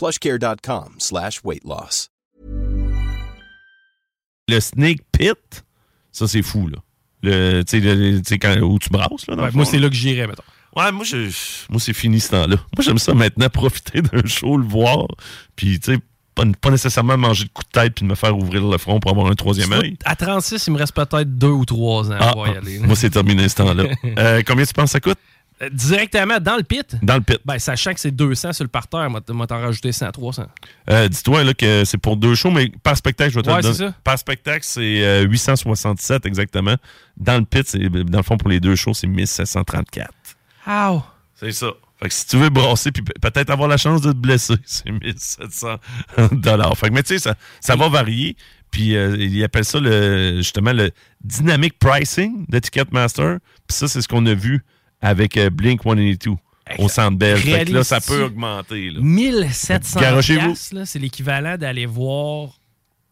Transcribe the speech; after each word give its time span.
plushcare.com 0.00 0.94
slash 0.98 1.40
weight 1.44 1.62
loss. 1.64 2.08
Le 4.48 4.58
Snake 4.58 5.00
Pit, 5.12 5.64
ça 6.10 6.26
c'est 6.26 6.40
fou, 6.42 6.68
là. 6.68 6.78
Le, 7.22 7.62
tu 7.62 7.80
sais, 7.82 7.94
le- 7.94 8.18
tu 8.22 8.24
sais, 8.26 8.38
quand- 8.38 8.56
où 8.62 8.78
tu 8.78 8.88
brasses, 8.88 9.26
là. 9.28 9.36
dans 9.36 9.42
Ouais, 9.42 9.50
le 9.50 9.56
moi, 9.56 9.66
c'est 9.66 9.78
là 9.78 9.90
que 9.90 9.94
j'irais, 9.94 10.26
mettons. 10.26 10.42
Ouais, 10.74 10.90
moi, 10.90 11.04
je, 11.04 11.28
moi 11.68 11.78
c'est 11.80 11.92
fini 11.92 12.18
ce 12.18 12.30
temps-là. 12.30 12.56
Moi, 12.56 12.82
j'aime 12.82 12.96
ça 12.98 13.12
maintenant, 13.12 13.48
profiter 13.50 14.00
d'un 14.00 14.24
show, 14.24 14.56
le 14.56 14.64
voir, 14.66 15.06
puis, 15.54 15.78
tu 15.78 15.92
sais, 15.92 15.98
pas, 16.34 16.44
pas 16.60 16.70
nécessairement 16.70 17.18
manger 17.18 17.44
de 17.44 17.50
coups 17.50 17.68
de 17.68 17.72
tête 17.80 17.94
puis 17.94 18.04
de 18.06 18.08
me 18.10 18.14
faire 18.14 18.36
ouvrir 18.38 18.66
le 18.66 18.78
front 18.78 18.98
pour 19.00 19.10
avoir 19.10 19.26
un 19.26 19.34
troisième 19.34 19.72
œil. 19.72 19.98
À 20.06 20.16
36, 20.16 20.66
il 20.66 20.72
me 20.72 20.78
reste 20.78 20.94
peut-être 20.94 21.36
deux 21.36 21.48
ou 21.48 21.66
trois 21.66 22.10
ans 22.10 22.16
Ah, 22.18 22.28
à 22.28 22.32
pouvoir 22.32 22.48
y 22.48 22.54
ah, 22.54 22.58
aller. 22.58 22.78
moi, 22.78 22.96
c'est 22.96 23.10
terminé 23.10 23.48
ce 23.50 23.56
temps-là. 23.56 23.84
Euh, 24.18 24.42
combien 24.46 24.64
tu 24.64 24.72
penses 24.72 24.86
que 24.86 24.90
ça 24.92 25.00
coûte? 25.00 25.18
Euh, 25.62 25.68
Directement 25.70 26.38
dans 26.40 26.56
le 26.56 26.62
pit? 26.62 26.96
Dans 27.02 27.16
le 27.16 27.20
pit. 27.20 27.38
Ben, 27.44 27.58
sachant 27.58 27.92
que 27.92 28.00
c'est 28.00 28.10
200 28.10 28.52
sur 28.54 28.64
le 28.64 28.68
parterre, 28.68 29.10
moi, 29.10 29.20
moi 29.28 29.46
t'en 29.46 29.60
rajouter 29.60 29.92
100, 29.92 30.10
300. 30.12 30.46
Euh, 30.88 31.08
Dis-toi 31.08 31.44
là, 31.44 31.52
que 31.54 31.84
c'est 31.84 31.98
pour 31.98 32.16
deux 32.16 32.34
shows, 32.34 32.50
mais 32.50 32.72
par 32.82 32.96
spectacle, 32.96 33.30
je 33.30 33.36
vais 33.36 33.42
te 33.42 33.50
Ouais, 33.50 33.56
le 33.56 33.62
donner. 33.62 33.74
c'est 33.74 33.86
ça. 33.88 33.94
Par 34.02 34.18
spectacle, 34.18 34.64
c'est 34.64 35.04
euh, 35.04 35.22
867 35.24 36.24
exactement. 36.26 36.76
Dans 37.16 37.38
le 37.38 37.44
pit, 37.44 37.66
c'est, 37.66 37.88
dans 37.90 38.18
le 38.18 38.22
fond, 38.24 38.36
pour 38.38 38.48
les 38.48 38.60
deux 38.60 38.74
shows, 38.76 38.94
c'est 38.94 39.06
1734. 39.06 40.10
Ow! 40.66 41.02
C'est 41.34 41.52
ça. 41.52 41.68
Fait 42.02 42.08
que 42.08 42.14
si 42.14 42.26
tu 42.26 42.36
veux 42.38 42.48
brasser 42.48 42.92
puis 42.92 43.02
pe- 43.02 43.12
peut-être 43.20 43.50
avoir 43.50 43.68
la 43.68 43.76
chance 43.76 44.00
de 44.00 44.12
te 44.12 44.16
blesser, 44.16 44.54
c'est 44.64 44.90
1700 44.90 45.76
dollars. 46.32 46.76
Fait 46.78 46.88
que 46.88 46.94
mais 46.94 47.02
tu 47.02 47.08
sais 47.14 47.18
ça, 47.18 47.34
ça 47.60 47.76
va 47.76 47.88
varier. 47.90 48.36
Puis 48.70 48.96
euh, 48.96 49.16
ils 49.18 49.42
appellent 49.44 49.64
ça 49.64 49.80
le 49.80 50.36
justement 50.38 50.72
le 50.72 50.92
dynamic 51.22 51.78
pricing 51.78 52.46
de 52.48 52.58
Ticketmaster. 52.58 53.36
Puis 53.68 53.76
ça 53.76 53.88
c'est 53.88 54.00
ce 54.00 54.08
qu'on 54.08 54.24
a 54.26 54.32
vu 54.34 54.62
avec 55.00 55.36
euh, 55.36 55.50
Blink 55.50 55.82
182 55.82 56.36
au 56.78 56.88
Centre 56.88 57.16
Bell. 57.16 57.38
Fait 57.38 57.64
que 57.64 57.72
là 57.72 57.84
ça 57.84 58.00
peut 58.00 58.24
augmenter 58.24 58.90
là. 58.90 59.00
1700 59.00 60.00
Garochez-vous. 60.00 60.40
piastres, 60.40 60.74
là, 60.74 60.86
c'est 60.86 60.98
l'équivalent 60.98 61.56
d'aller 61.56 61.86
voir 61.86 62.59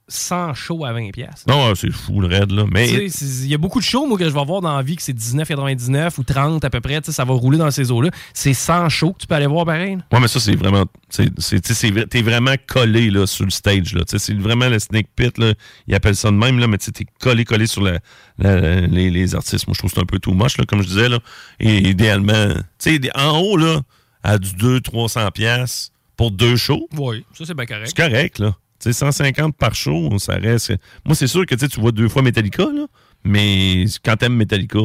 100 0.08 0.54
shows 0.54 0.84
à 0.84 0.92
20 0.92 1.10
piastres. 1.10 1.44
Non, 1.48 1.74
c'est 1.74 1.90
fou 1.92 2.20
le 2.20 2.28
raid 2.28 2.50
là, 2.50 2.64
mais 2.70 2.88
Il 2.88 3.46
y 3.46 3.54
a 3.54 3.58
beaucoup 3.58 3.78
de 3.78 3.84
shows, 3.84 4.06
moi, 4.06 4.16
que 4.18 4.24
je 4.24 4.34
vais 4.34 4.44
voir 4.44 4.60
dans 4.62 4.74
la 4.76 4.82
vie, 4.82 4.96
que 4.96 5.02
c'est 5.02 5.12
19,99 5.16 6.18
ou 6.18 6.24
30 6.24 6.64
à 6.64 6.70
peu 6.70 6.80
près. 6.80 7.00
Ça 7.02 7.24
va 7.24 7.34
rouler 7.34 7.58
dans 7.58 7.70
ces 7.70 7.90
eaux-là. 7.90 8.10
C'est 8.32 8.54
100 8.54 8.88
shows 8.88 9.12
que 9.12 9.18
tu 9.18 9.26
peux 9.26 9.34
aller 9.34 9.46
voir 9.46 9.66
pareil. 9.66 9.98
Ouais, 10.12 10.20
mais 10.20 10.28
ça, 10.28 10.40
c'est 10.40 10.56
vraiment. 10.56 10.84
T'es 11.10 12.22
vraiment 12.22 12.54
collé 12.66 13.10
là, 13.10 13.26
sur 13.26 13.44
le 13.44 13.50
stage. 13.50 13.94
C'est 14.06 14.34
vraiment 14.38 14.68
le 14.68 14.78
snake 14.78 15.08
pit. 15.14 15.36
Là. 15.38 15.52
Ils 15.86 15.94
appellent 15.94 16.16
ça 16.16 16.30
de 16.30 16.36
même, 16.36 16.58
là, 16.58 16.66
mais 16.66 16.78
t'es 16.78 17.06
collé, 17.20 17.44
collé 17.44 17.66
sur 17.66 17.82
la- 17.82 17.98
la- 18.38 18.80
les, 18.80 19.10
les 19.10 19.34
artistes. 19.34 19.66
Moi, 19.66 19.74
je 19.74 19.78
trouve 19.80 19.90
que 19.90 19.96
c'est 19.96 20.02
un 20.02 20.06
peu 20.06 20.18
too 20.18 20.34
much, 20.34 20.56
là, 20.58 20.64
comme 20.66 20.82
je 20.82 20.88
disais. 20.88 21.08
Là. 21.08 21.18
Et 21.60 21.88
idéalement, 21.88 22.48
tu 22.78 22.98
sais, 22.98 23.00
en 23.14 23.38
haut, 23.38 23.56
là, 23.56 23.80
à 24.22 24.38
du 24.38 24.50
200-300$ 24.50 25.30
piastres 25.32 25.92
pour 26.16 26.30
deux 26.30 26.56
shows, 26.56 26.88
Oui, 26.96 27.24
ça, 27.32 27.44
c'est 27.46 27.54
bien 27.54 27.66
correct. 27.66 27.86
c'est 27.94 27.96
correct. 27.96 28.38
Là. 28.40 28.56
Tu 28.80 28.92
sais, 28.92 28.92
150 28.92 29.56
par 29.56 29.74
show, 29.74 30.08
ça 30.18 30.34
reste. 30.34 30.72
Moi, 31.04 31.14
c'est 31.16 31.26
sûr 31.26 31.44
que 31.46 31.54
tu 31.54 31.80
vois 31.80 31.90
deux 31.92 32.08
fois 32.08 32.22
Metallica, 32.22 32.64
là, 32.64 32.86
mais 33.24 33.86
quand 34.04 34.16
t'aimes 34.16 34.36
Metallica. 34.36 34.78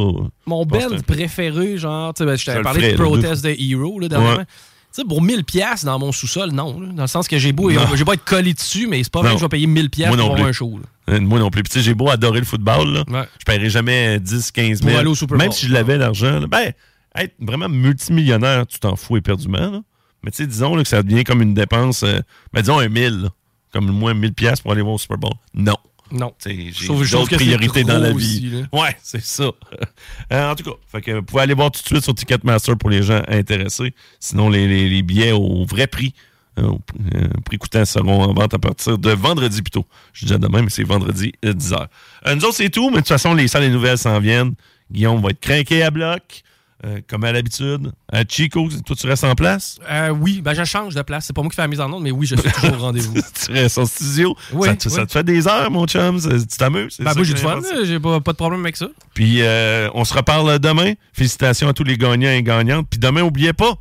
Mon 0.45 0.65
band 0.65 0.79
préféré, 1.05 1.77
genre, 1.77 2.13
tu 2.13 2.19
sais, 2.19 2.25
ben, 2.25 2.35
je 2.35 2.45
t'avais 2.45 2.61
parlé 2.63 2.79
ferait, 2.79 2.91
de 2.93 2.97
Protest 2.97 3.43
the 3.43 3.59
Hero, 3.59 3.99
là, 3.99 4.07
dernièrement. 4.07 4.37
Ouais. 4.39 4.45
Tu 4.45 5.01
sais, 5.01 5.07
pour 5.07 5.21
1000 5.21 5.43
pièces 5.43 5.85
dans 5.85 5.97
mon 5.97 6.11
sous-sol, 6.11 6.51
non. 6.51 6.79
là. 6.79 6.87
dans 6.93 7.03
le 7.03 7.07
sens 7.07 7.27
que 7.27 7.37
j'ai 7.39 7.51
beau, 7.51 7.71
j'ai 7.95 8.03
beau 8.03 8.13
être 8.13 8.23
collé 8.23 8.53
dessus, 8.53 8.85
mais 8.87 9.03
c'est 9.03 9.11
pas 9.11 9.21
vrai 9.21 9.33
que 9.33 9.37
je 9.39 9.45
vais 9.45 9.49
payer 9.49 9.65
1000 9.67 9.89
pièces 9.89 10.07
Moi 10.07 10.17
pour 10.17 10.35
plus. 10.35 10.43
un 10.43 10.51
show. 10.51 10.79
là. 10.79 11.15
Euh, 11.15 11.19
Moi 11.19 11.39
non 11.39 11.49
plus. 11.49 11.63
Puis, 11.63 11.71
tu 11.71 11.79
sais, 11.79 11.85
j'ai 11.85 11.93
beau 11.95 12.09
adorer 12.09 12.39
le 12.39 12.45
football, 12.45 12.93
là. 12.93 13.03
Ouais. 13.07 13.27
Je 13.39 13.45
paierais 13.45 13.69
jamais 13.69 14.19
10, 14.19 14.51
15 14.51 14.79
000. 14.79 14.89
Pour 14.89 14.99
aller 14.99 15.09
au 15.09 15.15
Super 15.15 15.37
Même 15.37 15.51
si 15.51 15.67
je 15.67 15.73
l'avais, 15.73 15.97
l'argent. 15.97 16.41
Ben, 16.47 16.73
être 17.15 17.33
vraiment 17.39 17.69
multimillionnaire, 17.69 18.65
tu 18.67 18.79
t'en 18.79 18.95
fous 18.95 19.17
éperdument, 19.17 19.69
là. 19.71 19.81
Mais 20.23 20.31
tu 20.31 20.37
sais, 20.37 20.47
disons 20.47 20.75
là, 20.75 20.83
que 20.83 20.89
ça 20.89 21.03
devient 21.03 21.23
comme 21.23 21.41
une 21.41 21.53
dépense, 21.53 22.03
euh, 22.03 22.19
ben, 22.53 22.61
disons 22.61 22.79
un 22.79 22.87
1000, 22.87 23.23
là. 23.23 23.29
Comme 23.73 23.87
moins 23.91 24.13
1000 24.13 24.33
pièces 24.33 24.61
pour 24.61 24.71
aller 24.71 24.81
voir 24.81 24.93
au 24.95 24.97
Super 24.99 25.17
Bowl. 25.17 25.33
Non. 25.53 25.75
Non. 26.11 26.31
J'ai 26.45 26.71
d'autres 26.87 27.35
priorités 27.35 27.83
dans 27.83 27.97
la 27.97 28.11
vie. 28.13 28.63
ouais, 28.71 28.95
c'est 29.01 29.23
ça. 29.23 29.45
Euh, 30.31 30.51
en 30.51 30.55
tout 30.55 30.63
cas, 30.63 30.77
fait 30.91 31.01
que 31.01 31.11
vous 31.11 31.23
pouvez 31.23 31.41
aller 31.43 31.53
voir 31.53 31.71
tout 31.71 31.81
de 31.81 31.87
suite 31.87 32.03
sur 32.03 32.13
Ticketmaster 32.15 32.77
pour 32.77 32.89
les 32.89 33.03
gens 33.03 33.21
intéressés. 33.27 33.93
Sinon, 34.19 34.49
les, 34.49 34.67
les- 34.67 34.89
les 34.89 35.01
billets 35.01 35.31
au 35.31 35.65
vrai 35.65 35.85
prix, 35.87 36.13
euh, 36.59 36.63
au 36.67 36.81
euh, 37.15 37.27
prix 37.45 37.57
coûtant, 37.57 37.83
seront 37.85 38.21
en 38.23 38.33
vente 38.33 38.53
à 38.53 38.59
partir 38.59 38.97
de 38.97 39.11
vendredi 39.11 39.61
plutôt. 39.61 39.85
Je 40.13 40.25
dis 40.25 40.37
demain, 40.39 40.61
mais 40.61 40.69
c'est 40.69 40.83
vendredi 40.83 41.33
euh, 41.45 41.53
10h. 41.53 41.87
Euh, 42.27 42.35
nous 42.35 42.45
autres, 42.45 42.55
c'est 42.55 42.69
tout, 42.69 42.89
mais 42.89 42.97
de 42.97 43.01
toute 43.01 43.07
façon, 43.09 43.33
les 43.33 43.47
salles 43.47 43.63
et 43.63 43.69
nouvelles 43.69 43.97
s'en 43.97 44.19
viennent. 44.19 44.53
Guillaume 44.91 45.21
va 45.21 45.29
être 45.29 45.39
craqué 45.39 45.83
à 45.83 45.89
bloc, 45.91 46.41
euh, 46.85 46.99
comme 47.07 47.23
à 47.23 47.31
l'habitude. 47.31 47.91
Euh, 48.13 48.23
Chico, 48.27 48.67
toi, 48.85 48.95
tu 48.95 49.07
restes 49.07 49.23
en 49.23 49.35
place? 49.35 49.79
Euh, 49.89 50.09
oui, 50.09 50.41
ben 50.41 50.53
je 50.53 50.63
change 50.63 50.93
de 50.95 51.01
place. 51.01 51.25
C'est 51.25 51.33
pas 51.33 51.41
moi 51.41 51.49
qui 51.49 51.55
fais 51.55 51.61
la 51.61 51.67
mise 51.67 51.79
en 51.79 51.91
ordre, 51.91 52.01
mais 52.01 52.11
oui, 52.11 52.25
je 52.25 52.35
suis 52.35 52.51
toujours 52.61 52.73
au 52.75 52.79
rendez-vous. 52.79 53.13
tu 53.13 53.51
restes 53.51 53.77
en 53.77 53.85
studio? 53.85 54.35
Oui, 54.51 54.67
ça, 54.67 54.75
te- 54.75 54.89
ça 54.89 55.01
oui. 55.01 55.07
te 55.07 55.11
fait 55.13 55.23
des 55.23 55.47
heures, 55.47 55.71
mon 55.71 55.85
chum? 55.87 56.19
Tu 56.19 56.57
t'amuses? 56.57 56.97
Ben, 56.99 57.13
moi, 57.15 57.23
j'ai 57.23 57.33
du 57.33 57.41
fun. 57.41 57.59
J'ai 57.83 57.99
pas, 57.99 58.19
pas 58.21 58.31
de 58.33 58.37
problème 58.37 58.61
avec 58.61 58.75
ça. 58.77 58.87
Puis 59.13 59.37
euh, 59.41 59.89
on 59.93 60.03
se 60.03 60.13
reparle 60.13 60.59
demain. 60.59 60.93
Félicitations 61.13 61.67
à 61.69 61.73
tous 61.73 61.83
les 61.85 61.97
gagnants 61.97 62.31
et 62.31 62.43
gagnantes. 62.43 62.87
Puis 62.89 62.99
demain, 62.99 63.21
n'oubliez 63.21 63.53
pas, 63.53 63.75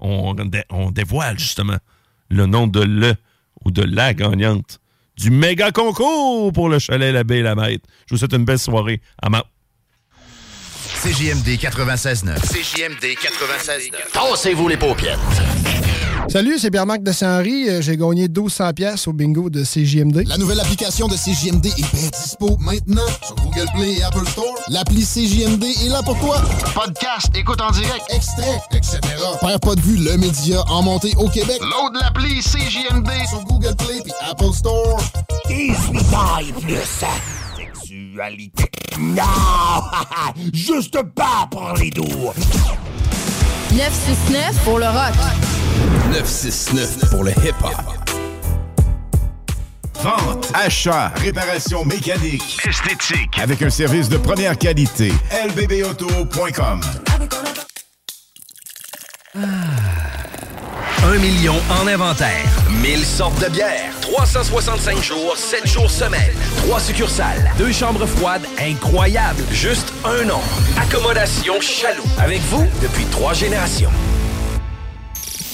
on, 0.00 0.34
dé- 0.34 0.64
on 0.70 0.90
dévoile 0.90 1.38
justement 1.38 1.76
le 2.30 2.46
nom 2.46 2.66
de 2.66 2.80
le 2.82 3.14
ou 3.64 3.70
de 3.70 3.82
la 3.82 4.14
gagnante 4.14 4.80
du 5.16 5.30
méga 5.30 5.70
concours 5.70 6.50
pour 6.52 6.68
le 6.70 6.78
chalet 6.78 7.12
La 7.12 7.24
Baie 7.24 7.40
et 7.40 7.42
la 7.42 7.54
Maître. 7.54 7.86
Je 8.06 8.14
vous 8.14 8.18
souhaite 8.18 8.32
une 8.32 8.44
belle 8.46 8.58
soirée. 8.58 9.02
À 9.20 9.28
ma... 9.28 9.44
CJMD 10.94 11.56
96.9. 11.56 12.40
CJMD 12.42 13.04
96.9. 13.16 13.90
Tassez-vous 14.12 14.68
les 14.68 14.76
paupières. 14.76 15.18
Salut, 16.28 16.58
c'est 16.58 16.70
Pierre-Marc 16.70 17.02
de 17.02 17.10
Saint-Henri. 17.12 17.68
Euh, 17.70 17.80
J'ai 17.80 17.96
gagné 17.96 18.28
1200 18.28 18.72
pièces 18.74 19.08
au 19.08 19.14
bingo 19.14 19.48
de 19.48 19.64
CJMD. 19.64 20.24
La 20.28 20.36
nouvelle 20.36 20.60
application 20.60 21.08
de 21.08 21.14
CJMD 21.16 21.66
est 21.66 21.94
bien 21.96 22.08
dispo 22.12 22.58
maintenant 22.60 23.06
sur 23.24 23.34
Google 23.36 23.66
Play 23.74 23.94
et 23.98 24.02
Apple 24.02 24.26
Store. 24.28 24.54
L'appli 24.68 25.02
CJMD 25.06 25.64
est 25.64 25.88
là 25.88 26.02
pour 26.02 26.18
toi. 26.20 26.36
Podcast, 26.74 27.28
écoute 27.34 27.60
en 27.62 27.70
direct, 27.70 28.04
extrait, 28.10 28.60
etc. 28.72 28.98
Père 29.40 29.58
pas 29.60 29.74
de 29.74 29.80
vue, 29.80 29.96
le 29.96 30.18
média 30.18 30.62
en 30.68 30.82
montée 30.82 31.14
au 31.16 31.28
Québec. 31.30 31.60
Load 31.62 31.94
l'appli 31.98 32.40
CJMD 32.42 33.08
sur 33.28 33.42
Google 33.44 33.74
Play 33.76 34.02
et 34.04 34.30
Apple 34.30 34.52
Store. 34.52 35.00
18 35.48 35.98
ans 36.14 36.38
et 36.46 36.52
plus. 36.52 37.04
Sexualité. 38.20 38.70
Non! 38.98 39.22
Juste 40.52 41.02
pas 41.14 41.48
pour 41.50 41.72
les 41.78 41.90
doux. 41.90 42.32
969 43.72 44.64
pour 44.64 44.78
le 44.78 44.86
rock. 44.86 45.14
969 46.12 47.10
pour 47.10 47.24
le 47.24 47.30
hip-hop. 47.30 47.72
Vente, 50.02 50.50
achat, 50.54 51.12
réparation 51.16 51.84
mécanique, 51.84 52.58
esthétique, 52.66 53.38
avec 53.38 53.62
un 53.62 53.70
service 53.70 54.08
de 54.08 54.16
première 54.16 54.56
qualité. 54.58 55.12
lbbauto.com. 55.56 56.80
Un 61.02 61.16
million 61.18 61.54
en 61.70 61.86
inventaire. 61.86 62.44
1000 62.82 63.04
sortes 63.04 63.42
de 63.42 63.48
bières. 63.48 63.92
365 64.02 65.02
jours, 65.02 65.34
7 65.34 65.66
jours 65.66 65.90
semaine. 65.90 66.34
3 66.66 66.78
succursales. 66.78 67.50
Deux 67.56 67.72
chambres 67.72 68.04
froides 68.04 68.44
incroyables. 68.58 69.42
Juste 69.50 69.94
un 70.04 70.24
nom. 70.24 70.40
Accommodation 70.78 71.58
Chaloux. 71.60 72.04
Avec 72.18 72.40
vous 72.42 72.66
depuis 72.82 73.04
trois 73.06 73.32
générations. 73.32 73.90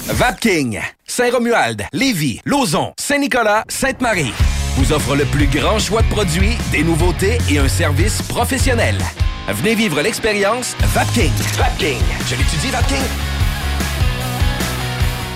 Vapking, 0.09 0.81
Saint-Romuald, 1.07 1.85
Lévis, 1.93 2.41
Lauson, 2.45 2.93
Saint-Nicolas, 2.99 3.65
Sainte-Marie 3.69 4.33
vous 4.77 4.93
offre 4.93 5.17
le 5.17 5.25
plus 5.25 5.47
grand 5.47 5.79
choix 5.79 6.03
de 6.03 6.09
produits, 6.09 6.57
des 6.71 6.83
nouveautés 6.83 7.39
et 7.51 7.59
un 7.59 7.69
service 7.69 8.21
professionnel. 8.21 8.99
Venez 9.49 9.75
vivre 9.75 10.03
l'expérience 10.03 10.77
Vapking. 10.93 11.33
Vapking. 11.57 12.03
Je 12.29 12.35
l'étudie, 12.35 12.71
Vapking. 12.71 12.97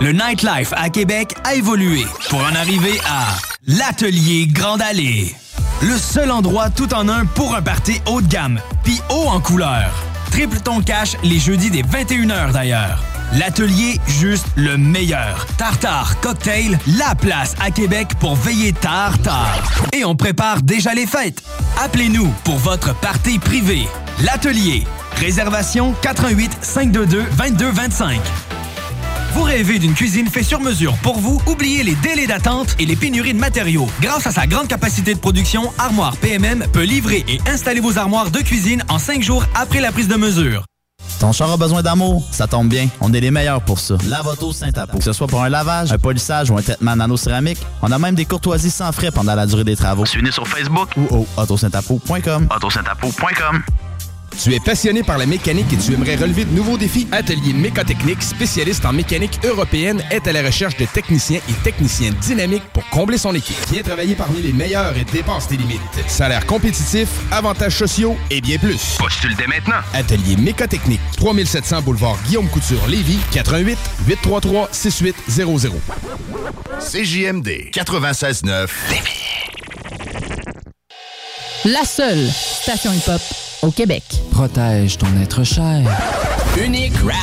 Le 0.00 0.12
nightlife 0.12 0.72
à 0.76 0.90
Québec 0.90 1.34
a 1.44 1.54
évolué 1.54 2.06
pour 2.28 2.40
en 2.40 2.54
arriver 2.54 2.98
à 3.08 3.36
l'Atelier 3.66 4.46
Grande 4.46 4.82
Allée. 4.82 5.34
Le 5.82 5.96
seul 5.96 6.30
endroit 6.30 6.70
tout 6.70 6.92
en 6.94 7.08
un 7.08 7.24
pour 7.24 7.54
un 7.54 7.62
party 7.62 8.00
haut 8.06 8.20
de 8.20 8.26
gamme, 8.26 8.60
puis 8.82 9.00
haut 9.10 9.28
en 9.28 9.40
couleur. 9.40 9.90
Triple 10.30 10.60
ton 10.60 10.80
cash 10.80 11.16
les 11.22 11.38
jeudis 11.38 11.70
dès 11.70 11.82
21h 11.82 12.52
d'ailleurs. 12.52 13.02
L'atelier, 13.32 14.00
juste 14.08 14.46
le 14.56 14.76
meilleur. 14.76 15.46
Tartare, 15.56 16.18
cocktail, 16.20 16.78
la 16.98 17.14
place 17.14 17.54
à 17.60 17.70
Québec 17.70 18.08
pour 18.18 18.34
veiller 18.34 18.72
tard, 18.72 19.18
tard. 19.22 19.62
Et 19.92 20.04
on 20.04 20.16
prépare 20.16 20.62
déjà 20.62 20.94
les 20.94 21.06
fêtes. 21.06 21.42
Appelez-nous 21.82 22.28
pour 22.44 22.56
votre 22.56 22.94
party 23.00 23.38
privé. 23.38 23.86
L'atelier. 24.24 24.84
Réservation 25.16 25.94
88 26.02 26.58
522 26.60 27.24
2225. 27.38 28.20
Vous 29.32 29.42
rêvez 29.42 29.78
d'une 29.78 29.94
cuisine 29.94 30.28
faite 30.28 30.44
sur 30.44 30.60
mesure 30.60 30.96
pour 31.02 31.18
vous? 31.18 31.40
Oubliez 31.46 31.84
les 31.84 31.94
délais 31.96 32.26
d'attente 32.26 32.74
et 32.80 32.86
les 32.86 32.96
pénuries 32.96 33.32
de 33.32 33.38
matériaux. 33.38 33.88
Grâce 34.00 34.26
à 34.26 34.32
sa 34.32 34.46
grande 34.46 34.66
capacité 34.66 35.14
de 35.14 35.20
production, 35.20 35.72
Armoire 35.78 36.16
PMM 36.16 36.66
peut 36.72 36.82
livrer 36.82 37.24
et 37.28 37.38
installer 37.48 37.80
vos 37.80 37.96
armoires 37.96 38.30
de 38.30 38.40
cuisine 38.40 38.82
en 38.88 38.98
cinq 38.98 39.22
jours 39.22 39.44
après 39.54 39.80
la 39.80 39.92
prise 39.92 40.08
de 40.08 40.16
mesure. 40.16 40.64
Ton 41.20 41.32
char 41.32 41.50
a 41.50 41.56
besoin 41.56 41.82
d'amour? 41.82 42.26
Ça 42.32 42.46
tombe 42.46 42.68
bien. 42.68 42.88
On 43.00 43.12
est 43.12 43.20
les 43.20 43.30
meilleurs 43.30 43.60
pour 43.60 43.78
ça. 43.78 43.96
Lavoto 44.08 44.52
Saint-Apo. 44.52 44.98
Que 44.98 45.04
ce 45.04 45.12
soit 45.12 45.26
pour 45.26 45.42
un 45.42 45.48
lavage, 45.48 45.92
un 45.92 45.98
polissage 45.98 46.50
ou 46.50 46.56
un 46.56 46.62
traitement 46.62 46.96
nano-céramique, 46.96 47.58
on 47.82 47.92
a 47.92 47.98
même 47.98 48.14
des 48.14 48.24
courtoisies 48.24 48.70
sans 48.70 48.90
frais 48.90 49.10
pendant 49.10 49.34
la 49.34 49.46
durée 49.46 49.64
des 49.64 49.76
travaux. 49.76 50.06
Suivez-nous 50.06 50.32
sur 50.32 50.48
Facebook 50.48 50.88
ou 50.96 51.06
au 51.14 51.26
autosaintapo.com. 51.36 52.48
autosaintapo.com. 52.54 53.62
Tu 54.38 54.54
es 54.54 54.60
passionné 54.60 55.02
par 55.02 55.18
la 55.18 55.26
mécanique 55.26 55.72
et 55.72 55.76
tu 55.76 55.92
aimerais 55.92 56.16
relever 56.16 56.44
de 56.44 56.52
nouveaux 56.52 56.78
défis? 56.78 57.06
Atelier 57.12 57.52
Mécotechnique, 57.52 58.22
spécialiste 58.22 58.84
en 58.86 58.92
mécanique 58.92 59.38
européenne, 59.44 60.02
est 60.10 60.26
à 60.26 60.32
la 60.32 60.42
recherche 60.42 60.76
de 60.76 60.86
techniciens 60.86 61.40
et 61.48 61.52
techniciens 61.62 62.12
dynamiques 62.22 62.62
pour 62.72 62.88
combler 62.88 63.18
son 63.18 63.34
équipe. 63.34 63.56
Viens 63.70 63.82
travailler 63.82 64.14
parmi 64.14 64.40
les 64.40 64.52
meilleurs 64.52 64.96
et 64.96 65.04
dépasse 65.04 65.48
tes 65.48 65.56
limites. 65.56 65.80
Salaire 66.06 66.46
compétitif, 66.46 67.08
avantages 67.30 67.76
sociaux 67.76 68.16
et 68.30 68.40
bien 68.40 68.56
plus. 68.58 68.96
Postule 68.98 69.36
dès 69.36 69.46
maintenant. 69.46 69.80
Atelier 69.92 70.36
Mécotechnique, 70.36 71.00
3700 71.18 71.82
boulevard 71.82 72.16
Guillaume 72.26 72.48
Couture, 72.48 72.86
Lévis, 72.88 73.18
88 73.32 73.78
833 74.06 74.68
6800. 74.72 75.68
CJMD 76.80 77.48
96.9 77.72 78.68
La 81.66 81.84
seule 81.84 82.26
station 82.30 82.92
hip-hop 82.92 83.20
au 83.62 83.70
Québec. 83.70 84.02
Protège 84.32 84.98
ton 84.98 85.06
être 85.22 85.44
cher. 85.44 85.82
Unique 86.62 86.96
Wrap. 87.02 87.16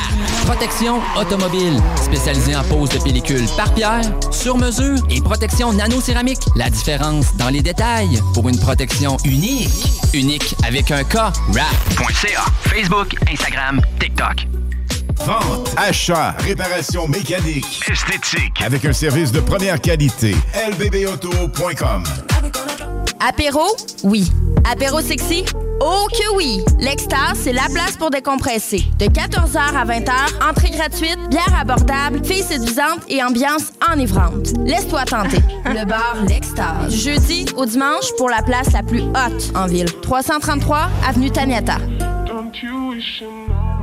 Protection 0.46 1.02
automobile. 1.20 1.82
Spécialisée 2.02 2.56
en 2.56 2.64
pose 2.64 2.90
de 2.90 3.00
pellicule 3.00 3.46
par 3.58 3.74
pierre, 3.74 4.02
sur 4.32 4.58
mesure 4.58 4.98
et 5.10 5.20
protection 5.22 5.74
nano-céramique. 5.74 6.40
La 6.56 6.70
différence 6.70 7.36
dans 7.38 7.50
les 7.50 7.62
détails 7.62 8.22
pour 8.34 8.48
une 8.48 8.60
protection 8.60 9.18
unique. 9.26 9.70
Unique 10.14 10.56
avec 10.66 10.92
un 10.92 11.04
K. 11.04 11.16
Wrap.ca. 11.50 12.46
Facebook, 12.62 13.16
Instagram, 13.32 13.82
TikTok. 14.00 14.48
Vente, 15.26 15.74
achat, 15.76 16.36
réparation 16.40 17.08
mécanique, 17.08 17.82
esthétique, 17.92 18.62
avec 18.64 18.86
un 18.86 18.94
service 18.94 19.32
de 19.32 19.40
première 19.40 19.82
qualité. 19.82 20.36
lbbauto.com. 20.72 22.04
Apéro? 23.20 23.62
Oui. 24.04 24.32
Apéro 24.70 25.02
sexy? 25.02 25.44
Oh 25.80 26.08
que 26.12 26.36
oui! 26.36 26.60
L'Extase, 26.80 27.40
c'est 27.44 27.54
la 27.54 27.68
place 27.72 27.98
pour 27.98 28.10
décompresser. 28.10 28.84
De 29.00 29.06
14h 29.06 29.58
à 29.58 29.86
20h, 29.86 30.50
entrée 30.50 30.70
gratuite, 30.72 31.18
bière 31.30 31.56
abordable, 31.60 32.24
filles 32.24 32.44
séduisantes 32.44 33.02
et 33.08 33.24
ambiance 33.24 33.72
enivrante. 33.92 34.54
Laisse-toi 34.66 35.04
tenter. 35.06 35.40
Le 35.66 35.86
bar 35.86 36.16
L'Extase. 36.28 36.90
Du 36.90 36.98
jeudi 36.98 37.46
au 37.56 37.66
dimanche 37.66 38.12
pour 38.18 38.30
la 38.30 38.42
place 38.42 38.72
la 38.74 38.84
plus 38.84 39.02
haute 39.02 39.52
en 39.56 39.68
ville. 39.68 39.92
333 40.02 40.90
Avenue 41.08 41.32
Taniata. 41.32 41.78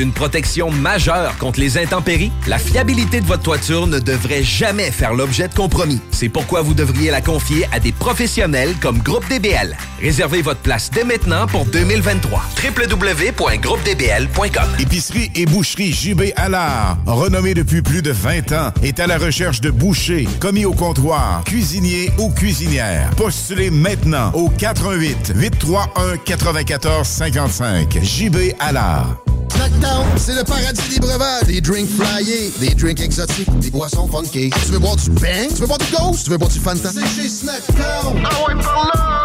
une 0.00 0.12
protection 0.12 0.70
majeure 0.70 1.36
contre 1.38 1.60
les 1.60 1.78
intempéries, 1.78 2.32
la 2.46 2.58
fiabilité 2.58 3.20
de 3.20 3.26
votre 3.26 3.42
toiture 3.42 3.86
ne 3.86 3.98
devrait 3.98 4.42
jamais 4.42 4.90
faire 4.90 5.14
l'objet 5.14 5.48
de 5.48 5.54
compromis. 5.54 6.00
C'est 6.10 6.28
pourquoi 6.28 6.62
vous 6.62 6.74
devriez 6.74 7.10
la 7.10 7.20
confier 7.20 7.66
à 7.72 7.80
des 7.80 7.92
professionnels 7.92 8.74
comme 8.80 8.98
Groupe 8.98 9.28
DBL. 9.28 9.76
Réservez 10.00 10.42
votre 10.42 10.60
place 10.60 10.90
dès 10.90 11.04
maintenant 11.04 11.46
pour 11.46 11.66
2023. 11.66 12.42
www.groupedbl.com 12.64 14.68
Épicerie 14.78 15.30
et 15.34 15.46
boucherie 15.46 15.92
JB 15.92 16.32
Allard, 16.36 16.98
renommée 17.06 17.54
depuis 17.54 17.82
plus 17.82 18.02
de 18.02 18.10
20 18.10 18.52
ans, 18.52 18.72
est 18.82 19.00
à 19.00 19.06
la 19.06 19.18
recherche 19.18 19.60
de 19.60 19.70
bouchers, 19.70 20.28
commis 20.40 20.64
au 20.64 20.72
comptoir, 20.72 21.42
cuisiniers 21.44 22.10
ou 22.18 22.30
cuisinières. 22.30 23.10
Postulez 23.16 23.70
maintenant 23.70 24.30
au 24.32 24.48
88 24.48 25.34
831 25.36 26.16
94 26.24 27.06
55. 27.06 27.98
JB 28.02 28.54
Allard. 28.58 29.16
C'est 30.16 30.34
le 30.34 30.44
paradis 30.44 30.88
des 30.90 31.00
breuvages. 31.00 31.44
Des 31.44 31.60
drinks 31.60 31.88
flyés, 31.88 32.52
des 32.60 32.74
drinks 32.74 33.00
exotiques, 33.00 33.58
des 33.58 33.70
boissons 33.70 34.08
funky. 34.08 34.50
Tu 34.66 34.72
veux 34.72 34.78
boire 34.78 34.96
du 34.96 35.10
bang? 35.10 35.48
Tu 35.48 35.60
veux 35.60 35.66
boire 35.66 35.78
du 35.78 35.86
ghost? 35.86 36.24
Tu 36.24 36.30
veux 36.30 36.38
boire 36.38 36.50
du 36.50 36.58
Fanta? 36.58 36.90
C'est 36.92 37.22
chez 37.22 37.28
Snackdown. 37.28 38.22
Ah 38.24 38.46
ouais, 38.46 38.62
par 38.62 38.90
là! 38.94 39.24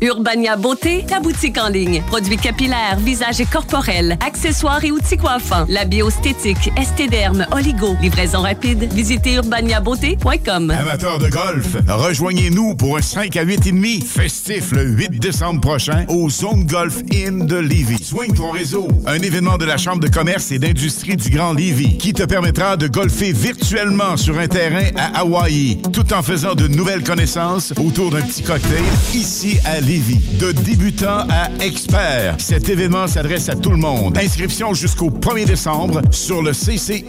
Urbania 0.00 0.56
Beauté, 0.56 1.04
ta 1.06 1.18
boutique 1.18 1.58
en 1.58 1.68
ligne. 1.68 2.02
Produits 2.06 2.36
capillaires, 2.36 2.98
visage 3.00 3.40
et 3.40 3.46
corporels, 3.46 4.16
accessoires 4.24 4.84
et 4.84 4.92
outils 4.92 5.16
coiffants. 5.16 5.66
La 5.68 5.84
biostétique, 5.84 6.70
estéderme, 6.76 7.46
oligo. 7.50 7.96
Livraison 8.00 8.42
rapide. 8.42 8.92
Visitez 8.92 9.34
urbaniabeauté.com. 9.34 10.70
Amateurs 10.70 11.18
de 11.18 11.28
golf, 11.28 11.76
rejoignez-nous 11.88 12.76
pour 12.76 12.96
un 12.96 13.02
5 13.02 13.36
à 13.36 13.42
8 13.42 13.66
et 13.66 13.72
demi 13.72 14.00
festif 14.00 14.70
le 14.70 14.84
8 14.84 15.18
décembre 15.18 15.60
prochain 15.60 16.04
au 16.08 16.30
Zone 16.30 16.64
Golf 16.64 16.98
Inn 17.12 17.46
de 17.46 17.56
Lévis. 17.56 18.04
Swing 18.04 18.34
ton 18.34 18.52
réseau, 18.52 18.86
un 19.06 19.18
événement 19.18 19.58
de 19.58 19.64
la 19.64 19.78
Chambre 19.78 20.00
de 20.00 20.08
commerce 20.08 20.52
et 20.52 20.60
d'industrie 20.60 21.16
du 21.16 21.30
Grand 21.30 21.54
Lévis 21.54 21.98
qui 21.98 22.12
te 22.12 22.22
permettra 22.22 22.76
de 22.76 22.86
golfer 22.86 23.32
virtuellement 23.32 24.16
sur 24.16 24.38
un 24.38 24.46
terrain 24.46 24.90
à 24.96 25.20
Hawaï 25.20 25.78
tout 25.92 26.12
en 26.12 26.22
faisant 26.22 26.54
de 26.54 26.68
nouvelles 26.68 27.02
connaissances 27.02 27.72
autour 27.76 28.10
d'un 28.12 28.22
petit 28.22 28.44
cocktail 28.44 28.84
ici 29.12 29.58
à 29.64 29.80
Lévis. 29.80 29.87
De 29.88 30.52
débutant 30.52 31.26
à 31.30 31.48
expert, 31.64 32.34
cet 32.36 32.68
événement 32.68 33.06
s'adresse 33.06 33.48
à 33.48 33.56
tout 33.56 33.70
le 33.70 33.78
monde. 33.78 34.18
Inscription 34.18 34.74
jusqu'au 34.74 35.08
1er 35.08 35.46
décembre 35.46 36.02
sur 36.10 36.42
le 36.42 36.52
ccijlevy.ca 36.52 37.06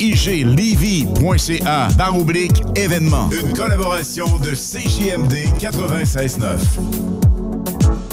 barre 1.97 2.17
oblique 2.17 2.63
événement. 2.77 3.29
Une 3.31 3.51
collaboration 3.51 4.27
de 4.37 4.51
CJMD 4.51 5.33
96.9. 5.59 7.98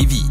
Lévis. 0.00 0.24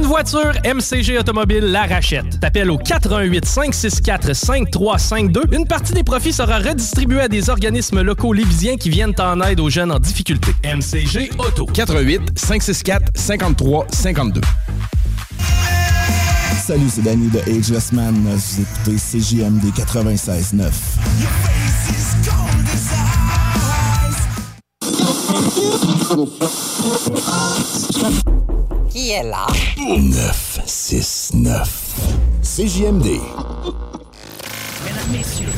Voiture, 0.00 0.52
MCG 0.64 1.18
Automobile 1.18 1.66
la 1.66 1.86
rachète. 1.86 2.40
T'appelles 2.40 2.70
au 2.70 2.78
418 2.78 3.44
564 3.44 4.34
5352. 4.34 5.42
Une 5.52 5.66
partie 5.66 5.92
des 5.92 6.02
profits 6.02 6.32
sera 6.32 6.58
redistribuée 6.58 7.20
à 7.20 7.28
des 7.28 7.48
organismes 7.48 8.02
locaux 8.02 8.32
lévisiens 8.32 8.74
qui 8.76 8.90
viennent 8.90 9.14
en 9.20 9.40
aide 9.42 9.60
aux 9.60 9.70
jeunes 9.70 9.92
en 9.92 10.00
difficulté. 10.00 10.50
MCG 10.64 11.30
Auto. 11.38 11.66
418 11.66 12.36
564 12.36 13.12
53 13.14 13.86
52. 13.92 14.40
Salut, 16.64 16.88
c'est 16.88 17.02
Danny 17.02 17.28
de 17.28 17.38
Ageless 17.40 17.92
Man. 17.92 18.14
Vous 18.14 18.60
écoutez 18.60 18.96
CJMD 18.96 19.72
96.9. 19.72 20.70
Qui 28.92 29.10
est 29.12 29.22
là? 29.22 29.46
969. 29.78 31.66
CJMD. 32.42 33.06
Mesdames, 34.84 35.10
Messieurs, 35.10 35.48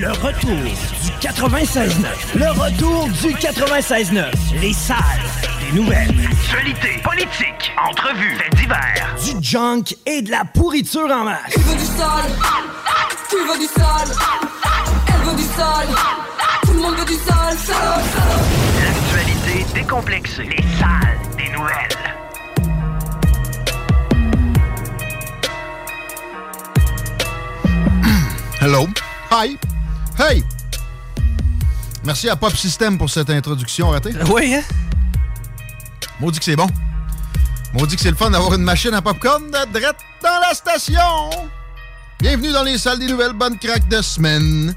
le 0.00 0.10
retour 0.12 0.56
du 1.02 1.10
96.9. 1.20 1.92
Le 2.36 2.50
retour 2.52 3.06
du 3.08 3.34
96.9. 3.34 4.32
Les 4.62 4.72
salles 4.72 4.96
des 5.60 5.72
nouvelles. 5.78 6.14
Actualité, 6.32 7.02
politique, 7.04 7.70
entrevues, 7.86 8.38
faits 8.38 8.54
divers. 8.56 9.14
Du 9.22 9.32
junk 9.42 9.94
et 10.06 10.22
de 10.22 10.30
la 10.30 10.46
pourriture 10.46 11.10
en 11.10 11.24
masse. 11.24 11.52
Tu 11.52 11.60
veux 11.60 11.76
du 11.76 11.84
sale? 11.84 12.32
Tu 13.28 13.36
veux 13.36 13.58
du 13.58 13.66
sale? 13.66 14.08
Elle 15.08 15.22
veut 15.28 15.36
du 15.36 15.42
sale? 15.42 15.88
Tout 16.62 16.72
le 16.72 16.78
monde 16.80 16.96
veut 16.96 17.04
du 17.04 17.12
sale, 17.16 17.58
sale, 17.58 18.02
sale. 18.14 18.40
L'actualité 18.86 19.66
décomplexée. 19.74 20.44
Les 20.44 20.64
salles 20.78 21.03
Hello. 28.64 28.86
Hi. 29.30 29.58
Hey. 30.18 30.42
Merci 32.02 32.30
à 32.30 32.34
Pop 32.34 32.56
System 32.56 32.96
pour 32.96 33.10
cette 33.10 33.28
introduction 33.28 33.90
ratée. 33.90 34.12
Oui, 34.30 34.54
hein? 34.54 34.62
Maudit 36.18 36.38
que 36.38 36.46
c'est 36.46 36.56
bon. 36.56 36.66
Maudit 37.74 37.96
que 37.96 38.00
c'est 38.00 38.08
le 38.08 38.16
fun 38.16 38.30
d'avoir 38.30 38.54
une 38.54 38.62
machine 38.62 38.94
à 38.94 39.02
popcorn 39.02 39.50
de 39.50 39.78
drette 39.78 39.98
dans 40.22 40.40
la 40.40 40.54
station. 40.54 41.28
Bienvenue 42.20 42.52
dans 42.52 42.62
les 42.62 42.78
salles 42.78 43.00
des 43.00 43.06
nouvelles 43.06 43.34
bonnes 43.34 43.58
craques 43.58 43.86
de 43.88 44.00
semaine. 44.00 44.74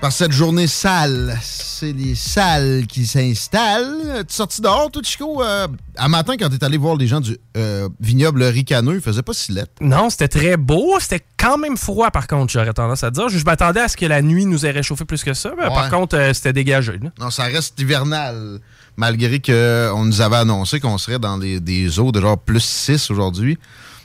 Par 0.00 0.12
cette 0.12 0.30
journée 0.32 0.66
sale, 0.66 1.38
c'est 1.42 1.92
les 1.92 2.14
salles 2.14 2.84
qui 2.86 3.06
s'installent. 3.06 4.24
Tu 4.28 4.34
sorti 4.36 4.60
dehors, 4.60 4.90
tout 4.90 5.00
Chico? 5.02 5.42
Euh, 5.42 5.66
à 5.96 6.08
matin, 6.08 6.34
quand 6.38 6.50
t'es 6.50 6.62
allé 6.62 6.76
voir 6.76 6.96
les 6.96 7.06
gens 7.06 7.20
du 7.20 7.36
euh, 7.56 7.88
vignoble 7.98 8.42
ricaneux, 8.44 8.96
il 8.96 9.00
faisait 9.00 9.22
pas 9.22 9.32
si 9.32 9.52
lettre. 9.52 9.72
Non, 9.80 10.10
c'était 10.10 10.28
très 10.28 10.56
beau. 10.58 11.00
C'était 11.00 11.24
quand 11.38 11.56
même 11.56 11.78
froid, 11.78 12.10
par 12.10 12.26
contre, 12.26 12.52
j'aurais 12.52 12.74
tendance 12.74 13.02
à 13.04 13.10
dire. 13.10 13.30
Je, 13.30 13.38
je 13.38 13.44
m'attendais 13.44 13.80
à 13.80 13.88
ce 13.88 13.96
que 13.96 14.04
la 14.04 14.20
nuit 14.20 14.44
nous 14.44 14.66
ait 14.66 14.70
réchauffé 14.70 15.06
plus 15.06 15.24
que 15.24 15.32
ça. 15.32 15.52
mais 15.58 15.66
Par 15.66 15.88
contre, 15.90 16.16
euh, 16.16 16.32
c'était 16.34 16.52
dégagé. 16.52 16.92
là. 17.02 17.10
Non, 17.18 17.30
ça 17.30 17.44
reste 17.44 17.80
hivernal. 17.80 18.60
Malgré 18.98 19.40
qu'on 19.40 20.04
nous 20.04 20.20
avait 20.20 20.36
annoncé 20.36 20.78
qu'on 20.78 20.98
serait 20.98 21.18
dans 21.18 21.38
des, 21.38 21.58
des 21.58 21.98
eaux 21.98 22.12
de 22.12 22.20
genre 22.20 22.38
plus 22.38 22.62
6 22.62 23.10
aujourd'hui. 23.10 23.58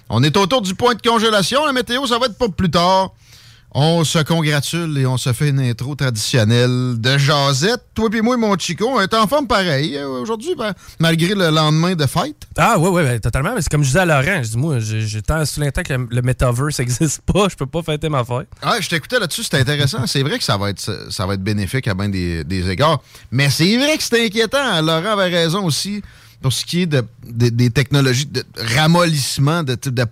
On 0.09 0.23
est 0.23 0.35
autour 0.35 0.61
du 0.61 0.73
point 0.73 0.95
de 0.95 1.01
congélation. 1.01 1.65
La 1.65 1.73
météo, 1.73 2.05
ça 2.07 2.17
va 2.17 2.25
être 2.27 2.37
pas 2.37 2.49
plus 2.49 2.71
tard. 2.71 3.11
On 3.73 4.03
se 4.03 4.19
congratule 4.19 4.97
et 4.97 5.05
on 5.05 5.15
se 5.15 5.31
fait 5.31 5.47
une 5.47 5.61
intro 5.61 5.95
traditionnelle 5.95 6.95
de 6.99 7.17
jasette. 7.17 7.81
Toi 7.95 8.09
et 8.13 8.21
moi, 8.21 8.35
mon 8.35 8.57
chico, 8.57 8.85
on 8.85 8.99
est 8.99 9.13
en 9.13 9.27
forme 9.27 9.47
pareil 9.47 9.95
euh, 9.95 10.09
aujourd'hui, 10.09 10.55
ben, 10.57 10.73
malgré 10.99 11.33
le 11.33 11.49
lendemain 11.49 11.95
de 11.95 12.05
fête. 12.05 12.35
Ah, 12.57 12.77
ouais, 12.77 12.89
ouais, 12.89 13.03
ouais, 13.03 13.19
totalement. 13.21 13.53
Mais 13.55 13.61
c'est 13.61 13.69
comme 13.71 13.83
je 13.83 13.87
disais 13.87 13.99
à 13.99 14.05
Laurent, 14.05 14.43
je 14.43 14.49
dis, 14.49 14.57
moi, 14.57 14.79
j'ai 14.79 15.21
tant 15.21 15.45
sous 15.45 15.61
l'instant 15.61 15.83
que 15.83 15.93
le, 15.93 16.05
le 16.11 16.21
metaverse 16.21 16.79
n'existe 16.79 17.21
pas, 17.21 17.47
je 17.49 17.55
peux 17.55 17.65
pas 17.65 17.81
fêter 17.81 18.09
ma 18.09 18.25
fête. 18.25 18.49
Ah, 18.61 18.75
je 18.81 18.89
t'écoutais 18.89 19.19
là-dessus, 19.19 19.43
c'était 19.43 19.59
intéressant. 19.59 20.05
C'est 20.05 20.21
vrai 20.23 20.37
que 20.37 20.43
ça 20.43 20.57
va 20.57 20.69
être, 20.69 21.07
ça 21.09 21.25
va 21.25 21.35
être 21.35 21.43
bénéfique 21.43 21.87
à 21.87 21.93
bien 21.93 22.09
des, 22.09 22.43
des 22.43 22.69
égards. 22.69 23.01
Mais 23.31 23.49
c'est 23.49 23.77
vrai 23.77 23.97
que 23.97 24.03
c'est 24.03 24.25
inquiétant. 24.25 24.81
Laurent 24.81 25.17
avait 25.17 25.29
raison 25.33 25.63
aussi 25.63 26.01
pour 26.41 26.51
ce 26.51 26.65
qui 26.65 26.81
est 26.81 26.85
de, 26.87 27.05
de- 27.25 27.47
des 27.47 27.69
technologies 27.69 28.25
de 28.25 28.43
ramollissement, 28.75 29.63
de 29.63 29.75
type 29.75 29.93
de, 29.93 30.05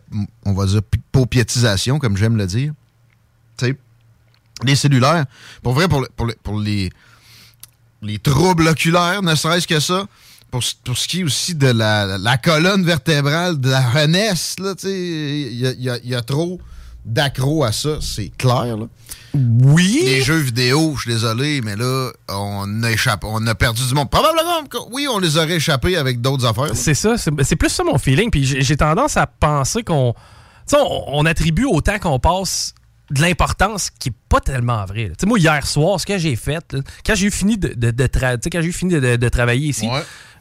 on 0.45 0.53
va 0.53 0.65
dire, 0.65 0.79
paupiétisation, 1.11 1.99
comme 1.99 2.15
j'aime 2.15 2.37
le 2.37 2.47
dire. 2.47 2.71
Sais, 3.59 3.75
les 4.63 4.75
cellulaires. 4.75 5.25
Pour 5.63 5.73
vrai, 5.73 5.87
pour, 5.87 6.01
le- 6.01 6.09
pour, 6.15 6.25
le- 6.25 6.35
pour 6.43 6.59
les, 6.59 6.89
les 8.01 8.19
troubles 8.19 8.67
oculaires, 8.67 9.21
ne 9.21 9.35
serait-ce 9.35 9.67
que 9.67 9.79
ça. 9.79 10.05
Pour, 10.51 10.63
ce- 10.63 10.73
pour 10.83 10.97
ce 10.97 11.07
qui 11.07 11.19
est 11.21 11.23
aussi 11.23 11.55
de 11.55 11.67
la, 11.67 12.17
la 12.17 12.37
colonne 12.37 12.83
vertébrale 12.83 13.59
de 13.59 13.69
la 13.69 13.81
sais, 14.81 14.91
il 15.51 15.59
y 15.59 15.67
a, 15.67 15.71
y 15.73 15.89
a- 15.89 15.99
y 16.03 16.15
a 16.15 16.21
trop 16.21 16.59
d'accro 17.05 17.63
à 17.63 17.71
ça, 17.71 17.99
c'est 18.01 18.29
clair. 18.37 18.75
Là. 18.77 18.85
Oui. 19.33 20.01
Les 20.03 20.21
jeux 20.21 20.37
vidéo, 20.39 20.93
je 20.97 21.01
suis 21.03 21.11
désolé, 21.11 21.61
mais 21.61 21.75
là, 21.75 22.11
on 22.29 22.83
a 22.83 22.91
échappé, 22.91 23.27
on 23.29 23.45
a 23.47 23.55
perdu 23.55 23.85
du 23.87 23.93
monde. 23.93 24.09
Probablement, 24.09 24.67
oui, 24.91 25.07
on 25.09 25.19
les 25.19 25.37
aurait 25.37 25.55
échappés 25.57 25.95
avec 25.97 26.19
d'autres 26.19 26.45
affaires. 26.45 26.71
C'est 26.75 26.93
ça, 26.95 27.17
c'est 27.17 27.31
c'est 27.43 27.55
plus 27.55 27.69
ça 27.69 27.83
mon 27.83 27.97
feeling. 27.97 28.29
Puis 28.31 28.43
j'ai 28.43 28.77
tendance 28.77 29.17
à 29.17 29.27
penser 29.27 29.83
qu'on. 29.83 30.13
On 30.73 31.25
attribue 31.25 31.65
autant 31.65 31.97
qu'on 31.99 32.19
passe 32.19 32.73
de 33.11 33.21
l'importance 33.21 33.89
qui 33.89 34.09
est 34.09 34.13
pas 34.29 34.39
tellement 34.39 34.85
vrai. 34.85 35.03
là. 35.03 35.09
Tu 35.09 35.15
sais, 35.21 35.25
moi, 35.27 35.39
hier 35.39 35.65
soir, 35.65 35.99
ce 35.99 36.05
que 36.05 36.17
j'ai 36.17 36.35
fait, 36.35 36.73
là, 36.73 36.79
quand 37.05 37.15
j'ai 37.15 37.27
eu 37.27 37.31
fini 37.31 37.57
de, 37.57 37.69
de, 37.69 37.91
de 37.91 38.03
tra- 38.05 38.37
quand 38.51 38.61
j'ai 38.61 38.67
eu 38.69 38.73
fini 38.73 38.93
de, 38.93 39.15
de- 39.15 39.29
travailler 39.29 39.67
ici, 39.69 39.87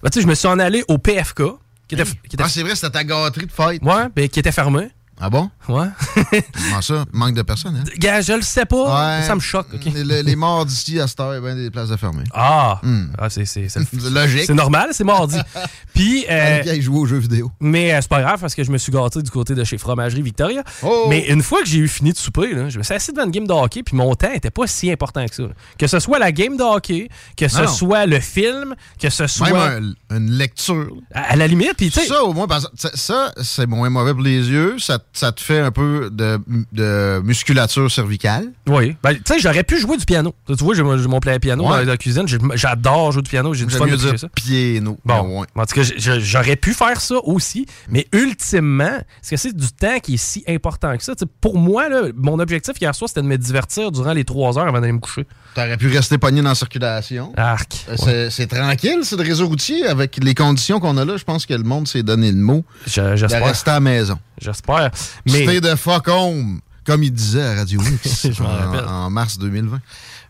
ben, 0.03 0.11
tu 0.11 0.19
sais, 0.19 0.23
je 0.23 0.27
me 0.27 0.35
suis 0.35 0.49
en 0.49 0.59
allé 0.59 0.85
au 0.89 0.99
PFK. 0.99 1.43
Qui 1.89 1.95
était, 1.95 2.05
qui 2.05 2.35
était- 2.37 2.43
Ah, 2.45 2.49
c'est 2.51 2.63
vrai, 2.63 2.75
c'était 2.75 2.91
ta 2.91 3.05
gâterie 3.05 3.47
de 3.47 3.53
fête. 3.53 3.83
Ouais, 3.83 4.09
ben, 4.15 4.29
qui 4.29 4.39
était 4.39 4.53
fermée. 4.53 4.91
Ah 5.21 5.31
bon? 5.31 5.51
Ouais. 5.69 5.87
Comment 6.69 6.81
ça? 6.81 7.05
Manque 7.13 7.35
de 7.35 7.43
personnes, 7.43 7.77
hein? 7.77 7.85
Gars, 7.99 8.21
je 8.21 8.33
le 8.35 8.43
sais 8.43 8.65
pas. 8.65 9.19
Ouais. 9.19 9.23
Ça 9.27 9.35
me 9.35 9.41
choque? 9.41 9.67
Les, 9.85 10.23
les 10.23 10.37
morts 10.37 10.65
d'ici 10.65 11.01
à 11.01 11.07
cette 11.09 11.19
heure, 11.19 11.33
il 11.33 11.35
y 11.35 11.39
a 11.39 11.41
bien 11.41 11.57
des 11.57 11.71
places 11.71 11.89
de 11.89 11.97
fermer. 11.97 12.23
Ah! 12.33 12.79
Hmm. 12.85 13.07
Ah, 13.19 13.29
c'est, 13.29 13.43
logique. 14.13 14.45
C'est 14.47 14.55
normal, 14.55 14.91
c'est 14.93 15.05
mardi. 15.05 15.39
Puis. 15.95 16.25
euh, 16.31 16.61
Allez, 16.61 16.81
jouer 16.81 16.99
aux 16.99 17.07
jeux 17.07 17.19
vidéo. 17.19 17.51
Mais 17.61 17.93
euh, 17.95 17.99
c'est 18.01 18.09
pas 18.09 18.21
grave 18.21 18.41
parce 18.41 18.55
que 18.55 18.63
je 18.63 18.71
me 18.71 18.79
suis 18.79 18.93
gâté 18.93 19.21
du 19.23 19.31
côté 19.31 19.55
de 19.55 19.65
chez 19.65 19.77
Fromagerie 19.79 20.23
Victoria. 20.23 20.63
Oh! 20.83 21.07
Mais 21.09 21.27
une 21.29 21.43
fois 21.43 21.63
que 21.63 21.67
j'ai 21.69 21.79
eu 21.79 21.89
fini 21.89 22.13
de 22.13 22.19
souper, 22.19 22.55
là, 22.55 22.69
je 22.69 22.79
me 22.79 22.85
suis 22.85 22.95
assis 22.95 23.13
devant 23.13 23.25
une 23.25 23.33
game 23.33 23.47
de 23.47 23.53
hockey, 23.53 23.83
puis 23.83 23.97
mon 23.97 24.15
temps 24.15 24.31
était 24.33 24.51
pas 24.51 24.67
si 24.69 24.91
important 24.91 25.27
que 25.27 25.35
ça. 25.35 25.43
là. 25.43 25.49
Que 25.79 25.87
ce 25.89 25.99
soit 25.99 26.19
la 26.21 26.31
game 26.31 26.57
de 26.57 26.63
hockey, 26.63 27.09
que 27.37 27.49
ce 27.49 27.63
Non, 27.63 27.69
soit 27.69 28.07
le 28.07 28.21
film, 28.21 28.75
que 29.01 29.11
ce 29.11 29.27
soit. 29.27 29.51
Même 29.51 29.57
un- 29.57 29.95
une 30.11 30.31
lecture. 30.31 30.89
À, 31.15 31.33
à 31.33 31.37
la 31.37 31.47
limite, 31.47 31.75
puis 31.77 31.91
tu 31.91 32.01
sais. 32.01 32.07
Ça, 32.07 32.25
au 32.25 32.33
moins, 32.33 32.47
parce- 32.47 32.69
ça, 32.95 33.33
c'est 33.43 33.67
moins 33.67 33.91
mauvais 33.91 34.13
pour 34.15 34.23
les 34.23 34.49
yeux. 34.49 34.79
Ça, 34.79 34.99
ça 35.13 35.33
te 35.33 35.41
fait 35.43 35.61
un 35.61 35.71
peu 35.71 36.09
de, 36.11 36.39
de 36.73 37.21
musculature 37.25 37.91
cervicale. 37.91 38.53
Oui. 38.67 38.97
Ben, 39.03 39.15
tu 39.15 39.21
sais, 39.27 39.39
j'aurais 39.39 39.65
pu 39.65 39.79
jouer 39.79 39.97
du 39.97 40.05
piano. 40.07 40.35
Tu 40.47 40.55
vois, 40.65 40.75
j'ai 40.75 40.83
mon, 40.83 41.21
play 41.21 41.39
piano 41.39 41.65
Ouais. 41.65 41.85
dans 41.85 41.91
la 41.91 41.97
cuisine. 41.97 42.27
J'adore 42.55 43.13
jouer 43.13 43.23
du 43.23 43.31
piano. 43.31 43.53
J'ai 43.55 43.67
du 43.67 43.75
fun 43.75 43.85
mieux 43.87 43.93
de 43.93 43.97
dire 43.97 44.19
ça. 44.19 44.29
piano. 44.35 44.99
Bon, 45.05 45.41
ouais. 45.41 45.47
en 45.57 45.67
tout 45.67 45.75
cas, 45.75 45.83
j'aurais 46.19 46.57
pu 46.57 46.73
faire 46.75 47.01
ça 47.01 47.17
aussi, 47.25 47.67
mais 47.89 48.07
ultimement, 48.13 48.85
est-ce 49.23 49.31
que 49.31 49.37
c'est 49.37 49.57
du 49.57 49.69
temps 49.73 49.99
qui 50.01 50.15
est 50.15 50.19
si 50.19 50.45
important 50.49 50.97
que 50.97 51.05
ça? 51.05 51.13
Pour 51.41 51.59
moi, 51.59 51.89
là, 51.89 52.03
mon 52.17 52.39
objectif 52.39 52.75
hier 52.81 52.95
soir, 52.95 53.09
c'était 53.09 53.23
de 53.23 53.27
me 53.27 53.37
divertir 53.37 53.91
durant 53.93 54.13
les 54.13 54.25
trois 54.25 54.59
heures 54.59 54.67
avant 54.69 54.81
d'aller 54.81 54.93
me 54.93 54.99
coucher. 55.01 55.27
T'aurais 55.55 55.77
pu 55.77 55.89
rester 55.89 56.19
pogné 56.19 56.41
dans 56.43 56.51
la 56.51 56.55
circulation. 56.55 57.33
Arc. 57.37 57.85
Euh, 57.89 57.97
C'est 57.99 58.31
c'est 58.31 58.47
tranquille, 58.47 59.01
c'est 59.03 59.17
le 59.17 59.23
réseau 59.23 59.47
routier. 59.49 59.85
Avec 59.99 60.17
les 60.23 60.35
conditions 60.35 60.81
qu'on 60.81 60.97
a 60.97 61.05
là, 61.05 61.17
je 61.17 61.25
pense 61.25 61.45
que 61.47 61.55
le 61.55 61.63
monde 61.65 61.89
s'est 61.89 62.03
donné 62.03 62.31
le 62.31 62.39
mot 62.39 62.65
Je- 62.87 63.01
de 63.01 63.17
J'espère. 63.17 63.45
rester 63.45 63.71
à 63.71 63.75
la 63.75 63.81
maison. 63.81 64.19
J'espère. 64.41 64.91
Mais, 65.27 65.43
Stay 65.45 65.61
de 65.61 65.75
fuck 65.75 66.09
home, 66.09 66.61
comme 66.85 67.03
il 67.03 67.13
disait 67.13 67.43
à 67.43 67.55
Radio 67.57 67.81
X 68.05 68.27
en, 68.41 68.89
en 69.07 69.11
mars 69.11 69.39
2020. 69.39 69.81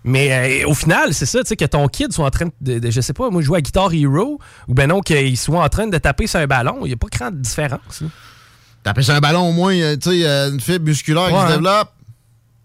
mais 0.05 0.63
euh, 0.65 0.69
au 0.69 0.75
final, 0.75 1.13
c'est 1.13 1.27
ça, 1.27 1.41
tu 1.43 1.49
sais, 1.49 1.57
que 1.57 1.65
ton 1.65 1.87
kid 1.89 2.13
soit 2.13 2.27
en 2.27 2.31
train 2.31 2.47
de, 2.61 2.79
de- 2.79 2.91
je 2.91 3.01
sais 3.01 3.13
pas, 3.13 3.29
moi, 3.31 3.43
jouer 3.43 3.59
à 3.59 3.61
Guitar 3.61 3.93
Hero, 3.93 4.39
ou 4.69 4.75
ben 4.75 4.87
non, 4.89 5.01
qu'il 5.01 5.37
soit 5.37 5.63
en 5.63 5.69
train 5.69 5.87
de 5.87 5.99
taper 5.99 6.27
sur 6.27 6.41
un 6.41 6.47
ballon, 6.47 6.79
il 6.85 6.89
n'y 6.89 6.95
a 6.95 6.97
pas 6.97 7.09
grande 7.11 7.41
différence. 7.41 8.01
là. 8.01 8.09
Taper 8.85 9.03
sur 9.03 9.15
un 9.15 9.21
ballon, 9.21 9.49
au 9.49 9.53
moins, 9.53 9.75
euh, 9.75 9.97
tu 9.97 10.11
sais, 10.11 10.27
euh, 10.27 10.51
une 10.53 10.61
fibre 10.61 10.85
musculaire 10.87 11.29
qui 11.29 11.35
se 11.49 11.53
développe. 11.53 11.91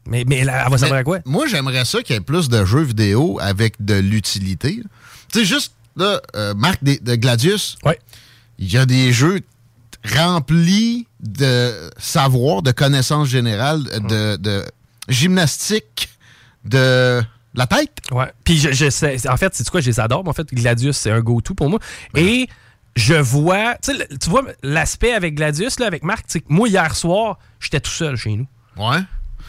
Mais, 0.07 0.23
mais 0.27 0.43
là, 0.43 0.63
elle 0.65 0.71
va 0.71 0.77
servir 0.77 0.97
à 0.97 1.03
quoi? 1.03 1.19
Moi, 1.25 1.45
j'aimerais 1.47 1.85
ça 1.85 2.01
qu'il 2.03 2.13
y 2.15 2.17
ait 2.17 2.21
plus 2.21 2.49
de 2.49 2.63
jeux 2.65 2.81
vidéo 2.83 3.39
avec 3.41 3.75
de 3.83 3.95
l'utilité. 3.95 4.81
Tu 5.31 5.39
sais, 5.39 5.45
juste, 5.45 5.73
là, 5.95 6.21
euh, 6.35 6.53
Marc 6.53 6.83
de, 6.83 6.97
de 7.01 7.15
Gladius, 7.15 7.77
Ouais. 7.83 7.99
il 8.59 8.71
y 8.71 8.77
a 8.77 8.85
des 8.85 9.11
jeux 9.13 9.41
remplis 10.15 11.07
de 11.19 11.89
savoir, 11.97 12.61
de 12.61 12.71
connaissances 12.71 13.29
générales, 13.29 13.83
de, 13.83 14.35
de 14.37 14.65
gymnastique, 15.07 16.09
de 16.65 17.21
la 17.53 17.67
tête. 17.67 17.97
Ouais. 18.11 18.31
Puis 18.43 18.57
je, 18.57 18.71
je 18.71 18.89
sais, 18.89 19.29
en 19.29 19.37
fait, 19.37 19.53
c'est 19.55 19.67
quoi, 19.69 19.79
je 19.81 19.87
les 19.89 19.99
adore. 19.99 20.23
mais 20.23 20.29
En 20.29 20.33
fait, 20.33 20.53
Gladius, 20.53 20.97
c'est 20.97 21.11
un 21.11 21.21
go-to 21.21 21.53
pour 21.53 21.69
moi. 21.69 21.79
Et 22.15 22.47
je 22.95 23.13
vois, 23.15 23.75
tu 23.81 24.29
vois 24.29 24.43
l'aspect 24.61 25.13
avec 25.13 25.35
Gladius, 25.35 25.79
là, 25.79 25.87
avec 25.87 26.03
Marc, 26.03 26.25
moi, 26.49 26.67
hier 26.67 26.95
soir, 26.95 27.39
j'étais 27.59 27.79
tout 27.79 27.91
seul 27.91 28.15
chez 28.17 28.35
nous. 28.35 28.47
Ouais. 28.77 28.99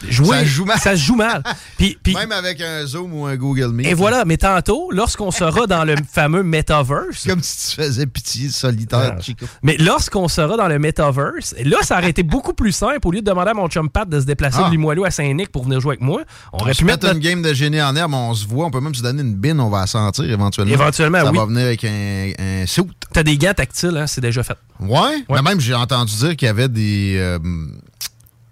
Jouer, 0.08 0.36
Ça 0.38 0.40
se 0.40 0.48
joue 0.48 0.64
mal. 0.66 0.78
Ça 0.78 0.96
se 0.96 1.02
joue 1.02 1.14
mal. 1.16 1.42
Puis, 1.78 1.96
puis- 2.02 2.14
Même 2.14 2.32
avec 2.32 2.60
un 2.60 2.84
Zoom 2.86 3.14
ou 3.14 3.26
un 3.26 3.36
Google 3.36 3.68
Meet. 3.72 3.86
et 3.86 3.94
voilà, 3.94 4.24
mais 4.24 4.36
tantôt, 4.36 4.90
lorsqu'on 4.90 5.30
sera 5.30 5.66
dans 5.66 5.84
le 5.84 5.94
fameux 6.12 6.42
metaverse. 6.42 7.26
Comme 7.26 7.42
si 7.42 7.70
tu 7.70 7.76
faisais 7.82 8.06
pitié 8.06 8.48
solitaire, 8.50 9.14
Ah. 9.18 9.20
Chico. 9.22 9.46
Mais 9.62 9.76
lorsqu'on 9.78 10.28
sera 10.28 10.56
dans 10.56 10.68
le 10.68 10.78
metaverse, 10.78 11.54
et 11.56 11.64
là, 11.64 11.78
ça 11.82 11.98
aurait 11.98 12.10
été 12.10 12.22
beaucoup 12.22 12.52
plus 12.52 12.72
simple. 12.72 12.98
Au 13.04 13.10
lieu 13.10 13.20
de 13.20 13.24
demander 13.24 13.50
à 13.50 13.54
mon 13.54 13.68
chum 13.68 13.88
Pat 13.88 14.08
de 14.08 14.20
se 14.20 14.26
déplacer 14.26 14.58
Ah. 14.60 14.66
de 14.66 14.72
Limoilou 14.72 15.04
à 15.04 15.10
Saint-Nic 15.10 15.50
pour 15.50 15.64
venir 15.64 15.80
jouer 15.80 15.92
avec 15.92 16.00
moi, 16.02 16.22
on 16.52 16.58
On 16.58 16.60
aurait 16.62 16.72
pu 16.74 16.84
met 16.84 16.92
mettre 16.92 17.06
une 17.06 17.12
notre- 17.14 17.20
game 17.24 17.42
de 17.42 17.54
génie 17.54 17.80
en 17.80 17.94
herbe, 17.96 18.12
on 18.14 18.34
se 18.34 18.46
voit, 18.46 18.66
on 18.66 18.70
peut 18.70 18.80
même 18.80 18.94
se 18.94 19.02
donner 19.02 19.22
une 19.22 19.34
bine, 19.34 19.58
on 19.60 19.70
va 19.70 19.80
la 19.80 19.86
sentir 19.86 20.24
éventuellement. 20.30 20.72
Éventuellement, 20.74 21.18
Ça 21.24 21.30
oui. 21.30 21.38
va 21.38 21.46
venir 21.46 21.62
avec 21.66 21.84
un, 21.84 22.32
un 22.38 22.66
suit. 22.66 22.82
T'as 23.12 23.22
des 23.22 23.38
gants 23.38 23.54
tactiles, 23.54 23.96
hein, 23.96 24.06
c'est 24.06 24.20
déjà 24.20 24.42
fait. 24.42 24.56
Ouais, 24.80 25.24
mais 25.30 25.40
même 25.42 25.60
j'ai 25.60 25.74
entendu 25.74 26.14
dire 26.14 26.36
qu'il 26.36 26.46
y 26.46 26.50
avait 26.50 26.68
des... 26.68 27.16
euh, 27.18 27.38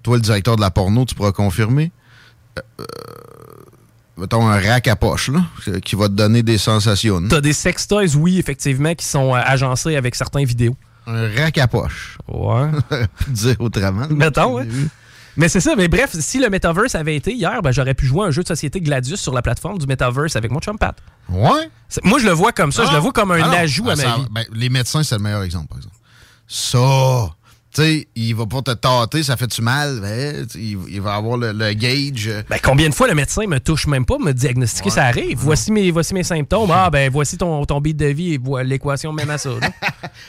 toi, 0.03 0.17
le 0.17 0.23
directeur 0.23 0.57
de 0.57 0.61
la 0.61 0.71
porno, 0.71 1.05
tu 1.05 1.15
pourras 1.15 1.33
confirmer. 1.33 1.93
Euh, 2.59 2.85
mettons 4.17 4.47
un 4.49 4.61
rack 4.61 4.89
à 4.89 4.97
poche, 4.97 5.29
là, 5.31 5.45
qui 5.85 5.97
va 5.97 6.09
te 6.09 6.13
donner 6.15 6.43
des 6.43 6.59
sensations. 6.59 7.23
T'as 7.29 7.41
des 7.41 7.53
sextoys, 7.53 8.15
oui, 8.17 8.39
effectivement, 8.39 8.95
qui 8.95 9.07
sont 9.07 9.35
euh, 9.35 9.41
agencés 9.45 9.97
avec 9.97 10.15
certains 10.15 10.45
vidéos. 10.45 10.77
Un 11.07 11.29
rack 11.35 11.59
à 11.59 11.67
poche. 11.67 12.19
Ouais. 12.29 12.71
dire 13.29 13.57
autrement. 13.61 14.07
Mettons, 14.11 14.55
ouais. 14.57 14.69
Mais 15.37 15.49
c'est 15.49 15.61
ça, 15.61 15.75
mais 15.77 15.89
bref, 15.89 16.11
si 16.13 16.39
le 16.39 16.51
Metaverse 16.51 16.95
avait 16.95 17.17
été 17.17 17.33
hier, 17.33 17.63
ben, 17.63 17.73
j'aurais 17.73 17.95
pu 17.95 18.05
jouer 18.05 18.25
à 18.25 18.29
un 18.29 18.31
jeu 18.31 18.43
de 18.43 18.49
société 18.49 18.81
Gladius 18.83 19.19
sur 19.21 19.33
la 19.33 19.41
plateforme 19.41 19.79
du 19.79 19.87
Metaverse 19.87 20.37
avec 20.37 20.51
mon 20.51 20.61
chum 20.61 20.77
Pat. 20.79 20.95
Ouais. 21.31 21.71
Moi, 22.05 22.19
je 22.19 22.27
le 22.27 22.33
vois 22.33 22.53
comme 22.53 22.71
ça, 22.71 22.85
je 22.85 22.93
le 22.93 22.99
vois 22.99 23.13
comme 23.13 23.31
un 23.33 23.41
Ah 23.43 23.51
ajout 23.61 23.85
Ah, 23.89 23.93
à 23.93 23.97
ma 23.97 24.03
ça- 24.03 24.17
vie. 24.17 24.27
ben, 24.31 24.45
les 24.53 24.69
médecins, 24.69 25.03
c'est 25.03 25.15
le 25.17 25.23
meilleur 25.23 25.43
exemple, 25.43 25.69
par 25.69 25.79
exemple. 25.79 25.97
Ça, 26.47 27.31
tu 27.75 27.81
sais, 27.81 28.09
il 28.15 28.35
va 28.35 28.45
pas 28.45 28.61
te 28.61 28.73
tâter, 28.73 29.23
ça 29.23 29.37
fait-tu 29.39 29.63
mal? 29.63 30.01
Ben, 30.01 30.47
il, 30.57 30.79
il 30.91 31.01
va 31.01 31.15
avoir 31.15 31.39
le, 31.39 31.53
le 31.53 31.73
gauge. 31.73 32.31
Ben, 32.51 32.59
combien 32.63 32.89
de 32.91 32.95
fois 32.95 33.09
le 33.09 33.15
médecin 33.15 33.47
me 33.47 33.61
touche 33.61 33.87
même 33.87 34.05
pas, 34.05 34.19
me 34.19 34.33
diagnostiquer, 34.33 34.91
ça 34.91 35.07
arrive? 35.07 35.39
Voici 35.39 35.73
mes, 35.73 35.91
voici 35.91 36.13
mes 36.13 36.23
symptômes. 36.23 36.71
Ah, 36.71 36.91
ben, 36.91 37.11
voici 37.11 37.39
ton, 37.39 37.65
ton 37.65 37.81
beat 37.81 37.97
de 37.97 38.07
vie 38.07 38.35
et 38.35 38.65
l'équation 38.65 39.13
mène 39.13 39.31
à 39.31 39.39
ça. 39.39 39.51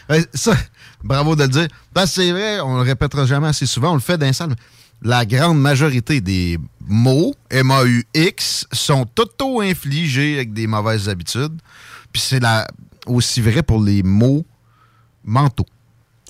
Ben, 0.08 0.24
ça, 0.34 0.56
bravo 1.04 1.36
de 1.36 1.44
le 1.44 1.50
dire. 1.50 1.68
Que 1.94 2.06
c'est 2.06 2.32
vrai, 2.32 2.62
on 2.62 2.78
le 2.78 2.84
répétera 2.84 3.26
jamais 3.26 3.48
assez 3.48 3.66
souvent, 3.66 3.92
on 3.92 3.96
le 3.96 4.00
fait 4.00 4.18
d'un 4.18 4.32
mais 4.48 4.56
La 5.02 5.26
grande 5.26 5.60
majorité 5.60 6.22
des 6.22 6.58
mots, 6.88 7.34
M-A-U-X, 7.50 8.68
sont 8.72 9.06
auto-infligés 9.20 10.36
avec 10.36 10.54
des 10.54 10.68
mauvaises 10.68 11.10
habitudes. 11.10 11.60
Puis 12.12 12.22
c'est 12.22 12.42
aussi 13.06 13.42
vrai 13.42 13.64
pour 13.64 13.82
les 13.82 14.04
mots 14.04 14.46
mentaux. 15.24 15.66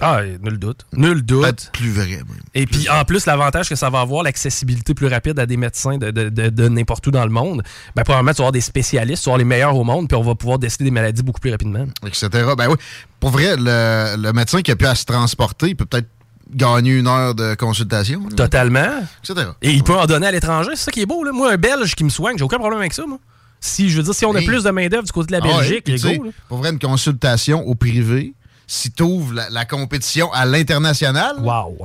Ah, 0.01 0.21
nul 0.41 0.57
doute. 0.57 0.85
Nul 0.93 1.21
doute. 1.21 1.41
Peut-être 1.43 1.71
plus 1.71 1.91
vrai, 1.91 2.07
même. 2.07 2.25
Et 2.55 2.65
puis, 2.65 2.89
en 2.89 3.05
plus, 3.05 3.25
l'avantage 3.27 3.69
que 3.69 3.75
ça 3.75 3.89
va 3.91 4.01
avoir, 4.01 4.23
l'accessibilité 4.23 4.93
plus 4.95 5.07
rapide 5.07 5.37
à 5.39 5.45
des 5.45 5.55
médecins 5.55 5.97
de, 5.97 6.09
de- 6.09 6.29
de- 6.29 6.49
de 6.49 6.67
n'importe 6.67 7.05
où 7.07 7.11
dans 7.11 7.23
le 7.23 7.29
monde, 7.31 7.61
ben, 7.95 8.03
probablement, 8.03 8.31
tu 8.31 8.37
vas 8.37 8.43
avoir 8.45 8.51
des 8.51 8.61
spécialistes, 8.61 9.23
tu 9.23 9.29
vas 9.29 9.33
avoir 9.33 9.37
les 9.37 9.45
meilleurs 9.45 9.75
au 9.75 9.83
monde, 9.83 10.07
puis 10.07 10.17
on 10.17 10.23
va 10.23 10.33
pouvoir 10.35 10.57
déceler 10.57 10.85
des 10.85 10.91
maladies 10.91 11.21
beaucoup 11.21 11.39
plus 11.39 11.51
rapidement. 11.51 11.85
etc. 12.07 12.27
Ben 12.57 12.69
oui. 12.69 12.75
Pour 13.19 13.29
vrai, 13.29 13.55
le, 13.57 14.15
le 14.21 14.33
médecin 14.33 14.61
qui 14.63 14.71
a 14.71 14.75
pu 14.75 14.85
à 14.87 14.95
se 14.95 15.05
transporter, 15.05 15.67
il 15.69 15.75
peut 15.75 15.85
peut-être 15.85 16.09
gagner 16.53 16.91
une 16.97 17.07
heure 17.07 17.35
de 17.35 17.53
consultation. 17.55 18.27
Totalement. 18.35 18.99
Etc. 19.23 19.47
Et 19.61 19.71
il 19.71 19.83
peut 19.83 19.95
en 19.95 20.05
donner 20.07 20.27
à 20.27 20.31
l'étranger, 20.31 20.71
c'est 20.75 20.85
ça 20.85 20.91
qui 20.91 21.01
est 21.01 21.05
beau. 21.05 21.23
Là. 21.23 21.31
Moi, 21.31 21.51
un 21.53 21.57
Belge 21.57 21.93
qui 21.95 22.03
me 22.03 22.09
soigne, 22.09 22.37
j'ai 22.37 22.43
aucun 22.43 22.57
problème 22.59 22.79
avec 22.79 22.93
ça, 22.93 23.05
moi. 23.07 23.19
Si, 23.59 23.89
je 23.89 23.97
veux 23.97 24.03
dire, 24.03 24.13
si 24.13 24.25
on 24.25 24.35
a 24.35 24.39
Hey. 24.39 24.45
plus 24.45 24.63
de 24.63 24.69
main-d'œuvre 24.71 25.03
du 25.03 25.11
côté 25.11 25.27
de 25.27 25.31
la 25.33 25.39
Ah 25.43 25.47
ouais, 25.47 25.57
Belgique, 25.81 25.87
les 25.87 26.17
go. 26.17 26.25
Pour 26.49 26.57
vrai, 26.57 26.71
une 26.71 26.79
consultation 26.79 27.65
au 27.65 27.75
privé, 27.75 28.33
si 28.67 28.91
tu 28.91 29.03
ouvres 29.03 29.33
la, 29.33 29.49
la 29.49 29.65
compétition 29.65 30.31
à 30.33 30.45
l'international, 30.45 31.35
Wow. 31.39 31.77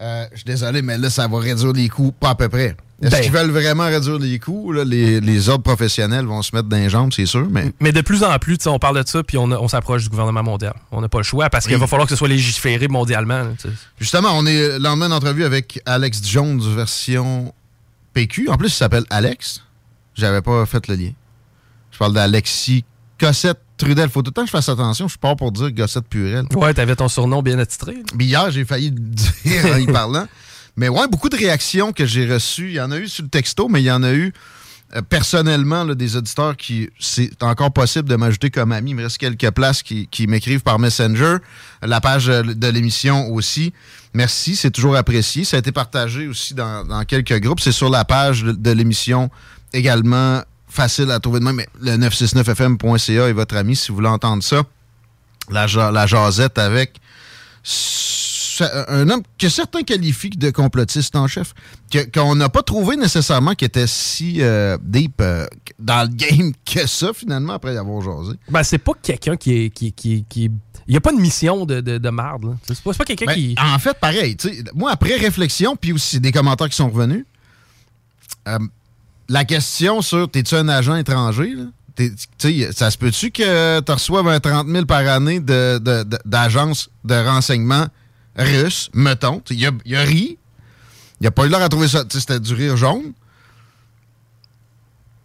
euh, 0.00 0.26
je 0.32 0.36
suis 0.36 0.44
désolé, 0.44 0.82
mais 0.82 0.98
là, 0.98 1.10
ça 1.10 1.26
va 1.28 1.38
réduire 1.38 1.72
les 1.72 1.88
coûts 1.88 2.12
pas 2.12 2.30
à 2.30 2.34
peu 2.34 2.48
près. 2.48 2.76
Est-ce 3.00 3.12
Ben. 3.12 3.20
qu'ils 3.22 3.30
veulent 3.32 3.50
vraiment 3.50 3.84
réduire 3.86 4.18
les 4.18 4.40
coûts? 4.40 4.72
là? 4.72 4.84
les, 4.84 5.20
les 5.20 5.48
ordres 5.48 5.62
professionnels 5.62 6.24
vont 6.26 6.42
se 6.42 6.54
mettre 6.56 6.68
dans 6.68 6.76
les 6.76 6.90
jambes, 6.90 7.12
c'est 7.14 7.26
sûr, 7.26 7.46
mais 7.48 7.72
Mais 7.78 7.92
de 7.92 8.00
plus 8.00 8.24
en 8.24 8.36
plus, 8.40 8.58
on 8.66 8.80
parle 8.80 9.00
de 9.02 9.08
ça, 9.08 9.22
puis 9.22 9.38
on, 9.38 9.68
s'approche 9.68 10.02
du 10.02 10.08
gouvernement 10.08 10.42
mondial. 10.42 10.74
On 10.90 11.00
n'a 11.00 11.08
pas 11.08 11.18
le 11.18 11.24
choix 11.24 11.48
parce 11.48 11.66
qu'il 11.68 11.76
va 11.76 11.86
falloir 11.86 12.06
que 12.08 12.10
ce 12.14 12.16
soit 12.18 12.26
légiféré 12.28 12.88
mondialement. 12.88 13.42
là, 13.44 13.50
justement, 14.00 14.30
on 14.32 14.44
est 14.46 14.68
le 14.70 14.78
lendemain 14.78 15.08
d'entrevue 15.10 15.44
avec 15.44 15.80
Alex 15.86 16.20
Jones 16.26 16.60
version 16.74 17.54
PQ. 18.14 18.48
En 18.48 18.56
plus, 18.56 18.68
il 18.68 18.72
s'appelle 18.72 19.04
Alex. 19.10 19.62
J'avais 20.16 20.42
pas 20.42 20.66
fait 20.66 20.88
le 20.88 20.96
lien. 20.96 21.10
Je 21.92 21.98
parle 21.98 22.14
d'Alexis 22.14 22.84
Cossette 23.20 23.60
Trudel. 23.78 24.10
Faut 24.10 24.22
tout 24.22 24.30
le 24.30 24.34
temps 24.34 24.42
que 24.42 24.48
je 24.48 24.52
fasse 24.52 24.68
attention. 24.68 25.08
Je 25.08 25.16
pars 25.16 25.36
pour 25.36 25.52
dire 25.52 25.70
Gossette 25.72 26.06
Purel. 26.08 26.44
Ouais, 26.54 26.74
t'avais 26.74 26.96
ton 26.96 27.08
surnom 27.08 27.42
bien 27.42 27.58
attitré. 27.58 27.96
Mais 28.16 28.26
hier, 28.26 28.50
j'ai 28.50 28.64
failli 28.64 28.90
le 28.90 28.98
dire 28.98 29.66
en 29.72 29.78
y 29.78 29.86
parlant. 29.92 30.26
Mais 30.76 30.88
ouais, 30.88 31.08
beaucoup 31.08 31.28
de 31.28 31.36
réactions 31.36 31.92
que 31.92 32.04
j'ai 32.06 32.30
reçues. 32.32 32.68
Il 32.68 32.74
y 32.74 32.80
en 32.80 32.90
a 32.90 32.98
eu 32.98 33.08
sur 33.08 33.24
le 33.24 33.30
texto, 33.30 33.68
mais 33.68 33.80
il 33.80 33.86
y 33.86 33.90
en 33.90 34.02
a 34.02 34.12
eu 34.12 34.32
euh, 34.94 35.02
personnellement 35.02 35.84
là, 35.84 35.94
des 35.94 36.16
auditeurs 36.16 36.56
qui. 36.56 36.88
C'est 36.98 37.42
encore 37.42 37.72
possible 37.72 38.08
de 38.08 38.16
m'ajouter 38.16 38.50
comme 38.50 38.72
ami. 38.72 38.90
Il 38.90 38.94
me 38.94 39.02
reste 39.02 39.18
quelques 39.18 39.50
places 39.50 39.82
qui, 39.82 40.06
qui 40.08 40.26
m'écrivent 40.26 40.62
par 40.62 40.78
Messenger. 40.78 41.38
La 41.82 42.00
page 42.00 42.28
euh, 42.28 42.42
de 42.42 42.68
l'émission 42.68 43.32
aussi. 43.32 43.72
Merci, 44.14 44.56
c'est 44.56 44.70
toujours 44.70 44.96
apprécié. 44.96 45.44
Ça 45.44 45.56
a 45.56 45.60
été 45.60 45.72
partagé 45.72 46.28
aussi 46.28 46.54
dans, 46.54 46.84
dans 46.84 47.04
quelques 47.04 47.40
groupes. 47.40 47.60
C'est 47.60 47.72
sur 47.72 47.90
la 47.90 48.04
page 48.04 48.42
de, 48.42 48.52
de 48.52 48.70
l'émission 48.70 49.30
également 49.72 50.42
facile 50.68 51.10
à 51.10 51.20
trouver 51.20 51.40
de 51.40 51.44
même. 51.44 51.56
Mais 51.56 51.68
le 51.80 51.96
969fm.ca 52.08 53.28
est 53.28 53.32
votre 53.32 53.56
ami 53.56 53.76
si 53.76 53.88
vous 53.88 53.96
voulez 53.96 54.08
entendre 54.08 54.42
ça. 54.42 54.62
La, 55.50 55.66
la 55.66 56.06
jasette 56.06 56.58
avec 56.58 56.98
un 58.60 59.08
homme 59.08 59.22
que 59.38 59.48
certains 59.48 59.82
qualifient 59.82 60.30
de 60.30 60.50
complotiste 60.50 61.14
en 61.14 61.28
chef, 61.28 61.54
qu'on 62.12 62.34
n'a 62.34 62.48
pas 62.48 62.62
trouvé 62.62 62.96
nécessairement 62.96 63.54
qui 63.54 63.64
était 63.64 63.86
si 63.86 64.38
euh, 64.42 64.76
deep 64.82 65.20
euh, 65.20 65.46
dans 65.78 66.02
le 66.02 66.08
game 66.14 66.52
que 66.64 66.86
ça, 66.86 67.12
finalement, 67.14 67.52
après 67.54 67.76
avoir 67.76 68.02
jasé. 68.02 68.36
Ben, 68.50 68.62
c'est 68.64 68.78
pas 68.78 68.92
quelqu'un 69.00 69.36
qui 69.36 69.52
est. 69.64 69.70
Qui, 69.70 69.92
qui, 69.92 70.24
qui- 70.28 70.50
Il 70.88 70.90
n'y 70.90 70.96
a 70.96 71.00
pas 71.00 71.12
de 71.12 71.18
mission 71.20 71.66
de, 71.66 71.80
de, 71.80 71.98
de 71.98 72.10
marde. 72.10 72.44
là. 72.46 72.50
C'est 72.66 72.82
pas, 72.82 73.04
quelqu'un 73.04 73.26
Ben, 73.26 73.34
qui. 73.34 73.54
En 73.58 73.78
fait, 73.78 73.96
pareil. 73.98 74.36
Moi, 74.74 74.90
après 74.90 75.14
réflexion, 75.16 75.76
puis 75.76 75.92
aussi 75.92 76.18
des 76.20 76.32
commentaires 76.32 76.68
qui 76.68 76.76
sont 76.76 76.90
revenus, 76.90 77.24
euh, 78.48 78.58
la 79.28 79.44
question 79.44 80.00
sur 80.02 80.30
t'es-tu 80.30 80.54
un 80.54 80.68
agent 80.68 80.96
étranger? 80.96 81.54
là? 81.54 81.64
Ça 82.72 82.90
se 82.92 82.96
peut-tu 82.98 83.30
que 83.32 83.80
tu 83.80 83.92
reçoives 83.92 84.28
un 84.28 84.38
30 84.38 84.68
000 84.68 84.86
par 84.86 85.06
année 85.08 85.40
de- 85.40 85.78
de- 85.82 86.04
de- 86.04 86.18
d'agence 86.24 86.90
de, 87.04 87.14
renseignement 87.14 87.86
russe, 88.36 88.88
mettons? 88.94 89.42
Il 89.50 89.66
a, 89.66 89.70
a 90.00 90.02
ri. 90.04 90.38
Il 91.20 91.26
a 91.26 91.32
pas 91.32 91.44
eu 91.46 91.48
l'air 91.48 91.60
à 91.62 91.68
trouver 91.68 91.88
ça. 91.88 92.04
C'était 92.08 92.38
du 92.38 92.54
rire 92.54 92.76
jaune. 92.76 93.12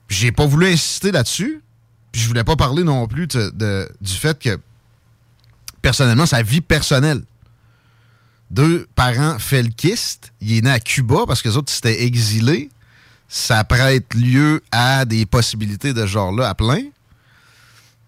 J'ai 0.09 0.31
pas 0.31 0.45
voulu 0.45 0.67
insister 0.67 1.11
là-dessus. 1.11 1.61
Puis 2.11 2.21
je 2.21 2.27
voulais 2.27 2.43
pas 2.43 2.55
parler 2.55 2.83
non 2.83 3.07
plus 3.07 3.27
de- 3.27 3.89
du 4.01 4.13
fait 4.13 4.37
que, 4.39 4.59
personnellement, 5.81 6.25
sa 6.25 6.41
vie 6.43 6.61
personnelle 6.61 7.21
deux 8.51 8.87
parents 8.95 9.39
felkistes. 9.39 10.31
Il 10.41 10.57
est 10.57 10.61
né 10.61 10.69
à 10.71 10.79
Cuba 10.79 11.23
parce 11.27 11.41
que 11.41 11.49
les 11.49 11.57
autres 11.57 11.71
s'étaient 11.71 12.03
exilés. 12.03 12.69
Ça 13.35 13.63
prête 13.63 14.13
lieu 14.13 14.61
à 14.71 15.05
des 15.05 15.25
possibilités 15.25 15.91
de 15.91 16.01
ce 16.01 16.05
genre-là 16.07 16.49
à 16.49 16.53
plein. 16.53 16.83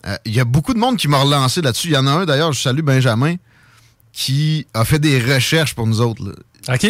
Euh, 0.05 0.15
Il 0.23 0.35
y 0.35 0.39
a 0.39 0.45
beaucoup 0.45 0.75
de 0.75 0.77
monde 0.77 0.97
qui 0.97 1.07
m'a 1.07 1.17
relancé 1.17 1.61
là-dessus. 1.63 1.87
Il 1.87 1.93
y 1.93 1.97
en 1.97 2.05
a 2.05 2.11
un, 2.11 2.25
d'ailleurs, 2.25 2.53
je 2.53 2.61
salue 2.61 2.81
Benjamin, 2.81 3.35
qui 4.13 4.67
a 4.75 4.85
fait 4.85 4.99
des 4.99 5.19
recherches 5.19 5.73
pour 5.73 5.87
nous 5.87 5.99
autres. 5.99 6.23
là. 6.23 6.33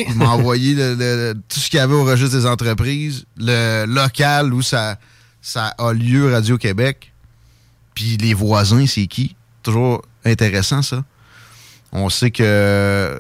Il 0.10 0.16
m'a 0.16 0.30
envoyé 0.32 0.74
le- 0.76 0.96
le- 0.96 1.34
tout 1.48 1.62
ce 1.62 1.70
qu'il 1.70 1.78
y 1.78 1.82
avait 1.82 1.94
au 1.94 2.04
registre 2.04 2.36
des 2.38 2.46
entreprises, 2.46 3.24
le 3.38 3.86
local 3.86 4.54
où 4.54 4.62
ça, 4.62 4.98
ça 5.42 5.68
a 5.78 5.94
lieu 5.94 6.30
Radio-Québec, 6.32 7.14
puis 7.94 8.18
les 8.18 8.34
voisins, 8.34 8.86
c'est 8.86 9.08
qui? 9.08 9.36
Toujours 9.64 10.02
intéressant, 10.26 10.82
ça. 10.82 11.06
On 11.94 12.10
sait 12.10 12.32
que 12.32 13.18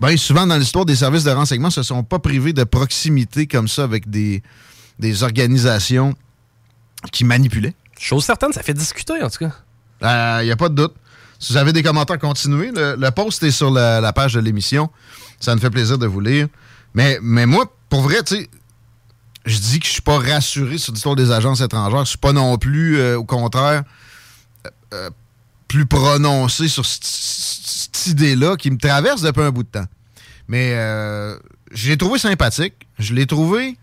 bien 0.00 0.16
souvent 0.16 0.46
dans 0.46 0.56
l'histoire 0.56 0.84
des 0.84 0.96
services 0.96 1.24
de 1.24 1.30
renseignement, 1.30 1.70
se 1.70 1.82
sont 1.82 2.02
pas 2.02 2.18
privés 2.18 2.52
de 2.52 2.64
proximité 2.64 3.46
comme 3.46 3.68
ça 3.68 3.84
avec 3.84 4.08
des, 4.10 4.42
des 4.98 5.22
organisations 5.22 6.14
qui 7.12 7.24
manipulaient. 7.24 7.74
Chose 7.98 8.24
certaine, 8.24 8.52
ça 8.52 8.62
fait 8.62 8.74
discuter 8.74 9.22
en 9.22 9.30
tout 9.30 9.38
cas. 9.38 9.52
Il 10.40 10.46
n'y 10.46 10.52
a 10.52 10.56
pas 10.56 10.68
de 10.68 10.74
doute. 10.74 10.94
Si 11.38 11.52
vous 11.52 11.58
avez 11.58 11.72
des 11.72 11.82
commentaires, 11.82 12.18
continuez. 12.18 12.72
Le, 12.74 12.96
le 12.96 13.10
post 13.10 13.42
est 13.42 13.50
sur 13.50 13.70
la, 13.70 14.00
la 14.00 14.12
page 14.12 14.34
de 14.34 14.40
l'émission. 14.40 14.90
Ça 15.40 15.54
me 15.54 15.60
fait 15.60 15.70
plaisir 15.70 15.98
de 15.98 16.06
vous 16.06 16.20
lire. 16.20 16.48
Mais, 16.94 17.18
mais 17.22 17.46
moi, 17.46 17.72
pour 17.88 18.00
vrai, 18.02 18.22
tu 18.24 18.36
sais, 18.36 18.50
je 19.44 19.58
dis 19.58 19.78
que 19.78 19.86
je 19.86 19.92
suis 19.92 20.02
pas 20.02 20.18
rassuré 20.18 20.78
sur 20.78 20.92
l'histoire 20.92 21.14
des 21.16 21.30
agences 21.30 21.60
étrangères. 21.60 22.04
Je 22.04 22.10
suis 22.10 22.18
pas 22.18 22.32
non 22.32 22.58
plus, 22.58 22.98
euh, 22.98 23.18
au 23.18 23.24
contraire, 23.24 23.84
euh, 24.66 24.70
euh, 24.94 25.10
plus 25.68 25.86
prononcé 25.86 26.66
sur 26.66 26.84
cette 27.98 28.12
idée-là 28.12 28.56
qui 28.56 28.70
me 28.70 28.78
traverse 28.78 29.22
depuis 29.22 29.42
un 29.42 29.50
bout 29.50 29.62
de 29.64 29.68
temps. 29.68 29.86
Mais 30.48 30.72
euh, 30.74 31.36
je 31.72 31.88
l'ai 31.90 31.96
trouvé 31.96 32.18
sympathique. 32.18 32.74
Je 32.98 33.12
l'ai 33.14 33.26
trouvé 33.26 33.76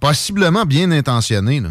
possiblement 0.00 0.64
bien 0.64 0.90
intentionné. 0.90 1.60
Là. 1.60 1.70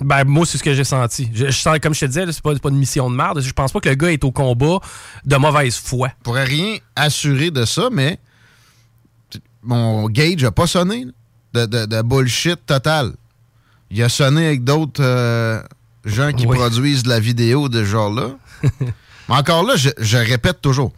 Ben, 0.00 0.24
moi, 0.24 0.46
c'est 0.46 0.58
ce 0.58 0.62
que 0.62 0.74
j'ai 0.74 0.84
senti. 0.84 1.28
Je, 1.34 1.46
je 1.46 1.50
sens, 1.58 1.78
comme 1.82 1.92
je 1.94 2.00
te 2.00 2.04
disais, 2.06 2.24
c'est 2.30 2.40
pas, 2.42 2.54
pas 2.56 2.68
une 2.68 2.76
mission 2.78 3.10
de 3.10 3.16
merde. 3.16 3.40
Je 3.40 3.52
pense 3.52 3.72
pas 3.72 3.80
que 3.80 3.88
le 3.88 3.96
gars 3.96 4.12
est 4.12 4.22
au 4.24 4.30
combat 4.30 4.78
de 5.24 5.36
mauvaise 5.36 5.76
foi. 5.76 6.08
Je 6.18 6.22
pourrais 6.22 6.44
rien 6.44 6.76
assurer 6.94 7.50
de 7.50 7.64
ça, 7.64 7.88
mais 7.90 8.20
mon 9.62 10.08
gauge 10.08 10.44
a 10.44 10.52
pas 10.52 10.66
sonné 10.68 11.06
là, 11.52 11.66
de, 11.66 11.78
de- 11.80 11.86
de 11.86 12.02
bullshit 12.02 12.64
total. 12.64 13.12
Il 13.90 14.00
a 14.02 14.08
sonné 14.08 14.46
avec 14.46 14.62
d'autres 14.64 15.02
euh, 15.02 15.60
gens 16.04 16.32
qui 16.32 16.46
Oui. 16.46 16.56
produisent 16.56 17.02
de 17.02 17.08
la 17.08 17.18
vidéo 17.20 17.68
de 17.68 17.80
ce 17.80 17.88
genre-là. 17.88 18.36
mais 19.28 19.36
encore 19.36 19.62
là, 19.64 19.76
je, 19.76 19.90
je 19.98 20.16
répète 20.18 20.60
toujours. 20.60 20.92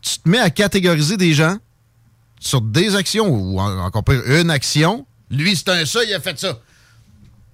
Tu 0.00 0.18
te 0.18 0.28
mets 0.28 0.38
à 0.38 0.50
catégoriser 0.50 1.16
des 1.16 1.32
gens 1.34 1.56
sur 2.40 2.60
des 2.60 2.96
actions, 2.96 3.28
ou 3.28 3.60
en- 3.60 3.78
encore 3.78 4.04
pire, 4.04 4.22
une 4.26 4.50
action. 4.50 5.06
Lui, 5.30 5.54
c'est 5.56 5.68
un 5.68 5.86
ça, 5.86 6.02
il 6.04 6.12
a 6.12 6.20
fait 6.20 6.38
ça. 6.38 6.58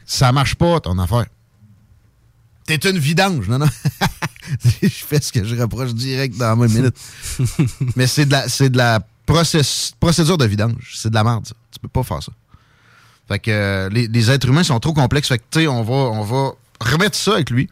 Ça 0.07 0.33
marche 0.33 0.55
pas, 0.55 0.81
ton 0.81 0.98
affaire. 0.98 1.27
T'es 2.64 2.77
une 2.77 2.98
vidange, 2.98 3.48
non, 3.48 3.59
non? 3.59 3.66
je 4.83 4.88
fais 4.88 5.20
ce 5.20 5.33
que 5.33 5.44
je 5.44 5.55
reproche 5.57 5.94
direct 5.94 6.37
dans 6.37 6.48
la 6.48 6.57
même 6.57 6.70
minute. 6.72 6.96
Mais 7.96 8.07
c'est 8.07 8.27
de 8.27 8.33
la, 8.33 8.48
c'est 8.48 8.70
de 8.70 8.77
la 8.79 9.01
process- 9.27 9.92
procédure 10.01 10.38
de 10.38 10.44
vidange. 10.46 10.94
C'est 10.96 11.11
de 11.11 11.14
la 11.14 11.24
merde, 11.24 11.46
ça. 11.46 11.55
Tu 11.70 11.79
peux 11.79 11.88
pas 11.88 12.03
faire 12.03 12.22
ça. 12.22 12.33
Fait 13.29 13.38
que 13.38 13.51
euh, 13.51 13.88
les, 13.90 14.07
les 14.09 14.31
êtres 14.31 14.48
humains 14.48 14.62
sont 14.64 14.81
trop 14.81 14.94
complexes. 14.94 15.29
Fait 15.29 15.38
que, 15.38 15.44
tu 15.51 15.61
sais, 15.61 15.66
on 15.66 15.83
va, 15.83 15.94
on 15.94 16.22
va 16.24 16.53
remettre 16.81 17.16
ça 17.16 17.35
avec 17.35 17.51
lui. 17.51 17.68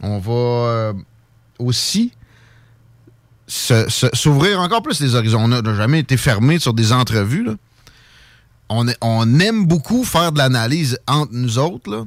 On 0.00 0.18
va 0.18 0.32
euh, 0.32 0.92
aussi 1.62 2.12
s'ouvrir 3.46 4.60
encore 4.60 4.82
plus 4.82 5.00
les 5.00 5.14
horizons. 5.14 5.44
On 5.44 5.48
n'a 5.48 5.74
jamais 5.74 6.00
été 6.00 6.16
fermé 6.16 6.58
sur 6.58 6.72
des 6.72 6.92
entrevues. 6.92 7.44
là. 7.44 7.54
On, 8.68 9.38
aime 9.40 9.66
beaucoup 9.66 10.04
faire 10.04 10.32
de 10.32 10.38
l'analyse 10.38 10.98
entre 11.06 11.32
nous 11.32 11.58
autres. 11.58 12.06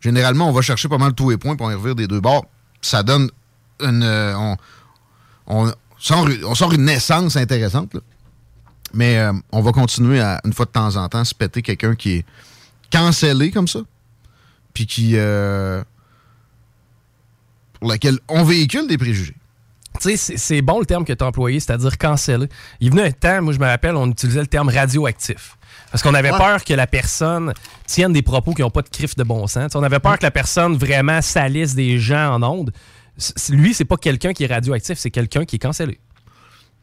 Généralement, 0.00 0.48
on 0.48 0.52
va 0.52 0.62
chercher 0.62 0.88
pas 0.88 0.98
mal 0.98 1.12
tous 1.12 1.30
les 1.30 1.36
points 1.36 1.54
pour 1.56 1.66
en 1.66 1.70
revire 1.70 1.94
des 1.94 2.08
deux 2.08 2.20
bords. 2.20 2.46
Ça 2.80 3.02
donne 3.02 3.30
une. 3.80 4.02
euh, 4.02 4.54
on, 5.46 5.72
sort, 5.98 6.72
une 6.72 6.84
naissance 6.84 7.36
intéressante. 7.36 7.96
Mais 8.92 9.18
euh, 9.18 9.32
on 9.52 9.60
va 9.60 9.70
continuer 9.70 10.20
à, 10.20 10.40
une 10.44 10.52
fois 10.52 10.66
de 10.66 10.70
temps 10.70 10.96
en 10.96 11.08
temps, 11.08 11.24
se 11.24 11.34
péter 11.34 11.62
quelqu'un 11.62 11.94
qui 11.94 12.12
est 12.16 12.24
cancellé 12.92 13.50
comme 13.52 13.68
ça. 13.68 13.80
Puis 14.74 14.86
qui. 14.86 15.12
euh, 15.14 15.82
pour 17.80 17.90
laquelle 17.90 18.18
on 18.28 18.44
véhicule 18.44 18.86
des 18.86 18.98
préjugés. 18.98 19.34
Tu 20.00 20.16
sais, 20.16 20.36
c'est- 20.36 20.62
bon 20.62 20.78
le 20.78 20.86
terme 20.86 21.04
que 21.04 21.12
tu 21.12 21.24
as 21.24 21.26
employé, 21.26 21.58
c'est-à-dire 21.60 21.98
canceller. 21.98 22.46
Il 22.80 22.90
venu 22.90 23.02
un 23.02 23.10
temps, 23.10 23.42
moi 23.42 23.52
je 23.52 23.58
me 23.58 23.66
rappelle, 23.66 23.96
on 23.96 24.06
utilisait 24.10 24.40
le 24.40 24.46
terme 24.46 24.68
radioactif. 24.68 25.56
Parce 25.90 26.02
qu'on 26.04 26.14
avait 26.14 26.30
Ouais. 26.30 26.38
peur 26.38 26.62
que 26.62 26.72
la 26.74 26.86
personne 26.86 27.52
tienne 27.86 28.12
des 28.12 28.22
propos 28.22 28.54
qui 28.54 28.62
n'ont 28.62 28.70
pas 28.70 28.82
de 28.82 28.88
crif 28.88 29.16
de 29.16 29.24
bon 29.24 29.46
sens. 29.48 29.74
On 29.74 29.82
avait 29.82 29.98
peur 29.98 30.16
que 30.18 30.22
la 30.22 30.30
personne 30.30 30.76
vraiment 30.76 31.20
salisse 31.20 31.74
des 31.74 31.98
gens 31.98 32.34
en 32.34 32.42
ondes. 32.44 32.72
Lui, 33.50 33.74
c'est 33.74 33.84
pas 33.84 33.96
quelqu'un 33.96 34.32
qui 34.32 34.44
est 34.44 34.46
radioactif, 34.46 34.96
c'est 34.98 35.10
quelqu'un 35.10 35.44
qui 35.44 35.56
est 35.56 35.58
cancellé. 35.58 35.98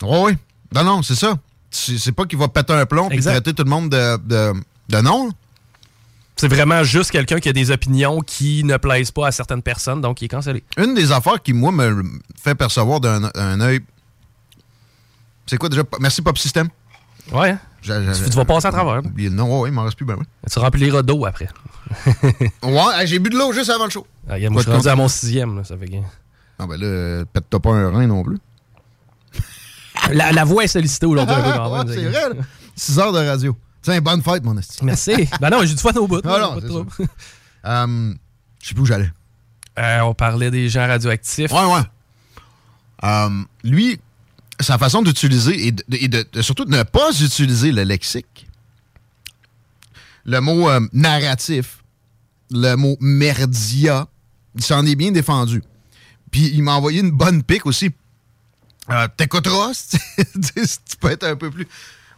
Oui, 0.04 0.18
oui. 0.26 0.32
Non, 0.76 0.84
non, 0.84 1.02
c'est 1.02 1.16
ça. 1.16 1.40
C'est 1.72 2.12
pas 2.12 2.26
qu'il 2.26 2.38
va 2.38 2.50
péter 2.50 2.74
un 2.74 2.86
plomb 2.86 3.10
et 3.10 3.20
traiter 3.20 3.54
tout 3.54 3.64
le 3.64 3.70
monde 3.70 3.90
de, 3.90 4.18
de, 4.18 4.54
de 4.90 5.02
non. 5.02 5.30
C'est 6.39 6.47
vraiment 6.47 6.84
juste 6.84 7.10
quelqu'un 7.12 7.39
qui 7.39 7.50
a 7.50 7.54
des 7.54 7.71
opinions 7.71 8.21
qui 8.21 8.63
ne 8.63 8.78
plaisent 8.78 9.12
pas 9.12 9.28
à 9.28 9.32
certaines 9.32 9.63
personnes, 9.63 10.02
donc 10.02 10.21
il 10.21 10.26
est 10.26 10.30
cancellé. 10.30 10.63
Une 10.78 10.93
des 10.93 11.12
affaires 11.12 11.41
qui, 11.41 11.52
moi, 11.54 11.71
me 11.71 12.04
fait 12.41 12.54
percevoir 12.56 13.00
d'un 13.00 13.30
un 13.36 13.60
œil. 13.60 13.80
C'est 15.47 15.58
quoi 15.58 15.69
déjà? 15.69 15.82
Merci 16.00 16.21
Pop 16.21 16.38
System. 16.38 16.69
Ouais. 17.32 17.50
hein? 17.52 17.60
Tu, 17.82 17.89
tu 18.30 18.36
vas 18.36 18.45
passer 18.45 18.67
à 18.67 18.71
travers. 18.71 19.02
Le 19.15 19.30
nom, 19.30 19.62
ouais, 19.62 19.69
il 19.69 19.73
m'en 19.73 19.84
reste 19.84 19.97
plus, 19.97 20.06
ben 20.06 20.15
oui. 20.19 20.26
Tu 20.52 20.60
rempliras 20.60 21.02
d'eau 21.02 21.26
après. 21.26 21.47
Ouais, 22.63 23.06
j'ai 23.08 23.17
bu 23.19 23.30
de 23.30 23.38
l'eau 23.38 23.52
juste 23.54 23.69
avant 23.69 23.86
le 23.86 23.89
show. 23.89 24.06
Ah, 24.30 24.34
regarde, 24.34 24.54
moi, 24.54 24.62
je 24.62 24.67
suis 24.67 24.76
rendu 24.76 24.88
à 24.89 24.95
mon 24.95 25.08
sixième, 25.08 25.56
là, 25.58 25.63
ça 25.63 25.78
fait 25.78 25.88
que- 25.88 25.95
Ah 26.60 26.67
ben 26.67 26.78
là, 26.80 27.23
pète-toi 27.32 27.60
pas 27.62 27.69
un 27.71 27.91
rein 27.91 28.08
non 28.08 28.23
plus. 28.23 28.38
La, 30.12 30.32
la 30.32 30.43
voix 30.43 30.63
est 30.63 30.67
sollicitée 30.67 31.06
aujourd'hui 31.06 31.34
un 31.36 31.41
peu 31.43 31.52
quand 31.58 31.86
Ouais, 31.86 31.93
c'est 31.93 32.04
vrai, 32.10 32.39
6 32.76 33.00
heures 33.00 33.13
de 33.13 33.19
radio. 33.26 33.56
Tiens, 33.88 34.02
bonne 34.02 34.21
fête, 34.21 34.43
mon 34.43 34.58
esti. 34.58 34.84
Merci. 34.84 35.13
ben 35.39 35.50
non, 35.50 35.63
j'ai 35.63 35.73
du 35.73 35.82
fun 35.82 35.93
au 35.93 36.08
bout. 36.10 36.19
Ah 36.26 36.39
non, 36.41 36.56
pas 36.56 36.60
de 36.62 36.67
trouble. 36.67 36.91
Euh, 37.63 38.13
Je 38.62 38.67
sais 38.67 38.73
plus 38.73 38.82
où 38.84 38.86
j'allais. 38.86 39.10
Euh, 39.80 40.02
on 40.02 40.13
parlait 40.13 40.52
des 40.52 40.67
gens 40.67 40.86
radioactifs. 40.86 41.50
Ouais, 41.54 41.63
ouais. 41.65 41.82
Euh, 43.06 43.30
lui, 43.63 43.97
sa 44.60 44.78
façon 44.78 45.02
d'utiliser 45.04 45.67
et, 45.67 45.71
de, 45.71 45.84
et 45.91 46.10
de- 46.10 46.28
de- 46.34 46.41
surtout 46.41 46.65
de 46.65 46.71
ne 46.76 46.84
pas 46.84 47.12
utiliser 47.21 47.71
le 47.71 47.84
lexique, 47.84 48.47
le 50.26 50.41
mot 50.41 50.69
euh, 50.69 50.82
narratif, 50.91 51.82
le 52.52 52.76
mot 52.76 52.97
merdia, 53.00 54.06
il 54.56 54.63
s'en 54.63 54.86
est 54.86 54.95
bien 54.95 55.12
défendu. 55.12 55.63
Puis 56.30 56.52
il 56.54 56.62
m'a 56.63 56.73
envoyé 56.73 57.00
une 57.00 57.12
bonne 57.12 57.41
pique 57.41 57.65
aussi. 57.65 57.91
Euh, 58.89 59.08
T'écouteras, 59.15 59.71
si 59.73 59.97
tu 60.86 60.97
peux 61.00 61.12
être 61.12 61.23
un 61.23 61.38
peu 61.38 61.50
plus. 61.52 61.67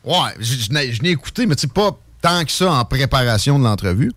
Ouais, 0.04 0.36
je, 0.40 0.72
n'ai 0.72 1.10
écouté, 1.10 1.46
mais 1.46 1.56
tu 1.56 1.62
sais, 1.62 1.68
pas 1.68 1.98
tant 2.22 2.44
que 2.46 2.52
ça 2.52 2.72
en 2.72 2.86
préparation 2.86 3.60
de 3.60 3.64
l'entrevue. 3.64 4.12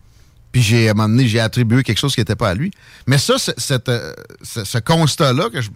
Puis 0.52 0.62
j'ai, 0.62 0.88
à 0.88 0.90
un 0.90 0.94
moment 0.94 1.08
donné, 1.08 1.26
j'ai 1.26 1.40
attribué 1.40 1.82
quelque 1.82 1.98
chose 1.98 2.14
qui 2.14 2.20
n'était 2.20 2.36
pas 2.36 2.50
à 2.50 2.54
lui. 2.54 2.70
Mais 3.06 3.18
ça, 3.18 3.34
euh, 3.34 4.14
ce, 4.42 4.64
ce 4.64 4.78
constat-là, 4.78 5.48
que 5.50 5.60
je, 5.60 5.70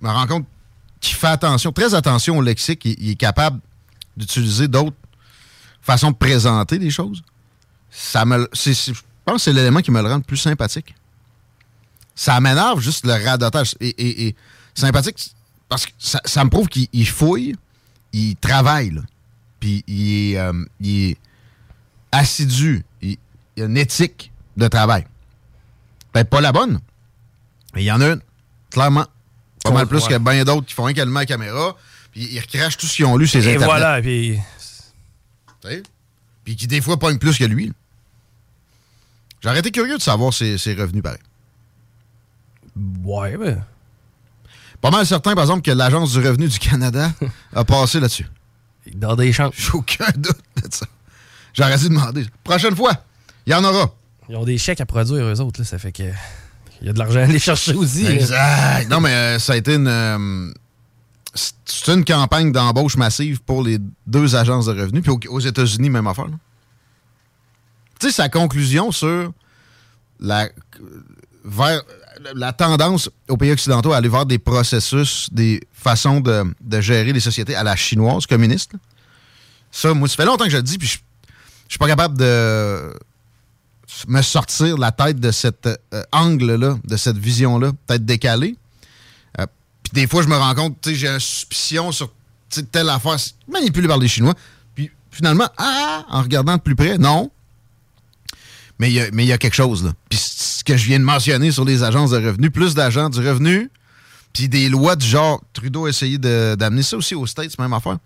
me 0.00 0.08
rends 0.08 0.26
compte 0.26 0.46
qu'il 1.00 1.14
fait 1.14 1.28
attention, 1.28 1.70
très 1.70 1.94
attention 1.94 2.38
au 2.38 2.42
lexique, 2.42 2.84
il, 2.84 3.10
est 3.10 3.14
capable 3.14 3.60
d'utiliser 4.16 4.68
d'autres 4.68 4.96
façons 5.82 6.10
de 6.10 6.16
présenter 6.16 6.78
les 6.78 6.90
choses. 6.90 7.22
Ça 7.90 8.24
me, 8.24 8.48
je 8.52 8.92
pense 9.24 9.36
que 9.36 9.38
c'est 9.38 9.52
l'élément 9.52 9.80
qui 9.80 9.90
me 9.90 10.02
le 10.02 10.08
rend 10.08 10.16
le 10.16 10.22
plus 10.22 10.36
sympathique. 10.36 10.94
Ça 12.14 12.40
m'énerve 12.40 12.80
juste 12.80 13.06
le 13.06 13.12
radotage. 13.12 13.76
Et, 13.80 14.34
sympathique, 14.74 15.30
parce 15.68 15.86
que 15.86 15.92
ça, 15.98 16.44
me 16.44 16.50
prouve 16.50 16.68
qu'il 16.68 16.88
il 16.92 17.08
fouille, 17.08 17.54
il 18.12 18.36
travaille, 18.36 18.90
là. 18.90 19.02
Puis 19.60 19.84
il 19.86 20.32
est, 20.34 20.38
euh, 20.38 20.64
il 20.80 21.10
est 21.10 21.16
assidu. 22.12 22.84
Il, 23.02 23.16
il 23.56 23.62
a 23.62 23.66
une 23.66 23.76
éthique 23.76 24.30
de 24.56 24.68
travail. 24.68 25.06
Peut-être 26.12 26.30
pas 26.30 26.40
la 26.40 26.52
bonne, 26.52 26.80
mais 27.74 27.82
il 27.82 27.86
y 27.86 27.92
en 27.92 28.00
a 28.00 28.06
une, 28.06 28.20
clairement. 28.70 29.06
Pas 29.64 29.72
mal 29.72 29.86
plus 29.86 30.06
que 30.06 30.16
bien 30.18 30.44
d'autres 30.44 30.66
qui 30.66 30.74
font 30.74 30.86
un 30.86 30.92
calme 30.94 31.16
à 31.16 31.20
la 31.20 31.26
caméra, 31.26 31.76
puis 32.12 32.28
ils 32.30 32.40
recrachent 32.40 32.76
tout 32.76 32.86
ce 32.86 32.94
qu'ils 32.96 33.04
ont 33.04 33.16
lu, 33.16 33.26
ces 33.26 33.38
Et 33.46 33.54
Internet. 33.54 33.66
voilà, 33.66 34.00
puis 34.00 34.38
Tu 35.62 35.68
sais? 35.68 35.82
Puis 36.44 36.56
qui, 36.56 36.66
des 36.66 36.80
fois, 36.80 36.98
pognent 36.98 37.18
plus 37.18 37.36
que 37.36 37.44
lui. 37.44 37.72
J'aurais 39.42 39.58
été 39.58 39.70
curieux 39.70 39.98
de 39.98 40.02
savoir 40.02 40.32
ses, 40.32 40.56
ses 40.56 40.74
revenus, 40.74 41.02
pareil. 41.02 41.20
Ouais, 43.02 43.36
ben. 43.36 43.62
Pas 44.80 44.90
mal 44.90 45.06
certain, 45.06 45.34
par 45.34 45.44
exemple, 45.44 45.62
que 45.62 45.70
l'Agence 45.70 46.12
du 46.12 46.18
revenu 46.18 46.48
du 46.48 46.58
Canada 46.58 47.12
a 47.54 47.64
passé 47.64 47.98
là-dessus. 48.00 48.26
Dans 48.94 49.16
des 49.16 49.32
champs. 49.32 49.50
J'ai 49.56 49.72
aucun 49.72 50.06
doute 50.16 50.38
de 50.56 50.68
ça. 50.74 50.86
J'aurais 51.52 51.76
dû 51.78 51.88
demander. 51.88 52.26
Prochaine 52.44 52.74
fois, 52.76 52.92
il 53.46 53.52
y 53.52 53.54
en 53.54 53.64
aura. 53.64 53.92
Ils 54.28 54.36
ont 54.36 54.44
des 54.44 54.58
chèques 54.58 54.80
à 54.80 54.86
produire, 54.86 55.24
eux 55.26 55.40
autres, 55.40 55.60
là, 55.60 55.64
ça 55.66 55.78
fait 55.78 55.92
que. 55.92 56.04
Il 56.80 56.86
y 56.86 56.90
a 56.90 56.92
de 56.92 56.98
l'argent 56.98 57.18
à 57.20 57.24
aller 57.24 57.38
chercher 57.40 57.74
aussi. 57.74 58.04
là. 58.04 58.84
Non, 58.84 59.00
mais 59.00 59.10
euh, 59.10 59.38
ça 59.40 59.54
a 59.54 59.56
été 59.56 59.74
une. 59.74 59.88
euh, 59.88 60.52
c'est- 61.34 61.92
une 61.92 62.04
campagne 62.04 62.52
d'embauche 62.52 62.96
massive 62.96 63.40
pour 63.42 63.62
les 63.64 63.78
deux 64.06 64.36
agences 64.36 64.66
de 64.66 64.72
revenus. 64.80 65.02
Puis 65.02 65.10
au- 65.10 65.34
aux 65.34 65.40
États-Unis, 65.40 65.90
même 65.90 66.06
affaire. 66.06 66.26
Tu 67.98 68.06
sais, 68.06 68.12
sa 68.12 68.28
conclusion 68.28 68.92
sur 68.92 69.32
la, 70.20 70.48
vers, 71.44 71.82
la 72.34 72.52
tendance 72.52 73.10
aux 73.28 73.36
pays 73.36 73.52
occidentaux 73.52 73.92
à 73.92 73.98
aller 73.98 74.08
vers 74.08 74.26
des 74.26 74.38
processus, 74.38 75.28
des 75.32 75.60
façons 75.72 76.20
de, 76.20 76.80
gérer 76.80 77.12
les 77.12 77.20
sociétés 77.20 77.54
à 77.54 77.62
la 77.62 77.76
chinoise 77.76 78.26
communiste. 78.26 78.72
Ça, 79.70 79.92
moi, 79.94 80.08
ça 80.08 80.16
fait 80.16 80.24
longtemps 80.24 80.44
que 80.44 80.50
je 80.50 80.56
le 80.56 80.62
dis, 80.62 80.78
puis 80.78 80.88
je 80.88 80.98
je 81.68 81.74
suis 81.74 81.78
pas 81.78 81.86
capable 81.86 82.16
de 82.16 82.94
me 84.08 84.22
sortir 84.22 84.76
de 84.76 84.80
la 84.80 84.90
tête 84.90 85.20
de 85.20 85.30
cet 85.30 85.66
euh, 85.66 86.02
angle-là, 86.12 86.78
de 86.82 86.96
cette 86.96 87.18
vision-là, 87.18 87.72
peut-être 87.86 88.04
décalée. 88.04 88.56
Euh, 89.38 89.46
Puis 89.82 89.92
des 89.92 90.06
fois, 90.06 90.22
je 90.22 90.28
me 90.28 90.36
rends 90.36 90.54
compte, 90.54 90.80
tu 90.80 90.90
sais, 90.90 90.96
j'ai 90.96 91.08
une 91.08 91.20
suspicion 91.20 91.92
sur 91.92 92.10
telle 92.72 92.88
affaire 92.88 93.16
manipulée 93.46 93.86
par 93.86 93.98
les 93.98 94.08
Chinois. 94.08 94.34
Puis 94.74 94.90
finalement, 95.10 95.48
ah, 95.58 96.06
en 96.08 96.22
regardant 96.22 96.56
de 96.56 96.62
plus 96.62 96.74
près, 96.74 96.96
non. 96.96 97.30
Mais 98.78 98.90
il 98.90 98.94
y 98.94 99.00
a- 99.00 99.34
y, 99.34 99.38
quelque 99.38 99.54
chose, 99.54 99.84
là. 99.84 99.92
Puis 100.08 100.18
ce 100.18 100.62
que 100.64 100.76
je 100.76 100.86
viens 100.86 100.98
de 101.00 101.04
mentionner 101.04 101.50
sur 101.50 101.64
les 101.64 101.82
agences 101.82 102.10
de 102.10 102.16
revenus, 102.16 102.52
plus 102.52 102.74
d'agents 102.74 103.08
du 103.10 103.18
revenu, 103.18 103.70
puis 104.32 104.48
des 104.48 104.68
lois 104.68 104.94
du 104.94 105.06
genre, 105.06 105.42
Trudeau 105.52 105.86
a 105.86 105.88
essayé 105.88 106.16
d'amener 106.18 106.82
ça 106.82 106.96
aussi 106.96 107.14
aux 107.14 107.26
States, 107.26 107.58
même 107.58 107.72
affaire. 107.72 107.98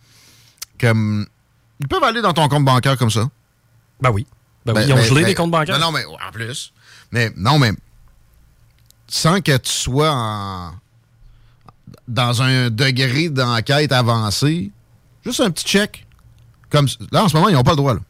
Comme, 0.81 1.27
ils 1.81 1.89
peuvent 1.89 2.03
aller 2.05 2.23
dans 2.23 2.33
ton 2.33 2.49
compte 2.49 2.65
bancaire 2.65 2.97
comme 2.97 3.11
ça. 3.11 3.29
Ben 4.01 4.11
oui. 4.11 4.27
Ben 4.65 4.73
oui, 4.77 4.83
ils 4.87 4.93
ont 4.93 5.03
gelé 5.03 5.25
des 5.25 5.35
comptes 5.35 5.51
bancaires. 5.51 5.79
Non, 5.79 5.87
non, 5.87 5.93
mais 5.93 6.05
en 6.07 6.31
plus. 6.33 6.73
Mais 7.11 7.33
non, 7.37 7.59
mais 7.59 7.73
sans 9.09 9.41
que 9.41 9.57
tu 9.59 9.71
sois 9.71 10.11
en- 10.13 10.73
dans 12.09 12.43
un 12.43 12.71
degré 12.71 13.29
d'enquête 13.29 13.93
avancé, 13.93 14.71
juste 15.25 15.41
un 15.41 15.51
petit 15.51 15.65
check. 15.65 16.07
Comme 16.71 16.87
là, 17.11 17.25
en 17.25 17.29
ce 17.29 17.37
moment, 17.37 17.49
ils 17.49 17.55
n'ont 17.55 17.63
pas 17.63 17.73
le 17.73 17.77
droit. 17.77 17.95
là. 17.95 18.01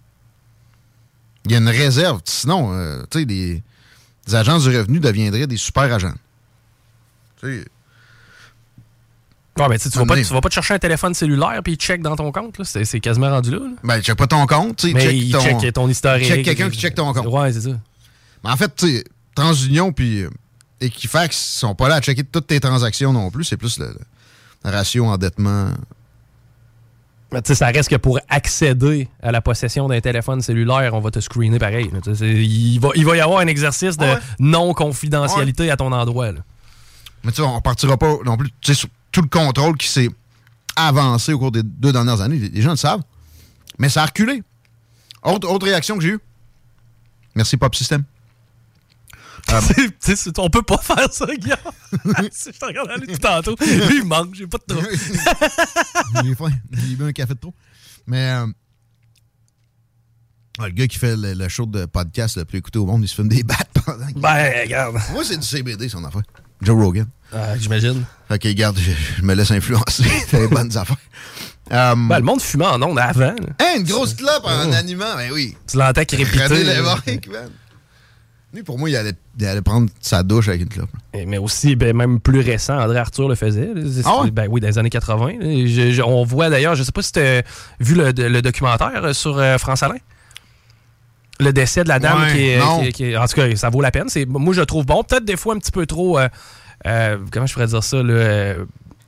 Il 1.46 1.52
y 1.52 1.54
a 1.54 1.58
une 1.58 1.68
réserve. 1.68 2.20
Sinon, 2.24 2.72
euh, 2.72 3.02
tu 3.10 3.20
sais, 3.20 3.24
les, 3.24 3.62
les 4.26 4.34
agences 4.34 4.64
du 4.64 4.76
revenu 4.76 5.00
deviendraient 5.00 5.46
des 5.46 5.56
super 5.56 5.84
agents. 5.92 6.14
Tu 7.40 7.64
Ouais, 9.58 9.68
ben, 9.68 9.78
tu 9.78 9.88
vas, 9.90 10.06
pas, 10.06 10.16
tu 10.16 10.22
vas 10.32 10.40
pas 10.40 10.48
te 10.48 10.54
chercher 10.54 10.74
un 10.74 10.78
téléphone 10.78 11.12
cellulaire 11.12 11.60
puis 11.62 11.74
il 11.74 11.76
check 11.76 12.00
dans 12.00 12.16
ton 12.16 12.32
compte. 12.32 12.58
C'est 12.64 13.00
quasiment 13.00 13.28
rendu 13.28 13.50
là. 13.50 13.58
là. 13.58 13.66
Ben, 13.84 13.96
il 13.98 14.02
check 14.02 14.16
pas 14.16 14.26
ton 14.26 14.46
compte, 14.46 14.82
Mais 14.84 14.98
check 15.00 15.12
il 15.14 15.30
ton, 15.32 15.40
check 15.60 15.74
ton 15.74 15.88
historique. 15.90 16.26
check 16.26 16.42
quelqu'un 16.42 16.70
qui 16.70 16.78
check 16.80 16.94
ton 16.94 17.12
compte. 17.12 17.26
Ouais, 17.26 17.52
c'est 17.52 17.60
ça. 17.60 17.78
Mais 18.42 18.50
en 18.50 18.56
fait, 18.56 18.74
tu 18.74 18.86
sais, 18.96 19.04
TransUnion 19.34 19.92
puis 19.92 20.22
euh, 20.22 20.30
Equifax 20.80 21.36
sont 21.36 21.74
pas 21.74 21.88
là 21.88 21.96
à 21.96 22.00
checker 22.00 22.24
toutes 22.24 22.46
tes 22.46 22.60
transactions 22.60 23.12
non 23.12 23.30
plus. 23.30 23.44
C'est 23.44 23.58
plus 23.58 23.78
le, 23.78 23.94
le 24.64 24.70
ratio 24.70 25.04
endettement. 25.04 25.70
Mais 27.32 27.40
tu 27.42 27.48
sais, 27.48 27.54
ça 27.54 27.66
reste 27.68 27.88
que 27.88 27.96
pour 27.96 28.18
accéder 28.28 29.08
à 29.22 29.32
la 29.32 29.40
possession 29.40 29.88
d'un 29.88 30.00
téléphone 30.00 30.40
cellulaire, 30.42 30.92
on 30.94 31.00
va 31.00 31.10
te 31.10 31.18
screener 31.20 31.58
pareil. 31.58 31.90
Il 32.20 32.78
va, 32.78 32.90
il 32.94 33.04
va 33.06 33.16
y 33.16 33.20
avoir 33.20 33.40
un 33.40 33.46
exercice 33.46 33.96
de 33.96 34.06
non-confidentialité 34.38 35.70
à 35.70 35.76
ton 35.76 35.92
endroit. 35.92 36.32
là. 36.32 36.40
Mais 37.24 37.30
tu 37.32 37.36
sais, 37.36 37.42
on 37.42 37.60
partira 37.60 37.96
pas 37.96 38.16
non 38.24 38.36
plus, 38.36 38.50
tu 38.60 38.74
sais, 38.74 38.74
sur 38.74 38.88
tout 39.12 39.22
le 39.22 39.28
contrôle 39.28 39.76
qui 39.76 39.88
s'est 39.88 40.08
avancé 40.76 41.32
au 41.32 41.38
cours 41.38 41.52
des 41.52 41.62
deux 41.62 41.92
dernières 41.92 42.20
années. 42.20 42.36
Les, 42.36 42.48
les 42.48 42.62
gens 42.62 42.70
le 42.70 42.76
savent. 42.76 43.02
Mais 43.78 43.88
ça 43.88 44.02
a 44.02 44.06
reculé. 44.06 44.42
Autre, 45.22 45.48
autre 45.48 45.66
réaction 45.66 45.96
que 45.96 46.02
j'ai 46.02 46.10
eue? 46.10 46.20
Merci, 47.34 47.56
Pop 47.56 47.74
System. 47.74 48.04
Sais, 50.00 50.30
on 50.38 50.48
peut 50.50 50.62
pas 50.62 50.78
faire 50.82 51.12
ça, 51.12 51.26
Guillaume. 51.26 51.58
je 51.92 52.50
te 52.50 52.64
regarde 52.64 52.90
aller 52.90 53.06
tout 53.06 53.18
tantôt. 53.18 53.54
Lui, 53.60 53.98
il 53.98 54.04
manque, 54.04 54.34
j'ai 54.34 54.46
pas 54.46 54.58
de 54.58 54.74
trop. 54.74 54.82
J'ai 56.24 56.34
faim. 56.34 56.50
J'ai 56.72 56.96
bu 56.96 57.04
un 57.04 57.12
café 57.12 57.34
de 57.34 57.38
trop. 57.40 57.54
Mais 58.06 58.30
euh, 58.32 58.46
ah, 60.58 60.66
le 60.66 60.72
gars 60.72 60.86
qui 60.86 60.98
fait 60.98 61.16
le, 61.16 61.34
le 61.34 61.48
show 61.48 61.66
de 61.66 61.84
podcast 61.86 62.36
le 62.36 62.44
plus 62.44 62.58
écouté 62.58 62.78
au 62.78 62.86
monde, 62.86 63.02
il 63.02 63.08
se 63.08 63.14
fume 63.14 63.28
des 63.28 63.42
battes 63.42 63.70
pendant 63.84 64.06
qu'il- 64.06 64.20
Ben, 64.20 64.52
regarde. 64.64 64.96
Moi, 65.12 65.22
c'est 65.24 65.36
du 65.38 65.46
CBD, 65.46 65.88
son 65.88 66.04
affaire. 66.04 66.22
Joe 66.60 66.76
Rogan. 66.82 67.06
Ah, 67.32 67.56
J'imagine. 67.58 68.04
Fait 68.28 68.38
que, 68.38 68.48
regarde, 68.48 68.78
je, 68.78 68.90
je 69.18 69.22
me 69.22 69.34
laisse 69.34 69.50
influencer. 69.50 70.04
C'est 70.28 70.40
des 70.40 70.48
bonnes 70.48 70.76
affaires. 70.76 70.96
Euh, 71.72 71.94
Ben, 71.96 72.18
le 72.18 72.24
monde 72.24 72.40
fumait 72.42 72.66
en 72.66 72.80
ondes 72.82 72.98
avant. 72.98 73.34
Hein, 73.60 73.74
une 73.78 73.84
grosse 73.84 74.14
clope 74.14 74.44
en 74.44 74.68
Oh. 74.68 74.72
animant, 74.74 75.16
ben 75.16 75.30
oui. 75.32 75.56
Tu 75.70 75.76
l'entends 75.78 76.04
crépiter. 76.04 76.44
René 76.44 76.64
pour 78.62 78.78
moi, 78.78 78.90
il 78.90 78.96
allait, 78.96 79.14
il 79.38 79.46
allait 79.46 79.62
prendre 79.62 79.88
sa 80.02 80.22
douche 80.22 80.48
avec 80.48 80.60
une 80.60 80.68
clope. 80.68 80.90
Et- 81.14 81.24
Mais 81.24 81.38
aussi, 81.38 81.74
ben, 81.74 81.96
même 81.96 82.20
plus 82.20 82.40
récent, 82.40 82.78
André 82.78 82.98
Arthur 82.98 83.28
le 83.28 83.34
faisait. 83.34 83.70
Ah 84.04 84.20
ouais? 84.22 84.30
Ben 84.30 84.46
oui, 84.50 84.60
dans 84.60 84.68
les 84.68 84.76
années 84.78 84.90
80. 84.90 85.38
là. 85.40 85.66
Je- 85.66 85.90
je- 85.92 86.02
on 86.02 86.22
voit 86.24 86.50
d'ailleurs, 86.50 86.74
je 86.74 86.82
sais 86.82 86.92
pas 86.92 87.00
si 87.02 87.12
tu 87.12 87.20
as 87.20 87.42
vu 87.80 87.94
le, 87.94 88.12
le 88.12 88.42
documentaire 88.42 89.02
euh, 89.04 89.12
sur 89.14 89.38
euh, 89.38 89.56
France 89.56 89.82
Alain. 89.82 89.96
Le 91.40 91.52
décès 91.52 91.82
de 91.82 91.88
la 91.88 91.98
dame 91.98 92.20
Ouais, 92.20 92.32
qui, 92.32 92.48
est, 92.50 92.58
non. 92.58 92.80
qui 92.80 92.86
est- 92.88 92.92
qui 92.92 93.04
est- 93.04 93.16
En 93.16 93.26
tout 93.26 93.34
cas, 93.36 93.56
ça 93.56 93.70
vaut 93.70 93.80
la 93.80 93.90
peine. 93.90 94.08
C'est, 94.08 94.26
moi, 94.26 94.52
je 94.52 94.60
le 94.60 94.66
trouve 94.66 94.84
bon. 94.84 95.02
Peut-être 95.02 95.24
des 95.24 95.36
fois 95.36 95.54
un 95.54 95.58
petit 95.58 95.72
peu 95.72 95.86
trop. 95.86 96.18
euh, 96.18 96.28
euh, 96.86 97.16
comment 97.30 97.46
je 97.46 97.54
pourrais 97.54 97.66
dire 97.68 97.82
ça? 97.82 97.96
Euh, 97.96 98.64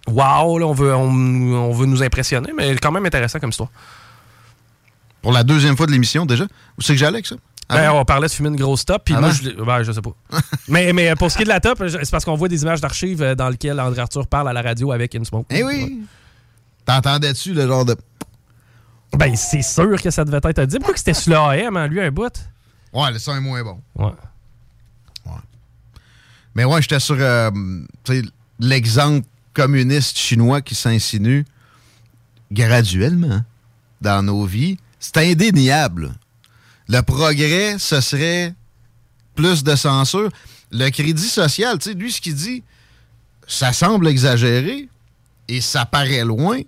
wow, 0.09 0.59
là, 0.59 0.67
on, 0.67 0.73
veut, 0.73 0.95
on, 0.95 1.05
on 1.11 1.73
veut 1.73 1.87
nous 1.87 2.03
impressionner, 2.03 2.51
mais 2.57 2.75
quand 2.77 2.93
même 2.93 3.05
intéressant 3.05 3.39
comme 3.41 3.51
histoire. 3.51 3.69
Pour 5.23 5.33
la 5.33 5.43
deuxième 5.45 5.77
fois 5.77 5.87
de 5.87 5.93
l'émission, 5.93 6.27
déjà? 6.27 6.45
Où 6.79 6.83
c'est 6.83 6.93
que 6.95 6.99
j'allais 6.99 7.17
avec 7.17 7.27
ça? 7.27 7.37
Ben, 7.69 7.77
Avant? 7.77 8.01
on 8.01 8.05
parlait 8.05 8.29
de 8.29 8.33
fumer 8.33 8.51
une 8.51 8.57
grosse 8.57 8.85
top, 8.85 9.03
puis 9.05 9.15
Avant? 9.15 9.29
moi, 9.29 9.35
je, 9.35 9.51
ben, 9.51 9.83
je 9.83 9.93
sais 9.93 10.01
pas. 10.03 10.11
mais, 10.69 10.93
mais 10.93 11.15
pour 11.17 11.31
ce 11.31 11.37
qui 11.37 11.43
est 11.43 11.47
de 11.47 11.51
la 11.51 11.61
top, 11.61 11.83
c'est 11.89 12.11
parce 12.11 12.25
qu'on 12.25 12.37
voit 12.37 12.49
des 12.49 12.63
images 12.63 12.81
d'archives 12.81 13.23
euh, 13.23 13.35
dans 13.35 13.49
lesquelles 13.49 13.81
André 13.81 14.01
Arthur 14.01 14.27
parle 14.27 14.49
à 14.49 14.53
la 14.53 14.63
radio 14.63 14.93
avec 14.93 15.15
InSmoke. 15.15 15.47
Eh 15.51 15.63
oui! 15.63 16.03
T'entendais-tu 16.85 17.55
le 17.55 17.67
genre 17.67 17.85
de. 17.85 17.97
Ben, 19.17 19.35
c'est 19.37 19.63
sûr 19.63 20.01
que 20.03 20.11
ça 20.11 20.25
devait 20.25 20.41
être 20.45 20.65
dit. 20.65 20.77
Pourquoi 20.77 20.95
que 20.95 20.99
c'était 20.99 21.15
sur 21.15 21.31
le 21.33 21.39
AM, 21.39 21.77
hein, 21.77 21.87
lui, 21.87 22.01
un 22.01 22.11
bout? 22.11 22.33
Ouais, 22.93 23.11
le 23.13 23.19
son 23.19 23.35
est 23.35 23.41
moins 23.41 23.63
bon. 23.63 23.81
Ouais. 23.97 24.13
Mais 26.55 26.65
ouais, 26.65 26.81
j'étais 26.81 27.01
sur 27.01 27.17
euh, 27.19 27.51
l'exemple 28.61 29.27
communiste 29.53 30.17
chinois 30.17 30.61
qui 30.61 30.75
s'insinue 30.75 31.45
graduellement 32.53 33.43
dans 34.01 34.23
nos 34.23 34.45
vies. 34.45 34.77
C'est 35.01 35.17
indéniable. 35.19 36.13
Le 36.89 37.01
progrès, 37.01 37.79
ce 37.79 38.01
serait 38.01 38.55
plus 39.35 39.65
de 39.65 39.75
censure. 39.75 40.31
Le 40.71 40.91
crédit 40.91 41.29
social, 41.29 41.79
tu 41.79 41.91
sais, 41.91 41.95
lui, 41.95 42.13
ce 42.13 42.21
qu'il 42.21 42.35
dit, 42.35 42.63
ça 43.47 43.73
semble 43.73 44.09
exagéré 44.09 44.89
et 45.49 45.61
ça 45.61 45.85
paraît 45.87 46.25
loin, 46.25 46.61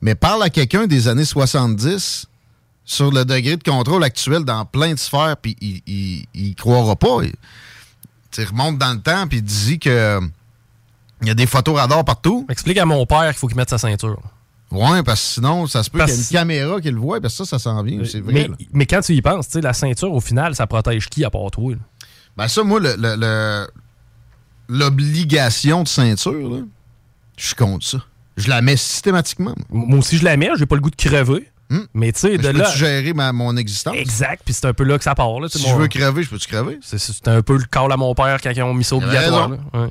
mais 0.00 0.14
parle 0.14 0.42
à 0.42 0.50
quelqu'un 0.50 0.86
des 0.86 1.08
années 1.08 1.24
70 1.24 2.26
sur 2.84 3.10
le 3.10 3.24
degré 3.24 3.56
de 3.56 3.62
contrôle 3.62 4.04
actuel 4.04 4.44
dans 4.44 4.64
plein 4.66 4.92
de 4.92 4.98
sphères, 4.98 5.36
puis 5.40 5.56
il, 5.60 6.54
croira 6.56 6.96
pas. 6.96 7.18
Il- 7.22 7.34
remonte 8.46 8.78
dans 8.78 8.92
le 8.92 9.00
temps, 9.00 9.26
puis 9.28 9.38
il 9.38 9.44
dit 9.44 9.78
que 9.78 10.20
il 11.22 11.28
y 11.28 11.30
a 11.30 11.34
des 11.34 11.46
photos 11.46 11.78
radars 11.78 12.04
partout. 12.04 12.44
Explique 12.50 12.76
à 12.78 12.84
mon 12.84 13.06
père 13.06 13.30
qu'il 13.30 13.38
faut 13.38 13.46
qu'il 13.46 13.56
mette 13.56 13.70
sa 13.70 13.78
ceinture. 13.78 14.20
Ouais, 14.74 15.02
parce 15.02 15.20
que 15.20 15.26
sinon, 15.34 15.66
ça 15.66 15.82
se 15.82 15.90
peut 15.90 15.98
qu'il 16.04 16.08
y 16.08 16.12
ait 16.12 16.16
une 16.20 16.24
caméra 16.28 16.80
qui 16.80 16.90
le 16.90 16.98
voit, 16.98 17.20
parce 17.20 17.36
que 17.38 17.44
ça, 17.44 17.58
ça 17.58 17.58
s'en 17.58 17.82
vient. 17.82 18.02
C'est 18.04 18.20
vrai. 18.20 18.32
mais, 18.32 18.66
mais 18.72 18.86
quand 18.86 19.00
tu 19.00 19.14
y 19.14 19.22
penses, 19.22 19.48
tu 19.48 19.60
la 19.60 19.72
ceinture, 19.72 20.12
au 20.12 20.20
final, 20.20 20.54
ça 20.54 20.66
protège 20.66 21.08
qui 21.08 21.24
à 21.24 21.30
part 21.30 21.50
toi? 21.50 21.72
là? 21.72 21.78
Ben 22.36 22.48
ça, 22.48 22.62
moi, 22.64 22.80
le- 22.80 22.96
le- 22.98 23.16
le- 23.16 23.66
l'obligation 24.68 25.82
de 25.82 25.88
ceinture, 25.88 26.64
je 27.36 27.46
suis 27.46 27.54
contre 27.54 27.86
ça. 27.86 27.98
Je 28.36 28.48
la 28.48 28.62
mets 28.62 28.76
systématiquement. 28.76 29.54
moi. 29.70 29.86
Moi 29.86 29.98
aussi, 30.00 30.16
je 30.18 30.24
la 30.24 30.36
mets, 30.36 30.50
j'ai 30.58 30.66
pas 30.66 30.74
le 30.74 30.80
goût 30.80 30.90
de 30.90 30.96
crever. 30.96 31.48
Mais 31.92 32.12
tu 32.12 32.20
sais, 32.20 32.36
de 32.38 32.48
là. 32.48 32.64
peux-tu 32.66 32.78
gérer 32.78 33.12
ma- 33.14 33.32
mon 33.32 33.56
existence? 33.56 33.96
Exact, 33.96 34.42
puis 34.44 34.54
c'est 34.54 34.66
un 34.66 34.72
peu 34.74 34.84
là 34.84 34.96
que 34.98 35.02
ça 35.04 35.14
part. 35.14 35.40
Là, 35.40 35.48
tu 35.48 35.58
Si 35.58 35.68
je 35.68 35.74
veux 35.74 35.88
crever, 35.88 36.22
je 36.22 36.30
peux-tu 36.30 36.46
crever? 36.46 36.78
C'est- 36.82 36.98
C'est 36.98 37.26
un 37.28 37.42
peu 37.42 37.56
le 37.56 37.64
call 37.64 37.90
à 37.90 37.96
mon 37.96 38.14
père 38.14 38.38
quand 38.40 38.50
ils 38.50 38.62
ont 38.62 38.74
mis 38.74 38.84
ça 38.84 38.94
obligatoire. 38.96 39.50
Ouais. 39.72 39.88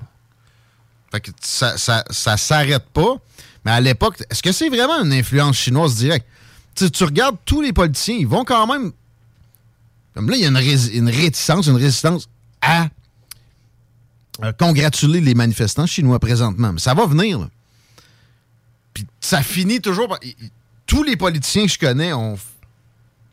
Fait 1.12 1.20
que 1.20 1.32
ça, 1.42 1.78
ça, 1.78 2.04
ça 2.10 2.38
s'arrête 2.38 2.86
pas. 2.94 3.16
Mais 3.66 3.72
à 3.72 3.82
l'époque, 3.82 4.22
est-ce 4.30 4.44
que 4.44 4.52
c'est 4.52 4.70
vraiment 4.70 5.04
une 5.04 5.14
influence 5.14 5.58
chinoise 5.58 5.96
directe? 5.96 6.26
Tu, 6.76 7.04
regardes 7.04 7.38
tous 7.46 7.62
les 7.62 7.72
politiciens, 7.72 8.16
ils 8.16 8.28
vont 8.28 8.44
quand 8.44 8.68
même. 8.68 8.92
Comme 10.14 10.30
là, 10.30 10.36
il 10.36 10.42
y 10.42 10.46
a 10.46 10.50
une, 10.50 11.10
réticence, 11.10 11.68
une 11.68 11.76
résistance 11.76 12.28
à 12.62 12.88
euh, 14.44 14.52
congratuler 14.54 15.22
les 15.22 15.34
manifestants 15.34 15.86
chinois 15.86 16.20
présentement. 16.20 16.74
Mais 16.74 16.80
ça 16.80 16.94
va 16.94 17.06
venir. 17.06 17.40
là. 17.40 17.50
Puis 18.94 19.06
ça 19.20 19.42
finit 19.42 19.82
toujours 19.82 20.08
par. 20.08 20.20
Tous 20.86 21.04
les 21.04 21.16
politiciens 21.16 21.66
que 21.66 21.72
je 21.72 21.80
connais 21.80 22.12
ont 22.14 22.38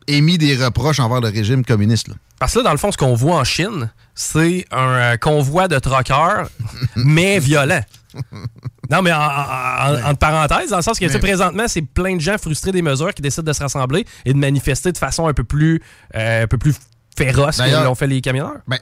émis 0.06 0.38
des 0.38 0.56
reproches 0.56 1.00
envers 1.00 1.20
le 1.20 1.28
régime 1.28 1.64
communiste. 1.64 2.08
là. 2.08 2.14
Parce 2.38 2.54
que 2.54 2.60
là, 2.60 2.64
dans 2.64 2.72
le 2.72 2.78
fond, 2.78 2.90
ce 2.90 2.96
qu'on 2.96 3.14
voit 3.14 3.36
en 3.36 3.44
Chine, 3.44 3.90
c'est 4.14 4.64
un 4.70 4.94
euh, 4.94 5.16
convoi 5.18 5.68
de 5.68 5.78
troqueurs, 5.78 6.48
mais 6.96 7.38
violent. 7.38 7.82
Non, 8.90 9.02
mais 9.02 9.12
en, 9.12 9.18
en- 9.20 9.22
en- 9.22 10.04
entre 10.10 10.18
parenthèses, 10.18 10.70
dans 10.70 10.76
le 10.78 10.82
sens 10.82 10.98
que 10.98 11.04
présentement, 11.18 11.68
c'est 11.68 11.82
plein 11.82 12.16
de 12.16 12.20
gens 12.20 12.36
frustrés 12.38 12.72
des 12.72 12.82
mesures 12.82 13.14
qui 13.14 13.22
décident 13.22 13.44
de 13.44 13.52
se 13.52 13.62
rassembler 13.62 14.04
et 14.24 14.32
de 14.32 14.38
manifester 14.38 14.90
de 14.92 14.98
façon 14.98 15.26
un 15.28 15.32
peu 15.34 15.44
plus, 15.44 15.80
euh, 16.16 16.44
un 16.44 16.46
peu 16.46 16.58
plus 16.58 16.74
féroce 17.16 17.58
que 17.58 17.84
l'ont 17.84 17.94
fait 17.94 18.06
les 18.08 18.20
camionneurs. 18.20 18.58
Ben, 18.66 18.78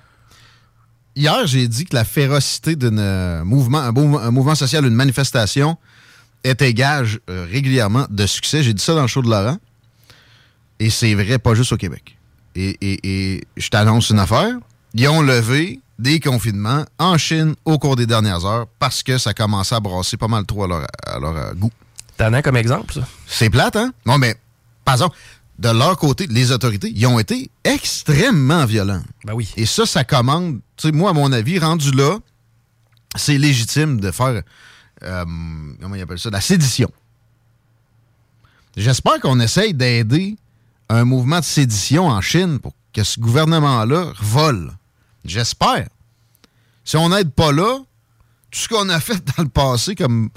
hier, 1.14 1.46
j'ai 1.46 1.68
dit 1.68 1.84
que 1.84 1.94
la 1.94 2.04
férocité 2.04 2.76
d'un 2.76 3.44
mouvement, 3.44 3.78
un, 3.80 4.30
mouvement 4.30 4.54
social, 4.54 4.84
une 4.86 4.94
manifestation, 4.94 5.76
était 6.44 6.72
gage 6.72 7.18
euh, 7.28 7.46
régulièrement 7.50 8.06
de 8.08 8.24
succès. 8.26 8.62
J'ai 8.62 8.72
dit 8.72 8.82
ça 8.82 8.94
dans 8.94 9.02
le 9.02 9.08
show 9.08 9.22
de 9.22 9.28
Laurent. 9.28 9.58
Et 10.78 10.88
c'est 10.90 11.14
vrai, 11.14 11.38
pas 11.38 11.54
juste 11.54 11.72
au 11.72 11.76
Québec. 11.76 12.16
Et, 12.54 12.76
et- 12.80 13.34
et 13.34 13.44
je 13.56 13.68
t'annonce 13.68 14.10
une 14.10 14.20
affaire. 14.20 14.56
Ils 14.94 15.08
ont 15.08 15.20
levé 15.20 15.80
des 15.98 16.20
confinements 16.20 16.84
en 16.98 17.18
Chine 17.18 17.54
au 17.64 17.78
cours 17.78 17.96
des 17.96 18.06
dernières 18.06 18.44
heures 18.44 18.66
parce 18.78 19.02
que 19.02 19.18
ça 19.18 19.34
commençait 19.34 19.74
à 19.74 19.80
brasser 19.80 20.16
pas 20.16 20.28
mal 20.28 20.46
trop 20.46 20.64
à 20.64 20.68
leur, 20.68 20.86
à 21.04 21.18
leur, 21.18 21.36
euh, 21.36 21.52
goût. 21.54 21.72
T'en 22.16 22.32
as 22.32 22.42
comme 22.42 22.56
exemple, 22.56 22.94
ça? 22.94 23.00
C'est 23.26 23.50
plate, 23.50 23.76
hein? 23.76 23.92
Non, 24.06 24.18
mais, 24.18 24.36
par 24.84 24.94
exemple, 24.94 25.16
de 25.58 25.68
leur 25.70 25.96
côté, 25.96 26.26
les 26.28 26.52
autorités, 26.52 26.92
ils 26.94 27.06
ont 27.06 27.18
été 27.18 27.50
extrêmement 27.64 28.64
violents. 28.64 29.02
Ben 29.24 29.34
oui. 29.34 29.52
Et 29.56 29.66
ça, 29.66 29.86
ça 29.86 30.04
commande, 30.04 30.60
tu 30.76 30.88
sais, 30.88 30.92
moi, 30.92 31.10
à 31.10 31.12
mon 31.12 31.32
avis, 31.32 31.58
rendu 31.58 31.90
là, 31.90 32.18
c'est 33.16 33.38
légitime 33.38 34.00
de 34.00 34.10
faire, 34.10 34.42
euh, 35.02 35.24
comment 35.80 35.94
ils 35.94 36.02
appellent 36.02 36.18
ça, 36.18 36.30
la 36.30 36.40
sédition. 36.40 36.90
J'espère 38.76 39.20
qu'on 39.20 39.40
essaye 39.40 39.74
d'aider 39.74 40.36
un 40.88 41.04
mouvement 41.04 41.40
de 41.40 41.44
sédition 41.44 42.06
en 42.06 42.20
Chine 42.20 42.60
pour 42.60 42.72
que 42.92 43.02
ce 43.02 43.18
gouvernement-là 43.18 44.12
vole. 44.20 44.72
J'espère. 45.28 45.88
Si 46.84 46.96
on 46.96 47.10
n'aide 47.10 47.32
pas 47.32 47.52
là, 47.52 47.78
tout 48.50 48.58
ce 48.58 48.68
qu'on 48.68 48.88
a 48.88 48.98
fait 48.98 49.22
dans 49.36 49.42
le 49.42 49.48
passé 49.48 49.94
comme 49.94 50.30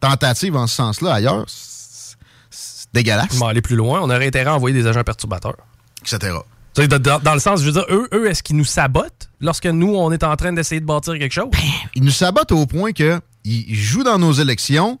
tentative 0.00 0.56
en 0.56 0.66
ce 0.66 0.74
sens-là 0.74 1.14
ailleurs, 1.14 1.44
c'est 1.48 2.92
dégueulasse. 2.92 3.34
On 3.34 3.44
va 3.44 3.50
aller 3.50 3.62
plus 3.62 3.76
loin. 3.76 4.00
On 4.00 4.10
aurait 4.10 4.26
intérêt 4.26 4.50
à 4.50 4.54
envoyer 4.54 4.74
des 4.74 4.86
agents 4.86 5.04
perturbateurs. 5.04 5.56
Etc. 6.00 6.36
Dans, 6.74 7.34
le 7.34 7.38
sens, 7.40 7.60
je 7.60 7.66
veux 7.66 7.72
dire, 7.72 7.84
eux, 7.90 8.08
eux 8.12 8.28
est-ce 8.28 8.42
qu'ils 8.42 8.56
nous 8.56 8.64
sabotent 8.64 9.30
lorsque 9.40 9.66
nous, 9.66 9.94
on 9.94 10.10
est 10.10 10.24
en 10.24 10.34
train 10.36 10.52
d'essayer 10.52 10.80
de 10.80 10.86
bâtir 10.86 11.18
quelque 11.18 11.32
chose? 11.32 11.50
Ils 11.94 12.02
nous 12.02 12.10
sabotent 12.10 12.52
au 12.52 12.66
point 12.66 12.92
que 12.92 13.20
ils 13.44 13.74
jouent 13.74 14.04
dans 14.04 14.18
nos 14.18 14.32
élections, 14.32 14.98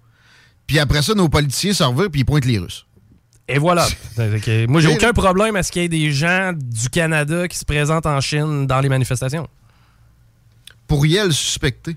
puis 0.66 0.78
après 0.78 1.02
ça, 1.02 1.14
nos 1.14 1.28
politiciens 1.28 1.72
s'en 1.72 1.92
revirent 1.92 2.10
puis 2.10 2.20
ils 2.20 2.24
pointent 2.24 2.44
les 2.44 2.58
Russes. 2.58 2.86
Et 3.48 3.58
voilà. 3.58 3.86
Moi, 4.68 4.80
j'ai 4.80 4.88
aucun 4.88 5.12
problème 5.12 5.56
à 5.56 5.62
ce 5.62 5.72
qu'il 5.72 5.82
y 5.82 5.84
ait 5.84 5.88
des 5.88 6.12
gens 6.12 6.52
du 6.54 6.88
Canada 6.88 7.48
qui 7.48 7.58
se 7.58 7.64
présentent 7.64 8.06
en 8.06 8.20
Chine 8.20 8.66
dans 8.66 8.80
les 8.80 8.88
manifestations. 8.88 9.48
Pourriel 10.86 11.32
suspecté. 11.32 11.96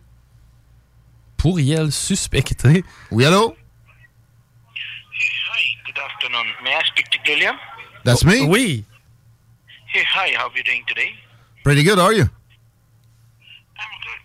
Pourriel 1.37 1.91
suspecté. 1.91 2.83
Oui, 3.11 3.25
allô? 3.25 3.55
Good 5.85 5.99
afternoon. 5.99 6.45
May 6.63 6.71
I 6.71 6.81
speak 6.87 7.09
to 7.11 7.19
Gilliam? 7.23 7.55
That's 8.03 8.25
me? 8.25 8.41
Oui. 8.41 8.83
Hey, 9.93 10.03
hi. 10.03 10.35
How 10.35 10.49
are 10.49 10.57
you 10.57 10.63
doing 10.63 10.83
today? 10.87 11.11
Pretty 11.63 11.83
good, 11.83 11.99
are 11.99 12.11
you? 12.11 12.25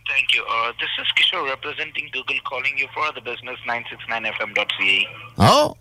Thank 0.09 0.35
you. 0.35 0.43
Uh, 0.43 0.73
this 0.81 0.91
is 0.99 1.07
Kishore 1.15 1.49
representing 1.49 2.09
Google 2.13 2.41
calling 2.45 2.77
you 2.77 2.89
for 2.93 3.13
the 3.15 3.21
business 3.21 3.57
969fm.ca. 3.69 5.07
Oh? 5.39 5.77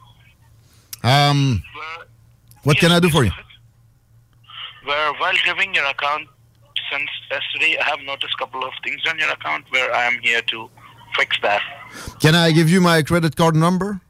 Um, 1.03 1.63
what 2.63 2.77
can 2.77 2.91
I 2.91 2.99
do 2.99 3.09
for 3.09 3.23
you? 3.23 3.31
Where 4.83 5.13
while 5.13 5.33
reviewing 5.45 5.73
your 5.73 5.85
account 5.85 6.27
since 6.91 7.09
yesterday, 7.29 7.77
I 7.79 7.89
have 7.89 7.99
noticed 8.01 8.33
a 8.35 8.37
couple 8.37 8.63
of 8.63 8.73
things 8.83 9.01
on 9.07 9.17
your 9.19 9.29
account 9.31 9.65
where 9.69 9.93
I 9.93 10.05
am 10.05 10.19
here 10.21 10.41
to 10.41 10.69
fix 11.15 11.37
that. 11.41 11.61
Can 12.19 12.35
I 12.35 12.51
give 12.51 12.69
you 12.69 12.81
my 12.81 13.01
credit 13.01 13.35
card 13.35 13.55
number? 13.55 14.01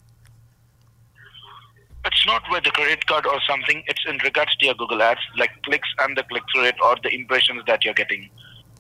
It's 2.06 2.25
not 2.25 2.43
with 2.49 2.63
the 2.63 2.71
credit 2.71 3.06
card 3.08 3.25
or 3.25 3.39
something. 3.47 3.84
It's 3.88 4.04
in 4.08 4.17
regards 4.23 4.56
to 4.58 4.65
your 4.65 4.75
Google 4.75 5.02
ads, 5.02 5.19
like 5.38 5.52
clicks 5.63 5.89
and 5.99 6.17
the 6.17 6.23
click-through 6.23 6.63
rate 6.63 6.75
or 6.84 6.95
the 7.04 7.13
impressions 7.13 7.62
that 7.67 7.84
you're 7.84 7.93
getting. 7.93 8.30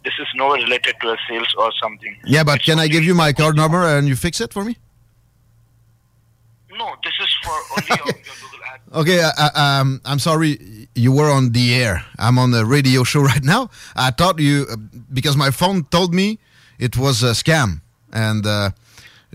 This 0.05 0.13
is 0.19 0.27
not 0.35 0.53
related 0.53 0.95
to 1.01 1.09
a 1.09 1.17
sales 1.27 1.53
or 1.57 1.71
something. 1.81 2.15
Yeah, 2.25 2.45
but 2.45 2.63
can 2.63 2.79
I 2.79 2.87
give 2.87 3.03
you 3.03 3.13
my 3.13 3.33
card 3.33 3.57
number 3.57 3.83
and 3.83 4.07
you 4.07 4.15
fix 4.15 4.39
it 4.39 4.53
for 4.53 4.63
me? 4.63 4.77
No, 6.79 6.95
this 7.03 7.13
is 7.19 7.27
for 7.43 7.51
only 7.75 7.91
on 7.91 7.97
your 8.07 8.15
Google 8.41 8.63
ads. 8.73 8.83
Okay, 9.01 9.19
uh, 9.21 9.31
uh, 9.37 9.51
um, 9.55 9.99
I'm 10.05 10.17
sorry 10.19 10.87
you 10.95 11.11
were 11.11 11.29
on 11.29 11.51
the 11.51 11.75
air. 11.75 12.03
I'm 12.17 12.39
on 12.39 12.51
the 12.51 12.65
radio 12.65 13.03
show 13.03 13.21
right 13.33 13.43
now. 13.43 13.69
I 13.95 14.09
thought 14.11 14.39
you, 14.39 14.65
uh, 14.71 14.77
because 15.13 15.35
my 15.37 15.51
phone 15.51 15.83
told 15.91 16.13
me 16.13 16.39
it 16.79 16.97
was 16.97 17.21
a 17.21 17.33
scam. 17.41 17.81
And 18.11 18.45
uh, 18.47 18.71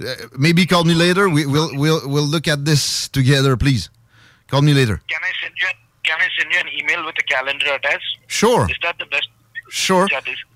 uh, 0.01 0.15
maybe 0.37 0.67
call 0.67 0.83
me 0.85 0.95
later. 0.95 1.29
We, 1.29 1.47
we'll, 1.47 1.71
we'll, 1.79 2.01
we'll 2.09 2.27
look 2.35 2.49
at 2.49 2.65
this 2.65 3.09
together, 3.09 3.57
please. 3.57 3.91
Call 4.49 4.63
me 4.63 4.75
later. 4.75 5.01
Can 5.09 5.21
I 5.23 5.31
send 5.43 5.55
you? 5.61 5.69
Can 6.05 6.19
I 6.21 6.29
send 6.39 6.53
you 6.53 6.59
an 6.61 6.69
email 6.79 7.05
with 7.07 7.17
a 7.19 7.23
calendar 7.25 7.67
attached? 7.75 8.19
Sure. 8.27 8.69
Is 8.71 8.77
that 8.83 8.99
the 8.99 9.07
best? 9.07 9.29
Sure. 9.71 10.07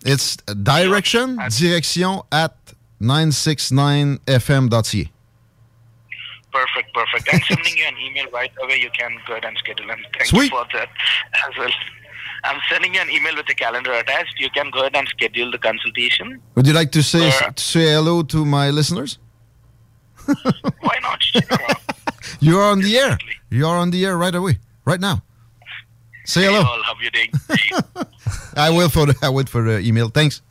It's 0.04 0.36
direction, 0.36 1.36
direction 1.36 2.20
at 2.32 2.54
969fm.ca. 3.00 5.10
perfect, 6.58 6.88
perfect. 6.94 7.24
I'm 7.32 7.40
sending 7.56 7.76
you 7.80 7.84
an 7.86 7.96
email 8.06 8.26
right 8.32 8.52
away. 8.62 8.76
You 8.80 8.90
can 8.98 9.12
go 9.26 9.32
ahead 9.34 9.44
and 9.44 9.56
schedule. 9.58 9.90
And 9.90 10.00
thank 10.16 10.26
Sweet. 10.26 10.50
you 10.52 10.58
for 10.58 10.66
that 10.74 10.88
as 11.46 11.56
well. 11.58 11.70
I'm 12.44 12.60
sending 12.70 12.94
you 12.94 13.00
an 13.00 13.10
email 13.10 13.34
with 13.36 13.46
the 13.46 13.54
calendar 13.54 13.92
attached. 13.92 14.34
You 14.38 14.50
can 14.50 14.70
go 14.70 14.80
ahead 14.80 14.96
and 14.96 15.08
schedule 15.08 15.50
the 15.50 15.58
consultation. 15.58 16.40
Would 16.54 16.66
you 16.66 16.72
like 16.72 16.92
to 16.92 17.02
say, 17.02 17.28
Uh, 17.28 17.50
to 17.50 17.62
say 17.62 17.84
hello 17.96 18.22
to 18.22 18.44
my 18.44 18.70
listeners? 18.70 19.18
Why 20.86 20.98
not? 21.02 21.20
You 22.40 22.58
are 22.58 22.70
on 22.70 22.80
the 22.82 22.96
air. 22.98 23.16
You 23.50 23.66
are 23.66 23.78
on 23.78 23.90
the 23.90 24.04
air 24.04 24.16
right 24.16 24.34
away, 24.34 24.58
right 24.84 25.00
now. 25.00 25.22
Say 26.26 26.42
hello. 26.44 26.60
Hey, 26.62 26.68
all, 26.68 26.82
how 26.82 26.94
you 27.00 27.10
doing? 27.10 27.30
I 28.54 28.68
will 28.70 28.90
for 28.90 29.06
the, 29.06 29.14
I 29.22 29.30
wait 29.30 29.48
for 29.48 29.62
the 29.62 29.78
email. 29.80 30.08
Thanks. 30.10 30.42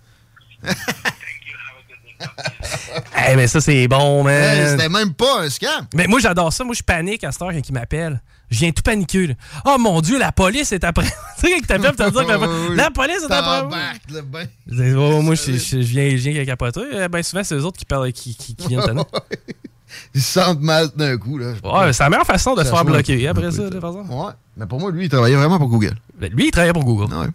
Eh, 3.30 3.36
mais 3.36 3.48
ça, 3.48 3.62
c'est 3.62 3.88
bon, 3.88 4.24
man. 4.24 4.34
Hey, 4.34 4.68
C'était 4.70 4.90
même 4.90 5.14
pas 5.14 5.42
un 5.42 5.50
scam. 5.50 5.86
Mais 5.94 6.08
moi, 6.08 6.20
j'adore 6.20 6.52
ça. 6.54 6.64
Moi, 6.64 6.76
je 6.76 6.84
panique 6.84 7.24
à 7.24 7.32
cette 7.32 7.42
heure 7.42 7.52
quand 7.52 7.70
il 7.70 7.74
m'appelle. 7.74 8.22
Je 8.50 8.60
viens 8.60 8.72
tout 8.72 8.82
paniquer. 8.82 9.28
là. 9.28 9.34
Oh 9.66 9.76
mon 9.78 10.00
Dieu, 10.02 10.18
la 10.18 10.32
police 10.32 10.72
est 10.72 10.84
après. 10.84 11.04
tu 11.40 11.48
sais, 11.48 11.50
quand 11.52 11.58
il 11.60 11.68
t'appelle, 11.68 11.94
pour 11.94 12.06
te 12.06 12.12
dire 12.12 12.26
que 12.26 12.74
la, 12.76 12.90
police 12.92 13.24
est 13.30 13.32
après. 13.34 13.64
le 14.10 14.22
bain. 14.22 14.44
Dis, 14.66 14.94
oh, 14.96 15.22
moi, 15.22 15.36
je, 15.36 15.52
je- 15.54 15.58
je 15.58 15.76
viens, 15.78 16.10
je 16.12 16.30
viens 16.30 16.46
capoter. 16.46 16.82
Eh 16.94 17.08
Ben, 17.10 17.22
souvent, 17.24 17.44
c'est 17.44 17.56
eux 17.56 17.66
autres 17.66 17.78
qui, 17.78 17.86
parlent, 17.86 18.12
qui, 18.14 18.36
qui, 18.36 18.56
qui 18.56 18.68
viennent 18.70 18.84
tanner. 18.84 19.02
Ils 20.14 20.22
se 20.22 20.34
sentent 20.34 20.62
mal 20.62 20.90
d'un 20.96 21.18
coup. 21.18 21.38
Là. 21.38 21.54
Ouais, 21.64 21.94
c'est 21.94 22.04
la 22.04 22.10
meilleure 22.10 22.26
façon 22.26 22.54
de 22.56 22.64
se 22.64 22.70
faire 22.70 22.84
bloquer 22.86 23.28
après 23.28 23.52
ça, 23.52 23.70
de 23.70 23.80
façon. 23.80 24.06
Ouais. 24.10 24.32
Mais 24.58 24.66
pour 24.66 24.80
moi, 24.80 24.92
lui, 24.92 25.06
il 25.06 25.10
travaillait 25.10 25.38
vraiment 25.38 25.58
pour 25.58 25.70
Google. 25.70 25.96
Ben, 26.20 26.32
lui, 26.32 26.48
il 26.48 26.52
travaillait 26.52 26.74
pour 26.74 26.84
Google. 26.84 27.14
Ouais. 27.14 27.28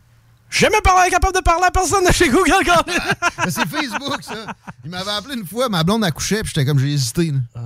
J'ai 0.53 0.67
jamais 0.67 0.81
parlé, 0.85 1.11
capable 1.11 1.35
de 1.35 1.41
parler 1.41 1.65
à 1.67 1.71
personne 1.71 2.05
de 2.07 2.13
chez 2.13 2.29
Google 2.29 2.53
quand 2.65 2.83
Mais 3.45 3.51
c'est 3.51 3.67
Facebook, 3.67 4.23
ça. 4.23 4.35
Il 4.85 4.91
m'avait 4.91 5.11
appelé 5.11 5.35
une 5.37 5.47
fois, 5.47 5.69
ma 5.69 5.83
blonde 5.83 6.05
accouchait, 6.05 6.43
puis 6.43 6.53
j'étais 6.55 6.67
comme, 6.67 6.79
j'ai 6.79 6.93
hésité. 6.93 7.33
là. 7.55 7.61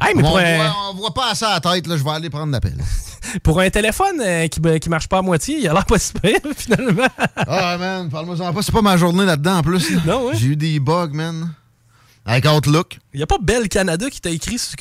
Hey, 0.00 0.14
mais 0.16 0.22
on, 0.24 0.26
pour 0.28 0.38
un- 0.38 0.56
voit, 0.56 0.76
on 0.90 0.94
voit 0.94 1.14
pas 1.14 1.30
assez 1.30 1.44
à 1.44 1.50
la 1.50 1.60
tête, 1.60 1.86
là, 1.86 1.96
je 1.96 2.02
vais 2.02 2.10
aller 2.10 2.30
prendre 2.30 2.50
l'appel. 2.52 2.76
Pour 3.42 3.58
un 3.60 3.70
téléphone 3.70 4.20
euh, 4.20 4.46
qui, 4.48 4.60
qui 4.80 4.88
marche 4.90 5.08
pas 5.08 5.18
à 5.18 5.22
moitié, 5.22 5.58
il 5.58 5.68
a 5.68 5.72
l'air 5.72 5.86
pas 5.86 5.98
si 5.98 6.12
pire, 6.12 6.38
finalement. 6.56 7.06
Ah, 7.36 7.76
man, 7.78 8.08
parle-moi-en 8.10 8.52
pas. 8.52 8.62
C'est 8.62 8.72
pas 8.72 8.82
ma 8.82 8.96
journée 8.96 9.24
là-dedans, 9.24 9.58
en 9.58 9.62
plus. 9.62 9.90
là. 9.90 10.00
Non, 10.06 10.26
ouais. 10.28 10.36
J'ai 10.36 10.48
eu 10.48 10.56
des 10.56 10.78
bugs, 10.80 11.10
man. 11.12 11.52
Avec 12.26 12.44
Outlook. 12.46 12.98
Il 13.12 13.22
a 13.22 13.26
pas 13.26 13.38
Belle 13.40 13.68
Canada 13.68 14.08
qui 14.10 14.20
t'a 14.20 14.30
écrit 14.30 14.58
sur, 14.58 14.74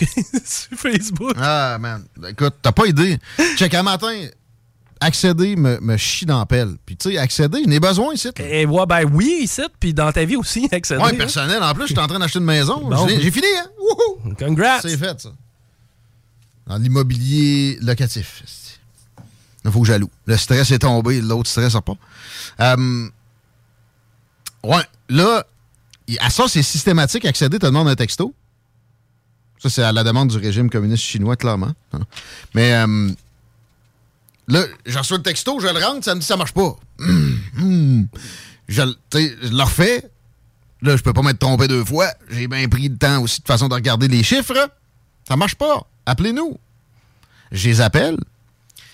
sur 0.46 0.78
Facebook? 0.78 1.34
Ah, 1.38 1.78
man. 1.80 2.06
Écoute, 2.28 2.56
t'as 2.62 2.72
pas 2.72 2.86
idée. 2.86 3.18
Check, 3.56 3.74
un 3.76 3.84
matin, 3.84 4.14
accéder 5.00 5.56
me, 5.56 5.80
me 5.80 5.98
chie 5.98 6.26
dans 6.26 6.40
la 6.40 6.46
pelle. 6.46 6.76
Puis, 6.86 6.96
tu 6.98 7.12
sais, 7.12 7.18
accéder, 7.18 7.62
j'en 7.66 7.72
ai 7.72 7.80
besoin 7.80 8.14
ici. 8.14 8.30
là. 8.38 8.46
Et 8.46 8.66
ouais, 8.66 8.86
ben 8.86 9.04
oui, 9.14 9.40
ici, 9.42 9.62
puis 9.80 9.94
dans 9.94 10.12
ta 10.12 10.24
vie 10.26 10.36
aussi, 10.36 10.68
accéder. 10.72 11.02
Ouais, 11.02 11.12
hein. 11.12 11.16
personnel. 11.18 11.62
En 11.64 11.74
plus, 11.74 11.88
j'étais 11.88 12.02
en 12.02 12.08
train 12.08 12.20
d'acheter 12.20 12.40
une 12.40 12.46
maison. 12.46 12.88
Bon. 12.90 13.08
J'ai 13.08 13.32
fini, 13.32 13.48
hein? 13.60 13.68
Wouhou! 13.80 14.34
Congrats. 14.38 14.82
C'est 14.82 14.98
fait, 14.98 15.20
ça. 15.22 15.30
Dans 16.68 16.78
l'immobilier 16.78 17.78
locatif. 17.82 18.44
Il 19.66 19.72
faut 19.72 19.82
que 19.82 19.88
j'alloue. 19.88 20.10
Le 20.26 20.36
stress 20.38 20.72
est 20.72 20.80
tombé, 20.80 21.22
l'autre 21.22 21.50
stress 21.50 21.74
n'a 21.74 21.82
pas. 21.82 21.94
Euh, 22.60 23.08
ouais, 24.64 24.84
là, 25.10 25.46
à 26.20 26.30
ça, 26.30 26.46
c'est 26.48 26.64
systématique. 26.64 27.26
Accéder, 27.26 27.60
te 27.60 27.66
demande 27.66 27.88
un 27.88 27.96
texto. 27.96 28.34
Ça, 29.60 29.70
c'est 29.70 29.84
à 29.84 29.92
la 29.94 30.04
demande 30.04 30.30
du 30.30 30.38
régime 30.38 30.70
communiste 30.70 31.04
chinois, 31.04 31.36
clairement. 31.38 31.72
hein. 31.94 32.02
Mais 32.54 32.74
euh, 32.74 33.10
là, 34.48 34.64
je 34.86 34.98
reçois 34.98 35.18
le 35.18 35.24
texto, 35.24 35.60
je 35.60 35.68
le 35.68 35.84
rentre, 35.86 36.04
ça 36.06 36.16
me 36.16 36.20
dit 36.20 36.26
ça 36.26 36.38
marche 36.38 36.54
pas. 36.54 36.76
Hum. 37.00 38.08
Je, 38.70 38.82
je 39.12 39.50
le 39.50 39.62
refais. 39.64 40.10
Là, 40.82 40.96
je 40.96 41.04
peux 41.04 41.12
pas 41.12 41.22
m'être 41.22 41.38
trompé 41.40 41.68
deux 41.68 41.84
fois. 41.84 42.08
J'ai 42.30 42.48
bien 42.48 42.66
pris 42.70 42.88
le 42.88 42.98
temps 42.98 43.22
aussi 43.22 43.42
de 43.42 43.46
façon 43.46 43.68
de 43.68 43.74
regarder 43.74 44.08
les 44.08 44.24
chiffres. 44.24 44.70
Ça 45.28 45.36
marche 45.36 45.56
pas. 45.56 45.86
Appelez-nous. 46.06 46.58
Je 47.52 47.68
les 47.70 47.82
appelle. 47.82 48.16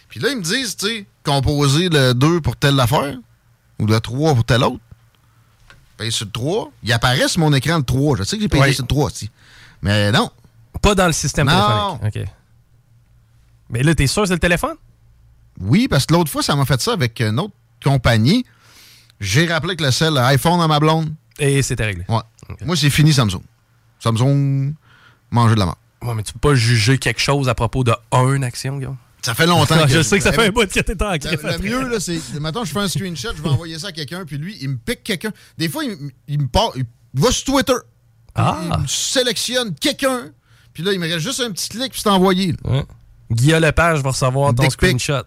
Puis 0.10 0.20
là, 0.20 0.30
ils 0.32 0.38
me 0.38 0.41
disent, 0.41 0.76
tu 0.76 0.88
sais, 0.88 1.06
composer 1.24 1.88
le 1.89 2.14
2 2.14 2.41
pour 2.41 2.56
telle 2.56 2.80
affaire 2.80 3.16
ou 3.78 3.86
le 3.86 4.00
3 4.00 4.34
pour 4.34 4.43
telle 4.43 4.64
autre. 4.64 4.80
Paye 5.97 6.12
sur 6.12 6.26
le 6.26 6.32
3. 6.32 6.72
Il 6.84 6.91
apparaît 6.91 7.28
sur 7.28 7.41
mon 7.41 7.54
écran 7.54 7.78
le 7.78 7.84
3. 7.84 8.18
Je 8.18 8.24
sais 8.24 8.38
que 8.38 8.41
j'ai 8.41 8.50
payé 8.50 8.64
Oui. 8.64 8.74
sur 8.74 8.84
le 8.84 8.88
3 8.88 9.06
aussi. 9.06 9.30
Mais 9.84 10.12
non. 10.12 10.32
Pas 10.82 10.95
dans 10.95 11.06
le 11.08 11.14
système 11.14 11.45
Non. 11.47 12.00
téléphonique. 12.00 12.28
OK. 12.28 12.34
Mais 13.70 13.84
là, 13.84 13.93
t'es 13.93 14.08
sûr 14.08 14.24
que 14.24 14.28
c'est 14.30 14.34
le 14.34 14.39
téléphone? 14.39 14.76
Oui, 15.60 15.88
parce 15.88 16.05
que 16.05 16.14
l'autre 16.14 16.32
fois, 16.32 16.41
ça 16.41 16.55
m'a 16.55 16.66
fait 16.66 16.80
ça 16.82 16.93
avec 16.93 17.20
une 17.20 17.39
autre 17.39 17.53
compagnie. 17.84 18.45
J'ai 19.20 19.45
rappelé 19.45 19.76
que 19.76 19.84
le 19.84 19.91
sel 19.91 20.18
iPhone 20.18 20.62
à 20.62 20.68
ma 20.68 20.80
blonde. 20.80 21.14
Et 21.38 21.62
c'était 21.62 21.86
réglé. 21.86 22.05
Ouais. 22.07 22.22
Moi, 22.66 22.76
c'est 22.76 22.89
fini 22.89 23.14
Samsung. 23.14 23.41
Samsung, 23.99 24.74
manger 25.32 25.55
de 25.55 25.60
la 25.60 25.66
mort. 25.66 25.78
Ouais, 26.01 26.14
mais 26.16 26.24
tu 26.24 26.34
peux 26.34 26.39
pas 26.39 26.55
juger 26.55 26.97
quelque 26.97 27.20
chose 27.20 27.49
à 27.49 27.55
propos 27.55 27.84
de 27.84 27.93
une 28.14 28.43
action, 28.43 28.78
Guillaume? 28.78 28.97
Ça 29.22 29.36
fait 29.36 29.45
longtemps 29.45 29.76
je 29.88 30.01
sais 30.01 30.18
que 30.18 30.24
ça 30.24 30.32
fait 30.32 30.47
un 30.47 30.49
bout 30.49 30.66
que 30.66 30.80
t'es 30.80 31.03
en 31.03 31.12
Le, 31.12 31.57
mieux, 31.60 31.89
là, 31.89 31.99
c'est. 31.99 32.20
Maintenant, 32.39 32.64
je 32.64 32.72
fais 32.72 32.80
un 32.80 32.88
screenshot, 32.88 33.36
je 33.36 33.41
vais 33.41 33.49
envoyer 33.49 33.78
ça 33.78 33.88
à 33.88 33.91
quelqu'un, 33.91 34.24
puis 34.26 34.38
lui, 34.38 34.57
il 34.62 34.70
me 34.70 34.78
pique 34.78 35.03
quelqu'un. 35.03 35.32
Des 35.57 35.68
fois, 35.68 35.84
il, 36.28 36.39
me 36.39 36.47
part. 36.47 36.72
Il 36.76 36.86
va 37.16 37.30
sur 37.32 37.53
Twitter. 37.53 37.74
Ah. 38.36 38.62
Il 38.64 38.82
me 38.84 38.88
sélectionne 38.88 39.76
quelqu'un, 39.76 40.30
puis 40.74 40.84
là, 40.84 40.93
il 40.93 40.99
me 40.99 41.07
reste 41.07 41.20
juste 41.20 41.41
un 41.41 41.51
petit 41.51 41.68
clic, 41.68 41.91
puis 41.91 42.01
c'est 42.01 42.10
envoyé. 42.10 42.53
là. 42.64 42.72
Ouais. 42.72 42.86
Guillaume 43.32 43.62
Lepage 43.62 44.02
va 44.02 44.10
recevoir 44.10 44.54
ton 44.56 44.64
Dick 44.64 44.72
screenshot. 44.72 45.24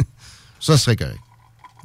Ça 0.60 0.76
serait 0.78 0.96
correct. 0.96 1.18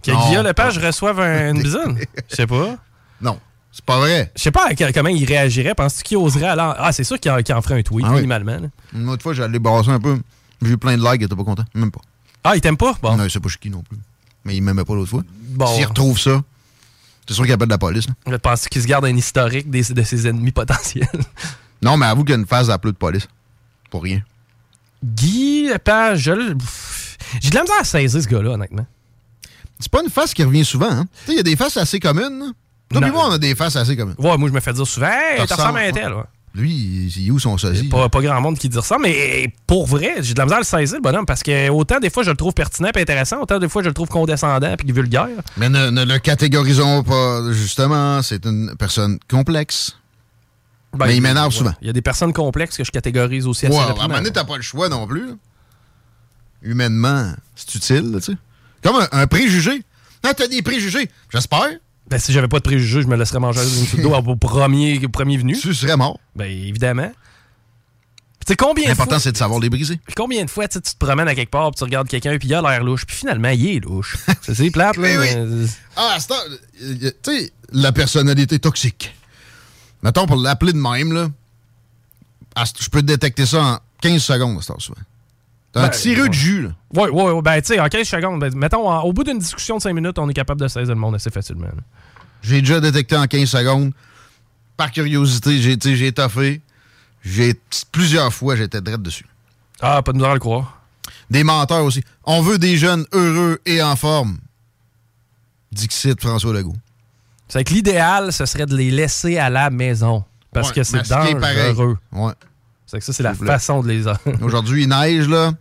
Que 0.04 0.12
Non, 0.12 0.28
Guillaume 0.28 0.46
Lepage 0.46 0.78
reçoive 0.78 1.20
un- 1.20 1.54
une 1.56 1.64
bisoune? 1.64 2.00
Je 2.30 2.36
sais 2.36 2.46
pas. 2.48 2.78
Non, 3.22 3.40
c'est 3.72 3.84
pas 3.86 3.98
vrai. 4.00 4.32
Je 4.36 4.42
sais 4.44 4.52
pas 4.52 4.70
comment 4.94 5.10
il 5.10 5.26
réagirait? 5.26 5.74
Penses-tu 5.74 6.04
qu'il 6.04 6.18
oserait 6.18 6.46
aller 6.48 6.62
en... 6.62 6.76
Ah, 6.78 6.92
c'est 6.92 7.04
sûr 7.04 7.20
qu'il 7.20 7.32
en, 7.32 7.62
ferait 7.62 7.80
un 7.80 7.82
tweet, 7.82 8.06
Ah 8.08 8.12
oui. 8.12 8.16
minimalement. 8.18 8.58
là. 8.60 8.68
Une 8.94 9.10
autre 9.10 9.24
fois, 9.24 9.34
j'allais 9.34 9.58
brasser 9.60 9.90
un 9.90 10.00
peu. 10.00 10.20
J'ai 10.62 10.72
eu 10.72 10.78
plein 10.78 10.98
de 10.98 11.02
likes, 11.04 11.22
il 11.22 11.26
était 11.26 11.36
pas 11.36 11.44
content. 11.44 11.66
Même 11.74 11.92
pas. 11.92 12.02
Ah, 12.44 12.56
il 12.56 12.62
t'aime 12.62 12.78
pas? 12.78 12.96
Bon. 13.02 13.16
Non, 13.18 13.24
il 13.24 13.32
sait 13.32 13.40
pas 13.40 13.50
chez 13.50 13.58
qui 13.60 13.70
non 13.70 13.82
plus. 13.82 13.98
Mais 14.44 14.56
il 14.56 14.62
m'aimait 14.62 14.86
pas 14.86 14.94
l'autre 14.94 15.10
fois. 15.10 15.24
Bon. 15.50 15.66
S'il 15.68 15.86
retrouve 15.88 16.20
ça, 16.20 16.44
c'est 17.28 17.34
sûr 17.34 17.44
qu'il 17.46 17.54
appelle 17.54 17.70
la 17.70 17.80
police. 17.80 18.06
Je 18.28 18.36
pense 18.36 18.68
qu'il 18.68 18.82
se 18.82 18.88
garde 18.88 19.06
un 19.06 19.16
historique 19.16 19.70
des- 19.72 19.82
de 19.94 20.04
ses 20.04 20.28
ennemis 20.28 20.52
potentiels? 20.52 21.08
Non, 21.82 21.98
mais 21.98 22.06
avoue 22.06 22.24
qu'il 22.24 22.32
y 22.36 22.38
a 22.38 22.40
une 22.40 22.46
phase 22.46 22.68
d'appel 22.68 22.92
de 22.92 22.98
police. 22.98 23.28
Pour 23.90 24.04
rien. 24.04 24.22
Guy 25.06 25.68
Lepage, 25.72 26.20
je 26.22 26.32
J'ai 27.42 27.50
de 27.50 27.56
la 27.56 27.62
misère 27.62 27.76
à 27.80 27.84
saisir 27.84 28.22
ce 28.22 28.28
gars-là, 28.28 28.52
honnêtement. 28.52 28.86
C'est 29.80 29.92
pas 29.92 30.02
une 30.04 30.10
face 30.10 30.34
qui 30.34 30.44
revient 30.44 30.66
souvent. 30.66 30.90
Hein? 30.92 31.06
Tu 31.26 31.28
sais, 31.28 31.34
il 31.34 31.38
y 31.38 31.40
a 31.40 31.44
des 31.44 31.56
faces 31.56 31.78
assez 31.78 32.00
communes. 32.00 32.54
Toi 32.90 33.02
Non. 33.02 33.02
puis 33.02 33.12
moi, 33.12 33.28
on 33.28 33.32
a 33.32 33.38
des 33.38 33.56
faces 33.56 33.76
assez 33.76 33.96
communes. 33.98 34.16
Ouais, 34.18 34.38
moi, 34.38 34.48
je 34.50 34.54
me 34.54 34.60
fais 34.60 34.74
dire 34.74 34.88
souvent, 34.88 35.08
hey, 35.08 35.46
t'as 35.48 35.56
ressemble 35.56 35.80
à 35.80 35.82
un 35.84 35.92
tel. 35.92 36.14
ouais. 36.14 36.24
Lui, 36.54 37.12
il 37.14 37.28
est 37.28 37.32
où 37.32 37.38
son 37.38 37.58
sosie? 37.58 37.90
Pas, 37.90 38.08
pas 38.08 38.22
grand 38.22 38.40
monde 38.40 38.58
qui 38.58 38.70
dit 38.70 38.78
ça, 38.82 38.96
mais 38.98 39.52
pour 39.68 39.86
vrai, 39.88 40.16
j'ai 40.22 40.34
de 40.34 40.40
la 40.40 40.46
misère 40.46 40.58
à 40.60 40.62
le 40.62 40.66
saisir, 40.66 40.96
le 40.96 41.02
bonhomme, 41.02 41.26
parce 41.26 41.44
que 41.44 41.68
autant 41.70 42.00
des 42.00 42.10
fois 42.10 42.24
je 42.24 42.30
le 42.30 42.38
trouve 42.38 42.54
pertinent 42.54 42.90
et 42.96 43.02
intéressant, 43.02 43.42
autant 43.42 43.60
des 43.60 43.68
fois 43.68 43.84
je 43.84 43.90
le 43.90 43.94
trouve 43.94 44.08
condescendant 44.08 44.74
et 44.74 44.92
vulgaire. 44.94 45.28
Mais 45.58 45.68
ne, 45.68 45.90
ne 45.90 46.06
le 46.06 46.18
catégorisons 46.18 47.04
pas, 47.04 47.42
justement. 47.52 48.22
C'est 48.22 48.46
une 48.46 48.74
personne 48.80 49.20
complexe. 49.30 49.98
Ben, 50.98 51.08
mais 51.08 51.16
il 51.18 51.22
m'énerve 51.22 51.52
souvent. 51.52 51.74
Il 51.82 51.88
y 51.88 51.90
a 51.90 51.94
des 51.94 52.02
personnes 52.02 52.34
complexes 52.34 52.78
que 52.78 52.84
je 52.84 52.92
catégorise 52.92 53.48
aussi 53.48 53.68
Ouais, 53.68 53.76
assez 53.78 53.90
à 53.90 53.92
un 53.92 53.96
moment 54.08 54.16
donné, 54.16 54.32
t'as 54.32 54.44
pas 54.44 54.56
le 54.58 54.62
choix 54.62 54.90
non 54.90 55.06
plus. 55.08 55.28
là. 55.28 55.34
Humainement, 56.62 57.34
c'est 57.56 57.76
utile, 57.76 58.12
là, 58.12 58.20
tu 58.20 58.32
sais. 58.32 58.38
Comme 58.82 58.96
un, 58.98 59.08
un 59.12 59.28
préjugé. 59.28 59.84
Ah, 60.24 60.34
t'as 60.34 60.48
des 60.48 60.62
préjugés. 60.62 61.10
J'espère. 61.32 61.68
Ben, 62.08 62.20
si 62.20 62.32
j'avais 62.34 62.48
pas 62.48 62.58
de 62.58 62.64
préjugés, 62.64 63.02
je 63.02 63.08
me 63.08 63.16
laisserais 63.16 63.40
manger 63.40 63.62
une 63.62 63.86
soupe 63.86 64.02
d'eau 64.02 64.14
au 64.28 64.36
premier, 64.36 65.04
au 65.06 65.10
premier 65.10 65.38
venu. 65.38 65.56
Tu 65.58 65.74
serais 65.74 65.98
mort. 65.98 66.20
Ben, 66.36 66.46
évidemment. 66.46 67.12
Tu 68.46 68.52
sais, 68.52 68.56
combien 68.56 68.84
de 68.86 68.90
L'important, 68.90 69.18
c'est 69.18 69.32
de 69.32 69.38
savoir 69.38 69.60
les 69.60 69.70
briser. 69.72 70.00
Puis 70.06 70.14
Combien 70.16 70.46
de 70.46 70.50
fois 70.52 70.68
tu 70.68 70.80
tu 70.80 70.94
te 70.94 70.98
promènes 71.04 71.28
à 71.28 71.34
quelque 71.34 71.50
part, 71.50 71.72
puis 71.72 71.80
tu 71.80 71.84
regardes 71.84 72.08
quelqu'un, 72.08 72.38
puis 72.38 72.48
il 72.48 72.54
a 72.54 72.62
l'air 72.62 72.84
louche, 72.84 73.06
puis 73.08 73.16
finalement, 73.16 73.50
il 73.50 73.66
est 73.68 73.80
louche. 73.80 74.18
C'est- 74.44 74.54
c'est 74.56 74.70
plate, 74.70 74.98
là. 74.98 75.04
Oui, 75.04 75.18
oui. 75.20 75.36
mais- 75.36 75.66
Ah, 75.96 76.14
à 76.16 76.20
ce 76.20 76.28
temps, 76.28 76.36
euh, 76.84 77.12
tu 77.24 77.32
sais, 77.40 77.52
la 77.72 77.92
personnalité 77.92 78.60
toxique. 78.60 79.16
Mettons, 80.06 80.28
pour 80.28 80.36
l'appeler 80.38 80.72
de 80.72 80.78
même, 80.78 81.12
là, 81.12 81.28
je 82.80 82.90
peux 82.90 83.02
détecter 83.02 83.48
ça 83.48 83.62
en 83.64 83.80
15 84.02 84.22
secondes, 84.22 84.60
à 84.60 84.62
ce 84.62 84.68
temps, 84.68 84.80
souvent. 84.80 85.00
T'as 85.72 85.80
un 85.80 85.84
Ben, 85.86 85.90
petit 85.90 86.14
rue 86.16 86.22
ouais. 86.22 86.30
de 86.30 86.34
jus, 86.34 86.62
là. 86.62 86.70
Ouais, 86.94 87.10
ouais, 87.10 87.32
ouais, 87.32 87.42
ben, 87.42 87.60
tu 87.60 87.74
sais, 87.74 87.80
en 87.80 87.88
15 87.90 88.08
secondes, 88.08 88.40
ben, 88.40 88.54
mettons, 88.56 88.88
en- 88.88 89.02
au 89.02 89.12
bout 89.14 89.24
d'une 89.24 89.40
discussion 89.40 89.78
de 89.78 89.82
5 89.82 89.94
minutes, 89.94 90.20
on 90.20 90.30
est 90.30 90.34
capable 90.36 90.62
de 90.62 90.68
saisir 90.68 90.94
le 90.94 91.00
monde 91.02 91.16
assez 91.16 91.32
facilement. 91.32 91.66
J'ai 92.44 92.62
déjà 92.62 92.80
détecté 92.80 93.18
en 93.18 93.26
15 93.26 93.50
secondes. 93.50 93.92
Par 94.78 94.92
curiosité, 94.92 95.60
j'ai 95.60 95.76
j'ai 95.82 96.08
étoffé. 96.08 96.62
J'ai 97.24 97.60
plusieurs 97.92 98.32
fois, 98.32 98.56
j'étais 98.56 98.82
drette 98.82 99.02
dessus. 99.02 99.26
Ah, 99.82 100.04
pas 100.04 100.12
de 100.12 100.18
misère 100.18 100.30
à 100.30 100.36
le 100.36 100.40
croire. 100.40 100.82
Des 101.32 101.44
menteurs 101.44 101.84
aussi. 101.84 102.04
On 102.26 102.42
veut 102.44 102.60
des 102.60 102.78
jeunes 102.78 103.06
heureux 103.12 103.60
et 103.66 103.82
en 103.82 103.96
forme. 103.96 104.38
Dixit 105.72 106.22
François 106.22 106.54
Legault. 106.54 106.76
C'est 107.48 107.64
que 107.64 107.74
l'idéal, 107.74 108.34
ce 108.34 108.46
serait 108.46 108.66
de 108.66 108.76
les 108.76 108.92
laisser 108.92 109.38
à 109.38 109.50
la 109.50 109.70
maison. 109.70 110.24
Parce 110.52 110.70
Ouais, 110.70 110.76
que 110.76 110.84
c'est 110.84 111.08
dangereux. 111.08 111.98
Ouais. 112.12 112.34
C'est 112.86 113.00
que 113.00 113.06
ça, 113.06 113.14
c'est 113.14 113.24
la 113.24 113.34
plaît. 113.34 113.46
façon 113.48 113.82
de 113.84 113.88
les... 113.90 114.06
Aujourd'hui, 114.42 114.84
il 114.84 114.90
neige, 114.90 115.28
là. 115.28 115.52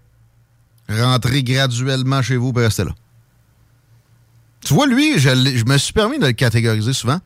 Rentrez 0.89 1.43
graduellement 1.43 2.23
chez 2.23 2.37
vous 2.37 2.53
et 2.57 2.63
restez 2.65 2.85
là. 2.85 2.93
Tu 4.65 4.73
vois, 4.75 4.87
lui, 4.87 5.19
je, 5.19 5.65
me 5.65 5.77
suis 5.79 5.93
permis 5.93 6.19
de 6.19 6.27
le 6.27 6.33
catégoriser 6.33 6.93
souvent. 6.93 7.19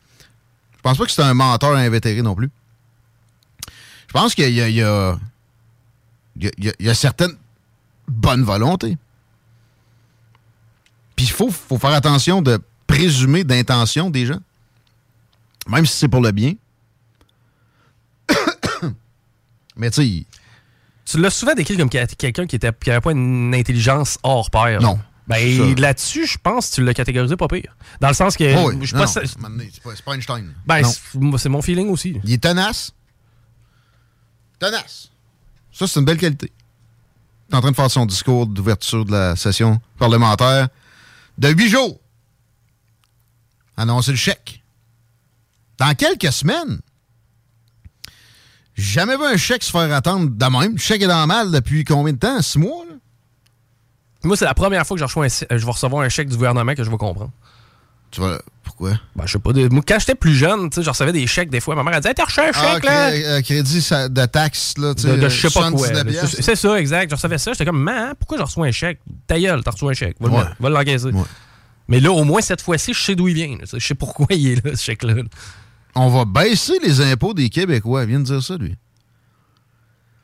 Je 0.77 0.81
pense 0.81 0.97
pas 0.97 1.05
que 1.05 1.11
c'est 1.11 1.21
un 1.23 1.33
menteur 1.33 1.75
invétéré 1.75 2.21
non 2.21 2.35
plus. 2.35 2.49
Je 4.07 4.13
pense 4.13 4.33
qu'il 4.33 4.49
y 4.49 4.61
a, 4.61 4.67
il 4.69 4.75
y, 4.75 4.81
a, 4.83 5.17
il 6.35 6.43
y 6.43 6.47
a- 6.47 6.51
il 6.57 6.63
y 6.65 6.69
a- 6.69 6.73
il 6.79 6.85
y 6.85 6.89
a 6.89 6.93
certaines 6.95 7.35
bonnes 8.07 8.43
volontés. 8.43 8.97
Puis 11.15 11.25
il 11.25 11.31
faut, 11.31 11.51
faut 11.51 11.77
faire 11.77 11.91
attention 11.93 12.41
de 12.41 12.59
présumer 12.87 13.43
d'intention 13.43 14.09
des 14.09 14.25
gens. 14.25 14.39
Même 15.69 15.85
si 15.85 15.97
c'est 15.97 16.07
pour 16.07 16.21
le 16.21 16.31
bien. 16.31 16.53
Mais 19.75 19.89
tu 19.91 20.01
sais, 20.03 20.25
Tu 21.05 21.19
l'as 21.19 21.29
souvent 21.29 21.53
décrit 21.53 21.77
comme 21.77 21.89
quel- 21.89 22.07
quelqu'un 22.07 22.45
qui 22.47 22.55
était 22.55 22.71
qui 22.79 22.89
pas 22.91 23.11
une 23.11 23.53
intelligence 23.55 24.17
hors 24.23 24.49
pair. 24.49 24.81
Non. 24.81 24.99
Ben 25.27 25.75
là-dessus, 25.75 26.25
je 26.25 26.37
pense 26.39 26.69
que 26.71 26.75
tu 26.75 26.83
l'as 26.83 26.93
catégorisé 26.95 27.35
pas 27.37 27.47
pire. 27.47 27.75
Dans 28.01 28.07
le 28.07 28.15
sens 28.15 28.35
que 28.35 28.43
Oh 28.57 28.71
oui, 28.73 28.79
je 28.81 28.95
non, 28.95 29.03
pas 29.05 29.21
non, 29.47 29.49
pas, 30.03 30.15
Einstein. 30.15 30.53
Ben, 30.65 30.81
c'est 31.37 31.49
mon 31.49 31.61
feeling 31.61 31.89
aussi. 31.89 32.19
Il 32.23 32.33
est 32.33 32.41
tenace. 32.41 32.93
Tenace. 34.57 35.11
Ça, 35.71 35.85
c'est 35.87 35.99
une 35.99 36.05
belle 36.05 36.17
qualité. 36.17 36.51
Il 37.47 37.53
est 37.53 37.57
en 37.57 37.61
train 37.61 37.69
de 37.71 37.75
faire 37.75 37.91
son 37.91 38.07
discours 38.07 38.47
d'ouverture 38.47 39.05
de 39.05 39.11
la 39.11 39.35
session 39.35 39.79
parlementaire 39.99 40.67
de 41.37 41.49
huit 41.49 41.69
jours. 41.69 41.99
Annoncer 43.77 44.11
le 44.11 44.17
chèque. 44.17 44.58
Dans 45.79 45.93
quelques 45.95 46.31
semaines. 46.33 46.79
J'ai 48.75 48.93
Jamais 48.93 49.17
vu 49.17 49.23
un 49.25 49.37
chèque 49.37 49.63
se 49.63 49.71
faire 49.71 49.91
attendre 49.93 50.29
de 50.29 50.45
même. 50.45 50.73
Le 50.73 50.77
chèque 50.77 51.01
est 51.01 51.07
dans 51.07 51.27
mal 51.27 51.51
depuis 51.51 51.83
combien 51.83 52.13
de 52.13 52.17
temps? 52.19 52.41
Six 52.41 52.59
mois? 52.59 52.85
là? 52.89 52.95
Moi, 54.23 54.37
c'est 54.37 54.45
la 54.45 54.53
première 54.53 54.85
fois 54.85 54.95
que 54.95 54.99
je, 54.99 55.05
reçois 55.05 55.25
un- 55.25 55.57
je 55.57 55.65
vais 55.65 55.71
recevoir 55.71 56.03
un 56.03 56.09
chèque 56.09 56.29
du 56.29 56.35
gouvernement 56.35 56.73
que 56.75 56.83
je 56.83 56.89
vais 56.89 56.97
comprendre. 56.97 57.31
Tu 58.11 58.21
vas. 58.21 58.41
Pourquoi? 58.63 58.91
Ben, 59.15 59.25
je 59.25 59.33
sais 59.33 59.39
pas. 59.39 59.51
Moi, 59.53 59.81
quand 59.87 59.99
j'étais 59.99 60.15
plus 60.15 60.33
jeune, 60.35 60.69
tu 60.69 60.75
sais, 60.75 60.83
je 60.83 60.89
recevais 60.89 61.11
des 61.11 61.25
chèques 61.27 61.49
des 61.49 61.59
fois. 61.59 61.75
Ma 61.75 61.83
mère, 61.83 61.93
elle 61.93 61.99
disait, 62.01 62.09
Hey, 62.09 62.15
t'as 62.15 62.25
reçu 62.25 62.39
un 62.39 62.51
Ah, 62.53 62.73
chèque, 62.75 62.83
là? 62.85 63.09
euh, 63.09 63.41
crédit 63.41 63.79
de 64.09 64.25
taxe, 64.25 64.73
là, 64.77 64.95
tu 64.95 65.05
De, 65.05 65.11
sais, 65.11 65.17
de 65.17 65.29
je 65.29 65.47
sais 65.47 65.53
pas 65.53 65.69
quoi. 65.71 65.79
79 65.79 65.93
là. 66.05 66.11
piastres. 66.11 66.37
C'est 66.43 66.55
ça, 66.55 66.79
exact. 66.79 67.09
Je 67.09 67.15
recevais 67.15 67.37
ça. 67.37 67.51
J'étais 67.53 67.65
comme, 67.65 67.81
man, 67.81 68.13
pourquoi 68.17 68.37
je 68.37 68.43
reçois 68.43 68.67
un 68.67 68.71
chèque? 68.71 68.99
Ta 69.27 69.39
gueule, 69.39 69.63
t'as 69.63 69.71
reçu 69.71 69.85
un 69.85 69.93
chèque. 69.93 70.17
Va 70.19 70.27
le 70.29 70.33
Ouais. 70.35 70.43
va 70.59 70.69
l'encaisser. 70.69 71.09
Mais 71.87 71.99
là, 71.99 72.11
au 72.11 72.23
moins, 72.23 72.41
cette 72.41 72.61
fois-ci, 72.61 72.93
je 72.93 73.01
sais 73.01 73.15
d'où 73.15 73.27
il 73.27 73.33
vient. 73.35 73.57
Je 73.73 73.79
sais 73.79 73.95
pourquoi 73.95 74.27
il 74.31 74.47
est 74.47 74.65
là, 74.65 74.75
ce 74.75 74.83
chèque-là. 74.83 75.15
On 75.95 76.09
va 76.09 76.25
baisser 76.25 76.77
les 76.83 77.01
impôts 77.01 77.33
des 77.33 77.49
Québécois. 77.49 78.03
Il 78.03 78.09
vient 78.09 78.19
de 78.19 78.25
dire 78.25 78.43
ça, 78.43 78.55
lui. 78.57 78.75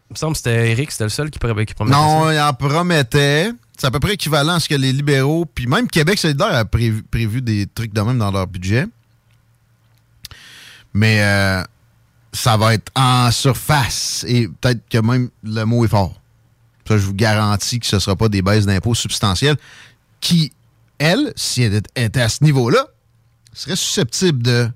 Il 0.10 0.14
me 0.14 0.16
semble 0.16 0.34
que 0.34 0.38
c'était 0.38 0.72
Eric, 0.72 0.92
c'était 0.92 1.06
le 1.06 1.10
seul 1.10 1.30
qui, 1.32 1.40
pr- 1.40 1.66
qui 1.66 1.74
promettait 1.74 1.98
Non, 1.98 2.26
ça. 2.26 2.34
il 2.34 2.40
en 2.40 2.54
promettait. 2.54 3.52
C'est 3.78 3.88
à 3.88 3.92
peu 3.92 4.00
près 4.00 4.14
équivalent 4.14 4.54
à 4.54 4.60
ce 4.60 4.70
que 4.70 4.76
les 4.76 4.94
libéraux, 4.94 5.46
puis 5.46 5.68
même 5.68 5.88
Québec 5.88 6.18
solidaire 6.20 6.54
a 6.54 6.64
prévu, 6.64 7.04
prévu 7.04 7.42
des 7.42 7.68
trucs 7.68 7.92
de 7.94 8.02
même 8.02 8.18
dans 8.20 8.32
leur 8.32 8.48
budget. 8.48 8.86
Mais 10.94 11.22
euh, 11.22 11.64
ça 12.32 12.56
va 12.56 12.74
être 12.76 12.92
en 12.96 13.32
surface 13.32 14.24
et 14.28 14.48
peut-être 14.48 14.88
que 14.90 14.98
même 15.00 15.30
le 15.44 15.64
mot 15.66 15.84
est 15.84 15.90
fort. 15.90 16.14
Ça, 16.88 16.98
je 16.98 17.06
vous 17.06 17.14
garantis 17.14 17.80
que 17.80 17.88
ce 17.88 17.96
ne 17.96 18.00
sera 18.00 18.16
pas 18.16 18.30
des 18.30 18.42
baisses 18.42 18.66
d'impôts 18.66 18.94
substantielles 18.96 19.58
qui, 20.22 20.54
elle, 21.00 21.34
si 21.36 21.64
elle 21.64 21.82
était 21.96 22.22
à 22.22 22.30
ce 22.30 22.44
niveau-là, 22.44 22.86
serait 23.54 23.76
susceptible 23.76 24.42
de 24.44 24.70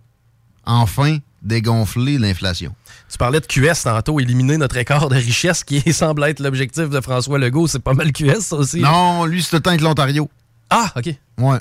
enfin 0.69 1.17
dégonfler 1.41 2.17
l'inflation. 2.17 2.75
Tu 3.09 3.17
parlais 3.17 3.39
de 3.39 3.45
QS 3.45 3.83
tantôt, 3.83 4.19
éliminer 4.19 4.57
notre 4.57 4.77
écart 4.77 5.09
de 5.09 5.15
richesse 5.15 5.63
qui 5.63 5.93
semble 5.93 6.23
être 6.25 6.39
l'objectif 6.41 6.89
de 6.89 7.01
François 7.01 7.39
Legault. 7.39 7.67
C'est 7.67 7.79
pas 7.79 7.93
mal 7.93 8.11
QS, 8.11 8.39
ça 8.41 8.55
aussi. 8.57 8.79
Non, 8.81 9.25
lui, 9.25 9.41
c'est 9.41 9.55
le 9.55 9.61
temps 9.61 9.69
avec 9.71 9.81
l'Ontario. 9.81 10.29
Ah, 10.69 10.91
OK. 10.95 11.15
Ouais. 11.39 11.57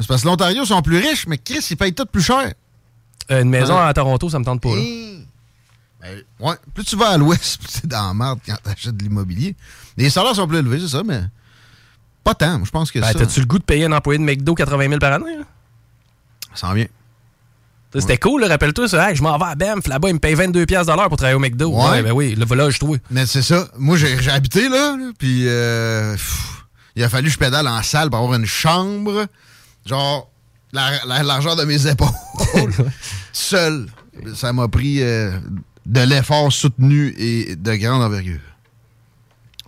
C'est 0.00 0.08
parce 0.08 0.22
que 0.22 0.26
l'Ontario 0.28 0.64
sont 0.64 0.82
plus 0.82 0.98
riches, 0.98 1.26
mais 1.28 1.38
Chris, 1.38 1.64
ils 1.70 1.76
payent 1.76 1.94
tout 1.94 2.06
plus 2.06 2.22
cher. 2.22 2.52
Euh, 3.30 3.42
une 3.42 3.48
maison 3.50 3.74
Ouais. 3.76 3.82
à 3.82 3.94
Toronto, 3.94 4.28
ça 4.28 4.38
me 4.38 4.44
tente 4.44 4.60
pas. 4.60 4.74
là. 4.74 4.82
Ben, 6.02 6.22
ouais. 6.40 6.54
Plus 6.74 6.84
tu 6.84 6.96
vas 6.96 7.10
à 7.10 7.16
l'ouest, 7.18 7.58
plus 7.60 7.68
c'est 7.70 7.86
dans 7.86 8.08
la 8.08 8.14
merde 8.14 8.40
quand 8.44 8.56
t'achètes 8.62 8.96
de 8.96 9.02
l'immobilier. 9.02 9.54
Les 9.96 10.10
salaires 10.10 10.34
sont 10.34 10.48
plus 10.48 10.58
élevés, 10.58 10.80
c'est 10.80 10.88
ça, 10.88 11.02
mais 11.04 11.20
pas 12.24 12.34
tant. 12.34 12.64
Je 12.64 12.70
pense 12.70 12.90
que 12.90 12.98
Ben, 12.98 13.06
ça, 13.12 13.18
T'as-tu 13.20 13.40
le 13.40 13.46
goût 13.46 13.58
de 13.58 13.64
payer 13.64 13.84
un 13.84 13.92
employé 13.92 14.18
de 14.18 14.24
McDo 14.24 14.54
80 14.54 14.88
000 14.88 14.98
par 14.98 15.12
année? 15.12 15.36
là? 15.38 15.44
ça 16.54 16.68
en 16.68 16.74
vient. 16.74 16.86
C'était 18.00 18.18
cool, 18.18 18.44
rappelle-toi 18.44 18.88
ça. 18.88 19.08
Hey, 19.08 19.16
je 19.16 19.22
m'en 19.22 19.36
vais 19.38 19.44
à 19.44 19.54
Banff, 19.54 19.86
là-bas, 19.86 20.08
il 20.08 20.14
me 20.14 20.18
paye 20.18 20.34
22$ 20.34 20.66
piastres 20.66 20.92
de 20.92 20.96
l'heure 20.98 21.08
pour 21.08 21.16
travailler 21.16 21.36
au 21.36 21.40
McDo. 21.40 21.68
Ouais. 21.70 22.02
ben 22.02 22.12
oui, 22.12 22.34
le 22.34 22.44
volage, 22.44 22.74
je 22.74 22.78
trouve. 22.80 22.98
Mais 23.10 23.24
c'est 23.26 23.42
ça. 23.42 23.68
Moi, 23.78 23.96
j'ai 23.96 24.30
habité 24.30 24.68
là, 24.68 24.96
là, 24.96 25.10
puis 25.18 25.44
euh, 25.46 26.16
il 26.96 27.04
a 27.04 27.08
fallu 27.08 27.26
que 27.28 27.32
je 27.34 27.38
pédale 27.38 27.68
en 27.68 27.82
salle 27.82 28.10
pour 28.10 28.18
avoir 28.18 28.34
une 28.38 28.46
chambre. 28.46 29.26
Genre, 29.86 30.30
la- 30.72 31.04
la- 31.06 31.22
l'argent 31.22 31.54
de 31.56 31.64
mes 31.64 31.86
épaules. 31.90 32.08
Seul. 33.32 33.86
Ça 34.34 34.52
m'a 34.52 34.68
pris 34.68 35.02
euh, 35.02 35.38
de 35.86 36.00
l'effort 36.00 36.52
soutenu 36.52 37.14
et 37.18 37.56
de 37.56 37.74
grande 37.74 38.02
envergure. 38.02 38.40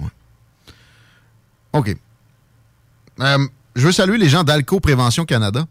Ouais. 0.00 0.06
OK. 1.72 1.96
Euh, 3.20 3.38
je 3.74 3.86
veux 3.86 3.92
saluer 3.92 4.18
les 4.18 4.28
gens 4.28 4.44
d'Alco 4.44 4.80
Prévention 4.80 5.24
Canada. 5.24 5.64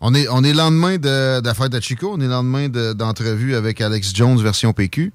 On 0.00 0.14
est, 0.14 0.28
on 0.28 0.42
est 0.44 0.52
le 0.52 0.58
lendemain 0.58 0.96
de, 0.96 1.40
de 1.40 1.46
la 1.46 1.54
fête 1.54 1.74
à 1.74 1.80
Chico, 1.80 2.10
on 2.14 2.20
est 2.20 2.24
le 2.24 2.30
lendemain 2.30 2.68
de- 2.68 2.92
d'entrevue 2.94 3.54
avec 3.54 3.80
Alex 3.80 4.14
Jones 4.14 4.40
version 4.42 4.72
PQ. 4.72 5.12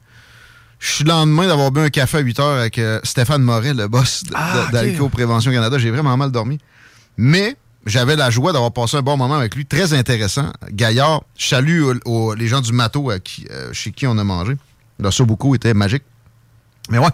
Je 0.80 0.92
suis 0.92 1.04
le 1.04 1.10
lendemain 1.10 1.48
d'avoir 1.48 1.72
bu 1.72 1.80
un 1.82 1.90
café 1.90 2.18
à 2.18 2.22
8 2.22 2.40
heures 2.40 2.60
avec 2.60 2.78
euh, 2.78 3.00
Stéphane 3.04 3.42
Moret, 3.42 3.74
le 3.74 3.88
boss 3.88 4.24
de- 4.24 4.32
Ah, 4.36 4.68
de- 4.68 4.72
d'Alco 4.74 5.10
Prévention 5.10 5.52
Canada. 5.52 5.78
J'ai 5.80 5.90
vraiment 5.90 6.16
mal 6.18 6.32
dormi. 6.32 6.60
Mais 7.18 7.56
j'avais 7.88 8.16
la 8.16 8.30
joie 8.30 8.52
d'avoir 8.54 8.72
passé 8.74 8.98
un 8.98 9.02
bon 9.02 9.18
moment 9.18 9.36
avec 9.36 9.56
lui, 9.56 9.66
très 9.66 9.94
intéressant. 9.94 10.52
Gaillard, 10.72 11.24
je 11.38 11.48
salue 11.48 11.82
au- 11.82 11.96
au- 12.06 12.34
les 12.36 12.48
gens 12.48 12.62
du 12.62 12.72
matos 12.74 13.12
à 13.12 13.20
qui- 13.20 13.48
euh, 13.50 13.74
chez 13.74 13.92
qui 13.92 14.06
on 14.06 14.18
a 14.18 14.24
mangé. 14.24 14.54
Le 15.00 15.10
Sobuco 15.10 15.56
était 15.56 15.74
magique. 15.74 16.04
Mais 16.92 17.00
ouais, 17.00 17.10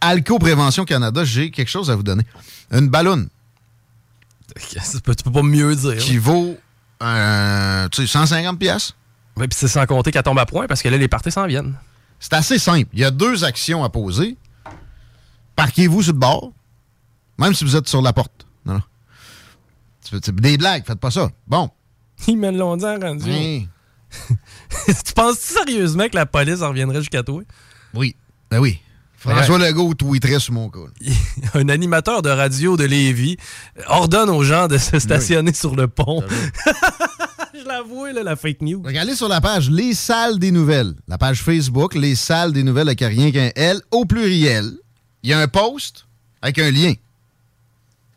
Alco 0.00 0.38
Prévention 0.38 0.84
Canada, 0.86 1.24
j'ai 1.24 1.50
quelque 1.50 1.68
chose 1.68 1.90
à 1.90 1.96
vous 1.96 2.02
donner. 2.02 2.24
Une 2.72 2.88
ballonne 2.88 3.28
Tu 4.56 5.00
peux, 5.02 5.14
tu 5.14 5.24
peux 5.24 5.32
pas 5.32 5.42
mieux 5.42 5.74
dire. 5.76 5.96
qui 5.98 6.16
vaut 6.18 6.56
euh, 7.02 7.88
tu 7.88 8.02
sais, 8.02 8.06
150 8.06 8.58
pièces. 8.58 8.94
Ouais, 9.36 9.48
puis 9.48 9.58
c'est 9.58 9.68
sans 9.68 9.86
compter 9.86 10.10
qu'elle 10.12 10.22
tombe 10.22 10.38
à 10.38 10.46
point 10.46 10.66
parce 10.66 10.82
que 10.82 10.88
là, 10.88 10.96
les 10.96 11.08
parties 11.08 11.30
s'en 11.30 11.46
viennent. 11.46 11.74
C'est 12.20 12.34
assez 12.34 12.58
simple. 12.58 12.88
Il 12.92 13.00
y 13.00 13.04
a 13.04 13.10
deux 13.10 13.44
actions 13.44 13.82
à 13.82 13.88
poser. 13.88 14.36
Parquez-vous 15.56 16.02
sur 16.02 16.12
le 16.12 16.18
bord, 16.18 16.52
même 17.38 17.54
si 17.54 17.64
vous 17.64 17.76
êtes 17.76 17.88
sur 17.88 18.02
la 18.02 18.12
porte. 18.12 18.46
Non, 18.64 18.74
non. 18.74 18.82
C'est- 20.00 20.30
Des 20.30 20.56
blagues, 20.58 20.84
faites 20.86 21.00
pas 21.00 21.10
ça. 21.10 21.30
Bon. 21.46 21.70
Ils 22.28 22.40
dit 22.40 22.60
en 22.62 22.76
rendu. 22.76 23.30
Hein. 23.30 23.64
tu 24.86 25.12
penses-tu 25.14 25.54
sérieusement 25.54 26.08
que 26.08 26.16
la 26.16 26.26
police 26.26 26.62
en 26.62 26.68
reviendrait 26.68 27.00
jusqu'à 27.00 27.22
toi? 27.22 27.42
Oui. 27.94 28.14
Ben 28.50 28.58
oui. 28.60 28.80
François 29.22 29.58
Legault 29.58 29.94
tweeterait 29.94 30.40
sur 30.40 30.52
mon 30.52 30.68
col. 30.68 30.90
Un 31.54 31.68
animateur 31.68 32.22
de 32.22 32.30
radio 32.30 32.76
de 32.76 32.84
Lévis 32.84 33.36
ordonne 33.86 34.28
aux 34.30 34.42
gens 34.42 34.66
de 34.66 34.78
se 34.78 34.98
stationner 34.98 35.52
sur 35.52 35.76
le 35.76 35.86
pont. 35.86 36.24
Je 37.54 37.64
l'avoue, 37.64 38.06
là, 38.06 38.24
la 38.24 38.34
fake 38.34 38.62
news. 38.62 38.82
Regardez 38.84 39.14
sur 39.14 39.28
la 39.28 39.40
page 39.40 39.70
Les 39.70 39.94
Salles 39.94 40.40
des 40.40 40.50
Nouvelles. 40.50 40.94
La 41.06 41.18
page 41.18 41.42
Facebook, 41.42 41.94
Les 41.94 42.16
Salles 42.16 42.52
des 42.52 42.64
Nouvelles 42.64 42.88
avec 42.88 43.00
rien 43.00 43.30
qu'un 43.30 43.50
L 43.54 43.80
au 43.92 44.04
pluriel. 44.04 44.72
Il 45.22 45.30
y 45.30 45.32
a 45.32 45.38
un 45.38 45.46
post 45.46 46.06
avec 46.40 46.58
un 46.58 46.70
lien. 46.72 46.94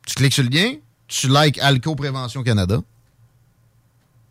Tu 0.08 0.16
cliques 0.16 0.34
sur 0.34 0.44
le 0.44 0.50
lien, 0.50 0.76
tu 1.08 1.28
likes 1.28 1.60
Alco 1.60 1.94
Prévention 1.96 2.42
Canada. 2.42 2.80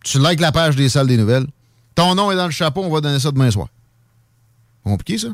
Tu 0.02 0.18
likes 0.18 0.40
la 0.40 0.50
page 0.50 0.74
des 0.74 0.88
Salles 0.88 1.06
des 1.06 1.16
Nouvelles. 1.16 1.46
Ton 1.94 2.16
nom 2.16 2.32
est 2.32 2.36
dans 2.36 2.46
le 2.46 2.50
chapeau, 2.50 2.82
on 2.82 2.90
va 2.90 3.00
donner 3.00 3.20
ça 3.20 3.30
demain 3.30 3.50
soir. 3.50 3.68
Compliqué, 4.82 5.18
ça? 5.18 5.28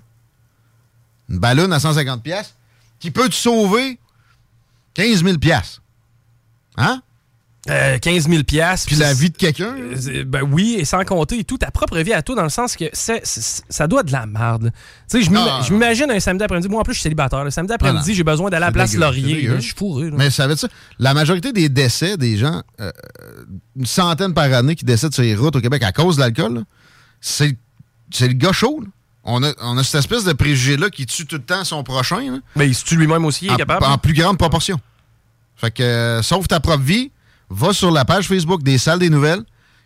Une 1.30 1.38
ballonne 1.38 1.72
à 1.72 1.80
150 1.80 2.22
pièces 2.22 2.54
qui 2.98 3.10
peut 3.10 3.28
te 3.28 3.34
sauver 3.34 3.98
15 4.94 5.24
000 5.24 5.38
pièces. 5.38 5.80
Hein? 6.76 7.00
Euh, 7.68 7.98
15 7.98 8.28
000 8.28 8.42
piastres. 8.42 8.86
Puis 8.86 8.96
la 8.96 9.12
vie 9.12 9.28
de 9.30 9.36
quelqu'un. 9.36 9.74
Euh, 9.76 10.24
Ben 10.26 10.42
oui, 10.42 10.76
et 10.78 10.84
sans 10.86 11.04
compter 11.04 11.44
tout, 11.44 11.58
ta 11.58 11.70
propre 11.70 11.98
vie 11.98 12.12
à 12.14 12.22
toi, 12.22 12.34
dans 12.34 12.42
le 12.42 12.48
sens 12.48 12.74
que 12.74 12.86
ça 12.94 13.86
doit 13.86 14.02
de 14.02 14.12
la 14.12 14.24
merde. 14.26 14.72
Tu 15.10 15.22
sais, 15.22 15.22
je 15.22 15.72
m'imagine 15.72 16.10
un 16.10 16.20
samedi 16.20 16.42
après-midi. 16.42 16.68
Moi, 16.68 16.80
en 16.80 16.84
plus, 16.84 16.94
je 16.94 16.98
suis 17.00 17.02
célibataire. 17.04 17.44
Le 17.44 17.50
samedi 17.50 17.72
après-midi, 17.74 18.14
j'ai 18.14 18.24
besoin 18.24 18.48
d'aller 18.48 18.64
à 18.64 18.68
la 18.68 18.72
place 18.72 18.92
dégueu, 18.92 19.00
Laurier. 19.02 19.42
là. 19.48 19.56
Je 19.56 19.60
suis 19.60 19.74
fourré. 19.74 20.10
là. 20.10 20.16
Mais 20.16 20.30
ça 20.30 20.46
veut 20.48 20.54
dire 20.54 20.60
ça? 20.60 20.68
La 20.98 21.12
majorité 21.12 21.52
des 21.52 21.68
décès 21.68 22.16
des 22.16 22.38
gens, 22.38 22.62
euh, 22.80 22.90
une 23.76 23.86
centaine 23.86 24.32
par 24.32 24.50
année 24.52 24.74
qui 24.74 24.86
décèdent 24.86 25.12
sur 25.14 25.22
les 25.22 25.36
routes 25.36 25.54
au 25.56 25.60
Québec 25.60 25.82
à 25.82 25.92
cause 25.92 26.16
de 26.16 26.22
l'alcool, 26.22 26.64
c'est 27.20 27.56
c'est 28.10 28.26
le 28.26 28.34
gars 28.34 28.52
chaud. 28.52 28.80
là. 28.80 28.86
On 29.24 29.42
a, 29.42 29.52
on 29.60 29.76
a 29.76 29.84
cette 29.84 29.96
espèce 30.00 30.24
de 30.24 30.32
préjugé-là 30.32 30.88
qui 30.90 31.04
tue 31.06 31.26
tout 31.26 31.36
le 31.36 31.42
temps 31.42 31.62
son 31.64 31.82
prochain. 31.82 32.20
là. 32.20 32.38
Mais 32.56 32.66
il 32.68 32.74
se 32.74 32.84
tue 32.84 32.96
lui-même 32.96 33.24
aussi, 33.24 33.46
il 33.46 33.50
est 33.50 33.54
en, 33.54 33.56
capable. 33.56 33.84
en 33.84 33.98
plus 33.98 34.14
grande 34.14 34.38
proportion. 34.38 34.80
Fait 35.56 35.70
que, 35.70 35.82
euh, 35.82 36.22
sauve 36.22 36.46
ta 36.48 36.58
propre 36.60 36.82
vie, 36.82 37.10
va 37.50 37.72
sur 37.72 37.90
la 37.90 38.04
page 38.04 38.26
Facebook 38.28 38.62
des 38.62 38.78
Salles 38.78 38.98
des 39.00 39.10
Nouvelles, 39.10 39.42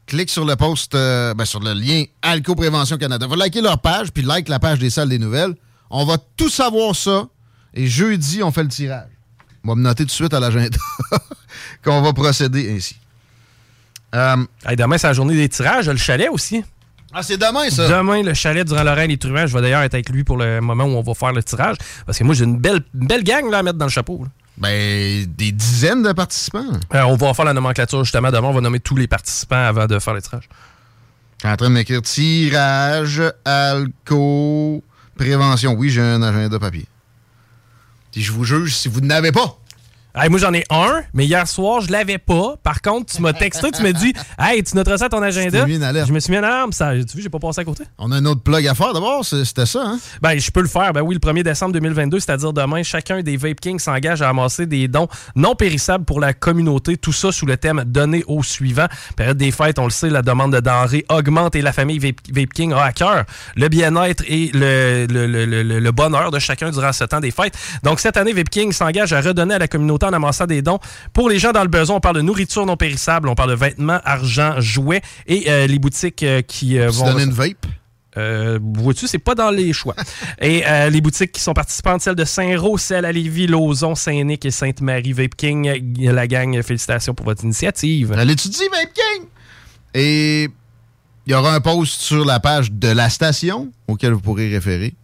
clique 0.07 0.31
sur 0.31 0.45
le 0.45 0.55
post, 0.55 0.95
euh, 0.95 1.35
ben, 1.35 1.45
sur 1.45 1.61
le 1.61 1.73
lien 1.73 2.05
Alco 2.23 2.55
Prévention 2.55 2.97
Canada. 2.97 3.27
Va 3.27 3.35
liker 3.37 3.61
leur 3.61 3.79
page, 3.81 4.13
puis 4.13 4.23
like 4.23 4.49
la 4.49 4.59
page 4.61 4.79
des 4.79 4.91
Salles 4.91 5.09
des 5.09 5.19
Nouvelles. 5.19 5.55
On 5.91 6.05
va 6.05 6.17
tout 6.37 6.49
savoir 6.49 6.95
ça. 6.95 7.27
Et 7.75 7.89
jeudi, 7.89 8.41
on 8.43 8.53
fait 8.53 8.63
le 8.63 8.69
tirage. 8.69 9.09
On 9.65 9.69
va 9.71 9.75
me 9.75 9.83
noter 9.83 10.05
tout 10.05 10.09
de 10.09 10.13
suite 10.13 10.33
à 10.35 10.39
l'agenda 10.39 10.77
qu'on 11.85 12.03
va 12.03 12.13
procéder 12.13 12.73
ainsi. 12.77 12.97
Euh, 14.15 14.37
Hey, 14.65 14.77
demain, 14.77 14.97
c'est 14.99 15.09
la 15.09 15.13
journée 15.13 15.35
des 15.35 15.49
tirages. 15.49 15.89
Le 15.89 15.97
chalet 15.97 16.29
aussi. 16.31 16.63
Ah, 17.15 17.23
c'est 17.23 17.37
demain, 17.39 17.71
ça? 17.71 17.89
Demain, 17.89 18.23
le 18.23 18.35
chalet 18.35 18.67
durant 18.67 18.83
Lorraine 18.83 19.11
et 19.11 19.17
Truand. 19.17 19.47
Je 19.47 19.55
vais 19.55 19.63
d'ailleurs 19.63 19.83
être 19.83 19.95
avec 19.95 20.09
lui 20.09 20.25
pour 20.25 20.37
le 20.37 20.61
moment 20.61 20.85
où 20.85 20.97
on 20.97 21.03
va 21.03 21.15
faire 21.15 21.33
le 21.33 21.43
tirage. 21.43 21.77
Parce 22.07 22.19
que 22.19 22.25
moi, 22.25 22.35
j'ai 22.35 22.45
une 22.45 22.59
belle, 22.59 22.81
une 22.95 23.07
belle 23.07 23.23
gang 23.23 23.49
là, 23.51 23.59
à 23.59 23.63
mettre 23.63 23.79
dans 23.79 23.85
le 23.87 23.91
chapeau. 23.91 24.25
là. 24.25 24.31
Ben, 24.57 25.25
des 25.37 25.53
dizaines 25.53 26.03
de 26.03 26.13
participants. 26.13 26.65
Euh, 26.95 27.03
on 27.03 27.17
va 27.17 27.35
faire 27.35 27.45
la 27.45 27.53
nomenclature 27.53 28.03
justement 28.05 28.31
demain. 28.31 28.49
On 28.49 28.53
va 28.53 28.61
nommer 28.61 28.81
tous 28.81 28.97
les 28.97 29.07
participants 29.09 29.65
avant 29.65 29.87
de 29.87 29.99
faire 29.99 30.15
le 30.15 30.23
tirage. 30.23 30.49
Je 31.39 31.47
suis 31.47 31.53
en 31.53 31.57
train 31.57 31.69
de 31.69 31.75
m'écrire 31.75 32.03
tirage, 32.03 33.23
alco, 33.45 34.83
prévention. 35.17 35.75
Oui, 35.75 35.91
j'ai 35.91 36.01
un 36.01 36.23
agenda 36.23 36.59
papier. 36.59 36.87
Si 38.13 38.23
je 38.23 38.33
vous 38.33 38.45
juge, 38.45 38.75
si 38.75 38.89
vous 38.89 39.01
n'avez 39.01 39.33
pas. 39.33 39.59
Hey, 40.17 40.31
moi, 40.31 40.39
j'en 40.39 40.53
ai 40.53 40.63
un, 40.71 41.03
mais 41.13 41.27
hier 41.27 41.49
soir, 41.49 41.81
je 41.81 41.91
l'avais 41.91 42.19
pas. 42.19 42.55
Par 42.63 42.81
contre, 42.83 43.13
tu 43.13 43.21
m'as 43.21 43.33
texté, 43.33 43.73
tu 43.73 43.83
m'as 43.83 43.91
dit 43.93 44.13
Hey, 44.39 44.63
tu 44.63 44.77
noteras 44.77 44.99
ça 44.99 45.07
à 45.07 45.09
ton 45.09 45.21
agenda? 45.21 45.67
mis 45.67 45.75
une 45.75 45.83
alerte. 45.83 46.07
Je 46.07 46.13
me 46.13 46.21
suis 46.21 46.31
mis 46.31 46.39
en 46.39 46.45
alarme. 46.45 46.71
Ça, 46.73 46.93
tu 46.95 47.17
vu, 47.17 47.23
j'ai 47.25 47.29
pas 47.29 47.41
passé 47.41 47.63
à 47.63 47.65
côté. 47.65 47.83
On 47.99 48.13
a 48.13 48.17
un 48.19 48.25
autre 48.27 48.41
plug 48.43 48.65
à 48.69 48.75
faire 48.75 48.93
d'abord, 48.93 49.25
c'était 49.25 49.67
ça, 49.67 49.83
hein? 49.85 49.99
Ben, 50.23 50.39
je 50.39 50.51
peux 50.53 50.61
le 50.63 50.69
faire. 50.69 50.93
Ben 50.93 51.01
oui, 51.03 51.17
le 51.17 51.19
1er 51.21 51.43
décembre 51.43 51.73
2022, 51.73 52.21
c'est-à-dire 52.21 52.53
demain, 52.53 52.85
chacun 52.85 53.23
des 53.23 53.37
Vape 53.37 53.61
Kings 53.61 53.81
s'engage 53.81 54.23
à 54.23 54.29
amasser 54.29 54.67
des 54.67 54.87
dons 54.87 55.09
non 55.35 55.57
périssables 55.57 56.05
pour 56.05 56.21
la 56.21 56.33
communauté. 56.33 56.97
Tout 56.97 57.13
ça 57.13 57.33
sous 57.33 57.47
le 57.47 57.57
thème 57.57 57.83
Donner 57.85 58.23
au 58.29 58.45
suivant. 58.45 58.87
Période 59.17 59.37
des 59.37 59.51
fêtes, 59.51 59.81
on 59.81 59.85
le 59.85 59.91
sait, 59.91 60.11
la 60.11 60.23
demande 60.23 60.53
de 60.55 60.61
denrées 60.61 61.05
augmente 61.09 61.57
et 61.57 61.61
la 61.61 61.73
famille 61.73 61.99
Vape, 61.99 62.21
Vape 62.33 62.53
King 62.53 62.73
a 62.73 62.85
à 62.85 62.93
cœur 62.93 63.25
le 63.57 63.69
bien-être 63.69 64.23
et 64.29 64.53
le, 64.55 65.07
le- 65.11 65.27
le- 65.27 65.45
le- 65.65 65.81
le 65.81 65.91
bonheur 65.91 66.31
de 66.31 66.39
chacun 66.39 66.71
durant 66.71 66.93
ce 66.93 67.03
temps 67.03 67.19
des 67.21 67.33
fêtes. 67.33 67.59
Donc, 67.83 67.99
cette 67.99 68.17
année, 68.17 68.33
Vape 68.33 68.49
King 68.51 68.71
s'engage 68.71 69.13
à 69.13 69.21
redonner 69.21 69.55
à 69.55 69.59
la 69.59 69.67
communauté 69.67 70.04
en 70.05 70.13
amassant 70.13 70.47
des 70.47 70.63
dons. 70.63 70.79
Pour 71.13 71.29
les 71.29 71.39
gens 71.39 71.53
dans 71.53 71.63
le 71.63 71.69
besoin, 71.69 71.97
on 71.97 72.01
parle 72.01 72.17
de 72.17 72.23
nourriture 72.23 72.67
non 72.67 72.77
périssable, 72.77 73.29
on 73.29 73.35
parle 73.35 73.51
de 73.51 73.57
vêtements, 73.57 74.01
argent, 74.05 74.61
jouets 74.61 75.03
et 75.27 75.45
euh, 75.49 75.67
les 75.67 75.79
boutiques 75.79 76.23
euh, 76.23 76.43
qui 76.43 76.79
euh, 76.79 76.91
vont... 76.91 77.13
donnes 77.13 77.29
une 77.29 77.33
vape? 77.33 77.67
Euh, 78.17 78.59
Vois-tu, 78.63 79.09
c'est 79.09 79.19
pas 79.19 79.35
dans 79.35 79.51
les 79.51 79.73
choix. 79.73 79.97
Et 80.41 80.63
euh, 80.67 80.89
les 80.89 81.01
boutiques 81.01 81.33
qui 81.33 81.41
sont 81.41 81.53
participantes, 81.53 82.01
celles 82.01 82.15
de 82.15 82.25
Saint-Roch, 82.25 82.79
celles 82.79 83.05
à 83.05 83.11
Lévis, 83.11 83.49
Lauson, 83.49 83.97
Saint-Nic 83.97 84.45
et 84.45 84.53
Sainte-Marie, 84.53 85.13
Vape 85.13 85.35
King, 85.35 85.97
la 85.99 86.27
gang, 86.29 86.63
félicitations 86.63 87.13
pour 87.13 87.27
votre 87.27 87.43
initiative. 87.43 88.15
Elle 88.17 88.31
étudie 88.31 88.69
Vape 88.71 88.93
King! 88.93 89.27
Et 89.95 90.49
il 91.27 91.33
y 91.33 91.35
aura 91.35 91.55
un 91.55 91.61
post 91.61 92.01
sur 92.01 92.25
la 92.25 92.39
page 92.39 92.71
de 92.71 92.89
la 92.89 93.09
station 93.09 93.73
auquel 93.89 94.13
vous 94.13 94.21
pourrez 94.21 94.49
référer. 94.49 94.95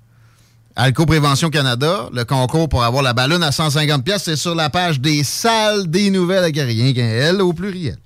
Alco 0.76 1.04
Prévention 1.04 1.50
Canada, 1.50 2.08
le 2.12 2.24
concours 2.24 2.68
pour 2.68 2.84
avoir 2.84 3.02
la 3.02 3.12
ballonne 3.12 3.42
à 3.42 3.52
150 3.52 4.04
pièces, 4.04 4.24
c'est 4.24 4.36
sur 4.36 4.54
la 4.54 4.70
page 4.70 5.00
des 5.00 5.24
salles 5.24 5.88
des 5.88 6.10
nouvelles 6.10 6.52
qu'un 6.52 6.66
L 6.66 7.42
au 7.42 7.52
pluriel. 7.52 7.98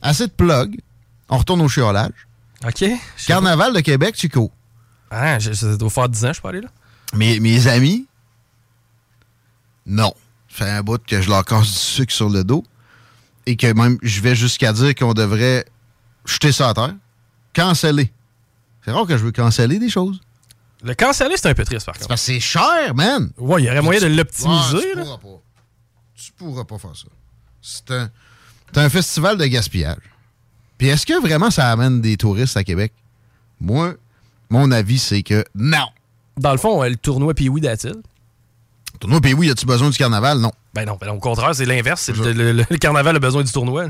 Assez 0.00 0.26
de 0.26 0.32
plug. 0.32 0.80
On 1.28 1.38
retourne 1.38 1.60
au 1.60 1.68
chiolage. 1.68 2.12
OK. 2.64 2.84
Carnaval 3.26 3.74
de 3.74 3.80
Québec, 3.80 4.14
Chico. 4.16 4.50
Ah, 5.10 5.38
ça 5.40 5.76
doit 5.76 5.90
faire 5.90 6.08
10 6.08 6.24
ans, 6.24 6.32
je 6.32 6.40
peux 6.40 6.48
aller 6.48 6.60
là. 6.60 6.68
Mes, 7.14 7.40
mes 7.40 7.66
amis, 7.66 8.06
non. 9.86 10.12
Ça 10.48 10.64
fait 10.64 10.70
un 10.70 10.82
bout 10.82 11.00
que 11.04 11.20
je 11.20 11.28
leur 11.28 11.44
casse 11.44 11.66
du 11.66 11.72
sucre 11.78 12.12
sur 12.12 12.28
le 12.28 12.44
dos. 12.44 12.64
Et 13.46 13.56
que 13.56 13.72
même, 13.72 13.98
je 14.02 14.20
vais 14.20 14.34
jusqu'à 14.34 14.72
dire 14.72 14.94
qu'on 14.94 15.14
devrait 15.14 15.64
jeter 16.26 16.52
ça 16.52 16.68
à 16.68 16.74
terre, 16.74 16.94
canceller. 17.54 18.12
C'est 18.84 18.92
rare 18.92 19.06
que 19.06 19.16
je 19.16 19.24
veux 19.24 19.32
canceller 19.32 19.78
des 19.78 19.88
choses. 19.88 20.20
Le 20.82 20.94
canceller, 20.94 21.34
c'est 21.36 21.48
un 21.48 21.54
peu 21.54 21.64
triste, 21.64 21.86
par 21.86 21.94
contre. 21.96 22.08
Parce 22.08 22.20
que 22.20 22.26
c'est 22.26 22.40
cher, 22.40 22.94
man. 22.94 23.30
Ouais, 23.38 23.62
il 23.62 23.66
y 23.66 23.70
aurait 23.70 23.82
moyen 23.82 24.00
de 24.00 24.06
l'optimiser. 24.06 24.76
Ouais, 24.76 24.82
tu 24.92 24.96
pourras 25.00 25.18
pas. 25.18 25.42
Tu 26.14 26.32
pourras 26.32 26.64
pas 26.64 26.78
faire 26.78 26.96
ça. 26.96 27.06
C'est 27.60 27.90
un, 27.90 28.10
c'est 28.72 28.80
un 28.80 28.88
festival 28.88 29.36
de 29.38 29.44
gaspillage. 29.46 29.96
Puis 30.78 30.88
est-ce 30.88 31.04
que 31.04 31.20
vraiment 31.20 31.50
ça 31.50 31.70
amène 31.70 32.00
des 32.00 32.16
touristes 32.16 32.56
à 32.56 32.62
Québec? 32.64 32.92
Moi, 33.60 33.94
mon 34.50 34.70
avis, 34.70 34.98
c'est 34.98 35.22
que 35.24 35.44
non. 35.54 35.86
Dans 36.36 36.52
le 36.52 36.58
fond, 36.58 36.82
euh, 36.84 36.88
le 36.88 36.96
tournoi 36.96 37.34
Pee-Wee 37.34 37.60
d'Atil. 37.60 37.96
Tournoi 39.00 39.20
pays 39.20 39.34
oui, 39.34 39.50
as-tu 39.50 39.66
besoin 39.66 39.90
du 39.90 39.96
carnaval? 39.98 40.38
Non. 40.38 40.52
Ben 40.74 40.84
non, 40.84 40.96
ben 41.00 41.08
non, 41.08 41.14
au 41.14 41.18
contraire, 41.20 41.54
c'est 41.54 41.64
l'inverse. 41.66 42.00
c'est 42.02 42.16
Le, 42.16 42.32
le- 42.32 42.52
le 42.68 42.76
carnaval 42.78 43.14
a 43.16 43.18
besoin 43.20 43.42
du 43.44 43.50
tournoi. 43.52 43.88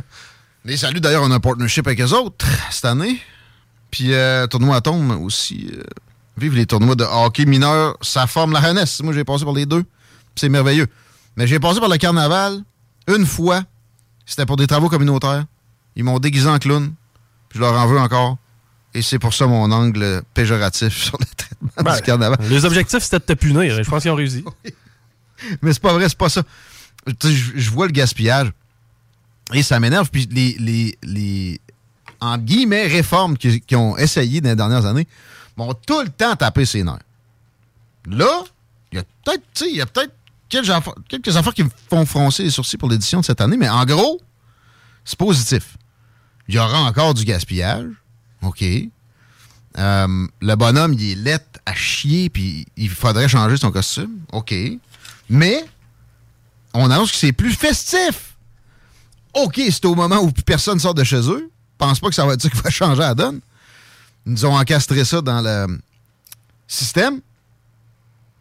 Les 0.65 0.77
saluts, 0.77 1.01
d'ailleurs, 1.01 1.23
on 1.23 1.31
a 1.31 1.37
un 1.37 1.41
partnership 1.41 1.87
avec 1.87 2.01
eux 2.01 2.13
autres 2.13 2.47
cette 2.71 2.85
année. 2.85 3.19
Puis 3.91 4.13
euh, 4.13 4.47
tournoi 4.47 4.77
Atome 4.77 5.11
aussi. 5.23 5.71
euh, 5.73 5.83
vive 6.39 6.55
les 6.55 6.67
tournois 6.67 6.95
de 6.95 7.05
hockey 7.05 7.45
mineur, 7.45 7.97
ça 8.01 8.27
forme 8.27 8.53
la 8.53 8.63
jeunesse. 8.63 9.03
Moi, 9.03 9.13
j'ai 9.13 9.25
passé 9.25 9.45
par 9.45 9.55
les 9.55 9.67
deux. 9.67 9.85
C'est 10.35 10.49
merveilleux. 10.49 10.87
Mais 11.37 11.47
j'ai 11.47 11.61
passé 11.61 11.81
par 11.81 11.89
le 11.89 11.97
carnaval 11.97 12.63
une 13.07 13.27
fois. 13.27 13.63
C'était 14.25 14.47
pour 14.47 14.57
des 14.57 14.67
travaux 14.67 14.89
communautaires. 14.89 15.45
Ils 15.97 16.05
m'ont 16.05 16.19
déguisé 16.19 16.49
en 16.49 16.59
clown. 16.59 16.93
Puis 17.49 17.59
je 17.59 17.65
leur 17.65 17.75
en 17.75 17.87
veux 17.87 17.99
encore. 17.99 18.39
Et 18.95 19.03
c'est 19.03 19.19
pour 19.19 19.35
ça 19.35 19.47
mon 19.47 19.71
angle 19.71 20.23
péjoratif 20.35 20.97
sur 21.05 21.19
le 21.19 21.27
traitement 21.37 21.71
Ben, 21.83 21.97
du 21.97 22.03
carnaval. 22.03 22.39
Les 22.49 22.65
objectifs, 22.65 23.03
c'était 23.03 23.19
de 23.19 23.25
te 23.25 23.33
punir. 23.35 23.83
Je 23.83 23.89
pense 23.89 24.03
qu'ils 24.03 24.11
ont 24.11 24.17
réussi. 24.17 24.45
Mais 25.63 25.73
c'est 25.73 25.83
pas 25.83 25.93
vrai, 25.93 26.09
c'est 26.09 26.19
pas 26.19 26.29
ça. 26.29 26.43
Je 27.07 27.71
vois 27.71 27.87
le 27.87 27.93
gaspillage 27.93 28.53
et 29.55 29.63
ça 29.63 29.79
m'énerve. 29.81 30.11
Puis 30.11 30.29
les, 30.31 30.57
les, 30.59 30.99
les 31.03 31.61
en 32.21 32.39
guillemets, 32.39 32.87
réformes 32.87 33.37
qui, 33.37 33.61
qui 33.61 33.77
ont 33.77 33.97
essayé 33.97 34.41
dans 34.41 34.51
les 34.51 34.57
dernières 34.57 34.87
années 34.87 35.07
m'ont 35.59 35.75
tout 35.75 36.01
le 36.01 36.09
temps 36.09 36.37
tapé 36.37 36.65
ses 36.65 36.83
nerfs. 36.83 37.01
Là, 38.07 38.45
il 38.93 38.99
y 38.99 39.01
a 39.01 39.05
peut-être, 39.25 39.43
il 39.63 39.77
y 39.77 39.81
a 39.81 39.87
peut-être 39.87 40.15
quelques 40.49 40.71
affaires, 40.71 40.95
quelques 41.09 41.55
qui 41.55 41.65
me 41.65 41.71
font 41.91 42.07
froncer 42.07 42.45
les 42.45 42.51
sourcils 42.51 42.79
pour 42.79 42.89
l'édition 42.89 43.21
de 43.21 43.25
cette 43.25 43.41
année, 43.41 43.57
mais 43.57 43.69
en 43.69 43.85
gros, 43.85 44.21
c'est 45.05 45.19
positif. 45.19 45.77
Il 46.49 46.55
y 46.55 46.59
aura 46.59 46.81
encore 46.81 47.13
du 47.13 47.25
gaspillage. 47.25 47.91
OK. 48.43 48.65
Euh, 49.77 50.27
le 50.41 50.55
bonhomme, 50.55 50.95
il 50.95 51.11
est 51.11 51.15
laid 51.15 51.45
à 51.67 51.75
chier, 51.75 52.31
puis 52.31 52.67
il 52.77 52.89
faudrait 52.89 53.29
changer 53.29 53.57
son 53.57 53.71
costume. 53.71 54.21
OK. 54.33 54.55
Mais, 55.29 55.65
on 56.73 56.91
annonce 56.91 57.11
que 57.11 57.19
c'est 57.19 57.33
plus 57.33 57.53
festif. 57.53 58.37
OK, 59.35 59.61
c'est 59.71 59.85
au 59.85 59.95
moment 59.95 60.19
où 60.19 60.31
plus 60.33 60.43
personne 60.43 60.79
sort 60.79 60.95
de 60.95 61.05
chez 61.05 61.29
eux. 61.31 61.51
Pense 61.77 62.01
pas 62.01 62.09
que 62.09 62.15
ça 62.15 62.25
va 62.25 62.33
être 62.33 62.43
ça 62.43 62.49
qui 62.49 62.57
va 62.57 62.71
changer 62.71 63.01
la 63.01 63.15
donne. 63.15 63.41
Ils 64.29 64.33
nous 64.33 64.45
ont 64.45 64.55
encastré 64.55 65.07
ça 65.07 65.23
dans 65.23 65.41
le 65.41 65.79
système. 66.67 67.23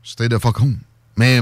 C'était 0.03 0.27
de 0.27 0.37
fuck 0.37 0.59
home. 0.59 0.77
Mais, 1.15 1.39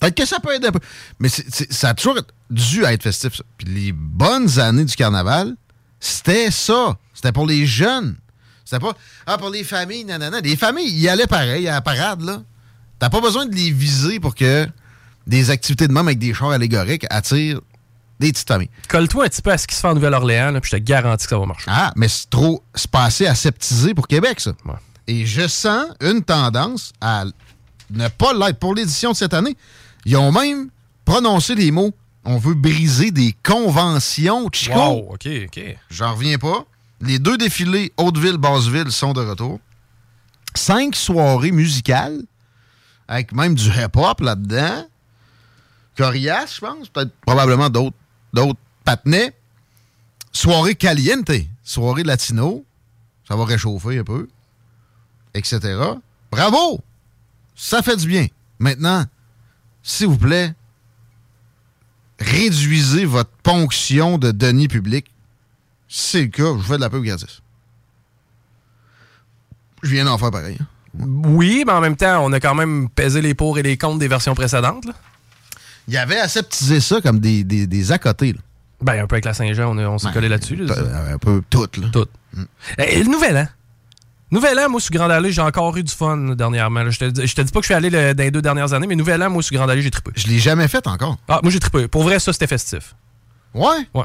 peut-être 0.00 0.16
que 0.16 0.26
ça 0.26 0.40
peut 0.40 0.52
être 0.52 0.66
un 0.66 0.72
peu. 0.72 0.80
Mais 1.20 1.28
ça 1.28 1.90
a 1.90 1.94
toujours 1.94 2.18
dû 2.50 2.82
être 2.82 3.04
festif, 3.04 3.36
ça. 3.36 3.44
Puis 3.56 3.68
les 3.68 3.92
bonnes 3.92 4.58
années 4.58 4.84
du 4.84 4.96
carnaval, 4.96 5.54
c'était 6.00 6.50
ça. 6.50 6.98
C'était 7.14 7.30
pour 7.30 7.46
les 7.46 7.64
jeunes. 7.64 8.16
C'était 8.64 8.80
pas, 8.80 8.96
ah, 9.26 9.38
pour 9.38 9.50
les 9.50 9.62
familles, 9.62 10.04
nanana. 10.04 10.40
Les 10.40 10.56
familles, 10.56 10.92
ils 10.92 11.08
allaient 11.08 11.28
pareil 11.28 11.68
à 11.68 11.74
la 11.74 11.80
parade, 11.82 12.22
là. 12.22 12.42
T'as 12.98 13.08
pas 13.08 13.20
besoin 13.20 13.46
de 13.46 13.54
les 13.54 13.70
viser 13.70 14.18
pour 14.18 14.34
que 14.34 14.66
des 15.28 15.50
activités 15.50 15.86
de 15.86 15.92
même 15.92 16.08
avec 16.08 16.18
des 16.18 16.34
chars 16.34 16.50
allégoriques 16.50 17.06
attirent 17.08 17.60
des 18.18 18.32
petites 18.32 18.48
familles. 18.48 18.70
Colle-toi 18.88 19.24
un 19.24 19.28
petit 19.28 19.42
peu 19.42 19.52
à 19.52 19.58
ce 19.58 19.66
qui 19.66 19.74
se 19.74 19.80
fait 19.80 19.88
en 19.88 19.94
Nouvelle-Orléans, 19.94 20.52
puis 20.60 20.70
je 20.72 20.76
te 20.76 20.82
garantis 20.82 21.26
que 21.26 21.30
ça 21.30 21.38
va 21.38 21.46
marcher. 21.46 21.70
Ah, 21.70 21.92
mais 21.96 22.08
c'est 22.08 22.30
trop. 22.30 22.62
C'est 22.74 22.90
pas 22.90 23.04
assez 23.04 23.26
aseptisé 23.26 23.94
pour 23.94 24.08
Québec, 24.08 24.40
ça. 24.40 24.52
Et 25.06 25.26
je 25.26 25.46
sens 25.46 25.86
une 26.00 26.22
tendance 26.22 26.92
à 27.00 27.24
ne 27.90 28.08
pas 28.08 28.32
l'être 28.32 28.58
pour 28.58 28.74
l'édition 28.74 29.12
de 29.12 29.16
cette 29.16 29.34
année. 29.34 29.56
Ils 30.04 30.16
ont 30.16 30.32
même 30.32 30.70
prononcé 31.04 31.54
les 31.54 31.70
mots 31.70 31.92
on 32.26 32.38
veut 32.38 32.54
briser 32.54 33.12
des 33.12 33.34
conventions, 33.44 34.48
Chico. 34.52 34.76
Wow, 34.76 35.12
OK, 35.12 35.28
OK. 35.46 35.60
J'en 35.90 36.14
reviens 36.14 36.38
pas. 36.38 36.66
Les 37.00 37.18
deux 37.20 37.38
défilés 37.38 37.92
Hauteville-Basseville 37.96 38.90
sont 38.90 39.12
de 39.12 39.20
retour. 39.20 39.60
Cinq 40.54 40.96
soirées 40.96 41.52
musicales, 41.52 42.22
avec 43.06 43.32
même 43.32 43.54
du 43.54 43.68
hip-hop 43.68 44.20
là-dedans. 44.20 44.86
Coriace, 45.96 46.56
je 46.56 46.60
pense. 46.60 46.88
Peut-être 46.88 47.12
probablement 47.24 47.70
d'autres 47.70 47.96
d'autres 48.36 48.60
patinets. 48.84 49.32
Soirée 50.32 50.74
caliente, 50.74 51.30
soirée 51.64 52.04
latino. 52.04 52.64
Ça 53.26 53.34
va 53.34 53.44
réchauffer 53.44 53.98
un 53.98 54.04
peu. 54.04 54.28
Etc. 55.34 55.58
Bravo! 56.30 56.80
Ça 57.56 57.82
fait 57.82 57.96
du 57.96 58.06
bien. 58.06 58.26
Maintenant, 58.58 59.04
s'il 59.82 60.08
vous 60.08 60.18
plaît, 60.18 60.54
réduisez 62.20 63.04
votre 63.04 63.30
ponction 63.42 64.18
de 64.18 64.30
deniers 64.30 64.68
publics. 64.68 65.10
Si 65.88 66.10
c'est 66.10 66.22
le 66.22 66.28
cas, 66.28 66.42
je 66.44 66.48
vous 66.50 66.62
fais 66.62 66.76
de 66.76 66.80
la 66.82 66.90
pub 66.90 67.02
gratis. 67.02 67.40
Je 69.82 69.90
viens 69.90 70.04
d'en 70.04 70.18
faire 70.18 70.30
pareil. 70.30 70.58
hein. 70.60 70.66
Oui, 70.98 71.64
mais 71.66 71.72
en 71.72 71.80
même 71.80 71.96
temps, 71.96 72.24
on 72.24 72.32
a 72.32 72.40
quand 72.40 72.54
même 72.54 72.88
pesé 72.88 73.20
les 73.20 73.34
pour 73.34 73.58
et 73.58 73.62
les 73.62 73.76
contre 73.76 73.98
des 73.98 74.08
versions 74.08 74.34
précédentes. 74.34 74.86
Il 75.88 75.94
y 75.94 75.96
avait 75.98 76.18
aseptisé 76.18 76.80
ça 76.80 77.00
comme 77.00 77.20
des, 77.20 77.44
des, 77.44 77.66
des 77.66 77.92
à 77.92 77.98
côté. 77.98 78.32
Là. 78.32 78.38
Ben, 78.82 79.02
un 79.02 79.06
peu 79.06 79.14
avec 79.14 79.24
la 79.24 79.34
Saint-Jean, 79.34 79.76
on, 79.76 79.78
on 79.78 79.98
s'est 79.98 80.08
Ben, 80.08 80.12
collé 80.12 80.28
là-dessus. 80.28 80.56
là, 80.56 80.74
Un 81.12 81.18
peu 81.18 81.42
tout. 81.48 81.66
Là. 81.78 81.88
Tout. 81.92 82.06
Et 82.78 83.02
le 83.02 83.10
nouvel 83.10 83.36
an. 83.38 83.46
Nouvel 84.32 84.58
an, 84.58 84.68
moi, 84.68 84.80
sur 84.80 84.90
Grand 84.90 85.08
Allée, 85.08 85.30
j'ai 85.30 85.40
encore 85.40 85.76
eu 85.76 85.84
du 85.84 85.92
fun 85.94 86.34
dernièrement. 86.34 86.82
là. 86.82 86.90
Je, 86.90 86.98
te, 86.98 87.04
dis- 87.10 87.26
je 87.26 87.34
te 87.34 87.40
dis 87.42 87.52
pas 87.52 87.60
que 87.60 87.64
je 87.64 87.68
suis 87.68 87.74
allé 87.74 87.90
le- 87.90 88.12
dans 88.12 88.24
les 88.24 88.30
deux 88.32 88.42
dernières 88.42 88.72
années, 88.72 88.86
mais 88.88 88.96
Nouvel 88.96 89.22
an, 89.22 89.30
moi, 89.30 89.42
sur 89.42 89.56
Grand 89.56 89.68
Allée, 89.68 89.82
j'ai 89.82 89.90
trippé. 89.90 90.10
Je 90.16 90.26
l'ai 90.26 90.38
jamais 90.40 90.66
fait 90.68 90.84
encore. 90.88 91.16
Ah, 91.28 91.38
moi, 91.42 91.52
j'ai 91.52 91.60
trippé. 91.60 91.86
Pour 91.86 92.02
vrai, 92.02 92.18
ça, 92.18 92.32
c'était 92.32 92.48
festif. 92.48 92.94
Ouais? 93.54 93.86
Ouais. 93.94 94.04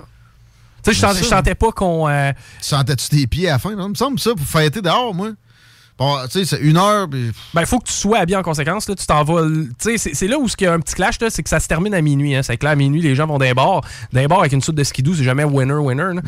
Tu 0.83 0.93
sais, 0.93 1.11
je 1.13 1.23
sentais 1.25 1.55
pas 1.55 1.71
qu'on. 1.71 2.07
euh, 2.07 2.31
Tu 2.61 2.67
sentais-tu 2.69 3.09
tes 3.09 3.27
pieds 3.27 3.49
à 3.49 3.53
la 3.53 3.59
fin? 3.59 3.75
là? 3.75 3.83
Il 3.83 3.89
me 3.89 3.95
semble 3.95 4.19
ça 4.19 4.31
pour 4.35 4.45
fêter 4.45 4.81
dehors, 4.81 5.13
moi. 5.13 5.31
Bon, 5.97 6.17
tu 6.23 6.31
sais, 6.31 6.45
c'est 6.45 6.59
une 6.61 6.77
heure. 6.77 7.07
puis- 7.09 7.31
Ben, 7.53 7.65
faut 7.65 7.79
que 7.79 7.85
tu 7.87 7.93
sois 7.93 8.19
habillé 8.19 8.35
en 8.37 8.41
conséquence. 8.41 8.89
Là. 8.89 8.95
Tu 8.95 9.05
t'en 9.05 9.23
vas. 9.23 9.43
Tu 9.79 9.97
sais, 9.97 10.13
c'est- 10.13 10.27
là 10.27 10.39
où 10.39 10.47
il 10.47 10.63
y 10.63 10.67
a 10.67 10.73
un 10.73 10.79
petit 10.79 10.95
clash, 10.95 11.19
là, 11.21 11.29
c'est 11.29 11.43
que 11.43 11.49
ça 11.49 11.59
se 11.59 11.67
termine 11.67 11.93
à 11.93 12.01
minuit. 12.01 12.35
Hein. 12.35 12.41
C'est 12.43 12.57
que 12.57 12.65
là, 12.65 12.71
à 12.71 12.75
minuit, 12.75 13.01
les 13.01 13.13
gens 13.13 13.27
vont 13.27 13.37
d'un 13.37 13.53
bar. 13.53 13.81
D'un 14.11 14.25
bar 14.27 14.39
avec 14.39 14.51
une 14.53 14.61
soupe 14.61 14.75
de 14.77 14.83
skidoo, 14.83 15.13
c'est 15.13 15.23
jamais 15.23 15.43
winner-winner. 15.43 16.15
là. 16.15 16.21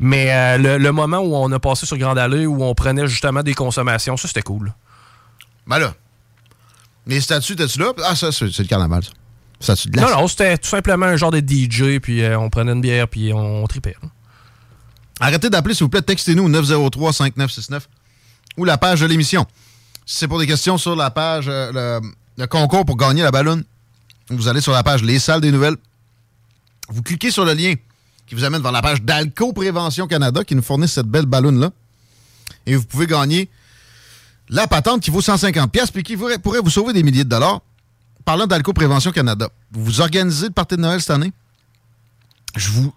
Mais 0.00 0.32
euh, 0.32 0.58
le, 0.58 0.78
le 0.78 0.92
moment 0.92 1.18
où 1.18 1.34
on 1.36 1.50
a 1.52 1.58
passé 1.60 1.86
sur 1.86 1.96
Grande 1.96 2.18
Allée, 2.18 2.46
où 2.46 2.62
on 2.64 2.74
prenait 2.74 3.06
justement 3.06 3.42
des 3.44 3.54
consommations, 3.54 4.16
ça, 4.16 4.26
c'était 4.26 4.42
cool. 4.42 4.72
Ben 5.66 5.78
là. 5.78 5.94
Les 7.06 7.20
statues, 7.20 7.56
t'es-tu 7.56 7.78
là? 7.78 7.92
Ah, 8.04 8.14
ça, 8.16 8.32
c'est 8.32 8.46
le 8.58 8.64
carnaval, 8.64 9.02
ça. 9.04 9.10
Statue 9.60 9.88
de 9.88 9.92
glace. 9.92 10.10
Non, 10.10 10.20
non, 10.22 10.28
c'était 10.28 10.56
tout 10.58 10.68
simplement 10.68 11.06
un 11.06 11.16
genre 11.16 11.30
de 11.30 11.40
DJ, 11.40 11.98
puis 12.00 12.22
euh, 12.22 12.38
on 12.38 12.48
prenait 12.50 12.72
une 12.72 12.80
bière, 12.80 13.06
puis 13.08 13.32
on, 13.32 13.66
tripait. 13.66 13.96
là. 14.02 14.08
Arrêtez 15.20 15.50
d'appeler, 15.50 15.74
s'il 15.74 15.84
vous 15.84 15.90
plaît. 15.90 16.02
Textez-nous 16.02 16.44
au 16.44 16.48
903-5969 16.48 17.80
ou 18.56 18.64
la 18.64 18.78
page 18.78 19.00
de 19.00 19.06
l'émission. 19.06 19.46
Si 20.06 20.18
c'est 20.18 20.28
pour 20.28 20.38
des 20.38 20.46
questions 20.46 20.78
sur 20.78 20.96
la 20.96 21.10
page, 21.10 21.46
euh, 21.48 22.00
le, 22.36 22.46
concours 22.46 22.84
pour 22.84 22.96
gagner 22.96 23.22
la 23.22 23.30
ballonne, 23.30 23.64
vous 24.28 24.48
allez 24.48 24.60
sur 24.60 24.72
la 24.72 24.82
page 24.82 25.02
Les 25.02 25.18
Salles 25.18 25.40
des 25.40 25.52
Nouvelles. 25.52 25.76
Vous 26.88 27.02
cliquez 27.02 27.30
sur 27.30 27.44
le 27.44 27.52
lien 27.52 27.74
qui 28.26 28.34
vous 28.34 28.44
amène 28.44 28.62
vers 28.62 28.72
la 28.72 28.82
page 28.82 29.02
d'Alco 29.02 29.52
Prévention 29.52 30.06
Canada 30.06 30.44
qui 30.44 30.54
nous 30.54 30.62
fournit 30.62 30.88
cette 30.88 31.06
belle 31.06 31.26
ballonne-là. 31.26 31.70
Et 32.66 32.76
vous 32.76 32.84
pouvez 32.84 33.06
gagner 33.06 33.48
la 34.48 34.66
patente 34.66 35.00
qui 35.00 35.10
vaut 35.10 35.20
150 35.20 35.70
pièces 35.70 35.90
puis 35.90 36.02
qui 36.02 36.16
pourrait, 36.16 36.38
pourrait 36.38 36.60
vous 36.60 36.70
sauver 36.70 36.92
des 36.92 37.02
milliers 37.02 37.24
de 37.24 37.28
dollars. 37.28 37.60
Parlant 38.24 38.46
d'Alco 38.46 38.72
Prévention 38.72 39.12
Canada, 39.12 39.48
vous 39.72 40.00
organisez 40.00 40.46
le 40.46 40.52
party 40.52 40.76
de 40.76 40.82
Noël 40.82 41.00
cette 41.00 41.10
année? 41.10 41.32
Je 42.56 42.68
vous 42.70 42.92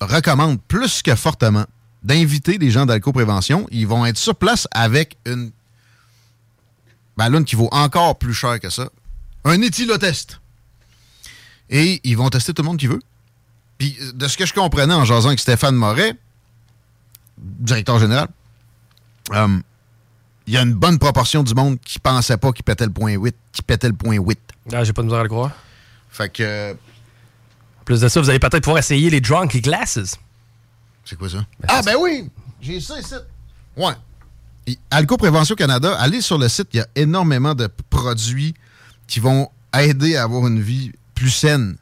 recommande 0.00 0.60
plus 0.62 1.02
que 1.02 1.14
fortement 1.14 1.64
d'inviter 2.06 2.56
les 2.56 2.70
gens 2.70 2.86
d'Alco 2.86 3.12
Prévention. 3.12 3.66
Ils 3.72 3.86
vont 3.86 4.06
être 4.06 4.16
sur 4.16 4.36
place 4.36 4.68
avec 4.70 5.16
une 5.26 5.50
ballonne 7.16 7.44
qui 7.44 7.56
vaut 7.56 7.68
encore 7.72 8.16
plus 8.16 8.32
cher 8.32 8.60
que 8.60 8.70
ça. 8.70 8.88
Un 9.44 9.60
éthylotest. 9.60 10.40
Et 11.68 12.00
ils 12.04 12.16
vont 12.16 12.30
tester 12.30 12.54
tout 12.54 12.62
le 12.62 12.68
monde 12.68 12.78
qui 12.78 12.86
veut. 12.86 13.02
Puis, 13.76 13.96
euh, 14.00 14.12
de 14.12 14.28
ce 14.28 14.36
que 14.36 14.46
je 14.46 14.54
comprenais 14.54 14.94
en 14.94 15.04
jasant 15.04 15.28
avec 15.28 15.40
Stéphane 15.40 15.74
Moret, 15.74 16.14
directeur 17.38 17.98
général, 17.98 18.28
euh, 19.32 19.58
il 20.46 20.54
y 20.54 20.56
a 20.56 20.62
une 20.62 20.74
bonne 20.74 21.00
proportion 21.00 21.42
du 21.42 21.54
monde 21.54 21.78
qui 21.84 21.98
pensait 21.98 22.36
pas 22.36 22.52
qu'il 22.52 22.64
pétait 22.64 22.86
le 22.86 22.92
point 22.92 23.14
8, 23.14 23.34
qui 23.50 23.62
pétait 23.62 23.88
le 23.88 23.94
point 23.94 24.16
8. 24.16 24.38
Ah, 24.72 24.84
j'ai 24.84 24.92
pas 24.92 25.02
de 25.02 25.06
misère 25.06 25.20
à 25.20 25.24
le 25.24 25.28
croire. 25.28 25.50
Fait 26.08 26.28
que. 26.28 26.72
En 26.72 27.84
plus 27.84 28.00
de 28.00 28.08
ça, 28.08 28.20
vous 28.20 28.30
allez 28.30 28.38
peut-être 28.38 28.62
pouvoir 28.62 28.78
essayer 28.78 29.10
les 29.10 29.20
Drunk 29.20 29.60
Glasses. 29.60 30.18
C'est 31.06 31.16
quoi 31.16 31.28
ça? 31.28 31.38
ah, 31.68 31.80
ben 31.84 31.94
oui! 31.98 32.28
J'ai 32.60 32.80
ça 32.80 32.98
ici. 32.98 33.14
Ouais. 33.76 33.92
Et 34.66 34.76
Alco 34.90 35.16
Prévention 35.16 35.54
Canada, 35.54 35.96
allez 35.98 36.20
sur 36.20 36.36
le 36.36 36.48
site, 36.48 36.68
il 36.72 36.78
y 36.78 36.80
a 36.80 36.86
énormément 36.96 37.54
de 37.54 37.68
produits 37.88 38.54
qui 39.06 39.20
vont 39.20 39.48
aider 39.72 40.16
à 40.16 40.24
avoir 40.24 40.46
une 40.48 40.60
vie 40.60 40.92
plus 41.14 41.30
saine 41.30 41.76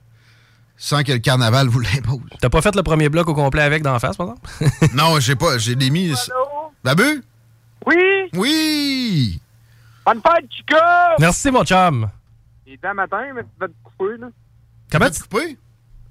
sans 0.77 1.03
que 1.03 1.13
le 1.13 1.19
carnaval 1.19 1.69
vous 1.69 1.81
l'impose. 1.81 2.21
T'as 2.41 2.51
pas 2.51 2.61
fait 2.61 2.77
le 2.77 2.83
premier 2.83 3.09
bloc 3.09 3.27
au 3.29 3.35
complet 3.35 3.63
avec 3.63 3.83
d'en 3.83 3.99
face, 3.99 4.17
par 4.19 4.35
exemple? 4.61 4.95
non, 4.95 5.19
j'ai 5.21 5.37
pas. 5.37 5.57
J'ai 5.57 5.75
des 5.77 5.89
mis. 5.89 6.13
Babu? 6.83 7.23
Oui? 7.87 7.97
Oui! 8.35 9.41
Bonne 10.05 10.21
fête, 10.21 10.45
Chica! 10.51 11.17
Merci, 11.19 11.51
mon 11.51 11.65
chum. 11.65 12.11
Il 12.67 12.75
est 12.75 12.85
à 12.85 12.93
matin, 12.93 13.23
mais 13.35 13.43
tu 13.43 13.49
vas 13.59 13.69
te 13.69 13.73
couper, 13.83 14.19
là. 14.19 14.27
Comment 14.93 15.11
tu 15.11 15.23
coupé? 15.23 15.57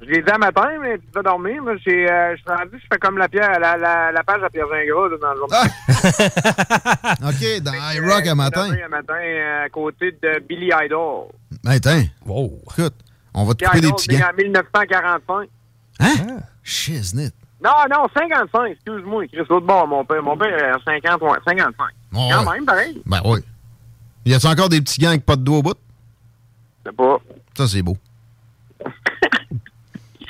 Je 0.06 0.10
l'ai 0.10 0.22
dit 0.22 0.30
à 0.32 0.38
matin, 0.38 0.68
mais 0.82 0.98
tu 0.98 1.06
vas 1.14 1.22
dormir. 1.22 1.62
Moi, 1.64 1.76
j'ai, 1.86 2.10
euh, 2.12 2.36
je 2.36 2.42
suis 2.42 2.50
rendu, 2.50 2.72
je 2.74 2.88
fais 2.92 3.00
comme 3.00 3.18
la, 3.18 3.30
pierre, 3.30 3.60
la, 3.60 3.78
la, 3.78 4.12
la 4.12 4.24
page 4.24 4.44
à 4.44 4.50
Pierre 4.50 4.68
Gingras, 4.68 5.08
là, 5.10 5.18
dans 5.22 5.34
le 5.34 5.38
journal. 5.40 5.68
OK, 7.24 7.62
dans 7.64 7.74
iRock 7.96 8.28
à 8.28 8.36
matin. 8.36 8.70
Un 8.72 8.88
matin, 8.90 9.14
euh, 9.16 9.66
à 9.66 9.70
côté 9.70 10.12
de 10.12 10.40
Billy 10.48 10.72
Idol. 10.86 11.28
Attends. 11.66 12.04
Wow. 12.26 12.60
Écoute, 12.78 12.94
on 13.34 13.46
va 13.46 13.54
te 13.54 13.60
Billy 13.60 13.70
couper 13.70 13.82
des 13.82 13.88
Idol, 13.88 13.96
petits 13.96 14.18
gants. 14.18 14.30
en 14.30 14.36
1945. 14.36 15.50
Hein? 16.00 16.38
Shiznit. 16.64 17.32
Non, 17.64 17.72
non, 17.90 18.08
55, 18.14 18.72
excuse-moi. 18.72 19.28
Chris, 19.28 19.38
l'autre 19.50 19.66
bord, 19.66 19.88
mon 19.88 20.04
père. 20.04 20.22
Mon 20.22 20.36
père, 20.38 20.76
euh, 20.76 20.78
50, 20.84 21.22
ouais, 21.22 21.38
55. 21.48 21.72
Ouais. 22.12 22.30
Quand 22.34 22.52
même, 22.52 22.66
pareil. 22.66 23.02
Ben 23.06 23.22
oui. 23.24 23.40
Y 24.26 24.34
a-tu 24.34 24.48
encore 24.48 24.68
des 24.70 24.82
petits 24.82 25.00
gants 25.00 25.10
avec 25.10 25.26
pas 25.26 25.38
de 25.38 25.44
doigts 25.44 25.60
au 25.60 25.64
bout? 25.64 25.78
Je 26.86 26.90
sais 26.90 26.96
pas. 26.96 27.18
Ça, 27.56 27.68
c'est 27.68 27.82
beau. 27.82 27.96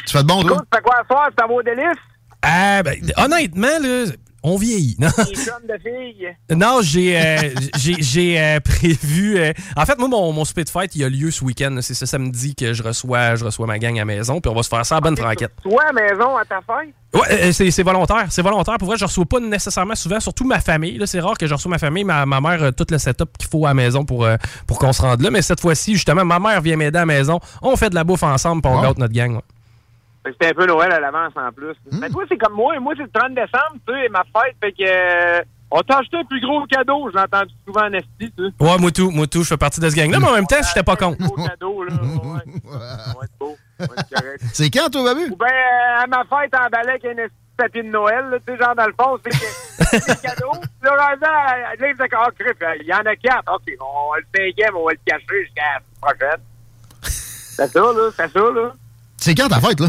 tu 0.05 0.11
fais 0.13 0.23
de 0.23 0.27
bon, 0.27 0.41
toi? 0.41 0.57
Tu 0.71 0.77
fais 0.77 0.81
quoi 0.83 0.95
à 1.01 1.05
soir? 1.05 1.29
Vaut 1.47 1.63
délice? 1.63 1.97
Ah, 2.41 2.83
ben, 2.83 2.95
honnêtement, 3.17 3.79
là, 3.81 4.05
on 4.45 4.57
vieillit. 4.57 4.97
Non, 4.99 5.07
de 5.07 5.77
filles. 5.81 6.27
non 6.53 6.79
j'ai 6.81 7.17
euh, 7.17 7.49
j'ai- 7.77 8.37
euh, 8.41 8.59
prévu. 8.59 9.37
euh, 9.37 9.53
en 9.77 9.85
fait, 9.85 9.97
moi, 9.97 10.09
mon, 10.09 10.33
mon 10.33 10.43
souper 10.43 10.65
de 10.65 10.69
fête, 10.69 10.93
il 10.97 11.05
a 11.05 11.09
lieu 11.09 11.31
ce 11.31 11.41
week-end. 11.45 11.77
C'est 11.79 11.93
ce 11.93 12.05
samedi 12.05 12.53
que 12.53 12.73
je 12.73 12.83
reçois, 12.83 13.35
je 13.35 13.45
reçois 13.45 13.65
ma 13.65 13.79
gang 13.79 13.95
à 13.95 13.99
la 13.99 14.05
maison, 14.05 14.41
puis 14.41 14.51
on 14.51 14.55
va 14.55 14.61
se 14.63 14.67
faire 14.67 14.85
ça 14.85 14.97
à 14.97 14.99
bonne 14.99 15.15
franquette. 15.15 15.53
Toi, 15.63 15.81
à 15.89 15.93
maison, 15.93 16.35
à 16.35 16.43
ta 16.43 16.57
fête? 16.57 16.93
Ouais, 17.13 17.47
euh, 17.47 17.51
c'est 17.53 17.83
volontaire. 17.83 18.25
C'est 18.29 18.41
volontaire. 18.41 18.77
Pour 18.77 18.89
vrai, 18.89 18.97
je 18.97 19.05
reçois 19.05 19.23
pas 19.25 19.39
nécessairement 19.39 19.95
souvent, 19.95 20.19
surtout 20.19 20.43
ma 20.45 20.59
famille. 20.59 20.99
C'est 21.05 21.21
rare 21.21 21.37
que 21.37 21.47
je 21.47 21.53
reçois 21.53 21.69
ma 21.69 21.77
famille. 21.77 22.03
Ma, 22.03 22.25
ma 22.25 22.41
mère 22.41 22.61
a 22.61 22.71
tout 22.73 22.87
le 22.89 22.97
setup 22.97 23.37
qu'il 23.37 23.47
faut 23.47 23.65
à 23.65 23.69
la 23.69 23.73
maison 23.75 24.03
pour, 24.03 24.25
euh, 24.25 24.35
pour 24.67 24.79
qu'on 24.79 24.91
se 24.91 25.01
rende 25.01 25.21
là. 25.21 25.29
Mais 25.31 25.41
cette 25.41 25.61
fois-ci, 25.61 25.93
justement, 25.93 26.25
ma 26.25 26.39
mère 26.39 26.59
vient 26.59 26.75
m'aider 26.75 26.97
à 26.97 27.01
la 27.01 27.05
maison. 27.05 27.39
On 27.61 27.77
fait 27.77 27.89
de 27.91 27.95
la 27.95 28.03
bouffe 28.03 28.23
ensemble, 28.23 28.61
puis 28.61 28.69
on 28.75 28.81
gâte 28.81 28.97
notre 28.97 29.13
gang. 29.13 29.35
ouais. 29.35 29.41
C'était 30.25 30.47
un 30.49 30.53
peu 30.53 30.65
Noël 30.65 30.91
à 30.91 30.99
l'avance 30.99 31.33
en 31.35 31.51
plus. 31.51 31.75
Mais 31.91 32.09
toi, 32.09 32.23
c'est 32.29 32.37
comme 32.37 32.53
moi. 32.53 32.79
Moi, 32.79 32.93
c'est 32.95 33.03
le 33.03 33.09
30 33.09 33.33
décembre, 33.33 33.77
tu 33.87 33.93
sais, 33.93 34.09
ma 34.09 34.23
fête. 34.23 34.55
Fait 34.61 34.71
que. 34.71 34.83
euh, 34.87 35.41
on 35.75 35.81
t'a 35.81 35.97
acheté 35.97 36.17
un 36.17 36.23
plus 36.23 36.39
gros 36.39 36.63
cadeau. 36.67 37.09
Je 37.09 37.15
l'ai 37.17 37.23
entendu 37.23 37.51
souvent 37.67 37.87
en 37.87 37.93
esti, 37.93 38.07
tu 38.19 38.27
sais. 38.37 38.63
Ouais, 38.63 38.77
moi 38.77 38.91
tout, 38.91 39.09
moi 39.09 39.25
tout, 39.27 39.41
je 39.41 39.47
fais 39.47 39.57
partie 39.57 39.79
de 39.79 39.89
ce 39.89 39.95
gang-là, 39.95 40.19
mais 40.19 40.27
en 40.27 40.33
même 40.33 40.45
temps, 40.45 40.61
j'étais 40.65 40.83
pas 40.83 40.95
con. 40.95 41.15
Gros 41.19 41.35
cadeau, 41.47 41.83
là. 41.83 41.93
Ouais. 41.95 42.61
Va 42.63 43.23
être 43.23 43.31
beau. 43.39 43.57
Va 43.79 43.87
correct. 43.87 44.41
C'est 44.53 44.69
quand, 44.69 44.89
toi, 44.91 45.03
Babu? 45.03 45.31
Ou 45.31 45.35
bien, 45.35 45.47
euh, 45.47 46.03
à 46.03 46.07
ma 46.07 46.23
fête, 46.25 46.53
emballé 46.53 46.89
avec 46.91 47.05
un 47.05 47.17
esti 47.17 47.23
de 47.33 47.57
papier 47.57 47.81
de 47.83 47.87
Noël, 47.89 48.25
là, 48.29 48.37
tu 48.45 48.53
sais, 48.53 48.63
genre 48.63 48.75
dans 48.75 48.85
le 48.85 48.93
fond, 48.93 49.17
c'est 49.23 49.31
que 49.31 49.35
c'est 49.99 50.07
des 50.15 50.21
cadeaux. 50.27 50.51
Là, 50.83 50.91
rendu 50.91 51.23
à- 51.23 51.75
là, 51.75 52.07
que, 52.07 52.15
ah, 52.15 52.29
crif, 52.37 52.57
il 52.79 52.85
y 52.87 52.93
en 52.93 52.97
a 52.99 53.15
quatre. 53.15 53.51
OK, 53.55 53.63
on, 53.81 54.13
le 54.15 54.23
cinquième, 54.33 54.75
on 54.75 54.85
va 54.85 54.91
le 54.91 54.99
cacher 55.05 55.43
jusqu'à 55.43 55.61
la 55.73 55.81
prochaine. 56.07 56.41
C'est 57.01 57.67
ça, 57.67 57.79
là, 57.79 58.09
c'est 58.15 58.31
ça, 58.31 58.39
là. 58.39 58.73
C'est 59.17 59.33
quand 59.35 59.47
ta 59.47 59.59
fête, 59.59 59.79
là? 59.79 59.87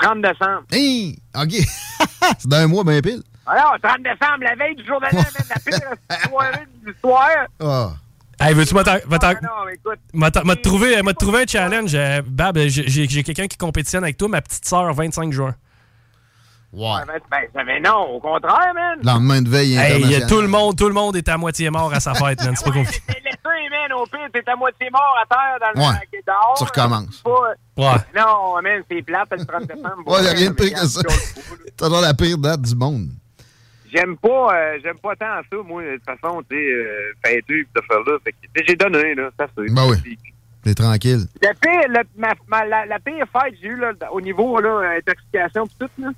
30 0.00 0.22
décembre. 0.22 0.62
Hey! 0.72 1.18
OK. 1.34 1.50
c'est 2.38 2.48
dans 2.48 2.56
un 2.58 2.66
mois, 2.66 2.84
ben 2.84 3.00
pile. 3.00 3.22
Alors, 3.46 3.76
30 3.82 3.98
décembre, 4.02 4.42
la 4.42 4.54
veille 4.56 4.74
du 4.74 4.84
jour 4.84 5.00
de 5.00 5.04
la 5.06 5.60
pire 5.60 6.20
soirée 6.28 6.66
de 6.82 6.90
l'histoire. 6.90 7.46
Ah. 7.60 7.90
Hey, 8.38 8.54
veux-tu 8.54 8.74
m'attendre? 8.74 9.00
Ah, 9.10 9.34
non, 9.42 9.68
écoute. 9.72 9.98
M'a 10.12 10.30
trouvé, 10.56 11.00
m'a 11.02 11.14
trouvé 11.14 11.42
un 11.42 11.46
challenge. 11.46 11.94
euh, 11.94 12.20
Bab, 12.26 12.58
j'ai 12.58 13.22
quelqu'un 13.22 13.46
qui 13.46 13.56
compétitionne 13.56 14.04
avec 14.04 14.18
toi, 14.18 14.28
ma 14.28 14.42
petite 14.42 14.66
sœur, 14.66 14.92
25 14.92 15.32
juin. 15.32 15.54
Ouais. 16.72 17.00
Ben, 17.30 17.64
ben, 17.64 17.82
non, 17.82 18.02
au 18.16 18.20
contraire, 18.20 18.72
man. 18.74 18.98
Lendemain 19.02 19.40
de 19.40 19.48
veille 19.48 19.76
Hey, 19.76 20.02
y 20.06 20.14
a 20.16 20.26
tout 20.26 20.40
le 20.42 20.48
monde, 20.48 20.76
tout 20.76 20.88
le 20.88 20.94
monde 20.94 21.16
est 21.16 21.28
à 21.28 21.36
moitié 21.38 21.70
mort 21.70 21.92
à 21.94 22.00
sa 22.00 22.12
fête, 22.14 22.44
man. 22.44 22.54
C'est 22.56 22.64
pas 22.64 22.72
compliqué. 22.72 23.00
T'es 23.06 23.20
laissé, 23.24 23.70
man, 23.70 23.92
au 23.98 24.04
pire, 24.06 24.28
t'es 24.32 24.42
à 24.50 24.56
moitié 24.56 24.88
mort 24.90 25.16
à 25.22 25.26
terre 25.26 25.58
dans 25.74 25.80
le 25.80 25.86
Ouais. 25.88 26.22
dehors. 26.26 26.54
Tu 26.58 26.64
recommences. 26.64 27.22
Pas- 27.22 27.54
Ouais. 27.78 28.00
Non, 28.16 28.60
man, 28.62 28.82
c'est 28.90 29.02
plate 29.02 29.28
le 29.32 29.44
30 29.46 29.66
décembre. 29.66 30.02
Ouais, 30.06 30.22
y 30.24 30.28
a 30.28 30.32
rien 30.32 30.50
de 30.50 30.54
pire 30.54 30.72
que 30.80 30.86
ça. 30.86 31.00
T'as 31.76 31.88
genre 31.88 32.00
la 32.00 32.14
pire 32.14 32.38
date 32.38 32.62
du 32.62 32.74
monde. 32.74 33.08
J'aime 33.94 34.16
pas, 34.16 34.48
euh, 34.54 34.78
j'aime 34.82 34.98
pas 34.98 35.14
tant 35.16 35.40
ça, 35.50 35.56
moi, 35.64 35.82
de 35.82 35.94
toute 35.96 36.04
façon, 36.04 36.42
tu 36.50 36.56
sais, 36.56 36.62
euh, 36.62 37.12
fêter 37.24 37.42
pis 37.46 37.68
de 37.74 37.80
faire 37.82 37.98
là. 38.00 38.18
Fait 38.24 38.32
que, 38.32 38.62
j'ai 38.66 38.74
donné, 38.76 39.14
là, 39.14 39.30
ça 39.38 39.46
c'est. 39.56 39.72
Ben 39.72 39.86
oui. 39.88 40.18
T'es 40.64 40.74
tranquille. 40.74 41.26
La 41.40 41.54
pire, 41.54 41.88
le- 41.88 42.02
ma, 42.16 42.32
ma- 42.48 42.64
la, 42.66 42.84
la 42.86 42.98
pire 42.98 43.24
fête 43.32 43.52
que 43.52 43.58
j'ai 43.62 43.68
eue, 43.68 43.76
là, 43.76 43.92
au 44.10 44.20
niveau, 44.20 44.58
là, 44.60 44.96
intoxication 44.98 45.66
pis 45.66 45.76
tout, 45.78 45.90
là. 46.02 46.08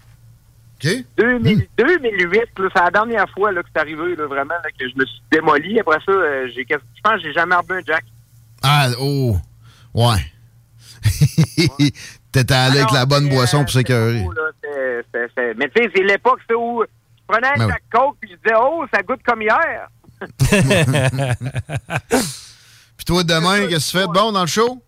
OK. 0.84 0.90
2000 1.16 1.68
2008, 1.76 2.40
là, 2.58 2.68
c'est 2.74 2.82
la 2.84 2.90
dernière 2.90 3.28
fois, 3.30 3.50
là, 3.52 3.62
que 3.62 3.68
c'est 3.74 3.80
arrivé, 3.80 4.14
là, 4.16 4.26
vraiment, 4.26 4.54
là, 4.54 4.70
que 4.78 4.88
je 4.88 4.94
me 4.96 5.04
suis 5.04 5.20
démoli. 5.32 5.80
Après 5.80 5.98
ça, 6.06 6.12
euh, 6.12 6.48
j'ai, 6.54 6.64
je 6.68 6.76
pense 7.02 7.14
que 7.14 7.20
j'ai 7.22 7.32
jamais 7.32 7.56
rebu 7.56 7.74
un 7.74 7.80
jack. 7.86 8.04
Ah, 8.62 8.88
oh. 9.00 9.36
Ouais. 9.94 10.18
T'étais 12.32 12.54
allé 12.54 12.78
avec 12.80 12.92
la 12.92 13.06
bonne 13.06 13.28
boisson 13.28 13.60
pour 13.62 13.70
s'écœurer. 13.70 14.24
C'est- 15.12 15.28
c'est- 15.34 15.54
Mais 15.54 15.68
tu 15.70 15.82
sais, 15.82 15.90
c'est 15.94 16.02
l'époque 16.04 16.40
c'est 16.48 16.54
où 16.54 16.82
je 16.84 17.24
prenais 17.26 17.48
un 17.48 17.56
Ben 17.58 17.68
Jack 17.68 17.82
Coke 17.90 18.16
puis 18.20 18.30
je 18.30 18.36
disais, 18.36 18.54
oh, 18.60 18.84
ça 18.92 19.02
goûte 19.02 19.20
comme 19.24 19.42
hier. 19.42 19.88
Puis 22.96 23.04
toi, 23.06 23.22
demain, 23.24 23.66
qu'est-ce 23.68 23.92
que 23.92 23.96
tu 23.96 23.98
fais 24.02 24.06
de 24.08 24.12
bon 24.12 24.32
dans 24.32 24.40
le 24.42 24.46
show? 24.48 24.82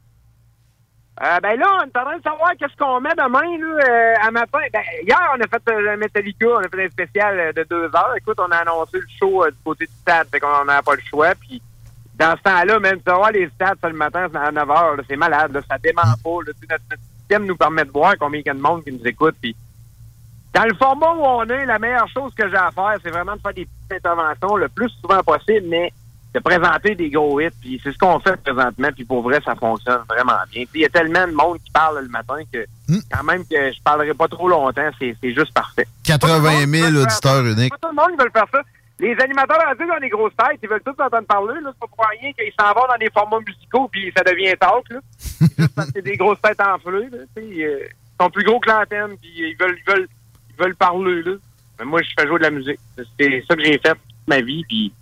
Euh, 1.23 1.39
ben 1.41 1.59
là, 1.59 1.66
on 1.81 1.85
est 1.85 1.99
en 1.99 2.05
train 2.05 2.16
de 2.16 2.23
savoir 2.23 2.53
qu'est-ce 2.59 2.77
qu'on 2.79 2.99
met 2.99 3.11
demain, 3.11 3.59
là, 3.59 3.85
euh, 3.91 4.27
à 4.27 4.31
matin. 4.31 4.59
Ben, 4.73 4.81
hier, 5.03 5.21
on 5.37 5.41
a 5.41 5.47
fait 5.47 5.62
euh, 5.68 5.97
Metallica, 5.99 6.47
on 6.49 6.61
a 6.61 6.68
fait 6.68 6.87
un 6.87 6.91
spécial 6.91 7.39
euh, 7.39 7.53
de 7.53 7.66
deux 7.68 7.85
heures. 7.95 8.14
Écoute, 8.16 8.39
on 8.41 8.51
a 8.51 8.57
annoncé 8.57 8.99
le 8.99 9.07
show 9.18 9.45
du 9.47 9.57
côté 9.62 9.85
du 9.85 9.93
stade, 10.01 10.29
fait 10.31 10.41
qu'on 10.41 10.64
n'avait 10.64 10.83
pas 10.83 10.95
le 10.95 11.03
choix. 11.03 11.35
Puis, 11.35 11.61
dans 12.14 12.35
ce 12.39 12.43
temps-là, 12.43 12.79
même, 12.81 12.97
tu 12.99 13.05
vas 13.05 13.16
voir 13.16 13.33
les 13.33 13.51
stades, 13.51 13.77
ça, 13.83 13.89
le 13.91 13.97
matin, 13.97 14.29
c'est 14.33 14.39
à 14.39 14.51
9 14.51 14.66
h, 14.66 14.97
là, 14.97 15.03
c'est 15.07 15.16
malade, 15.16 15.53
là, 15.53 15.61
ça 15.68 15.77
dément 15.77 16.01
pas. 16.03 16.39
Là, 16.47 16.53
notre, 16.71 16.85
notre 16.91 17.03
système 17.18 17.45
nous 17.45 17.57
permet 17.57 17.85
de 17.85 17.91
voir 17.91 18.14
combien 18.18 18.41
il 18.41 18.47
y 18.47 18.51
a 18.51 18.55
de 18.55 18.61
monde 18.61 18.83
qui 18.83 18.93
nous 18.93 19.07
écoute. 19.07 19.37
Puis, 19.43 19.55
dans 20.55 20.64
le 20.64 20.75
format 20.75 21.12
où 21.12 21.23
on 21.23 21.45
est, 21.45 21.66
la 21.66 21.79
meilleure 21.79 22.09
chose 22.09 22.33
que 22.35 22.49
j'ai 22.49 22.57
à 22.57 22.71
faire, 22.71 22.97
c'est 23.05 23.11
vraiment 23.11 23.37
de 23.37 23.41
faire 23.43 23.53
des 23.53 23.66
petites 23.66 23.93
interventions 24.07 24.57
le 24.57 24.71
plus 24.71 24.89
souvent 25.03 25.23
possible, 25.23 25.66
mais 25.68 25.93
de 26.35 26.39
présenter 26.41 26.95
des 26.95 27.11
gros 27.11 27.41
hits. 27.41 27.49
Puis 27.61 27.81
c'est 27.83 27.93
ce 27.93 27.99
qu'on 27.99 28.20
fait 28.20 28.37
présentement. 28.43 28.89
Puis 28.95 29.05
pour 29.05 29.22
vrai, 29.22 29.41
ça 29.45 29.55
fonctionne 29.57 30.01
vraiment 30.09 30.39
bien. 30.51 30.64
Puis 30.70 30.81
il 30.81 30.83
y 30.83 30.85
a 30.87 30.89
tellement 30.89 31.26
de 31.26 31.33
monde 31.33 31.59
qui 31.64 31.70
parle 31.72 32.03
le 32.03 32.09
matin 32.09 32.37
que 32.53 32.64
quand 33.11 33.24
même 33.24 33.43
que 33.45 33.72
je 33.72 33.83
parlerai 33.83 34.14
pas 34.14 34.28
trop 34.28 34.49
longtemps, 34.49 34.91
c'est 34.99 35.16
c'est 35.20 35.35
juste 35.35 35.53
parfait. 35.53 35.87
80 36.05 36.66
000 36.66 36.97
auditeurs 37.03 37.45
uniques. 37.45 37.70
Pas 37.70 37.89
tout 37.89 37.95
le 37.97 38.03
monde 38.03 38.20
veut 38.20 38.31
faire 38.33 38.47
ça. 38.53 38.61
Les 38.99 39.16
animateurs 39.18 39.57
radio 39.66 39.87
qui 39.87 39.93
ont 39.93 40.01
des 40.01 40.09
grosses 40.11 40.37
têtes, 40.37 40.59
ils 40.62 40.68
veulent 40.68 40.83
tous 40.85 41.03
entendre 41.03 41.26
parler. 41.26 41.55
là. 41.62 41.70
C'est 41.72 41.81
pas 41.81 41.87
pour 41.87 42.05
rien 42.20 42.33
qu'ils 42.35 42.53
s'en 42.59 42.72
vont 42.74 42.87
dans 42.87 42.99
des 42.99 43.11
formats 43.11 43.39
musicaux 43.47 43.89
puis 43.91 44.12
ça 44.16 44.22
devient 44.22 44.55
talk. 44.61 44.85
Là. 44.91 44.99
C'est 45.18 45.47
juste 45.59 45.74
parce 45.74 45.87
que 45.89 45.93
c'est 45.97 46.03
des 46.03 46.16
grosses 46.16 46.41
têtes 46.43 46.61
enflées. 46.61 47.09
Là. 47.11 47.18
Euh, 47.39 47.41
Ils 47.41 47.89
sont 48.20 48.31
plus 48.31 48.45
gros 48.45 48.61
que 48.61 48.68
l'antenne 48.68 49.16
puis 49.20 49.31
ils 49.37 49.57
veulent, 49.59 49.78
ils 49.87 49.91
veulent, 49.91 50.09
ils 50.51 50.62
veulent 50.62 50.76
parler. 50.76 51.22
Là. 51.22 51.33
Mais 51.78 51.87
moi, 51.87 52.03
je 52.03 52.11
fais 52.18 52.26
jouer 52.28 52.39
de 52.39 52.45
la 52.45 52.51
musique. 52.51 52.78
C'est 53.18 53.43
ça 53.49 53.57
que 53.57 53.64
j'ai 53.64 53.78
fait 53.78 53.95
toute 53.95 54.28
ma 54.28 54.43
vie. 54.43 54.64
Puis 54.68 54.93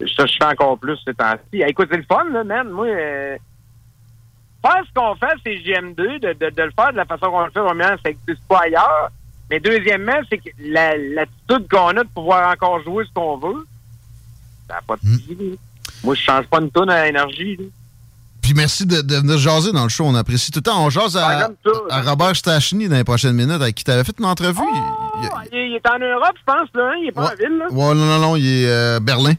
ça, 0.00 0.26
je 0.26 0.32
fais 0.38 0.44
encore 0.44 0.78
plus 0.78 0.98
ces 1.04 1.14
temps-ci. 1.14 1.60
Hey, 1.62 1.70
Écoute, 1.70 1.88
c'est 1.90 1.96
le 1.96 2.04
fun, 2.04 2.24
là, 2.32 2.44
man. 2.44 2.68
Moi, 2.68 2.86
euh, 2.86 3.36
faire 4.62 4.82
ce 4.86 4.92
qu'on 4.94 5.14
fait, 5.16 5.34
c'est 5.44 5.54
GM2, 5.56 5.96
de, 6.20 6.32
de, 6.32 6.50
de 6.54 6.62
le 6.62 6.70
faire 6.78 6.92
de 6.92 6.96
la 6.96 7.04
façon 7.04 7.26
qu'on 7.30 7.44
le 7.44 7.50
fait, 7.50 7.60
premièrement, 7.60 7.96
ça 8.04 8.10
n'existe 8.10 8.46
pas 8.48 8.60
ailleurs. 8.64 9.10
Mais 9.50 9.60
deuxièmement, 9.60 10.20
c'est 10.28 10.38
que 10.38 10.50
la- 10.58 10.96
l'attitude 10.96 11.68
qu'on 11.70 11.88
a 11.96 12.02
de 12.04 12.08
pouvoir 12.08 12.50
encore 12.52 12.82
jouer 12.82 13.04
ce 13.04 13.12
qu'on 13.14 13.36
veut, 13.38 13.64
ça 14.68 14.74
n'a 14.74 14.80
pas 14.82 14.96
de 14.96 15.08
là. 15.08 15.56
Moi, 16.04 16.14
je 16.14 16.20
change 16.22 16.46
pas 16.46 16.58
une 16.60 16.70
tonne 16.70 16.90
à 16.90 17.04
l'énergie. 17.06 17.58
Puis 18.42 18.54
merci 18.54 18.86
de, 18.86 19.00
de 19.02 19.16
venir 19.16 19.38
jaser 19.38 19.72
dans 19.72 19.84
le 19.84 19.88
show. 19.88 20.04
On 20.04 20.14
apprécie 20.14 20.50
tout 20.52 20.58
le 20.58 20.62
temps. 20.64 20.84
On 20.84 20.90
jase 20.90 21.16
à, 21.16 21.48
à 21.90 22.02
Robert 22.02 22.36
Stachny 22.36 22.88
dans 22.88 22.96
les 22.96 23.02
prochaines 23.04 23.32
minutes 23.34 23.60
avec 23.60 23.74
qui 23.74 23.82
t'avais 23.84 24.04
fait 24.04 24.14
une 24.18 24.24
entrevue. 24.26 24.60
Il- 25.22 25.28
Ah, 25.32 25.42
Il, 25.52 25.58
il 25.58 25.74
est 25.76 25.88
en 25.88 25.98
Europe, 25.98 26.34
je 26.38 26.44
pense, 26.44 26.68
là. 26.74 26.90
hein? 26.92 26.94
Il 27.02 27.08
est 27.08 27.12
pas 27.12 27.32
en 27.32 27.34
ville, 27.36 27.58
là. 27.58 27.66
Ouais, 27.70 27.94
non, 27.94 28.04
non, 28.06 28.18
non, 28.18 28.36
il 28.36 28.46
est 28.46 28.68
euh, 28.68 29.00
Berlin. 29.00 29.32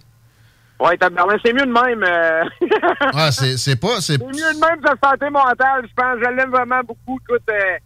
Ouais, 0.80 0.96
Berlin. 0.98 1.36
C'est 1.44 1.54
mieux 1.54 1.66
de 1.66 1.72
même. 1.72 2.04
euh. 2.04 3.30
C'est 3.32 3.58
c'est 3.58 3.76
pas. 3.76 4.00
C'est 4.00 4.18
C'est 4.18 4.24
mieux 4.26 4.54
de 4.54 4.60
même 4.60 4.80
sa 4.86 5.10
santé 5.10 5.30
mentale, 5.30 5.84
je 5.88 5.94
pense. 5.96 6.18
Je 6.20 6.30
l'aime 6.36 6.52
vraiment 6.52 6.82
beaucoup. 6.82 7.20
Écoute, 7.28 7.42
euh, 7.50 7.78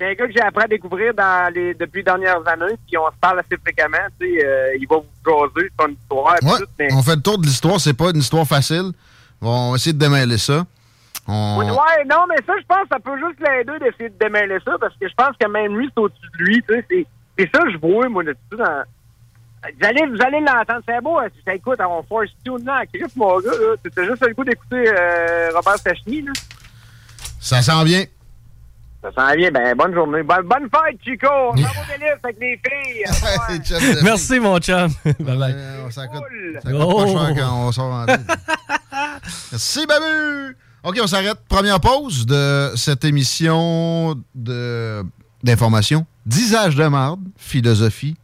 c'est 0.00 0.10
un 0.10 0.14
gars 0.14 0.26
que 0.26 0.32
j'ai 0.32 0.40
appris 0.40 0.64
à 0.64 0.68
découvrir 0.68 1.14
dans 1.14 1.52
les, 1.54 1.74
depuis 1.74 1.98
les 1.98 2.04
dernières 2.04 2.46
années, 2.48 2.76
puis 2.86 2.96
on 2.98 3.06
se 3.08 3.16
parle 3.20 3.40
assez 3.40 3.56
fréquemment. 3.60 3.98
Tu 4.20 4.26
sais, 4.38 4.46
euh, 4.46 4.76
il 4.80 4.86
va 4.88 4.96
vous 4.96 5.04
jaser 5.54 5.68
son 5.80 5.88
histoire. 5.88 6.34
Ouais, 6.42 6.58
tout, 6.58 6.66
mais... 6.78 6.92
on 6.92 7.02
fait 7.02 7.16
le 7.16 7.22
tour 7.22 7.38
de 7.38 7.44
l'histoire. 7.46 7.80
C'est 7.80 7.94
pas 7.94 8.10
une 8.10 8.18
histoire 8.18 8.46
facile. 8.46 8.92
On 9.40 9.70
va 9.70 9.76
essayer 9.76 9.92
de 9.92 9.98
démêler 9.98 10.38
ça. 10.38 10.64
On... 11.26 11.56
Oui, 11.58 11.66
Ouais, 11.66 12.04
non, 12.08 12.24
mais 12.28 12.36
ça, 12.46 12.52
je 12.60 12.66
pense 12.66 12.82
que 12.82 12.88
ça 12.92 12.98
peut 13.00 13.16
juste 13.18 13.40
l'aider 13.40 13.78
d'essayer 13.80 14.08
de 14.10 14.18
démêler 14.18 14.58
ça, 14.64 14.72
parce 14.80 14.94
que 14.96 15.08
je 15.08 15.14
pense 15.14 15.36
que 15.40 15.48
même 15.48 15.76
lui, 15.76 15.88
c'est 15.94 16.00
au-dessus 16.00 16.30
de 16.38 16.44
lui. 16.44 16.62
Tu 16.68 16.74
sais, 16.74 16.84
c'est, 16.88 17.06
c'est 17.38 17.50
ça 17.54 17.62
que 17.64 17.70
je 17.72 17.78
vois, 17.78 18.08
moi, 18.08 18.22
de 18.24 18.36
tout 18.50 18.56
dans... 18.56 18.82
Vous 19.64 19.86
allez, 19.86 20.06
vous 20.06 20.20
allez 20.20 20.40
l'entendre, 20.40 20.82
c'est 20.88 21.00
beau. 21.00 21.18
hein, 21.18 21.28
Tu 21.34 21.40
sais, 21.46 21.56
écoute, 21.56 21.78
on 21.80 22.02
force 22.02 22.30
tune 22.44 22.64
là, 22.64 22.82
Chris, 22.92 23.04
mon 23.16 23.38
gars. 23.40 23.50
C'était 23.84 24.06
juste 24.06 24.26
le 24.26 24.34
goût 24.34 24.44
d'écouter 24.44 24.84
euh, 24.88 25.50
Robert 25.54 25.78
Stachny, 25.78 26.22
là. 26.22 26.32
Ça 27.40 27.62
s'en 27.62 27.84
vient. 27.84 28.04
Ça 29.02 29.10
sent 29.30 29.36
bien. 29.36 29.50
Ben, 29.50 29.74
bonne 29.76 29.94
journée. 29.94 30.22
Bonne, 30.22 30.46
bonne 30.46 30.68
fête, 30.70 30.98
Chico. 31.04 31.26
On 31.28 31.56
s'en 31.56 31.62
va 31.62 31.68
au 31.68 31.98
délice 31.98 32.18
avec 32.22 32.36
les 32.40 32.60
filles. 32.64 33.98
Merci, 34.02 34.38
mon 34.40 34.58
chum. 34.58 34.88
bye 35.20 35.36
bye. 35.38 35.56
Ça 35.90 36.06
coûte, 36.06 36.20
Cool. 36.28 36.58
ça 36.62 36.70
coûte 36.70 36.80
Oh. 36.82 37.04
pas 37.16 37.26
cher 37.26 37.34
quand 37.44 37.66
on 37.66 37.72
sort 37.72 37.92
en 37.92 38.04
ligne. 38.04 38.16
Merci, 39.52 39.86
Babu! 39.86 40.56
OK, 40.84 40.98
on 41.02 41.06
s'arrête. 41.06 41.38
Première 41.48 41.80
pause 41.80 42.26
de 42.26 42.72
cette 42.76 43.04
émission 43.04 44.14
de 44.34 45.02
d'information, 45.42 46.06
disage 46.24 46.76
de 46.76 46.86
marde, 46.86 47.20
philosophie, 47.36 48.16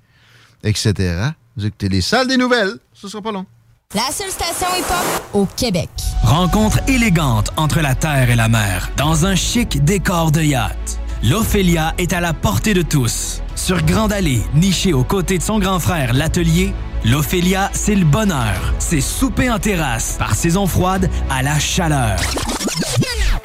etc. 0.63 1.31
Vous 1.57 1.67
écoutez 1.67 1.89
les 1.89 2.01
salles 2.01 2.29
des 2.29 2.37
nouvelles. 2.37 2.79
Ce 2.93 3.09
sera 3.09 3.23
pas 3.23 3.33
long. 3.33 3.47
La 3.95 4.13
seule 4.13 4.31
station 4.31 4.67
hip-hop 4.79 5.23
au 5.33 5.47
Québec. 5.47 5.89
Rencontre 6.23 6.79
élégante 6.89 7.51
entre 7.57 7.81
la 7.81 7.95
terre 7.95 8.29
et 8.29 8.37
la 8.37 8.49
mer, 8.49 8.91
dans 8.99 9.25
un 9.25 9.35
chic 9.35 9.83
décor 9.83 10.31
de 10.31 10.43
yacht. 10.43 10.99
L'Ophélia 11.25 11.95
est 11.99 12.13
à 12.13 12.21
la 12.21 12.35
portée 12.35 12.75
de 12.75 12.83
tous. 12.83 13.43
Sur 13.57 13.83
Grande 13.83 14.13
Allée, 14.13 14.43
nichée 14.55 14.93
aux 14.93 15.05
côtés 15.05 15.39
de 15.39 15.43
son 15.43 15.59
grand 15.59 15.81
frère, 15.81 16.13
l'Atelier, 16.13 16.75
l'Ophélia, 17.05 17.71
c'est 17.73 17.95
le 17.95 18.05
bonheur. 18.05 18.75
C'est 18.79 19.01
souper 19.01 19.51
en 19.51 19.59
terrasse, 19.59 20.17
par 20.19 20.35
saison 20.35 20.67
froide 20.67 21.11
à 21.31 21.43
la 21.43 21.59
chaleur. 21.59 22.19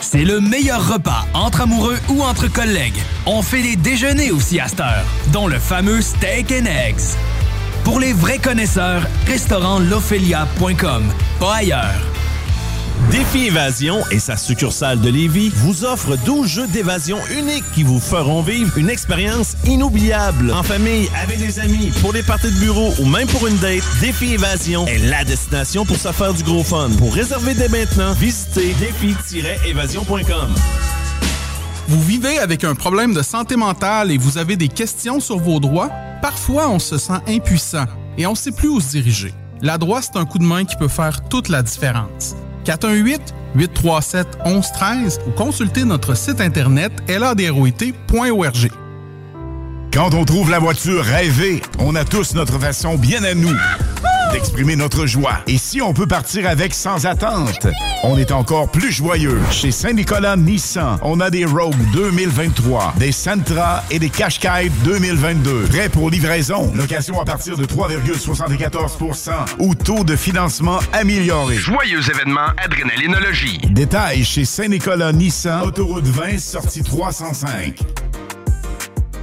C'est 0.04 0.26
le 0.26 0.42
meilleur 0.42 0.94
repas 0.94 1.26
entre 1.34 1.62
amoureux 1.62 1.98
ou 2.10 2.22
entre 2.24 2.50
collègues. 2.50 3.02
On 3.26 3.42
fait 3.42 3.64
des 3.64 3.78
déjeuners 3.78 4.32
aussi 4.32 4.60
à 4.60 4.68
cette 4.68 4.82
heure, 4.82 5.06
dont 5.32 5.48
le 5.48 5.58
fameux 5.58 6.02
steak 6.02 6.52
and 6.52 6.66
eggs. 6.66 7.16
Pour 7.86 8.02
les 8.02 8.12
vrais 8.12 8.38
connaisseurs, 8.38 9.08
restaurantLophelia.com, 9.28 11.04
pas 11.40 11.56
ailleurs. 11.56 12.02
Défi 13.12 13.46
Évasion 13.48 14.00
et 14.12 14.20
sa 14.20 14.38
succursale 14.38 15.00
de 15.00 15.10
Lévis 15.10 15.50
vous 15.56 15.86
offre 15.86 16.16
12 16.26 16.48
jeux 16.48 16.68
d'évasion 16.68 17.18
uniques 17.38 17.64
qui 17.74 17.84
vous 17.84 18.00
feront 18.00 18.42
vivre 18.42 18.78
une 18.78 18.90
expérience 18.90 19.56
inoubliable. 19.66 20.52
En 20.52 20.64
famille, 20.64 21.10
avec 21.22 21.40
des 21.40 21.60
amis, 21.60 21.92
pour 22.02 22.14
des 22.14 22.24
parties 22.24 22.52
de 22.52 22.60
bureau 22.60 22.94
ou 23.00 23.06
même 23.06 23.28
pour 23.28 23.46
une 23.48 23.58
date, 23.58 23.84
Défi 24.02 24.34
Évasion 24.34 24.88
est 24.88 25.00
la 25.00 25.24
destination 25.24 25.86
pour 25.86 25.98
se 25.98 26.12
faire 26.12 26.34
du 26.34 26.44
gros 26.44 26.64
fun. 26.64 26.90
Pour 26.98 27.14
réserver 27.14 27.54
dès 27.54 27.70
maintenant, 27.70 28.14
visitez 28.14 28.74
défi-évasion.com. 28.80 30.54
Vous 31.88 32.02
vivez 32.02 32.40
avec 32.40 32.64
un 32.64 32.76
problème 32.76 33.14
de 33.14 33.22
santé 33.22 33.56
mentale 33.56 34.12
et 34.12 34.18
vous 34.18 34.38
avez 34.38 34.56
des 34.56 34.70
questions 34.70 35.20
sur 35.20 35.38
vos 35.38 35.60
droits? 35.60 35.90
Parfois, 36.22 36.70
on 36.70 36.80
se 36.80 36.98
sent 36.98 37.20
impuissant 37.28 37.86
et 38.18 38.26
on 38.26 38.32
ne 38.32 38.38
sait 38.38 38.52
plus 38.52 38.70
où 38.70 38.80
se 38.80 38.92
diriger. 38.92 39.34
La 39.62 39.78
droite, 39.78 40.10
c'est 40.12 40.20
un 40.20 40.26
coup 40.26 40.40
de 40.40 40.44
main 40.44 40.66
qui 40.66 40.76
peut 40.76 40.88
faire 40.88 41.24
toute 41.30 41.50
la 41.50 41.62
différence. 41.62 42.36
418-837-1113 42.64 45.20
ou 45.28 45.32
consultez 45.32 45.86
notre 45.86 46.16
site 46.16 46.42
internet 46.42 46.92
ladroit.org. 47.08 48.72
Quand 49.94 50.14
on 50.16 50.26
trouve 50.26 50.50
la 50.50 50.58
voiture 50.60 51.04
rêvée, 51.04 51.62
on 51.80 51.96
a 51.96 52.04
tous 52.04 52.34
notre 52.34 52.60
façon 52.60 52.98
bien 52.98 53.24
à 53.24 53.36
nous 53.36 53.56
d'exprimer 54.34 54.76
notre 54.76 55.06
joie. 55.06 55.40
Et 55.46 55.58
si 55.60 55.82
on 55.82 55.94
peut 55.94 56.08
partir 56.08 56.48
avec 56.50 56.74
sans 56.74 57.06
attente, 57.06 57.68
on 58.04 58.18
est 58.18 58.32
encore 58.32 58.70
plus 58.70 58.92
joyeux. 58.92 59.40
Chez 59.52 59.72
Saint-Nicolas 59.72 60.36
Nissan, 60.36 60.98
on 61.04 61.20
a 61.20 61.30
des 61.30 61.46
Rogue 61.46 61.78
2023, 61.94 62.96
des 62.98 63.12
Sentra 63.12 63.84
et 63.92 64.00
des 64.00 64.10
Qashqai 64.10 64.72
2022. 64.84 65.66
Prêts 65.70 65.90
pour 65.90 66.10
livraison. 66.10 66.72
Location 66.74 67.22
à 67.22 67.26
partir 67.26 67.58
de 67.58 67.66
3,74% 67.66 69.32
ou 69.60 69.76
taux 69.76 70.04
de 70.04 70.16
financement 70.16 70.80
amélioré. 70.92 71.56
Joyeux 71.56 72.02
événement 72.10 72.48
Adrénalinologie. 72.58 73.60
Détails 73.70 74.24
chez 74.24 74.46
Saint-Nicolas 74.46 75.14
Nissan, 75.14 75.62
autoroute 75.62 76.08
20, 76.08 76.40
sortie 76.40 76.82
305. 76.82 77.78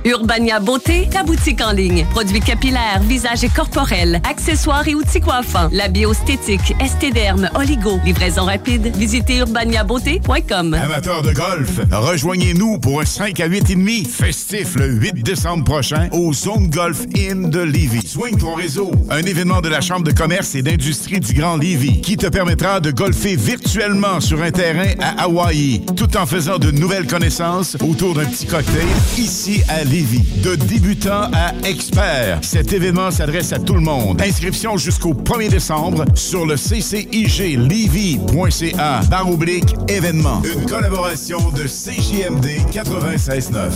Urbania 0.05 0.61
Beauté, 0.61 1.09
ta 1.11 1.23
boutique 1.23 1.61
en 1.61 1.73
ligne. 1.73 2.07
Produits 2.11 2.41
capillaires, 2.41 3.03
visage 3.03 3.45
et 3.45 3.51
corporel, 3.51 4.23
accessoires 4.29 4.89
et 4.89 4.95
outils 4.95 5.21
coiffants. 5.21 5.69
La 5.73 5.89
biostétique, 5.89 6.75
estéderme, 6.81 7.51
oligo. 7.55 8.01
Livraison 8.05 8.47
rapide. 8.47 8.97
Visitez 8.97 9.39
urbaniabeauté.com. 9.41 10.73
Amateurs 10.75 11.23
de 11.23 11.33
golf, 11.33 11.81
rejoignez-nous 11.93 12.79
pour 12.79 13.03
un 13.03 13.05
5 13.05 13.39
à 13.41 13.47
8 13.47 13.71
et 13.71 13.75
demi 13.75 14.05
festif 14.05 14.75
le 14.77 14.87
8 14.87 15.23
décembre 15.23 15.65
prochain 15.65 16.09
au 16.13 16.33
Zone 16.33 16.71
Golf 16.71 17.03
Inn 17.15 17.51
de 17.51 17.61
Lévis. 17.61 18.07
Swing 18.07 18.39
ton 18.39 18.55
réseau, 18.55 18.91
un 19.11 19.23
événement 19.23 19.61
de 19.61 19.69
la 19.69 19.83
Chambre 19.83 20.05
de 20.05 20.13
commerce 20.13 20.55
et 20.55 20.63
d'industrie 20.63 21.21
du 21.21 21.35
Grand 21.35 21.59
Lévis 21.59 22.01
qui 22.01 22.17
te 22.17 22.27
permettra 22.27 22.81
de 22.81 22.91
golfer 22.91 23.37
virtuellement 23.37 24.21
sur 24.21 24.43
un 24.43 24.51
terrain 24.51 24.95
à 25.01 25.25
Hawaï 25.25 25.83
tout 25.95 26.17
en 26.17 26.25
faisant 26.25 26.59
de 26.59 26.71
nouvelles 26.71 27.07
connaissances 27.07 27.77
autour 27.87 28.15
d'un 28.15 28.25
petit 28.25 28.47
cocktail 28.47 28.87
ici 29.19 29.63
à. 29.69 29.90
De 29.91 30.55
débutant 30.55 31.33
à 31.35 31.53
expert, 31.65 32.39
cet 32.43 32.73
événement 32.73 33.11
s'adresse 33.11 33.53
à 33.53 33.59
tout 33.59 33.75
le 33.75 33.81
monde. 33.81 34.23
Inscription 34.23 34.77
jusqu'au 34.77 35.15
1er 35.15 35.49
décembre 35.49 36.05
sur 36.15 36.47
le 36.47 36.55
ccijlevy.ca 36.55 37.41
barre 39.11 39.29
oblique 39.29 39.75
événement. 39.89 40.43
Une 40.45 40.65
collaboration 40.65 41.51
de 41.51 41.65
CJMD 41.65 42.47
96.9. 42.73 43.73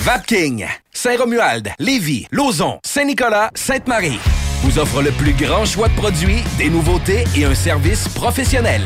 Vapking, 0.00 0.66
Saint-Romuald, 0.92 1.70
Lévis, 1.78 2.26
Lauson, 2.32 2.80
Saint-Nicolas, 2.84 3.52
Sainte-Marie 3.54 4.18
vous 4.64 4.80
offre 4.80 5.00
le 5.00 5.12
plus 5.12 5.34
grand 5.34 5.64
choix 5.64 5.86
de 5.86 5.94
produits, 5.94 6.42
des 6.58 6.70
nouveautés 6.70 7.22
et 7.36 7.44
un 7.44 7.54
service 7.54 8.08
professionnel. 8.08 8.82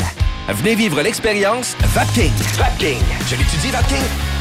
Venez 0.48 0.74
vivre 0.74 1.00
l'expérience 1.00 1.74
Vapking. 1.94 2.32
Vapking. 2.58 3.00
Je 3.30 3.36
l'étudie, 3.36 3.70
Vapking. 3.70 4.35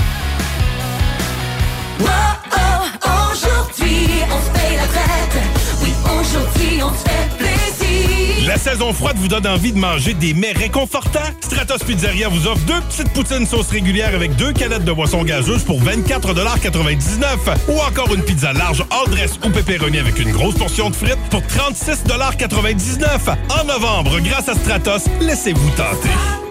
La 8.45 8.57
saison 8.57 8.93
froide 8.93 9.17
vous 9.17 9.27
donne 9.27 9.47
envie 9.47 9.71
de 9.71 9.77
manger 9.77 10.13
des 10.13 10.33
mets 10.33 10.51
réconfortants? 10.51 11.19
Stratos 11.41 11.83
Pizzeria 11.83 12.29
vous 12.29 12.47
offre 12.47 12.61
deux 12.65 12.79
petites 12.89 13.11
poutines 13.13 13.45
sauce 13.45 13.69
régulière 13.69 14.13
avec 14.13 14.35
deux 14.35 14.53
canettes 14.53 14.85
de 14.85 14.91
boisson 14.91 15.23
gazeuse 15.23 15.63
pour 15.63 15.81
24,99 15.81 17.25
ou 17.67 17.79
encore 17.79 18.13
une 18.13 18.21
pizza 18.21 18.53
large 18.53 18.83
hors 18.91 19.09
dress 19.09 19.39
ou 19.43 19.49
pepperoni 19.49 19.97
avec 19.97 20.19
une 20.19 20.31
grosse 20.31 20.55
portion 20.55 20.89
de 20.89 20.95
frites 20.95 21.17
pour 21.31 21.41
36,99 21.41 23.35
En 23.49 23.65
novembre, 23.65 24.19
grâce 24.19 24.47
à 24.47 24.53
Stratos, 24.53 25.05
laissez-vous 25.21 25.69
tenter. 25.71 26.44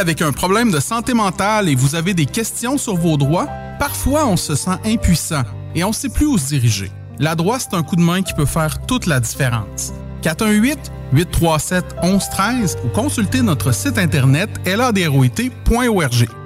Avec 0.00 0.22
un 0.22 0.32
problème 0.32 0.72
de 0.72 0.80
santé 0.80 1.12
mentale 1.12 1.68
et 1.68 1.74
vous 1.74 1.94
avez 1.94 2.14
des 2.14 2.24
questions 2.24 2.78
sur 2.78 2.96
vos 2.96 3.18
droits? 3.18 3.46
Parfois, 3.78 4.26
on 4.26 4.36
se 4.36 4.54
sent 4.54 4.78
impuissant 4.84 5.42
et 5.74 5.84
on 5.84 5.88
ne 5.88 5.94
sait 5.94 6.08
plus 6.08 6.24
où 6.26 6.38
se 6.38 6.48
diriger. 6.48 6.90
La 7.18 7.34
droite, 7.34 7.66
c'est 7.68 7.76
un 7.76 7.82
coup 7.82 7.96
de 7.96 8.00
main 8.00 8.22
qui 8.22 8.32
peut 8.32 8.46
faire 8.46 8.80
toute 8.86 9.04
la 9.04 9.20
différence. 9.20 9.92
418-837-1113 10.22 12.76
ou 12.84 12.88
consultez 12.88 13.42
notre 13.42 13.72
site 13.72 13.98
internet 13.98 14.48
ladroit.org. 14.64 16.39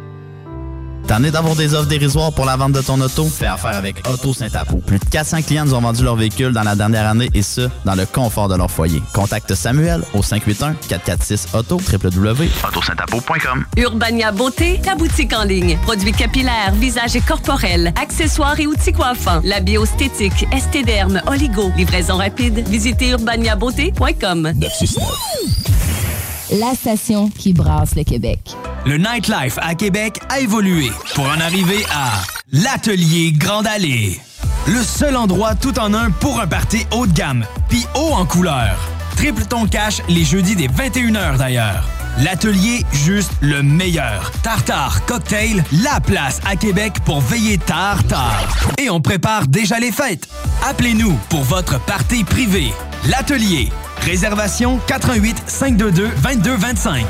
T'en 1.06 1.22
es 1.22 1.30
d'avoir 1.30 1.54
des 1.54 1.74
offres 1.74 1.88
dérisoires 1.88 2.32
pour 2.32 2.46
la 2.46 2.56
vente 2.56 2.72
de 2.72 2.80
ton 2.80 2.98
auto? 3.00 3.26
Fais 3.26 3.46
affaire 3.46 3.76
avec 3.76 4.08
Auto 4.08 4.32
Saint-Apo. 4.32 4.78
Plus 4.78 4.98
de 4.98 5.04
400 5.04 5.42
clients 5.42 5.66
nous 5.66 5.74
ont 5.74 5.80
vendu 5.80 6.02
leur 6.02 6.16
véhicule 6.16 6.52
dans 6.52 6.62
la 6.62 6.74
dernière 6.74 7.06
année 7.06 7.28
et 7.34 7.42
ce, 7.42 7.68
dans 7.84 7.94
le 7.94 8.06
confort 8.06 8.48
de 8.48 8.56
leur 8.56 8.70
foyer. 8.70 9.02
Contacte 9.12 9.54
Samuel 9.54 10.02
au 10.14 10.20
581-446-AUTO, 10.20 11.78
www.autosaintapo.com. 11.92 13.64
Urbania 13.76 14.32
Beauté, 14.32 14.80
ta 14.82 14.94
boutique 14.94 15.34
en 15.34 15.44
ligne. 15.44 15.78
Produits 15.82 16.12
capillaires, 16.12 16.72
visage 16.74 17.16
et 17.16 17.20
corporel, 17.20 17.92
accessoires 18.00 18.58
et 18.58 18.66
outils 18.66 18.92
coiffants. 18.92 19.40
La 19.44 19.60
biostétique, 19.60 20.46
estéderme, 20.52 21.20
oligo. 21.26 21.70
Livraison 21.76 22.16
rapide. 22.16 22.66
Visitez 22.66 23.10
urbaniabeauté.com. 23.10 24.52
La 26.52 26.74
station 26.74 27.28
qui 27.28 27.52
brasse 27.52 27.94
le 27.94 28.04
Québec. 28.04 28.54
Le 28.86 28.98
nightlife 28.98 29.58
à 29.62 29.74
Québec 29.74 30.20
a 30.28 30.40
évolué 30.40 30.90
pour 31.14 31.24
en 31.24 31.40
arriver 31.40 31.86
à 31.90 32.10
l'Atelier 32.52 33.32
Grande 33.32 33.66
Allée. 33.66 34.20
Le 34.66 34.82
seul 34.82 35.16
endroit 35.16 35.54
tout 35.54 35.78
en 35.78 35.94
un 35.94 36.10
pour 36.10 36.38
un 36.38 36.46
party 36.46 36.86
haut 36.92 37.06
de 37.06 37.12
gamme, 37.12 37.46
puis 37.70 37.86
haut 37.94 38.12
en 38.12 38.26
couleur. 38.26 38.76
Triple 39.16 39.46
ton 39.46 39.66
cash 39.66 40.02
les 40.10 40.24
jeudis 40.24 40.54
dès 40.54 40.66
21h 40.66 41.38
d'ailleurs. 41.38 41.88
L'atelier, 42.18 42.84
juste 42.92 43.32
le 43.40 43.62
meilleur. 43.62 44.30
Tartare, 44.42 45.04
cocktail, 45.06 45.64
la 45.82 45.98
place 46.00 46.40
à 46.46 46.54
Québec 46.54 46.92
pour 47.06 47.22
veiller 47.22 47.56
tard, 47.56 48.04
tard. 48.04 48.46
Et 48.78 48.90
on 48.90 49.00
prépare 49.00 49.46
déjà 49.46 49.78
les 49.78 49.92
fêtes. 49.92 50.28
Appelez-nous 50.68 51.18
pour 51.30 51.42
votre 51.42 51.80
party 51.80 52.22
privé. 52.22 52.70
L'atelier. 53.08 53.70
Réservation 54.02 54.78
88 54.86 55.42
522 55.46 56.08
2225. 56.22 57.06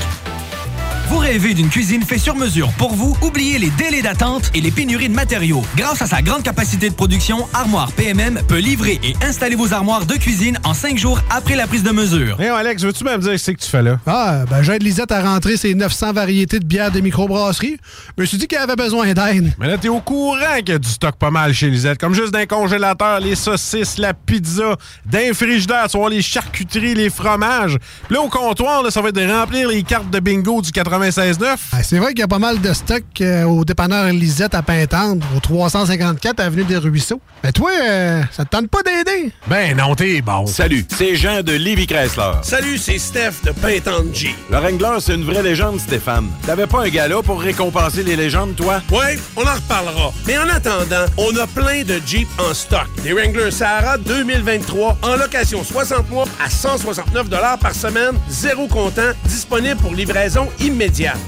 Vous 1.08 1.18
rêvez 1.18 1.52
d'une 1.52 1.68
cuisine 1.68 2.02
faite 2.02 2.20
sur 2.20 2.34
mesure 2.34 2.72
pour 2.78 2.94
vous? 2.94 3.14
Oubliez 3.20 3.58
les 3.58 3.68
délais 3.70 4.00
d'attente 4.00 4.50
et 4.54 4.62
les 4.62 4.70
pénuries 4.70 5.10
de 5.10 5.14
matériaux. 5.14 5.62
Grâce 5.76 6.00
à 6.00 6.06
sa 6.06 6.22
grande 6.22 6.42
capacité 6.42 6.88
de 6.88 6.94
production, 6.94 7.46
Armoire 7.52 7.92
PMM 7.92 8.40
peut 8.48 8.58
livrer 8.58 8.98
et 9.02 9.14
installer 9.22 9.54
vos 9.54 9.74
armoires 9.74 10.06
de 10.06 10.14
cuisine 10.14 10.58
en 10.64 10.72
cinq 10.72 10.96
jours 10.96 11.20
après 11.28 11.56
la 11.56 11.66
prise 11.66 11.82
de 11.82 11.90
mesure. 11.90 12.40
Hé, 12.40 12.48
Alex, 12.48 12.82
veux-tu 12.82 13.04
même 13.04 13.20
dire 13.20 13.38
ce 13.38 13.50
que 13.50 13.60
tu 13.60 13.68
fais 13.68 13.82
là? 13.82 13.98
Ah, 14.06 14.44
ben 14.48 14.62
j'aide 14.62 14.82
Lisette 14.82 15.12
à 15.12 15.20
rentrer 15.22 15.58
ses 15.58 15.74
900 15.74 16.14
variétés 16.14 16.58
de 16.58 16.64
bières 16.64 16.90
de 16.90 17.00
microbrasserie. 17.00 17.76
Je 18.16 18.22
me 18.22 18.26
suis 18.26 18.38
dit 18.38 18.48
qu'elle 18.48 18.62
avait 18.62 18.74
besoin 18.74 19.12
d'aide. 19.12 19.52
Mais 19.58 19.68
là, 19.68 19.76
t'es 19.76 19.88
au 19.88 20.00
courant 20.00 20.56
qu'il 20.58 20.70
y 20.70 20.72
a 20.72 20.78
du 20.78 20.88
stock 20.88 21.16
pas 21.16 21.30
mal 21.30 21.52
chez 21.52 21.68
Lisette. 21.68 21.98
Comme 21.98 22.14
juste 22.14 22.32
d'un 22.32 22.46
congélateur, 22.46 23.20
les 23.20 23.34
saucisses, 23.34 23.98
la 23.98 24.14
pizza, 24.14 24.76
d'un 25.04 25.34
frigidaire, 25.34 25.86
tu 25.90 25.98
vois, 25.98 26.08
les 26.08 26.22
charcuteries, 26.22 26.94
les 26.94 27.10
fromages. 27.10 27.76
Puis 28.06 28.14
là, 28.14 28.22
au 28.22 28.28
comptoir, 28.28 28.82
là, 28.82 28.90
ça 28.90 29.02
va 29.02 29.10
être 29.10 29.14
de 29.14 29.30
remplir 29.30 29.68
les 29.68 29.82
cartes 29.82 30.08
de 30.10 30.18
bingo 30.18 30.62
du 30.62 30.72
96.9. 30.98 31.56
Ah, 31.72 31.82
C'est 31.82 31.98
vrai 31.98 32.10
qu'il 32.10 32.20
y 32.20 32.22
a 32.22 32.28
pas 32.28 32.38
mal 32.38 32.60
de 32.60 32.72
stock 32.72 33.02
euh, 33.20 33.44
au 33.44 33.64
dépanneur 33.64 34.06
Lisette 34.12 34.54
à 34.54 34.62
Pintendre, 34.62 35.26
au 35.36 35.40
354 35.40 36.38
Avenue 36.40 36.64
des 36.64 36.76
Ruisseaux. 36.76 37.20
Mais 37.42 37.50
toi, 37.50 37.70
euh, 37.82 38.22
ça 38.30 38.44
te 38.44 38.50
tente 38.50 38.68
pas 38.68 38.82
d'aider? 38.82 39.32
Ben 39.48 39.76
non, 39.76 39.94
t'es 39.96 40.20
bon. 40.20 40.46
Salut, 40.46 40.84
c'est 40.96 41.16
Jean 41.16 41.42
de 41.42 41.52
Livy 41.52 41.86
Chrysler. 41.86 42.32
Salut, 42.42 42.78
c'est 42.78 42.98
Steph 42.98 43.42
de 43.44 43.50
Pintendre 43.50 44.10
Le 44.50 44.56
Wrangler, 44.56 45.00
c'est 45.00 45.14
une 45.14 45.24
vraie 45.24 45.42
légende, 45.42 45.80
Stéphane. 45.80 46.28
T'avais 46.46 46.66
pas 46.68 46.84
un 46.84 46.88
gala 46.88 47.22
pour 47.22 47.40
récompenser 47.40 48.04
les 48.04 48.14
légendes, 48.14 48.54
toi? 48.54 48.80
Ouais, 48.92 49.18
on 49.36 49.42
en 49.42 49.54
reparlera. 49.54 50.12
Mais 50.26 50.38
en 50.38 50.48
attendant, 50.48 51.06
on 51.18 51.36
a 51.36 51.46
plein 51.48 51.82
de 51.82 52.00
Jeep 52.06 52.28
en 52.38 52.54
stock. 52.54 52.86
Des 53.02 53.12
Wrangler 53.12 53.50
Sahara 53.50 53.98
2023 53.98 54.98
en 55.02 55.16
location 55.16 55.64
60 55.64 56.08
mois 56.10 56.26
à 56.44 56.48
169 56.48 57.28
par 57.60 57.74
semaine, 57.74 58.14
zéro 58.28 58.68
comptant, 58.68 59.10
disponible 59.24 59.76
pour 59.80 59.92
livraison 59.92 60.48
immédiate. 60.60 60.83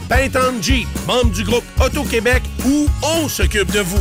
Pintante 0.09 0.63
Jeep, 0.63 0.87
membre 1.07 1.31
du 1.31 1.43
groupe 1.43 1.65
Auto-Québec, 1.81 2.43
où 2.67 2.87
on 3.03 3.27
s'occupe 3.27 3.73
de 3.73 3.81
vous. 3.81 3.97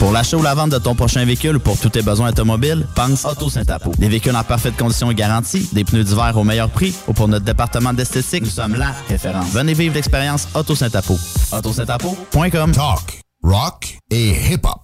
Pour 0.00 0.10
l'achat 0.10 0.36
ou 0.36 0.42
la 0.42 0.54
vente 0.54 0.70
de 0.70 0.78
ton 0.78 0.96
prochain 0.96 1.24
véhicule 1.24 1.56
ou 1.56 1.60
pour 1.60 1.78
tous 1.78 1.90
tes 1.90 2.02
besoins 2.02 2.30
automobiles, 2.30 2.84
pense 2.96 3.24
Auto 3.24 3.48
Saint-Apo. 3.48 3.92
Des 3.98 4.08
véhicules 4.08 4.34
en 4.34 4.42
parfaite 4.42 4.76
condition 4.76 5.12
et 5.12 5.14
garantie, 5.14 5.68
des 5.72 5.84
pneus 5.84 6.02
d'hiver 6.02 6.36
au 6.36 6.42
meilleur 6.42 6.70
prix 6.70 6.92
ou 7.06 7.12
pour 7.12 7.28
notre 7.28 7.44
département 7.44 7.92
d'esthétique, 7.92 8.42
nous 8.42 8.50
sommes 8.50 8.74
la 8.74 8.92
référence. 9.08 9.50
Venez 9.52 9.74
vivre 9.74 9.94
l'expérience 9.94 10.48
Auto 10.54 10.74
Saint-Apo. 10.74 11.16
AutoSaint-Apo.com 11.52 12.72
Talk, 12.72 13.20
rock 13.44 13.98
et 14.10 14.30
hip-hop. 14.50 14.80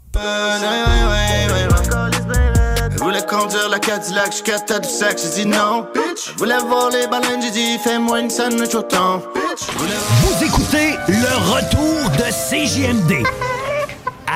Voulait 3.11 3.27
conduire 3.27 3.69
la 3.69 3.81
Cadillac 3.81 4.31
jusqu'à 4.31 4.61
tête 4.61 4.83
du 4.83 4.89
sexe, 4.89 5.25
j'ai 5.25 5.43
dit 5.43 5.47
non. 5.47 5.85
Bitch. 5.93 6.29
Elle 6.29 6.37
voulait 6.37 6.59
voir 6.59 6.91
les 6.91 7.09
baleines, 7.09 7.43
j'ai 7.43 7.51
dit 7.51 7.77
fais-moi 7.83 8.21
une 8.21 8.31
sandwich 8.31 8.73
au 8.77 8.83
thon. 8.83 9.21
Vous 9.59 10.45
écoutez 10.45 10.95
le 11.09 11.53
retour 11.53 12.09
de 12.11 12.31
CJMD 12.31 13.27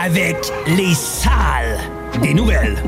avec 0.04 0.38
les 0.66 0.92
salles 0.92 1.78
des 2.20 2.34
nouvelles. 2.34 2.82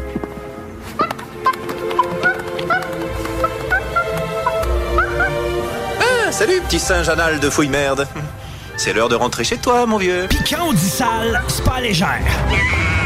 Ah, 6.01 6.33
salut, 6.33 6.61
petit 6.63 6.81
singe 6.81 7.09
anal 7.09 7.39
de 7.39 7.49
fouille 7.49 7.69
merde. 7.69 8.09
C'est 8.77 8.93
l'heure 8.93 9.09
de 9.09 9.15
rentrer 9.15 9.45
chez 9.45 9.59
toi, 9.59 9.87
mon 9.87 9.99
vieux. 9.99 10.27
Puis 10.29 10.41
quand 10.51 10.67
on 10.67 10.73
dit 10.73 10.91
sale, 10.91 11.41
c'est 11.47 11.65
pas 11.65 11.81
légère. 11.81 12.19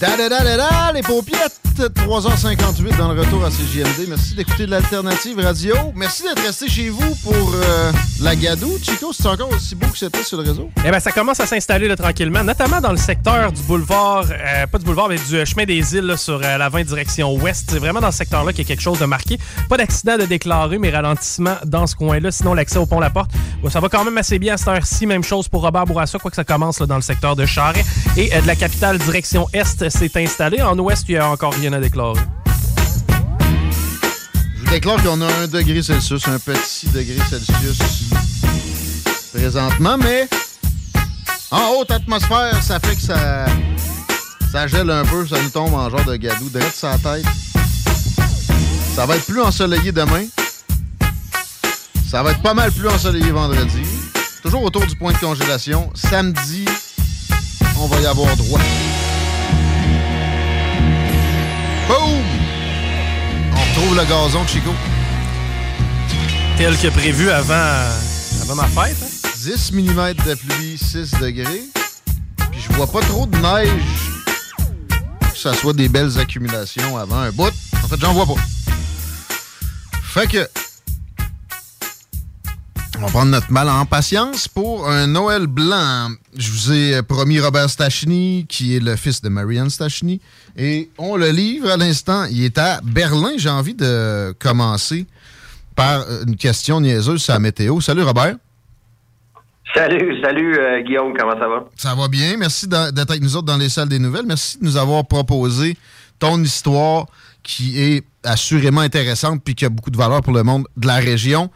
Da-da-da-da-da, 0.00 0.92
les 0.94 1.02
paupiettes! 1.02 1.60
3h58 1.88 2.96
dans 2.98 3.12
le 3.12 3.20
retour 3.20 3.44
à 3.44 3.48
CJMD. 3.48 4.08
Merci 4.08 4.34
d'écouter 4.34 4.66
de 4.66 4.70
l'Alternative 4.70 5.38
Radio. 5.38 5.74
Merci 5.94 6.24
d'être 6.24 6.42
resté 6.42 6.68
chez 6.68 6.90
vous 6.90 7.14
pour 7.22 7.54
euh, 7.54 7.92
la 8.20 8.36
Gadou. 8.36 8.70
Chico, 8.82 9.12
c'est 9.12 9.26
encore 9.26 9.50
aussi 9.50 9.74
beau 9.74 9.86
que 9.86 9.96
c'était 9.96 10.22
sur 10.22 10.42
le 10.42 10.48
réseau? 10.48 10.70
Eh 10.84 10.90
ben, 10.90 11.00
ça 11.00 11.10
commence 11.10 11.40
à 11.40 11.46
s'installer 11.46 11.94
tranquillement, 11.96 12.44
notamment 12.44 12.80
dans 12.80 12.90
le 12.90 12.98
secteur 12.98 13.50
du 13.52 13.62
boulevard, 13.62 14.26
euh, 14.30 14.66
pas 14.66 14.78
du 14.78 14.84
boulevard, 14.84 15.08
mais 15.08 15.16
du 15.16 15.36
euh, 15.36 15.44
chemin 15.44 15.64
des 15.64 15.94
îles 15.94 16.14
sur 16.18 16.40
euh, 16.42 16.58
la 16.58 16.68
20 16.68 16.82
direction 16.82 17.34
ouest. 17.34 17.70
C'est 17.70 17.78
vraiment 17.78 18.00
dans 18.00 18.10
ce 18.10 18.18
secteur-là 18.18 18.52
qu'il 18.52 18.64
y 18.64 18.66
a 18.66 18.68
quelque 18.68 18.82
chose 18.82 18.98
de 18.98 19.06
marqué. 19.06 19.38
Pas 19.68 19.78
d'accident 19.78 20.18
de 20.18 20.24
déclaré, 20.24 20.78
mais 20.78 20.90
ralentissement 20.90 21.56
dans 21.64 21.86
ce 21.86 21.94
coin-là. 21.94 22.30
Sinon, 22.30 22.52
l'accès 22.52 22.78
au 22.78 22.86
pont 22.86 23.00
La 23.00 23.10
Porte, 23.10 23.30
bon, 23.62 23.70
ça 23.70 23.80
va 23.80 23.88
quand 23.88 24.04
même 24.04 24.18
assez 24.18 24.38
bien 24.38 24.54
à 24.54 24.56
cette 24.58 24.68
heure-ci. 24.68 25.06
Même 25.06 25.24
chose 25.24 25.48
pour 25.48 25.62
Robert 25.62 25.86
Bourassa, 25.86 26.18
quoi 26.18 26.30
que 26.30 26.36
ça 26.36 26.44
commence 26.44 26.80
là, 26.80 26.86
dans 26.86 26.96
le 26.96 27.02
secteur 27.02 27.36
de 27.36 27.46
Charest. 27.46 27.88
Et 28.16 28.28
de 28.28 28.46
la 28.46 28.56
capitale 28.56 28.98
direction 28.98 29.46
est 29.52 29.64
s'est 29.90 30.10
installé. 30.16 30.62
En 30.62 30.78
ouest, 30.78 31.04
il 31.08 31.12
n'y 31.12 31.18
a 31.18 31.28
encore 31.28 31.54
rien 31.54 31.72
à 31.72 31.80
déclarer. 31.80 32.20
Je 34.56 34.60
vous 34.60 34.70
déclare 34.70 35.02
qu'on 35.02 35.20
a 35.20 35.26
un 35.26 35.46
degré 35.46 35.82
Celsius, 35.82 36.26
un 36.28 36.38
petit 36.38 36.86
degré 36.88 37.18
Celsius 37.28 37.78
présentement, 39.32 39.96
mais 39.96 40.28
en 41.50 41.74
haute 41.74 41.90
atmosphère, 41.90 42.62
ça 42.62 42.78
fait 42.78 42.94
que 42.94 43.02
ça, 43.02 44.66
gèle 44.66 44.90
un 44.90 45.04
peu, 45.04 45.26
ça 45.26 45.40
nous 45.42 45.50
tombe 45.50 45.74
en 45.74 45.88
genre 45.90 46.04
de 46.04 46.16
gadou, 46.16 46.48
direct 46.48 46.80
la 46.82 46.98
tête. 46.98 47.24
Ça 48.94 49.06
va 49.06 49.16
être 49.16 49.26
plus 49.26 49.40
ensoleillé 49.40 49.92
demain. 49.92 50.24
Ça 52.08 52.22
va 52.22 52.32
être 52.32 52.42
pas 52.42 52.54
mal 52.54 52.72
plus 52.72 52.88
ensoleillé 52.88 53.30
vendredi. 53.30 53.82
Toujours 54.42 54.62
autour 54.64 54.86
du 54.86 54.96
point 54.96 55.12
de 55.12 55.18
congélation. 55.18 55.90
Samedi, 55.94 56.64
on 57.78 57.86
va 57.86 58.00
y 58.00 58.06
avoir 58.06 58.36
droit. 58.36 58.60
Boom! 61.90 62.22
On 63.52 63.60
retrouve 63.60 63.96
le 63.96 64.04
gazon, 64.04 64.46
Chico. 64.46 64.70
Tel 66.56 66.76
que 66.78 66.86
prévu 66.86 67.30
avant, 67.30 67.54
avant 68.42 68.54
ma 68.54 68.68
fête. 68.68 68.96
hein? 69.02 69.28
10 69.42 69.72
mm 69.72 70.12
de 70.24 70.34
pluie, 70.34 70.78
6 70.78 71.10
degrés. 71.20 71.62
Puis 72.52 72.60
je 72.60 72.72
vois 72.74 72.86
pas 72.86 73.00
trop 73.00 73.26
de 73.26 73.36
neige. 73.38 73.72
Que 75.32 75.36
ça 75.36 75.52
soit 75.52 75.72
des 75.72 75.88
belles 75.88 76.16
accumulations 76.20 76.96
avant 76.96 77.18
un 77.18 77.32
bout. 77.32 77.52
En 77.82 77.88
fait, 77.88 77.98
j'en 78.00 78.12
vois 78.12 78.26
pas. 78.26 78.40
Fait 80.04 80.28
que. 80.28 80.48
On 83.00 83.06
va 83.06 83.12
prendre 83.12 83.30
notre 83.30 83.50
mal 83.50 83.66
en 83.70 83.86
patience 83.86 84.46
pour 84.46 84.86
un 84.86 85.06
Noël 85.06 85.46
blanc. 85.46 86.10
Je 86.36 86.50
vous 86.50 86.70
ai 86.70 87.00
promis 87.00 87.40
Robert 87.40 87.70
Stachny, 87.70 88.44
qui 88.46 88.76
est 88.76 88.80
le 88.80 88.94
fils 88.94 89.22
de 89.22 89.30
Marianne 89.30 89.70
Stachny. 89.70 90.20
Et 90.54 90.90
on 90.98 91.16
le 91.16 91.30
livre 91.30 91.70
à 91.70 91.78
l'instant. 91.78 92.26
Il 92.30 92.44
est 92.44 92.58
à 92.58 92.82
Berlin. 92.84 93.30
J'ai 93.38 93.48
envie 93.48 93.72
de 93.72 94.32
commencer 94.38 95.06
par 95.74 96.04
une 96.26 96.36
question 96.36 96.82
niaiseuse 96.82 97.22
sur 97.22 97.32
la 97.32 97.38
météo. 97.38 97.80
Salut 97.80 98.02
Robert. 98.02 98.36
Salut, 99.74 100.20
salut 100.22 100.58
euh, 100.58 100.82
Guillaume, 100.82 101.14
comment 101.18 101.40
ça 101.40 101.48
va? 101.48 101.64
Ça 101.76 101.94
va 101.94 102.06
bien. 102.06 102.36
Merci 102.36 102.68
d'être 102.68 103.10
avec 103.10 103.22
nous 103.22 103.34
autres 103.34 103.46
dans 103.46 103.56
les 103.56 103.70
salles 103.70 103.88
des 103.88 103.98
nouvelles. 103.98 104.26
Merci 104.26 104.58
de 104.58 104.64
nous 104.64 104.76
avoir 104.76 105.06
proposé 105.06 105.78
ton 106.18 106.38
histoire 106.42 107.06
qui 107.42 107.80
est 107.80 108.04
assurément 108.24 108.82
intéressante 108.82 109.40
puis 109.42 109.54
qui 109.54 109.64
a 109.64 109.70
beaucoup 109.70 109.90
de 109.90 109.96
valeur 109.96 110.20
pour 110.20 110.34
le 110.34 110.42
monde 110.42 110.66
de 110.76 110.86
la 110.86 110.96
région. 110.96 111.50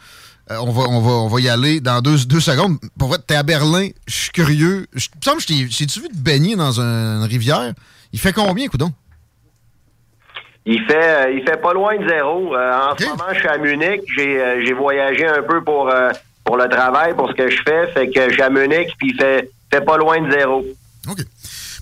Euh, 0.50 0.56
on, 0.60 0.72
va, 0.72 0.82
on, 0.88 1.00
va, 1.00 1.10
on 1.12 1.28
va 1.28 1.40
y 1.40 1.48
aller 1.48 1.80
dans 1.80 2.00
deux, 2.02 2.24
deux 2.26 2.40
secondes. 2.40 2.76
Pour 2.98 3.08
vrai, 3.08 3.18
t'es 3.26 3.34
à 3.34 3.42
Berlin, 3.42 3.88
je 4.06 4.14
suis 4.14 4.30
curieux. 4.30 4.86
Je 4.92 5.08
me 5.16 5.22
semble 5.22 5.40
j'ai-tu 5.40 6.00
vu 6.00 6.08
te 6.08 6.16
baigner 6.16 6.54
dans 6.54 6.80
un- 6.80 7.20
une 7.22 7.24
rivière? 7.24 7.72
Il 8.12 8.20
fait 8.20 8.32
combien, 8.32 8.68
coudon? 8.68 8.92
Il 10.66 10.82
fait, 10.84 10.94
euh, 11.26 11.30
il 11.32 11.42
fait 11.48 11.60
pas 11.60 11.72
loin 11.72 11.96
de 11.98 12.06
zéro. 12.08 12.54
Euh, 12.54 12.72
en 12.90 12.96
ce 12.96 13.04
moment, 13.06 13.24
je 13.32 13.38
suis 13.38 13.48
à 13.48 13.58
Munich. 13.58 14.02
J'ai, 14.16 14.72
voyagé 14.72 15.26
un 15.26 15.42
peu 15.42 15.62
pour, 15.62 15.92
pour 16.44 16.56
le 16.56 16.68
travail, 16.68 17.14
pour 17.14 17.28
ce 17.28 17.34
que 17.34 17.50
je 17.50 17.62
fais. 17.66 17.86
Fait 17.92 18.10
que 18.10 18.28
je 18.28 18.34
suis 18.34 18.42
à 18.42 18.50
Munich, 18.50 18.88
puis 18.98 19.10
il 19.10 19.16
fait, 19.16 19.50
fait 19.72 19.82
pas 19.84 19.96
loin 19.96 20.20
de 20.20 20.30
zéro. 20.30 20.64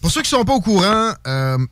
Pour 0.01 0.11
ceux 0.11 0.23
qui 0.23 0.31
sont 0.31 0.45
pas 0.45 0.55
au 0.55 0.61
courant, 0.61 1.13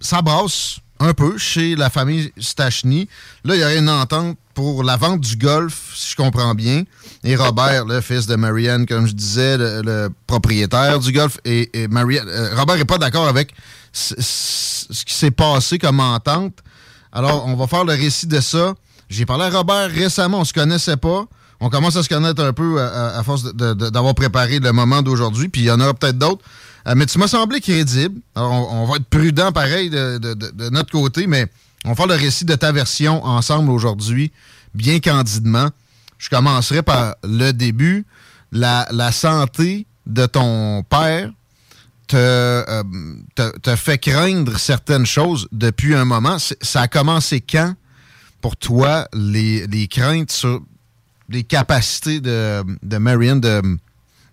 ça 0.01 0.23
brasse 0.23 0.79
un 1.01 1.15
peu 1.15 1.37
chez 1.39 1.75
la 1.77 1.89
famille 1.91 2.33
Stachny. 2.39 3.09
Là, 3.45 3.55
il 3.57 3.61
y 3.61 3.65
aurait 3.65 3.79
une 3.79 3.89
entente 3.89 4.37
pour 4.61 4.85
la 4.85 4.99
vente 4.99 5.21
du 5.21 5.37
golf, 5.37 5.93
si 5.95 6.11
je 6.11 6.17
comprends 6.17 6.55
bien. 6.55 6.85
Et 7.25 7.35
Robert, 7.35 7.87
le 7.87 8.03
fils 8.03 8.27
de 8.27 8.37
Marianne, 8.37 8.85
comme 8.85 9.07
je 9.07 9.13
disais, 9.13 9.57
le, 9.57 10.11
propriétaire 10.27 10.99
du 10.99 11.13
golf, 11.13 11.39
et, 11.47 11.71
euh, 11.75 12.55
Robert 12.57 12.77
n'est 12.77 12.85
pas 12.85 12.99
d'accord 12.99 13.27
avec 13.27 13.55
ce, 13.91 14.15
qui 15.05 15.15
s'est 15.15 15.31
passé 15.31 15.79
comme 15.79 16.01
entente. 16.01 16.59
Alors, 17.11 17.47
on 17.47 17.57
va 17.57 17.67
faire 17.67 17.85
le 17.85 17.95
récit 17.95 18.27
de 18.27 18.39
ça. 18.41 18.75
J'ai 19.09 19.25
parlé 19.25 19.45
à 19.45 19.51
Robert 19.51 19.91
récemment, 19.91 20.41
on 20.41 20.45
se 20.45 20.53
connaissait 20.53 20.99
pas. 20.99 21.25
On 21.59 21.71
commence 21.71 21.97
à 21.97 22.03
se 22.03 22.09
connaître 22.11 22.45
un 22.45 22.53
peu 22.53 22.81
à, 22.81 23.19
à- 23.19 23.23
force 23.23 23.45
d'avoir 23.55 24.15
préparé 24.15 24.59
le 24.59 24.73
moment 24.73 25.01
d'aujourd'hui, 25.01 25.49
puis 25.49 25.63
il 25.63 25.65
y 25.65 25.71
en 25.71 25.81
aura 25.81 25.95
peut-être 25.95 26.19
d'autres. 26.19 26.45
Euh, 26.87 26.93
mais 26.97 27.07
tu 27.07 27.19
m'as 27.19 27.29
semblé 27.29 27.61
crédible. 27.63 28.21
On, 28.37 28.85
va 28.85 28.97
être 28.97 29.05
prudent 29.05 29.53
pareil 29.53 29.89
de 29.89 30.69
notre 30.71 30.91
côté, 30.93 31.27
mais 31.27 31.47
on 31.85 31.91
va 31.91 31.95
faire 31.95 32.07
le 32.07 32.15
récit 32.15 32.45
de 32.45 32.55
ta 32.55 32.73
version 32.73 33.25
ensemble 33.25 33.71
aujourd'hui. 33.71 34.33
bien 34.75 35.01
candidement. 35.01 35.69
Je 36.19 36.29
commencerai 36.29 36.83
par 36.83 37.17
le 37.25 37.53
début. 37.53 38.05
La, 38.53 38.87
santé 39.13 39.87
de 40.07 40.27
ton 40.27 40.83
père 40.83 41.31
te, 42.09 42.17
euh, 42.17 42.83
te, 43.63 43.77
fait 43.77 43.99
craindre 43.99 44.59
certaines 44.59 45.07
choses 45.07 45.49
depuis 45.53 45.95
un 45.95 46.05
moment. 46.05 46.37
Ça 46.39 46.83
a 46.83 46.89
commencé 46.89 47.41
quand, 47.41 47.75
pour 48.41 48.57
toi, 48.57 49.07
les, 49.15 49.89
craintes 49.89 50.33
sur 50.33 50.61
les 51.29 51.45
capacités 51.45 52.21
de, 52.21 52.63
de 52.83 52.99
Marion 52.99 53.37
de, 53.37 53.63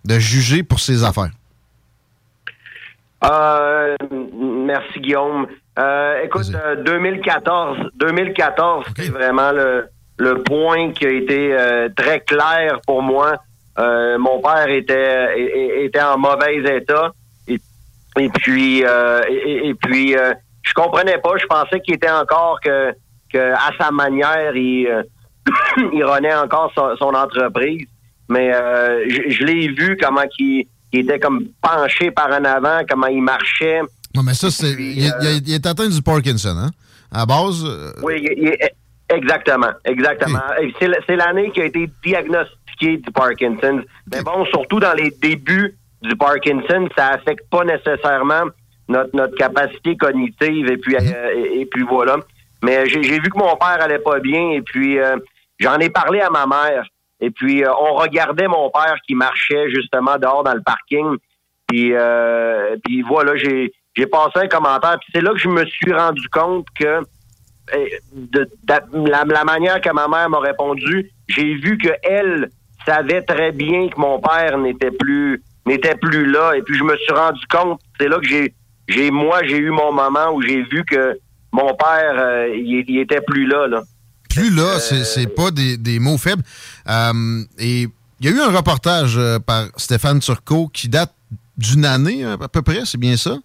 de 0.04 0.18
juger 0.18 0.62
pour 0.62 0.80
ses 0.80 1.04
affaires? 1.04 1.30
Euh, 3.24 3.96
merci 4.10 5.00
Guillaume. 5.00 5.46
Euh, 5.78 6.22
écoute, 6.24 6.46
euh, 6.54 6.82
2014, 6.82 7.90
2014, 7.94 8.86
c'est 8.96 9.10
vraiment 9.10 9.52
le, 9.52 9.86
le 10.18 10.42
point 10.42 10.90
qui 10.92 11.06
a 11.06 11.10
été 11.10 11.52
euh, 11.52 11.88
très 11.96 12.20
clair 12.20 12.80
pour 12.86 13.02
moi. 13.02 13.34
Euh, 13.78 14.18
mon 14.18 14.40
père 14.40 14.68
était 14.68 15.84
était 15.84 16.00
en 16.00 16.18
mauvais 16.18 16.56
état 16.56 17.12
et, 17.46 17.60
et 18.18 18.28
puis 18.28 18.84
euh, 18.84 19.22
et, 19.28 19.68
et 19.68 19.74
puis 19.74 20.16
euh, 20.16 20.34
je 20.62 20.72
comprenais 20.72 21.18
pas. 21.18 21.36
Je 21.36 21.46
pensais 21.46 21.78
qu'il 21.80 21.94
était 21.94 22.10
encore 22.10 22.58
que 22.60 22.92
que 23.32 23.52
à 23.52 23.70
sa 23.78 23.92
manière 23.92 24.56
il 24.56 25.04
il 25.92 26.04
renait 26.04 26.34
encore 26.34 26.72
son, 26.74 26.96
son 26.96 27.14
entreprise. 27.14 27.86
Mais 28.28 28.52
euh, 28.52 29.04
je, 29.08 29.30
je 29.30 29.44
l'ai 29.44 29.68
vu 29.68 29.96
comment 29.96 30.26
qu'il 30.26 30.66
il 30.92 31.00
était 31.00 31.20
comme 31.20 31.44
penché 31.62 32.10
par 32.10 32.30
en 32.30 32.44
avant, 32.44 32.80
comment 32.88 33.06
il 33.06 33.22
marchait. 33.22 33.82
Non, 34.18 34.24
mais 34.24 34.34
ça, 34.34 34.50
c'est. 34.50 34.72
Il, 34.72 35.04
est- 35.06 35.12
il 35.20 35.26
est- 35.28 35.38
il 35.46 35.54
est 35.54 35.64
atteint 35.66 35.88
du 35.88 36.02
Parkinson, 36.02 36.56
hein? 36.58 36.70
À 37.12 37.24
base. 37.24 37.64
euh, 37.64 37.92
Oui, 38.02 38.14
il- 38.36 38.56
exactement, 39.08 39.70
exactement. 39.84 40.40
C'est 40.80 41.16
l'année 41.16 41.52
qui 41.52 41.60
a 41.60 41.66
été 41.66 41.88
diagnostiquée 42.04 42.96
du 42.98 43.10
Parkinson. 43.12 43.82
Mais 44.12 44.22
bon, 44.22 44.44
surtout 44.46 44.80
dans 44.80 44.92
les 44.94 45.10
débuts 45.22 45.76
du 46.02 46.16
Parkinson, 46.16 46.88
ça 46.96 47.10
affecte 47.10 47.48
pas 47.48 47.62
nécessairement 47.64 48.44
notre, 48.88 49.14
notre 49.14 49.36
capacité 49.36 49.96
cognitive 49.96 50.68
et 50.70 50.76
puis 50.78 50.96
euh, 50.96 51.34
et, 51.36 51.60
et 51.60 51.66
puis 51.66 51.84
voilà. 51.88 52.16
Mais 52.64 52.88
j'ai 52.88 53.02
j'ai 53.04 53.20
vu 53.20 53.30
que 53.30 53.38
mon 53.38 53.54
père 53.56 53.78
allait 53.80 54.00
pas 54.00 54.18
bien 54.18 54.50
et 54.50 54.62
puis 54.62 54.98
euh, 54.98 55.16
j'en 55.60 55.78
ai 55.78 55.90
parlé 55.90 56.20
à 56.20 56.30
ma 56.30 56.46
mère. 56.46 56.84
Et 57.20 57.30
puis 57.30 57.64
euh, 57.64 57.70
on 57.80 57.94
regardait 57.94 58.48
mon 58.48 58.68
père 58.70 58.96
qui 59.06 59.14
marchait 59.14 59.70
justement 59.70 60.18
dehors 60.18 60.42
dans 60.44 60.54
le 60.54 60.62
parking. 60.62 61.16
Puis, 61.68 61.92
euh, 61.94 62.76
puis 62.84 63.02
voilà, 63.02 63.36
j'ai 63.36 63.72
j'ai 63.96 64.06
passé 64.06 64.32
un 64.36 64.48
commentaire. 64.48 64.96
Puis 65.00 65.10
c'est 65.14 65.20
là 65.20 65.32
que 65.32 65.38
je 65.38 65.48
me 65.48 65.64
suis 65.66 65.92
rendu 65.92 66.28
compte 66.30 66.66
que 66.78 67.00
eh, 67.76 67.98
de, 68.14 68.48
de- 68.64 69.08
la, 69.10 69.24
la 69.24 69.44
manière 69.44 69.80
que 69.80 69.92
ma 69.92 70.08
mère 70.08 70.30
m'a 70.30 70.40
répondu, 70.40 71.10
j'ai 71.28 71.54
vu 71.54 71.76
que 71.78 71.90
elle 72.02 72.50
savait 72.86 73.22
très 73.22 73.52
bien 73.52 73.88
que 73.88 73.98
mon 74.00 74.20
père 74.20 74.56
n'était 74.58 74.90
plus 74.92 75.42
n'était 75.66 75.96
plus 75.96 76.30
là. 76.30 76.52
Et 76.56 76.62
puis 76.62 76.76
je 76.78 76.84
me 76.84 76.96
suis 76.96 77.12
rendu 77.12 77.40
compte, 77.50 77.80
c'est 78.00 78.08
là 78.08 78.18
que 78.18 78.26
j'ai 78.26 78.54
j'ai 78.88 79.10
moi 79.10 79.40
j'ai 79.44 79.58
eu 79.58 79.70
mon 79.70 79.92
moment 79.92 80.30
où 80.32 80.40
j'ai 80.40 80.62
vu 80.62 80.84
que 80.84 81.18
mon 81.52 81.74
père 81.74 82.14
euh, 82.16 82.48
il, 82.54 82.84
il 82.88 82.98
était 83.00 83.20
plus 83.20 83.46
là 83.46 83.66
là. 83.66 83.82
plus 84.30 84.50
là, 84.54 84.78
c'est 84.78 85.04
c'est 85.04 85.26
pas 85.26 85.50
des, 85.50 85.76
des 85.76 85.98
mots 85.98 86.16
faibles. 86.18 86.42
Euh, 86.88 87.42
et 87.58 87.86
il 88.20 88.26
y 88.26 88.28
a 88.28 88.30
eu 88.32 88.40
un 88.40 88.56
reportage 88.56 89.16
euh, 89.18 89.38
par 89.38 89.66
Stéphane 89.76 90.20
Turcot 90.20 90.68
qui 90.72 90.88
date 90.88 91.12
d'une 91.58 91.84
année 91.84 92.24
euh, 92.24 92.36
à 92.40 92.48
peu 92.48 92.62
près, 92.62 92.82
c'est 92.84 92.98
bien 92.98 93.16
ça, 93.16 93.36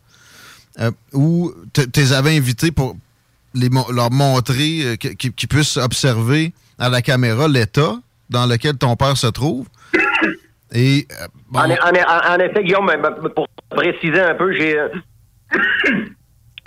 euh, 0.80 0.92
où 1.14 1.52
tu 1.74 1.82
les 1.96 2.14
avais 2.14 2.36
invités 2.38 2.72
pour 2.72 2.96
les, 3.54 3.70
leur 3.94 4.12
montrer, 4.12 4.82
euh, 4.84 4.96
qu'ils 4.96 5.48
puissent 5.48 5.78
observer 5.78 6.54
à 6.80 6.90
la 6.90 7.02
caméra 7.02 7.48
l'état 7.48 7.96
dans 8.30 8.46
lequel 8.48 8.78
ton 8.78 8.96
père 8.96 9.16
se 9.18 9.28
trouve. 9.28 9.68
Et 10.74 11.08
euh, 11.22 11.28
bon, 11.50 11.60
En, 11.60 11.70
en- 11.70 11.70
en- 11.70 12.36
en 12.36 12.40
effet, 12.40 12.64
Guillaume, 12.64 12.88
ben, 12.88 13.00
ben, 13.00 13.30
pour 13.30 13.48
préciser 13.70 14.20
un 14.22 14.34
peu, 14.34 14.54
j'ai 14.54 14.78
euh, 14.80 14.88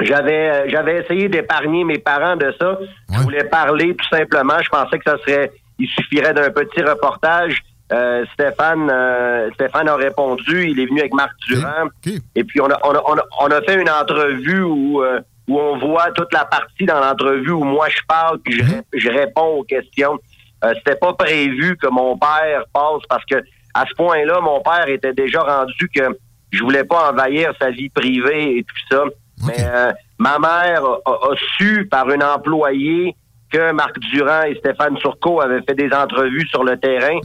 j'avais 0.00 0.68
j'avais 0.70 1.02
essayé 1.02 1.28
d'épargner 1.28 1.84
mes 1.84 1.98
parents 1.98 2.36
de 2.36 2.54
ça. 2.60 2.78
Je 3.12 3.18
voulais 3.20 3.44
parler 3.44 3.96
tout 3.96 4.08
simplement. 4.16 4.58
Je 4.62 4.68
pensais 4.68 4.98
que 4.98 5.10
ça 5.10 5.16
serait 5.18 5.52
il 5.78 5.88
suffirait 5.88 6.34
d'un 6.34 6.50
petit 6.50 6.82
reportage. 6.82 7.62
Euh, 7.92 8.24
Stéphane 8.34 8.90
euh, 8.90 9.50
Stéphane 9.54 9.88
a 9.88 9.96
répondu. 9.96 10.68
Il 10.70 10.80
est 10.80 10.86
venu 10.86 11.00
avec 11.00 11.14
Marc 11.14 11.30
Durand. 11.48 11.88
Et 12.34 12.44
puis 12.44 12.60
on 12.60 12.66
a, 12.70 12.78
on, 12.84 12.92
a, 12.94 13.02
on, 13.06 13.16
a, 13.16 13.22
on 13.42 13.46
a 13.46 13.62
fait 13.62 13.80
une 13.80 13.90
entrevue 13.90 14.62
où 14.62 15.02
euh, 15.02 15.20
où 15.48 15.60
on 15.60 15.78
voit 15.78 16.10
toute 16.12 16.32
la 16.32 16.44
partie 16.44 16.84
dans 16.84 16.98
l'entrevue 16.98 17.52
où 17.52 17.62
moi 17.62 17.88
je 17.88 18.00
parle 18.08 18.38
puis 18.40 18.54
je, 18.54 18.98
je 18.98 19.08
réponds 19.08 19.58
aux 19.58 19.62
questions. 19.62 20.18
Euh, 20.64 20.72
C'était 20.78 20.96
pas 20.96 21.12
prévu 21.12 21.76
que 21.76 21.86
mon 21.88 22.18
père 22.18 22.64
passe 22.72 23.02
parce 23.08 23.24
que 23.26 23.36
à 23.74 23.84
ce 23.88 23.94
point-là, 23.94 24.40
mon 24.40 24.60
père 24.62 24.88
était 24.88 25.12
déjà 25.12 25.40
rendu 25.42 25.88
que 25.94 26.02
je 26.50 26.64
voulais 26.64 26.84
pas 26.84 27.10
envahir 27.12 27.52
sa 27.60 27.70
vie 27.70 27.90
privée 27.90 28.58
et 28.58 28.64
tout 28.64 28.76
ça. 28.96 29.04
Mais 29.46 29.60
euh, 29.60 29.92
ma 30.18 30.38
mère 30.38 30.82
a, 31.04 31.34
su 31.58 31.86
par 31.88 32.10
une 32.10 32.24
employée 32.24 33.14
que 33.52 33.70
Marc 33.72 33.98
Durand 33.98 34.42
et 34.44 34.56
Stéphane 34.56 34.96
Turcot 34.96 35.40
avaient 35.42 35.60
fait 35.68 35.74
des 35.74 35.92
entrevues 35.92 36.48
sur 36.48 36.64
le 36.64 36.76
terrain 36.78 37.18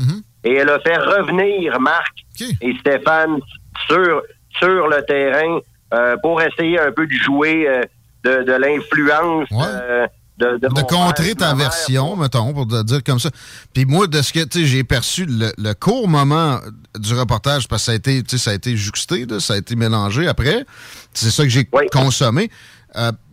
et 0.43 0.53
elle 0.55 0.69
a 0.69 0.79
fait 0.79 0.97
revenir 0.97 1.79
Marc 1.79 2.25
et 2.39 2.75
Stéphane 2.79 3.39
sur 3.87 4.21
sur 4.59 4.87
le 4.87 5.03
terrain 5.05 5.59
euh, 5.93 6.15
pour 6.21 6.41
essayer 6.41 6.79
un 6.79 6.91
peu 6.91 7.05
de 7.05 7.13
jouer 7.13 7.67
euh, 7.67 7.81
de, 8.23 8.43
de 8.43 8.53
l'influence 8.53 9.47
euh, 9.51 10.07
de, 10.37 10.57
de, 10.57 10.81
contrer 10.83 11.35
ta 11.35 11.53
version, 11.53 12.15
mettons, 12.15 12.53
pour 12.53 12.67
te 12.67 12.81
dire 12.83 13.03
comme 13.03 13.19
ça. 13.19 13.29
Puis 13.73 13.85
moi, 13.85 14.07
de 14.07 14.21
ce 14.21 14.33
que 14.33 14.65
j'ai 14.65 14.83
perçu 14.83 15.25
le, 15.25 15.51
le 15.57 15.73
court 15.73 16.07
moment 16.07 16.59
du 16.97 17.13
reportage, 17.13 17.67
parce 17.67 17.83
que 17.83 17.85
ça 17.87 17.91
a 17.91 17.95
été, 17.95 18.23
ça 18.37 18.51
a 18.51 18.53
été 18.55 18.75
juxté, 18.75 19.25
là, 19.25 19.39
ça 19.39 19.53
a 19.53 19.57
été 19.57 19.75
mélangé 19.75 20.27
après. 20.27 20.65
C'est 21.13 21.29
ça 21.29 21.43
que 21.43 21.49
j'ai 21.49 21.69
consommé. 21.91 22.49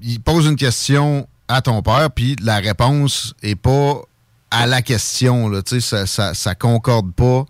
Il 0.03 0.21
pose 0.21 0.47
une 0.47 0.57
question 0.57 1.27
à 1.47 1.63
ton 1.63 1.81
père, 1.81 2.11
puis 2.11 2.37
la 2.43 2.57
réponse 2.57 3.35
est 3.43 3.57
pas 3.57 4.03
à 4.51 4.67
la 4.67 4.83
question. 4.83 5.49
Là, 5.49 5.63
tu 5.63 5.81
sais, 5.81 5.87
ça, 5.87 6.07
ça, 6.07 6.35
ça 6.35 6.55
concorde 6.55 7.13
pas 7.13 7.45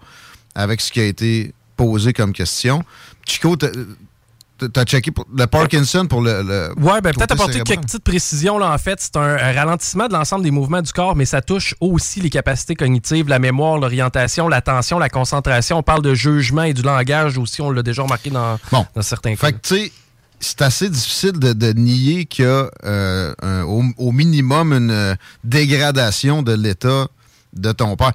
avec 0.54 0.80
ce 0.80 0.92
qui 0.92 1.00
a 1.00 1.04
été 1.04 1.54
posé 1.76 2.12
comme 2.12 2.32
question. 2.32 2.84
Chico, 3.26 3.56
t'as 3.56 4.84
checké 4.84 5.10
pour 5.10 5.26
le 5.32 5.46
Parkinson 5.46 6.06
pour 6.06 6.20
le. 6.20 6.42
le 6.42 6.72
Ouais, 6.80 7.00
ben 7.00 7.14
peut-être 7.14 7.32
apporter 7.32 7.60
quelques 7.60 7.82
petites 7.82 8.02
précisions. 8.02 8.58
Là, 8.58 8.72
en 8.72 8.78
fait, 8.78 8.98
c'est 9.00 9.16
un, 9.16 9.36
un 9.36 9.52
ralentissement 9.52 10.08
de 10.08 10.12
l'ensemble 10.12 10.42
des 10.42 10.50
mouvements 10.50 10.82
du 10.82 10.92
corps, 10.92 11.14
mais 11.14 11.24
ça 11.24 11.40
touche 11.40 11.74
aussi 11.80 12.20
les 12.20 12.30
capacités 12.30 12.74
cognitives, 12.74 13.28
la 13.28 13.38
mémoire, 13.38 13.78
l'orientation, 13.78 14.48
l'attention, 14.48 14.98
la 14.98 15.08
concentration. 15.08 15.78
On 15.78 15.82
parle 15.82 16.02
de 16.02 16.14
jugement 16.14 16.64
et 16.64 16.74
du 16.74 16.82
langage 16.82 17.38
aussi. 17.38 17.60
On 17.62 17.70
l'a 17.70 17.82
déjà 17.82 18.02
remarqué 18.02 18.30
dans, 18.30 18.58
dans 18.72 19.02
certains 19.02 19.36
cas. 19.36 19.46
Fait 19.46 19.52
que, 19.52 19.58
tu 19.58 19.76
sais, 19.76 19.92
c'est 20.40 20.62
assez 20.62 20.88
difficile 20.88 21.38
de, 21.38 21.52
de 21.52 21.72
nier 21.72 22.24
qu'il 22.26 22.44
y 22.44 22.48
a 22.48 22.70
euh, 22.84 23.34
un- 23.42 23.64
au, 23.64 23.82
au 23.98 24.12
minimum 24.12 24.72
une 24.72 24.90
euh, 24.90 25.14
dégradation 25.44 26.42
de 26.42 26.52
l'état 26.54 27.06
de 27.52 27.72
ton 27.72 27.96
père. 27.96 28.12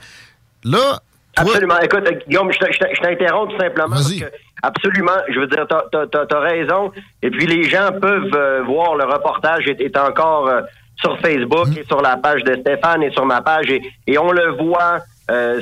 Là, 0.63 0.99
Absolument. 1.35 1.79
Écoute, 1.79 2.03
Guillaume, 2.27 2.51
je 2.51 2.59
je 2.59 2.85
je 2.95 3.01
t'interromps 3.01 3.51
tout 3.53 3.59
simplement 3.59 3.89
parce 3.95 4.13
que 4.13 4.25
absolument, 4.61 5.17
je 5.33 5.39
veux 5.39 5.47
dire, 5.47 5.65
t'as 5.67 6.37
as, 6.37 6.39
raison. 6.39 6.91
Et 7.23 7.31
puis 7.31 7.47
les 7.47 7.63
gens 7.67 7.89
peuvent 7.99 8.31
euh, 8.35 8.61
voir 8.63 8.95
le 8.95 9.03
reportage 9.05 9.67
est, 9.67 9.81
est 9.81 9.97
encore 9.97 10.47
euh, 10.47 10.61
sur 10.97 11.19
Facebook 11.21 11.67
Mm-hmm. 11.69 11.79
et 11.79 11.85
sur 11.85 12.01
la 12.03 12.17
page 12.17 12.43
de 12.43 12.55
Stéphane 12.61 13.01
et 13.03 13.11
sur 13.11 13.25
ma 13.25 13.41
page 13.41 13.67
et, 13.71 13.81
et 14.05 14.17
on 14.19 14.31
le 14.31 14.51
voit. 14.51 14.99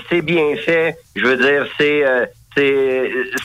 c'est 0.10 0.22
bien 0.22 0.56
fait. 0.58 0.98
Je 1.16 1.26
veux 1.26 1.38
dire, 1.38 1.66
c'est 1.78 2.04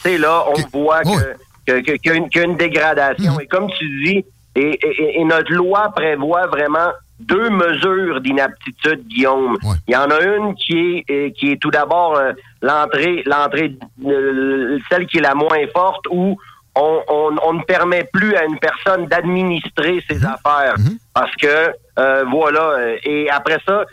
c'est 0.03 0.19
là. 0.19 0.45
On 0.49 0.79
voit 0.79 1.03
que- 1.03 1.37
qu'il 1.67 1.97
y, 2.05 2.11
a 2.11 2.15
une- 2.15 2.29
qu'il 2.31 2.41
y 2.41 2.45
a 2.45 2.49
une 2.49 2.57
dégradation. 2.57 3.39
Et 3.41 3.47
comme 3.47 3.69
tu 3.71 3.85
dis, 4.05 4.25
et, 4.55 4.71
et- 4.83 5.21
et 5.21 5.25
notre 5.25 5.53
loi 5.53 5.93
prévoit 5.95 6.47
vraiment 6.47 6.91
deux 7.21 7.49
mesures 7.51 8.21
d'inaptitude, 8.21 9.07
Guillaume. 9.09 9.57
Il 9.89 9.95
y 9.95 9.97
en 9.97 10.11
a 10.11 10.21
une 10.23 10.55
qui 10.55 11.03
est 11.09 11.31
qui 11.37 11.53
est 11.53 11.57
tout 11.61 11.71
d'abord 11.71 12.17
euh, 12.17 12.33
l'entrée 12.63 13.23
l'entrée 13.27 13.73
euh, 14.07 14.79
celle 14.91 15.07
qui 15.07 15.19
est 15.19 15.23
la 15.23 15.35
moins 15.35 15.67
forte 15.75 16.05
où 16.11 16.37
on, 16.75 17.01
on, 17.09 17.31
on 17.43 17.53
ne 17.55 17.63
permet 17.63 18.05
plus 18.13 18.35
à 18.37 18.45
une 18.45 18.59
personne 18.59 19.07
d'administrer 19.07 20.03
ses 20.09 20.25
affaires. 20.27 20.75
Parce 21.15 21.35
que 21.37 21.73
euh, 21.99 22.25
voilà 22.31 22.77
et 23.05 23.31
après 23.31 23.59
ça 23.67 23.85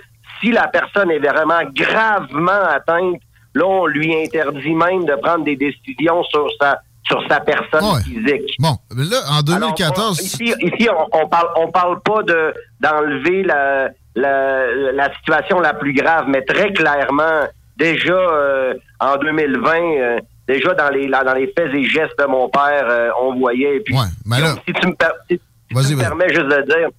si 0.42 0.52
la 0.52 0.68
personne 0.68 1.10
est 1.12 1.20
vraiment 1.20 1.62
gravement 1.74 2.64
atteinte 2.78 3.22
là 3.56 3.66
on 3.66 3.86
lui 3.86 4.14
interdit 4.22 4.76
même 4.76 5.06
de 5.06 5.16
prendre 5.16 5.46
des 5.46 5.56
décisions 5.56 6.24
sur 6.24 6.48
sa 6.60 6.80
sur 7.06 7.22
sa 7.30 7.40
personne 7.42 7.82
physique. 8.04 8.56
Bon, 8.60 8.78
mais 8.96 9.04
là, 9.04 9.18
en 9.32 9.42
2014. 9.42 10.20
ici, 10.22 10.54
ici 10.62 10.88
on, 10.90 11.08
on 11.24 11.28
parle, 11.28 11.50
on 11.58 11.72
parle 11.72 12.00
pas 12.02 12.24
de 12.24 12.54
d'enlever 12.80 13.44
la, 13.44 13.90
la, 14.16 14.66
la 14.94 15.14
situation 15.16 15.60
la 15.60 15.74
plus 15.74 15.94
grave, 15.94 16.26
mais 16.28 16.42
très 16.44 16.72
clairement, 16.74 17.44
déjà 17.78 18.14
euh, 18.14 18.74
en 19.00 19.18
2020, 19.18 19.74
euh, 19.76 20.20
déjà 20.48 20.74
dans 20.76 20.90
les 20.90 21.08
dans 21.10 21.34
les 21.34 21.48
faits 21.58 21.74
et 21.74 21.84
gestes 21.86 22.18
de 22.20 22.26
mon 22.26 22.48
père, 22.50 22.88
euh, 22.90 23.10
on 23.22 23.38
voyait. 23.38 23.78
Et 23.78 23.80
puis, 23.82 23.96
mais 24.26 24.40
là- 24.40 24.56
si 24.66 24.74
tu 24.74 24.88
me, 24.88 24.94
si 25.30 25.38
tu 25.38 25.76
me 25.96 26.00
permets 26.00 26.30
juste 26.30 26.48
de 26.48 26.62
dire, 26.62 26.90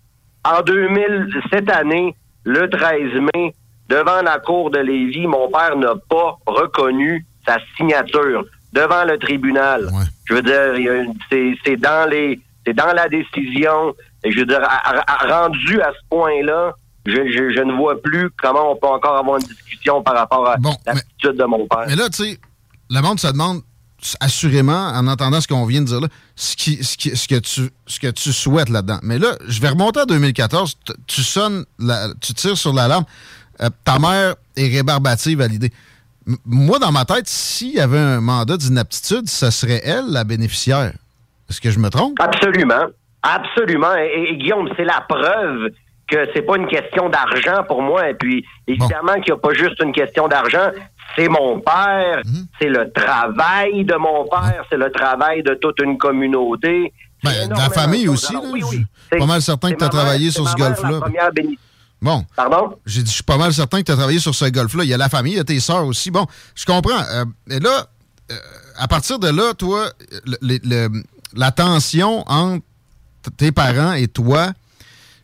en 0.44 0.60
2000, 0.60 1.28
cette 1.51 1.70
année, 1.70 2.14
le 2.44 2.68
13 2.68 3.01
mai, 3.35 3.55
devant 3.89 4.20
la 4.22 4.39
cour 4.39 4.70
de 4.70 4.78
Lévis, 4.81 5.26
mon 5.26 5.48
père 5.51 5.76
n'a 5.76 5.94
pas 6.10 6.36
reconnu 6.47 7.24
sa 7.47 7.56
signature 7.76 8.44
devant 8.74 9.05
le 9.05 9.18
tribunal. 9.18 9.88
Je 10.26 10.34
veux 10.34 10.42
dire, 10.42 11.12
c'est 11.64 11.76
dans 11.76 12.09
les, 12.10 12.40
c'est 12.66 12.74
dans 12.74 12.92
la 12.92 13.09
décision. 13.09 13.94
Et 14.24 14.32
je 14.32 14.40
veux 14.40 14.46
dire, 14.46 14.60
à- 14.62 15.01
à- 15.12 15.42
rendu 15.42 15.80
à 15.80 15.90
ce 15.92 15.98
point-là, 16.10 16.72
je, 17.06 17.12
je, 17.14 17.52
je 17.55 17.60
ne 17.62 17.72
vois 17.76 18.01
plus 18.02 18.30
comment 18.42 18.72
on 18.72 18.76
peut 18.76 18.86
encore 18.88 19.16
avoir 19.18 19.36
une 19.38 19.46
discussion 19.46 20.02
par 20.02 20.14
rapport 20.14 20.48
à 20.48 20.56
l'attitude 20.86 21.36
de 21.36 21.44
mon 21.44 21.66
père. 21.68 21.84
Mais 21.86 21.96
là, 21.96 22.09
tu 22.09 22.24
sais, 22.24 22.38
le 22.90 23.01
monde 23.02 23.20
se 23.20 23.26
demande 23.28 23.60
assurément, 24.20 24.88
en 24.88 25.06
entendant 25.06 25.40
ce 25.40 25.48
qu'on 25.48 25.64
vient 25.66 25.80
de 25.80 25.86
dire 25.86 26.01
là, 26.01 26.09
ce, 26.36 26.56
qui, 26.56 26.82
ce, 26.84 26.96
qui- 26.96 27.16
ce 27.16 27.26
que, 27.28 27.38
tu, 27.38 27.70
ce 27.86 28.01
que 28.01 28.09
tu 28.10 28.32
souhaites 28.32 28.68
là-dedans. 28.68 28.98
Mais 29.02 29.18
là, 29.18 29.36
je 29.46 29.60
vais 29.60 29.68
remonter 29.68 30.01
à 30.01 30.06
2014. 30.06 30.74
T- 30.84 30.92
Tu 31.06 31.22
sonnes, 31.22 31.64
la- 31.78 32.09
tu 32.20 32.34
tires 32.34 32.56
sur 32.59 32.72
l'alarme. 32.72 33.05
Euh, 33.62 33.68
ta 33.84 33.98
mère 33.98 34.34
est 34.56 34.68
rébarbative 34.68 35.40
à 35.40 35.46
l'idée. 35.48 35.72
Moi, 36.46 36.78
dans 36.78 36.92
ma 36.92 37.05
tête, 37.05 37.26
s'il 37.28 37.74
y 37.74 37.80
avait 37.80 37.98
un 37.98 38.20
mandat 38.20 38.56
d'inaptitude, 38.56 39.28
ce 39.28 39.51
serait 39.51 39.80
elle 39.84 40.06
la 40.10 40.24
bénéficiaire. 40.24 40.92
Est-ce 41.51 41.60
que 41.60 41.70
je 41.70 41.78
me 41.78 41.90
trompe? 41.90 42.18
Absolument. 42.20 42.86
Absolument. 43.22 43.94
Et, 43.96 44.28
et 44.30 44.36
Guillaume, 44.36 44.68
c'est 44.76 44.84
la 44.84 45.05
preuve 45.09 45.68
que 46.06 46.16
c'est 46.34 46.42
pas 46.42 46.56
une 46.56 46.66
question 46.66 47.09
d'argent 47.09 47.62
pour 47.66 47.82
moi. 47.82 48.09
Et 48.10 48.14
puis, 48.14 48.44
évidemment 48.66 49.14
qu'il 49.14 49.32
n'y 49.32 49.38
a 49.38 49.38
pas 49.38 49.55
juste 49.55 49.80
une 49.82 49.92
question 49.92 50.28
d'argent. 50.28 50.70
C'est 51.16 51.28
mon 51.28 51.60
père, 51.60 52.20
Mhm. 52.24 52.46
c'est 52.60 52.68
le 52.68 52.90
travail 52.92 53.84
de 53.84 53.94
mon 53.94 54.24
père, 54.26 54.64
c'est 54.70 54.76
le 54.76 54.90
travail 54.90 55.42
de 55.42 55.55
toute 55.55 55.78
une 55.80 55.96
communauté. 55.98 56.92
Ben, 57.22 57.48
de 57.48 57.52
la 57.55 57.70
famille 57.70 58.09
aussi. 58.09 58.32
là. 58.34 58.40
Suis 58.66 58.86
pas 59.18 59.26
mal 59.26 59.40
certain 59.40 59.70
que 59.72 59.76
tu 59.78 59.84
as 59.84 59.88
travaillé 59.88 60.30
sur 60.30 60.46
ce 60.48 60.56
golf-là. 60.56 61.01
Bon. 62.02 62.24
Pardon? 62.36 62.76
J'ai 62.84 63.02
dit, 63.02 63.10
je 63.10 63.14
suis 63.14 63.22
pas 63.22 63.38
mal 63.38 63.52
certain 63.54 63.78
que 63.80 63.84
tu 63.84 63.92
as 63.92 63.96
travaillé 63.96 64.18
sur 64.18 64.34
ce 64.34 64.44
golf-là. 64.46 64.84
Il 64.84 64.90
y 64.90 64.94
a 64.94 64.98
la 64.98 65.08
famille, 65.08 65.32
il 65.34 65.36
y 65.36 65.40
a 65.40 65.44
tes 65.44 65.60
sœurs 65.60 65.86
aussi. 65.86 66.10
Bon, 66.10 66.26
je 66.54 66.64
comprends. 66.66 67.00
Euh, 67.10 67.24
et 67.48 67.60
là, 67.60 67.86
euh, 68.30 68.36
à 68.76 68.88
partir 68.88 69.18
de 69.18 69.28
là, 69.28 69.54
toi, 69.54 69.90
le- 70.26 70.36
le- 70.42 70.60
le- 70.64 71.02
la 71.34 71.50
tension 71.50 72.22
entre 72.30 72.62
tes 73.38 73.52
parents 73.52 73.92
et 73.94 74.06
toi, 74.08 74.52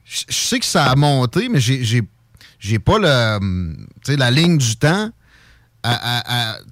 je 0.04 0.22
je 0.28 0.34
sais 0.34 0.58
que 0.58 0.64
ça 0.64 0.86
a 0.86 0.96
monté, 0.96 1.48
mais 1.48 1.60
j'ai 1.60 2.78
pas 2.78 2.98
le, 2.98 3.36
hum, 3.36 3.86
la 4.08 4.30
ligne 4.30 4.56
du 4.58 4.76
temps. 4.76 5.10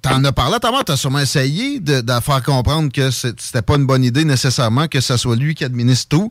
T'en 0.01 0.23
as 0.23 0.31
parlé 0.31 0.55
à 0.55 0.59
ta 0.59 0.71
mère, 0.71 0.83
t'as 0.85 0.97
sûrement 0.97 1.19
essayé 1.19 1.79
de, 1.79 2.01
de 2.01 2.19
faire 2.19 2.43
comprendre 2.43 2.91
que 2.91 3.09
c'était 3.11 3.61
pas 3.61 3.75
une 3.75 3.85
bonne 3.85 4.03
idée 4.03 4.23
nécessairement 4.25 4.87
que 4.87 5.01
ce 5.01 5.17
soit 5.17 5.35
lui 5.35 5.55
qui 5.55 5.63
administre 5.63 6.09
tout. 6.09 6.29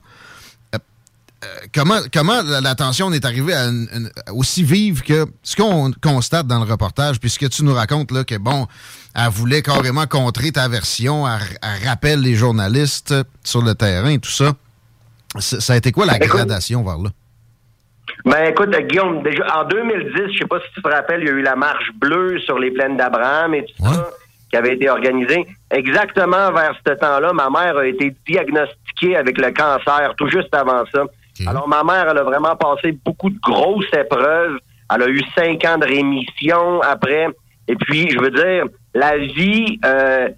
Euh, 1.44 1.46
comment, 1.72 1.98
comment 2.12 2.40
la, 2.42 2.74
tension 2.74 3.12
est 3.12 3.24
arrivée 3.24 3.54
à 3.54 3.66
une- 3.66 3.88
une- 3.94 4.10
aussi 4.34 4.64
vive 4.64 5.02
que 5.02 5.26
ce 5.44 5.54
qu'on 5.54 5.92
constate 6.02 6.48
dans 6.48 6.58
le 6.64 6.68
reportage, 6.68 7.20
puis 7.20 7.30
ce 7.30 7.38
que 7.38 7.46
tu 7.46 7.62
nous 7.62 7.74
racontes, 7.74 8.10
là, 8.10 8.24
que 8.24 8.34
bon, 8.36 8.66
elle 9.14 9.28
voulait 9.30 9.62
carrément 9.62 10.06
contrer 10.06 10.50
ta 10.50 10.66
version, 10.66 11.28
elle, 11.28 11.40
elle 11.62 11.88
rappelle 11.88 12.20
les 12.20 12.34
journalistes 12.34 13.14
sur 13.44 13.62
le 13.62 13.74
terrain 13.76 14.10
et 14.10 14.18
tout 14.18 14.30
ça. 14.30 14.52
Ça 15.38 15.74
a 15.74 15.76
été 15.76 15.92
quoi 15.92 16.06
la 16.06 16.18
gradation 16.18 16.82
vers 16.82 16.98
là? 16.98 17.10
Ben 18.24 18.46
écoute, 18.50 18.70
Guillaume, 18.88 19.22
déjà 19.22 19.60
en 19.60 19.64
2010, 19.68 20.32
je 20.32 20.38
sais 20.38 20.46
pas 20.46 20.58
si 20.58 20.74
tu 20.74 20.82
te 20.82 20.88
rappelles, 20.88 21.20
il 21.20 21.28
y 21.28 21.30
a 21.30 21.34
eu 21.34 21.42
la 21.42 21.54
marche 21.54 21.90
bleue 22.00 22.40
sur 22.40 22.58
les 22.58 22.72
plaines 22.72 22.96
d'Abraham 22.96 23.54
et 23.54 23.64
tout 23.64 23.84
ça 23.84 24.08
qui 24.50 24.56
avait 24.56 24.74
été 24.74 24.88
organisée. 24.90 25.46
Exactement 25.70 26.50
vers 26.52 26.72
ce 26.84 26.94
temps-là, 26.94 27.32
ma 27.34 27.48
mère 27.50 27.76
a 27.76 27.86
été 27.86 28.16
diagnostiquée 28.26 29.14
avec 29.16 29.38
le 29.38 29.52
cancer 29.52 30.14
tout 30.16 30.28
juste 30.30 30.52
avant 30.54 30.84
ça. 30.92 31.04
Alors 31.46 31.68
ma 31.68 31.84
mère, 31.84 32.08
elle 32.10 32.18
a 32.18 32.22
vraiment 32.22 32.56
passé 32.56 32.92
beaucoup 33.04 33.30
de 33.30 33.38
grosses 33.40 33.92
épreuves. 33.92 34.58
Elle 34.94 35.02
a 35.02 35.08
eu 35.08 35.22
cinq 35.36 35.64
ans 35.64 35.78
de 35.78 35.86
rémission 35.86 36.80
après. 36.82 37.28
Et 37.68 37.76
puis, 37.76 38.08
je 38.10 38.18
veux 38.18 38.30
dire, 38.30 38.64
la 38.94 39.18
vie 39.18 39.78
euh, 39.84 40.28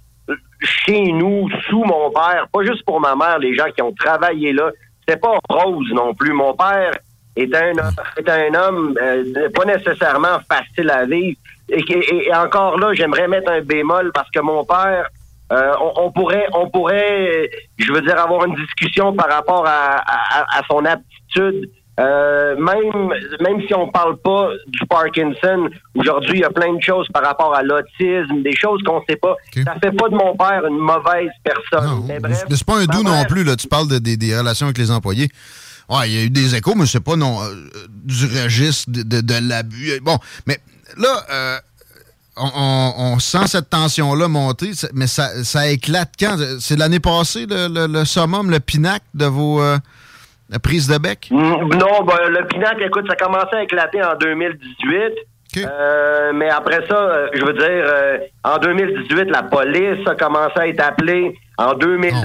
chez 0.61 1.11
nous, 1.11 1.49
sous 1.69 1.83
mon 1.83 2.11
père, 2.11 2.45
pas 2.51 2.63
juste 2.63 2.83
pour 2.85 2.99
ma 2.99 3.15
mère, 3.15 3.39
les 3.39 3.55
gens 3.55 3.71
qui 3.75 3.81
ont 3.81 3.93
travaillé 3.93 4.53
là, 4.53 4.69
c'était 4.99 5.19
pas 5.19 5.39
rose 5.49 5.89
non 5.93 6.13
plus. 6.13 6.33
Mon 6.33 6.53
père 6.53 6.91
est 7.35 7.55
un, 7.55 7.71
est 8.17 8.29
un 8.29 8.53
homme 8.53 8.93
euh, 9.01 9.49
pas 9.55 9.65
nécessairement 9.65 10.39
facile 10.49 10.89
à 10.89 11.05
vivre. 11.05 11.37
Et, 11.69 12.33
encore 12.33 12.77
là, 12.77 12.93
j'aimerais 12.93 13.27
mettre 13.27 13.51
un 13.51 13.61
bémol 13.61 14.11
parce 14.13 14.29
que 14.29 14.41
mon 14.41 14.65
père, 14.65 15.07
euh, 15.51 15.71
on, 15.81 16.05
on 16.05 16.11
pourrait, 16.11 16.45
on 16.53 16.69
pourrait, 16.69 17.49
je 17.77 17.91
veux 17.91 18.01
dire, 18.01 18.17
avoir 18.19 18.45
une 18.45 18.55
discussion 18.55 19.13
par 19.13 19.29
rapport 19.29 19.65
à, 19.67 19.97
à- 19.97 20.59
à 20.59 20.61
son 20.69 20.83
aptitude. 20.85 21.69
Euh, 21.99 22.55
même, 22.55 23.09
même 23.41 23.61
si 23.67 23.75
on 23.75 23.89
parle 23.89 24.17
pas 24.17 24.49
du 24.67 24.79
Parkinson, 24.87 25.69
aujourd'hui, 25.95 26.37
il 26.37 26.39
y 26.39 26.43
a 26.45 26.49
plein 26.49 26.73
de 26.73 26.81
choses 26.81 27.07
par 27.13 27.21
rapport 27.23 27.53
à 27.53 27.61
l'autisme, 27.63 28.41
des 28.41 28.55
choses 28.55 28.81
qu'on 28.83 29.03
sait 29.07 29.17
pas. 29.17 29.35
Ça 29.65 29.73
fait 29.83 29.91
pas 29.91 30.07
de 30.09 30.15
mon 30.15 30.35
père 30.35 30.65
une 30.67 30.77
mauvaise 30.79 31.29
personne. 31.43 32.07
C'est 32.49 32.65
pas 32.65 32.77
un 32.77 32.85
doux 32.85 33.03
non 33.03 33.23
plus, 33.25 33.43
là. 33.43 33.55
Tu 33.57 33.67
parles 33.67 33.89
de- 33.89 33.99
des- 33.99 34.17
des 34.17 34.35
relations 34.35 34.67
avec 34.67 34.77
les 34.77 34.89
employés. 34.89 35.27
Ouais, 35.89 36.09
il 36.09 36.13
y 36.17 36.21
a 36.21 36.23
eu 36.23 36.29
des 36.29 36.55
échos, 36.55 36.73
mais 36.75 36.85
c'est 36.85 37.03
pas 37.03 37.17
non 37.17 37.41
euh, 37.43 37.53
du 38.05 38.25
registre 38.25 38.89
de, 38.89 39.03
de- 39.03 39.21
de 39.21 39.49
l'abus. 39.49 39.99
Bon, 40.01 40.17
mais 40.47 40.57
là, 40.97 41.59
on, 42.37 42.93
on- 42.97 43.19
sent 43.19 43.47
cette 43.47 43.69
tension-là 43.69 44.27
monter, 44.27 44.71
mais 44.93 45.07
ça, 45.07 45.43
ça 45.43 45.67
éclate 45.69 46.11
quand? 46.19 46.37
C'est 46.59 46.77
l'année 46.77 46.99
passée, 46.99 47.45
le, 47.49 47.67
le- 47.67 47.87
le 47.91 48.05
summum, 48.05 48.49
le 48.49 48.59
pinacle 48.59 49.05
de 49.13 49.25
vos 49.25 49.61
euh, 49.61 49.77
prises 50.63 50.87
de 50.87 50.97
bec? 50.97 51.27
Mm, 51.31 51.37
Non, 51.37 52.03
ben, 52.05 52.17
le 52.29 52.47
pinacle, 52.47 52.83
écoute, 52.83 53.05
ça 53.07 53.13
a 53.13 53.25
commencé 53.25 53.55
à 53.55 53.63
éclater 53.63 54.01
en 54.03 54.15
2018. 54.19 55.13
Euh, 55.57 56.31
mais 56.33 56.49
après 56.49 56.85
ça, 56.87 56.95
euh, 56.95 57.27
je 57.33 57.43
veux 57.45 57.53
dire, 57.53 57.65
euh, 57.67 58.17
en 58.43 58.57
2018, 58.57 59.25
la 59.29 59.43
police 59.43 60.05
a 60.07 60.15
commencé 60.15 60.53
à 60.57 60.67
être 60.67 60.79
appelée. 60.81 61.35
En 61.57 61.73
2020, 61.73 62.15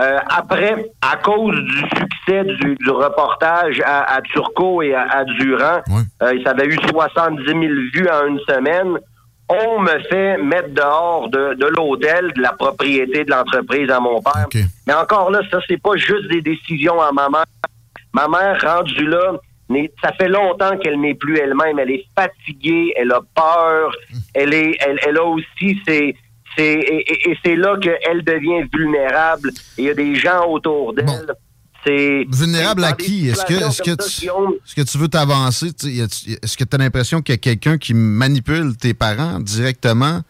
euh, 0.00 0.18
après, 0.28 0.86
à 1.00 1.16
cause 1.16 1.54
du 1.56 1.78
succès 1.96 2.44
du, 2.44 2.74
du 2.74 2.90
reportage 2.90 3.80
à, 3.84 4.16
à 4.16 4.20
Turcot 4.22 4.82
et 4.82 4.94
à, 4.94 5.02
à 5.02 5.24
Durand, 5.24 5.80
euh, 6.22 6.32
ça 6.44 6.50
avait 6.50 6.66
eu 6.66 6.76
70 6.90 7.44
000 7.46 7.60
vues 7.94 8.08
en 8.10 8.26
une 8.26 8.40
semaine. 8.40 8.98
On 9.48 9.78
me 9.80 9.98
fait 10.10 10.36
mettre 10.38 10.70
dehors 10.70 11.28
de, 11.28 11.54
de 11.54 11.66
l'hôtel, 11.66 12.32
de 12.34 12.42
la 12.42 12.52
propriété 12.52 13.24
de 13.24 13.30
l'entreprise 13.30 13.90
à 13.90 14.00
mon 14.00 14.20
père. 14.22 14.46
Mais 14.86 14.94
encore 14.94 15.30
là, 15.30 15.40
ça, 15.50 15.58
c'est 15.68 15.80
pas 15.80 15.96
juste 15.96 16.28
des 16.30 16.40
décisions 16.42 17.00
à 17.00 17.12
ma 17.12 17.28
mère. 17.28 17.44
Ma 18.12 18.26
mère, 18.28 18.58
rendue 18.62 19.06
là, 19.06 19.32
ça 20.02 20.12
fait 20.12 20.28
longtemps 20.28 20.76
qu'elle 20.78 21.00
n'est 21.00 21.14
plus 21.14 21.38
elle-même. 21.38 21.78
Elle 21.78 21.90
est 21.90 22.04
fatiguée, 22.18 22.92
elle 22.96 23.12
a 23.12 23.20
peur, 23.34 23.92
elle 24.34 24.52
est, 24.54 24.76
elle, 24.80 24.98
elle 25.06 25.18
a 25.18 25.24
aussi 25.24 25.78
ses, 25.86 26.16
ses- 26.56 26.84
et, 26.88 27.36
c'est 27.44 27.56
là 27.56 27.76
qu'elle 27.80 28.22
devient 28.24 28.62
vulnérable. 28.72 29.50
Il 29.78 29.84
y 29.84 29.90
a 29.90 29.94
des 29.94 30.14
gens 30.16 30.46
autour 30.48 30.94
d'elle. 30.94 31.26
C'est 31.86 32.24
Vulnérable 32.30 32.82
à 32.82 32.92
qui? 32.94 33.28
Est-ce 33.28 33.44
que, 33.44 33.52
est-ce 33.52 33.82
que, 33.82 33.90
ça, 34.02 34.08
tu, 34.20 34.26
est-ce 34.26 34.74
que 34.74 34.80
tu 34.90 34.96
veux 34.96 35.08
t'avancer? 35.08 35.66
Est-ce 35.66 36.56
que 36.56 36.64
tu 36.64 36.74
as 36.74 36.78
l'impression 36.78 37.20
qu'il 37.20 37.34
y 37.34 37.36
a 37.36 37.38
quelqu'un 37.38 37.76
qui 37.76 37.92
manipule 37.92 38.74
tes 38.78 38.94
parents 38.94 39.38
directement 39.38 40.20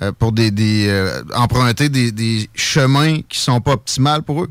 euh, 0.00 0.12
pour 0.18 0.32
des, 0.32 0.50
des, 0.50 0.86
euh, 0.88 1.22
emprunter 1.34 1.90
des, 1.90 2.10
des 2.10 2.48
chemins 2.54 3.20
qui 3.28 3.38
sont 3.38 3.60
pas 3.60 3.72
optimales 3.72 4.22
pour 4.22 4.44
eux? 4.44 4.48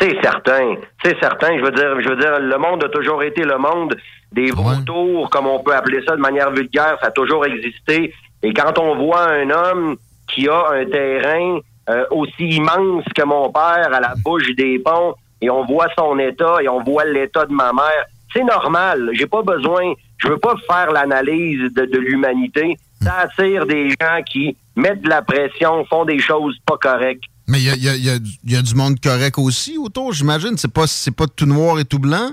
C'est 0.00 0.20
certain, 0.22 0.74
c'est 1.02 1.18
certain. 1.20 1.56
Je 1.58 1.64
veux 1.64 1.70
dire, 1.70 2.00
je 2.00 2.08
veux 2.08 2.16
dire, 2.16 2.38
le 2.38 2.58
monde 2.58 2.84
a 2.84 2.88
toujours 2.88 3.22
été 3.22 3.42
le 3.42 3.58
monde 3.58 3.96
des 4.32 4.50
vautours, 4.50 5.30
comme 5.30 5.46
on 5.46 5.60
peut 5.60 5.74
appeler 5.74 6.02
ça 6.06 6.16
de 6.16 6.20
manière 6.20 6.50
vulgaire. 6.50 6.98
Ça 7.00 7.08
a 7.08 7.10
toujours 7.10 7.46
existé. 7.46 8.12
Et 8.42 8.52
quand 8.52 8.78
on 8.78 8.96
voit 8.96 9.30
un 9.30 9.50
homme 9.50 9.96
qui 10.28 10.48
a 10.48 10.70
un 10.70 10.84
terrain 10.84 11.60
euh, 11.88 12.04
aussi 12.10 12.48
immense 12.48 13.04
que 13.14 13.24
mon 13.24 13.50
père 13.50 13.92
à 13.92 14.00
la 14.00 14.14
bouche 14.22 14.54
des 14.56 14.78
ponts, 14.78 15.14
et 15.40 15.50
on 15.50 15.64
voit 15.64 15.88
son 15.96 16.18
état 16.18 16.56
et 16.62 16.68
on 16.68 16.82
voit 16.82 17.04
l'état 17.04 17.44
de 17.46 17.52
ma 17.52 17.72
mère, 17.72 18.04
c'est 18.32 18.44
normal. 18.44 19.10
J'ai 19.12 19.26
pas 19.26 19.42
besoin. 19.42 19.92
Je 20.18 20.28
veux 20.28 20.38
pas 20.38 20.54
faire 20.66 20.90
l'analyse 20.92 21.72
de, 21.74 21.84
de 21.84 21.98
l'humanité. 21.98 22.76
Ça 23.02 23.18
attire 23.20 23.66
des 23.66 23.90
gens 23.90 24.22
qui 24.24 24.56
mettent 24.74 25.02
de 25.02 25.08
la 25.08 25.22
pression, 25.22 25.84
font 25.84 26.04
des 26.04 26.18
choses 26.18 26.58
pas 26.66 26.78
correctes. 26.78 27.24
Mais 27.48 27.58
il 27.60 27.64
y 27.64 27.70
a, 27.70 27.76
y 27.76 27.88
a- 27.88 27.96
y 27.96 28.10
a 28.10 28.18
du- 28.18 28.30
il 28.44 28.52
y 28.52 28.56
a 28.56 28.62
du 28.62 28.74
monde 28.74 28.98
correct 29.00 29.38
aussi 29.38 29.78
autour, 29.78 30.12
j'imagine. 30.12 30.56
C'est 30.56 30.72
pas, 30.72 30.86
c'est 30.86 31.14
pas 31.14 31.26
tout 31.28 31.46
noir 31.46 31.78
et 31.78 31.84
tout 31.84 32.00
blanc. 32.00 32.30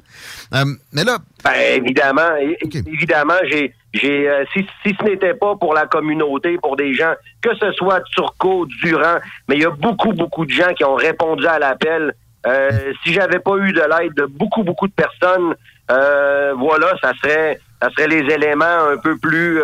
Euh, 0.56 0.66
mais 0.92 1.04
là. 1.04 1.18
Ben, 1.44 1.52
évidemment, 1.76 2.32
évidemment, 2.88 3.36
j'ai, 3.52 3.74
j'ai, 3.94 4.28
euh, 4.28 4.44
si, 4.54 4.66
si 4.84 4.96
ce 5.00 5.04
n'était 5.06 5.36
pas 5.36 5.56
pour 5.56 5.74
la 5.76 5.86
communauté, 5.86 6.58
pour 6.58 6.76
des 6.78 6.94
gens, 6.96 7.14
que 7.42 7.50
ce 7.60 7.72
soit 7.74 8.02
Turcot, 8.16 8.66
Durand, 8.82 9.18
mais 9.48 9.56
il 9.58 9.62
y 9.62 9.66
a 9.66 9.70
beaucoup, 9.70 10.14
beaucoup 10.14 10.46
de 10.46 10.52
gens 10.52 10.74
qui 10.76 10.84
ont 10.84 10.96
répondu 10.96 11.46
à 11.46 11.60
l'appel. 11.60 12.14
Euh, 12.48 12.92
si 13.06 13.14
j'avais 13.14 13.40
pas 13.40 13.56
eu 13.58 13.72
de 13.72 13.82
l'aide 13.82 14.14
de 14.16 14.26
beaucoup, 14.26 14.64
beaucoup 14.64 14.88
de 14.88 14.94
personnes, 14.94 15.54
euh, 15.92 16.54
voilà, 16.58 16.88
ça 17.02 17.12
serait, 17.22 17.60
ça 17.82 17.90
serait 17.92 18.08
les 18.08 18.34
éléments 18.34 18.88
un 18.92 18.98
peu 18.98 19.18
plus, 19.18 19.62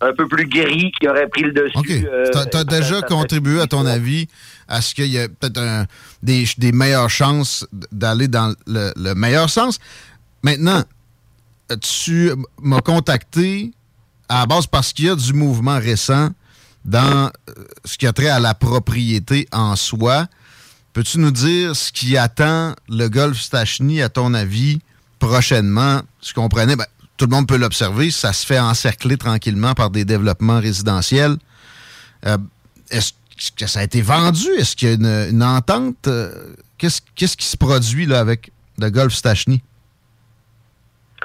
un 0.00 0.12
peu 0.12 0.26
plus 0.28 0.46
gris 0.46 0.92
qui 1.00 1.08
auraient 1.08 1.28
pris 1.28 1.42
le 1.42 1.52
dessus. 1.52 2.06
euh, 2.12 2.26
Tu 2.50 2.56
as, 2.56 2.64
déjà 2.64 3.02
contribué, 3.02 3.60
à 3.60 3.66
ton 3.66 3.86
avis, 3.86 4.28
à 4.72 4.80
ce 4.80 4.94
qu'il 4.94 5.08
y 5.08 5.18
ait 5.18 5.28
peut-être 5.28 5.86
des, 6.22 6.72
meilleures 6.72 7.10
chances 7.10 7.66
d'aller 7.92 8.26
dans 8.26 8.54
le, 8.66 8.90
le 8.96 9.14
meilleur 9.14 9.50
sens. 9.50 9.78
Maintenant, 10.42 10.82
tu 11.82 12.32
m'as 12.60 12.80
contacté 12.80 13.72
à 14.30 14.40
la 14.40 14.46
base 14.46 14.66
parce 14.66 14.94
qu'il 14.94 15.04
y 15.04 15.08
a 15.10 15.14
du 15.14 15.34
mouvement 15.34 15.78
récent 15.78 16.30
dans 16.86 17.26
euh, 17.26 17.64
ce 17.84 17.98
qui 17.98 18.06
a 18.06 18.14
trait 18.14 18.28
à 18.28 18.40
la 18.40 18.54
propriété 18.54 19.46
en 19.52 19.76
soi. 19.76 20.26
Peux-tu 20.94 21.18
nous 21.18 21.30
dire 21.30 21.76
ce 21.76 21.92
qui 21.92 22.16
attend 22.16 22.74
le 22.88 23.08
golf 23.08 23.38
Stachny, 23.38 24.00
à 24.00 24.08
ton 24.08 24.32
avis, 24.32 24.80
prochainement? 25.18 26.00
Ben, 26.36 26.86
tout 27.18 27.26
le 27.26 27.30
monde 27.30 27.46
peut 27.46 27.58
l'observer, 27.58 28.10
ça 28.10 28.32
se 28.32 28.44
fait 28.46 28.58
encercler 28.58 29.18
tranquillement 29.18 29.74
par 29.74 29.90
des 29.90 30.06
développements 30.06 30.60
résidentiels. 30.60 31.36
Euh, 32.26 32.38
Est-ce 32.90 33.12
que 33.50 33.66
ça 33.66 33.80
a 33.80 33.82
été 33.82 34.00
vendu? 34.00 34.48
Est-ce 34.58 34.76
qu'il 34.76 34.88
y 34.88 34.92
a 34.92 35.26
une, 35.28 35.42
entente? 35.42 36.06
Euh, 36.06 36.54
Qu'est-ce 36.78 37.00
qu'est-ce 37.14 37.36
qui 37.36 37.46
se 37.46 37.56
produit 37.56 38.06
là, 38.06 38.18
avec 38.18 38.50
le 38.78 38.90
golf 38.90 39.12
Stachny? 39.12 39.62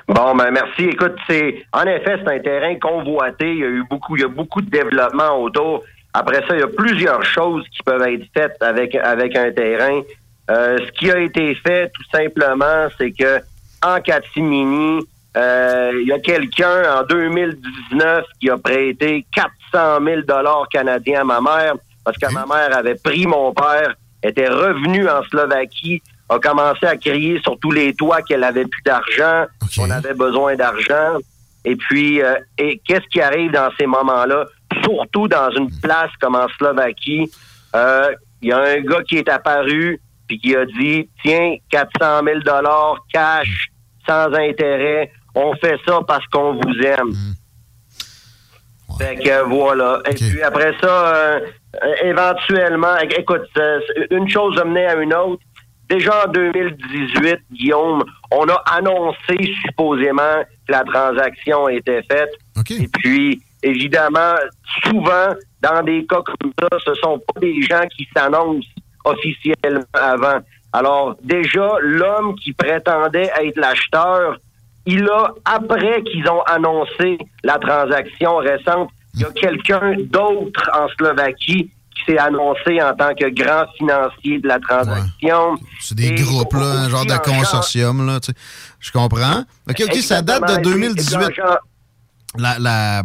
Bon, 0.08 0.36
ben 0.36 0.52
merci. 0.52 0.84
Écoute, 0.84 1.16
c'est 1.28 1.66
en 1.74 1.84
effet, 1.84 2.20
c'est 2.24 2.32
un 2.32 2.40
terrain 2.40 2.76
convoité. 2.76 3.52
Il 3.52 3.60
y 3.60 3.64
a 3.64 3.68
eu 3.68 3.84
beaucoup, 3.90 4.16
il 4.16 4.22
y 4.22 4.26
a 4.26 4.30
beaucoup 4.30 4.62
de 4.62 4.70
développement 4.70 5.42
autour. 5.42 5.84
Après 6.14 6.46
ça, 6.48 6.54
il 6.56 6.60
y 6.60 6.64
a 6.64 6.68
plusieurs 6.68 7.24
choses 7.26 7.66
qui 7.70 7.82
peuvent 7.84 8.04
être 8.04 8.26
faites 8.34 8.62
avec 8.62 8.96
avec 8.96 9.36
un 9.36 9.52
terrain. 9.52 10.02
Euh, 10.50 10.78
ce 10.78 10.92
qui 10.94 11.12
a 11.12 11.20
été 11.20 11.56
fait, 11.56 11.90
tout 11.90 12.06
simplement, 12.12 12.88
c'est 12.98 13.12
que 13.12 13.40
en 13.84 14.00
catimini, 14.00 15.02
euh, 15.36 15.92
il 16.02 16.08
y 16.08 16.14
a 16.14 16.20
quelqu'un 16.20 17.00
en 17.00 17.04
2019 17.04 18.26
qui 18.40 18.50
a 18.50 18.58
prêté 18.58 19.26
400 19.36 20.04
000 20.04 20.22
dollars 20.22 20.68
canadiens 20.72 21.22
à 21.22 21.24
ma 21.24 21.42
mère 21.42 21.74
parce 22.08 22.18
que 22.20 22.34
ma 22.34 22.46
mère 22.46 22.74
avait 22.74 22.96
pris 22.96 23.28
mon 23.28 23.52
père, 23.52 23.94
était 24.24 24.48
revenue 24.48 25.10
en 25.10 25.24
Slovaquie, 25.24 26.02
a 26.30 26.40
commencé 26.40 26.86
à 26.86 26.96
crier 26.96 27.42
sur 27.42 27.60
tous 27.60 27.72
les 27.72 27.94
toits 27.96 28.22
qu'elle 28.22 28.46
avait 28.46 28.64
plus 28.64 28.82
d'argent, 28.84 29.46
qu'on 29.76 29.90
avait 29.90 30.14
besoin 30.14 30.56
d'argent. 30.56 31.18
Et 31.66 31.76
puis, 31.76 32.22
euh, 32.22 32.36
et 32.58 32.82
qu'est-ce 32.88 33.06
qui 33.12 33.20
arrive 33.20 33.52
dans 33.52 33.70
ces 33.78 33.88
moments-là? 33.88 34.46
Surtout 34.84 35.28
dans 35.28 35.52
une 35.52 35.70
place 35.82 36.10
comme 36.22 36.36
en 36.36 36.48
Slovaquie, 36.58 37.30
euh, 37.76 38.16
il 38.42 38.50
y 38.50 38.52
a 38.54 38.60
un 38.60 38.80
gars 38.80 39.04
qui 39.04 39.18
est 39.18 39.28
apparu 39.28 40.00
puis 40.30 40.40
qui 40.40 40.56
a 40.56 40.66
dit, 40.66 41.10
tiens, 41.22 41.56
400 41.70 42.22
000 42.24 42.40
dollars 42.40 43.00
cash, 43.12 43.68
sans 44.08 44.34
intérêt, 44.34 45.12
on 45.36 45.54
fait 45.58 45.78
ça 45.86 46.00
parce 46.08 46.26
qu'on 46.28 46.54
vous 46.54 46.82
aime. 46.86 47.12
Fait 48.98 49.16
que 49.18 49.44
voilà. 49.44 50.02
Et 50.10 50.14
puis 50.16 50.42
après 50.42 50.74
ça, 50.82 51.16
euh, 51.16 51.40
éventuellement, 52.04 52.98
écoute, 53.18 53.50
euh, 53.58 53.80
une 54.12 54.30
chose 54.30 54.58
a 54.60 54.66
mené 54.66 54.86
à 54.86 54.96
une 54.96 55.14
autre. 55.14 55.42
Déjà 55.90 56.26
en 56.26 56.32
2018, 56.32 57.40
Guillaume, 57.52 58.04
on 58.32 58.48
a 58.50 58.62
annoncé 58.72 59.38
supposément 59.66 60.44
que 60.68 60.72
la 60.72 60.84
transaction 60.84 61.70
était 61.70 62.04
faite. 62.04 62.32
Et 62.70 62.88
puis, 62.88 63.42
évidemment, 63.64 64.36
souvent, 64.84 65.34
dans 65.62 65.84
des 65.84 66.06
cas 66.06 66.22
comme 66.24 66.52
ça, 66.60 66.78
ce 66.86 66.94
sont 66.96 67.20
pas 67.20 67.40
des 67.40 67.62
gens 67.62 67.86
qui 67.96 68.08
s'annoncent 68.16 68.68
officiellement 69.06 69.86
avant. 69.94 70.40
Alors, 70.74 71.16
déjà, 71.24 71.76
l'homme 71.80 72.36
qui 72.36 72.52
prétendait 72.52 73.32
être 73.42 73.58
l'acheteur, 73.58 74.38
il 74.86 75.08
a, 75.10 75.34
après 75.46 76.02
qu'ils 76.04 76.30
ont 76.30 76.42
annoncé 76.42 77.18
la 77.44 77.58
transaction 77.60 78.38
récente, 78.38 78.90
il 79.18 79.22
y 79.22 79.26
a 79.26 79.32
quelqu'un 79.32 79.96
d'autre 80.12 80.70
en 80.74 80.88
Slovaquie 80.98 81.70
qui 81.96 82.04
s'est 82.12 82.18
annoncé 82.20 82.82
en 82.82 82.94
tant 82.96 83.14
que 83.16 83.30
grand 83.34 83.66
financier 83.78 84.40
de 84.40 84.48
la 84.48 84.60
transaction. 84.60 85.58
C'est 85.82 85.96
des 85.96 86.08
Et 86.10 86.16
groupes, 86.16 86.54
là, 86.54 86.84
un 86.84 86.90
genre 86.90 87.06
de 87.06 87.18
consortium, 87.18 88.06
là, 88.06 88.20
tu 88.20 88.32
sais. 88.32 88.38
Je 88.80 88.92
comprends. 88.92 89.44
OK, 89.70 89.82
OK, 89.84 89.96
ça 89.96 90.22
date 90.22 90.42
de 90.42 90.46
Exactement. 90.46 90.76
Et 90.76 90.78
puis, 90.78 90.82
2018. 90.96 91.14
dans 91.14 91.22
genre- 91.32 91.58
La, 92.38 92.60
la, 92.60 93.04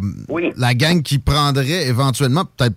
la 0.55 0.73
gang 0.75 1.01
qui 1.01 1.17
prendrait 1.17 1.87
éventuellement, 1.87 2.45
peut-être 2.45 2.75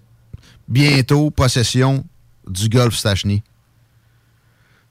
bientôt, 0.69 1.31
possession 1.31 2.05
du 2.49 2.69
Golf 2.69 2.95
Stachny. 2.95 3.43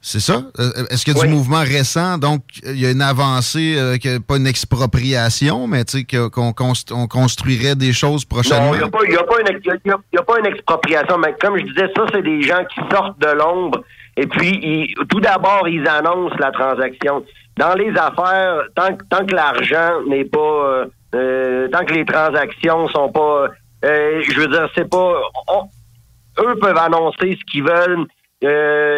C'est 0.07 0.19
ça? 0.19 0.43
Euh, 0.59 0.85
Est-ce 0.91 1.03
qu'il 1.03 1.15
y 1.17 1.19
a 1.19 1.23
du 1.23 1.33
mouvement 1.33 1.61
récent? 1.61 2.19
Donc, 2.19 2.43
il 2.63 2.79
y 2.79 2.85
a 2.85 2.91
une 2.91 3.01
avancée, 3.01 3.75
euh, 3.75 3.97
pas 4.27 4.37
une 4.37 4.45
expropriation, 4.45 5.65
mais 5.65 5.83
tu 5.83 5.97
sais, 6.01 6.03
qu'on 6.29 6.51
const- 6.51 6.93
on 6.93 7.07
construirait 7.07 7.73
des 7.75 7.91
choses 7.91 8.23
prochainement? 8.23 8.67
Non, 8.67 8.73
il 8.75 8.77
n'y 8.77 8.83
a, 8.83 8.87
pas- 8.89 8.99
a 8.99 9.05
une- 9.41 9.91
a- 10.19 10.23
pas 10.23 10.37
expropriation, 10.45 11.17
mais 11.17 11.35
comme 11.41 11.57
je 11.57 11.63
disais, 11.63 11.87
ça, 11.95 12.05
c'est 12.13 12.21
des 12.21 12.43
gens 12.43 12.63
qui 12.71 12.81
sortent 12.91 13.19
de 13.19 13.29
l'ombre 13.29 13.83
et 14.15 14.27
puis 14.27 14.51
ils- 14.61 14.93
tout 15.09 15.19
d'abord, 15.19 15.67
ils 15.67 15.87
annoncent 15.87 16.35
la 16.39 16.51
transaction. 16.51 17.25
Dans 17.57 17.73
les 17.73 17.89
affaires, 17.97 18.59
tant, 18.75 18.95
que- 18.95 19.03
tant 19.09 19.25
que 19.25 19.33
l'argent 19.33 20.01
n'est 20.07 20.25
pas... 20.25 20.39
euh, 20.39 20.85
euh, 21.15 21.67
tant 21.69 21.83
que 21.83 21.93
les 21.93 22.05
transactions 22.05 22.87
sont 22.89 23.09
pas... 23.11 23.47
euh, 23.85 24.21
je 24.21 24.39
veux 24.39 24.47
dire, 24.49 24.69
c'est 24.75 24.87
pas... 24.87 25.13
on- 25.47 26.43
eux 26.43 26.55
peuvent 26.61 26.77
annoncer 26.77 27.39
ce 27.39 27.43
qu'ils 27.51 27.63
veulent. 27.63 28.05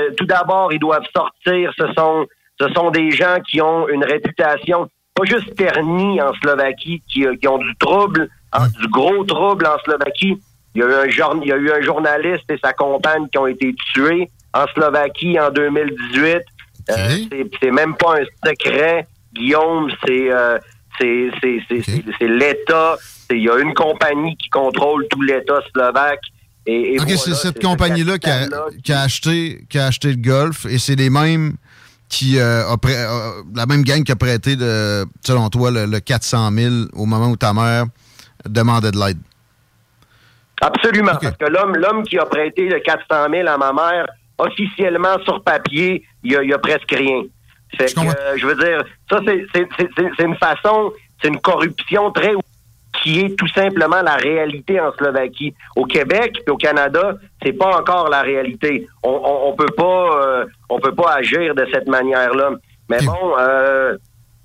Euh, 0.07 0.13
tout 0.17 0.25
d'abord, 0.25 0.71
ils 0.73 0.79
doivent 0.79 1.05
sortir. 1.15 1.71
Ce 1.77 1.85
sont, 1.93 2.25
ce 2.59 2.67
sont 2.69 2.89
des 2.91 3.11
gens 3.11 3.37
qui 3.49 3.61
ont 3.61 3.87
une 3.87 4.03
réputation, 4.03 4.89
pas 5.13 5.23
juste 5.25 5.55
ternie 5.55 6.21
en 6.21 6.33
Slovaquie, 6.41 7.01
qui, 7.07 7.25
euh, 7.25 7.35
qui 7.35 7.47
ont 7.47 7.57
du 7.57 7.75
trouble, 7.77 8.29
hein, 8.53 8.67
du 8.79 8.87
gros 8.87 9.23
trouble 9.23 9.65
en 9.67 9.77
Slovaquie. 9.83 10.41
Il 10.75 10.81
y, 10.81 10.83
a 10.83 10.87
eu 10.87 10.93
un 10.93 11.09
jour- 11.09 11.35
il 11.41 11.47
y 11.47 11.51
a 11.51 11.57
eu 11.57 11.71
un 11.71 11.81
journaliste 11.81 12.49
et 12.51 12.57
sa 12.63 12.73
compagne 12.73 13.27
qui 13.29 13.37
ont 13.39 13.47
été 13.47 13.73
tués 13.93 14.29
en 14.53 14.65
Slovaquie 14.73 15.39
en 15.39 15.49
2018. 15.49 16.43
Euh, 16.89 16.93
c'est- 17.61 17.71
même 17.71 17.95
pas 17.95 18.15
un 18.21 18.49
secret, 18.49 19.07
Guillaume. 19.33 19.89
C'est 20.05 20.31
euh, 20.31 20.57
c'est 20.99 22.27
l'État. 22.27 22.97
Il 23.31 23.43
y 23.43 23.49
a 23.49 23.57
une 23.57 23.73
compagnie 23.73 24.35
qui 24.37 24.49
contrôle 24.49 25.05
tout 25.09 25.21
l'État 25.21 25.59
slovaque. 25.71 26.21
Et, 26.67 26.95
et 26.95 26.99
OK, 26.99 27.05
voilà, 27.05 27.17
c'est 27.21 27.33
cette 27.33 27.61
ce 27.61 27.67
compagnie-là 27.67 28.17
qui 28.19 28.29
a, 28.29 28.39
capital-là 28.39 28.65
qui 28.83 28.91
a 28.93 29.01
acheté, 29.01 29.65
qui 29.69 29.79
a 29.79 29.85
acheté 29.87 30.09
le 30.09 30.17
golf 30.17 30.65
et 30.65 30.77
c'est 30.77 30.95
les 30.95 31.09
mêmes 31.09 31.53
qui 32.09 32.37
euh, 32.39 32.67
a 32.69 32.75
prêt- 32.75 32.95
euh, 32.95 33.41
la 33.55 33.65
même 33.65 33.83
gang 33.83 34.03
qui 34.03 34.11
a 34.11 34.15
prêté, 34.15 34.55
de, 34.55 35.05
selon 35.25 35.49
toi, 35.49 35.71
le, 35.71 35.85
le 35.85 35.99
400 35.99 36.51
000 36.51 36.73
au 36.93 37.05
moment 37.05 37.27
où 37.29 37.35
ta 37.37 37.53
mère 37.53 37.85
demandait 38.47 38.91
de 38.91 38.97
l'aide. 38.99 39.17
Absolument, 40.61 41.15
parce 41.21 41.37
que 41.37 41.45
l'homme, 41.45 41.75
l'homme 41.75 42.03
qui 42.03 42.17
a 42.17 42.25
prêté 42.25 42.67
le 42.67 42.79
400 42.79 43.27
000 43.31 43.47
à 43.47 43.57
ma 43.57 43.73
mère, 43.73 44.07
officiellement 44.37 45.17
sur 45.23 45.43
papier, 45.43 46.03
il 46.23 46.31
y 46.31 46.47
y 46.47 46.53
a 46.53 46.57
presque 46.59 46.91
rien. 46.91 47.23
Fait 47.77 47.93
que, 47.93 47.99
euh, 47.99 48.37
je 48.37 48.45
veux 48.45 48.55
dire, 48.55 48.83
ça 49.09 49.19
c'est 49.25 50.23
une 50.23 50.35
façon, 50.37 50.91
c'est 51.21 51.27
une 51.27 51.39
corruption 51.39 52.11
très 52.11 52.33
qui 53.07 53.21
est 53.21 53.35
tout 53.37 53.47
simplement 53.47 54.01
la 54.01 54.15
réalité 54.15 54.79
en 54.81 54.91
Slovaquie. 54.97 55.53
Au 55.77 55.85
Québec 55.85 56.41
et 56.45 56.49
au 56.51 56.57
Canada, 56.57 57.13
c'est 57.41 57.53
pas 57.53 57.77
encore 57.79 58.09
la 58.09 58.21
réalité. 58.21 58.85
On, 59.01 59.09
on, 59.23 59.49
on 59.49 59.53
peut 59.55 59.73
pas, 59.77 60.19
euh, 60.21 60.45
on 60.69 60.77
peut 60.79 60.93
pas 60.93 61.13
agir 61.13 61.55
de 61.55 61.65
cette 61.71 61.87
manière-là. 61.87 62.49
Mais 62.89 62.97
bon, 63.05 63.33
euh, 63.39 63.95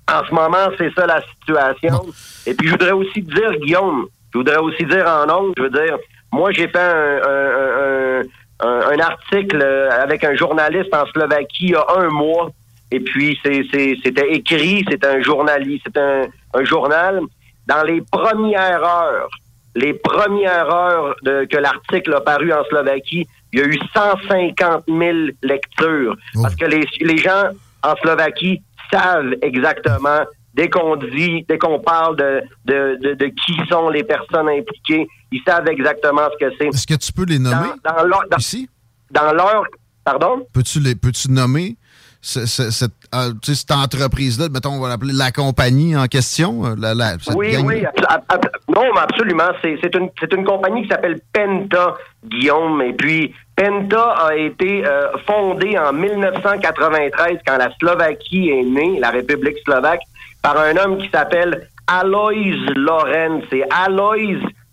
en 0.09 0.25
ce 0.25 0.33
moment, 0.33 0.67
c'est 0.77 0.93
ça 0.93 1.05
la 1.05 1.21
situation. 1.21 2.05
Et 2.45 2.53
puis, 2.53 2.67
je 2.67 2.71
voudrais 2.71 2.91
aussi 2.91 3.21
dire, 3.21 3.51
Guillaume, 3.61 4.07
je 4.31 4.37
voudrais 4.37 4.57
aussi 4.59 4.85
dire 4.85 5.05
en 5.07 5.29
ondes, 5.29 5.53
je 5.57 5.63
veux 5.63 5.69
dire, 5.69 5.97
moi, 6.31 6.51
j'ai 6.51 6.67
fait 6.69 6.77
un, 6.77 7.19
un- 7.33 8.21
un- 8.21 8.21
un- 8.61 8.81
un 8.93 8.99
article 8.99 9.61
avec 10.05 10.23
un 10.23 10.35
journaliste 10.35 10.93
en 10.95 11.05
Slovaquie 11.07 11.65
il 11.65 11.71
y 11.71 11.75
a 11.75 11.85
un 11.97 12.07
mois. 12.09 12.49
Et 12.91 12.99
puis, 13.01 13.37
c'était 13.43 14.29
écrit, 14.31 14.85
c'est 14.89 15.03
un 15.05 15.21
journaliste, 15.21 15.83
c'est 15.87 16.01
un 16.01 16.63
journal. 16.63 17.19
Dans 17.67 17.83
les 17.83 18.01
premières 18.11 18.83
heures, 18.83 19.29
les 19.75 19.93
premières 19.93 20.69
heures 20.69 21.15
de, 21.23 21.45
que 21.45 21.57
l'article 21.57 22.13
a 22.13 22.21
paru 22.21 22.51
en 22.53 22.63
Slovaquie, 22.65 23.27
il 23.51 23.59
y 23.59 23.61
a 23.61 23.65
eu 23.65 23.79
150 23.93 24.83
000 24.87 24.99
lectures. 25.43 26.15
Parce 26.41 26.55
que 26.55 26.65
les, 26.65 26.85
les 27.01 27.17
gens 27.17 27.49
en 27.83 27.95
Slovaquie 27.97 28.61
savent 28.91 29.33
exactement, 29.41 30.21
dès 30.53 30.69
qu'on 30.69 30.95
dit, 30.95 31.45
dès 31.47 31.57
qu'on 31.57 31.79
parle 31.79 32.15
de, 32.17 32.41
de, 32.65 32.97
de, 33.01 33.13
de 33.13 33.25
qui 33.27 33.55
sont 33.69 33.89
les 33.89 34.03
personnes 34.03 34.49
impliquées, 34.49 35.07
ils 35.31 35.41
savent 35.47 35.67
exactement 35.67 36.27
ce 36.33 36.45
que 36.45 36.53
c'est. 36.59 36.67
Est-ce 36.67 36.87
que 36.87 36.93
tu 36.95 37.11
peux 37.11 37.25
les 37.25 37.39
nommer 37.39 37.69
Dans, 37.83 37.95
dans 37.95 38.03
leur, 38.03 38.23
dans, 38.29 38.37
ici? 38.37 38.69
Dans 39.11 39.33
leur... 39.33 39.63
Pardon? 40.03 40.45
Peux-tu 40.53 40.79
les 40.79 40.95
peux-tu 40.95 41.31
nommer 41.31 41.77
ce- 42.25 42.45
ce- 42.45 42.71
cette, 42.71 42.91
euh, 43.13 43.33
entreprise-là, 43.75 44.47
mettons, 44.49 44.71
on 44.71 44.79
va 44.79 44.87
l'appeler 44.87 45.11
la 45.13 45.31
compagnie 45.31 45.95
en 45.95 46.05
question? 46.07 46.65
euh, 46.65 46.75
La, 46.77 46.93
Oui, 47.35 47.55
oui, 47.63 47.83
abso- 47.83 48.05
ab- 48.07 48.23
ab- 48.29 48.49
non, 48.73 48.83
mais 48.95 49.01
absolument. 49.01 49.49
C'est 49.61 49.77
c'est 49.81 49.93
une, 49.95 50.09
c'est 50.19 50.31
une 50.33 50.45
compagnie 50.45 50.83
qui 50.83 50.87
s'appelle 50.87 51.19
Penta, 51.33 51.95
Guillaume. 52.25 52.81
Et 52.81 52.93
puis, 52.93 53.33
Penta 53.57 54.15
a 54.27 54.35
été 54.35 54.85
euh, 54.87 55.09
fondée 55.27 55.77
en 55.77 55.91
1993, 55.91 57.39
quand 57.45 57.57
la 57.57 57.69
Slovaquie 57.77 58.49
est 58.49 58.63
née, 58.63 58.99
la 58.99 59.09
République 59.11 59.57
slovaque, 59.65 60.01
par 60.41 60.57
un 60.57 60.75
homme 60.77 60.97
qui 60.99 61.09
s'appelle 61.09 61.67
Alois 61.87 62.31
Lorenz. 62.75 63.43
Et 63.51 63.63
Alois 63.69 64.15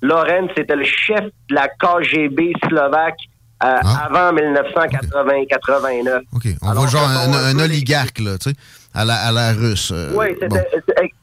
Lorenz 0.03 0.51
était 0.57 0.77
le 0.77 0.85
chef 0.85 1.25
de 1.49 1.55
la 1.55 1.67
KGB 1.69 2.53
slovaque 2.69 3.19
euh, 3.63 3.77
avant 4.07 4.33
1980-89. 4.33 6.21
On 6.63 6.73
voit 6.73 6.87
genre 6.87 7.09
un, 7.09 7.33
un 7.33 7.59
oligarque, 7.65 8.19
là, 8.21 8.39
tu 8.39 8.51
sais, 8.51 8.57
à 8.95 9.05
la, 9.05 9.15
à 9.17 9.33
la 9.33 9.53
russe. 9.53 9.93
euh, 9.95 10.13
Oui, 10.15 10.27
c'était 10.35 10.49
bon. 10.49 10.57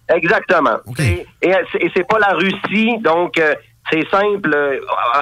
Exactement. 0.10 0.78
Et, 1.04 1.26
et 1.42 1.54
c'est- 1.72 1.80
et 1.84 1.92
c'est 1.96 2.08
pas 2.08 2.20
la 2.20 2.34
Russie, 2.34 2.98
donc 3.04 3.38
euh, 3.38 3.56
c'est 3.92 4.08
simple. 4.10 4.56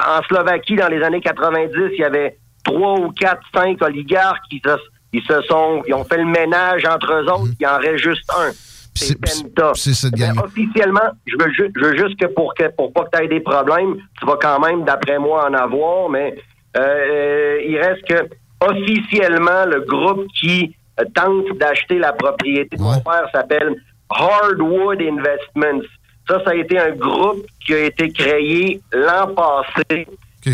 En 0.08 0.22
Slovaquie, 0.28 0.76
dans 0.76 0.88
les 0.88 1.02
années 1.02 1.20
90, 1.20 1.72
il 1.94 2.00
y 2.00 2.04
avait 2.04 2.36
trois 2.64 2.94
ou 3.00 3.10
quatre, 3.12 3.42
cinq 3.54 3.82
oligarques 3.82 4.42
qui 4.50 4.60
se, 4.64 4.76
ils 5.12 5.22
se 5.22 5.40
sont, 5.42 5.82
ils 5.88 5.94
ont 5.94 6.04
fait 6.04 6.18
le 6.18 6.24
ménage 6.26 6.84
entre 6.84 7.12
eux 7.14 7.24
autres. 7.32 7.52
Il 7.58 7.66
en 7.66 7.78
reste 7.78 7.98
juste 7.98 8.30
un. 8.38 8.50
C'est 8.94 9.18
Penta. 9.20 9.72
C'est 9.74 9.92
cette 9.92 10.14
gang 10.14 10.38
officiellement, 10.42 11.00
je 11.26 11.34
veux, 11.38 11.52
ju- 11.52 11.70
je 11.76 11.80
veux 11.84 11.96
juste 11.98 12.18
que 12.18 12.26
pour 12.26 12.54
que 12.54 12.64
pour 12.76 12.92
pas 12.94 13.04
que 13.04 13.16
tu 13.18 13.24
aies 13.24 13.28
des 13.28 13.40
problèmes, 13.40 13.96
tu 14.18 14.24
vas 14.26 14.38
quand 14.40 14.58
même, 14.60 14.84
d'après 14.84 15.18
moi, 15.18 15.48
en 15.50 15.52
avoir, 15.54 16.08
mais 16.08 16.34
euh, 16.76 16.80
euh, 16.80 17.60
il 17.66 17.78
reste 17.78 18.04
que 18.06 18.28
officiellement, 18.60 19.64
le 19.66 19.80
groupe 19.82 20.26
qui 20.38 20.74
euh, 21.00 21.04
tente 21.14 21.56
d'acheter 21.58 21.98
la 21.98 22.12
propriété 22.12 22.76
de 22.76 22.82
mon 22.82 22.98
père 23.00 23.28
s'appelle 23.32 23.74
Hardwood 24.10 25.00
Investments. 25.00 25.86
Ça, 26.28 26.42
ça 26.44 26.50
a 26.50 26.54
été 26.54 26.78
un 26.78 26.92
groupe 26.92 27.46
qui 27.64 27.74
a 27.74 27.84
été 27.84 28.10
créé 28.10 28.80
l'an 28.92 29.34
passé 29.34 30.06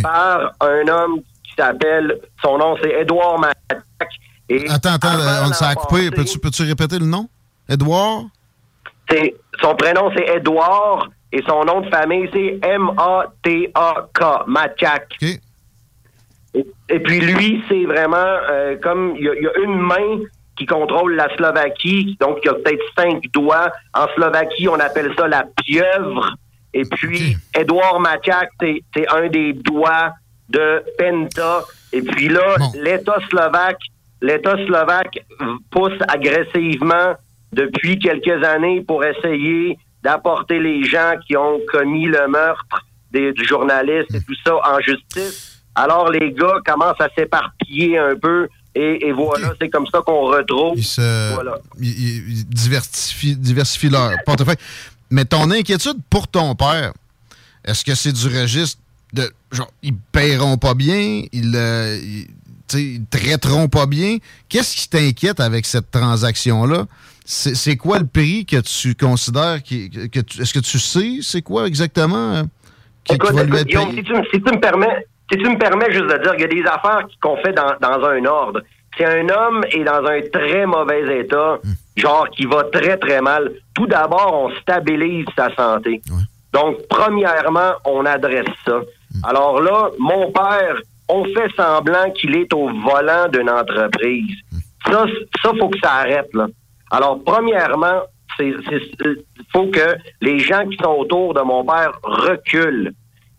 par 0.02 0.52
un 0.60 0.88
homme 0.88 1.20
qui 1.44 1.54
s'appelle, 1.56 2.18
son 2.42 2.58
nom 2.58 2.76
c'est 2.82 2.90
Edouard 2.90 3.38
Matak. 3.38 3.82
Et 4.48 4.68
Attends, 4.68 4.94
attends, 4.94 5.08
avant 5.08 5.48
on 5.48 5.52
s'est 5.52 5.64
passé, 5.74 6.10
Peux-tu 6.10 6.38
peux-tu 6.38 6.62
répéter 6.62 6.98
le 6.98 7.06
nom? 7.06 7.28
Edouard? 7.68 8.24
son 9.60 9.74
prénom 9.76 10.10
c'est 10.16 10.26
Edouard 10.36 11.08
et 11.32 11.42
son 11.46 11.64
nom 11.64 11.82
de 11.82 11.90
famille 11.90 12.28
c'est 12.32 12.58
M-A-T-A-K, 12.62 14.46
Matak. 14.46 15.16
Et, 16.54 16.66
et 16.88 17.00
puis 17.00 17.20
lui, 17.20 17.62
c'est 17.68 17.84
vraiment 17.84 18.16
euh, 18.50 18.76
comme 18.82 19.14
il 19.16 19.22
y, 19.22 19.42
y 19.42 19.46
a 19.46 19.58
une 19.64 19.78
main 19.78 20.20
qui 20.56 20.66
contrôle 20.66 21.14
la 21.14 21.34
Slovaquie, 21.36 22.16
donc 22.20 22.38
il 22.42 22.46
y 22.46 22.48
a 22.50 22.54
peut-être 22.54 22.84
cinq 22.96 23.22
doigts. 23.32 23.70
En 23.94 24.06
Slovaquie, 24.14 24.68
on 24.68 24.78
appelle 24.78 25.12
ça 25.16 25.26
la 25.26 25.44
pieuvre. 25.64 26.34
Et 26.74 26.82
puis, 26.84 27.36
Edouard 27.54 28.00
Maciak, 28.00 28.50
c'est 28.60 28.82
c'est 28.94 29.08
un 29.08 29.28
des 29.28 29.52
doigts 29.54 30.12
de 30.48 30.82
Penta. 30.98 31.64
Et 31.92 32.02
puis 32.02 32.28
là, 32.28 32.56
l'État 32.74 33.18
slovaque, 33.30 33.80
l'État 34.20 34.56
slovaque 34.66 35.18
pousse 35.70 35.98
agressivement 36.08 37.14
depuis 37.52 37.98
quelques 37.98 38.42
années 38.44 38.82
pour 38.82 39.04
essayer 39.04 39.78
d'apporter 40.02 40.58
les 40.58 40.84
gens 40.84 41.14
qui 41.26 41.36
ont 41.36 41.60
commis 41.70 42.06
le 42.06 42.26
meurtre 42.28 42.82
des, 43.10 43.32
du 43.32 43.44
journaliste 43.44 44.14
et 44.14 44.20
tout 44.20 44.34
ça 44.44 44.56
en 44.56 44.80
justice. 44.80 45.51
Alors 45.74 46.10
les 46.10 46.32
gars 46.32 46.60
commencent 46.66 47.00
à 47.00 47.08
s'éparpiller 47.16 47.98
un 47.98 48.16
peu 48.16 48.48
et, 48.74 49.06
et 49.08 49.12
voilà, 49.12 49.52
c'est 49.60 49.68
comme 49.68 49.86
ça 49.86 50.00
qu'on 50.04 50.26
retrouve. 50.26 50.78
Ils, 50.78 50.84
se- 50.84 51.34
ils- 51.80 51.88
ils- 51.88 52.30
ils 52.38 52.46
diversifient, 52.46 53.36
diversifient 53.36 53.90
leur 53.90 54.12
portefeuille. 54.24 54.56
Mais 55.10 55.24
ton 55.26 55.50
inquiétude 55.50 55.98
pour 56.08 56.26
ton 56.28 56.54
père, 56.54 56.92
est-ce 57.64 57.84
que 57.84 57.94
c'est 57.94 58.12
du 58.12 58.26
registre 58.28 58.80
de 59.12 59.30
genre 59.50 59.70
ils 59.82 59.94
paieront 59.94 60.56
pas 60.56 60.72
bien, 60.74 61.22
ils, 61.32 61.52
euh, 61.54 61.98
ils, 62.02 62.26
ils 62.78 63.04
traiteront 63.10 63.68
pas 63.68 63.84
bien? 63.86 64.16
Qu'est-ce 64.48 64.74
qui 64.74 64.88
t'inquiète 64.88 65.38
avec 65.40 65.66
cette 65.66 65.90
transaction-là? 65.90 66.86
C'est 67.24 67.54
c'est 67.54 67.76
quoi 67.76 67.98
le 67.98 68.06
prix 68.06 68.46
que 68.46 68.56
tu 68.60 68.94
considères 68.94 69.62
qui, 69.62 69.90
que 69.90 70.20
tu- 70.20 70.40
est-ce 70.42 70.52
que 70.54 70.58
tu 70.60 70.78
sais 70.78 71.18
c'est 71.22 71.42
quoi 71.42 71.66
exactement 71.66 72.32
euh, 72.36 72.42
qui 73.04 73.16
va 73.16 73.30
lui 73.44 73.50
écoute, 73.50 73.58
être 73.60 73.66
Guillaume, 73.66 73.88
payé? 73.90 73.98
si 73.98 74.04
tu, 74.04 74.12
me- 74.14 74.24
si 74.24 74.30
tu 74.42 74.52
me 74.54 74.58
permets, 74.60 75.06
si 75.32 75.38
tu 75.38 75.48
me 75.48 75.56
permets 75.58 75.90
juste 75.90 76.04
de 76.06 76.18
dire 76.22 76.32
qu'il 76.32 76.42
y 76.42 76.44
a 76.44 76.62
des 76.62 76.68
affaires 76.68 77.06
qu'on 77.20 77.36
fait 77.38 77.52
dans, 77.52 77.74
dans 77.80 78.04
un 78.06 78.24
ordre. 78.26 78.60
Si 78.96 79.04
un 79.04 79.26
homme 79.30 79.64
est 79.70 79.84
dans 79.84 80.04
un 80.04 80.20
très 80.32 80.66
mauvais 80.66 81.20
état, 81.20 81.58
genre 81.96 82.28
qui 82.30 82.44
va 82.44 82.64
très 82.64 82.98
très 82.98 83.20
mal, 83.22 83.50
tout 83.74 83.86
d'abord 83.86 84.30
on 84.44 84.54
stabilise 84.60 85.24
sa 85.36 85.48
santé. 85.54 86.02
Donc 86.52 86.76
premièrement, 86.90 87.72
on 87.86 88.04
adresse 88.04 88.44
ça. 88.66 88.80
Alors 89.24 89.60
là, 89.62 89.88
mon 89.98 90.30
père, 90.30 90.76
on 91.08 91.24
fait 91.24 91.48
semblant 91.56 92.10
qu'il 92.14 92.36
est 92.36 92.52
au 92.52 92.68
volant 92.68 93.28
d'une 93.32 93.48
entreprise. 93.50 94.36
Ça, 94.86 95.06
ça 95.42 95.50
faut 95.58 95.68
que 95.70 95.78
ça 95.82 95.92
arrête 95.92 96.28
là. 96.34 96.46
Alors 96.90 97.18
premièrement, 97.24 98.02
c'est- 98.36 98.54
faut 99.52 99.66
que 99.68 99.96
les 100.20 100.38
gens 100.38 100.66
qui 100.68 100.76
sont 100.82 100.90
autour 100.98 101.32
de 101.34 101.40
mon 101.40 101.64
père 101.64 101.92
reculent. 102.02 102.92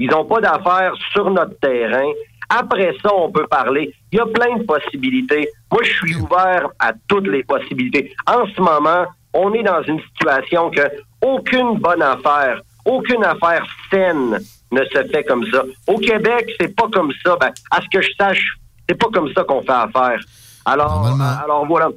Ils 0.03 0.09
n'ont 0.09 0.25
pas 0.25 0.41
d'affaires 0.41 0.93
sur 1.13 1.29
notre 1.31 1.57
terrain. 1.59 2.11
Après 2.49 2.93
ça, 3.01 3.09
on 3.15 3.31
peut 3.31 3.47
parler. 3.47 3.95
Il 4.11 4.17
y 4.17 4.19
a 4.19 4.25
plein 4.25 4.57
de 4.57 4.63
possibilités. 4.63 5.47
Moi, 5.71 5.81
je 5.81 5.93
suis 5.93 6.15
ouvert 6.17 6.67
à 6.77 6.91
toutes 7.07 7.27
les 7.27 7.41
possibilités. 7.45 8.13
En 8.27 8.45
ce 8.53 8.59
moment, 8.59 9.05
on 9.33 9.53
est 9.53 9.63
dans 9.63 9.81
une 9.83 10.01
situation 10.01 10.69
que 10.71 10.81
aucune 11.21 11.77
bonne 11.77 12.01
affaire, 12.01 12.59
aucune 12.83 13.23
affaire 13.23 13.65
saine 13.89 14.39
ne 14.73 14.83
se 14.83 15.07
fait 15.09 15.23
comme 15.23 15.45
ça. 15.49 15.63
Au 15.87 15.97
Québec, 15.97 16.51
c'est 16.59 16.75
pas 16.75 16.89
comme 16.91 17.13
ça. 17.25 17.37
Ben, 17.39 17.53
à 17.71 17.79
ce 17.79 17.87
que 17.87 18.01
je 18.01 18.09
sache, 18.19 18.57
c'est 18.89 18.99
pas 18.99 19.07
comme 19.13 19.31
ça 19.33 19.45
qu'on 19.45 19.61
fait 19.61 19.71
affaire. 19.71 20.19
Alors, 20.65 21.07
alors 21.45 21.65
voilà. 21.65 21.87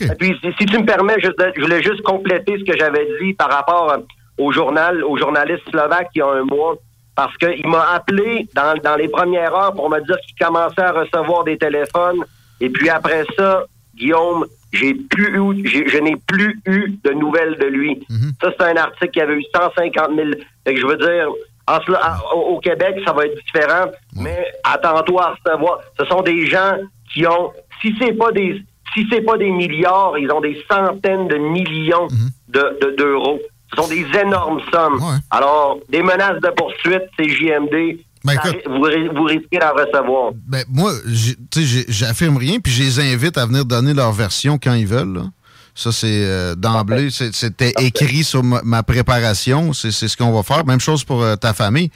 Et 0.00 0.14
puis, 0.18 0.36
si, 0.42 0.52
si 0.58 0.66
tu 0.66 0.78
me 0.78 0.84
permets, 0.84 1.16
je 1.18 1.62
voulais 1.62 1.82
juste 1.82 2.02
compléter 2.02 2.58
ce 2.58 2.70
que 2.70 2.76
j'avais 2.76 3.08
dit 3.22 3.32
par 3.32 3.50
rapport 3.50 3.90
euh, 3.90 3.98
au 4.36 4.52
journal, 4.52 5.02
au 5.02 5.16
journaliste 5.16 5.62
slovaque 5.70 6.08
il 6.14 6.18
y 6.18 6.22
a 6.22 6.28
un 6.28 6.44
mois, 6.44 6.76
parce 7.16 7.36
qu'il 7.38 7.66
m'a 7.66 7.90
appelé 7.94 8.46
dans, 8.54 8.74
dans 8.84 8.94
les 8.96 9.08
premières 9.08 9.54
heures 9.54 9.72
pour 9.74 9.88
me 9.90 9.98
dire 10.06 10.16
qu'il 10.26 10.36
commençait 10.38 10.82
à 10.82 10.92
recevoir 10.92 11.44
des 11.44 11.56
téléphones. 11.58 12.24
Et 12.60 12.68
puis 12.70 12.88
après 12.90 13.24
ça, 13.36 13.64
Guillaume, 13.96 14.44
j'ai 14.72 14.94
plus 14.94 15.38
eu, 15.38 15.88
je 15.88 15.98
n'ai 15.98 16.16
plus 16.16 16.60
eu 16.66 16.98
de 17.02 17.10
nouvelles 17.12 17.56
de 17.58 17.66
lui. 17.66 18.06
Ça, 18.42 18.50
c'est 18.58 18.66
un 18.66 18.76
article 18.76 19.10
qui 19.10 19.20
avait 19.20 19.34
eu 19.38 19.44
150 19.54 20.10
000. 20.14 20.28
Fait 20.64 20.74
que 20.74 20.80
je 20.80 20.86
veux 20.86 20.96
dire, 20.98 21.28
en 21.66 21.78
à- 21.94 22.34
au, 22.34 22.58
Québec, 22.60 22.96
ça 23.06 23.12
va 23.12 23.24
être 23.26 23.36
différent, 23.44 23.86
mais 24.14 24.46
attends-toi 24.62 25.24
à 25.24 25.34
recevoir. 25.50 25.80
Ce 25.98 26.04
sont 26.06 26.20
des 26.22 26.46
gens 26.46 26.76
qui 27.12 27.26
ont, 27.26 27.52
si 27.80 27.94
c'est 27.98 28.12
pas 28.12 28.30
des, 28.32 28.62
si 28.94 29.06
c'est 29.10 29.22
pas 29.22 29.36
des 29.38 29.50
milliards, 29.50 30.16
ils 30.18 30.30
ont 30.30 30.40
des 30.40 30.62
centaines 30.70 31.28
de 31.28 31.36
millions 31.36 32.06
de- 32.48 32.78
de- 32.82 32.90
d'euros. 32.96 33.40
Ce 33.70 33.82
sont 33.82 33.88
des 33.88 34.06
énormes 34.20 34.60
sommes. 34.72 35.00
Alors, 35.30 35.78
des 35.88 36.02
menaces 36.02 36.40
de 36.40 36.50
poursuite, 36.56 37.02
c'est 37.18 37.28
JMD. 37.28 37.98
Ben, 38.24 38.34
Ça- 38.42 38.50
vous, 38.66 38.86
vous 39.14 39.24
risquez 39.24 39.58
d'en 39.58 39.72
recevoir. 39.72 40.32
Ben, 40.46 40.64
moi, 40.68 40.92
j'affirme 41.88 42.36
rien, 42.36 42.58
puis 42.60 42.72
je 42.72 42.82
les 42.82 43.12
invite 43.14 43.38
à 43.38 43.46
venir 43.46 43.64
donner 43.64 43.94
leur 43.94 44.12
version 44.12 44.58
quand 44.62 44.74
ils 44.74 44.86
veulent. 44.86 45.14
là. 45.14 45.22
Ça, 45.74 45.92
c'est 45.92 46.24
euh, 46.24 46.54
d'emblée, 46.54 47.10
c'était 47.10 47.72
écrit 47.80 48.24
sur 48.24 48.42
ma, 48.42 48.62
ma 48.62 48.82
préparation. 48.82 49.72
C'est 49.74 49.90
ce 49.90 50.16
qu'on 50.16 50.32
va 50.32 50.42
faire. 50.42 50.64
Même 50.64 50.80
chose 50.80 51.04
pour 51.04 51.22
euh, 51.22 51.36
ta 51.36 51.52
famille. 51.52 51.90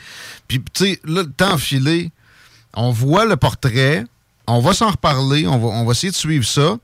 Puis, 0.47 0.63
tu 0.75 0.85
sais, 0.85 1.01
là, 1.05 1.23
le 1.23 1.31
temps 1.33 1.57
filé, 1.57 2.11
on 2.75 2.91
voit 2.91 3.25
le 3.25 3.37
portrait, 3.37 4.05
on 4.47 4.61
va 4.61 4.75
s'en 4.75 4.91
reparler, 4.91 5.47
on 5.47 5.57
va, 5.59 5.69
on 5.69 5.85
va 5.87 5.93
essayer 5.93 6.11
de 6.11 6.17
suivre 6.17 6.45
ça. 6.45 6.77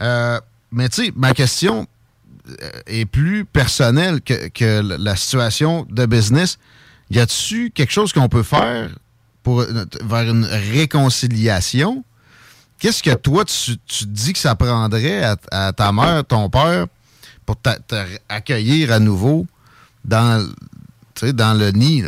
Euh, 0.00 0.38
mais, 0.70 0.88
tu 0.88 1.06
sais, 1.06 1.12
ma 1.16 1.34
question 1.34 1.86
est 2.86 3.04
plus 3.06 3.44
personnelle 3.44 4.20
que, 4.20 4.48
que 4.48 4.80
la- 4.98 5.16
situation 5.16 5.86
de 5.90 6.06
business. 6.06 6.58
Y 7.10 7.18
a-tu 7.18 7.70
quelque 7.70 7.92
chose 7.92 8.12
qu'on 8.12 8.28
peut 8.28 8.42
faire 8.44 8.90
pour, 9.42 9.60
euh, 9.62 9.84
vers 10.04 10.28
une 10.30 10.44
réconciliation? 10.72 12.04
Qu'est-ce 12.78 13.02
que 13.02 13.14
toi, 13.14 13.44
tu, 13.44 13.76
tu 13.86 14.04
dis 14.06 14.32
que 14.32 14.38
ça 14.38 14.54
prendrait 14.54 15.22
à, 15.22 15.36
à 15.50 15.72
ta 15.72 15.92
mère, 15.92 16.24
ton 16.24 16.48
père, 16.48 16.86
pour 17.44 17.56
t'a- 17.56 17.78
t'accueillir 17.78 18.92
à 18.92 18.98
nouveau 18.98 19.46
dans, 20.04 20.48
dans 21.34 21.58
le 21.58 21.70
nid? 21.72 22.04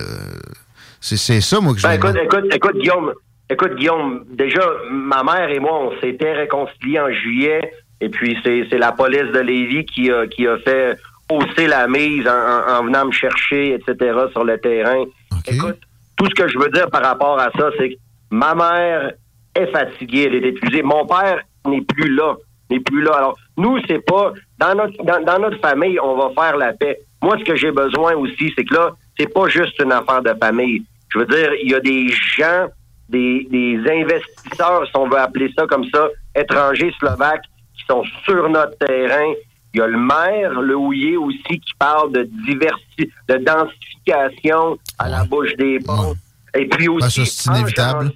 C'est 1.01 1.41
ça, 1.41 1.61
moi, 1.61 1.75
que 1.75 1.81
je 1.81 1.87
Ben, 1.87 1.95
écoute, 1.95 2.17
écoute, 2.23 2.45
écoute, 2.55 2.79
Guillaume, 2.79 3.13
écoute, 3.51 3.75
Guillaume, 3.77 4.25
déjà, 4.31 4.63
ma 4.91 5.25
mère 5.25 5.51
et 5.51 5.59
moi, 5.59 5.73
on 5.89 6.01
s'était 6.01 6.33
réconciliés 6.33 7.01
en 7.01 7.11
juillet, 7.13 7.61
et 8.05 8.09
puis 8.09 8.37
c'est 8.45 8.79
la 8.79 8.93
police 8.93 9.31
de 9.33 9.39
Lévis 9.41 9.85
qui 9.87 10.11
a, 10.11 10.27
qui 10.27 10.47
a 10.47 10.57
fait 10.59 10.97
hausser 11.31 11.67
la 11.67 11.87
mise 11.87 12.27
en, 12.27 12.31
en- 12.33 12.65
en 12.81 12.85
venant 12.85 13.07
me 13.07 13.13
chercher, 13.13 13.75
etc., 13.75 13.95
sur 14.33 14.45
le 14.45 14.59
terrain. 14.59 15.05
Écoute, 15.47 15.79
tout 16.17 16.27
ce 16.27 16.35
que 16.35 16.49
je 16.49 16.59
veux 16.59 16.69
dire 16.71 16.89
par 16.91 17.03
rapport 17.03 17.39
à 17.39 17.51
ça, 17.59 17.71
c'est 17.79 17.91
que 17.91 17.95
ma 18.31 18.55
mère 18.55 19.13
est 19.55 19.67
fatiguée, 19.79 20.25
elle 20.27 20.35
est 20.37 20.49
épuisée. 20.49 20.83
Mon 20.83 21.07
père 21.07 21.39
n'est 21.67 21.81
plus 21.83 22.11
là, 22.15 22.35
n'est 22.71 22.81
plus 22.81 23.03
là. 23.03 23.13
Alors, 23.21 23.37
nous, 23.57 23.79
c'est 23.89 24.05
pas, 24.05 24.33
dans 24.59 24.75
notre, 24.75 24.97
dans, 25.05 25.23
dans 25.25 25.39
notre 25.39 25.59
famille, 25.61 25.99
on 26.01 26.17
va 26.17 26.31
faire 26.41 26.57
la 26.57 26.73
paix. 26.73 26.99
Moi, 27.23 27.37
ce 27.39 27.45
que 27.45 27.57
j'ai 27.57 27.71
besoin 27.71 28.15
aussi, 28.15 28.53
c'est 28.57 28.65
que 28.65 28.75
là, 28.75 28.91
c'est 29.19 29.33
pas 29.33 29.47
juste 29.49 29.79
une 29.81 29.93
affaire 29.93 30.23
de 30.23 30.35
famille. 30.43 30.83
Je 31.13 31.19
veux 31.21 31.27
dire, 31.27 31.51
il 31.63 31.71
y 31.71 31.75
a 31.75 31.81
des 31.81 32.09
gens, 32.09 32.67
des, 33.09 33.47
des 33.51 33.79
investisseurs, 34.01 34.87
si 34.87 34.93
on 34.97 35.09
veut 35.09 35.19
appeler 35.19 35.51
ça 35.57 35.67
comme 35.67 35.85
ça, 35.95 36.09
étrangers 36.35 36.93
slovaques, 36.99 37.45
sont 37.93 38.05
sur 38.25 38.49
notre 38.49 38.77
terrain. 38.79 39.33
Il 39.75 39.79
y 39.79 39.81
a 39.81 39.87
le 39.87 39.99
maire, 39.99 40.61
le 40.61 40.77
Houillet 40.77 41.17
aussi, 41.17 41.43
qui 41.61 41.73
parle 41.79 42.13
de 42.13 42.29
diversi 42.47 43.11
de 43.29 43.37
densification 43.39 44.79
à 44.99 45.09
la 45.09 45.25
bouche 45.25 45.55
des 45.59 45.79
ponts. 45.81 46.15
Et 46.55 46.67
puis 46.69 46.89
aussi, 46.89 47.21
Ben, 47.21 47.25
c'est 47.27 47.51
inévitable. 47.51 48.13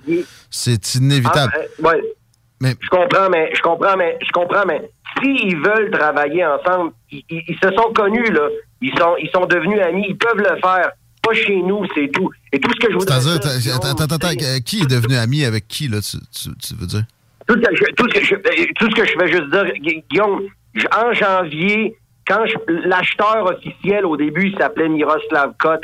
C'est 0.50 0.94
inévitable. 0.96 1.52
ah, 1.56 1.58
euh, 1.58 1.88
ouais. 1.88 2.02
Mais- 2.60 2.74
Je 2.80 2.88
comprends, 2.88 3.28
mais 3.30 3.50
je 3.54 3.60
comprends, 3.62 3.96
mais 3.96 4.18
je 4.26 4.30
comprends, 4.32 4.64
mais 4.66 4.90
s'ils 5.22 5.56
veulent 5.58 5.90
travailler 5.90 6.44
ensemble, 6.44 6.92
ils, 7.10 7.22
ils- 7.30 7.42
ils 7.48 7.58
se 7.62 7.70
sont 7.74 7.92
connus, 7.94 8.30
là. 8.32 8.48
Ils 8.82 8.96
sont, 8.98 9.14
ils 9.18 9.30
sont 9.30 9.46
devenus 9.46 9.80
amis. 9.80 10.04
Ils 10.08 10.16
peuvent 10.18 10.36
le 10.38 10.58
faire. 10.60 10.90
Pas 11.22 11.32
chez 11.34 11.56
nous, 11.56 11.84
c'est 11.94 12.08
tout. 12.12 12.30
Et 12.52 12.60
tout 12.60 12.70
ce 12.74 12.86
que 12.86 12.92
je 12.92 12.98
voudrais 12.98 13.20
C'est-à-dire, 13.20 13.40
dire, 13.58 13.80
t'as- 13.80 13.90
attends, 13.90 14.04
attends, 14.04 14.14
attends, 14.16 14.60
qui 14.64 14.80
est 14.82 14.86
devenu 14.90 15.16
ami 15.16 15.44
avec 15.44 15.66
qui, 15.68 15.88
là, 15.88 16.00
tu, 16.00 16.18
tu- 16.30 16.54
tu 16.56 16.74
veux 16.74 16.86
dire? 16.86 17.04
Tout 17.46 17.54
ce 17.54 17.68
que 17.68 17.76
je, 17.76 17.84
tout 17.96 18.08
ce 18.08 18.18
que 18.18 18.24
je, 18.24 18.34
euh, 18.34 18.66
tout 18.78 18.90
ce 18.90 18.94
que 18.94 19.06
je 19.06 19.18
vais 19.18 19.28
juste 19.28 19.50
dire, 19.50 19.64
Gu- 19.80 20.02
Guillaume, 20.10 20.42
en 20.96 21.12
janvier, 21.12 21.96
quand 22.26 22.44
je- 22.46 22.72
l'acheteur 22.88 23.44
officiel 23.46 24.04
au 24.04 24.16
début 24.16 24.48
il 24.48 24.58
s'appelait 24.58 24.88
Miroslav 24.88 25.52
Kot, 25.58 25.80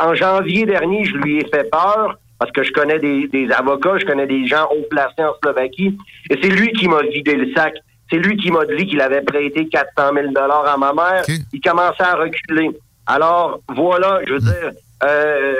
en 0.00 0.14
janvier 0.14 0.64
dernier, 0.64 1.04
je 1.04 1.14
lui 1.16 1.38
ai 1.38 1.44
fait 1.52 1.68
peur 1.70 2.16
parce 2.38 2.50
que 2.52 2.62
je 2.62 2.72
connais 2.72 2.98
des, 2.98 3.26
des 3.28 3.50
avocats, 3.52 3.98
je 3.98 4.04
connais 4.06 4.26
des 4.26 4.46
gens 4.46 4.68
haut 4.70 4.86
placés 4.90 5.22
en 5.24 5.32
Slovaquie, 5.42 5.96
et 6.30 6.38
c'est 6.42 6.48
lui 6.50 6.72
qui 6.72 6.88
m'a 6.88 7.02
vidé 7.02 7.34
le 7.36 7.52
sac. 7.54 7.74
C'est 8.10 8.18
lui 8.18 8.36
qui 8.36 8.50
m'a 8.50 8.64
dit 8.66 8.86
qu'il 8.86 9.00
avait 9.00 9.22
prêté 9.22 9.66
400 9.68 10.12
000 10.14 10.28
dollars 10.32 10.66
à 10.66 10.76
ma 10.76 10.92
mère. 10.92 11.22
Il 11.52 11.60
commençait 11.60 12.02
à 12.02 12.14
reculer. 12.16 12.70
Alors 13.06 13.60
voilà, 13.74 14.20
je 14.26 14.34
veux 14.34 14.40
dire, 14.40 14.70
euh, 15.04 15.54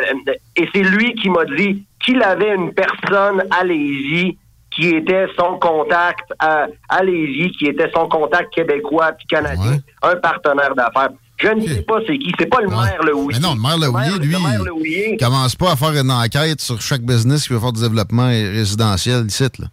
et 0.56 0.68
c'est 0.74 0.82
lui 0.82 1.14
qui 1.14 1.30
m'a 1.30 1.44
dit 1.44 1.84
qu'il 2.04 2.22
avait 2.22 2.54
une 2.54 2.72
personne 2.74 3.44
à 3.50 3.64
Lévis 3.64 4.36
qui 4.74 4.88
était 4.88 5.26
son 5.38 5.58
contact 5.58 6.30
à, 6.38 6.66
à 6.88 7.02
Lévis, 7.02 7.52
qui 7.52 7.66
était 7.66 7.90
son 7.94 8.08
contact 8.08 8.52
québécois 8.54 9.12
puis 9.12 9.26
canadien, 9.26 9.78
un 10.02 10.16
partenaire 10.16 10.74
d'affaires. 10.74 11.10
Je 11.36 11.48
ne 11.48 11.66
sais 11.66 11.82
pas 11.82 11.98
c'est 12.06 12.16
qui, 12.16 12.32
c'est 12.38 12.46
pas 12.46 12.60
le 12.60 12.68
maire 12.68 13.02
le 13.02 13.12
Mais 13.32 13.38
non, 13.40 13.54
le 13.54 13.60
maire 13.60 13.78
Lehouillier, 13.78 14.18
lui, 14.18 14.34
il 15.12 15.16
commence 15.18 15.56
pas 15.56 15.72
à 15.72 15.76
faire 15.76 15.90
une 15.90 16.10
enquête 16.10 16.60
sur 16.60 16.80
chaque 16.80 17.02
business 17.02 17.46
qui 17.46 17.52
veut 17.52 17.58
faire 17.58 17.72
du 17.72 17.80
développement 17.80 18.28
résidentiel 18.28 19.26
ici, 19.26 19.44
là. 19.58 19.66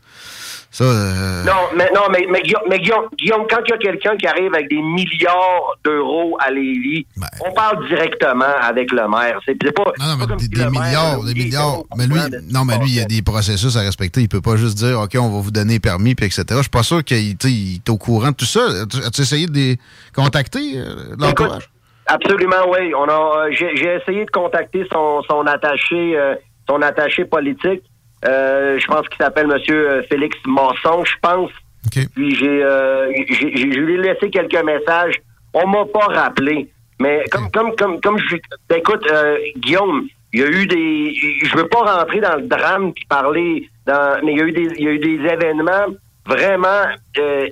Ça, 0.72 0.86
euh, 0.86 1.44
Non, 1.44 1.68
mais 1.76 1.90
non, 1.94 2.04
mais, 2.10 2.26
mais, 2.30 2.42
Guillaume, 2.42 2.62
mais 2.70 2.80
Guillaume, 2.80 3.10
Guillaume, 3.18 3.46
quand 3.50 3.60
il 3.66 3.72
y 3.72 3.74
a 3.74 3.78
quelqu'un 3.78 4.16
qui 4.16 4.26
arrive 4.26 4.54
avec 4.54 4.70
des 4.70 4.82
milliards 4.82 5.76
d'euros 5.84 6.38
à 6.40 6.50
Lévis, 6.50 7.06
on 7.46 7.52
parle 7.52 7.86
directement 7.90 8.56
avec 8.62 8.90
le 8.94 9.06
maire. 9.10 9.38
C'est 9.46 9.56
pas, 9.56 9.84
pas 9.84 10.26
comme 10.28 10.40
si 10.40 10.48
des 10.48 10.66
milliards, 10.66 11.24
des 11.26 11.34
milliards. 11.34 11.84
Mais 11.98 12.08
lui, 12.08 12.20
non, 12.54 12.64
mais 12.64 12.78
lui, 12.78 12.88
il 12.88 12.96
y 12.96 13.02
a 13.02 13.06
des 13.06 13.22
processus 13.22 13.76
à 13.76 13.82
respecter. 13.82 14.22
Il 14.22 14.30
peut 14.30 14.40
pas 14.40 14.56
juste 14.56 14.78
dire, 14.78 14.98
OK, 15.02 15.12
on 15.20 15.30
va 15.30 15.42
vous 15.42 15.52
donner 15.52 15.82
permis, 15.82 16.16
puis 16.16 16.26
etc. 16.26 16.46
Je 16.50 16.62
suis 16.62 16.70
pas 16.70 16.84
sûr 16.84 17.04
qu'il 17.04 17.32
est 17.32 17.90
au 17.90 17.98
courant 17.98 18.32
de 18.32 18.36
tout 18.36 18.46
ça. 18.46 18.62
As-tu 19.06 19.22
essayé 19.22 19.48
de 19.48 19.54
les 19.54 19.78
contacter, 20.16 20.78
euh, 20.78 21.16
l'entourage? 21.20 21.70
Absolument, 22.06 22.70
oui. 22.70 22.94
On 22.96 23.10
a, 23.10 23.48
euh, 23.48 23.52
j'ai, 23.52 23.96
essayé 23.96 24.26
de 24.26 24.32
contacter 24.32 24.86
son, 24.92 25.22
son 25.30 25.46
attaché, 25.48 26.18
euh, 26.18 26.36
son 26.70 26.82
attaché 26.82 27.26
politique. 27.26 27.84
Euh, 28.26 28.78
je 28.80 28.86
pense 28.88 29.08
qu'il 29.10 29.18
s'appelle 29.18 29.48
Monsieur 29.48 29.90
euh, 29.90 30.04
Félix 30.10 30.38
Masson, 30.46 31.04
je 31.06 31.16
pense. 31.22 31.52
Puis 32.16 32.36
j'ai, 32.36 32.64
euh, 32.64 33.12
j'ai, 33.30 33.56
j'ai- 33.58 33.72
je 33.72 33.80
lui 33.80 33.96
ai 33.96 33.98
laissé 33.98 34.30
quelques 34.30 34.64
messages. 34.64 35.16
On 35.54 35.68
m'a 35.68 35.86
pas 35.86 36.06
rappelé, 36.06 36.70
mais 37.00 37.24
comme, 37.32 37.50
comme, 37.52 37.76
comme, 37.76 38.00
comme 38.00 38.18
je, 38.20 38.36
ben, 38.70 38.78
écoute, 38.78 39.04
euh, 39.12 39.38
Guillaume, 39.58 40.08
il 40.34 40.40
y 40.40 40.44
a 40.44 40.48
eu 40.48 40.66
des, 40.68 41.14
je 41.44 41.58
veux 41.58 41.68
pas 41.68 41.98
rentrer 41.98 42.22
dans 42.22 42.36
le 42.36 42.44
drame 42.44 42.94
puis 42.94 43.04
parler, 43.10 43.68
dans, 43.86 44.20
mais 44.24 44.34
il 44.34 44.38
y 44.38 44.42
a 44.42 44.46
eu 44.46 44.52
des, 44.52 44.68
il 44.78 44.84
y 44.86 44.88
a 44.88 44.92
eu 44.92 45.00
des 45.00 45.28
événements 45.28 45.88
vraiment 46.26 46.84
euh, 47.18 47.48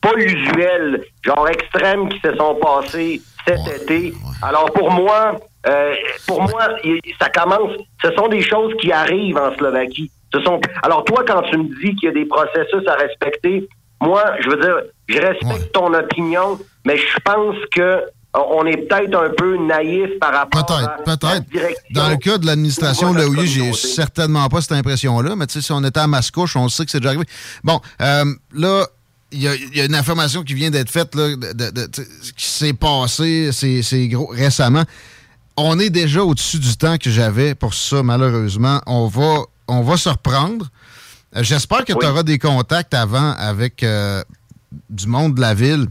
pas 0.00 0.12
usuels, 0.16 1.04
genre 1.24 1.48
extrêmes 1.48 2.08
qui 2.08 2.18
se 2.20 2.34
sont 2.34 2.56
passés 2.56 3.22
cet 3.46 3.60
été. 3.82 4.12
Alors 4.42 4.70
pour 4.72 4.90
moi, 4.90 5.38
euh, 5.66 5.94
pour 6.26 6.42
moi, 6.42 6.68
ça 7.20 7.28
commence. 7.28 7.72
Ce 8.04 8.12
sont 8.12 8.28
des 8.28 8.42
choses 8.42 8.72
qui 8.80 8.90
arrivent 8.92 9.36
en 9.38 9.54
Slovaquie. 9.56 10.10
Ce 10.34 10.40
sont. 10.42 10.60
Alors 10.82 11.04
toi, 11.04 11.24
quand 11.26 11.42
tu 11.42 11.56
me 11.58 11.64
dis 11.82 11.94
qu'il 11.96 12.04
y 12.04 12.08
a 12.08 12.12
des 12.12 12.24
processus 12.26 12.86
à 12.88 12.94
respecter, 12.94 13.68
moi, 14.00 14.24
je 14.40 14.48
veux 14.50 14.56
dire, 14.60 14.76
je 15.08 15.18
respecte 15.20 15.72
ton 15.72 15.92
opinion, 15.94 16.58
mais 16.84 16.96
je 16.96 17.18
pense 17.24 17.56
que 17.70 17.80
euh, 17.80 18.00
on 18.34 18.64
est 18.66 18.78
peut-être 18.88 19.14
un 19.14 19.28
peu 19.36 19.56
naïf 19.58 20.08
par 20.18 20.32
rapport 20.32 20.62
à 20.78 20.96
Peut-être. 21.04 21.44
Dans 21.90 22.08
le 22.08 22.16
cas 22.16 22.38
de 22.38 22.46
l'administration 22.46 23.12
Lehouillier, 23.12 23.46
j'ai 23.46 23.72
certainement 23.74 24.48
pas 24.48 24.62
cette 24.62 24.72
impression-là, 24.72 25.36
mais 25.36 25.46
tu 25.46 25.52
sais, 25.54 25.60
si 25.60 25.70
on 25.72 25.84
était 25.84 26.00
à 26.00 26.06
Mascouche, 26.06 26.56
on 26.56 26.68
sait 26.68 26.84
que 26.86 26.90
c'est 26.90 26.98
déjà 27.00 27.10
arrivé. 27.10 27.24
Bon, 27.62 27.78
euh, 28.00 28.24
là, 28.54 28.86
il 29.32 29.42
y, 29.42 29.48
a- 29.48 29.54
il 29.54 29.76
y 29.76 29.80
a 29.80 29.84
une 29.84 29.94
information 29.94 30.42
qui 30.42 30.54
vient 30.54 30.70
d'être 30.70 30.90
faite, 30.90 31.14
là, 31.14 31.28
de- 31.36 31.52
de- 31.52 31.70
de- 31.70 31.86
tu 31.86 32.02
sais, 32.02 32.32
qui 32.36 32.44
s'est 32.46 32.72
passé, 32.72 33.50
c'est 33.52 33.82
c'est 33.82 34.08
gros, 34.08 34.26
récemment. 34.26 34.82
On 35.56 35.78
est 35.78 35.90
déjà 35.90 36.24
au-dessus 36.24 36.58
du 36.58 36.76
temps 36.76 36.96
que 36.98 37.10
j'avais 37.10 37.54
pour 37.54 37.74
ça, 37.74 38.02
malheureusement. 38.02 38.80
On 38.86 39.06
va, 39.06 39.40
on 39.68 39.82
va 39.82 39.96
se 39.96 40.08
reprendre. 40.08 40.68
Euh, 41.36 41.42
J'espère 41.42 41.84
que 41.84 41.92
tu 41.92 42.06
auras 42.06 42.22
des 42.22 42.38
contacts 42.38 42.94
avant 42.94 43.32
avec 43.32 43.82
euh, 43.82 44.22
du 44.90 45.06
monde 45.06 45.34
de 45.34 45.40
la 45.40 45.54
ville, 45.54 45.88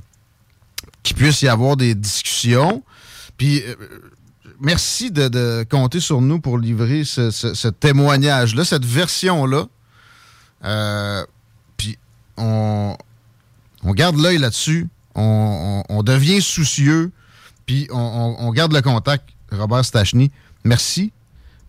qu'il 1.04 1.16
puisse 1.16 1.42
y 1.44 1.48
avoir 1.48 1.78
des 1.78 1.94
discussions. 1.96 2.84
Puis, 3.38 3.62
euh, 3.64 3.76
merci 4.60 5.12
de, 5.12 5.28
de 5.28 5.66
compter 5.70 6.00
sur 6.00 6.22
nous 6.22 6.40
pour 6.40 6.58
livrer 6.58 7.04
ce, 7.06 7.30
ce- 7.32 7.54
ce 7.54 7.68
témoignage-là, 7.68 8.66
cette 8.66 8.86
version-là. 8.86 9.66
Euh, 10.64 11.24
puis, 11.78 11.98
on, 12.38 12.96
on 13.84 13.94
garde 13.94 14.18
l'œil 14.18 14.38
là-dessus. 14.40 14.88
On, 15.16 15.84
on- 15.90 15.98
on 15.98 16.04
devient 16.04 16.42
soucieux. 16.42 17.12
Puis, 17.68 17.88
on 17.92 18.52
garde 18.54 18.74
le 18.74 18.82
contact. 18.82 19.30
Robert 19.52 19.86
Stachny, 19.86 20.32
merci. 20.64 21.12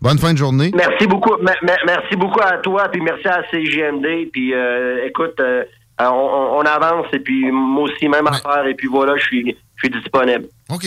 Bonne 0.01 0.19
fin 0.19 0.33
de 0.33 0.37
journée. 0.37 0.71
Merci 0.75 1.07
beaucoup. 1.07 1.31
me- 1.37 1.43
me- 1.43 1.85
merci 1.85 2.15
beaucoup 2.15 2.41
à 2.41 2.57
toi, 2.57 2.89
puis 2.89 3.01
merci 3.01 3.27
à 3.27 3.41
CGMD. 3.49 4.29
Puis 4.31 4.53
euh, 4.53 5.07
écoute, 5.07 5.39
euh, 5.39 5.63
on, 5.99 6.61
avance 6.65 7.05
et 7.13 7.19
puis 7.19 7.49
moi 7.51 7.83
aussi 7.83 8.09
même 8.09 8.27
affaire 8.27 8.65
et 8.67 8.75
puis 8.75 8.87
voilà, 8.87 9.15
je 9.17 9.23
suis 9.23 9.55
je 9.75 9.87
suis 9.87 9.89
disponible. 9.89 10.47
OK. 10.69 10.85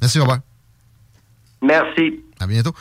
Merci, 0.00 0.18
Robert. 0.18 0.40
Merci. 1.62 2.20
À 2.40 2.46
bientôt. 2.46 2.72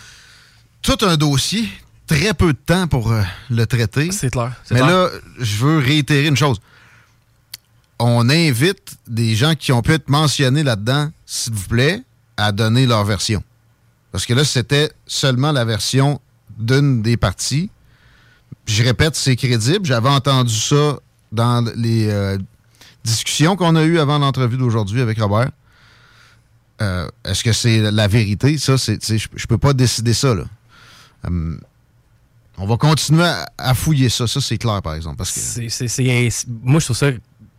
Tout 0.81 0.97
un 1.01 1.15
dossier, 1.15 1.63
très 2.07 2.33
peu 2.33 2.53
de 2.53 2.57
temps 2.57 2.87
pour 2.87 3.11
euh, 3.11 3.21
le 3.49 3.65
traiter. 3.65 4.11
C'est 4.11 4.29
clair. 4.29 4.51
Mais 4.71 4.79
clair. 4.79 4.89
là, 4.89 5.09
je 5.39 5.65
veux 5.65 5.77
réitérer 5.77 6.27
une 6.27 6.35
chose. 6.37 6.59
On 7.99 8.29
invite 8.29 8.97
des 9.07 9.35
gens 9.35 9.55
qui 9.55 9.71
ont 9.71 9.81
pu 9.81 9.93
être 9.93 10.09
mentionnés 10.09 10.63
là-dedans, 10.63 11.09
s'il 11.25 11.53
vous 11.53 11.67
plaît, 11.67 12.01
à 12.37 12.51
donner 12.51 12.85
leur 12.85 13.03
version. 13.03 13.43
Parce 14.11 14.25
que 14.25 14.33
là, 14.33 14.43
c'était 14.43 14.91
seulement 15.07 15.51
la 15.51 15.65
version 15.65 16.19
d'une 16.57 17.01
des 17.01 17.17
parties. 17.17 17.69
Je 18.65 18.83
répète, 18.83 19.15
c'est 19.15 19.35
crédible. 19.35 19.85
J'avais 19.85 20.09
entendu 20.09 20.53
ça 20.55 20.97
dans 21.31 21.65
les 21.75 22.09
euh, 22.09 22.37
discussions 23.03 23.55
qu'on 23.55 23.75
a 23.75 23.83
eues 23.83 23.99
avant 23.99 24.19
l'entrevue 24.19 24.57
d'aujourd'hui 24.57 25.01
avec 25.01 25.19
Robert. 25.19 25.49
Euh, 26.81 27.07
Est-ce 27.25 27.43
que 27.43 27.53
c'est 27.53 27.91
la 27.91 28.07
vérité? 28.07 28.57
Ça, 28.57 28.75
je, 28.77 29.47
peux 29.47 29.57
pas 29.57 29.73
décider 29.73 30.13
ça, 30.13 30.33
là. 30.35 30.43
Hum, 31.25 31.59
on 32.57 32.67
va 32.67 32.77
continuer 32.77 33.23
à, 33.23 33.47
à 33.57 33.73
fouiller 33.73 34.09
ça. 34.09 34.27
Ça, 34.27 34.39
c'est 34.41 34.57
clair, 34.57 34.81
par 34.81 34.93
exemple. 34.93 35.17
Parce 35.17 35.31
que 35.31 36.49
moi, 36.63 36.79
je 36.79 36.85
trouve 36.85 36.97
ça 36.97 37.09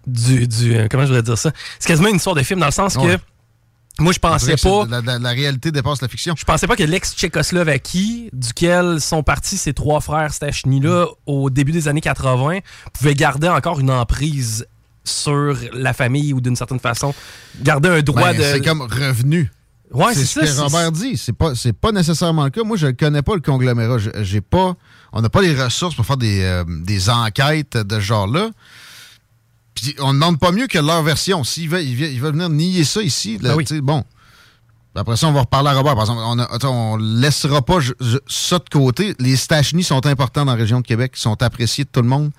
du. 0.07 0.47
du 0.47 0.77
euh, 0.77 0.87
comment 0.91 1.03
je 1.03 1.09
voudrais 1.09 1.23
dire 1.23 1.39
ça? 1.39 1.51
C'est 1.79 1.89
quasiment 1.89 2.09
une 2.09 2.17
histoire 2.17 2.37
de 2.37 2.43
film 2.43 2.61
dans 2.61 2.67
le 2.67 2.73
sens 2.73 2.95
Ouais. 2.97 3.17
que. 3.17 3.23
Moi, 4.01 4.13
je 4.13 4.19
pensais 4.19 4.57
pas. 4.57 4.87
La, 4.91 5.01
la- 5.01 5.19
la 5.19 5.31
réalité 5.31 5.71
dépasse 5.71 6.03
la 6.03 6.09
fiction. 6.09 6.35
Je 6.37 6.45
pensais 6.45 6.67
pas 6.67 6.75
que 6.77 6.83
l'ex-Tchécoslovaquie, 6.83 8.31
duquel 8.33 9.01
sont 9.01 9.23
partis 9.23 9.57
ces 9.57 9.73
trois 9.73 10.01
frères 10.01 10.33
Stachny-là 10.33 11.07
au 11.27 11.51
début 11.51 11.73
des 11.73 11.87
années 11.89 12.01
80, 12.01 12.59
pouvait 12.93 13.15
garder 13.15 13.49
encore 13.49 13.79
une 13.81 13.91
emprise 13.91 14.67
sur 15.05 15.57
la 15.73 15.93
famille 15.93 16.33
ou 16.33 16.41
d'une 16.41 16.57
certaine 16.57 16.81
façon, 16.81 17.15
garder 17.61 17.89
un 17.91 18.01
droit 18.03 18.33
Ben, 18.33 18.39
de. 18.39 18.43
C'est 18.43 18.65
comme 18.65 18.83
revenu. 18.83 19.51
Ouais, 19.93 20.15
c'est 20.15 20.25
ce 20.25 20.41
ça, 20.45 20.47
que 20.47 20.61
Robert 20.61 20.91
dit. 20.93 21.17
C'est 21.17 21.33
pas, 21.35 21.55
c'est 21.55 21.73
pas 21.75 21.93
nécessairement 21.93 22.45
le 22.45 22.51
cas. 22.51 22.65
Moi, 22.65 22.77
je 22.77 22.89
connais 22.89 23.23
pas 23.23 23.35
le 23.35 23.41
conglomérat. 23.43 23.99
J'ai 24.23 24.41
pas, 24.41 24.75
on 25.13 25.21
n'a 25.21 25.29
pas 25.29 25.43
les 25.43 25.55
ressources 25.55 25.95
pour 25.95 26.05
faire 26.07 26.17
des, 26.17 26.43
euh, 26.43 26.65
des 26.67 27.11
enquêtes 27.11 27.77
de 27.77 27.95
ce 27.97 28.01
genre-là. 28.01 28.49
Puis 29.93 29.97
on 30.01 30.09
ne 30.09 30.13
demande 30.15 30.39
pas 30.39 30.53
mieux 30.53 30.67
que 30.67 30.79
leur 30.79 31.03
version. 31.03 31.43
Veulent, 31.43 31.83
ils 31.83 32.21
veulent 32.21 32.33
venir 32.33 32.49
nier 32.51 32.85
ça 32.85 33.03
ici, 33.03 33.39
là, 33.39 33.51
sais, 33.67 33.81
bon. 33.81 34.05
Après 34.97 35.17
ça, 35.17 35.27
on 35.27 35.33
va 35.33 35.41
reparler 35.41 35.71
à 35.71 35.75
Robert. 35.75 35.95
Par 35.95 36.03
exemple, 36.05 36.21
on, 36.25 36.39
a- 36.39 36.45
attends, 36.55 36.93
on 36.93 36.97
laissera 36.97 37.63
pas 37.63 37.81
je- 37.81 37.93
je- 38.01 38.19
ça 38.29 38.59
de 38.61 38.69
côté. 38.71 39.15
Les 39.19 39.35
Stachny 39.37 39.83
sont 39.83 40.07
importants 40.07 40.45
dans 40.45 40.53
la 40.53 40.59
région 40.59 40.81
de 40.81 40.87
Québec, 40.87 41.15
ils 41.17 41.21
sont 41.21 41.43
appréciés 41.43 41.83
de 41.85 41.89
tout 41.91 42.01
le 42.03 42.09
monde. 42.09 42.31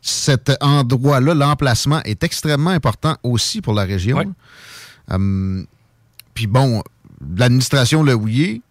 Cet 0.00 0.52
endroit-là, 0.60 1.34
l'emplacement, 1.34 2.00
est 2.04 2.22
extrêmement 2.22 2.70
important 2.70 3.16
aussi 3.24 3.60
pour 3.60 3.74
la 3.74 3.82
région. 3.82 4.16
Hum, 5.10 5.66
puis 6.34 6.46
bon, 6.46 6.84
l'administration 7.36 8.04
Lehouillier, 8.04 8.62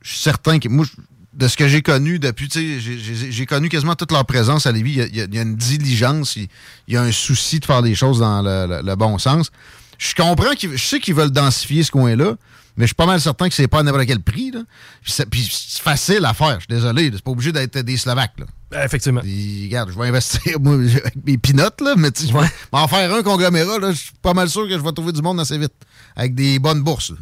je 0.00 0.10
suis 0.10 0.20
certain 0.22 0.58
que 0.58 0.68
moi, 0.68 0.84
de 1.34 1.48
ce 1.48 1.56
que 1.56 1.66
j'ai 1.68 1.80
connu 1.82 2.18
depuis, 2.18 2.48
tu 2.48 2.80
sais, 2.80 3.30
j'ai- 3.30 3.46
connu 3.46 3.68
quasiment 3.68 3.94
toute 3.94 4.12
leur 4.12 4.26
présence 4.26 4.66
à 4.66 4.72
Lévis. 4.72 4.92
Il 4.92 4.96
y 4.98 5.00
a, 5.20 5.24
il 5.24 5.34
y 5.34 5.38
a- 5.38 5.42
une 5.42 5.56
diligence, 5.56 6.36
il, 6.36 6.48
il 6.88 6.94
y 6.94 6.96
a 6.96 7.02
un 7.02 7.12
souci 7.12 7.58
de 7.60 7.64
faire 7.64 7.80
les 7.82 7.94
choses 7.94 8.18
dans 8.18 8.42
le, 8.42 8.66
le- 8.66 8.82
le 8.82 8.94
bon 8.96 9.16
sens. 9.18 9.50
Je 9.98 10.14
comprends 10.14 10.52
qu'ils, 10.54 10.76
je 10.76 10.84
sais 10.84 11.00
qu'ils 11.00 11.14
veulent 11.14 11.30
densifier 11.30 11.82
ce 11.84 11.90
coin-là, 11.90 12.34
Mais 12.76 12.84
je 12.84 12.88
suis 12.88 12.94
pas 12.94 13.04
mal 13.06 13.20
certain 13.20 13.48
que 13.50 13.54
c'est 13.54 13.68
pas 13.68 13.80
à 13.80 13.82
n'importe 13.82 14.06
quel 14.06 14.20
prix. 14.20 14.50
Là. 14.50 14.60
Puis 15.02 15.12
c'est 15.52 15.82
facile 15.82 16.24
à 16.24 16.32
faire, 16.34 16.54
je 16.60 16.64
suis 16.64 16.74
désolé. 16.80 17.10
C'est 17.12 17.22
pas 17.22 17.30
obligé 17.30 17.52
d'être 17.52 17.78
des 17.80 17.96
Slovaques. 17.98 18.32
Là. 18.38 18.46
Euh, 18.74 18.84
Effectivement. 18.84 19.20
Puis, 19.20 19.64
regarde, 19.66 19.90
je 19.92 19.98
vais 19.98 20.08
investir 20.08 20.58
moi, 20.58 20.74
avec 20.76 21.14
mes 21.24 21.36
pinottes, 21.38 21.80
là, 21.82 21.94
mais 21.98 22.08
je 22.18 22.32
vais 22.32 22.46
m'en 22.72 22.88
faire 22.88 23.12
un 23.14 23.22
conglomérat. 23.22 23.78
là, 23.78 23.92
Je 23.92 23.98
suis 23.98 24.12
pas 24.22 24.32
mal 24.32 24.48
sûr 24.48 24.66
que 24.66 24.72
je 24.72 24.82
vais 24.82 24.92
trouver 24.92 25.12
du 25.12 25.20
monde 25.22 25.38
assez 25.38 25.58
vite. 25.58 25.74
Avec 26.16 26.34
des 26.34 26.58
bonnes 26.58 26.82
bourses. 26.82 27.10
là. 27.10 27.16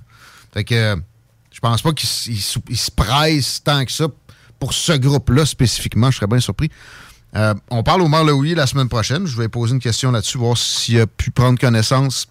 Fait 0.54 0.64
que 0.64 0.96
je 1.62 1.68
pense 1.68 1.82
pas 1.82 1.92
qu'ils 1.92 2.08
se 2.08 2.90
pressent 2.90 3.62
tant 3.62 3.84
que 3.84 3.92
ça 3.92 4.06
pour 4.58 4.72
ce 4.72 4.92
groupe-là 4.92 5.44
spécifiquement. 5.44 6.10
Je 6.10 6.16
serais 6.16 6.26
bien 6.26 6.40
surpris. 6.40 6.70
Euh, 7.36 7.54
on 7.70 7.82
parle 7.82 8.00
au 8.02 8.08
maire 8.08 8.24
la 8.24 8.66
semaine 8.66 8.88
prochaine. 8.88 9.26
Je 9.26 9.36
vais 9.36 9.48
poser 9.48 9.74
une 9.74 9.80
question 9.80 10.10
là-dessus, 10.10 10.38
voir 10.38 10.56
s'il 10.56 10.98
a 11.00 11.06
pu 11.06 11.30
prendre 11.30 11.58
connaissance 11.58 12.26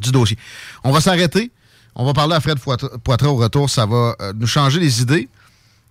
du 0.00 0.10
dossier. 0.12 0.38
On 0.84 0.92
va 0.92 1.00
s'arrêter. 1.00 1.50
On 1.94 2.04
va 2.04 2.12
parler 2.12 2.34
à 2.34 2.40
Fred 2.40 2.58
Poitras 3.02 3.28
au 3.28 3.36
retour. 3.36 3.68
Ça 3.68 3.84
va 3.86 4.14
euh, 4.20 4.32
nous 4.36 4.46
changer 4.46 4.78
les 4.80 5.02
idées. 5.02 5.28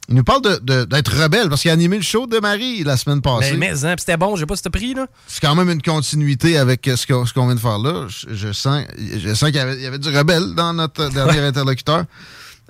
Il 0.07 0.13
nous 0.15 0.23
parle 0.23 0.43
de- 0.43 0.59
de- 0.61 0.85
d'être 0.85 1.11
rebelle 1.19 1.49
parce 1.49 1.61
qu'il 1.63 1.71
a 1.71 1.73
animé 1.73 1.97
le 1.97 2.03
show 2.03 2.27
de 2.27 2.37
Marie 2.39 2.83
la 2.83 2.95
semaine 2.95 3.21
passée. 3.21 3.53
Mais, 3.57 3.71
mais 3.73 3.85
hein, 3.85 3.95
c'était 3.97 4.17
bon, 4.17 4.35
j'ai 4.35 4.45
pas 4.45 4.55
ce 4.55 4.69
prix, 4.69 4.93
là. 4.93 5.07
C'est 5.27 5.41
quand 5.41 5.55
même 5.55 5.69
une 5.71 5.81
continuité 5.81 6.59
avec 6.59 6.87
euh, 6.87 6.95
ce 6.95 7.07
qu'on 7.33 7.45
vient 7.47 7.55
de 7.55 7.59
faire 7.59 7.79
là. 7.79 8.05
Je, 8.07 8.35
je 8.35 8.51
sens, 8.53 8.83
je 8.99 9.33
sens 9.33 9.49
qu'il 9.51 9.55
y 9.55 9.81
y 9.81 9.85
avait 9.87 9.97
du 9.97 10.15
rebelle 10.15 10.53
dans 10.53 10.73
notre 10.73 11.09
dernier 11.09 11.39
interlocuteur. 11.47 12.05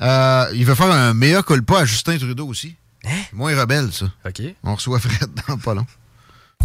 Euh, 0.02 0.46
il 0.54 0.66
veut 0.66 0.76
faire 0.76 0.92
un 0.92 1.14
meilleur 1.14 1.46
culpa 1.46 1.80
à 1.80 1.86
Justin 1.86 2.18
Trudeau 2.18 2.48
aussi. 2.48 2.76
Moins 3.34 3.58
rebelle, 3.60 3.90
ça. 3.94 4.06
OK. 4.28 4.42
On 4.64 4.76
reçoit 4.76 5.00
Fred 5.00 5.30
dans 5.48 5.58
pas 5.58 5.74
long. 5.74 5.86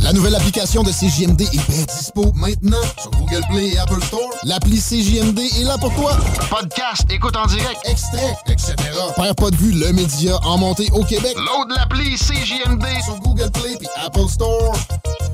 La 0.02 0.14
nouvelle 0.14 0.34
application 0.34 0.82
de 0.82 0.90
CJMD 0.90 1.42
est 1.42 1.68
bien 1.70 1.84
dispo 1.84 2.32
maintenant 2.34 2.80
sur 2.96 3.10
Google 3.10 3.42
Play 3.50 3.68
et 3.74 3.78
Apple 3.78 4.02
Store. 4.02 4.30
L'appli 4.44 4.78
CJMD 4.80 5.38
est 5.38 5.64
là 5.64 5.76
pour 5.76 5.94
toi. 5.94 6.16
Podcast, 6.48 7.04
écoute 7.10 7.36
en 7.36 7.44
direct, 7.46 7.76
extrait, 7.84 8.34
etc. 8.46 8.74
Père 9.16 9.34
pas 9.34 9.50
de 9.50 9.56
vue, 9.56 9.72
le 9.72 9.92
média 9.92 10.38
en 10.42 10.56
montée 10.56 10.88
au 10.92 11.04
Québec. 11.04 11.34
Load 11.36 11.76
l'appli 11.76 12.16
CJMD 12.16 12.86
sur 13.04 13.18
Google 13.20 13.50
Play 13.52 13.76
et 13.78 14.06
Apple 14.06 14.28
Store. 14.28 14.74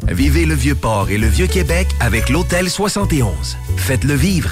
Vivez 0.09 0.47
le 0.47 0.55
Vieux-Port 0.55 1.11
et 1.11 1.19
le 1.19 1.29
Vieux-Québec 1.29 1.87
avec 2.01 2.29
l'Hôtel 2.29 2.69
71. 2.69 3.57
Faites-le 3.77 4.15
vivre. 4.15 4.51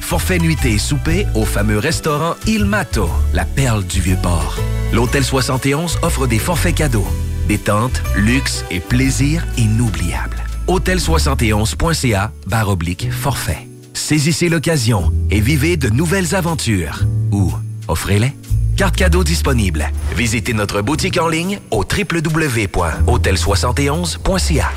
Forfait 0.00 0.38
nuitée 0.38 0.72
et 0.72 0.78
souper 0.78 1.26
au 1.34 1.44
fameux 1.44 1.78
restaurant 1.78 2.34
Il 2.46 2.64
Mato, 2.64 3.08
la 3.32 3.44
perle 3.44 3.84
du 3.84 4.00
Vieux-Port. 4.00 4.58
L'Hôtel 4.92 5.24
71 5.24 5.98
offre 6.02 6.26
des 6.26 6.38
forfaits 6.38 6.74
cadeaux, 6.74 7.06
détente, 7.46 8.02
luxe 8.16 8.64
et 8.70 8.80
plaisir 8.80 9.46
inoubliables. 9.56 10.42
Hôtel71.ca 10.66 12.32
barre 12.46 12.68
oblique 12.68 13.10
forfait. 13.12 13.66
Saisissez 13.94 14.48
l'occasion 14.48 15.12
et 15.30 15.40
vivez 15.40 15.76
de 15.76 15.88
nouvelles 15.88 16.34
aventures. 16.34 17.00
Ou 17.32 17.52
offrez-les. 17.88 18.32
Carte 18.80 18.96
cadeau 18.96 19.22
disponible. 19.24 19.90
Visitez 20.16 20.54
notre 20.54 20.80
boutique 20.80 21.20
en 21.20 21.28
ligne 21.28 21.58
au 21.70 21.84
www.hôtel71.ca. 21.84 24.72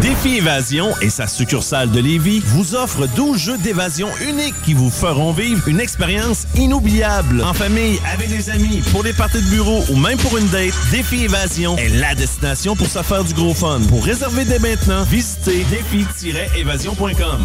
Défi 0.00 0.38
Évasion 0.38 0.88
et 1.02 1.10
sa 1.10 1.26
succursale 1.26 1.90
de 1.90 2.00
Lévis 2.00 2.40
vous 2.46 2.74
offre 2.74 3.06
12 3.08 3.38
jeux 3.38 3.58
d'évasion 3.58 4.08
uniques 4.26 4.54
qui 4.64 4.72
vous 4.72 4.88
feront 4.88 5.32
vivre 5.32 5.68
une 5.68 5.80
expérience 5.80 6.46
inoubliable. 6.54 7.44
En 7.44 7.52
famille, 7.52 8.00
avec 8.10 8.30
des 8.30 8.48
amis, 8.48 8.82
pour 8.90 9.02
des 9.02 9.12
parties 9.12 9.42
de 9.42 9.50
bureau 9.50 9.84
ou 9.90 9.96
même 9.96 10.16
pour 10.16 10.38
une 10.38 10.48
date, 10.48 10.72
Défi 10.90 11.24
Évasion 11.24 11.76
est 11.76 11.90
la 11.90 12.14
destination 12.14 12.74
pour 12.74 12.86
se 12.86 13.22
du 13.22 13.34
gros 13.34 13.52
fun. 13.52 13.82
Pour 13.86 14.02
réserver 14.02 14.46
dès 14.46 14.60
maintenant, 14.60 15.02
visitez 15.02 15.64
défi-évasion.com. 15.64 17.44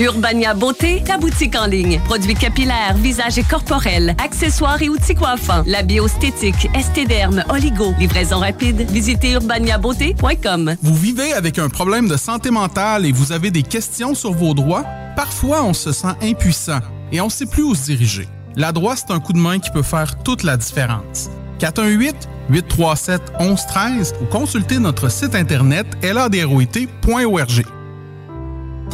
Urbania 0.00 0.54
Beauté, 0.54 1.04
ta 1.06 1.18
boutique 1.18 1.54
en 1.56 1.66
ligne. 1.66 2.00
Produits 2.04 2.34
capillaires, 2.34 2.96
visage 2.96 3.38
et 3.38 3.44
corporel, 3.44 4.16
accessoires 4.22 4.82
et 4.82 4.88
outils 4.88 5.14
coiffants. 5.14 5.62
La 5.66 5.82
bioesthétique, 5.82 6.68
estéderme, 6.74 7.44
oligo. 7.48 7.94
Livraison 7.98 8.40
rapide. 8.40 8.90
Visitez 8.90 9.34
urbaniabeauté.com. 9.34 10.74
Vous 10.82 10.96
vivez 10.96 11.32
avec 11.32 11.60
un 11.60 11.68
problème 11.68 12.08
de 12.08 12.16
santé 12.16 12.50
mentale 12.50 13.06
et 13.06 13.12
vous 13.12 13.30
avez 13.30 13.52
des 13.52 13.62
questions 13.62 14.14
sur 14.14 14.32
vos 14.32 14.54
droits? 14.54 14.84
Parfois, 15.14 15.62
on 15.62 15.74
se 15.74 15.92
sent 15.92 16.16
impuissant 16.22 16.80
et 17.12 17.20
on 17.20 17.26
ne 17.26 17.30
sait 17.30 17.46
plus 17.46 17.62
où 17.62 17.76
se 17.76 17.84
diriger. 17.84 18.26
La 18.56 18.72
droite, 18.72 19.04
c'est 19.06 19.14
un 19.14 19.20
coup 19.20 19.32
de 19.32 19.38
main 19.38 19.60
qui 19.60 19.70
peut 19.70 19.82
faire 19.82 20.20
toute 20.24 20.42
la 20.42 20.56
différence. 20.56 21.30
418-837-1113 21.60 24.14
ou 24.20 24.24
consultez 24.26 24.80
notre 24.80 25.08
site 25.08 25.36
internet 25.36 25.86
ladroit.org. 26.02 27.64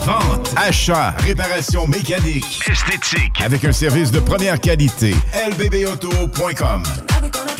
Vente, 0.04 0.54
achat, 0.56 1.14
réparation 1.18 1.86
mécanique, 1.86 2.60
esthétique, 2.70 3.40
avec 3.44 3.64
un 3.64 3.72
service 3.72 4.10
de 4.10 4.18
première 4.18 4.58
qualité. 4.58 5.14
lbbauto.com. 5.50 6.82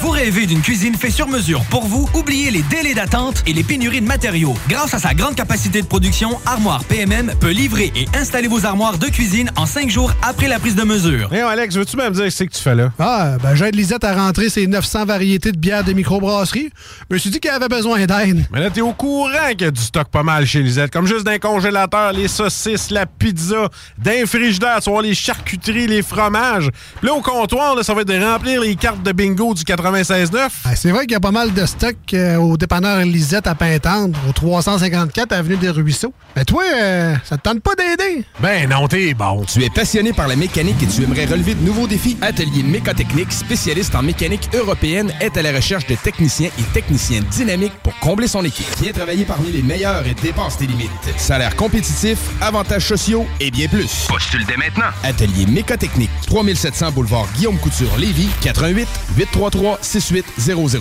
Vous 0.00 0.08
rêvez 0.08 0.46
d'une 0.46 0.62
cuisine 0.62 0.94
faite 0.94 1.12
sur 1.12 1.28
mesure 1.28 1.62
pour 1.68 1.84
vous? 1.84 2.08
Oubliez 2.14 2.50
les 2.50 2.62
délais 2.62 2.94
d'attente 2.94 3.42
et 3.46 3.52
les 3.52 3.62
pénuries 3.62 4.00
de 4.00 4.06
matériaux. 4.06 4.54
Grâce 4.66 4.94
à 4.94 4.98
sa 4.98 5.12
grande 5.12 5.34
capacité 5.34 5.82
de 5.82 5.86
production, 5.86 6.38
Armoire 6.46 6.82
PMM 6.84 7.34
peut 7.38 7.50
livrer 7.50 7.92
et 7.94 8.06
installer 8.16 8.48
vos 8.48 8.64
armoires 8.64 8.96
de 8.96 9.08
cuisine 9.08 9.50
en 9.56 9.66
cinq 9.66 9.90
jours 9.90 10.10
après 10.22 10.48
la 10.48 10.58
prise 10.58 10.74
de 10.74 10.84
mesure. 10.84 11.30
Hey, 11.34 11.42
Alex, 11.42 11.76
veux-tu 11.76 11.98
même 11.98 12.14
dire 12.14 12.32
ce 12.32 12.44
que 12.44 12.48
tu 12.48 12.62
fais 12.62 12.74
là? 12.74 12.92
Ah, 12.98 13.36
ben 13.42 13.54
j'aide 13.54 13.76
Lisette 13.76 14.02
à 14.04 14.14
rentrer 14.14 14.48
ses 14.48 14.66
900 14.66 15.04
variétés 15.04 15.52
de 15.52 15.58
bières 15.58 15.84
de 15.84 15.92
microbrasserie. 15.92 16.70
Je 17.10 17.14
me 17.14 17.18
suis 17.18 17.28
dit 17.28 17.38
qu'elle 17.38 17.52
avait 17.52 17.68
besoin 17.68 18.06
d'aide. 18.06 18.46
Mais 18.50 18.60
là, 18.60 18.70
t'es 18.70 18.80
au 18.80 18.94
courant 18.94 19.50
qu'il 19.50 19.62
y 19.62 19.64
a 19.64 19.70
du 19.70 19.82
stock 19.82 20.08
pas 20.08 20.22
mal 20.22 20.46
chez 20.46 20.62
Lisette. 20.62 20.90
Comme 20.90 21.06
juste 21.06 21.26
d'un 21.26 21.38
congélateur, 21.38 22.14
les 22.14 22.28
saucisses, 22.28 22.90
la 22.90 23.04
pizza, 23.04 23.68
d'un 23.98 24.24
frigidaire, 24.24 24.80
tu 24.82 24.88
voir 24.88 25.02
les 25.02 25.14
charcuteries, 25.14 25.88
les 25.88 26.00
fromages. 26.00 26.70
Puis 27.00 27.06
là, 27.06 27.12
au 27.12 27.20
comptoir, 27.20 27.74
là, 27.74 27.82
ça 27.82 27.92
va 27.92 28.00
être 28.00 28.08
de 28.08 28.18
remplir 28.18 28.62
les 28.62 28.76
cartes 28.76 29.02
de 29.02 29.12
bingo 29.12 29.52
du 29.52 29.62
96.9. 29.92 30.48
Ah, 30.64 30.76
C'est 30.76 30.90
vrai 30.90 31.02
qu'il 31.02 31.12
y 31.12 31.16
a 31.16 31.20
pas 31.20 31.30
mal 31.30 31.52
de 31.52 31.66
stock 31.66 31.96
euh, 32.14 32.36
au 32.36 32.56
dépanneur 32.56 33.00
Lisette 33.00 33.46
à 33.46 33.54
Pintendre, 33.54 34.18
au 34.28 34.32
354 34.32 35.32
Avenue 35.32 35.56
des 35.56 35.70
Ruisseaux. 35.70 36.12
Mais 36.36 36.44
toi, 36.44 36.62
euh, 36.74 37.14
ça 37.24 37.36
te 37.36 37.42
tente 37.42 37.60
pas 37.60 37.74
d'aider? 37.74 38.24
Ben 38.40 38.68
non, 38.68 38.86
t'es 38.86 39.14
bon. 39.14 39.44
Tu 39.44 39.64
es 39.64 39.70
passionné 39.70 40.12
par 40.12 40.28
la 40.28 40.36
mécanique 40.36 40.80
et 40.82 40.86
tu 40.86 41.02
aimerais 41.02 41.24
relever 41.26 41.54
de 41.54 41.64
nouveaux 41.64 41.86
défis? 41.88 42.16
Atelier 42.22 42.62
Mécotechnique, 42.62 43.32
spécialiste 43.32 43.94
en 43.94 44.02
mécanique 44.02 44.48
européenne, 44.54 45.12
est 45.20 45.36
à 45.36 45.42
la 45.42 45.52
recherche 45.52 45.86
de 45.86 45.96
techniciens 45.96 46.50
et 46.58 46.62
techniciens 46.72 47.20
dynamiques 47.30 47.72
pour 47.82 47.98
combler 47.98 48.28
son 48.28 48.44
équipe. 48.44 48.66
Viens 48.80 48.92
travailler 48.92 49.24
parmi 49.24 49.50
les 49.50 49.62
meilleurs 49.62 50.06
et 50.06 50.14
dépasse 50.14 50.56
tes 50.58 50.66
limites. 50.66 50.90
Salaire 51.16 51.56
compétitif, 51.56 52.18
avantages 52.40 52.86
sociaux 52.86 53.26
et 53.40 53.50
bien 53.50 53.66
plus. 53.68 54.06
Postule 54.08 54.44
dès 54.46 54.56
maintenant. 54.56 54.90
Atelier 55.02 55.46
Mécotechnique, 55.46 56.10
3700 56.26 56.92
boulevard 56.92 57.26
Guillaume 57.36 57.58
Couture, 57.58 57.96
Lévis, 57.98 58.28
88 58.42 58.86
833 59.16 59.79
6800. 59.82 60.78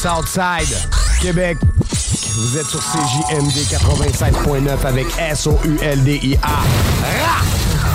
Southside, 0.00 0.76
Québec. 1.20 1.58
Vous 2.36 2.58
êtes 2.58 2.66
sur 2.66 2.80
CJMD 2.80 3.56
85.9 3.70 4.86
avec 4.86 5.06
S-O-U-L-D-I-A. 5.18 6.48
Rah! 6.48 7.42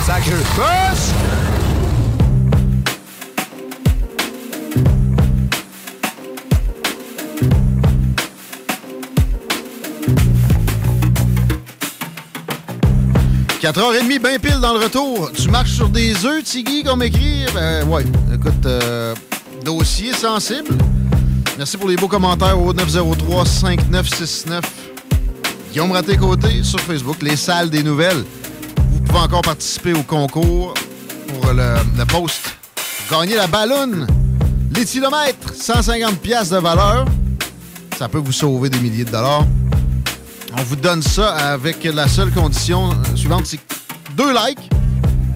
Sacré 0.06 0.32
push!– 0.56 1.14
4h30, 13.62 14.20
bien 14.20 14.40
pile 14.40 14.60
dans 14.62 14.74
le 14.74 14.80
retour. 14.80 15.32
Tu 15.34 15.50
marches 15.50 15.74
sur 15.74 15.90
des 15.90 16.26
œufs, 16.26 16.44
Tiggy, 16.46 16.82
qu'on 16.82 16.96
m'écrit? 16.96 17.46
Ben, 17.54 17.86
ouais. 17.90 18.06
Écoute, 18.34 18.66
euh, 18.66 19.14
dossier 19.64 20.14
sensible. 20.14 20.76
Merci 21.58 21.78
pour 21.78 21.90
les 21.90 21.96
beaux 21.96 22.08
commentaires 22.08 22.60
au 22.60 22.74
903-5969. 22.74 24.62
Guillaume 25.72 25.92
Raté-Côté 25.92 26.64
sur 26.64 26.80
Facebook, 26.80 27.22
les 27.22 27.36
salles 27.36 27.70
des 27.70 27.84
nouvelles. 27.84 28.24
Vous 28.92 29.02
pouvez 29.02 29.20
encore 29.20 29.42
participer 29.42 29.94
au 29.94 30.04
concours 30.04 30.74
pour 31.28 31.54
le, 31.54 31.76
le 31.98 32.06
post. 32.06 32.56
Gagner 33.12 33.36
la 33.36 33.48
ballonne, 33.48 34.08
l'éthylomètre, 34.74 35.54
150 35.54 36.20
pièces 36.20 36.50
de 36.50 36.58
valeur. 36.58 37.06
Ça 37.98 38.08
peut 38.08 38.20
vous 38.20 38.32
sauver 38.32 38.70
des 38.70 38.80
milliers 38.80 39.06
de 39.06 39.12
dollars. 39.12 39.46
On 40.58 40.64
vous 40.64 40.76
donne 40.76 41.02
ça 41.02 41.36
avec 41.36 41.84
la 41.84 42.08
seule 42.08 42.32
condition 42.32 42.92
euh, 42.92 43.16
suivante, 43.16 43.46
c'est 43.46 43.60
deux 44.16 44.32
likes. 44.32 44.70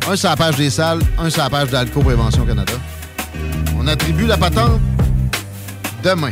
Un 0.09 0.15
sur 0.15 0.29
la 0.29 0.35
page 0.35 0.57
des 0.57 0.69
salles, 0.69 0.99
un 1.19 1.29
sur 1.29 1.43
la 1.43 1.49
page 1.49 1.69
d'Alco 1.69 2.01
Prévention 2.01 2.45
Canada. 2.45 2.73
On 3.83 3.87
attribue 3.87 4.27
la 4.27 4.37
patente 4.37 4.79
demain. 6.05 6.29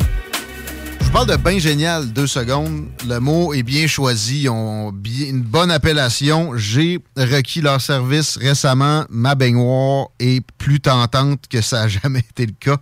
Je 1.02 1.06
vous 1.06 1.11
parle 1.11 1.28
de 1.28 1.36
bain 1.36 1.60
génial, 1.60 2.14
deux 2.14 2.26
secondes. 2.26 2.86
Le 3.06 3.19
mot 3.19 3.53
est 3.53 3.64
bien 3.64 3.88
choisi. 3.88 4.44
Ils 4.44 4.49
ont 4.49 4.94
une 5.03 5.41
bonne 5.41 5.69
appellation. 5.69 6.56
J'ai 6.56 6.99
requis 7.18 7.60
leur 7.60 7.82
service 7.82 8.38
récemment. 8.38 9.03
Ma 9.10 9.36
baignoire 9.36 10.07
est 10.19 10.45
plus 10.60 10.80
tentante 10.80 11.41
que 11.49 11.60
ça 11.60 11.82
n'a 11.82 11.88
jamais 11.90 12.19
été 12.32 12.45
le 12.45 12.53
cas. 12.57 12.78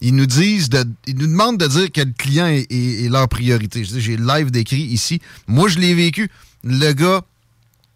Ils 0.00 0.16
nous 0.16 0.26
disent, 0.26 0.68
de, 0.68 0.84
ils 1.06 1.16
nous 1.16 1.28
demandent 1.28 1.58
de 1.58 1.68
dire 1.68 1.92
que 1.92 2.00
le 2.00 2.12
client 2.12 2.48
est, 2.48 3.08
leur 3.08 3.28
priorité. 3.28 3.84
J'ai 3.84 4.16
le 4.16 4.26
live 4.26 4.50
décrit 4.50 4.82
ici. 4.82 5.22
Moi, 5.46 5.68
je 5.68 5.78
l'ai 5.78 5.94
vécu. 5.94 6.28
Le 6.64 6.92
gars 6.92 7.20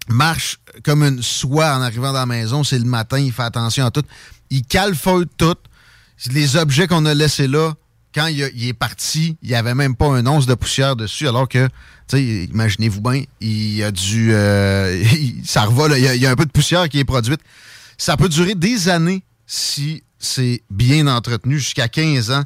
marche 0.06 0.60
comme 0.84 1.02
une 1.02 1.20
soie 1.20 1.74
en 1.74 1.82
arrivant 1.82 2.12
dans 2.12 2.20
la 2.20 2.26
maison. 2.26 2.62
C'est 2.62 2.78
le 2.78 2.84
matin, 2.84 3.18
il 3.18 3.32
fait 3.32 3.42
attention 3.42 3.86
à 3.86 3.90
tout. 3.90 4.04
Il 4.50 4.62
calfeuille 4.62 5.26
tout. 5.36 5.56
Les 6.30 6.56
objets 6.56 6.86
qu'on 6.86 7.04
a 7.06 7.14
laissés 7.14 7.48
là, 7.48 7.74
quand 8.14 8.26
il, 8.26 8.42
est 8.42 8.74
parti, 8.74 9.36
il 9.42 9.48
n'y 9.48 9.54
avait 9.54 9.74
même 9.74 9.96
pas 9.96 10.06
un 10.06 10.26
once 10.26 10.46
de 10.46 10.54
poussière 10.54 10.96
dessus, 10.96 11.26
alors 11.26 11.48
que, 11.48 11.68
imaginez-vous 12.12 13.00
bien, 13.00 13.24
il 13.40 13.74
y 13.74 13.82
a 13.82 13.90
du... 13.90 14.32
euh, 14.32 15.02
ça 15.44 15.62
revole, 15.62 15.94
il 15.96 16.04
y, 16.04 16.08
a, 16.08 16.14
il 16.14 16.20
y 16.20 16.26
a 16.26 16.30
un 16.30 16.36
peu 16.36 16.44
de 16.44 16.50
poussière 16.50 16.88
qui 16.88 16.98
est 16.98 17.04
produite. 17.04 17.40
Ça 17.96 18.16
peut 18.16 18.28
durer 18.28 18.54
des 18.54 18.88
années 18.88 19.24
si 19.46 20.02
c'est 20.18 20.62
bien 20.70 21.06
entretenu, 21.06 21.58
jusqu'à 21.58 21.88
15 21.88 22.30
ans. 22.30 22.44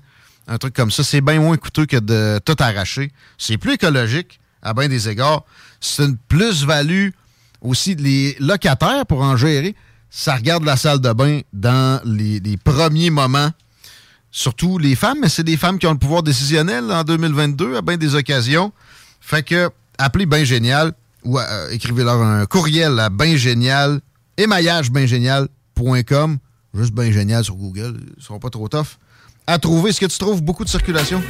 Un 0.49 0.59
truc 0.59 0.75
comme 0.75 0.91
ça, 0.91 1.03
c'est 1.03 1.21
bien 1.21 1.41
moins 1.41 1.57
coûteux 1.57 1.87
que 1.87 1.97
de 1.97 2.41
tout 2.45 2.57
arracher. 2.61 3.11
C'est 3.37 3.59
plus 3.59 3.75
écologique 3.75 4.41
à 4.63 4.73
bien 4.73 4.89
des 4.89 5.09
égards. 5.09 5.45
C'est 5.81 6.05
une 6.05 6.17
plus-value 6.17 7.11
aussi. 7.61 7.97
Les 7.97 8.37
locataires, 8.39 9.07
pour 9.07 9.23
en 9.23 9.37
gérer, 9.37 9.75
ça 10.09 10.37
regarde 10.37 10.65
la 10.65 10.77
salle 10.77 11.01
de 11.01 11.13
bain 11.13 11.41
dans 11.53 12.01
les 12.05 12.57
premiers 12.63 13.11
moments. 13.11 13.51
Surtout 14.31 14.79
les 14.79 14.95
femmes, 14.97 15.19
mais 15.23 15.29
c'est 15.29 15.45
des 15.45 15.57
femmes 15.57 15.79
qui 15.79 15.87
ont 15.87 15.93
le 15.93 15.99
pouvoir 15.99 16.23
décisionnel 16.23 16.93
en 16.93 17.05
2022 17.05 17.77
à 17.77 17.83
bien 17.83 17.97
des 17.97 18.15
occasions. 18.15 18.73
Fait 19.21 19.43
que 19.43 19.71
appelez 19.99 20.27
Bien 20.27 20.45
Génial 20.45 20.93
ou 21.25 21.39
euh, 21.39 21.71
écrivez-leur 21.71 22.21
un 22.21 22.45
courriel 22.47 23.01
à 23.01 23.09
bingénial, 23.09 24.01
émaillagebingénial.com. 24.37 26.39
Juste 26.75 26.93
Bien 26.93 27.11
Génial 27.11 27.43
sur 27.45 27.57
Google, 27.57 27.99
ils 28.17 28.23
seront 28.23 28.39
pas 28.39 28.51
trop 28.51 28.69
tough. 28.69 28.99
À 29.49 29.59
trouver, 29.61 29.91
est-ce 29.91 30.01
que 30.01 30.07
tu 30.07 30.19
trouves 30.19 30.43
beaucoup 30.43 30.65
de 30.65 30.69
circulation? 30.69 31.23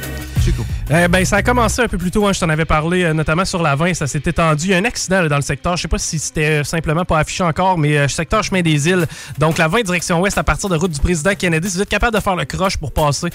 Chico. 0.43 0.65
Eh 0.89 1.07
ben, 1.07 1.23
ça 1.23 1.35
a 1.37 1.43
commencé 1.43 1.83
un 1.83 1.87
peu 1.87 1.99
plus 1.99 2.09
tôt, 2.09 2.25
hein, 2.25 2.33
je 2.33 2.39
t'en 2.39 2.49
avais 2.49 2.65
parlé, 2.65 3.03
euh, 3.03 3.13
notamment 3.13 3.45
sur 3.45 3.61
la 3.61 3.75
20, 3.75 3.93
ça 3.93 4.07
s'est 4.07 4.21
étendu. 4.25 4.65
Il 4.67 4.71
y 4.71 4.73
a 4.73 4.77
un 4.77 4.85
accident 4.85 5.21
là, 5.21 5.29
dans 5.29 5.35
le 5.35 5.41
secteur, 5.43 5.77
je 5.77 5.83
sais 5.83 5.87
pas 5.87 5.99
si 5.99 6.17
c'était 6.17 6.61
euh, 6.61 6.63
simplement 6.63 7.05
pas 7.05 7.19
affiché 7.19 7.43
encore, 7.43 7.77
mais 7.77 7.95
euh, 7.95 8.07
secteur 8.07 8.43
chemin 8.43 8.61
des 8.61 8.87
îles. 8.89 9.05
Donc 9.37 9.59
la 9.59 9.67
20 9.67 9.81
direction 9.83 10.19
ouest 10.19 10.35
à 10.37 10.43
partir 10.43 10.67
de 10.69 10.75
route 10.77 10.89
du 10.89 10.99
président 10.99 11.35
Kennedy. 11.35 11.69
Si 11.69 11.75
vous 11.75 11.83
êtes 11.83 11.89
capable 11.89 12.15
de 12.15 12.21
faire 12.21 12.35
le 12.35 12.45
croche 12.45 12.77
pour 12.77 12.91
passer 12.91 13.27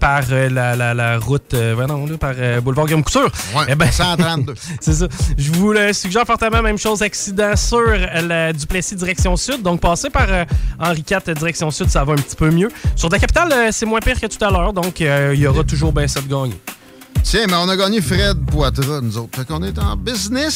par 0.00 0.22
la, 0.30 0.74
la- 0.74 0.94
la 0.94 1.18
route, 1.18 1.52
non, 1.52 2.06
là, 2.06 2.16
par 2.18 2.34
boulevard 2.62 2.86
Guillaume 2.86 3.04
Couture. 3.04 3.30
Ouais, 3.54 3.74
ben, 3.74 3.90
132. 3.90 4.54
c'est 4.80 4.92
ça. 4.94 5.06
Je 5.36 5.52
vous 5.52 5.72
le 5.72 5.92
suggère 5.92 6.24
fortement, 6.24 6.62
même 6.62 6.78
chose, 6.78 7.02
accident 7.02 7.56
sur 7.56 7.82
la 8.22 8.52
Duplessis 8.54 8.94
direction 8.96 9.36
sud. 9.36 9.60
Donc 9.62 9.80
passer 9.80 10.08
par 10.08 10.26
Henri 10.78 11.04
IV 11.10 11.34
direction 11.34 11.70
sud, 11.70 11.90
ça 11.90 12.04
va 12.04 12.12
un 12.14 12.16
petit 12.16 12.36
peu 12.36 12.50
mieux. 12.50 12.70
Sur 12.96 13.10
la 13.10 13.18
capitale, 13.18 13.72
c'est 13.72 13.84
moins 13.86 13.97
pire 14.00 14.20
que 14.20 14.26
tout 14.26 14.44
à 14.44 14.50
l'heure, 14.50 14.72
donc 14.72 15.00
euh, 15.00 15.32
il 15.34 15.40
y 15.40 15.46
aura 15.46 15.64
toujours 15.64 15.92
bien 15.92 16.06
ça 16.06 16.20
de 16.20 16.28
gagner. 16.28 16.60
Tiens, 17.22 17.46
mais 17.46 17.56
on 17.56 17.68
a 17.68 17.76
gagné 17.76 18.00
Fred 18.00 18.38
Poitras, 18.46 19.00
nous 19.02 19.18
autres. 19.18 19.36
Fait 19.36 19.46
qu'on 19.46 19.62
est 19.62 19.78
en 19.78 19.96
business. 19.96 20.54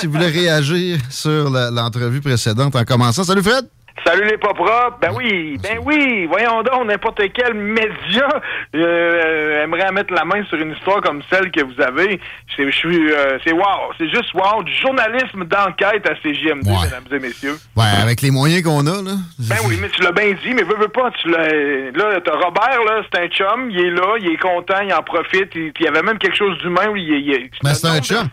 Si 0.00 0.06
vous 0.06 0.12
voulez 0.12 0.28
réagir 0.28 0.98
sur 1.10 1.50
l'entrevue 1.50 2.20
précédente 2.20 2.76
en 2.76 2.84
commençant. 2.84 3.24
Salut 3.24 3.42
Fred! 3.42 3.66
Salut 4.04 4.24
les 4.24 4.38
pas 4.38 4.54
propres. 4.54 4.98
Ben 5.00 5.10
oui, 5.14 5.58
ben 5.62 5.78
oui. 5.84 6.26
Voyons 6.26 6.62
donc, 6.62 6.86
n'importe 6.86 7.20
quel 7.34 7.54
média 7.54 8.28
euh, 8.74 9.64
aimerait 9.64 9.92
mettre 9.92 10.12
la 10.12 10.24
main 10.24 10.44
sur 10.46 10.58
une 10.58 10.72
histoire 10.72 11.00
comme 11.00 11.22
celle 11.30 11.50
que 11.50 11.62
vous 11.62 11.80
avez. 11.80 12.20
C'est, 12.56 12.70
je 12.70 12.76
suis, 12.76 13.12
euh, 13.12 13.38
c'est 13.44 13.52
wow. 13.52 13.92
C'est 13.98 14.08
juste 14.08 14.32
wow. 14.34 14.62
Du 14.62 14.72
journalisme 14.74 15.44
d'enquête 15.44 16.06
à 16.08 16.14
CJMD, 16.16 16.66
mesdames 16.66 17.04
et 17.12 17.18
messieurs. 17.18 17.58
Ouais, 17.76 17.84
avec 18.02 18.22
les 18.22 18.30
moyens 18.30 18.62
qu'on 18.62 18.86
a, 18.86 19.02
là. 19.02 19.16
Ben 19.38 19.56
oui, 19.66 19.78
mais 19.80 19.88
tu 19.90 20.02
l'as 20.02 20.12
bien 20.12 20.32
dit, 20.32 20.54
mais 20.54 20.62
veux, 20.62 20.76
veux 20.76 20.88
pas, 20.88 21.10
tu 21.20 21.30
l'as. 21.30 21.48
Là, 21.92 22.20
t'as 22.24 22.32
Robert, 22.32 22.82
là, 22.86 23.02
c'est 23.12 23.20
un 23.20 23.28
chum, 23.28 23.70
il 23.70 23.78
est 23.78 23.90
là, 23.90 24.16
il 24.20 24.28
est 24.28 24.36
content, 24.36 24.80
il 24.82 24.92
en 24.92 25.02
profite, 25.02 25.50
il, 25.54 25.72
il 25.78 25.84
y 25.84 25.88
avait 25.88 26.02
même 26.02 26.18
quelque 26.18 26.36
chose 26.36 26.56
d'humain 26.58 26.88
où 26.88 26.96
il, 26.96 27.08
il, 27.08 27.50
Mais 27.62 27.74
c'est 27.74 27.88
un 27.88 28.00
chum. 28.00 28.28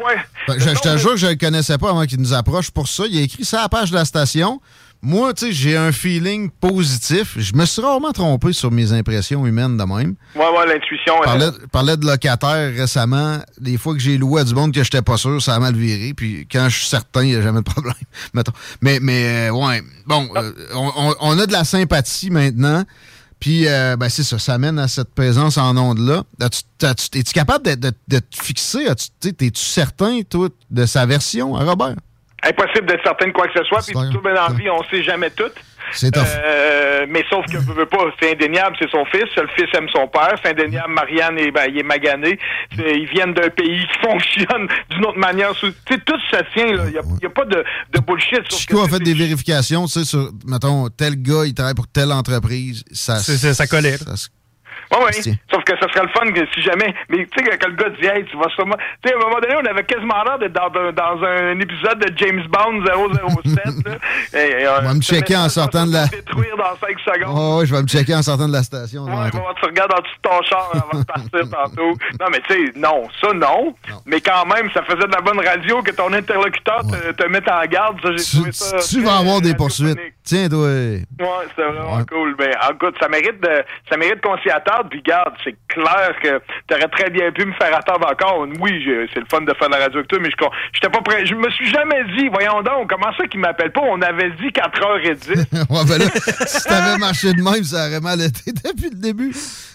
Je, 0.48 0.54
je 0.60 0.80
te 0.82 0.98
jure 0.98 1.12
que 1.12 1.18
je 1.18 1.28
le 1.28 1.36
connaissais 1.36 1.78
pas 1.78 1.90
avant 1.90 2.06
qu'il 2.06 2.20
nous 2.20 2.34
approche 2.34 2.72
pour 2.72 2.88
ça. 2.88 3.04
Il 3.10 3.20
a 3.20 3.24
écrit 3.24 3.46
ça 3.46 3.60
à 3.60 3.62
la 3.64 3.70
page 3.70 3.92
de 3.92 3.96
la 3.96 4.06
station. 4.06 4.62
Moi, 5.02 5.34
tu 5.34 5.46
sais, 5.46 5.52
j'ai 5.54 5.78
un 5.78 5.94
feeling 5.94 6.50
positif. 6.50 7.36
Je 7.38 7.54
me 7.56 7.66
suis 7.66 7.82
rarement 7.82 8.12
trompé 8.12 8.52
sur 8.52 8.70
mes 8.70 8.92
impressions 8.92 9.46
humaines 9.46 9.78
de 9.78 9.84
même. 9.84 10.16
Ouais, 10.36 10.42
ouais, 10.50 10.66
l'intuition. 10.68 11.14
Je 11.20 11.24
parlais, 11.24 11.50
parlais 11.72 11.96
de 11.96 12.06
locataires 12.06 12.74
récemment. 12.76 13.40
Des 13.62 13.78
fois 13.78 13.94
que 13.94 14.00
j'ai 14.00 14.18
loué 14.18 14.42
à 14.42 14.44
du 14.44 14.54
monde 14.54 14.74
que 14.74 14.84
j'étais 14.84 15.02
pas 15.02 15.16
sûr, 15.16 15.42
ça 15.42 15.56
a 15.56 15.60
mal 15.60 15.74
viré. 15.74 16.14
Puis 16.14 16.46
quand 16.52 16.68
je 16.68 16.80
suis 16.80 16.88
certain, 16.88 17.24
il 17.24 17.30
n'y 17.30 17.36
a 17.36 17.42
jamais 17.42 17.60
de 17.60 17.64
problème. 17.64 17.94
mettons. 18.34 18.52
Mais, 18.82 19.00
mais 19.02 19.48
euh, 19.50 19.52
ouais, 19.54 19.82
bon, 20.06 20.28
euh, 20.36 20.52
on, 21.22 21.40
a 21.40 21.46
de 21.46 21.52
la 21.54 21.64
sympathie 21.64 22.30
maintenant. 22.30 22.84
Puis, 23.40 23.70
euh, 23.70 23.96
ben, 23.96 24.10
c'est 24.10 24.24
ça, 24.24 24.38
ça 24.38 24.58
mène 24.58 24.78
à 24.80 24.90
cette 24.90 25.14
présence 25.16 25.58
en 25.58 25.78
onde-là. 25.78 26.24
Es-tu 26.42 27.24
capable 27.34 27.64
de, 27.66 27.76
de- 27.76 27.94
de 28.10 28.20
te 28.20 28.44
fixer? 28.44 28.86
Es-tu 29.24 29.52
certain, 29.56 30.20
toi, 30.30 30.50
de 30.70 30.86
sa 30.86 31.06
version 31.06 31.56
à 31.56 31.64
Robert? 31.64 31.96
Impossible 32.44 32.86
d'être 32.88 33.04
certain 33.04 33.28
de 33.28 33.32
quoi 33.32 33.48
que 33.48 33.58
ce 33.60 33.64
soit, 33.66 33.80
puis 33.86 33.94
tout 34.12 34.22
bien 34.22 34.34
dans 34.34 34.48
vie, 34.56 34.70
on 34.70 34.84
sait 34.84 35.04
jamais 35.04 35.30
tout. 35.30 35.52
C'est. 35.92 36.16
Euh, 36.46 37.06
mais 37.10 37.26
sauf 37.30 37.46
que 37.48 37.58
veux 37.74 37.86
pas, 37.88 37.98
c'est 38.22 38.32
indéniable, 38.34 38.76
c'est 38.80 38.90
son 38.92 39.04
fils, 39.06 39.26
le 39.38 39.48
fils 39.58 39.66
aime 39.76 39.90
son 39.92 40.08
père, 40.08 40.36
c'est 40.44 40.52
indéniable, 40.52 40.94
Marianne 40.94 41.40
est, 41.40 41.50
ben, 41.52 41.66
il 41.68 41.80
est 41.80 41.84
magané, 41.84 42.38
C'est- 42.78 42.96
ils 42.96 43.08
viennent 43.10 43.34
d'un 43.34 43.50
pays 43.50 43.88
qui 43.88 44.00
fonctionne 44.08 44.68
d'une 44.92 45.06
autre 45.06 45.18
manière. 45.18 45.56
sous- 45.56 45.72
Tu 45.86 45.96
sais, 45.96 46.00
tout 46.06 46.20
ça 46.32 46.42
tient, 46.54 46.74
là. 46.76 46.84
Il 46.88 46.94
y 47.24 47.26
a, 47.26 47.30
pas 47.30 47.46
de, 47.46 47.64
de 47.94 48.00
bullshit 48.02 48.42
sur 48.50 48.60
Chico 48.60 48.82
a 48.84 48.88
fait 48.88 49.00
des 49.00 49.14
vérifications, 49.16 49.86
tu 49.88 49.92
sais, 49.94 50.06
sur, 50.06 50.30
mettons, 50.46 50.90
tel 50.90 51.16
gars, 51.22 51.46
il 51.46 51.54
travaille 51.56 51.74
pour 51.76 51.88
telle 51.88 52.12
entreprise. 52.12 52.84
Ça, 52.92 53.18
ça 53.18 53.66
collait. 53.68 53.98
ça 53.98 54.16
se- 54.16 54.30
Oui, 54.92 54.98
oui. 55.26 55.34
Sauf 55.52 55.64
que 55.64 55.74
ça 55.80 55.88
serait 55.94 56.04
le 56.06 56.10
fun 56.10 56.32
que 56.32 56.46
si 56.54 56.62
jamais. 56.62 56.94
Mais 57.10 57.26
tu 57.28 57.44
sais, 57.46 57.58
quand 57.58 57.68
le 57.68 57.76
gars 57.76 57.90
dit, 57.90 58.08
hey, 58.08 58.26
tu 58.26 58.36
vas 58.38 58.50
sûrement. 58.56 58.76
Tu 59.04 59.10
sais, 59.10 59.14
à 59.14 59.18
un 59.18 59.22
moment 59.22 59.40
donné, 59.40 59.56
on 59.62 59.66
avait 59.70 59.84
quasiment 59.84 60.24
l'air 60.24 60.40
d'être 60.40 60.54
dans, 60.54 60.72
un- 60.80 60.92
dans 60.92 61.24
un 61.26 61.60
épisode 61.60 62.00
de 62.00 62.12
James 62.18 62.44
Bond 62.50 62.84
007. 63.46 63.66
là. 63.86 63.92
Et, 64.40 64.62
et, 64.64 64.68
On 64.68 64.82
va 64.82 64.94
me 64.94 65.02
checker 65.02 65.36
en 65.36 65.50
sortant 65.50 65.86
de 65.86 65.94
la. 65.94 66.06
détruire 66.08 66.56
dans 66.58 66.76
5 66.80 67.00
secondes. 67.00 67.36
Oh, 67.38 67.60
ouais, 67.60 67.66
je 67.66 67.74
vais 67.76 67.82
me 67.82 67.88
checker 67.88 68.16
en 68.16 68.22
sortant 68.24 68.48
de 68.48 68.54
la 68.54 68.64
station. 68.64 69.04
Ouais, 69.04 69.30
tu 69.32 69.66
regardes 69.66 69.92
en 69.94 70.02
dessous 70.02 70.16
de 70.24 70.30
ton 70.30 70.42
char 70.44 70.70
avant 70.74 71.00
de 71.00 71.06
partir 71.06 71.40
tantôt. 71.52 71.90
Non, 72.20 72.28
mais 72.32 72.42
tu 72.48 72.54
sais, 72.54 72.72
non, 72.76 73.08
ça 73.22 73.34
non. 73.34 73.76
Mais 74.06 74.22
quand 74.22 74.46
même, 74.46 74.70
ça 74.74 74.82
faisait 74.84 75.08
de 75.08 75.12
la 75.14 75.22
bonne 75.22 75.40
radio 75.46 75.82
que 75.82 75.92
ton 75.92 76.12
interlocuteur 76.14 76.82
te, 76.88 77.12
te 77.12 77.28
mette 77.28 77.50
en 77.50 77.64
garde. 77.66 78.00
Ça, 78.02 78.10
j'ai 78.16 78.24
trouvé 78.38 78.52
ça. 78.52 78.78
Tu 78.80 79.02
vas 79.04 79.18
avoir 79.18 79.42
des 79.42 79.54
poursuites. 79.54 79.98
Tiens, 80.24 80.48
toi. 80.48 80.68
Ouais, 80.68 81.06
c'est 81.56 81.64
vraiment 81.64 82.04
cool. 82.06 82.36
Ben, 82.38 82.52
écoute, 82.72 82.96
ça 83.00 83.08
mérite 83.10 83.42
de, 83.42 83.64
ça 83.90 83.98
mérite 83.98 84.22
qu'on 84.22 84.38
s'y 84.40 84.50
attarde. 84.80 84.90
Puis, 84.90 85.02
garde, 85.02 85.34
c'est 85.44 85.56
clair 85.68 86.12
que 86.22 86.42
t'aurais 86.68 86.88
très 86.90 87.10
bien 87.10 87.32
pu 87.32 87.46
me 87.46 87.54
faire 87.54 87.76
attendre 87.76 88.08
encore. 88.10 88.48
Oui, 88.60 88.84
c'est 89.14 89.20
le 89.20 89.26
fun 89.30 89.42
de 89.42 89.54
faire 89.54 89.68
de 89.68 89.74
la 89.74 89.80
radio 89.80 90.00
avec 90.00 90.10
toi, 90.10 90.20
mais 90.22 90.30
je, 90.30 90.46
j'étais 90.74 90.90
pas 90.90 91.02
prêt. 91.02 91.26
Je 91.26 91.36
me 91.36 91.50
suis 91.52 91.70
jamais 91.70 92.04
dit, 92.18 92.28
voyons 92.30 92.62
donc, 92.62 92.90
comment 92.90 93.12
ça 93.18 93.28
qu'il 93.28 93.40
m'appelle 93.40 93.72
pas? 93.72 93.82
On 93.82 94.02
avait 94.02 94.32
dit 94.32 94.48
4h10. 94.48 95.30
ouais, 95.70 95.86
ben 95.88 95.98
là, 95.98 96.06
si 96.46 96.64
t'avais 96.64 96.98
marché 96.98 97.34
de 97.34 97.42
même, 97.42 97.64
ça 97.64 97.88
aurait 97.88 98.02
mal 98.02 98.22
été 98.22 98.52
depuis 98.52 98.90
le 98.90 99.00
début. 99.00 99.34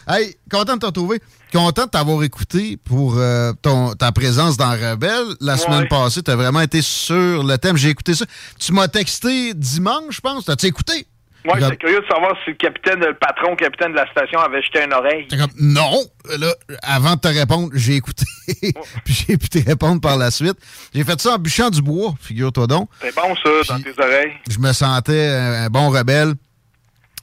Hey, 0.09 0.37
content 0.51 0.75
de 0.75 0.81
te 0.81 0.87
retrouver. 0.87 1.21
Content 1.53 1.87
de 1.87 1.91
t'avoir 1.91 2.23
écouté 2.25 2.77
pour 2.85 3.17
euh, 3.17 3.53
ton, 3.63 3.95
ta 3.95 4.11
présence 4.13 4.57
dans 4.57 4.71
Rebelle. 4.71 5.35
La 5.41 5.57
semaine 5.57 5.87
passée, 5.89 6.23
t'as 6.23 6.35
vraiment 6.35 6.61
été 6.61 6.83
sur 6.83 7.45
le 7.45 7.57
thème. 7.57 7.77
J'ai 7.77 7.91
écouté 7.91 8.15
ça. 8.15 8.25
Tu 8.59 8.73
m'as 8.73 8.89
texté 8.89 9.55
dimanche, 9.55 10.17
je 10.17 10.21
pense. 10.21 10.45
T'as-tu 10.45 10.67
écouté? 10.67 11.07
Moi, 11.45 11.59
j'étais 11.61 11.77
curieux 11.77 12.01
de 12.01 12.07
savoir 12.07 12.35
si 12.45 12.51
le 12.51 12.57
capitaine, 12.57 13.01
le 13.01 13.15
patron, 13.15 13.55
capitaine 13.55 13.93
de 13.93 13.97
la 13.97 14.11
station 14.11 14.41
avait 14.41 14.63
jeté 14.63 14.83
une 14.83 14.95
oreille. 14.95 15.27
Comme, 15.29 15.51
non. 15.61 16.03
Là, 16.39 16.55
avant 16.83 17.17
de 17.17 17.21
te 17.21 17.29
répondre, 17.29 17.71
j'ai 17.75 17.97
écouté. 17.97 18.25
Puis 19.05 19.27
j'ai 19.29 19.37
pu 19.37 19.49
te 19.49 19.59
répondre 19.59 20.01
par 20.01 20.17
la 20.17 20.31
suite. 20.31 20.57
J'ai 20.95 21.05
fait 21.05 21.21
ça 21.21 21.35
en 21.35 21.39
bûchant 21.39 21.69
du 21.69 21.83
bois, 21.83 22.15
figure-toi 22.21 22.67
donc. 22.67 22.89
C'est 23.03 23.15
bon, 23.15 23.35
ça, 23.37 23.75
dans 23.75 23.83
tes 23.83 24.03
oreilles. 24.03 24.33
Je 24.51 24.59
me 24.59 24.73
sentais 24.73 25.29
un, 25.29 25.65
un 25.65 25.69
bon 25.69 25.91
rebelle. 25.91 26.35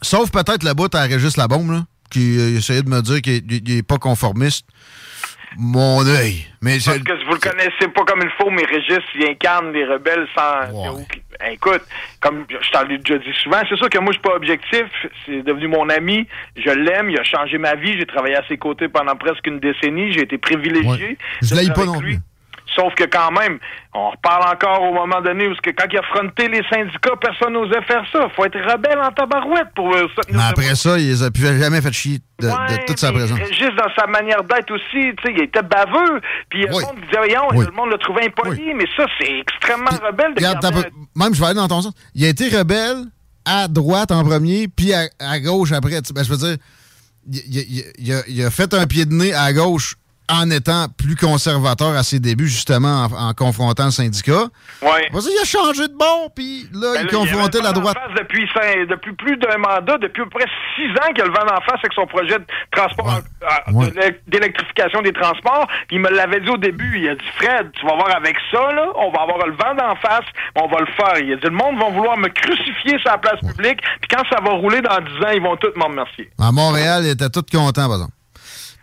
Sauf 0.04 0.32
peut-être 0.32 0.64
le 0.64 0.74
bout 0.74 0.94
à 0.94 1.02
Régis 1.02 1.38
la 1.38 1.48
bombe, 1.48 1.72
là, 1.72 1.86
qui 2.12 2.38
euh, 2.38 2.58
essayait 2.58 2.84
de 2.84 2.90
me 2.90 3.02
dire 3.02 3.22
qu'il 3.22 3.64
n'est 3.68 3.84
pas 3.84 3.98
conformiste. 3.98 4.66
Mon 5.58 6.06
œil. 6.06 6.46
Mais 6.62 6.78
Parce 6.86 7.00
que 7.00 7.26
vous 7.26 7.34
le 7.34 7.40
connaissez 7.40 7.88
pas 7.94 8.04
comme 8.06 8.22
il 8.24 8.30
faut, 8.40 8.50
mais 8.50 8.64
Régis, 8.64 9.04
il 9.16 9.26
incarne 9.26 9.74
les 9.74 9.86
rebelles 9.86 10.28
sans. 10.36 11.06
Écoute, 11.52 11.82
comme 12.20 12.46
je 12.50 12.70
t'en 12.72 12.88
ai 12.88 12.98
déjà 13.00 13.18
dit 13.18 13.34
souvent, 13.42 13.62
c'est 13.68 13.76
sûr 13.76 13.90
que 13.90 13.98
moi, 13.98 14.12
je 14.12 14.20
suis 14.20 14.22
pas 14.22 14.36
objectif. 14.36 14.86
C'est 15.26 15.42
devenu 15.42 15.68
mon 15.68 15.90
ami. 15.90 16.28
Je 16.56 16.70
l'aime. 16.70 17.10
Il 17.10 17.20
a 17.20 17.24
changé 17.24 17.58
ma 17.58 17.76
vie. 17.76 17.98
J'ai 17.98 18.06
travaillé 18.06 18.36
à 18.36 18.44
ses 18.48 18.58
côtés 18.58 18.88
pendant 18.88 19.16
presque 19.16 19.46
une 19.48 19.60
décennie. 19.60 20.14
J'ai 20.14 20.22
été 20.22 20.38
privilégié. 20.38 21.18
Je 21.42 21.56
l'aille 21.56 21.74
pas 21.74 21.86
non 21.86 21.98
plus. 21.98 22.20
Sauf 22.76 22.94
que 22.96 23.04
quand 23.04 23.32
même, 23.32 23.60
on 23.94 24.12
reparle 24.12 24.54
encore 24.54 24.82
au 24.82 24.94
moment 24.94 25.20
donné 25.22 25.48
où 25.48 25.54
que 25.62 25.72
quand 25.72 25.88
il 25.92 25.98
a 25.98 26.02
fronté 26.04 26.48
les 26.48 26.62
syndicats, 26.70 27.16
personne 27.20 27.54
n'osait 27.54 27.82
faire 27.82 28.04
ça. 28.12 28.30
Faut 28.36 28.46
être 28.46 28.58
rebelle 28.60 28.98
en 29.00 29.12
tabarouette 29.12 29.68
pour 29.76 29.94
euh, 29.94 30.08
ça. 30.16 30.22
Mais 30.32 30.42
après 30.42 30.76
ça, 30.76 30.98
il 30.98 31.08
les 31.08 31.22
a 31.24 31.32
plus 31.32 31.46
jamais 31.60 31.82
fait 31.82 31.92
chier 31.92 32.20
de, 32.40 32.48
de 32.48 32.86
toute 32.86 32.98
sa 33.00 33.12
présence. 33.12 33.38
Régis, 33.38 33.70
dans 33.78 33.94
sa 33.96 34.08
manière 34.08 34.42
d'être 34.44 34.72
aussi, 34.72 35.14
tu 35.18 35.24
sais, 35.26 35.34
il 35.36 35.42
était 35.44 35.62
baveux. 35.64 36.22
Puis 36.50 36.62
le 36.62 36.72
monde 36.72 36.96
disait, 37.04 37.18
voyons, 37.18 37.48
Oui. 37.54 37.66
le 37.66 37.72
monde 37.74 37.90
le 37.92 37.98
trouvait 37.98 38.26
impoli, 38.28 38.74
mais 38.74 38.86
ça, 38.96 39.06
c'est 39.20 39.40
extrêmement 39.40 39.92
rebelle 40.08 40.34
de 40.34 40.40
Regarde, 40.40 40.62
garder 40.62 40.88
même 41.16 41.34
je 41.36 41.40
vais 41.42 41.48
aller 41.48 41.56
dans 41.56 41.68
ton 41.68 41.82
sens. 41.82 41.94
Il 42.16 42.24
a 42.26 42.30
été 42.30 42.48
rebelle 42.56 43.04
à 43.44 43.68
droite 43.68 44.12
en 44.12 44.24
premier, 44.24 44.68
puis 44.70 44.94
à, 44.94 45.08
à 45.20 45.40
gauche 45.40 45.72
après. 45.74 46.00
Ben, 46.16 46.24
je 46.24 46.30
veux 46.30 46.38
dire, 46.38 46.58
il, 47.30 47.38
il- 47.38 47.70
il- 47.78 47.84
il 48.00 48.14
a, 48.14 48.22
il 48.28 48.44
a 48.46 48.50
fait 48.50 48.74
un 48.74 48.86
pied 48.88 49.06
de 49.06 49.14
nez 49.14 49.34
à 49.34 49.52
gauche 49.52 49.96
en 50.30 50.50
étant 50.50 50.88
plus 50.98 51.16
conservateur 51.16 51.90
à 51.96 52.04
ses 52.04 52.20
débuts, 52.20 52.48
justement, 52.48 53.06
en, 53.06 53.30
en 53.30 53.34
confrontant 53.34 53.86
le 53.86 53.92
syndicat. 53.92 54.46
Ouais. 54.82 55.10
Vas-y, 55.12 55.32
il 55.34 55.40
a 55.42 55.46
changé 55.46 55.88
de 55.88 55.94
bond, 55.94 56.30
puis 56.34 56.68
là, 56.74 56.94
Ben 56.94 57.02
il 57.02 57.06
là, 57.06 57.12
confrontait 57.12 57.58
avait 57.58 57.68
la 57.68 57.74
droite. 57.74 57.96
d'en 57.96 58.02
face 58.14 58.18
Depuis, 58.20 58.48
cinq- 58.54 58.88
depuis 58.88 59.14
plus 59.14 59.36
d'un 59.38 59.58
mandat, 59.58 59.98
depuis 59.98 60.22
à 60.22 60.26
peu 60.26 60.30
près 60.40 60.48
six 60.76 60.88
ans 61.02 61.12
qu'il 61.14 61.24
a 61.24 61.26
le 61.28 61.34
vent 61.34 61.46
d'en 61.46 61.60
face 61.62 61.80
avec 61.84 61.92
son 61.94 62.06
projet 62.08 62.40
de 62.40 62.46
transport, 62.72 63.10
euh, 63.12 63.72
Ouais. 63.74 64.22
d'électrification 64.28 65.02
des 65.02 65.12
transports. 65.14 65.68
Puis 65.88 65.98
il 65.98 66.00
me 66.00 66.10
l'avait 66.10 66.40
dit 66.40 66.50
au 66.50 66.58
début. 66.58 66.98
Il 66.98 67.10
a 67.10 67.16
dit, 67.16 67.26
Fred, 67.36 67.72
tu 67.74 67.86
vas 67.86 67.96
voir 67.96 68.16
avec 68.16 68.36
ça, 68.52 68.72
là, 68.72 68.88
on 68.96 69.12
va 69.12 69.22
avoir 69.24 69.46
le 69.46 69.54
vent 69.54 69.76
d'en 69.76 69.96
face, 69.98 70.26
on 70.56 70.68
va 70.68 70.80
le 70.80 70.92
faire. 70.96 71.20
Il 71.20 71.34
a 71.34 71.36
dit, 71.36 71.44
le 71.44 71.50
monde 71.52 71.78
va 71.78 71.90
vouloir 71.90 72.18
me 72.18 72.30
crucifier 72.30 72.98
sur 73.00 73.12
la 73.12 73.18
place 73.18 73.40
publique, 73.42 73.82
puis 74.00 74.10
quand 74.10 74.24
ça 74.30 74.40
va 74.42 74.52
rouler 74.52 74.82
dans 74.82 74.98
dix 75.02 75.26
ans, 75.26 75.32
ils 75.34 75.42
vont 75.42 75.58
tous 75.58 75.74
m'en 75.76 75.88
remercier. 75.88 76.30
À 76.40 76.52
Montréal, 76.54 77.04
il 77.06 77.10
était 77.12 77.30
tout 77.30 77.44
content, 77.52 77.88
par 77.88 77.94
exemple. 77.96 78.14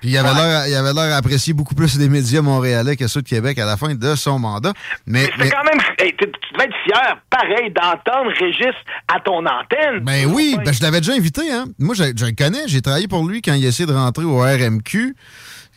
Puis 0.00 0.10
il 0.10 0.16
avait 0.18 0.32
l'air 0.34 0.66
il 0.68 0.74
avait 0.74 0.92
l'air 0.92 1.16
apprécié 1.16 1.52
beaucoup 1.52 1.74
plus 1.74 1.96
des 1.98 2.08
médias 2.08 2.40
montréalais 2.42 2.96
que 2.96 3.08
ceux 3.08 3.22
de 3.22 3.28
Québec 3.28 3.58
à 3.58 3.66
la 3.66 3.76
fin 3.76 3.94
de 3.94 4.14
son 4.14 4.38
mandat. 4.38 4.72
Mais, 5.06 5.28
mais- 5.38 5.50
quand 5.50 5.64
même, 5.64 5.80
hey, 5.98 6.14
tu 6.16 6.26
devais 6.26 6.64
être 6.64 6.74
fier, 6.84 7.16
pareil, 7.30 7.72
d'entendre 7.72 8.30
Régis 8.38 8.74
à 9.12 9.20
ton 9.20 9.38
antenne. 9.44 10.00
Ben 10.02 10.26
oui, 10.26 10.56
ben 10.64 10.72
je 10.72 10.82
l'avais 10.82 11.00
déjà 11.00 11.14
invité. 11.14 11.50
Hein. 11.52 11.66
Moi, 11.78 11.94
je, 11.94 12.04
je 12.16 12.24
le 12.26 12.32
connais. 12.32 12.66
J'ai 12.68 12.80
travaillé 12.82 13.08
pour 13.08 13.26
lui 13.26 13.42
quand 13.42 13.54
il 13.54 13.64
a 13.64 13.68
essayé 13.68 13.86
de 13.86 13.92
rentrer 13.94 14.24
au 14.24 14.38
RMQ. 14.40 15.16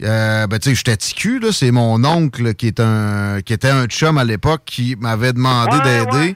Euh, 0.04 0.48
ben, 0.48 0.58
tu 0.58 0.70
sais, 0.70 0.76
j'étais 0.76 0.98
ticu, 0.98 1.40
là. 1.40 1.50
C'est 1.52 1.72
mon 1.72 2.04
oncle 2.06 2.54
qui, 2.56 2.68
est 2.68 2.80
un, 2.80 3.40
qui 3.46 3.54
était 3.54 3.70
un 3.70 3.86
chum 3.86 4.18
à 4.18 4.24
l'époque 4.24 4.64
qui 4.66 4.96
m'avait 5.00 5.34
demandé 5.34 5.76
Ouais, 5.78 5.84
d'aider. 6.06 6.36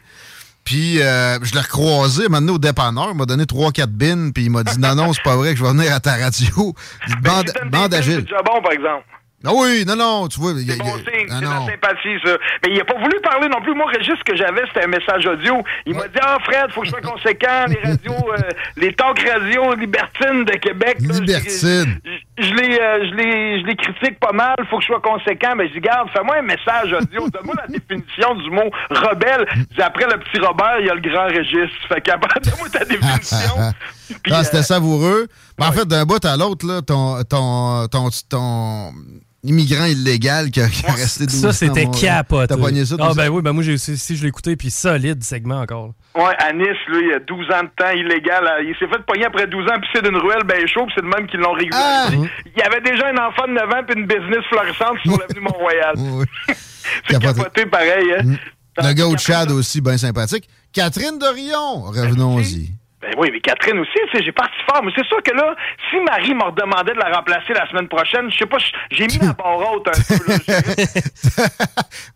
Puis, 0.66 1.00
euh, 1.02 1.38
je 1.44 1.54
l'ai 1.54 1.60
recroisé 1.62 2.28
maintenant 2.28 2.56
au 2.56 2.58
dépanneur. 2.58 3.10
Il 3.12 3.18
m'a 3.18 3.26
donné 3.26 3.44
3-4 3.46 3.86
bins. 3.88 4.32
Puis, 4.34 4.46
il 4.46 4.50
m'a 4.52 4.64
dit 4.64 4.80
Non, 4.80 4.96
non, 4.96 5.14
c'est 5.14 5.24
pas 5.24 5.36
vrai 5.36 5.52
que 5.54 5.60
je 5.60 5.64
vais 5.64 5.70
venir 5.70 5.94
à 5.94 6.00
ta 6.00 6.16
radio. 6.18 6.74
Il 7.08 7.16
Ben, 7.22 7.32
bande, 7.32 7.52
bande 7.72 7.94
agile. 7.94 8.26
par 8.44 8.72
exemple. 8.72 9.06
Ah 9.46 9.52
oui, 9.54 9.84
non, 9.86 9.96
non, 9.96 10.28
tu 10.28 10.40
vois. 10.40 10.52
il 10.58 10.68
y 10.68 10.72
a- 10.72 10.74
C'est 10.74 10.80
bon 10.80 10.96
signe, 10.98 11.28
ah 11.30 11.36
c'est 11.40 11.46
la 11.46 11.66
sympathie, 11.72 12.18
ça. 12.26 12.38
Mais 12.64 12.72
il 12.74 12.82
a 12.82 12.86
pas 12.86 12.98
voulu 13.00 13.20
parler 13.22 13.48
non 13.50 13.62
plus. 13.62 13.74
Moi, 13.76 13.86
ce 13.94 14.24
que 14.24 14.36
j'avais, 14.36 14.62
c'était 14.68 14.86
un 14.86 14.88
message 14.88 15.26
audio. 15.28 15.62
Il 15.86 15.96
m'a 15.96 16.08
dit 16.08 16.20
Ah, 16.22 16.38
Fred, 16.44 16.72
faut 16.72 16.82
que 16.82 16.88
je 16.88 16.92
sois 16.92 17.02
conséquent. 17.02 17.66
Les 17.68 17.80
radios, 17.90 18.32
euh, 18.32 18.50
les 18.78 18.94
talk 18.94 19.20
radio 19.20 19.74
libertines 19.76 20.46
de 20.46 20.54
Québec. 20.58 20.98
là, 21.02 21.14
Libertine. 21.20 22.00
je- 22.06 22.12
Je 22.38 22.54
les, 22.54 22.78
euh, 22.80 23.10
je 23.10 23.16
les, 23.16 23.62
je 23.62 23.66
les 23.66 23.76
critique 23.78 24.20
pas 24.20 24.34
mal. 24.34 24.56
Faut 24.70 24.78
que 24.78 24.82
je 24.84 24.88
sois 24.88 25.00
conséquent. 25.02 25.54
Mais 25.56 25.68
je 25.70 25.74
dis, 25.74 25.80
garde, 25.80 26.10
fais-moi 26.12 26.36
un 26.38 26.42
message 26.42 26.92
audio. 26.92 27.30
Donne-moi 27.34 27.56
la 27.58 27.68
définition 27.68 28.36
du 28.36 28.50
mot 28.50 28.70
rebelle. 28.90 29.46
Après 29.78 30.06
le 30.06 30.18
petit 30.20 30.40
Robert, 30.46 30.80
il 30.82 30.88
y 30.88 30.90
a 30.90 30.96
le 30.96 31.02
grand 31.02 31.28
Régis. 31.28 31.72
Fait 31.88 32.02
qu'après, 32.02 32.40
donne-moi 32.42 32.68
ta 32.70 32.84
définition. 32.86 33.56
Ah, 34.32 34.40
euh, 34.40 34.44
c'était 34.44 34.64
savoureux. 34.64 35.28
Mais 35.60 35.66
en 35.66 35.72
fait, 35.72 35.86
d'un 35.88 36.06
bout 36.06 36.24
à 36.24 36.38
l'autre, 36.38 36.66
là, 36.66 36.82
ton, 36.82 37.24
ton, 37.24 37.88
ton, 37.88 38.10
ton 38.30 38.94
immigrant 39.44 39.86
illégal 39.86 40.50
qui 40.50 40.60
a, 40.60 40.68
qui 40.68 40.86
a 40.88 40.92
resté 40.94 41.26
12 41.26 41.46
ans 41.46 41.52
Ça, 41.52 41.54
c'était 41.54 41.86
capote. 41.86 42.50
T'as 42.50 42.58
pogné 42.58 42.84
ça, 42.86 42.96
Ah, 43.00 43.12
ben 43.16 43.30
oui, 43.30 43.42
ben 43.44 43.52
moi, 43.54 43.64
j'ai 43.64 43.78
si 43.78 44.16
je 44.16 44.24
l'ai 44.24 44.30
écouté, 44.30 44.56
puis 44.56 44.72
solide 44.72 45.24
segment 45.24 45.60
encore. 45.62 45.94
Ouais, 46.16 46.34
à 46.40 46.52
Nice, 46.54 46.68
lui, 46.88 47.02
il 47.04 47.10
y 47.12 47.14
a 47.14 47.20
12 47.20 47.46
ans 47.52 47.64
de 47.64 47.70
temps 47.78 47.92
illégal. 47.92 48.44
euh, 48.46 48.64
Il 48.64 48.76
s'est 48.80 48.88
fait 48.88 49.04
pogner 49.06 49.26
après 49.26 49.46
12 49.48 49.64
ans, 49.70 49.76
puis 49.80 49.90
c'est 49.94 50.02
d'une 50.04 50.18
ruelle 50.18 50.44
ben 50.46 50.66
chaud, 50.68 50.86
puis 50.86 50.94
c'est 50.96 51.04
le 51.04 51.10
même 51.10 51.28
qui 51.28 51.38
l'ont 51.38 51.54
régularisé. 51.54 52.30
Il 52.56 52.60
y 52.60 52.64
avait 52.64 52.82
déjà 52.82 53.08
un 53.08 53.18
enfant 53.28 53.48
de 53.48 53.54
9 53.54 53.64
ans, 53.70 53.84
puis 53.88 54.00
une 54.00 54.08
business 54.08 54.44
florissante 54.50 54.98
sur 55.04 55.18
l'avenue 55.20 55.42
Mont-Royal. 55.42 55.96
c'est 57.10 57.20
capoté 57.20 57.66
pareil, 57.66 58.06
hein? 58.20 58.36
Le 58.78 58.94
gars 58.94 59.08
au 59.08 59.16
Tchad 59.16 59.52
aussi, 59.52 59.80
bien 59.80 59.98
sympathique. 59.98 60.50
Catherine 60.74 61.18
Dorion, 61.18 61.84
revenons-y. 61.84 62.75
Ben 63.06 63.14
oui, 63.20 63.30
mais 63.32 63.40
Catherine 63.40 63.78
aussi, 63.80 63.92
tu 64.12 64.18
sais, 64.18 64.24
j'ai 64.24 64.32
parti 64.32 64.56
fort. 64.68 64.82
Mais 64.84 64.92
c'est 64.96 65.06
sûr 65.06 65.22
que 65.22 65.32
là, 65.32 65.56
si 65.92 65.98
Marie 66.00 66.34
me 66.34 66.44
redemandait 66.44 66.94
de 66.94 66.98
la 66.98 67.16
remplacer 67.16 67.54
la 67.54 67.70
semaine 67.70 67.88
prochaine, 67.88 68.32
je 68.32 68.38
sais 68.40 68.46
pas, 68.48 68.58
j'ai 68.90 69.06
mis 69.06 69.20
la 69.20 69.34
barre 69.38 69.60
haute 69.74 69.88
un 69.88 69.92
peu. 69.92 70.26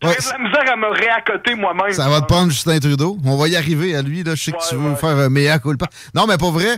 J'aurais 0.02 0.16
de 0.16 0.30
la 0.32 0.38
misère 0.38 0.72
à 0.72 0.76
me 0.76 0.88
réaccoter 0.88 1.54
moi-même. 1.54 1.92
Ça 1.92 2.08
va 2.08 2.20
te 2.22 2.26
prendre 2.26 2.50
Justin 2.50 2.78
Trudeau. 2.80 3.16
On 3.24 3.36
va 3.36 3.46
y 3.48 3.56
arriver 3.56 3.94
à 3.94 4.02
lui. 4.02 4.22
Là. 4.24 4.34
Je 4.34 4.42
sais 4.42 4.52
que 4.52 4.68
tu 4.68 4.74
veux 4.74 4.94
faire 4.96 5.10
un 5.10 5.28
meilleur 5.28 5.60
culpa. 5.60 5.86
Non, 6.14 6.26
mais 6.26 6.38
pour 6.38 6.50
vrai. 6.52 6.70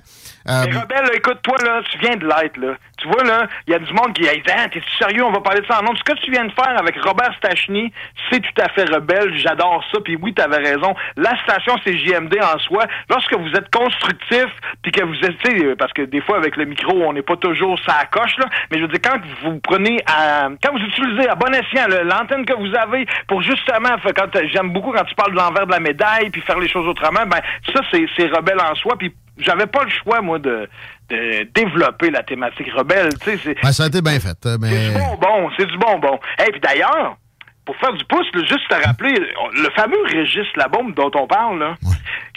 euh, 0.48 0.64
Mais 0.66 0.78
Rebelle, 0.78 1.10
écoute, 1.14 1.38
toi, 1.42 1.56
là, 1.64 1.80
tu 1.90 1.98
viens 1.98 2.16
de 2.16 2.26
l'être, 2.26 2.56
là. 2.58 2.74
Tu 3.02 3.08
vois, 3.08 3.24
là, 3.24 3.48
il 3.66 3.72
y 3.72 3.74
a 3.74 3.80
du 3.80 3.92
monde 3.92 4.12
qui 4.12 4.22
dit, 4.22 4.28
ah, 4.56 4.68
t'es-tu 4.68 4.96
sérieux, 4.96 5.24
on 5.24 5.32
va 5.32 5.40
parler 5.40 5.60
de 5.60 5.66
ça 5.66 5.80
en 5.80 5.82
nom. 5.82 5.94
Ce 5.96 6.04
que 6.04 6.16
tu 6.20 6.30
viens 6.30 6.44
de 6.44 6.52
faire 6.52 6.78
avec 6.78 6.96
Robert 7.02 7.34
Stachny, 7.36 7.92
c'est 8.30 8.40
tout 8.40 8.62
à 8.62 8.68
fait 8.68 8.84
rebelle. 8.84 9.36
J'adore 9.36 9.84
ça. 9.90 9.98
Puis 10.04 10.16
oui, 10.22 10.32
t'avais 10.32 10.58
raison. 10.58 10.94
La 11.16 11.36
station, 11.42 11.74
c'est 11.84 11.98
JMD 11.98 12.32
en 12.40 12.58
soi. 12.60 12.84
Lorsque 13.10 13.34
vous 13.34 13.50
êtes 13.54 13.74
constructif, 13.74 14.46
puis 14.82 14.92
que 14.92 15.02
vous 15.02 15.16
êtes, 15.24 15.76
parce 15.78 15.92
que 15.92 16.02
des 16.02 16.20
fois, 16.20 16.36
avec 16.36 16.56
le 16.56 16.64
micro, 16.64 16.92
on 17.02 17.12
n'est 17.12 17.22
pas 17.22 17.36
toujours 17.36 17.78
ça 17.84 18.04
coche, 18.10 18.36
là. 18.38 18.46
Mais 18.70 18.78
je 18.78 18.82
veux 18.82 18.88
dire, 18.88 19.00
quand 19.02 19.18
vous 19.42 19.58
prenez 19.60 19.98
à, 20.06 20.48
quand 20.62 20.72
vous 20.72 20.84
utilisez 20.84 21.28
à 21.28 21.34
bon 21.34 21.52
escient 21.52 21.88
l'antenne 22.04 22.44
que 22.44 22.54
vous 22.54 22.74
avez 22.76 23.06
pour 23.26 23.42
justement, 23.42 23.98
fait, 23.98 24.12
quand 24.12 24.28
j'aime 24.52 24.70
beaucoup 24.70 24.92
quand 24.92 25.04
tu 25.04 25.14
parles 25.14 25.32
de 25.32 25.36
l'envers 25.36 25.66
de 25.66 25.72
la 25.72 25.80
médaille, 25.80 26.30
puis 26.30 26.40
faire 26.42 26.58
les 26.58 26.68
choses 26.68 26.86
autrement, 26.86 27.26
ben, 27.26 27.40
ça, 27.74 27.80
c'est 27.90 28.26
rebelle 28.28 28.60
en 28.60 28.74
soi. 28.74 28.96
Puis 28.98 29.12
j'avais 29.38 29.66
pas 29.66 29.84
le 29.84 29.90
choix, 29.90 30.20
moi, 30.20 30.38
de, 30.38 30.68
de 31.08 31.48
développer 31.54 32.10
la 32.10 32.22
thématique 32.22 32.72
rebelle. 32.72 33.10
Tu 33.20 33.30
sais, 33.30 33.38
c'est, 33.42 33.62
ben, 33.62 33.72
ça 33.72 33.84
a 33.84 33.86
été 33.86 34.00
bien 34.00 34.18
fait. 34.20 34.36
euh, 34.46 34.56
c'est 34.60 34.92
du 34.92 34.98
bonbon, 34.98 35.50
c'est 35.58 35.66
du 35.66 35.78
bonbon. 35.78 36.18
Et 36.46 36.50
puis 36.50 36.60
d'ailleurs, 36.60 37.16
pour 37.64 37.76
faire 37.76 37.92
du 37.92 38.04
pouce, 38.04 38.26
là, 38.34 38.40
juste 38.44 38.68
te 38.68 38.86
rappeler, 38.86 39.14
le 39.14 39.70
fameux 39.76 40.02
Régis 40.10 40.46
Labaume 40.56 40.94
dont 40.94 41.10
on 41.14 41.26
parle, 41.26 41.60
là, 41.60 41.74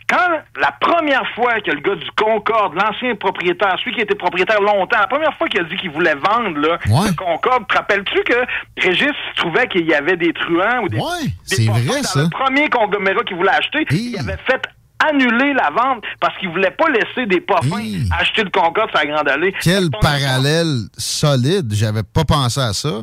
quand 0.08 0.40
la 0.62 0.72
première 0.80 1.28
fois 1.34 1.60
que 1.62 1.72
le 1.72 1.80
gars 1.80 1.96
du 1.96 2.10
Concorde, 2.16 2.76
l'ancien 2.76 3.16
propriétaire, 3.16 3.76
celui 3.80 3.96
qui 3.96 4.02
était 4.02 4.14
propriétaire 4.14 4.62
longtemps, 4.62 5.00
la 5.00 5.08
première 5.08 5.36
fois 5.36 5.48
qu'il 5.48 5.62
a 5.62 5.64
dit 5.64 5.76
qu'il 5.78 5.90
voulait 5.90 6.14
vendre 6.14 6.60
là, 6.60 6.78
le 6.86 7.16
Concorde, 7.16 7.68
te 7.68 7.76
rappelles-tu 7.76 8.24
que 8.24 8.46
Régis 8.78 9.16
trouvait 9.36 9.68
qu'il 9.68 9.88
y 9.88 9.96
avait 9.96 10.16
des 10.16 10.32
truands 10.34 10.84
ou 10.84 10.90
des... 10.90 10.98
Ouais, 10.98 11.24
des 11.50 11.56
c'est 11.56 11.66
vrai, 11.72 12.02
dans 12.02 12.08
ça. 12.08 12.22
Le 12.22 12.30
premier 12.30 12.70
conglomérat 12.70 13.24
qu'il 13.24 13.38
voulait 13.38 13.50
acheter, 13.50 13.86
il 13.90 14.20
avait 14.20 14.38
fait 14.46 14.62
annuler 15.10 15.54
la 15.54 15.70
vente 15.70 16.04
parce 16.20 16.38
qu'il 16.38 16.50
voulait 16.50 16.72
pas 16.72 16.90
laisser 16.90 17.26
des 17.26 17.42
pas 17.42 17.62
fins 17.62 17.84
acheter 18.20 18.44
le 18.44 18.50
Concorde 18.50 18.90
sur 18.90 19.00
la 19.00 19.06
Grande 19.06 19.30
Allée. 19.30 19.54
Quel 19.62 19.90
parallèle 20.02 20.86
solide. 20.98 21.74
J'avais 21.74 22.04
pas 22.04 22.26
pensé 22.26 22.60
à 22.60 22.74
ça. 22.74 23.02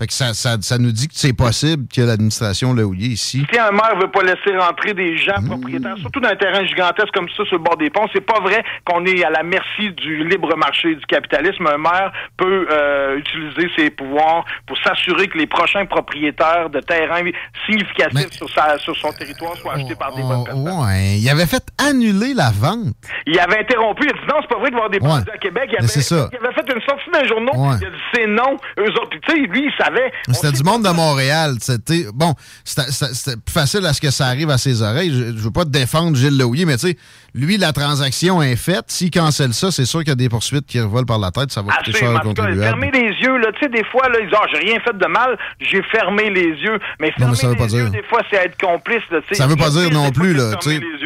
Fait 0.00 0.06
que 0.06 0.14
ça, 0.14 0.32
ça, 0.32 0.56
ça 0.62 0.78
nous 0.78 0.92
dit 0.92 1.08
que 1.08 1.12
c'est 1.14 1.34
possible 1.34 1.84
que 1.94 2.00
l'administration 2.00 2.72
l'a 2.72 2.84
ouillé 2.84 3.08
ici. 3.08 3.44
Si 3.52 3.58
un 3.58 3.70
maire 3.70 3.98
veut 4.00 4.10
pas 4.10 4.22
laisser 4.22 4.56
rentrer 4.56 4.94
des 4.94 5.18
gens 5.18 5.42
propriétaires, 5.44 5.98
surtout 5.98 6.20
d'un 6.20 6.34
terrain 6.36 6.64
gigantesque 6.64 7.12
comme 7.12 7.28
ça 7.36 7.44
sur 7.44 7.56
le 7.58 7.62
bord 7.62 7.76
des 7.76 7.90
ponts, 7.90 8.06
c'est 8.14 8.24
pas 8.24 8.40
vrai 8.40 8.64
qu'on 8.86 9.04
est 9.04 9.22
à 9.22 9.28
la 9.28 9.42
merci 9.42 9.90
du 9.92 10.24
libre 10.26 10.56
marché 10.56 10.94
du 10.94 11.04
capitalisme. 11.04 11.66
Un 11.66 11.76
maire 11.76 12.12
peut 12.38 12.66
euh, 12.70 13.18
utiliser 13.18 13.68
ses 13.76 13.90
pouvoirs 13.90 14.46
pour 14.66 14.78
s'assurer 14.78 15.26
que 15.26 15.36
les 15.36 15.46
prochains 15.46 15.84
propriétaires 15.84 16.70
de 16.70 16.80
terrains 16.80 17.20
significatifs 17.66 18.32
sur, 18.32 18.48
sa, 18.48 18.78
sur 18.78 18.96
son 18.96 19.12
territoire 19.12 19.54
soient 19.58 19.74
achetés 19.74 19.96
par 19.96 20.14
des 20.16 20.22
bonnes 20.22 20.44
personnes. 20.44 20.66
Ouais, 20.80 21.18
il 21.18 21.28
avait 21.28 21.44
fait 21.46 21.62
annuler 21.78 22.32
la 22.32 22.50
vente. 22.50 22.94
Il 23.26 23.38
avait 23.38 23.58
interrompu, 23.60 24.04
il 24.06 24.10
a 24.10 24.12
dit 24.14 24.26
non, 24.28 24.36
c'est 24.40 24.48
pas 24.48 24.58
vrai 24.60 24.70
y 24.70 24.74
avoir 24.74 24.88
des 24.88 24.98
Ouais. 24.98 25.08
bandits 25.08 25.30
à 25.34 25.36
Québec. 25.38 25.68
Il 25.72 25.76
avait, 25.78 25.86
c'est 25.88 26.00
ça. 26.00 26.30
il 26.32 26.38
avait 26.38 26.54
fait 26.54 26.72
une 26.74 26.80
sortie 26.88 27.10
d'un 27.12 27.24
journal, 27.28 27.54
Ouais. 27.54 27.76
il 27.82 27.86
a 27.86 27.90
dit 27.90 27.96
c'est 28.14 28.26
non. 28.26 28.56
Eux 28.78 28.90
autres, 28.92 29.10
puis 29.10 29.20
tu 29.20 29.32
sais, 29.32 29.38
lui, 29.46 29.64
il 29.66 29.72
savait. 29.90 30.12
C'était 30.32 30.52
du 30.52 30.62
monde 30.62 30.84
de 30.84 30.90
Montréal. 30.90 31.56
C'était 31.60 32.06
bon, 32.12 32.34
c'était 32.64 33.36
plus 33.36 33.52
facile 33.52 33.84
à 33.86 33.92
ce 33.92 34.00
que 34.00 34.10
ça 34.10 34.26
arrive 34.26 34.50
à 34.50 34.58
ses 34.58 34.82
oreilles. 34.82 35.12
Je, 35.12 35.36
je 35.36 35.42
veux 35.42 35.50
pas 35.50 35.64
te 35.64 35.70
défendre 35.70 36.16
Gilles 36.16 36.36
Leouillet, 36.36 36.64
mais 36.64 36.76
tu 36.76 36.88
sais, 36.88 36.96
lui, 37.34 37.56
la 37.58 37.72
transaction 37.72 38.42
est 38.42 38.56
faite. 38.56 38.84
S'il 38.88 39.10
cancelle 39.10 39.54
ça, 39.54 39.70
c'est 39.70 39.84
sûr 39.84 40.00
qu'il 40.00 40.08
y 40.08 40.12
a 40.12 40.16
des 40.16 40.28
poursuites 40.28 40.66
qui 40.66 40.80
revolent 40.80 41.06
par 41.06 41.18
la 41.18 41.30
tête. 41.30 41.50
Ça 41.52 41.62
va 41.62 41.72
coûter 41.72 41.92
cher 41.92 42.20
contribuables. 42.20 42.60
fermer 42.62 42.90
les 42.92 43.08
yeux, 43.20 43.36
là, 43.38 43.48
tu 43.52 43.60
sais, 43.64 43.68
des 43.68 43.84
fois, 43.84 44.08
là, 44.08 44.18
ils 44.20 44.26
disent, 44.28 44.36
ah, 44.40 44.46
j'ai 44.52 44.58
rien 44.58 44.80
fait 44.80 44.96
de 44.96 45.06
mal, 45.06 45.38
j'ai 45.60 45.82
fermé 45.84 46.30
les 46.30 46.48
yeux. 46.60 46.78
Mais 47.00 47.08
Non, 47.08 47.12
fermer 47.18 47.30
mais 47.32 47.36
ça 47.36 47.46
veut 47.48 47.52
les 47.54 47.58
pas 47.58 47.66
yeux, 47.66 47.82
dire. 47.84 47.90
des 47.90 48.02
fois, 48.08 48.20
c'est 48.30 48.36
être 48.36 48.60
complice, 48.60 49.02
là. 49.10 49.20
Ça 49.32 49.46
veut 49.46 49.56
pas 49.56 49.70
dire 49.70 49.90
non 49.90 50.10
plus, 50.10 50.34
là. 50.34 50.52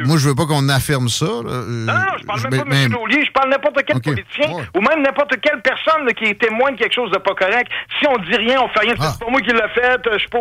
Moi, 0.05 0.16
je 0.18 0.28
veux 0.28 0.34
pas 0.34 0.46
qu'on 0.46 0.68
affirme 0.68 1.09
ça. 1.09 1.26
là. 1.26 1.51
Euh, 1.51 1.86
Non, 1.86 1.92
non, 1.92 2.01
je 2.20 2.24
parle 2.24 2.40
je- 2.40 2.48
même 2.48 2.64
pas 2.64 2.70
de 2.70 2.74
M. 2.84 2.92
Laulier, 2.92 3.24
je 3.26 3.32
parle 3.32 3.51
n'importe 3.51 3.80
quel 3.86 3.96
Ok. 3.96 4.05
politicien 4.05 4.51
ou 4.76 4.80
même 4.80 5.02
n'importe 5.02 5.34
quelle 5.40 5.60
personne 5.62 6.06
là, 6.06 6.12
qui 6.12 6.24
est 6.24 6.40
témoin 6.40 6.72
de 6.72 6.76
quelque 6.76 6.94
chose 6.94 7.10
de 7.10 7.18
pas 7.18 7.34
correct. 7.34 7.70
Si 8.01 8.06
on 8.09 8.16
dit 8.18 8.36
rien, 8.36 8.60
on 8.62 8.68
fait 8.68 8.80
rien, 8.80 8.94
Ah. 8.98 9.12
c'est 9.12 9.24
pas 9.24 9.30
moi 9.30 9.40
qui 9.40 9.51
l'ai 9.52 9.68
fait, 9.74 10.06
euh, 10.06 10.18
je 10.18 10.28
pas 10.28 10.38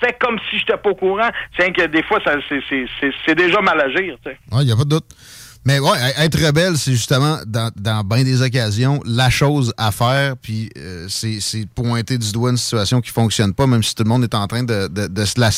fais 0.00 0.16
comme 0.20 0.38
si 0.50 0.58
j'étais 0.58 0.76
pas 0.76 0.90
au 0.90 0.94
courant. 0.94 1.28
C'est 1.58 1.72
que 1.72 1.86
des 1.86 2.02
fois, 2.02 2.18
c'est, 2.24 3.34
déjà 3.34 3.60
mal 3.60 3.80
agir. 3.80 4.16
Il 4.52 4.58
n'y 4.66 4.72
a 4.72 4.76
pas 4.76 4.84
de 4.84 4.88
doute. 4.88 5.04
Mais 5.66 5.78
ouais, 5.78 5.96
être 6.18 6.38
rebelle, 6.44 6.76
c'est 6.76 6.92
justement, 6.92 7.38
dans, 7.46 7.70
dans 7.76 8.04
bien 8.04 8.22
des 8.22 8.42
occasions, 8.42 9.00
la 9.06 9.30
chose 9.30 9.72
à 9.78 9.90
faire. 9.92 10.36
Puis 10.36 10.68
euh, 10.76 11.06
c'est 11.08 11.38
c'est 11.40 11.66
pointer 11.74 12.18
du 12.18 12.32
doigt 12.32 12.50
une 12.50 12.58
situation 12.58 13.00
qui 13.00 13.10
fonctionne 13.10 13.54
pas, 13.54 13.66
même 13.66 13.82
si 13.82 13.94
tout 13.94 14.02
le 14.04 14.08
monde 14.10 14.24
est 14.24 14.34
en 14.34 14.46
train 14.46 14.62
de, 14.62 14.88
de- 14.88 15.06
de 15.06 15.24
se 15.24 15.40
la- 15.40 15.50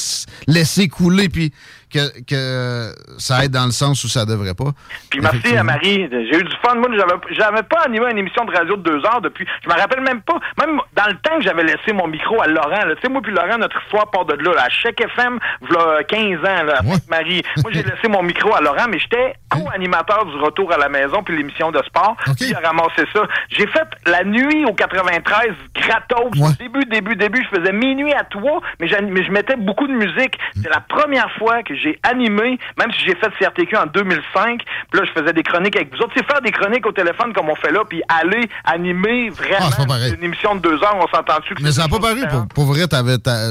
laisser 0.47 0.87
couler. 0.89 1.29
Puis 1.29 1.53
que, 1.93 2.21
que 2.25 2.93
ça 3.19 3.45
aide 3.45 3.53
dans 3.53 3.67
le 3.67 3.73
sens 3.73 4.03
où 4.05 4.09
ça 4.09 4.25
devrait 4.25 4.55
pas. 4.55 4.73
Puis 5.11 5.21
merci 5.21 5.57
à 5.57 5.63
Marie. 5.63 6.09
J'ai 6.11 6.39
eu 6.39 6.43
du 6.43 6.57
fun. 6.65 6.75
Moi, 6.75 6.89
j'avais, 6.97 7.15
j'avais 7.31 7.63
pas 7.63 7.83
animé 7.85 8.11
une 8.11 8.19
émission 8.19 8.45
de 8.45 8.53
radio 8.53 8.77
de 8.77 8.83
deux 8.83 9.05
heures 9.07 9.21
depuis. 9.21 9.47
Je 9.63 9.69
me 9.69 9.75
rappelle 9.75 10.03
même 10.03 10.21
pas. 10.23 10.39
Même 10.59 10.81
dans 10.95 11.07
le 11.07 11.17
temps 11.19 11.37
que 11.39 11.43
j'avais 11.43 11.65
laissé 11.65 11.93
mon 11.93 12.07
micro 12.07 12.41
à 12.43 12.47
Laurent. 12.47 12.83
Tu 12.97 13.03
sais, 13.03 13.09
moi 13.09 13.23
puis 13.23 13.33
Laurent, 13.33 13.59
notre 13.59 13.81
histoire 13.85 14.11
part 14.11 14.25
de 14.25 14.35
là. 14.35 14.55
là. 14.55 14.65
À 14.65 14.69
Chèque 14.69 15.01
FM, 15.01 15.39
v'là 15.63 16.03
15 16.05 16.39
ans, 16.41 16.65
là, 16.65 16.81
Marie. 17.09 17.43
Moi, 17.63 17.71
j'ai 17.73 17.83
laissé 17.83 18.09
mon 18.09 18.23
micro 18.23 18.55
à 18.55 18.61
Laurent, 18.61 18.87
mais 18.91 18.99
j'étais 18.99 19.35
co-animateur 19.51 20.27
du 20.27 20.37
retour 20.37 20.73
à 20.73 20.79
la 20.79 20.89
maison 20.89 21.23
puis 21.23 21.37
l'émission 21.37 21.71
de 21.71 21.83
sport. 21.85 22.17
Puis 22.39 22.49
il 22.49 22.55
a 22.55 22.61
ramassé 22.61 23.05
ça. 23.13 23.23
J'ai 23.51 23.67
fait 23.67 23.87
la 24.07 24.25
nuit 24.25 24.65
au 24.67 24.73
93 24.75 25.53
gratos. 25.75 26.57
Début, 26.59 26.85
début, 26.87 27.17
début. 27.17 27.45
Je 27.51 27.59
faisais 27.59 27.73
minuit 27.73 28.13
à 28.13 28.25
toi, 28.25 28.61
mais, 28.81 28.89
mais 29.03 29.25
je 29.25 29.31
mettais 29.31 29.57
beaucoup 29.57 29.87
de 29.87 29.93
musique. 29.93 30.39
C'est 30.61 30.71
la 30.71 30.81
première 30.81 31.31
fois 31.39 31.63
que 31.63 31.75
j'ai 31.77 31.99
animé, 32.03 32.59
même 32.79 32.91
si 32.93 33.05
j'ai 33.05 33.15
fait 33.17 33.31
CRTQ 33.39 33.77
en 33.77 33.87
2005. 33.87 34.61
Puis 34.91 35.01
là, 35.01 35.07
je 35.07 35.21
faisais 35.21 35.33
des 35.33 35.43
chroniques 35.43 35.77
avec 35.77 35.93
vous 35.95 35.99
autres. 36.03 36.13
C'est 36.17 36.25
faire 36.27 36.41
des 36.41 36.51
chroniques 36.53 36.87
au 36.87 36.93
téléphone 36.93 37.33
comme 37.33 37.49
on 37.49 37.55
fait 37.57 37.71
là, 37.73 37.85
puis 37.89 38.03
aller 38.09 38.49
animer 38.65 39.31
vraiment 39.31 39.69
Ah, 39.79 39.87
pareil. 39.87 40.15
une 40.15 40.25
émission 40.25 40.55
de 40.55 40.61
deux 40.61 40.83
heures, 40.83 40.97
on 40.97 41.07
s'entend-tu 41.09 41.55
que 41.55 41.63
Mais 41.63 41.73
ça 41.73 41.83
n'a 41.83 41.89
pas 41.89 41.99
paru. 42.01 42.21
Pour, 42.29 42.47
pour 42.49 42.65
vrai, 42.67 42.83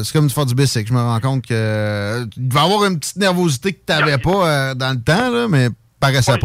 c'est 0.03 0.13
comme 0.13 0.27
du 0.27 0.33
faire 0.33 0.45
du 0.45 0.55
bicycle. 0.55 0.87
Je 0.89 0.93
me 0.93 0.99
rends 0.99 1.19
compte 1.19 1.43
que 1.45 1.53
euh, 1.53 2.25
il 2.37 2.47
devait 2.47 2.61
y 2.61 2.63
avoir 2.63 2.85
une 2.85 2.99
petite 2.99 3.17
nervosité 3.17 3.73
que 3.73 3.79
tu 3.85 3.93
n'avais 3.93 4.17
pas 4.17 4.47
euh, 4.47 4.73
dans 4.75 4.91
le 4.91 5.01
temps, 5.01 5.29
là, 5.31 5.47
mais 5.49 5.69
pas. 6.33 6.37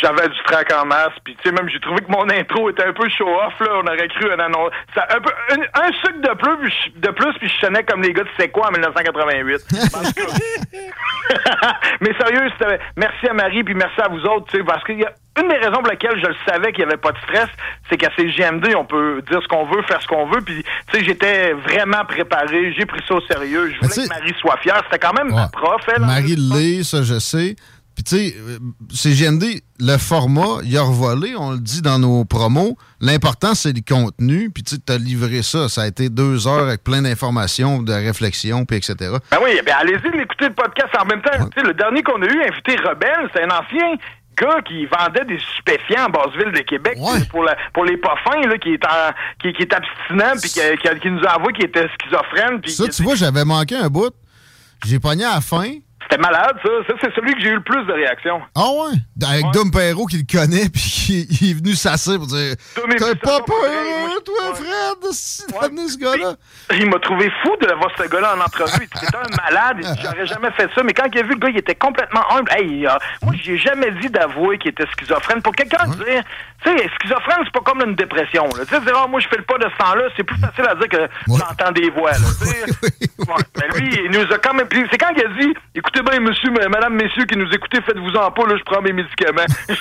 J'avais 0.00 0.28
du 0.28 0.42
trac 0.44 0.72
en 0.72 0.86
masse, 0.86 1.12
puis 1.24 1.36
tu 1.36 1.48
sais, 1.48 1.54
même 1.54 1.68
j'ai 1.68 1.80
trouvé 1.80 2.00
que 2.02 2.10
mon 2.10 2.28
intro 2.30 2.70
était 2.70 2.84
un 2.84 2.92
peu 2.92 3.08
show-off, 3.08 3.54
là. 3.60 3.66
On 3.82 3.86
aurait 3.86 4.08
cru 4.08 4.30
un 4.32 4.38
annonce. 4.38 4.70
Ça, 4.94 5.06
un, 5.10 5.20
peu, 5.20 5.30
un, 5.50 5.82
un 5.82 5.92
sucre 5.92 6.20
de 6.22 6.34
plus, 6.34 6.56
puis 6.62 6.72
je- 6.94 7.00
de 7.00 7.12
plus, 7.12 7.32
puis 7.38 7.48
je 7.48 7.66
sonnais 7.66 7.82
comme 7.84 8.02
les 8.02 8.12
gars 8.12 8.22
de 8.24 8.28
C'est 8.38 8.48
quoi 8.48 8.68
en 8.68 8.72
1988. 8.72 9.64
En 9.94 10.02
tout 10.02 10.12
cas. 10.12 10.78
Mais 12.00 12.12
sérieux, 12.18 12.48
c'était- 12.58 12.78
merci 12.96 13.28
à 13.28 13.32
Marie, 13.34 13.64
puis 13.64 13.74
merci 13.74 14.00
à 14.00 14.08
vous 14.08 14.20
autres, 14.26 14.46
tu 14.50 14.58
sais, 14.58 14.64
parce 14.64 14.82
qu'il 14.84 14.98
y 15.00 15.04
a 15.04 15.12
une 15.40 15.48
des 15.48 15.56
raisons 15.56 15.82
pour 15.82 15.88
lesquelles 15.90 16.18
je 16.22 16.26
le 16.28 16.36
savais 16.48 16.72
qu'il 16.72 16.84
n'y 16.84 16.90
avait 16.92 17.00
pas 17.00 17.12
de 17.12 17.18
stress, 17.18 17.48
c'est 17.90 17.96
qu'à 17.96 18.10
CGMD, 18.16 18.74
on 18.76 18.84
peut 18.84 19.22
dire 19.30 19.40
ce 19.42 19.48
qu'on 19.48 19.66
veut, 19.66 19.82
faire 19.82 20.00
ce 20.00 20.06
qu'on 20.06 20.26
veut, 20.26 20.40
puis 20.40 20.62
tu 20.92 20.98
sais, 20.98 21.04
j'étais 21.04 21.52
vraiment 21.52 22.04
préparé, 22.06 22.72
j'ai 22.72 22.86
pris 22.86 23.00
ça 23.06 23.14
au 23.14 23.20
sérieux, 23.22 23.70
je 23.70 23.76
voulais 23.80 23.88
que 24.04 24.08
Marie 24.08 24.34
soit 24.40 24.56
fière. 24.58 24.80
C'était 24.84 25.04
quand 25.04 25.12
même 25.14 25.34
ma 25.34 25.48
prof, 25.48 25.82
elle. 25.88 26.02
hein. 26.02 26.06
Marie 26.06 26.36
Lé, 26.36 26.82
ça 26.84 27.02
je 27.02 27.18
sais. 27.18 27.56
Puis 27.96 28.04
tu 28.04 28.16
sais, 28.16 28.34
euh, 28.38 28.58
CGMD, 28.92 29.62
le 29.80 29.96
format, 29.96 30.60
il 30.64 30.76
a 30.76 30.82
revolé, 30.82 31.34
on 31.36 31.52
le 31.52 31.58
dit 31.58 31.80
dans 31.82 31.98
nos 31.98 32.24
promos. 32.26 32.76
L'important, 33.00 33.54
c'est 33.54 33.72
le 33.72 33.80
contenu. 33.86 34.50
Puis 34.50 34.62
tu 34.62 34.74
sais, 34.76 34.80
t'as 34.84 34.98
livré 34.98 35.42
ça. 35.42 35.68
Ça 35.68 35.82
a 35.82 35.86
été 35.86 36.08
deux 36.10 36.46
heures 36.46 36.64
avec 36.68 36.84
plein 36.84 37.02
d'informations, 37.02 37.82
de 37.82 37.92
réflexions, 37.92 38.64
puis 38.66 38.76
etc. 38.76 38.94
Ben 39.30 39.38
oui, 39.42 39.58
ben 39.64 39.74
allez-y 39.80 40.16
l'écouter 40.16 40.48
le 40.48 40.54
podcast 40.54 40.90
en 41.00 41.06
même 41.06 41.22
temps. 41.22 41.30
Tu 41.54 41.60
sais, 41.60 41.66
le 41.66 41.74
dernier 41.74 42.02
qu'on 42.02 42.20
a 42.22 42.26
eu, 42.26 42.42
invité 42.42 42.76
Rebelle, 42.76 43.30
c'est 43.34 43.42
un 43.42 43.48
ancien 43.50 43.94
gars 44.38 44.60
qui 44.68 44.84
vendait 44.84 45.24
des 45.24 45.38
stupéfiants 45.54 46.08
en 46.08 46.10
Basse-Ville 46.10 46.52
de 46.52 46.60
Québec 46.60 46.98
pour, 47.30 47.42
la- 47.42 47.56
pour 47.72 47.86
les 47.86 47.96
pas 47.96 48.16
fins, 48.22 48.46
là, 48.46 48.58
qui 48.58 48.74
est 48.74 48.84
en- 48.84 49.12
qui, 49.40 49.54
qui 49.54 49.62
est 49.62 49.72
abstinent 49.72 50.38
puis 50.42 50.50
qui, 50.50 50.60
qui- 50.86 51.00
qui 51.00 51.10
nous 51.10 51.24
a 51.24 51.36
avoué 51.36 51.54
qu'il 51.54 51.64
était 51.64 51.86
schizophrène. 51.98 52.60
Ça, 52.66 52.84
tu 52.88 53.02
vois, 53.02 53.14
j'avais 53.14 53.46
manqué 53.46 53.76
un 53.76 53.88
bout. 53.88 54.12
J'ai 54.84 55.00
pogné 55.00 55.24
à 55.24 55.36
la 55.36 55.40
fin. 55.40 55.70
C'était 56.08 56.22
malade, 56.22 56.56
ça. 56.62 56.70
Ça, 56.86 56.94
c'est 57.00 57.14
celui 57.14 57.34
que 57.34 57.40
j'ai 57.40 57.48
eu 57.48 57.54
le 57.54 57.62
plus 57.62 57.84
de 57.84 57.92
réactions. 57.92 58.40
Ah 58.54 58.68
ouais? 58.70 58.96
Avec 59.28 59.44
Dom 59.52 59.70
Perrault 59.72 60.06
qui 60.06 60.18
le 60.18 60.24
connaît, 60.30 60.68
puis 60.72 60.80
qui 60.80 61.26
il 61.40 61.50
est 61.50 61.54
venu 61.54 61.74
s'asseoir 61.74 62.18
pour 62.18 62.28
dire 62.28 62.54
T'as 62.74 63.14
pas 63.16 63.40
peur, 63.40 64.22
toi, 64.24 64.54
Fred, 64.54 65.52
t'as 65.52 65.66
amené 65.66 65.88
ce 65.88 65.98
gars-là? 65.98 66.34
Il 66.72 66.88
m'a 66.88 66.98
trouvé 66.98 67.30
fou 67.42 67.50
de 67.60 67.66
voir 67.74 67.90
ce 67.98 68.04
gars-là 68.08 68.36
en 68.36 68.40
entrevue. 68.40 68.88
C'était 68.94 69.16
un 69.16 69.42
malade. 69.44 69.98
J'aurais 70.02 70.26
jamais 70.26 70.50
fait 70.52 70.68
ça. 70.74 70.82
Mais 70.82 70.92
quand 70.92 71.06
il 71.12 71.18
a 71.18 71.22
vu 71.22 71.30
le 71.30 71.38
gars, 71.38 71.48
il 71.48 71.58
était 71.58 71.74
complètement 71.74 72.22
humble. 72.32 72.50
Hey, 72.52 72.86
euh, 72.86 72.90
moi, 73.22 73.34
j'ai 73.42 73.58
jamais 73.58 73.90
dit 74.00 74.08
d'avouer 74.08 74.58
qu'il 74.58 74.70
était 74.70 74.86
schizophrène. 74.92 75.42
Pour 75.42 75.54
quelqu'un 75.54 75.86
dire, 75.88 76.22
tu 76.64 76.70
sais, 76.76 76.88
schizophrène, 77.00 77.38
c'est 77.44 77.52
pas 77.52 77.60
comme 77.64 77.82
une 77.86 77.94
dépression. 77.94 78.44
Tu 78.50 78.64
sais, 78.74 78.80
dire, 78.80 78.94
Ah, 78.96 79.06
moi, 79.06 79.20
je 79.20 79.28
fais 79.28 79.36
le 79.36 79.44
pas 79.44 79.58
de 79.58 79.64
ce 79.70 79.76
temps-là, 79.78 80.04
c'est 80.16 80.24
plus 80.24 80.38
facile 80.38 80.64
à 80.68 80.74
dire 80.74 80.88
que 80.88 81.08
j'entends 81.28 81.72
des 81.72 81.90
voix. 81.90 82.12
là. 82.12 82.18
Ouais. 83.26 83.34
Mais 83.56 83.80
lui, 83.80 83.98
il 84.04 84.10
nous 84.12 84.32
a 84.32 84.38
quand 84.38 84.54
même. 84.54 84.68
C'est 84.70 84.98
quand 84.98 85.10
il 85.16 85.24
a 85.24 85.28
dit, 85.40 85.52
écoutez 85.74 86.00
bien, 86.02 86.20
monsieur, 86.20 86.48
madame, 86.70 86.94
messieurs 86.94 87.24
qui 87.24 87.36
nous 87.36 87.48
écoutez, 87.50 87.80
faites-vous-en 87.82 88.30
pas, 88.30 88.46
là, 88.46 88.54
je 88.56 88.62
prends 88.62 88.80
mes 88.82 88.92
médicaments. 88.92 89.42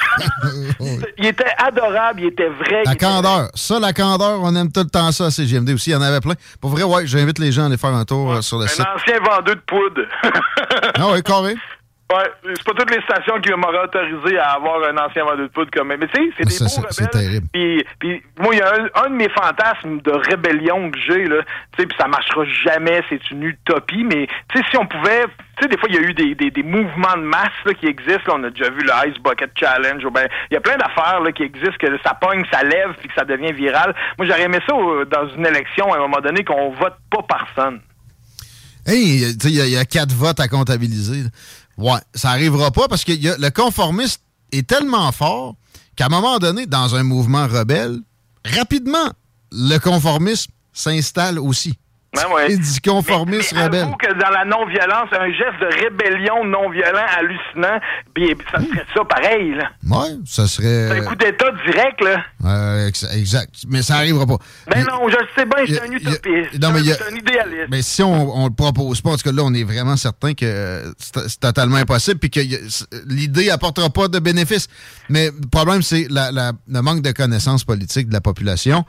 il 1.18 1.26
était 1.28 1.52
adorable, 1.58 2.22
il 2.22 2.28
était 2.28 2.48
vrai. 2.48 2.82
La 2.86 2.94
était- 2.94 3.06
candeur. 3.06 3.50
Ça, 3.54 3.80
la 3.80 3.94
candeur, 3.94 4.40
on 4.42 4.56
aime 4.56 4.72
tout 4.72 4.80
le 4.82 4.90
temps 4.90 5.12
ça 5.12 5.26
à 5.26 5.32
CGMD 5.32 5.70
aussi. 5.74 5.92
Il 5.92 5.94
y 5.94 5.96
en 5.96 6.02
avait 6.02 6.22
plein. 6.22 6.34
Pour 6.60 6.72
vrai, 6.72 6.84
ouais, 6.84 7.06
j'invite 7.06 7.38
les 7.38 7.52
gens 7.52 7.64
à 7.64 7.66
aller 7.68 7.78
faire 7.78 7.94
un 7.94 8.06
tour 8.06 8.34
euh, 8.34 8.42
sur 8.42 8.58
le 8.58 8.68
site. 8.68 8.80
Un 8.82 8.96
ancien 8.96 9.20
vendeur 9.20 9.44
de 9.44 9.54
poudre. 9.68 10.02
Ah 10.98 11.08
ouais, 11.12 11.22
carré. 11.22 11.56
Ouais, 12.14 12.24
c'est 12.44 12.64
pas 12.64 12.74
toutes 12.74 12.92
les 12.92 13.02
stations 13.02 13.42
qui 13.42 13.50
m'auraient 13.54 13.84
autorisé 13.86 14.38
à 14.38 14.52
avoir 14.52 14.76
un 14.84 14.96
ancien 14.96 15.24
vendeur 15.24 15.48
de 15.48 15.52
poudre 15.52 15.72
comme 15.76 15.88
Mais 15.88 15.98
tu 15.98 16.14
sais, 16.14 16.30
c'est 16.38 16.44
des 16.46 16.52
Ça, 16.52 16.66
beaux 16.66 16.88
rebelles. 16.88 17.10
terrible. 17.10 17.48
Puis, 17.52 17.84
puis 17.98 18.24
moi, 18.40 18.54
il 18.54 18.60
y 18.60 18.62
a 18.62 18.74
un, 18.76 19.06
un 19.06 19.10
de 19.10 19.16
mes 19.16 19.30
fantasmes 19.30 20.02
de 20.02 20.12
rébellion 20.12 20.92
que 20.92 21.00
j'ai, 21.00 21.26
là. 21.26 21.38
Tu 21.76 21.82
sais, 21.82 21.88
puis 21.88 21.98
ça 22.00 22.08
marchera 22.08 22.44
jamais, 22.64 23.02
c'est 23.10 23.32
une 23.32 23.42
utopie. 23.42 24.04
Mais 24.04 24.28
tu 24.54 24.60
sais, 24.60 24.66
si 24.70 24.78
on 24.78 24.86
pouvait... 24.86 25.26
Tu 25.58 25.64
sais, 25.64 25.68
des 25.68 25.78
fois, 25.80 25.90
il 25.90 25.96
y 25.96 25.98
a 25.98 26.02
eu 26.02 26.14
des, 26.14 26.36
des, 26.36 26.52
des 26.52 26.62
mouvements 26.64 27.18
de 27.18 27.24
masse 27.24 27.50
là, 27.66 27.74
qui 27.74 27.88
existent. 27.88 28.28
Là, 28.28 28.34
on 28.38 28.44
a 28.44 28.50
déjà 28.52 28.70
vu 28.70 28.82
le 28.84 29.10
Ice 29.10 29.18
Bucket 29.24 29.50
Challenge. 29.56 30.06
ou 30.06 30.12
ben, 30.12 30.28
Il 30.52 30.54
y 30.54 30.58
a 30.58 30.62
plein 30.62 30.78
d'affaires 30.78 31.22
là, 31.22 31.32
qui 31.32 31.42
existent, 31.42 31.74
que 31.80 31.88
ça 32.06 32.14
pogne, 32.14 32.46
ça 32.54 32.62
lève, 32.62 32.94
puis 33.00 33.08
que 33.08 33.16
ça 33.16 33.26
devient 33.26 33.52
viral. 33.52 33.96
Moi, 34.20 34.28
j'aurais 34.28 34.44
aimé 34.44 34.60
ça 34.70 34.76
euh, 34.76 35.06
dans 35.06 35.28
une 35.30 35.48
élection, 35.48 35.92
à 35.92 35.98
un 35.98 36.02
moment 36.02 36.22
donné, 36.22 36.44
qu'on 36.44 36.70
vote 36.70 36.98
pas 37.10 37.26
personne. 37.28 37.80
Hey, 38.86 39.24
y, 39.24 39.48
il 39.50 39.70
y 39.72 39.78
a 39.78 39.86
quatre 39.86 40.14
votes 40.14 40.40
à 40.40 40.48
comptabiliser. 40.48 41.24
Ouais, 41.78 42.00
ça 42.14 42.30
arrivera 42.30 42.72
pas 42.72 42.88
parce 42.88 43.04
que 43.04 43.12
le 43.12 43.50
conformisme 43.50 44.22
est 44.52 44.68
tellement 44.68 45.12
fort 45.12 45.56
qu'à 45.96 46.06
un 46.06 46.10
moment 46.10 46.40
donné, 46.40 46.66
dans 46.66 46.96
un 46.96 47.04
mouvement 47.04 47.48
rebelle, 47.48 48.00
rapidement, 48.46 49.12
le 49.52 49.78
conformisme 49.78 50.52
s'installe 50.74 51.40
aussi. 51.40 51.74
Ouais, 52.16 52.34
ouais. 52.36 52.50
C'est 52.52 52.58
du 52.82 52.82
conformisme 52.90 53.58
rebelle. 53.58 53.82
Avoue 53.84 53.96
que 53.96 54.14
dans 54.14 54.30
la 54.30 54.46
non-violence, 54.46 55.10
un 55.12 55.28
geste 55.32 55.60
de 55.62 55.84
rébellion 55.84 56.44
non-violent 56.46 57.06
hallucinant, 57.18 57.80
puis 58.14 58.36
ça 58.52 58.60
serait 58.60 58.86
ça 58.94 59.04
pareil, 59.06 59.56
là. 59.56 59.70
Ouais, 59.90 60.10
ça 60.26 60.48
serait. 60.48 60.88
C'est 60.90 61.00
un 61.00 61.06
coup 61.06 61.16
d'État 61.16 61.52
direct, 61.66 62.02
là. 62.02 62.24
Euh, 62.46 62.88
ex- 62.88 63.06
exact. 63.14 63.56
Mais 63.68 63.82
ça 63.82 63.96
arrivera 63.98 64.26
pas. 64.26 64.38
Ben 64.72 64.84
non, 64.86 65.08
je 65.10 65.16
le 65.18 65.28
sais 65.36 65.46
bien, 65.46 65.66
je 65.66 65.74
suis 65.74 65.82
un 65.82 65.92
utopiste. 65.92 66.62
non, 66.62 66.72
mais 66.72 66.80
Je 66.80 66.94
suis 66.94 67.04
un 67.12 67.16
idéaliste. 67.16 67.68
Mais 67.70 67.82
si 67.82 68.04
on, 68.04 68.38
on 68.38 68.48
le 68.48 68.54
propose 68.54 69.02
pas, 69.02 69.12
en 69.12 69.18
tout 69.18 69.24
cas 69.24 69.32
là, 69.32 69.42
on 69.44 69.54
est 69.54 69.64
vraiment 69.64 69.96
certain 69.98 70.34
que 70.34 70.46
euh, 70.46 70.92
c'est 70.98 71.40
totalement 71.40 71.78
impossible 71.78 72.20
puis 72.20 72.30
que 72.30 72.40
l'idée 73.08 73.50
apportera 73.50 73.90
pas 73.90 74.08
de 74.08 74.20
bénéfices. 74.20 74.68
Mais 75.10 75.28
le 75.28 75.48
problème, 75.50 75.82
c'est 75.82 76.08
la- 76.10 76.32
la- 76.32 76.54
le 76.68 76.82
manque 76.82 77.02
de 77.02 77.12
connaissances 77.12 77.64
politiques 77.64 78.08
de 78.08 78.14
la 78.14 78.22
population. 78.22 78.86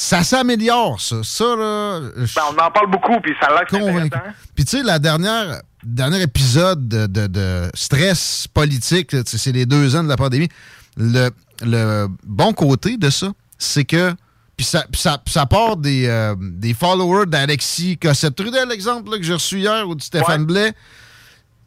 Ça 0.00 0.22
s'améliore, 0.22 1.00
ça. 1.00 1.16
Ça, 1.24 1.56
là. 1.56 2.00
Ben, 2.14 2.42
on 2.52 2.56
en 2.62 2.70
parle 2.70 2.88
beaucoup, 2.88 3.20
puis 3.20 3.32
ça 3.40 3.48
a 3.48 3.50
l'air 3.54 3.66
Convaincu. 3.68 4.06
intéressant. 4.06 4.32
Puis 4.54 4.64
tu 4.64 4.76
sais, 4.76 4.82
la 4.84 5.00
dernière 5.00 5.60
dernier 5.82 6.22
épisode 6.22 6.86
de, 6.88 7.06
de- 7.08 7.26
de 7.26 7.68
stress 7.74 8.46
politique, 8.54 9.16
c'est 9.26 9.50
les 9.50 9.66
deux 9.66 9.96
ans 9.96 10.04
de 10.04 10.08
la 10.08 10.16
pandémie. 10.16 10.48
Le, 10.96 11.30
le 11.62 12.06
bon 12.24 12.52
côté 12.52 12.96
de 12.96 13.10
ça, 13.10 13.32
c'est 13.58 13.84
que 13.84 14.14
puis 14.56 14.64
ça, 14.66 14.86
ça, 14.94 15.46
part 15.46 15.76
des, 15.76 16.06
euh, 16.06 16.34
des 16.38 16.74
followers 16.74 17.26
d'Alexis 17.26 17.96
Cossette-Trudel, 17.98 18.68
l'exemple 18.68 19.10
là, 19.10 19.16
que 19.18 19.22
j'ai 19.24 19.34
reçu 19.34 19.58
hier, 19.58 19.88
ou 19.88 19.94
de 19.96 20.02
Stéphane 20.02 20.44
Blais. 20.44 20.72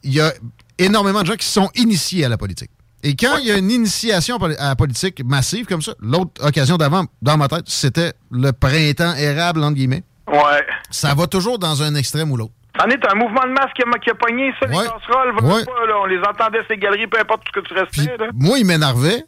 Il 0.04 0.14
y 0.14 0.22
a 0.22 0.34
énormément 0.78 1.22
de 1.22 1.28
gens 1.28 1.36
qui 1.36 1.46
sont 1.48 1.70
initiés 1.76 2.24
à 2.26 2.30
la 2.30 2.38
politique. 2.38 2.72
Et 3.04 3.16
quand 3.16 3.38
il 3.38 3.48
y 3.48 3.52
a 3.52 3.58
une 3.58 3.72
initiation 3.72 4.38
à 4.38 4.48
la 4.70 4.76
politique 4.76 5.24
massive 5.26 5.66
comme 5.66 5.82
ça, 5.82 5.94
l'autre 6.02 6.46
occasion 6.46 6.78
d'avant, 6.78 7.06
dans 7.22 7.38
ma 7.38 7.48
tête, 7.48 7.64
c'était 7.68 8.14
le 8.32 8.52
printemps 8.52 9.16
érable, 9.16 9.64
entre 9.64 9.76
guillemets. 9.76 10.04
Ouais. 10.28 10.62
Ça 10.90 11.14
va 11.16 11.28
toujours 11.28 11.58
dans 11.60 11.82
un 11.84 11.96
extrême 11.96 12.32
ou 12.32 12.38
l'autre. 12.38 12.54
C'en 12.80 12.88
est 12.88 13.04
un 13.12 13.16
mouvement 13.16 13.44
de 13.44 13.50
masse 13.52 13.72
qui 13.76 13.82
a, 13.82 14.00
qui 14.00 14.10
a 14.12 14.16
pogné 14.16 14.52
ça, 14.60 14.66
les 14.68 14.76
casseroles. 14.76 15.36
Ouais. 15.44 15.66
pas, 15.66 15.86
là, 15.88 15.94
on 16.02 16.06
les 16.06 16.20
entendait, 16.20 16.60
ces 16.70 16.78
galeries, 16.78 17.08
peu 17.08 17.20
importe 17.20 17.42
ce 17.54 17.60
que 17.60 17.68
tu 17.68 17.74
restais, 17.74 18.18
là. 18.18 18.30
Moi, 18.34 18.60
il 18.60 18.66
m'énervait. 18.66 19.26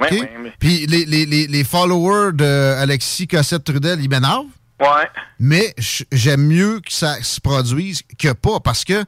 Ouais, 0.00 0.08
OK? 0.08 0.10
ouais, 0.20 0.30
mais- 0.42 0.52
Puis 0.58 0.86
les, 0.86 1.04
les, 1.06 1.24
les, 1.24 1.46
les 1.46 1.64
followers 1.64 2.32
de 2.34 2.74
Alexis 2.78 3.26
Cossette-Trudel, 3.28 4.00
ils 4.02 4.10
m'énervent. 4.10 4.44
Ouais. 4.80 5.08
Mais 5.38 5.74
j'aime 6.10 6.42
mieux 6.46 6.80
que 6.80 6.92
ça 6.92 7.14
se 7.22 7.40
produise 7.40 8.02
que 8.18 8.32
pas 8.32 8.58
parce 8.60 8.84
que 8.84 9.04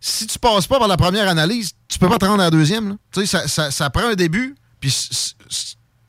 si 0.00 0.26
tu 0.26 0.38
passes 0.38 0.66
pas 0.66 0.78
par 0.78 0.88
la 0.88 0.96
première 0.96 1.28
analyse, 1.28 1.72
tu 1.88 1.98
peux 1.98 2.08
pas 2.08 2.18
te 2.18 2.24
rendre 2.24 2.40
à 2.40 2.44
la 2.46 2.50
deuxième. 2.50 2.96
Tu 3.12 3.20
sais, 3.20 3.26
ça, 3.26 3.48
ça, 3.48 3.70
ça 3.70 3.90
prend 3.90 4.08
un 4.08 4.14
début, 4.14 4.54
puis 4.80 4.94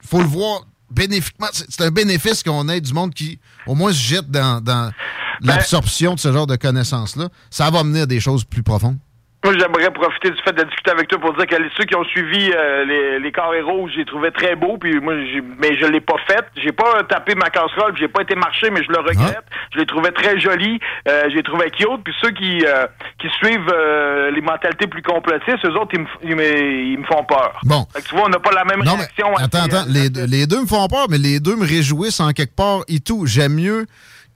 il 0.02 0.08
faut 0.08 0.22
le 0.22 0.28
voir 0.28 0.62
bénéfiquement. 0.92 1.48
C'est 1.52 1.82
un 1.82 1.92
bénéfice 1.92 2.44
qu'on 2.44 2.68
ait 2.70 2.82
du 2.82 2.94
monde 2.94 3.14
qui, 3.14 3.40
au 3.66 3.76
moins, 3.76 3.92
se 3.92 4.00
jette 4.00 4.30
dans, 4.30 4.62
dans 4.62 4.92
l'absorption 5.42 6.16
de 6.16 6.20
ce 6.20 6.32
genre 6.32 6.48
de 6.48 6.56
connaissances-là. 6.56 7.30
Ça 7.50 7.70
va 7.70 7.84
mener 7.84 8.02
à 8.02 8.06
des 8.06 8.20
choses 8.20 8.44
plus 8.44 8.64
profondes. 8.64 8.98
Moi, 9.42 9.54
j'aimerais 9.58 9.90
profiter 9.92 10.32
du 10.32 10.42
fait 10.44 10.52
de 10.52 10.64
discuter 10.64 10.92
avec 10.92 11.08
toi 11.08 11.18
pour 11.18 11.34
dire 11.34 11.48
que 11.48 11.56
ceux 11.78 11.86
qui 11.86 11.96
ont 11.96 12.04
suivi 12.04 12.52
euh, 12.54 12.84
les, 12.84 13.20
les 13.22 13.32
carrés 13.32 13.62
rouges, 13.62 13.92
j'ai 13.96 14.04
trouvé 14.04 14.32
très 14.32 14.58
beau, 14.58 14.78
puis 14.78 15.00
moi, 15.00 15.14
j'ai- 15.16 15.42
mais 15.60 15.78
je 15.80 15.86
l'ai 15.86 16.02
pas 16.02 16.18
fait. 16.28 16.44
J'ai 16.62 16.74
pas 16.74 17.04
tapé 17.08 17.36
ma 17.36 17.50
casserole, 17.50 17.96
j'ai 17.98 18.10
pas 18.10 18.24
été 18.24 18.36
marché, 18.36 18.70
mais 18.70 18.84
je 18.84 18.90
le 18.92 19.00
regrette. 19.00 19.46
Je 19.74 19.80
l'ai 19.80 19.86
trouvé 19.86 20.12
très 20.12 20.38
joli, 20.42 20.78
euh, 21.08 21.30
j'ai 21.34 21.42
trouvé 21.42 21.72
cute. 21.72 22.04
Puis 22.04 22.14
ceux 22.22 22.32
qui 22.32 22.66
euh, 22.66 22.86
qui 23.18 23.30
suivent 23.38 23.72
euh, 23.74 24.30
les 24.32 24.42
mentalités 24.42 24.88
plus 24.88 25.02
complotistes, 25.02 25.64
eux 25.64 25.72
autres, 25.80 25.92
ils 25.94 26.02
me, 26.02 26.06
f- 26.06 26.20
ils 26.24 26.36
me, 26.36 26.72
ils 26.94 27.00
me 27.00 27.06
font 27.06 27.24
peur. 27.24 27.62
Bon. 27.64 27.86
Fait 27.94 28.02
que 28.02 28.08
tu 28.10 28.16
vois, 28.16 28.26
on 28.26 28.30
n'a 28.30 28.40
pas 28.40 28.52
la 28.52 28.66
même 28.66 28.80
Non, 28.84 28.92
mais 28.98 29.04
réaction. 29.04 29.38
à 29.38 29.44
attends, 29.44 29.64
attends. 29.64 29.86
Les, 29.88 30.10
deux- 30.10 30.26
les 30.26 30.48
deux 30.48 30.62
me 30.64 30.68
font 30.68 30.86
peur, 30.90 31.06
mais 31.10 31.18
les 31.18 31.40
deux 31.40 31.56
me 31.56 31.66
réjouissent 31.66 32.20
en 32.20 32.32
quelque 32.34 32.56
part 32.58 32.82
et 32.90 33.00
tout. 33.00 33.26
J'aime 33.26 33.54
mieux 33.54 33.86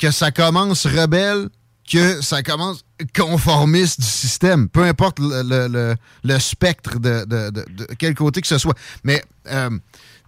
que 0.01 0.11
ça 0.11 0.31
commence 0.31 0.85
rebelle 0.87 1.49
que 1.89 2.21
ça 2.21 2.41
commence 2.43 2.83
conformiste 3.15 3.99
du 3.99 4.07
système. 4.07 4.69
Peu 4.69 4.83
importe 4.83 5.19
le, 5.19 5.43
le- 5.43 5.67
le- 5.67 5.95
le 6.23 6.39
spectre 6.39 6.99
de, 6.99 7.25
de- 7.25 7.49
de- 7.49 7.65
de 7.69 7.87
quel 7.97 8.15
côté 8.15 8.41
que 8.41 8.47
ce 8.47 8.57
soit. 8.57 8.75
Mais, 9.03 9.23
euh, 9.47 9.69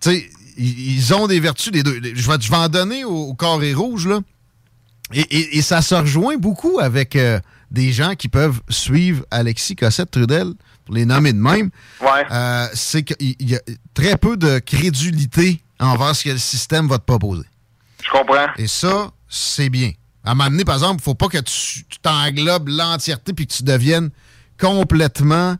tu 0.02 0.10
sais, 0.10 0.30
ils 0.58 1.14
ont 1.14 1.28
des 1.28 1.40
vertus, 1.40 1.72
les 1.74 1.84
deux. 1.84 2.00
Je 2.04 2.30
vais, 2.30 2.38
je 2.42 2.50
vais 2.50 2.58
en 2.58 2.70
donner 2.70 3.04
au, 3.06 3.28
au 3.30 3.34
carré 3.34 3.74
rouge, 3.74 4.08
là. 4.08 4.20
Et, 5.14 5.22
et- 5.22 5.58
et 5.58 5.62
ça 5.62 5.82
se 5.82 5.96
rejoint 5.96 6.38
beaucoup 6.38 6.80
avec 6.80 7.16
euh, 7.16 7.40
des 7.72 7.92
gens 7.94 8.16
qui 8.16 8.28
peuvent 8.28 8.62
suivre 8.70 9.24
Alexis 9.32 9.76
Cossette-Trudel, 9.76 10.54
pour 10.86 10.96
les 10.96 11.06
nommer 11.06 11.32
de 11.34 11.40
même. 11.40 11.70
Euh, 12.32 12.68
c'est 12.74 13.04
qu'il 13.04 13.36
y 13.50 13.56
a 13.56 13.62
très 13.94 14.18
peu 14.18 14.36
de 14.38 14.60
crédulité 14.60 15.62
envers 15.80 16.16
ce 16.16 16.24
que 16.26 16.30
le 16.32 16.38
système 16.38 16.88
va 16.88 16.98
te 17.00 17.06
proposer. 17.06 17.46
Je 18.04 18.10
comprends. 18.12 18.48
Et 18.58 18.68
ça, 18.68 19.12
c'est 19.30 19.70
bien. 19.70 19.92
À 20.26 20.36
m'amener, 20.36 20.66
par 20.66 20.76
exemple, 20.76 21.04
faut 21.04 21.16
pas 21.16 21.28
que 21.28 21.38
tu 21.38 21.86
tu 21.88 22.00
t'englobes 22.02 22.68
l'entièreté 22.68 23.34
puis 23.34 23.48
que 23.48 23.54
tu 23.54 23.64
deviennes 23.64 24.10
complètement 24.60 25.56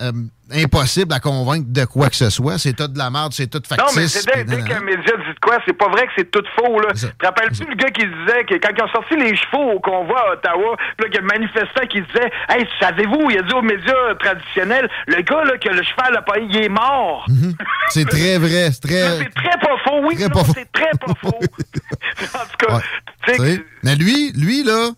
euh, 0.00 0.10
impossible 0.54 1.12
à 1.12 1.20
convaincre 1.20 1.66
de 1.68 1.84
quoi 1.84 2.08
que 2.08 2.16
ce 2.16 2.30
soit. 2.30 2.58
C'est 2.58 2.72
tout 2.72 2.88
de 2.88 2.98
la 2.98 3.10
merde, 3.10 3.32
c'est 3.34 3.46
tout 3.46 3.62
factice. 3.66 3.94
Non, 3.94 4.00
mais 4.00 4.08
c'est 4.08 4.24
dès, 4.26 4.44
dès 4.44 4.62
qu'un 4.62 4.80
média 4.80 5.02
dit 5.16 5.34
de 5.34 5.38
quoi, 5.40 5.58
c'est 5.66 5.72
pas 5.76 5.88
vrai 5.88 6.06
que 6.06 6.12
c'est 6.16 6.30
tout 6.30 6.42
faux, 6.58 6.80
là. 6.80 6.88
Te 6.94 7.26
rappelles-tu 7.26 7.64
le 7.64 7.74
gars 7.74 7.90
qui 7.90 8.06
disait 8.06 8.44
que 8.44 8.54
quand 8.54 8.70
ils 8.76 8.82
ont 8.82 8.88
sorti 8.88 9.16
les 9.16 9.36
chevaux 9.36 9.72
au 9.72 9.80
convoi 9.80 10.18
à 10.28 10.32
Ottawa, 10.32 10.76
puis 10.96 11.04
là, 11.04 11.04
qu'il 11.06 11.14
y 11.14 11.18
a 11.18 11.20
le 11.20 11.26
manifestant 11.26 11.86
qui 11.88 12.00
disait 12.02 12.30
Hey, 12.48 12.66
savez-vous, 12.80 13.30
il 13.30 13.38
a 13.38 13.42
dit 13.42 13.52
aux 13.54 13.62
médias 13.62 14.14
traditionnels, 14.18 14.88
le 15.06 15.22
gars 15.22 15.44
là, 15.44 15.58
que 15.58 15.68
le 15.68 15.82
cheval 15.82 16.16
a 16.16 16.22
pas 16.22 16.38
il 16.38 16.56
est 16.56 16.68
mort. 16.68 17.26
Mhm. 17.28 17.54
C'est 17.90 18.06
très 18.06 18.38
vrai. 18.38 18.70
C'est 18.72 18.80
très. 18.80 19.18
C'est 19.18 19.34
très 19.34 19.58
pas 19.60 19.76
faux, 19.84 20.00
oui, 20.04 20.16
c'est 20.18 20.72
très 20.72 20.90
pas 20.98 21.14
faux. 21.20 21.28
en 21.38 22.46
tout 22.46 22.66
cas, 22.66 22.74
Ouais. 22.76 22.82
tu 23.26 23.32
sais, 23.32 23.36
Tu 23.38 23.44
sais, 23.56 23.64
Mais 23.82 23.94
lui, 23.96 24.32
lui, 24.32 24.64
là, 24.64 24.90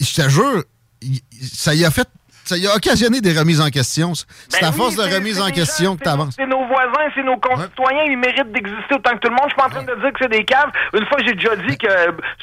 je 0.00 0.14
te 0.22 0.28
jure, 0.28 0.62
il- 1.02 1.20
ça 1.42 1.74
y 1.74 1.84
a 1.84 1.90
fait. 1.90 2.08
Ça 2.50 2.56
y 2.56 2.66
a 2.66 2.74
occasionné 2.74 3.20
des 3.20 3.32
remises 3.38 3.60
en 3.60 3.68
question. 3.70 4.12
C'est 4.48 4.60
Ben 4.60 4.66
à 4.66 4.70
oui, 4.70 4.76
force 4.76 4.96
de 4.96 5.02
remises 5.02 5.40
en 5.40 5.50
question 5.50 5.92
gens, 5.92 5.96
que 5.96 6.02
tu 6.02 6.08
avances. 6.08 6.34
C'est 6.36 6.46
nos 6.46 6.66
voisins, 6.66 7.06
c'est 7.14 7.22
nos 7.22 7.36
concitoyens, 7.36 8.02
ils 8.08 8.18
méritent 8.18 8.50
d'exister 8.50 8.94
autant 8.96 9.12
que 9.12 9.18
tout 9.18 9.28
le 9.28 9.36
monde. 9.36 9.46
Je 9.46 9.50
suis 9.50 9.56
pas 9.56 9.66
en 9.66 9.70
train 9.70 9.82
de 9.84 9.94
dire 10.00 10.12
que 10.12 10.18
c'est 10.20 10.28
des 10.32 10.44
caves. 10.44 10.70
Une 10.94 11.06
fois, 11.06 11.18
j'ai 11.24 11.34
déjà 11.34 11.54
dit 11.54 11.78
que 11.78 11.86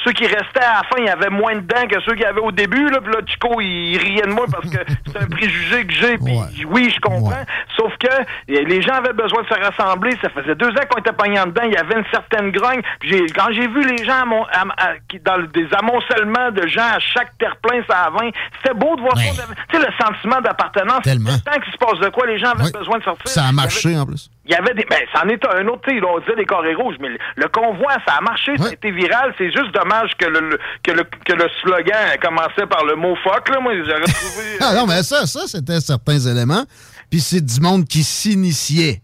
ceux 0.05 0.13
qui 0.13 0.23
restaient 0.27 0.63
à 0.63 0.79
la 0.79 0.83
fin, 0.87 0.95
il 0.99 1.05
y 1.07 1.09
avait 1.09 1.29
moins 1.29 1.55
de 1.55 1.59
dents 1.59 1.85
que 1.89 1.99
ceux 2.05 2.15
qui 2.15 2.23
avaient 2.23 2.39
au 2.39 2.53
début. 2.53 2.87
Là, 2.89 3.01
puis 3.01 3.11
là, 3.11 3.19
Chico, 3.27 3.59
il 3.59 3.97
riait 3.97 4.21
de 4.27 4.31
moi 4.31 4.45
parce 4.49 4.69
que 4.69 4.77
c'est 5.07 5.17
un 5.21 5.27
préjugé 5.27 5.85
que 5.85 5.93
j'ai. 5.93 6.17
Puis 6.17 6.63
oui, 6.65 6.89
je 6.95 7.01
comprends. 7.01 7.43
Sauf 7.75 7.91
que 7.99 8.07
euh, 8.07 8.23
les 8.47 8.81
gens 8.81 8.93
avaient 8.93 9.11
besoin 9.11 9.43
de 9.43 9.47
se 9.47 9.53
rassembler. 9.59 10.17
Ça 10.21 10.29
faisait 10.29 10.55
deux 10.55 10.69
ans 10.69 10.85
qu'on 10.89 10.99
était 10.99 11.11
pognés 11.11 11.41
dedans. 11.47 11.63
Il 11.65 11.73
y 11.73 11.77
avait 11.77 11.95
une 11.99 12.05
certaine 12.13 12.51
grogne. 12.51 12.81
Puis 13.01 13.25
quand 13.35 13.51
j'ai 13.51 13.67
vu 13.67 13.81
les 13.83 14.05
gens 14.05 14.23
à- 14.53 14.93
qui- 15.09 15.19
dans 15.19 15.37
des 15.51 15.67
amoncellements 15.77 16.51
de 16.51 16.65
gens 16.67 16.95
à 16.95 16.99
chaque 16.99 17.37
terre-plein, 17.39 17.81
ça 17.89 18.05
à 18.05 18.09
20, 18.11 18.29
c'était 18.63 18.73
beau 18.73 18.95
de 18.95 19.01
voir 19.01 19.17
ça. 19.17 19.43
Tu 19.69 19.77
sais, 19.77 19.85
le 19.85 19.91
sentiment 19.99 20.41
d'appartenance. 20.41 21.01
Tellement. 21.03 21.37
Tant 21.45 21.59
qu'il 21.59 21.71
se 21.73 21.77
passe 21.77 21.99
de 21.99 22.09
quoi, 22.09 22.25
les 22.27 22.39
gens 22.39 22.51
avaient 22.51 22.71
besoin 22.71 22.97
de 22.99 23.03
sortir. 23.03 23.27
Ça 23.29 23.45
a 23.45 23.51
marché 23.51 23.89
avait- 23.89 23.97
en 23.99 24.05
plus. 24.05 24.29
il 24.45 24.51
y 24.51 24.55
avait 24.55 24.73
des. 24.73 24.85
Ben, 24.89 24.99
c'en 25.13 25.27
est 25.27 25.43
un 25.45 25.67
autre, 25.67 25.81
tu 25.87 25.95
sais, 25.95 25.99
là, 26.01 26.07
on 26.15 26.19
disait 26.19 26.35
des 26.35 26.45
carrés 26.45 26.75
rouges, 26.75 26.95
mais 26.99 27.09
le, 27.09 27.17
le 27.35 27.47
convoi, 27.49 27.93
ça 28.07 28.15
a 28.17 28.21
marché, 28.21 28.57
ça 28.57 28.71
été 28.71 28.91
viral. 28.91 29.33
C'est 29.37 29.51
juste 29.51 29.73
dommage 29.73 30.11
que 30.17 30.25
le, 30.25 30.39
le- 30.51 30.59
que 30.83 30.91
le, 30.91 31.03
que 31.03 31.33
le 31.33 31.47
slogan 31.61 32.17
commençait 32.21 32.67
par 32.69 32.85
le 32.85 32.95
mot 32.95 33.15
fuck, 33.23 33.49
là. 33.49 33.59
Moi, 33.59 33.73
j'aurais 33.85 34.01
trouvé. 34.03 34.43
Ah 34.61 34.73
non, 34.75 34.85
mais 34.87 35.03
ça, 35.03 35.25
ça 35.25 35.41
c'était 35.47 35.79
certains 35.79 36.19
éléments. 36.19 36.63
Puis 37.09 37.19
c'est 37.21 37.41
du 37.41 37.59
monde 37.61 37.85
qui 37.85 38.03
s'initiait. 38.03 39.01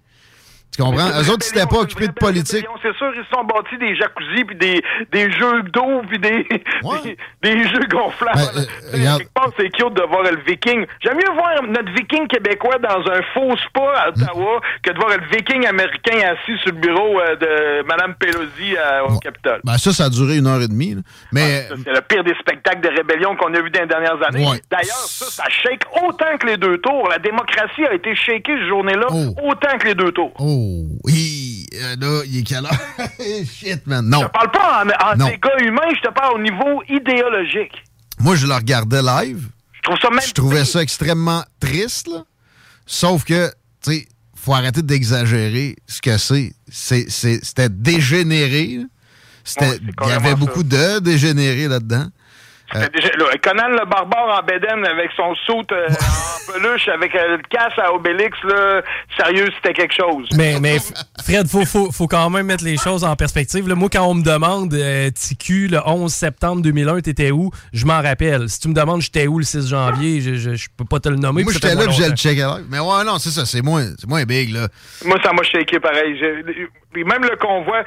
Tu 0.76 0.82
comprends? 0.82 1.10
Eux 1.22 1.30
autres, 1.30 1.46
ils 1.56 1.68
pas 1.68 1.80
occupés 1.80 2.08
de 2.08 2.14
politique. 2.14 2.66
C'est 2.82 2.96
sûr, 2.98 3.12
ils 3.16 3.24
se 3.24 3.30
sont 3.30 3.44
bâtis 3.44 3.78
des 3.78 3.96
jacuzzis, 3.96 4.44
puis 4.44 4.56
des, 4.56 4.82
des 5.12 5.32
jeux 5.32 5.62
d'eau, 5.64 6.02
puis 6.10 6.18
des, 6.20 6.44
des, 7.04 7.18
des 7.44 7.68
jeux 7.70 7.86
gonflables. 7.90 8.38
Ben, 8.56 8.62
euh, 8.62 8.66
regarde. 8.98 9.20
quelque 9.20 9.34
part, 9.34 9.50
c'est 9.58 9.70
cute 9.70 9.94
de 9.94 10.02
voir 10.02 10.24
le 10.24 10.40
viking. 10.48 10.86
J'aime 11.02 11.18
mieux 11.18 11.32
voir 11.36 11.62
notre 11.64 11.92
viking 11.94 12.28
québécois 12.28 12.78
dans 12.80 13.00
un 13.12 13.22
faux 13.34 13.56
spa 13.58 13.94
à 13.98 14.10
Ottawa 14.10 14.62
que 14.82 14.92
de 14.92 14.98
voir 14.98 15.10
le 15.10 15.24
viking 15.32 15.68
américain 15.68 16.18
assis 16.34 16.58
sur 16.64 16.74
le 16.74 16.80
bureau 16.80 17.20
euh, 17.20 17.36
de 17.36 17.88
Mme 17.88 18.16
Pelosi 18.16 18.76
euh, 18.76 19.02
au 19.10 19.20
Capitole. 19.20 19.62
Ben, 19.64 19.78
ça, 19.78 19.94
ça 19.94 20.06
a 20.06 20.10
duré 20.10 20.38
une 20.38 20.48
heure 20.48 20.62
et 20.62 20.68
demie. 20.68 20.96
là. 20.96 21.02
Mais 21.32 21.68
C'est 21.84 21.92
le 21.94 22.02
pire 22.02 22.24
des 22.24 22.36
spectacles 22.36 22.82
de 22.82 22.90
rébellion 22.90 23.36
qu'on 23.36 23.54
a 23.54 23.62
vu 23.62 23.70
dans 23.70 23.82
les 23.82 23.88
dernières 23.88 24.22
années. 24.28 24.48
Ouais. 24.48 24.60
D'ailleurs, 24.72 25.06
ça, 25.08 25.26
ça 25.28 25.44
shake 25.50 25.84
autant 26.04 26.38
que 26.40 26.48
les 26.48 26.58
deux 26.58 26.80
tours. 26.80 27.08
La 27.10 27.20
démocratie 27.20 27.86
a 27.86 27.94
été 27.94 28.16
shakée 28.16 28.54
cette 28.58 28.68
journée-là 28.68 29.08
autant 29.44 29.78
que 29.78 29.88
les 29.88 29.96
deux 29.96 30.12
tours. 30.12 30.32
Oh, 30.40 30.63
oui, 31.04 31.66
euh, 31.76 31.96
là, 32.00 32.22
il 32.26 32.40
est 32.40 32.44
quelle 32.44 32.66
heure? 32.66 32.78
Shit, 33.46 33.86
man. 33.88 34.08
Non. 34.08 34.22
Je 34.22 34.28
parle 34.28 34.52
pas 34.52 34.84
en, 34.84 35.12
en 35.14 35.16
Non. 35.18 35.26
dégâts 35.28 35.68
humains, 35.68 35.94
je 35.96 36.02
te 36.08 36.14
parle 36.14 36.36
au 36.36 36.42
niveau 36.42 36.82
idéologique. 36.90 37.74
Moi, 38.20 38.36
je 38.36 38.48
le 38.48 38.54
regardais 38.54 39.02
live. 39.02 39.50
Je 39.74 39.82
trouve 39.82 39.98
ça 40.02 40.10
même 40.10 40.20
Je 40.26 40.34
trouvais 40.34 40.66
ça 40.66 40.82
extrêmement 40.82 41.44
triste, 41.60 42.08
là. 42.08 42.24
Sauf 42.86 43.24
que, 43.24 43.50
tu 43.84 43.92
sais, 43.94 44.08
faut 44.36 44.54
arrêter 44.54 44.82
d'exagérer 44.82 45.76
ce 45.88 46.02
que 46.02 46.18
c'est. 46.18 46.54
C'est- 46.70 47.10
c'est- 47.10 47.44
C'était 47.44 47.70
dégénéré. 47.70 48.78
là. 48.80 48.84
C'était- 49.44 49.80
Il 50.04 50.10
y 50.10 50.12
avait 50.12 50.36
beaucoup 50.36 50.64
de 50.64 51.00
dégénérés 51.00 51.68
là-dedans. 51.68 52.08
Euh, 52.76 52.80
là, 52.80 53.26
Conan 53.42 53.70
le 53.70 53.86
barbare 53.86 54.40
en 54.40 54.46
bédaine 54.46 54.86
avec 54.86 55.12
son 55.16 55.36
soute 55.46 55.72
euh, 55.72 55.88
en 55.90 56.52
peluche, 56.54 56.88
avec 56.88 57.14
euh, 57.16 57.38
le 57.38 57.42
casse 57.50 57.78
à 57.78 57.94
Obélix, 57.94 58.38
là, 58.44 58.82
sérieux, 59.18 59.48
c'était 59.56 59.74
quelque 59.74 59.94
chose. 59.94 60.28
Mais, 60.36 60.78
Fred, 61.24 61.48
faut, 61.48 61.66
faut, 61.66 61.92
faut 61.92 62.08
quand 62.08 62.30
même 62.30 62.48
mettre 62.48 62.64
les 62.64 62.78
choses 62.78 63.04
en 63.04 63.16
perspective. 63.16 63.68
là. 63.68 63.76
moi, 63.76 63.90
quand 63.92 64.06
on 64.06 64.16
me 64.16 64.24
demande, 64.24 64.74
euh, 64.74 65.10
TQ, 65.10 65.68
le 65.68 65.80
11 65.86 66.12
septembre 66.12 66.62
2001, 66.62 67.02
t'étais 67.02 67.32
où? 67.32 67.52
Je 67.74 67.86
m'en 67.86 68.02
rappelle. 68.02 68.50
Si 68.50 68.60
tu 68.60 68.68
me 68.70 68.74
demandes, 68.74 69.02
j'étais 69.02 69.28
où 69.28 69.40
le 69.40 69.46
6 69.46 69.68
janvier, 69.68 70.22
je, 70.22 70.36
je, 70.36 70.56
je 70.56 70.68
peux 70.76 70.86
pas 70.86 71.00
te 71.00 71.10
le 71.10 71.18
nommer. 71.18 71.44
Moi, 71.44 71.54
j'étais 71.54 71.76
là, 71.76 71.90
j'ai 71.90 72.10
le 72.10 72.16
check. 72.16 72.40
Mais 72.70 72.80
ouais, 72.80 73.04
non, 73.06 73.20
c'est 73.20 73.30
ça, 73.30 73.46
c'est 73.46 73.62
moins, 73.62 73.86
c'est 73.98 74.08
moins 74.08 74.24
big, 74.24 74.52
là. 74.52 74.68
Moi, 75.06 75.18
ça 75.24 75.32
m'a 75.34 75.44
shaké 75.44 75.80
pareil. 75.80 76.20
Puis 76.94 77.04
même 77.04 77.24
le 77.24 77.36
convoi, 77.38 77.84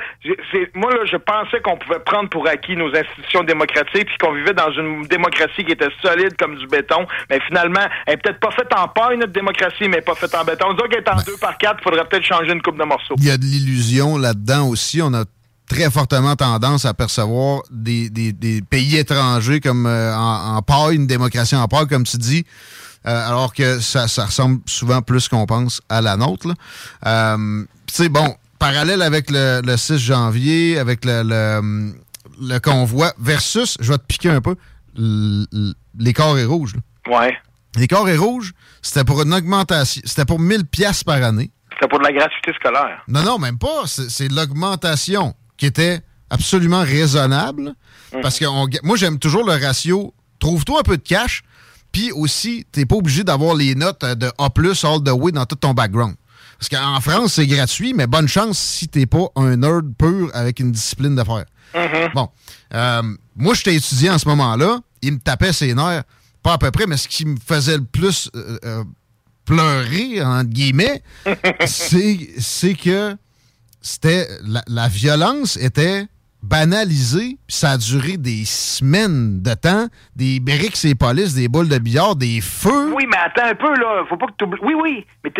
moi, 0.75 0.91
là, 0.93 1.01
je 1.11 1.17
pensais 1.17 1.61
qu'on 1.63 1.77
pouvait 1.77 2.01
prendre 2.01 2.29
pour 2.29 2.47
acquis 2.49 2.77
nos 2.77 2.89
institutions 2.95 3.45
démocratiques 3.45 4.07
puis 4.07 4.17
qu'on 4.21 4.33
vivait 4.33 4.55
dans 4.55 4.71
une 4.73 5.05
démocratie 5.07 5.65
qui 5.65 5.73
était 5.73 5.89
solide 6.03 6.37
comme 6.39 6.57
du 6.57 6.67
béton. 6.67 7.07
Mais 7.31 7.39
finalement, 7.47 7.81
elle 8.07 8.15
est 8.15 8.17
peut-être 8.19 8.41
pas 8.41 8.51
faite 8.51 8.69
en 8.77 8.89
paille, 8.89 9.17
notre 9.19 9.33
démocratie, 9.33 9.89
mais 9.89 10.01
pas 10.01 10.15
faite 10.15 10.35
en 10.35 10.45
béton. 10.45 10.73
Disons 10.73 10.89
qu'elle 10.89 11.01
est 11.05 11.09
en 11.09 11.17
deux 11.23 11.37
par 11.41 11.57
quatre, 11.59 11.77
il 11.81 11.85
faudrait 11.85 12.05
peut-être 12.09 12.25
changer 12.25 12.53
une 12.53 12.63
coupe 12.63 12.79
de 12.79 12.85
morceaux. 12.85 13.15
Il 13.19 13.25
y 13.27 13.31
a 13.31 13.39
de 13.39 13.45
l'illusion 13.45 14.19
là-dedans 14.19 14.69
aussi. 14.69 15.01
On 15.03 15.15
a 15.15 15.25
très 15.69 15.91
fortement 15.91 16.37
tendance 16.37 16.85
à 16.85 16.95
percevoir 16.95 17.63
des, 17.71 18.09
des- 18.11 18.33
des 18.33 18.63
pays 18.63 18.97
étrangers 18.99 19.61
comme 19.61 19.87
euh, 19.87 20.15
en, 20.17 20.57
en 20.57 20.63
paille, 20.63 20.97
une 20.97 21.07
démocratie 21.09 21.57
en 21.57 21.67
paille, 21.67 21.89
comme 21.89 22.05
tu 22.05 22.17
dis, 22.19 22.45
euh, 23.07 23.29
alors 23.29 23.53
que 23.53 23.81
ça, 23.81 24.07
ça 24.09 24.27
ressemble 24.27 24.61
souvent 24.67 25.03
plus 25.03 25.29
qu'on 25.29 25.45
pense 25.47 25.81
à 25.89 26.01
la 26.01 26.17
nôtre. 26.17 26.49
Euh, 27.05 27.65
tu 27.87 27.95
sais, 27.95 28.09
bon, 28.09 28.35
parallèle 28.59 29.03
avec 29.03 29.31
le, 29.31 29.61
le 29.65 29.77
6 29.77 29.99
janvier, 29.99 30.79
avec 30.79 31.05
le, 31.05 31.23
le, 31.25 31.93
le 32.41 32.59
convoi, 32.59 33.13
versus, 33.19 33.77
je 33.81 33.93
vais 33.93 33.99
te 33.99 34.05
piquer 34.07 34.31
un 34.31 34.41
peu, 34.41 34.57
les 34.97 36.13
carrés 36.13 36.45
rouges. 36.45 36.75
là. 36.75 37.19
Ouais. 37.19 37.37
Les 37.77 37.87
carrés 37.87 38.17
rouges, 38.17 38.53
c'était 38.81 39.05
pour 39.05 39.21
une 39.23 39.35
augmentation, 39.35 40.01
c'était 40.05 40.25
pour 40.25 40.39
1000 40.39 40.65
pièces 40.65 41.05
par 41.05 41.23
année. 41.23 41.51
C'était 41.75 41.89
pour 41.89 41.99
de 41.99 42.05
la 42.05 42.13
gratuité 42.13 42.53
scolaire. 42.55 43.03
Non, 43.07 43.23
non, 43.23 43.39
même 43.39 43.59
pas. 43.59 43.83
C'est 43.87 44.29
l'augmentation 44.33 45.35
qui 45.59 45.67
était 45.67 46.01
absolument 46.31 46.81
raisonnable. 46.81 47.75
Parce 48.23 48.39
que 48.39 48.47
on 48.47 48.67
moi, 48.83 48.97
j'aime 48.97 49.19
toujours 49.19 49.45
le 49.45 49.53
ratio. 49.53 50.15
Trouve-toi 50.39 50.81
un 50.81 50.83
peu 50.83 50.97
de 50.97 51.03
cash, 51.03 51.43
puis 51.93 52.13
aussi, 52.13 52.67
t'es 52.73 52.87
pas 52.87 52.97
obligé 52.97 53.25
d'avoir 53.25 53.55
les 53.55 53.75
notes 53.75 54.05
euh, 54.05 54.15
de 54.15 54.27
A+, 54.39 54.49
all 54.85 55.03
the 55.03 55.11
way 55.11 55.33
dans 55.33 55.45
tout 55.47 55.57
ton 55.57 55.73
background. 55.75 56.15
Parce 56.59 56.69
qu'en 56.71 57.01
France, 57.01 57.35
c'est 57.35 57.47
gratuit, 57.47 57.93
mais 57.93 58.07
bonne 58.07 58.29
chance 58.29 58.59
si 58.59 58.89
t'es 58.89 59.07
pas 59.07 59.27
un 59.37 59.57
nerd 59.57 59.95
pur 59.97 60.31
avec 60.33 60.61
une 60.61 60.73
discipline 60.73 61.15
d'affaires. 61.15 61.45
Bon. 62.15 62.29
Euh, 62.75 63.03
moi, 63.37 63.55
j'étais 63.55 63.75
étudiant 63.75 64.15
en 64.15 64.19
ce 64.19 64.29
moment-là. 64.29 64.81
Il 65.03 65.13
me 65.15 65.19
tapait 65.19 65.53
ses 65.53 65.75
nerfs. 65.75 66.05
Pas 66.43 66.55
à 66.55 66.59
peu 66.59 66.71
près, 66.71 66.87
mais 66.87 66.97
ce 66.97 67.09
qui 67.09 67.27
me 67.27 67.37
faisait 67.45 67.77
le 67.77 67.85
plus 67.85 68.31
euh, 68.35 68.59
euh, 68.65 68.85
pleurer, 69.45 70.23
entre 70.23 70.49
guillemets, 70.51 71.03
c'est 71.67 72.31
c'est 72.39 72.75
que 72.75 73.17
c'était 73.83 74.29
la, 74.45 74.63
la 74.69 74.89
violence 74.89 75.57
était 75.57 76.07
banalisé, 76.49 77.37
puis 77.47 77.57
ça 77.57 77.71
a 77.73 77.77
duré 77.79 78.17
des 78.17 78.45
semaines 78.45 79.43
de 79.43 79.55
temps, 79.55 79.87
des 80.15 80.41
briques 80.41 80.83
et 80.85 80.95
polices, 80.95 81.35
des 81.35 81.49
boules 81.49 81.69
de 81.69 81.79
billard, 81.79 82.17
des 82.17 82.41
feux. 82.41 82.93
Oui, 82.95 83.07
mais 83.09 83.17
attends 83.19 83.49
un 83.51 83.55
peu, 83.55 83.75
là. 83.81 84.05
Faut 84.09 84.17
pas 84.17 84.27
que 84.27 84.33
tu 84.39 84.45
Oui, 84.63 84.75
oui. 84.75 85.07
Mais 85.25 85.33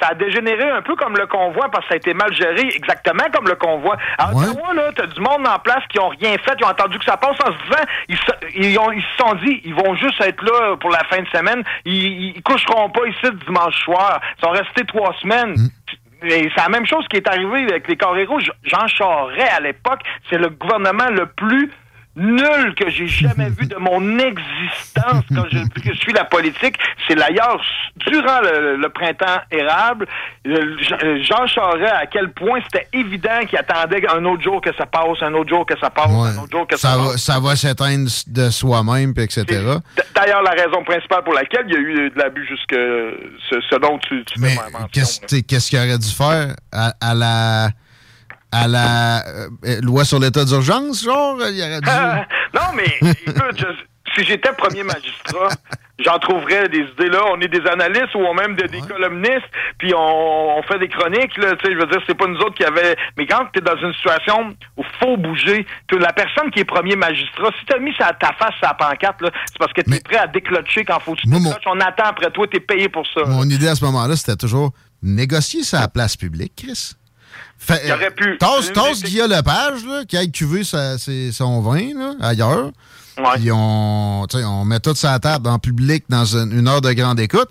ça 0.00 0.08
a 0.10 0.14
dégénéré 0.14 0.68
un 0.70 0.82
peu 0.82 0.96
comme 0.96 1.16
le 1.16 1.26
convoi 1.26 1.68
parce 1.70 1.84
que 1.84 1.88
ça 1.90 1.94
a 1.94 1.96
été 1.96 2.14
mal 2.14 2.32
géré, 2.34 2.68
exactement 2.74 3.24
comme 3.34 3.46
le 3.48 3.54
convoi. 3.56 3.96
À 4.18 4.30
Ottawa, 4.34 4.74
là, 4.74 4.90
t'as 4.94 5.06
du 5.06 5.20
monde 5.20 5.46
en 5.46 5.58
place 5.58 5.82
qui 5.88 5.98
ont 6.00 6.08
rien 6.08 6.32
fait, 6.44 6.56
qui 6.56 6.64
ont 6.64 6.68
entendu 6.68 6.98
que 6.98 7.04
ça 7.04 7.16
passe 7.16 7.36
en 7.44 7.52
se 7.52 7.58
disant, 7.64 7.84
ils 8.08 8.16
se, 8.16 8.32
ils 8.56 8.78
ont- 8.78 8.92
ils 8.92 9.02
se 9.02 9.16
sont 9.24 9.34
dit, 9.44 9.60
ils 9.64 9.74
vont 9.74 9.94
juste 9.96 10.20
être 10.20 10.42
là 10.44 10.76
pour 10.76 10.90
la 10.90 11.04
fin 11.04 11.22
de 11.22 11.28
semaine. 11.28 11.62
Ils, 11.84 12.34
ils 12.36 12.42
coucheront 12.42 12.90
pas 12.90 13.06
ici 13.06 13.34
dimanche 13.46 13.76
soir. 13.84 14.20
Ils 14.38 14.44
sont 14.44 14.50
restés 14.50 14.84
trois 14.86 15.14
semaines. 15.22 15.54
Et 15.56 15.77
c'est 16.20 16.56
la 16.56 16.68
même 16.68 16.86
chose 16.86 17.06
qui 17.08 17.16
est 17.16 17.28
arrivé 17.28 17.62
avec 17.62 17.88
les 17.88 17.96
carrés 17.96 18.24
rouges. 18.24 18.50
Jean 18.64 18.86
Charest, 18.86 19.52
à 19.52 19.60
l'époque, 19.60 20.00
c'est 20.28 20.38
le 20.38 20.48
gouvernement 20.48 21.08
le 21.10 21.26
plus 21.26 21.70
nul 22.16 22.74
que 22.74 22.90
j'ai 22.90 23.06
jamais 23.06 23.48
vu 23.50 23.66
de 23.66 23.76
mon 23.80 24.18
existence 24.18 25.24
quand 25.34 25.44
je, 25.52 25.58
depuis 25.58 25.82
que 25.82 25.94
je 25.94 25.98
suis 26.00 26.12
la 26.12 26.24
politique. 26.24 26.76
C'est 27.06 27.14
d'ailleurs 27.14 27.60
durant 28.06 28.40
le, 28.40 28.76
le 28.76 28.88
printemps 28.88 29.40
érable, 29.50 30.06
Jean- 30.44 31.46
Charest, 31.46 31.92
à 31.92 32.06
quel 32.06 32.30
point 32.32 32.60
c'était 32.64 32.88
évident 32.92 33.40
qu'il 33.48 33.58
attendait 33.58 34.02
un 34.08 34.24
autre 34.24 34.42
jour 34.42 34.60
que 34.60 34.74
ça 34.76 34.86
passe, 34.86 35.22
un 35.22 35.34
autre 35.34 35.48
jour 35.48 35.64
que 35.66 35.78
ça 35.78 35.90
passe, 35.90 36.10
un 36.10 36.38
autre 36.42 36.50
jour 36.50 36.66
que 36.66 36.76
ça, 36.76 36.88
Ça 36.90 36.96
passe. 36.96 37.06
va, 37.12 37.18
ça 37.18 37.40
va 37.40 37.56
s'éteindre 37.56 38.10
de 38.26 38.50
soi-même, 38.50 39.12
etc. 39.16 39.44
D'ailleurs, 40.14 40.42
la 40.42 40.50
raison 40.50 40.82
principale 40.84 41.22
pour 41.24 41.34
laquelle 41.34 41.64
il 41.68 41.72
y 41.74 41.76
a 41.76 41.80
eu 41.80 42.10
de 42.10 42.18
l'abus 42.18 42.46
jusque 42.46 42.74
ce, 43.50 43.60
ce 43.70 43.76
dont 43.76 43.98
tu, 43.98 44.24
tu 44.24 44.40
Mais 44.40 44.56
qu'est-ce 44.92 45.68
qu'il 45.70 45.78
aurait 45.78 45.98
dû 45.98 46.10
faire 46.10 46.54
à, 46.72 46.92
à 47.00 47.14
la 47.14 47.68
à 48.52 48.66
la 48.68 49.26
euh, 49.26 49.48
euh, 49.64 49.80
loi 49.82 50.04
sur 50.04 50.18
l'état 50.18 50.44
d'urgence, 50.44 51.04
genre? 51.04 51.36
Il 51.50 51.60
aurait 51.60 51.80
dû... 51.80 51.88
non, 52.54 52.72
mais 52.74 52.98
écoute, 53.26 53.56
je- 53.58 53.84
si 54.14 54.24
j'étais 54.24 54.52
premier 54.52 54.82
magistrat, 54.82 55.48
j'en 56.04 56.18
trouverais 56.18 56.68
des 56.68 56.80
idées 56.80 57.08
là. 57.08 57.24
On 57.32 57.40
est 57.40 57.48
des 57.48 57.66
analystes 57.66 58.14
ou 58.14 58.32
même 58.32 58.56
des, 58.56 58.80
columnistes, 58.80 59.50
puis 59.78 59.92
on, 59.94 60.58
on 60.58 60.62
fait 60.62 60.78
des 60.78 60.88
chroniques. 60.88 61.36
Là, 61.36 61.54
tu 61.56 61.66
sais, 61.66 61.74
je 61.74 61.78
veux 61.78 61.86
dire, 61.86 62.00
c'est 62.06 62.16
pas 62.16 62.26
nous 62.26 62.38
autres 62.38 62.54
qui 62.54 62.64
avait. 62.64 62.96
Mais 63.16 63.26
quand 63.26 63.46
tu 63.52 63.58
es 63.58 63.62
dans 63.62 63.76
une 63.76 63.92
situation 63.94 64.54
où 64.76 64.82
faut 65.00 65.16
bouger, 65.16 65.66
la 65.92 66.12
personne 66.12 66.50
qui 66.50 66.60
est 66.60 66.64
premier 66.64 66.96
magistrat, 66.96 67.50
si 67.58 67.66
tu 67.66 67.74
as 67.74 67.78
mis 67.78 67.94
ça, 67.98 68.12
ta 68.18 68.32
face 68.32 68.54
à 68.62 68.68
la 68.68 68.74
pancarte, 68.74 69.18
c'est 69.46 69.58
parce 69.58 69.72
que 69.72 69.82
tu 69.82 69.94
es 69.94 70.00
prêt 70.00 70.18
à 70.18 70.26
déclocher 70.26 70.84
quand 70.84 70.98
faut 71.00 71.14
que 71.14 71.20
tu 71.20 71.28
décloches. 71.28 71.62
On 71.66 71.80
attend 71.80 72.04
après 72.04 72.30
toi, 72.30 72.46
tu 72.48 72.56
es 72.56 72.60
payé 72.60 72.88
pour 72.88 73.06
ça. 73.06 73.24
Mon 73.26 73.48
idée 73.48 73.68
à 73.68 73.74
ce 73.74 73.84
moment-là, 73.84 74.16
c'était 74.16 74.36
toujours 74.36 74.72
négocier 75.02 75.62
ça 75.62 75.78
à 75.78 75.80
la 75.82 75.88
place 75.88 76.16
publique, 76.16 76.54
Chris. 76.56 76.94
Fait, 77.58 77.82
Il 77.86 77.92
aurait 77.92 78.10
pu. 78.12 78.38
Tasse, 78.38 78.72
tasse 78.72 79.02
Guillaume 79.02 79.30
Lepage, 79.30 79.84
là, 79.84 80.04
qui 80.06 80.16
aille 80.16 80.30
cuver 80.30 80.64
sa- 80.64 80.96
ses- 80.96 81.32
son 81.32 81.60
vin 81.60 81.92
là, 81.94 82.14
ailleurs. 82.20 82.70
Puis 83.34 83.50
on, 83.52 84.26
met 84.64 84.78
tout 84.80 84.94
ça 84.94 85.12
à 85.14 85.18
table 85.18 85.48
en 85.48 85.58
public 85.58 86.04
dans 86.08 86.24
une, 86.36 86.52
une 86.56 86.68
heure 86.68 86.80
de 86.80 86.92
grande 86.92 87.18
écoute. 87.18 87.48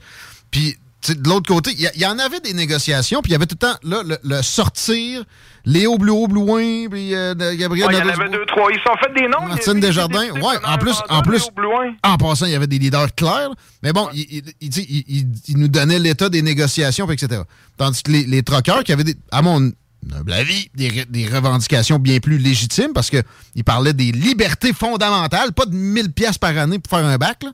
Puis 0.50 0.78
de 1.10 1.30
l'autre 1.30 1.48
côté, 1.54 1.72
il 1.78 2.02
y, 2.02 2.06
en 2.06 2.18
avait 2.20 2.40
des 2.40 2.54
négociations, 2.54 3.22
puis 3.22 3.32
il 3.32 3.34
y 3.34 3.36
avait 3.36 3.46
tout 3.46 3.58
le 3.62 3.68
temps 3.68 3.78
là, 3.84 4.02
le, 4.06 4.18
le 4.24 4.42
sortir, 4.42 5.24
Léo 5.66 5.98
Blouin, 5.98 6.28
Blouin, 6.28 6.88
puis 6.90 7.14
euh, 7.14 7.34
Gabriel 7.56 7.88
Ouais, 7.88 7.94
il 7.94 8.00
y 8.00 8.02
en 8.02 8.14
avait 8.14 8.30
deux, 8.30 8.46
trois. 8.46 8.70
Ils 8.72 8.80
sont 8.80 8.96
fait 9.04 9.14
des 9.14 9.28
noms. 9.28 9.46
Martine 9.48 9.80
Desjardins, 9.80 10.30
ouais, 10.32 10.56
en 10.66 10.78
plus, 10.78 10.96
en 11.10 11.22
plus, 11.22 11.50
Blouin. 11.56 11.94
en 12.04 12.18
passant, 12.18 12.46
il 12.46 12.54
y 12.54 12.56
avait 12.56 12.68
des 12.68 12.80
leaders 12.80 13.14
clairs, 13.16 13.50
mais 13.84 13.92
bon, 13.94 14.08
il- 14.14 14.44
il- 14.62 15.04
il- 15.08 15.28
il 15.50 15.58
nous 15.58 15.68
donnait 15.68 16.00
l'état 16.00 16.30
des 16.30 16.42
négociations, 16.42 17.06
puis 17.08 17.16
etc. 17.22 17.42
Tandis 17.78 18.02
que 18.04 18.12
les, 18.12 18.24
les 18.24 18.42
troqueurs 18.44 18.84
qui 18.84 18.92
avaient, 18.94 19.04
des, 19.04 19.16
à 19.32 19.42
mon 19.42 19.72
humble 20.16 20.34
avis, 20.34 20.70
des, 20.76 20.90
re- 20.90 21.10
des 21.10 21.28
revendications 21.28 22.00
bien 22.00 22.20
plus 22.20 22.38
légitimes, 22.38 22.94
parce 22.94 23.10
qu'ils 23.10 23.64
parlaient 23.66 23.94
des 23.94 24.12
libertés 24.12 24.74
fondamentales, 24.74 25.54
pas 25.54 25.66
de 25.66 25.76
1000 25.76 26.12
pièces 26.12 26.38
par 26.38 26.58
année 26.58 26.80
pour 26.80 26.98
faire 26.98 27.06
un 27.08 27.18
bac, 27.18 27.44
là. 27.44 27.52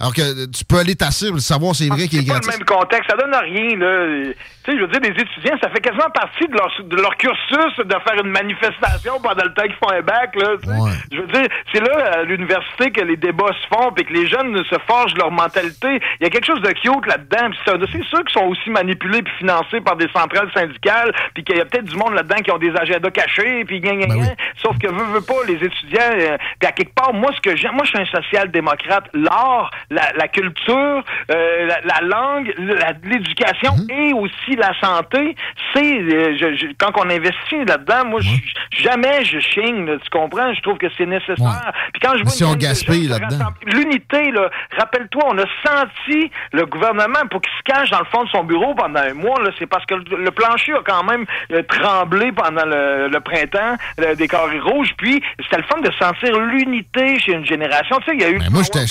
Alors 0.00 0.14
que 0.14 0.46
tu 0.46 0.64
peux 0.64 0.78
aller 0.78 0.94
t'assurer, 0.94 1.32
le 1.32 1.38
savoir 1.38 1.74
c'est 1.74 1.88
vrai 1.88 2.06
qu'il 2.08 2.18
est 2.18 2.22
C'est 2.22 2.28
pas 2.28 2.40
gratuit. 2.40 2.52
le 2.52 2.58
même 2.58 2.66
contexte, 2.66 3.10
ça 3.10 3.16
donne 3.16 3.34
rien, 3.34 3.76
là. 3.78 4.32
Tu 4.64 4.72
sais, 4.72 4.78
je 4.78 4.82
veux 4.82 4.88
dire, 4.88 5.00
des 5.00 5.20
étudiants, 5.22 5.56
ça 5.62 5.70
fait 5.70 5.80
quasiment 5.80 6.10
partie 6.12 6.46
de 6.48 6.52
leur, 6.54 6.70
de 6.82 6.96
leur 6.96 7.16
cursus 7.16 7.76
de 7.78 7.94
faire 8.04 8.24
une 8.24 8.30
manifestation 8.30 9.20
pendant 9.22 9.44
le 9.44 9.54
temps 9.54 9.62
qu'ils 9.62 9.74
font 9.74 9.90
un 9.90 10.02
bac, 10.02 10.34
là. 10.36 10.56
tu 10.62 10.68
sais. 10.68 11.06
Je 11.12 11.20
veux 11.20 11.26
dire, 11.28 11.48
c'est 11.72 11.80
là, 11.80 12.18
à 12.18 12.22
l'université, 12.24 12.90
que 12.90 13.00
les 13.02 13.16
débats 13.16 13.52
se 13.62 13.66
font, 13.74 13.92
puis 13.92 14.04
que 14.04 14.12
les 14.12 14.26
jeunes 14.28 14.56
se 14.68 14.76
forgent 14.86 15.14
leur 15.16 15.30
mentalité. 15.30 16.00
Il 16.20 16.24
y 16.24 16.26
a 16.26 16.30
quelque 16.30 16.46
chose 16.46 16.60
de 16.62 16.72
cute 16.72 17.06
là-dedans, 17.06 17.50
c'est 17.64 18.04
sûr 18.04 18.24
qu'ils 18.24 18.32
sont 18.32 18.46
aussi 18.46 18.70
manipulés 18.70 19.22
puis 19.22 19.32
financés 19.38 19.80
par 19.80 19.96
des 19.96 20.08
centrales 20.14 20.50
syndicales, 20.54 21.12
puis 21.34 21.44
qu'il 21.44 21.56
y 21.56 21.60
a 21.60 21.64
peut-être 21.64 21.84
du 21.86 21.96
monde 21.96 22.14
là-dedans 22.14 22.36
qui 22.36 22.50
ont 22.50 22.58
des 22.58 22.74
agendas 22.76 23.10
cachés, 23.10 23.64
puis 23.64 23.80
gna, 23.80 23.94
gna, 23.94 24.06
gna. 24.06 24.34
Sauf 24.62 24.76
que 24.78 24.88
veut, 24.88 25.04
veut 25.14 25.20
pas, 25.20 25.34
les 25.46 25.54
étudiants, 25.54 26.00
euh, 26.18 26.36
puis 26.58 26.68
à 26.68 26.72
quelque 26.72 26.94
part, 26.94 27.12
moi, 27.14 27.30
ce 27.34 27.40
que 27.40 27.56
j'aime, 27.56 27.72
moi, 27.74 27.84
je 27.84 27.90
suis 27.90 27.98
un 28.00 28.04
social-démocrate. 28.06 29.04
L'art, 29.14 29.70
la, 29.90 30.12
la 30.16 30.28
culture, 30.28 31.04
euh, 31.30 31.66
la, 31.66 31.80
la 31.84 32.00
langue, 32.06 32.52
la- 32.58 32.92
l'éducation 33.04 33.74
et 33.88 34.12
aussi 34.12 34.56
la 34.56 34.72
santé, 34.80 35.34
c'est, 35.74 36.00
euh, 36.00 36.56
quand 36.78 36.92
on 36.96 37.08
investit 37.10 37.64
là-dedans, 37.66 38.04
moi, 38.06 38.20
je- 38.20 38.82
jamais 38.82 39.24
je 39.24 39.38
chigne, 39.38 39.86
là, 39.86 39.94
tu 40.02 40.10
comprends? 40.10 40.52
Je 40.54 40.60
trouve 40.62 40.78
que 40.78 40.86
c'est 40.96 41.06
nécessaire. 41.06 41.72
Puis 41.92 42.00
quand 42.02 42.16
je 42.16 42.22
vois 42.22 42.30
si 42.32 42.44
on 42.44 42.54
gaspille 42.54 43.08
là-dedans. 43.08 43.46
L'unité, 43.64 44.30
là, 44.32 44.50
rappelle-toi, 44.78 45.22
on 45.26 45.38
a 45.38 45.44
senti 45.64 46.30
le 46.52 46.66
gouvernement 46.66 47.26
pour 47.30 47.40
qu'il 47.40 47.52
se 47.58 47.62
cache 47.64 47.90
dans 47.90 47.98
le 48.00 48.04
fond 48.06 48.24
de 48.24 48.28
son 48.30 48.44
bureau 48.44 48.74
pendant 48.74 49.00
un 49.00 49.14
mois, 49.14 49.36
c'est 49.58 49.66
parce 49.66 49.84
que 49.86 49.94
le, 49.94 50.24
le 50.24 50.30
plancher 50.30 50.72
a 50.74 50.80
quand 50.84 51.04
même 51.04 51.24
euh, 51.52 51.62
tremblé 51.62 52.32
pendant 52.32 52.64
le, 52.64 53.08
le 53.08 53.20
printemps 53.20 53.76
des 54.16 54.28
carrés 54.28 54.60
rouges, 54.60 54.90
puis 54.96 55.22
c'était 55.42 55.58
le 55.58 55.62
fun 55.64 55.80
de 55.80 55.90
sentir 55.98 56.38
l'unité 56.38 57.18
chez 57.18 57.32
une 57.32 57.46
génération. 57.46 57.98
Tu 58.00 58.06
sais, 58.10 58.16
il 58.16 58.20
y 58.20 58.24
a 58.24 58.30
eu 58.30 58.38
Ben, 58.38 58.50
moi, 58.50 58.62
j'étais, 58.62 58.84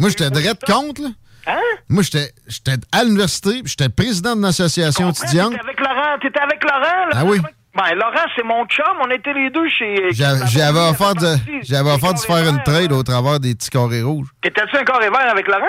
moi, 0.00 0.08
j'étais 0.08 0.30
direct 0.40 0.64
contre, 0.70 1.02
là? 1.02 1.08
Hein? 1.46 1.60
Moi, 1.88 2.02
j'étais, 2.02 2.32
j'étais 2.46 2.76
à 2.90 3.04
l'université, 3.04 3.62
puis 3.62 3.68
j'étais 3.76 3.88
président 3.90 4.34
d'une 4.34 4.46
association 4.46 5.10
étudiante. 5.10 5.50
T'étais 5.52 5.62
avec 5.64 5.80
Laurent, 5.80 6.18
t'étais 6.22 6.40
avec 6.40 6.64
Laurent, 6.64 6.80
là? 6.80 7.10
Ah 7.12 7.24
oui. 7.26 7.38
Ben, 7.76 7.94
Laurent, 7.96 8.26
c'est 8.36 8.44
mon 8.44 8.64
chum, 8.66 8.84
on 9.04 9.10
était 9.10 9.34
les 9.34 9.50
deux 9.50 9.68
chez... 9.68 10.12
J'a- 10.12 10.46
J'avais 10.46 10.78
offert 10.78 11.14
de, 11.16 11.36
j'avais 11.62 11.90
offert 11.90 12.14
de 12.14 12.18
faire 12.20 12.48
une 12.48 12.62
trade 12.62 12.92
au 12.92 13.02
travers 13.02 13.40
des 13.40 13.54
petits 13.54 13.68
carrés 13.68 14.02
rouges. 14.02 14.28
T'étais-tu 14.42 14.76
un 14.76 14.84
carré 14.84 15.10
vert 15.10 15.28
avec 15.30 15.46
Laurent? 15.48 15.66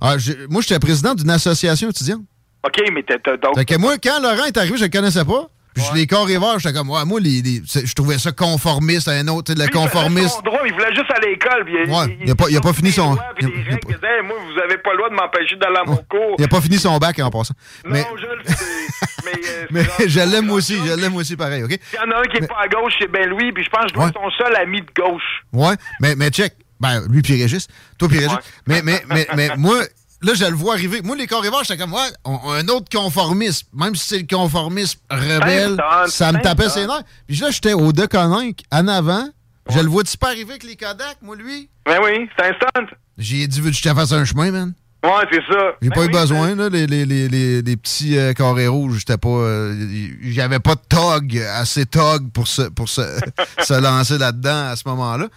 Ah, 0.00 0.14
moi, 0.48 0.62
j'étais 0.62 0.78
président 0.80 1.14
d'une 1.14 1.30
association 1.30 1.90
étudiante. 1.90 2.22
OK, 2.66 2.80
mais 2.92 3.02
t'étais 3.02 3.36
donc... 3.38 3.56
Fait 3.56 3.64
que 3.64 3.76
moi, 3.76 3.98
quand 4.02 4.20
Laurent 4.20 4.46
est 4.46 4.56
arrivé, 4.56 4.78
je 4.78 4.84
le 4.84 4.90
connaissais 4.90 5.24
pas. 5.24 5.48
Puis 5.78 5.86
je 5.90 5.94
les 5.96 6.06
carrés 6.06 6.38
verts, 6.38 6.58
j'étais 6.58 6.74
comme, 6.76 6.90
ouais, 6.90 7.04
moi, 7.04 7.20
les, 7.20 7.40
les- 7.42 7.62
je 7.64 7.92
trouvais 7.94 8.18
ça 8.18 8.32
conformiste, 8.32 9.08
un 9.08 9.26
autre, 9.28 9.52
il 9.52 9.58
faisait 9.60 9.70
conformiste. 9.70 10.36
son 10.36 10.40
droit, 10.42 10.60
il 10.66 10.72
voulait 10.72 10.94
juste 10.94 11.10
aller 11.10 11.28
à 11.28 11.30
l'école. 11.30 11.66
Il, 11.68 11.90
Ouais, 11.90 12.18
il 12.24 12.30
a 12.30 12.34
pas, 12.34 12.44
il 12.50 12.56
a 12.56 12.60
pas 12.60 12.72
fini 12.72 12.92
son. 12.92 13.12
règles, 13.12 13.52
il 13.68 13.74
Hey, 14.08 14.22
moi, 14.24 14.36
vous 14.52 14.58
avez 14.60 14.78
pas 14.78 14.90
le 14.92 14.96
droit 14.98 15.10
de 15.10 15.14
m'empêcher 15.14 15.56
d'aller 15.56 15.76
à 15.76 15.84
mon 15.84 15.96
cours. 15.96 16.36
Il 16.38 16.44
a 16.44 16.48
pas 16.48 16.60
fini 16.60 16.78
son 16.78 16.96
bac 16.98 17.18
en 17.18 17.30
passant. 17.30 17.54
Mais, 17.84 18.02
Non, 18.02 18.16
je 18.16 18.26
le 18.26 18.54
sais. 18.54 18.64
mais 19.24 19.32
euh, 19.48 19.66
mais 19.70 20.08
je 20.08 20.20
l'aime 20.20 20.50
aussi, 20.50 20.76
je 20.84 20.92
l'aime 20.94 21.16
aussi 21.16 21.36
pareil, 21.36 21.62
OK? 21.64 21.70
il 21.72 21.96
y 21.96 21.98
en 21.98 22.10
a 22.16 22.20
un 22.20 22.22
qui 22.24 22.38
est 22.38 22.46
pas 22.46 22.60
à 22.62 22.68
gauche, 22.68 22.92
c'est 22.98 23.08
Ben 23.10 23.28
Louis, 23.28 23.52
puis 23.52 23.64
je 23.64 23.68
pense 23.70 23.82
que 23.82 23.88
je 23.88 23.94
dois 23.94 24.04
Ouais. 24.04 24.10
être 24.10 24.20
son 24.20 24.30
seul 24.44 24.56
ami 24.56 24.80
de 24.80 24.86
gauche. 24.96 25.42
Ouais, 25.52 25.74
mais, 26.00 26.14
mais 26.16 26.30
check. 26.30 26.54
Ben, 26.80 27.02
lui, 27.10 27.22
puis 27.22 27.40
Régis. 27.42 27.66
Toi, 27.98 28.08
puis 28.08 28.18
Régis. 28.18 28.36
Mais, 28.66 28.82
mais, 28.82 29.02
mais, 29.08 29.26
mais 29.36 29.50
moi, 29.58 29.78
là, 30.22 30.34
je 30.34 30.44
le 30.44 30.54
vois 30.56 30.74
arriver. 30.74 31.00
Moi, 31.02 31.16
les 31.16 31.26
carrés 31.26 31.50
verts, 31.50 31.64
j'étais 31.64 31.76
comme, 31.80 31.92
ouais, 31.94 32.00
on- 32.24 32.38
on 32.44 32.50
a 32.52 32.58
un 32.58 32.68
autre 32.68 32.86
conformisme. 32.90 33.66
Même 33.74 33.94
si 33.94 34.06
c'est 34.08 34.18
le 34.18 34.26
conformisme 34.36 34.98
rebelle, 35.10 35.76
ça 36.08 36.32
me 36.32 36.40
tapait 36.42 36.68
ses 36.68 36.86
nerfs. 36.86 37.02
Puis 37.26 37.36
là, 37.36 37.50
j'étais 37.50 37.72
au 37.74 37.92
Deconinck, 37.92 38.62
en 38.72 38.88
avant. 38.88 39.28
Je 39.70 39.80
le 39.80 39.88
vois-tu 39.88 40.16
pas 40.16 40.28
arriver 40.28 40.50
avec 40.52 40.64
les 40.64 40.76
Kodak, 40.76 41.18
moi, 41.20 41.36
lui? 41.36 41.68
Ben 41.84 41.98
oui, 42.02 42.28
c'est 42.38 42.46
instant. 42.46 42.94
J'ai 43.18 43.46
dit, 43.46 43.60
veux-tu 43.60 43.82
que 43.82 43.88
je 43.88 43.90
te 43.90 43.94
fasse 43.94 44.12
un 44.12 44.24
chemin, 44.24 44.50
man? 44.50 44.72
Ouais, 45.04 45.10
c'est 45.30 45.42
ça. 45.52 45.58
J'ai 45.82 45.90
Ben 45.90 45.94
pas 45.94 46.02
eu 46.04 46.06
oui, 46.06 46.12
besoin, 46.12 46.54
là, 46.56 46.68
les, 46.70 46.86
les, 46.86 47.04
les, 47.06 47.28
les, 47.62 47.76
petits 47.76 48.18
euh, 48.18 48.32
carrés 48.32 48.66
rouges. 48.66 48.98
J'étais 49.00 49.16
pas. 49.18 49.28
euh, 49.28 49.74
J'avais 50.22 50.58
pas 50.58 50.74
de 50.74 50.80
tog, 50.88 51.38
assez 51.54 51.86
tog 51.86 52.30
pour 52.32 52.48
se, 52.48 52.62
pour 52.62 52.88
se, 52.88 53.02
se 53.62 53.74
lancer 53.80 54.18
là-dedans 54.18 54.70
à 54.70 54.74
ce 54.76 54.82
moment-là. 54.88 55.28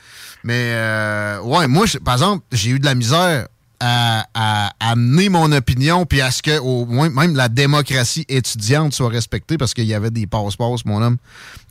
Mais, 0.44 0.72
euh, 0.74 1.40
ouais, 1.42 1.68
moi, 1.68 1.86
par 2.04 2.16
exemple, 2.16 2.44
j'ai 2.52 2.72
eu 2.72 2.80
de 2.80 2.86
la 2.86 2.96
misère 2.96 3.48
à, 3.82 4.28
à 4.36 4.74
amener 4.80 5.30
mon 5.30 5.52
opinion, 5.52 6.06
puis 6.06 6.22
à 6.22 6.30
ce 6.30 6.44
que, 6.44 6.60
au 6.60 6.86
moins, 6.86 7.10
même 7.10 7.36
la 7.36 7.50
démocratie 7.50 8.26
étudiante 8.30 8.94
soit 8.94 9.10
respectée, 9.10 9.58
parce 9.58 9.74
qu'il 9.74 9.86
y 9.86 9.94
avait 9.96 10.12
des 10.12 10.28
passe-passe, 10.28 10.86
mon 10.86 11.02
homme, 11.02 11.18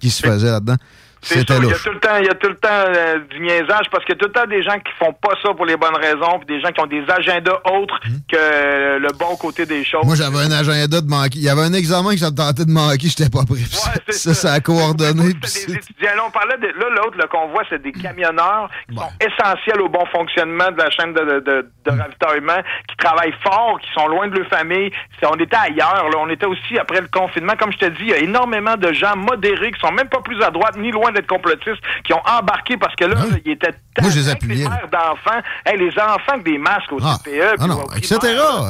qui 0.01 0.11
se 0.11 0.21
faisaient 0.27 0.51
là-dedans. 0.51 0.77
C'était 1.23 1.55
il 1.59 1.65
y 1.69 1.73
a 1.73 1.75
tout 1.79 1.91
le 1.93 2.01
temps, 2.01 2.17
il 2.19 2.27
y 2.27 2.31
a 2.31 2.35
tout 2.35 2.49
le 2.49 2.57
temps 2.57 2.69
euh, 2.71 3.19
du 3.31 3.41
niaisage 3.41 3.87
parce 3.93 4.05
qu'il 4.05 4.15
y 4.15 4.19
a 4.19 4.21
tout 4.21 4.27
le 4.29 4.33
temps 4.33 4.47
des 4.47 4.63
gens 4.63 4.79
qui 4.79 4.93
font 4.99 5.13
pas 5.13 5.35
ça 5.43 5.53
pour 5.55 5.67
les 5.67 5.77
bonnes 5.77 5.97
raisons, 5.97 6.39
puis 6.39 6.47
des 6.57 6.61
gens 6.63 6.71
qui 6.73 6.81
ont 6.81 6.87
des 6.87 7.05
agendas 7.09 7.61
autres 7.71 7.99
que 8.31 8.37
euh, 8.37 8.99
le 8.99 9.09
bon 9.19 9.37
côté 9.37 9.67
des 9.67 9.85
choses. 9.85 10.03
Hmm. 10.05 10.07
Moi, 10.07 10.17
j'avais 10.17 10.39
un 10.39 10.51
agenda 10.53 11.01
de 11.01 11.07
manquer. 11.09 11.37
Il 11.39 11.45
y 11.45 11.49
avait 11.51 11.63
un 11.63 11.73
examen 11.75 12.15
que 12.17 12.25
me 12.25 12.31
tentait 12.31 12.65
de 12.65 12.71
manquer, 12.71 13.09
j'étais 13.09 13.29
pas 13.29 13.45
prêt. 13.45 13.61
ça, 14.09 14.35
ça, 14.35 14.53
a 14.55 14.61
coordonné. 14.61 15.35
des 15.35 15.63
étudiants. 15.75 16.17
Là, 16.17 16.23
on 16.27 16.31
parlait 16.31 16.57
de. 16.57 16.67
Là, 16.69 16.87
l'autre, 16.97 17.17
le 17.19 17.27
convoi, 17.29 17.63
c'est 17.69 17.83
des 17.83 17.93
camionneurs 17.93 18.71
qui 18.89 18.97
sont 18.97 19.11
essentiels 19.21 19.81
au 19.83 19.89
bon 19.89 20.05
fonctionnement 20.07 20.71
de 20.71 20.79
la 20.79 20.91
chaîne 20.91 21.13
de, 21.13 21.21
de, 21.21 21.41
de- 21.41 21.71
de 21.85 21.91
ravitaillement, 21.99 22.63
qui 22.89 22.97
travaillent 22.97 23.35
fort, 23.43 23.79
qui 23.83 23.89
sont 23.95 24.07
loin 24.09 24.29
de 24.29 24.39
leur 24.39 24.49
famille. 24.49 24.91
On 25.23 25.37
était 25.37 25.57
ailleurs. 25.57 26.09
Là. 26.11 26.17
On 26.19 26.29
était 26.31 26.47
aussi 26.47 26.79
après 26.79 27.01
le 27.01 27.09
confinement. 27.09 27.55
Comme 27.59 27.73
je 27.73 27.79
te 27.79 27.87
dis, 27.87 28.03
il 28.03 28.09
y 28.09 28.15
a 28.15 28.19
énormément 28.19 28.77
de 28.77 28.93
gens 28.93 29.17
modérés 29.17 29.71
qui 29.73 29.81
sont 29.81 29.93
même 29.93 30.09
pas 30.09 30.21
plus 30.21 30.41
à 30.43 30.51
droite 30.51 30.77
ni 30.79 30.91
loin 30.91 31.10
loin 31.11 31.21
d'être 31.21 31.27
complotistes, 31.29 31.83
qui 32.05 32.13
ont 32.15 32.23
embarqué 32.27 32.77
parce 32.77 32.95
que 32.97 33.05
là, 33.05 33.15
là, 33.15 33.37
ils 33.45 33.53
étaient? 33.53 33.75
Moi, 34.01 34.11
je 34.11 34.19
les 34.21 34.29
appuyais, 34.29 34.65
d'enfants, 34.65 35.41
hey, 35.67 35.79
les 35.79 35.91
enfants 35.99 36.33
avec 36.33 36.45
des 36.45 36.59
masques 36.59 36.93
au 36.93 36.99
Ah, 37.03 37.17
CPE, 37.25 37.59
puis 37.59 37.69
non, 37.69 37.83
etc. 37.97 38.19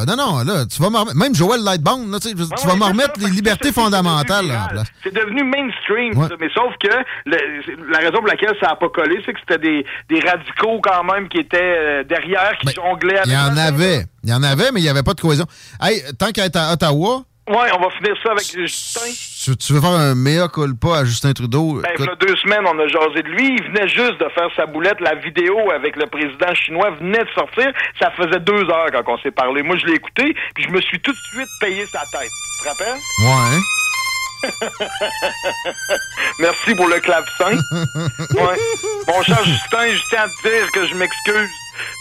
Non, 0.08 0.16
non, 0.16 0.38
là, 0.44 0.64
tu 0.66 0.82
vas 0.82 0.90
Même 1.14 1.34
Joël 1.34 1.60
Lightbound, 1.62 2.10
là, 2.10 2.18
tu 2.20 2.34
vas 2.66 2.74
m'en 2.76 2.86
remettre 2.88 3.20
les 3.20 3.30
libertés 3.30 3.72
fondamentales 3.72 4.46
là, 4.48 4.64
en 4.64 4.68
place. 4.68 4.88
C'est 5.02 5.14
devenu 5.14 5.44
mainstream, 5.44 6.16
Ouais. 6.18 6.28
ça. 6.28 6.34
mais 6.40 6.48
sauf 6.54 6.72
que 6.80 6.88
le- 7.26 7.90
la 7.92 7.98
raison 7.98 8.18
pour 8.18 8.26
laquelle 8.26 8.54
ça 8.60 8.68
n'a 8.68 8.76
pas 8.76 8.88
collé, 8.88 9.20
c'est 9.24 9.32
que 9.32 9.40
c'était 9.40 9.58
des, 9.58 9.86
des 10.08 10.20
radicaux 10.20 10.80
quand 10.82 11.04
même 11.04 11.28
qui 11.28 11.38
étaient 11.38 11.58
euh, 11.60 12.04
derrière, 12.04 12.52
qui 12.60 12.72
jonglaient 12.74 13.18
avec 13.18 13.28
Ben, 13.28 13.32
Il 13.32 13.34
y 13.34 13.52
en 13.52 13.56
avait. 13.56 14.04
Il 14.24 14.30
y 14.30 14.34
en 14.34 14.42
avait, 14.42 14.70
mais 14.72 14.80
il 14.80 14.84
n'y 14.84 14.88
avait 14.88 15.02
pas 15.02 15.14
de 15.14 15.20
cohésion. 15.20 15.46
Hey, 15.80 16.02
tant 16.18 16.30
qu'à 16.32 16.46
être 16.46 16.56
à 16.56 16.72
Ottawa, 16.72 17.22
Ouais, 17.48 17.68
on 17.76 17.80
va 17.82 17.90
finir 17.90 18.14
ça 18.22 18.30
avec 18.30 18.44
Justin. 18.54 19.00
Tu, 19.42 19.56
tu 19.56 19.72
veux 19.72 19.80
faire 19.80 19.90
un 19.90 20.14
mea 20.14 20.48
culpa 20.48 20.98
à 20.98 21.04
Justin 21.04 21.32
Trudeau? 21.32 21.80
Ben, 21.80 21.88
il 21.98 22.04
y 22.04 22.08
a 22.08 22.14
deux 22.16 22.36
semaines, 22.36 22.66
on 22.66 22.78
a 22.78 22.86
jasé 22.88 23.22
de 23.22 23.28
lui. 23.28 23.56
Il 23.56 23.62
venait 23.68 23.88
juste 23.88 24.20
de 24.20 24.28
faire 24.34 24.48
sa 24.54 24.66
boulette. 24.66 25.00
La 25.00 25.14
vidéo 25.14 25.56
avec 25.70 25.96
le 25.96 26.06
président 26.06 26.54
chinois 26.54 26.90
venait 27.00 27.24
de 27.24 27.30
sortir. 27.34 27.72
Ça 27.98 28.10
faisait 28.16 28.40
deux 28.40 28.64
heures 28.70 28.90
quand 28.92 29.14
on 29.14 29.18
s'est 29.18 29.30
parlé. 29.30 29.62
Moi, 29.62 29.76
je 29.78 29.86
l'ai 29.86 29.94
écouté, 29.94 30.34
puis 30.54 30.64
je 30.64 30.70
me 30.70 30.80
suis 30.80 31.00
tout 31.00 31.12
de 31.12 31.16
suite 31.34 31.48
payé 31.60 31.86
sa 31.86 32.00
tête. 32.12 32.30
Tu 32.58 32.64
te 32.64 32.68
rappelles? 32.68 33.00
ouais, 33.24 33.56
hein? 33.56 33.60
Merci 36.38 36.74
pour 36.74 36.88
le 36.88 37.00
clavecin. 37.00 37.58
Ouais. 38.30 38.56
Mon 39.08 39.22
cher 39.22 39.44
Justin, 39.44 39.86
je 39.88 40.00
tiens 40.08 40.22
à 40.22 40.28
te 40.28 40.48
dire 40.48 40.70
que 40.72 40.86
je 40.86 40.94
m'excuse. 40.94 41.50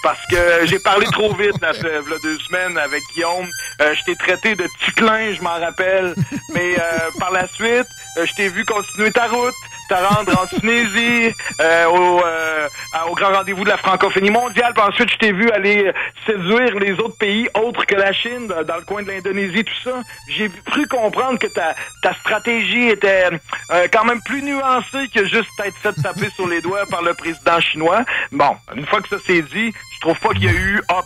Parce 0.04 0.20
que 0.30 0.66
j'ai 0.66 0.80
parlé 0.80 1.06
trop 1.08 1.34
vite 1.36 1.60
là, 1.62 1.74
ce- 1.74 2.02
v'là 2.02 2.18
deux 2.24 2.38
semaines 2.40 2.78
avec 2.78 3.04
Guillaume. 3.14 3.50
Euh, 3.82 3.94
je 3.96 4.04
t'ai 4.04 4.16
traité 4.16 4.56
de 4.56 4.68
ticlin, 4.86 5.34
je 5.34 5.42
m'en 5.42 5.60
rappelle. 5.60 6.16
Mais 6.54 6.76
euh, 6.80 7.10
par 7.20 7.32
la 7.32 7.48
suite, 7.50 7.88
euh, 8.18 8.26
je 8.26 8.34
t'ai 8.34 8.50
vu 8.50 8.66
continuer 8.66 9.12
ta 9.12 9.28
route, 9.28 9.54
te 9.90 9.94
rendre 9.96 10.40
en 10.40 10.46
Tunisie, 10.46 11.34
euh, 11.60 11.86
au, 11.88 12.24
euh, 12.24 12.68
au 13.10 13.16
grand 13.16 13.34
rendez-vous 13.34 13.64
de 13.64 13.70
la 13.70 13.78
francophonie 13.78 14.30
mondiale. 14.30 14.74
Puis 14.74 14.84
ensuite, 14.84 15.12
je 15.12 15.18
t'ai 15.18 15.32
vu 15.32 15.50
aller 15.52 15.92
séduire 16.26 16.78
les 16.80 16.94
autres 16.94 17.18
pays 17.18 17.50
autres 17.56 17.86
que 17.86 17.96
la 17.96 18.14
Chine, 18.14 18.48
dans 18.48 18.76
le 18.76 18.84
coin 18.84 19.02
de 19.02 19.10
l'Indonésie, 19.12 19.64
tout 19.64 19.82
ça. 19.84 20.02
J'ai 20.30 20.50
cru 20.66 20.88
comprendre 20.88 21.40
que 21.40 21.48
ta, 21.48 21.76
ta 22.04 22.14
stratégie 22.14 22.90
était 22.90 23.30
euh, 23.72 23.88
quand 23.92 24.06
même 24.06 24.22
plus 24.22 24.44
nuancée 24.44 25.08
que 25.14 25.26
juste 25.26 25.50
être 25.66 25.78
fait 25.78 25.94
taper 26.02 26.30
sur 26.36 26.48
les 26.48 26.62
doigts 26.62 26.86
par 26.90 27.02
le 27.02 27.14
président 27.16 27.60
chinois. 27.60 28.02
Bon, 28.32 28.56
une 28.76 28.86
fois 28.86 29.02
que 29.02 29.10
ça 29.10 29.18
c'est 29.26 29.42
dit, 29.42 29.74
je 29.96 30.00
trouve 30.02 30.20
pas 30.20 30.30
qu'il 30.30 30.46
y 30.46 30.48
a 30.48 30.54
eu 30.54 30.82
A+, 30.88 31.02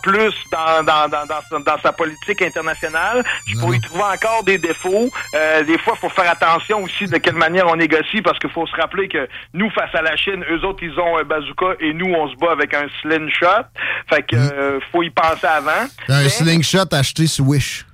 dans, 0.51 0.83
dans, 0.83 1.09
dans, 1.09 1.59
dans 1.59 1.81
sa 1.81 1.91
politique 1.91 2.41
internationale. 2.41 3.23
Je 3.47 3.57
peux 3.57 3.73
y 3.73 3.81
trouver 3.81 4.03
encore 4.03 4.43
des 4.43 4.57
défauts. 4.59 5.09
Euh, 5.33 5.63
des 5.63 5.79
fois, 5.79 5.93
il 5.97 5.99
faut 5.99 6.09
faire 6.09 6.29
attention 6.29 6.83
aussi 6.83 7.05
de 7.05 7.17
quelle 7.17 7.35
manière 7.35 7.67
on 7.67 7.75
négocie 7.75 8.21
parce 8.21 8.37
qu'il 8.37 8.51
faut 8.51 8.67
se 8.73 8.81
rappeler 8.81 9.07
que 9.07 9.27
nous, 9.53 9.69
face 9.71 9.93
à 9.93 10.01
la 10.01 10.15
Chine, 10.15 10.43
eux 10.49 10.65
autres, 10.65 10.83
ils 10.83 10.97
ont 10.99 11.17
un 11.17 11.23
bazooka 11.23 11.75
et 11.79 11.93
nous, 11.93 12.13
on 12.13 12.29
se 12.29 12.35
bat 12.35 12.51
avec 12.51 12.73
un 12.73 12.87
slingshot. 13.01 13.65
Fait 14.09 14.23
que 14.23 14.35
euh, 14.35 14.79
faut 14.91 15.03
y 15.03 15.09
penser 15.09 15.47
avant. 15.47 15.87
Un 16.09 16.29
slingshot 16.29 16.91
acheté 16.91 17.27
sur 17.27 17.47
Wish. 17.47 17.85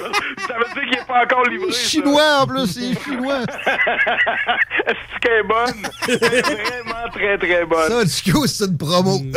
Ça 0.46 0.54
veut 0.58 0.64
dire 0.74 0.82
qu'il 0.82 0.98
n'est 0.98 1.04
pas 1.06 1.22
encore 1.24 1.44
livré. 1.44 1.72
ça. 1.72 1.88
Chinois, 1.88 2.38
en 2.40 2.46
plus, 2.46 2.66
c'est 2.72 3.02
chinois. 3.04 3.40
Est-ce 4.86 5.18
qu'elle 5.20 5.38
est 5.38 5.42
bonne? 5.42 5.88
Elle 6.08 6.34
est 6.34 6.42
vraiment 6.42 7.08
très, 7.12 7.38
très 7.38 7.64
bonne. 7.64 7.88
Ça, 7.88 8.04
du 8.24 8.32
coup, 8.32 8.46
c'est 8.46 8.64
une 8.66 8.78
promo. 8.78 9.18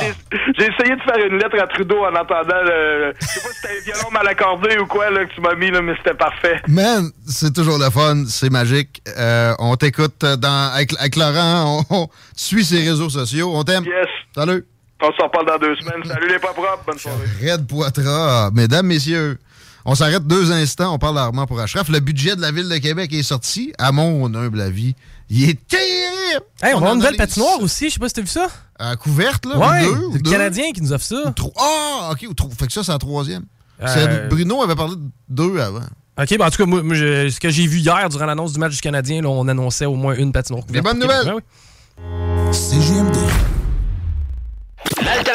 J'ai- 0.00 0.14
J'ai 0.58 0.64
essayé 0.72 0.96
de 0.96 1.02
faire 1.02 1.26
une 1.26 1.38
lettre 1.38 1.58
à 1.60 1.66
Trudeau 1.66 2.04
en 2.04 2.14
entendant 2.14 2.62
le. 2.64 3.12
Je 3.20 3.26
sais 3.26 3.40
pas 3.40 3.48
si 3.48 3.54
c'était 3.62 3.68
un 3.78 3.80
violon 3.94 4.10
mal 4.12 4.28
accordé 4.28 4.78
ou 4.78 4.86
quoi 4.86 5.10
là, 5.10 5.24
que 5.24 5.34
tu 5.34 5.40
m'as 5.40 5.54
mis, 5.54 5.70
là, 5.70 5.82
mais 5.82 5.94
c'était 5.98 6.14
parfait. 6.16 6.60
Man, 6.68 7.10
c'est 7.26 7.52
toujours 7.54 7.78
le 7.78 7.90
fun, 7.90 8.24
c'est 8.28 8.50
magique. 8.50 9.02
Euh, 9.18 9.54
on 9.58 9.76
t'écoute 9.76 10.20
dans, 10.24 10.70
avec, 10.74 10.92
avec 10.98 11.16
Laurent, 11.16 11.82
on, 11.90 11.96
on 11.96 12.08
suit 12.36 12.64
ses 12.64 12.80
réseaux 12.88 13.10
sociaux. 13.10 13.50
On 13.54 13.62
t'aime. 13.64 13.84
Yes. 13.84 14.08
Salut. 14.34 14.64
On 15.02 15.12
s'en 15.12 15.24
reparle 15.24 15.46
dans 15.46 15.58
deux 15.58 15.76
semaines. 15.76 16.04
Salut 16.06 16.28
les 16.28 16.38
pas 16.38 16.52
propres. 16.54 16.82
Bonne 16.86 16.98
soirée. 16.98 17.26
Red 17.42 17.66
Poitras. 17.66 18.50
Mesdames, 18.52 18.86
messieurs, 18.86 19.38
on 19.84 19.94
s'arrête 19.94 20.26
deux 20.26 20.50
instants. 20.52 20.94
On 20.94 20.98
parle 20.98 21.16
d'Armand 21.16 21.46
pour 21.46 21.60
Ashraf. 21.60 21.88
Le 21.88 22.00
budget 22.00 22.34
de 22.34 22.40
la 22.40 22.50
Ville 22.50 22.68
de 22.68 22.76
Québec 22.78 23.12
est 23.12 23.22
sorti. 23.22 23.72
À 23.78 23.92
mon 23.92 24.32
humble 24.34 24.60
avis, 24.60 24.94
il 25.28 25.50
est 25.50 25.66
terrible. 25.68 26.44
Hey, 26.62 26.72
on 26.74 26.78
va 26.80 26.86
avoir 26.86 26.92
une 26.94 26.98
nouvelle 27.00 27.16
patinoire 27.16 27.60
aussi, 27.60 27.88
je 27.88 27.94
sais 27.94 28.00
pas 28.00 28.08
si 28.08 28.14
t'as 28.14 28.22
vu 28.22 28.26
ça. 28.26 28.48
À 28.78 28.96
couverte, 28.96 29.44
là. 29.46 29.58
Ouais, 29.58 29.84
deux, 29.84 29.94
le 30.14 30.18
deux. 30.20 30.30
Canadien 30.30 30.72
qui 30.72 30.80
nous 30.82 30.92
offre 30.92 31.04
ça. 31.04 31.34
Ah, 31.58 32.10
OK. 32.12 32.26
ou 32.28 32.50
Fait 32.58 32.66
que 32.66 32.72
ça, 32.72 32.82
c'est 32.82 32.92
la 32.92 32.98
troisième. 32.98 33.44
Euh, 33.82 33.86
C'est- 33.86 34.28
Bruno 34.28 34.62
avait 34.62 34.74
parlé 34.74 34.96
de 34.96 35.02
deux 35.28 35.58
avant. 35.60 35.80
OK, 36.18 36.38
ben 36.38 36.46
en 36.46 36.50
tout 36.50 36.56
cas, 36.56 36.64
moi, 36.66 36.82
moi, 36.82 36.94
je- 36.94 37.28
ce 37.28 37.38
que 37.38 37.50
j'ai 37.50 37.66
vu 37.66 37.78
hier 37.78 38.08
durant 38.08 38.24
l'annonce 38.24 38.54
du 38.54 38.58
match 38.58 38.72
du 38.74 38.80
Canadien, 38.80 39.20
là, 39.20 39.28
on 39.28 39.46
annonçait 39.48 39.84
au 39.84 39.94
moins 39.96 40.14
une 40.16 40.32
patinoire 40.32 40.64
couverte. 40.64 40.84
bonnes 40.84 40.98
nouvelles. 40.98 41.26
Ouais, 41.26 41.34
ouais. 41.34 42.52
CGMD. 42.52 43.16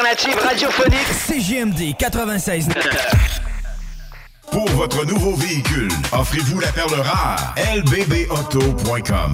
L'alternative 0.02 0.38
radiophonique 0.42 1.06
CGMD 1.26 1.96
96. 1.96 2.68
Pour 4.50 4.68
votre 4.70 5.04
nouveau 5.04 5.34
véhicule, 5.36 5.90
offrez-vous 6.12 6.60
la 6.60 6.72
perle 6.72 6.94
rare. 7.00 7.54
lbbauto.com. 7.76 9.32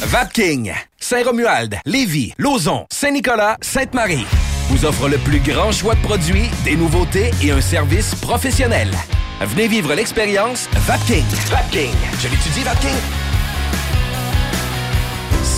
Vapking, 0.00 0.72
Saint-Romuald, 0.98 1.76
Lévis, 1.84 2.32
Lauson, 2.38 2.86
Saint-Nicolas, 2.90 3.56
Sainte-Marie 3.60 4.26
vous 4.70 4.84
offre 4.84 5.08
le 5.08 5.16
plus 5.18 5.40
grand 5.40 5.72
choix 5.72 5.94
de 5.94 6.02
produits, 6.02 6.50
des 6.64 6.76
nouveautés 6.76 7.30
et 7.42 7.50
un 7.50 7.60
service 7.60 8.14
professionnel. 8.16 8.90
Venez 9.40 9.66
vivre 9.66 9.94
l'expérience 9.94 10.68
Vapking. 10.86 11.24
Vapking. 11.50 11.94
Je 12.20 12.28
l'étudie, 12.28 12.64
Vapking. 12.64 13.27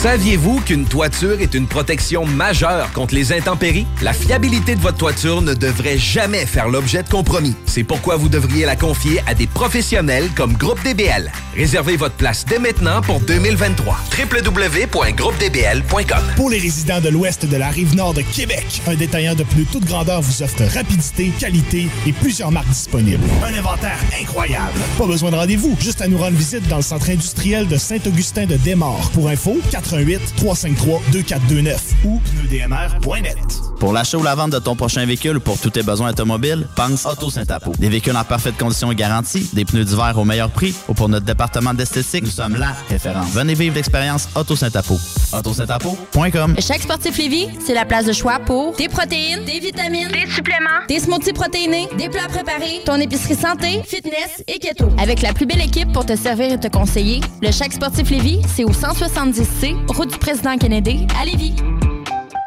Saviez-vous 0.00 0.60
qu'une 0.60 0.86
toiture 0.86 1.42
est 1.42 1.52
une 1.52 1.66
protection 1.66 2.24
majeure 2.24 2.90
contre 2.94 3.14
les 3.14 3.34
intempéries? 3.34 3.86
La 4.00 4.14
fiabilité 4.14 4.74
de 4.74 4.80
votre 4.80 4.96
toiture 4.96 5.42
ne 5.42 5.52
devrait 5.52 5.98
jamais 5.98 6.46
faire 6.46 6.70
l'objet 6.70 7.02
de 7.02 7.08
compromis. 7.10 7.54
C'est 7.66 7.84
pourquoi 7.84 8.16
vous 8.16 8.30
devriez 8.30 8.64
la 8.64 8.76
confier 8.76 9.20
à 9.26 9.34
des 9.34 9.46
professionnels 9.46 10.30
comme 10.34 10.54
Groupe 10.54 10.82
DBL. 10.84 11.30
Réservez 11.54 11.98
votre 11.98 12.14
place 12.14 12.46
dès 12.46 12.58
maintenant 12.58 13.02
pour 13.02 13.20
2023. 13.20 13.98
www.groupedbl.com 14.18 16.22
Pour 16.34 16.48
les 16.48 16.58
résidents 16.58 17.02
de 17.02 17.10
l'ouest 17.10 17.44
de 17.44 17.56
la 17.58 17.68
rive 17.68 17.94
nord 17.94 18.14
de 18.14 18.22
Québec, 18.22 18.80
un 18.86 18.94
détaillant 18.94 19.34
de 19.34 19.44
plus 19.44 19.66
toute 19.66 19.84
grandeur 19.84 20.22
vous 20.22 20.42
offre 20.42 20.62
rapidité, 20.74 21.30
qualité 21.38 21.88
et 22.06 22.14
plusieurs 22.14 22.52
marques 22.52 22.70
disponibles. 22.70 23.22
Un 23.44 23.52
inventaire 23.52 23.98
incroyable. 24.18 24.80
Pas 24.96 25.06
besoin 25.06 25.30
de 25.30 25.36
rendez-vous, 25.36 25.76
juste 25.78 26.00
à 26.00 26.08
nous 26.08 26.16
rendre 26.16 26.38
visite 26.38 26.66
dans 26.68 26.76
le 26.76 26.82
centre 26.82 27.10
industriel 27.10 27.68
de 27.68 27.76
Saint-Augustin 27.76 28.46
de 28.46 28.56
Desmaures. 28.56 29.10
Pour 29.12 29.28
info, 29.28 29.58
88 29.90 30.20
353 30.36 31.00
2429 31.12 31.94
ou 32.04 32.20
pneudmr.net. 32.20 33.36
Pour 33.80 33.92
l'achat 33.92 34.18
ou 34.18 34.22
la 34.22 34.34
vente 34.34 34.50
de 34.50 34.58
ton 34.58 34.76
prochain 34.76 35.04
véhicule 35.06 35.38
ou 35.38 35.40
pour 35.40 35.58
tous 35.58 35.70
tes 35.70 35.82
besoins 35.82 36.10
automobiles, 36.10 36.66
pense 36.76 37.06
Auto 37.06 37.30
Saint-Apo. 37.30 37.72
Des 37.78 37.88
véhicules 37.88 38.16
en 38.16 38.24
parfaite 38.24 38.56
condition 38.58 38.92
et 38.92 38.94
garantie, 38.94 39.48
des 39.52 39.64
pneus 39.64 39.84
d'hiver 39.84 40.14
au 40.16 40.24
meilleur 40.24 40.50
prix 40.50 40.74
ou 40.86 40.94
pour 40.94 41.08
notre 41.08 41.24
département 41.24 41.74
d'esthétique, 41.74 42.24
nous 42.24 42.30
sommes 42.30 42.56
la 42.56 42.76
référence. 42.88 43.30
Venez 43.32 43.54
vivre 43.54 43.74
l'expérience 43.74 44.28
Auto 44.36 44.54
Saint-Apo. 44.54 44.98
AutoSaint-Apo.com 45.32 46.56
Chaque 46.58 46.82
sportif 46.82 47.16
Lévis, 47.16 47.48
c'est 47.64 47.74
la 47.74 47.84
place 47.84 48.04
de 48.04 48.12
choix 48.12 48.38
pour 48.40 48.74
des 48.76 48.88
protéines, 48.88 49.44
des 49.44 49.60
vitamines, 49.60 50.08
des 50.08 50.30
suppléments, 50.30 50.84
des 50.88 50.98
smoothies 50.98 51.32
protéinés, 51.32 51.88
des 51.96 52.08
plats 52.08 52.28
préparés, 52.28 52.82
ton 52.84 52.96
épicerie 52.96 53.34
santé, 53.34 53.82
fitness 53.86 54.42
et 54.46 54.58
keto. 54.58 54.88
Avec 54.98 55.22
la 55.22 55.32
plus 55.32 55.46
belle 55.46 55.62
équipe 55.62 55.92
pour 55.92 56.04
te 56.04 56.16
servir 56.16 56.52
et 56.52 56.60
te 56.60 56.68
conseiller, 56.68 57.20
le 57.42 57.50
Chaque 57.50 57.72
sportif 57.72 58.10
Lévis, 58.10 58.40
c'est 58.54 58.64
au 58.64 58.70
170C, 58.70 59.76
route 59.88 60.10
du 60.10 60.18
président 60.18 60.56
Kennedy, 60.56 61.06
à 61.20 61.24
Lévis. 61.24 61.54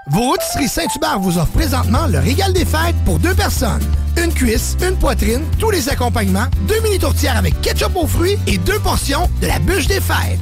Vos 0.08 0.22
rôtisseries 0.22 0.68
Saint-Hubert 0.68 1.20
vous 1.20 1.38
offrent 1.38 1.52
présentement 1.52 2.08
le 2.08 2.20
régal 2.20 2.54
des 2.54 2.66
fêtes 2.66 2.96
pour 3.06 3.20
deux 3.20 3.34
personnes. 3.34 3.82
Une 4.16 4.32
cuisse, 4.34 4.78
une 4.88 4.96
poitrine, 4.96 5.42
tous 5.58 5.72
les 5.72 5.90
accompagnements, 5.90 6.46
deux 6.68 6.80
mini 6.82 7.00
tourtières 7.00 7.38
avec 7.38 7.60
ketchup 7.62 7.96
aux 7.96 8.08
fruits 8.08 8.38
et 8.46 8.58
deux 8.58 8.80
portions 8.80 9.30
de 9.42 9.48
la 9.48 9.60
bûche 9.60 9.88
des 9.88 10.00
fêtes. 10.00 10.40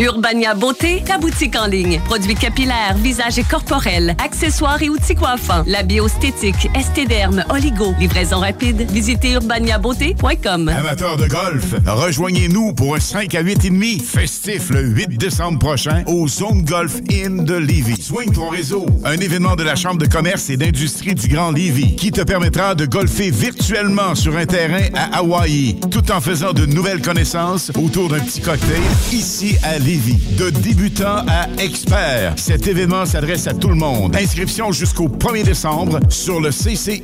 Urbania 0.00 0.54
Beauté, 0.54 1.02
ta 1.04 1.18
boutique 1.18 1.56
en 1.56 1.66
ligne. 1.66 2.00
Produits 2.06 2.34
capillaires, 2.34 2.96
visage 2.96 3.38
et 3.38 3.42
corporels, 3.42 4.16
accessoires 4.24 4.82
et 4.82 4.88
outils 4.88 5.14
coiffants. 5.14 5.62
La 5.66 5.82
bioesthétique, 5.82 6.70
estéderme, 6.74 7.44
oligo. 7.50 7.94
Livraison 8.00 8.38
rapide. 8.38 8.90
Visitez 8.90 9.32
urbaniabeauté.com. 9.32 10.70
Amateurs 10.70 11.18
de 11.18 11.26
golf, 11.26 11.74
rejoignez-nous 11.86 12.72
pour 12.72 12.94
un 12.94 13.00
5 13.00 13.34
à 13.34 13.42
8 13.42 13.66
et 13.66 13.68
demi 13.68 14.00
festif 14.00 14.70
le 14.70 14.80
8 14.80 15.18
décembre 15.18 15.58
prochain 15.58 16.02
au 16.06 16.26
Zone 16.28 16.64
Golf 16.64 16.94
Inn 17.10 17.44
de 17.44 17.56
Lévis. 17.56 18.00
Swing 18.00 18.32
ton 18.32 18.48
réseau, 18.48 18.86
un 19.04 19.18
événement 19.18 19.54
de 19.54 19.64
la 19.64 19.76
Chambre 19.76 19.98
de 19.98 20.06
commerce 20.06 20.48
et 20.48 20.56
d'industrie 20.56 21.14
du 21.14 21.28
Grand 21.28 21.50
Lévis 21.50 21.96
qui 21.96 22.10
te 22.10 22.22
permettra 22.22 22.74
de 22.74 22.86
golfer 22.86 23.30
virtuellement 23.30 24.14
sur 24.14 24.34
un 24.38 24.46
terrain 24.46 24.88
à 24.94 25.18
Hawaï 25.18 25.78
tout 25.90 26.10
en 26.10 26.22
faisant 26.22 26.54
de 26.54 26.64
nouvelles 26.64 27.02
connaissances 27.02 27.70
autour 27.76 28.08
d'un 28.08 28.20
petit 28.20 28.40
cocktail 28.40 28.80
ici 29.12 29.56
à 29.62 29.78
Lévis. 29.78 29.89
De 29.90 30.50
débutant 30.50 31.24
à 31.26 31.48
expert, 31.58 32.34
cet 32.36 32.68
événement 32.68 33.04
s'adresse 33.04 33.48
à 33.48 33.54
tout 33.54 33.70
le 33.70 33.74
monde. 33.74 34.14
Inscription 34.14 34.70
jusqu'au 34.70 35.08
1er 35.08 35.42
décembre 35.42 35.98
sur 36.08 36.40
le 36.40 36.52
ccijlevy.ca 36.52 36.94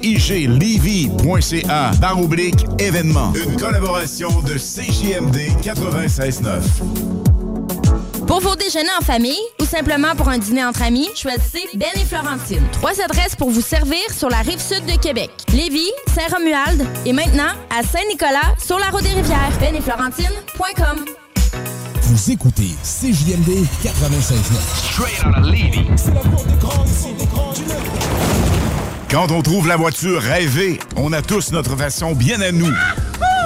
barre 2.00 2.22
oblique 2.22 2.64
événement. 2.78 3.32
Une 3.34 3.56
collaboration 3.56 4.28
de 4.42 4.52
CJMD 4.54 5.36
96.9. 5.64 6.60
Pour 8.28 8.38
vos 8.38 8.54
déjeuners 8.54 8.86
en 9.00 9.04
famille 9.04 9.34
ou 9.60 9.64
simplement 9.64 10.14
pour 10.14 10.28
un 10.28 10.38
dîner 10.38 10.64
entre 10.64 10.82
amis, 10.82 11.08
choisissez 11.16 11.66
Ben 11.74 11.90
et 11.96 12.04
Florentine. 12.04 12.62
Trois 12.70 13.00
adresses 13.00 13.34
pour 13.34 13.50
vous 13.50 13.62
servir 13.62 13.98
sur 14.16 14.28
la 14.28 14.42
rive 14.42 14.60
sud 14.60 14.86
de 14.86 14.96
Québec. 14.96 15.30
Lévis, 15.52 15.90
Saint-Romuald 16.14 16.86
et 17.04 17.12
maintenant 17.12 17.50
à 17.76 17.82
Saint-Nicolas 17.82 18.54
sur 18.64 18.78
la 18.78 18.90
route 18.90 19.02
des 19.02 19.08
rivières. 19.08 19.58
Ben 19.60 19.74
et 19.74 19.80
Florentine.com. 19.80 21.25
Vous 22.08 22.30
écoutez 22.30 22.70
CJMD 22.84 23.66
96.9. 23.82 24.36
Straight 24.76 25.24
out 25.24 25.38
of 25.38 25.44
Levy. 25.44 25.88
Quand 29.10 29.32
on 29.32 29.42
trouve 29.42 29.66
la 29.66 29.76
voiture 29.76 30.22
rêvée, 30.22 30.78
on 30.94 31.12
a 31.12 31.20
tous 31.20 31.50
notre 31.50 31.74
façon 31.74 32.14
bien 32.14 32.40
à 32.42 32.52
nous 32.52 32.72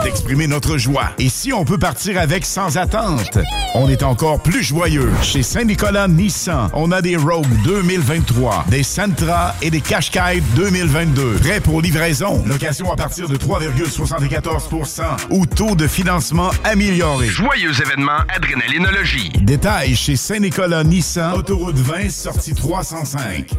d'exprimer 0.03 0.47
notre 0.47 0.79
joie. 0.79 1.11
Et 1.19 1.29
si 1.29 1.53
on 1.53 1.65
peut 1.65 1.79
partir 1.79 2.19
avec 2.19 2.45
sans 2.45 2.77
attente, 2.77 3.39
on 3.75 3.89
est 3.89 4.03
encore 4.03 4.43
plus 4.43 4.63
joyeux. 4.63 5.11
Chez 5.23 5.43
Saint-Nicolas 5.43 6.09
Nissan, 6.09 6.71
on 6.75 6.93
a 6.93 7.03
des 7.03 7.17
Rogue 7.17 7.47
2023, 7.65 8.67
des 8.69 8.83
Sentra 8.83 9.55
et 9.63 9.71
des 9.71 9.81
Qashqai 9.81 10.43
2022. 10.57 11.37
Prêts 11.37 11.61
pour 11.61 11.81
livraison. 11.83 12.43
Location 12.47 12.93
à 12.93 12.97
partir 12.97 13.29
de 13.29 13.37
3,74% 13.37 15.03
ou 15.31 15.47
taux 15.47 15.75
de 15.75 15.87
financement 15.87 16.51
amélioré. 16.65 17.27
Joyeux 17.27 17.73
événement 17.81 18.21
Adrénalinologie. 18.35 19.31
Détails 19.41 19.97
chez 19.97 20.17
Saint-Nicolas 20.17 20.85
Nissan, 20.85 21.35
autoroute 21.35 21.77
20, 21.77 22.11
sortie 22.11 22.55
305. 22.55 23.51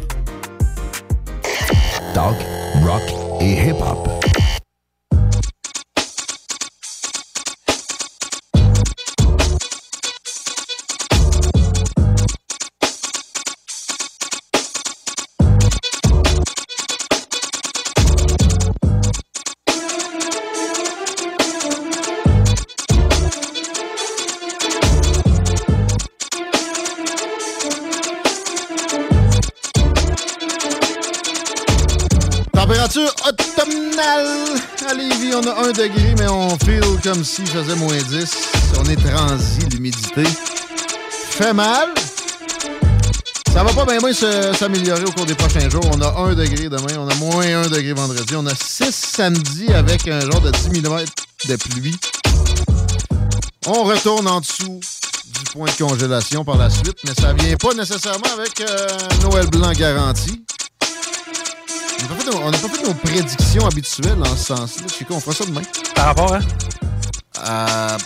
Talk, 2.14 2.36
rock 2.84 3.02
et 3.40 3.68
hip-hop. 3.68 4.41
degrés, 35.72 36.14
mais 36.18 36.28
on 36.28 36.56
feel 36.58 36.82
comme 37.02 37.24
si 37.24 37.44
je 37.46 37.52
faisais 37.52 37.76
moins 37.76 37.96
10. 37.96 38.36
On 38.80 38.84
est 38.84 38.96
transi, 38.96 39.60
l'humidité 39.70 40.24
fait 41.30 41.52
mal. 41.52 41.88
Ça 43.52 43.62
va 43.64 43.72
pas 43.72 43.84
bien 43.84 44.00
moins 44.00 44.12
s'améliorer 44.12 45.04
au 45.04 45.10
cours 45.12 45.26
des 45.26 45.34
prochains 45.34 45.68
jours. 45.68 45.84
On 45.94 46.00
a 46.00 46.14
1 46.30 46.34
degré 46.34 46.68
demain, 46.68 46.98
on 46.98 47.08
a 47.08 47.14
moins 47.16 47.44
1 47.44 47.68
degré 47.68 47.92
vendredi, 47.92 48.34
on 48.36 48.46
a 48.46 48.54
6 48.54 48.92
samedi 48.92 49.72
avec 49.74 50.08
un 50.08 50.20
genre 50.20 50.40
de 50.40 50.50
10 50.50 50.80
mm 50.80 51.04
de 51.48 51.56
pluie. 51.56 51.96
On 53.66 53.84
retourne 53.84 54.26
en 54.28 54.40
dessous 54.40 54.80
du 55.26 55.44
point 55.52 55.66
de 55.66 55.84
congélation 55.84 56.44
par 56.44 56.56
la 56.56 56.70
suite, 56.70 56.96
mais 57.04 57.14
ça 57.18 57.32
vient 57.32 57.56
pas 57.56 57.74
nécessairement 57.74 58.32
avec 58.36 58.60
euh, 58.60 58.86
Noël 59.22 59.46
Blanc 59.46 59.72
garanti. 59.72 60.44
On 62.04 62.08
n'a 62.08 62.14
pas, 62.14 62.24
fait 62.24 62.30
nos- 62.30 62.42
on 62.42 62.50
n'a 62.50 62.58
pas 62.58 62.68
fait 62.68 62.82
nos 62.86 62.94
prédictions 62.94 63.66
habituelles 63.66 64.18
en 64.20 64.36
ce 64.36 64.44
sens-là. 64.46 64.82
Je 64.88 64.94
sais 64.94 65.04
quoi, 65.04 65.16
on 65.16 65.20
fera 65.20 65.34
ça 65.34 65.44
demain. 65.44 65.62
Par 65.94 66.06
rapport, 66.06 66.34
hein? 66.34 66.40
À 67.44 67.96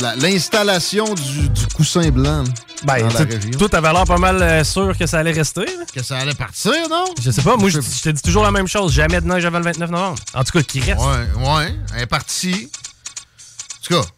la- 0.00 0.16
l'installation 0.16 1.14
du, 1.14 1.48
du 1.48 1.66
coussin 1.68 2.08
blanc 2.10 2.44
Ben, 2.84 3.00
dans 3.00 3.08
la 3.18 3.24
région. 3.24 3.50
Tout 3.58 3.68
avait 3.72 3.92
l'air 3.92 4.04
pas 4.04 4.18
mal 4.18 4.42
euh, 4.42 4.64
sûr 4.64 4.96
que 4.98 5.06
ça 5.06 5.18
allait 5.20 5.32
rester. 5.32 5.64
là. 5.64 5.84
Que 5.94 6.02
ça 6.02 6.18
allait 6.18 6.34
partir, 6.34 6.72
non? 6.90 7.04
Je 7.22 7.30
sais 7.30 7.42
pas, 7.42 7.56
moi 7.56 7.70
je, 7.70 7.80
je 7.80 8.02
te 8.02 8.08
dis 8.10 8.22
toujours 8.22 8.42
la 8.42 8.50
même 8.50 8.68
chose. 8.68 8.92
Jamais 8.92 9.20
de 9.20 9.26
neige 9.26 9.44
avant 9.44 9.58
le 9.58 9.64
29 9.64 9.90
novembre. 9.90 10.18
En 10.34 10.44
tout 10.44 10.52
cas, 10.52 10.62
qui 10.62 10.80
reste. 10.80 11.00
Ouais, 11.00 11.46
ouais, 11.56 11.74
elle 11.94 12.02
est 12.02 12.06
partie. 12.06 12.70
En 12.70 13.86
tout 13.86 14.02
cas, 14.02 14.08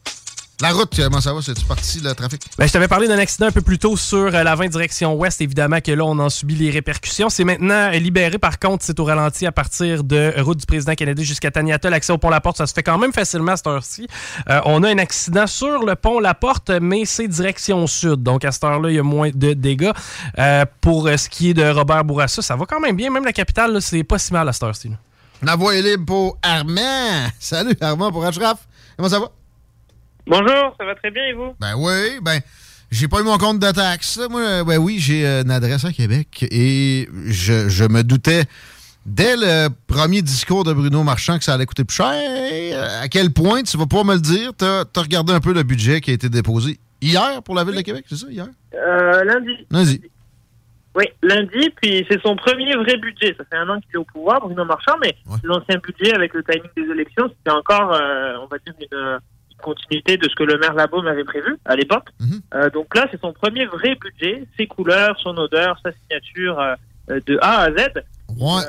la 0.60 0.72
route, 0.72 0.92
comment 0.96 1.20
ça 1.20 1.32
va? 1.32 1.40
C'est-tu 1.40 1.64
parti, 1.64 2.00
le 2.00 2.14
trafic? 2.14 2.42
Ben, 2.58 2.66
je 2.66 2.72
t'avais 2.72 2.88
parlé 2.88 3.06
d'un 3.06 3.18
accident 3.18 3.46
un 3.46 3.52
peu 3.52 3.60
plus 3.60 3.78
tôt 3.78 3.96
sur 3.96 4.34
euh, 4.34 4.42
la 4.42 4.54
20 4.56 4.68
direction 4.68 5.14
ouest. 5.14 5.40
Évidemment 5.40 5.80
que 5.80 5.92
là, 5.92 6.04
on 6.04 6.18
en 6.18 6.28
subit 6.28 6.56
les 6.56 6.70
répercussions. 6.70 7.28
C'est 7.28 7.44
maintenant 7.44 7.92
euh, 7.92 7.98
libéré. 7.98 8.38
Par 8.38 8.58
contre, 8.58 8.84
c'est 8.84 8.98
au 8.98 9.04
ralenti 9.04 9.46
à 9.46 9.52
partir 9.52 10.02
de 10.02 10.16
euh, 10.16 10.42
route 10.42 10.58
du 10.58 10.66
président 10.66 10.94
Kennedy 10.94 11.24
jusqu'à 11.24 11.50
Taniata. 11.50 11.90
L'accès 11.90 12.12
au 12.12 12.18
pont 12.18 12.28
La 12.28 12.40
Porte, 12.40 12.56
ça 12.56 12.66
se 12.66 12.74
fait 12.74 12.82
quand 12.82 12.98
même 12.98 13.12
facilement 13.12 13.52
à 13.52 13.56
cette 13.56 13.66
heure-ci. 13.68 14.08
Euh, 14.48 14.60
on 14.64 14.82
a 14.82 14.88
un 14.88 14.98
accident 14.98 15.46
sur 15.46 15.84
le 15.84 15.94
pont 15.94 16.18
La 16.18 16.34
Porte, 16.34 16.70
mais 16.70 17.04
c'est 17.04 17.28
direction 17.28 17.86
sud. 17.86 18.22
Donc, 18.22 18.44
à 18.44 18.52
cette 18.52 18.64
heure-là, 18.64 18.90
il 18.90 18.96
y 18.96 18.98
a 18.98 19.04
moins 19.04 19.30
de 19.32 19.52
dégâts. 19.52 19.92
Euh, 20.38 20.64
pour 20.80 21.06
euh, 21.06 21.16
ce 21.16 21.28
qui 21.28 21.50
est 21.50 21.54
de 21.54 21.68
Robert 21.68 22.04
Bourassa, 22.04 22.42
ça 22.42 22.56
va 22.56 22.66
quand 22.66 22.80
même 22.80 22.96
bien. 22.96 23.10
Même 23.10 23.24
la 23.24 23.32
capitale, 23.32 23.80
c'est 23.80 24.02
pas 24.04 24.18
si 24.18 24.32
mal 24.32 24.48
à 24.48 24.52
cette 24.52 24.64
heure-ci. 24.64 24.90
La 25.42 25.54
voie 25.54 25.76
est 25.76 25.82
libre 25.82 26.04
pour 26.04 26.38
Armand. 26.42 27.28
Salut, 27.38 27.76
Armand, 27.80 28.10
pour 28.10 28.24
Ashraf. 28.24 28.66
Comment 28.96 29.08
ça 29.08 29.20
va? 29.20 29.30
Bonjour, 30.28 30.74
ça 30.78 30.84
va 30.84 30.94
très 30.94 31.10
bien 31.10 31.24
et 31.24 31.32
vous? 31.32 31.54
Ben 31.58 31.74
oui, 31.76 32.18
ben, 32.22 32.38
j'ai 32.90 33.08
pas 33.08 33.20
eu 33.20 33.24
mon 33.24 33.38
compte 33.38 33.58
de 33.60 33.70
taxes. 33.70 34.18
là. 34.18 34.28
Moi, 34.28 34.40
euh, 34.42 34.64
ben 34.64 34.76
oui, 34.78 34.98
j'ai 34.98 35.26
euh, 35.26 35.42
une 35.42 35.50
adresse 35.50 35.84
à 35.84 35.92
Québec 35.92 36.44
et 36.50 37.08
je, 37.26 37.68
je 37.68 37.84
me 37.84 38.02
doutais 38.02 38.44
dès 39.06 39.36
le 39.36 39.68
premier 39.86 40.20
discours 40.20 40.64
de 40.64 40.72
Bruno 40.74 41.02
Marchand 41.02 41.38
que 41.38 41.44
ça 41.44 41.54
allait 41.54 41.64
coûter 41.64 41.84
plus 41.84 41.96
cher. 41.96 42.12
Euh, 42.12 43.02
À 43.02 43.08
quel 43.08 43.32
point, 43.32 43.62
tu 43.62 43.76
vas 43.78 43.86
pas 43.86 44.04
me 44.04 44.14
le 44.14 44.20
dire, 44.20 44.52
t'as 44.56 44.80
as 44.82 45.00
regardé 45.00 45.32
un 45.32 45.40
peu 45.40 45.54
le 45.54 45.62
budget 45.62 46.00
qui 46.02 46.10
a 46.10 46.14
été 46.14 46.28
déposé 46.28 46.78
hier 47.00 47.42
pour 47.42 47.54
la 47.54 47.64
Ville 47.64 47.76
de 47.76 47.80
Québec, 47.82 48.04
c'est 48.08 48.16
ça, 48.16 48.26
hier? 48.28 48.46
Euh, 48.74 49.24
lundi. 49.24 49.66
Vas-y. 49.70 50.00
Oui, 50.94 51.04
lundi, 51.22 51.70
puis 51.80 52.04
c'est 52.10 52.20
son 52.22 52.34
premier 52.36 52.74
vrai 52.74 52.96
budget. 52.98 53.34
Ça 53.38 53.44
fait 53.48 53.56
un 53.56 53.68
an 53.70 53.80
qu'il 53.80 53.94
est 53.94 53.98
au 53.98 54.04
pouvoir, 54.04 54.40
Bruno 54.40 54.64
Marchand, 54.64 54.96
mais 55.00 55.14
l'ancien 55.44 55.78
budget 55.78 56.12
avec 56.12 56.34
le 56.34 56.42
timing 56.42 56.68
des 56.76 56.92
élections, 56.92 57.28
c'était 57.28 57.56
encore, 57.56 57.94
euh, 57.94 58.34
on 58.42 58.46
va 58.46 58.58
dire, 58.58 58.74
une 58.80 59.18
continuité 59.62 60.16
de 60.16 60.28
ce 60.28 60.34
que 60.34 60.44
le 60.44 60.58
maire 60.58 60.74
Labaume 60.74 61.06
avait 61.06 61.24
prévu 61.24 61.58
à 61.64 61.76
l'époque. 61.76 62.08
Euh, 62.54 62.70
donc 62.70 62.94
là, 62.94 63.06
c'est 63.10 63.20
son 63.20 63.32
premier 63.32 63.66
vrai 63.66 63.96
budget, 63.96 64.44
ses 64.56 64.66
couleurs, 64.66 65.18
son 65.20 65.36
odeur, 65.36 65.78
sa 65.84 65.92
signature 65.92 66.58
euh, 66.58 67.20
de 67.26 67.38
A 67.42 67.60
à 67.62 67.70
Z. 67.70 67.76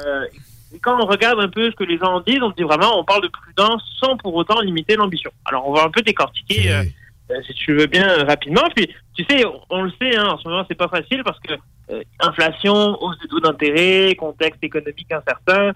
Euh, 0.05 0.25
et 0.73 0.79
quand 0.79 1.01
on 1.01 1.05
regarde 1.05 1.39
un 1.39 1.49
peu 1.49 1.69
ce 1.71 1.75
que 1.75 1.83
les 1.83 1.97
gens 1.97 2.15
en 2.15 2.21
disent, 2.21 2.41
on 2.41 2.51
dit 2.51 2.63
vraiment, 2.63 2.99
on 2.99 3.03
parle 3.03 3.23
de 3.23 3.27
prudence 3.27 3.83
sans 3.99 4.17
pour 4.17 4.35
autant 4.35 4.59
limiter 4.61 4.95
l'ambition. 4.95 5.31
Alors, 5.45 5.67
on 5.67 5.73
va 5.73 5.83
un 5.83 5.89
peu 5.89 6.01
décortiquer, 6.01 6.83
si 7.45 7.53
tu 7.53 7.75
veux 7.75 7.87
bien, 7.87 8.23
rapidement. 8.25 8.67
Puis, 8.75 8.87
tu 9.15 9.25
sais, 9.29 9.45
on, 9.45 9.61
on 9.69 9.81
le 9.83 9.91
sait, 9.99 10.15
hein, 10.15 10.27
en 10.27 10.37
ce 10.37 10.47
moment, 10.47 10.63
c'est 10.67 10.77
pas 10.77 10.87
facile 10.87 11.23
parce 11.23 11.39
que 11.39 11.53
inflation, 12.19 13.01
hausse 13.01 13.17
des 13.19 13.27
taux 13.27 13.39
d'intérêt, 13.39 14.15
contexte 14.15 14.63
économique 14.63 15.11
incertain. 15.11 15.73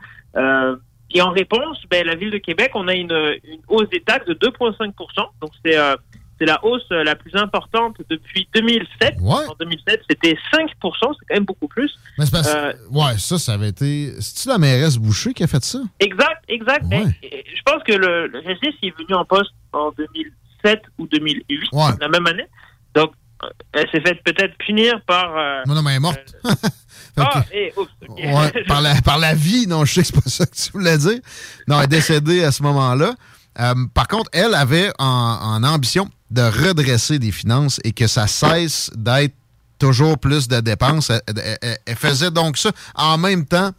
Et 1.13 1.21
en 1.21 1.31
réponse, 1.31 1.77
ben, 1.89 2.05
la 2.05 2.15
ville 2.15 2.31
de 2.31 2.37
Québec, 2.39 2.71
on 2.75 2.87
a 2.87 2.93
une, 2.93 3.11
une 3.43 3.61
hausse 3.67 3.89
des 3.89 4.01
taxes 4.01 4.25
de 4.27 4.33
2,5 4.33 4.93
Donc, 5.41 5.51
c'est 5.63 5.77
euh, 5.77 5.95
c'est 6.39 6.45
la 6.47 6.63
hausse 6.65 6.81
euh, 6.91 7.03
la 7.03 7.15
plus 7.15 7.33
importante 7.35 7.97
depuis 8.09 8.47
2007. 8.55 9.15
En 9.49 9.55
2007, 9.59 10.01
c'était 10.09 10.35
5% 10.51 10.67
c'est 10.81 10.97
quand 10.99 11.15
même 11.35 11.45
beaucoup 11.45 11.67
plus. 11.67 11.93
Mais 12.17 12.25
parce- 12.31 12.51
Euh, 12.53 12.73
ouais, 12.91 13.17
ça, 13.19 13.37
ça 13.37 13.53
avait 13.53 13.69
été. 13.69 14.11
C'est-tu 14.19 14.49
la 14.49 14.57
mairesse 14.57 14.97
Boucher 14.97 15.33
qui 15.33 15.43
a 15.43 15.47
fait 15.47 15.63
ça? 15.63 15.79
Exact, 15.99 16.43
exact. 16.47 16.85
Euh, 16.91 17.05
je 17.23 17.61
pense 17.63 17.83
que 17.83 17.93
le, 17.93 18.27
le 18.27 18.41
GC 18.41 18.75
est 18.81 18.97
venu 18.97 19.13
en 19.13 19.25
poste 19.25 19.51
en 19.71 19.91
2007 19.91 20.81
ou 20.97 21.05
2008, 21.07 21.69
la 22.01 22.07
même 22.09 22.25
année. 22.25 22.47
Donc, 22.95 23.11
euh, 23.43 23.47
elle 23.73 23.87
s'est 23.91 24.01
faite 24.01 24.23
peut-être 24.23 24.57
punir 24.57 24.99
par. 25.05 25.37
euh, 25.37 25.61
Non, 25.67 25.75
non, 25.75 25.83
mais 25.83 25.91
elle 25.91 25.97
est 25.97 25.99
morte. 25.99 26.35
ah, 27.17 27.43
eh, 27.53 27.71
oups, 27.77 27.89
ok. 28.07 28.17
Ouais, 28.17 28.63
par, 28.67 28.81
la, 28.81 29.01
par 29.01 29.19
la 29.19 29.33
vie, 29.35 29.67
non, 29.67 29.85
je 29.85 29.93
sais 29.93 30.01
que 30.01 30.07
c'est 30.07 30.23
pas 30.23 30.29
ça 30.29 30.45
que 30.45 30.55
tu 30.55 30.71
voulais 30.71 30.97
dire. 30.97 31.19
Non, 31.67 31.77
elle 31.79 31.85
est 31.85 31.87
décédée 31.87 32.43
à 32.43 32.51
ce 32.51 32.63
moment-là. 32.63 33.13
Euh, 33.59 33.73
par 33.93 34.07
contre, 34.07 34.29
elle 34.33 34.53
avait 34.55 34.91
en, 34.97 35.05
en 35.05 35.63
ambition 35.63 36.09
de 36.31 36.41
redresser 36.41 37.19
des 37.19 37.31
finances 37.31 37.79
et 37.83 37.91
que 37.91 38.07
ça 38.07 38.25
cesse 38.27 38.89
d'être 38.95 39.35
toujours 39.77 40.17
plus 40.17 40.47
de 40.47 40.59
dépenses. 40.59 41.09
Elle, 41.11 41.21
elle- 41.27 41.57
elle- 41.61 41.77
elle 41.85 41.95
faisait 41.95 42.31
donc 42.31 42.57
ça 42.57 42.71
en 42.95 43.17
même 43.19 43.45
temps 43.45 43.71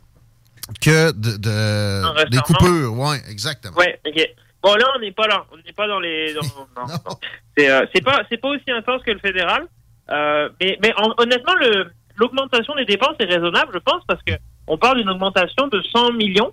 que 0.81 1.11
de, 1.13 2.29
des 2.31 2.39
coupures. 2.39 2.93
Oui, 2.97 3.17
exactement. 3.29 3.77
Ouais, 3.77 3.99
ok. 4.07 4.29
Bon, 4.63 4.75
là, 4.77 4.87
on 4.97 5.01
n'est 5.01 5.13
pas 5.13 5.27
là. 5.27 5.45
On 5.53 5.57
n'est 5.57 5.73
pas 5.77 5.87
dans 5.89 6.01
les. 6.01 6.33
dans- 6.35 6.41
non, 6.77 6.87
non. 6.87 7.17
C'est 7.57 7.69
euh, 7.69 7.85
c'est 7.95 8.01
pas, 8.03 8.23
aussi 8.45 8.71
intense 8.71 9.03
que 9.05 9.11
le 9.11 9.19
fédéral. 9.19 9.67
Euh, 10.11 10.49
mais 10.61 10.79
mais 10.83 10.93
en- 10.97 11.15
honnêtement, 11.19 11.55
le- 11.57 11.91
l'augmentation 12.17 12.75
des 12.75 12.85
dépenses 12.85 13.17
est 13.19 13.25
raisonnable, 13.25 13.71
je 13.75 13.79
pense, 13.79 14.03
parce 14.07 14.23
que 14.23 14.33
on 14.67 14.79
parle 14.79 14.99
d'une 14.99 15.11
augmentation 15.11 15.69
de 15.69 15.81
100 15.83 16.13
millions, 16.13 16.53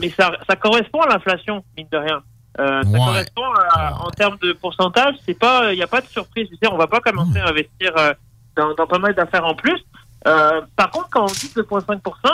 mais 0.00 0.08
ça, 0.10 0.32
ça 0.48 0.56
correspond 0.56 1.00
à 1.02 1.08
l'inflation, 1.08 1.64
mine 1.76 1.86
de 1.92 1.98
rien. 1.98 2.22
Euh, 2.60 2.82
ça 2.82 2.88
Ouais. 2.90 2.98
correspond 2.98 3.44
à- 3.72 4.04
en 4.04 4.10
termes 4.10 4.36
de 4.42 4.52
pourcentage, 4.52 5.14
c'est 5.24 5.38
pas, 5.38 5.72
il 5.72 5.76
n'y 5.76 5.82
a 5.82 5.86
pas 5.86 6.00
de 6.00 6.06
surprise. 6.06 6.46
Je 6.48 6.50
veux 6.52 6.58
dire, 6.60 6.72
on 6.72 6.76
va 6.78 6.86
pas 6.86 7.00
commencer 7.00 7.38
à 7.38 7.48
investir 7.48 7.92
euh, 7.96 8.12
dans, 8.56 8.74
dans 8.74 8.86
pas 8.86 8.98
mal 8.98 9.14
d'affaires 9.14 9.44
en 9.46 9.54
plus. 9.54 9.80
Euh, 10.26 10.60
par 10.76 10.90
contre, 10.90 11.08
quand 11.10 11.22
on 11.22 11.26
dit 11.26 11.50
2,5%, 11.54 12.30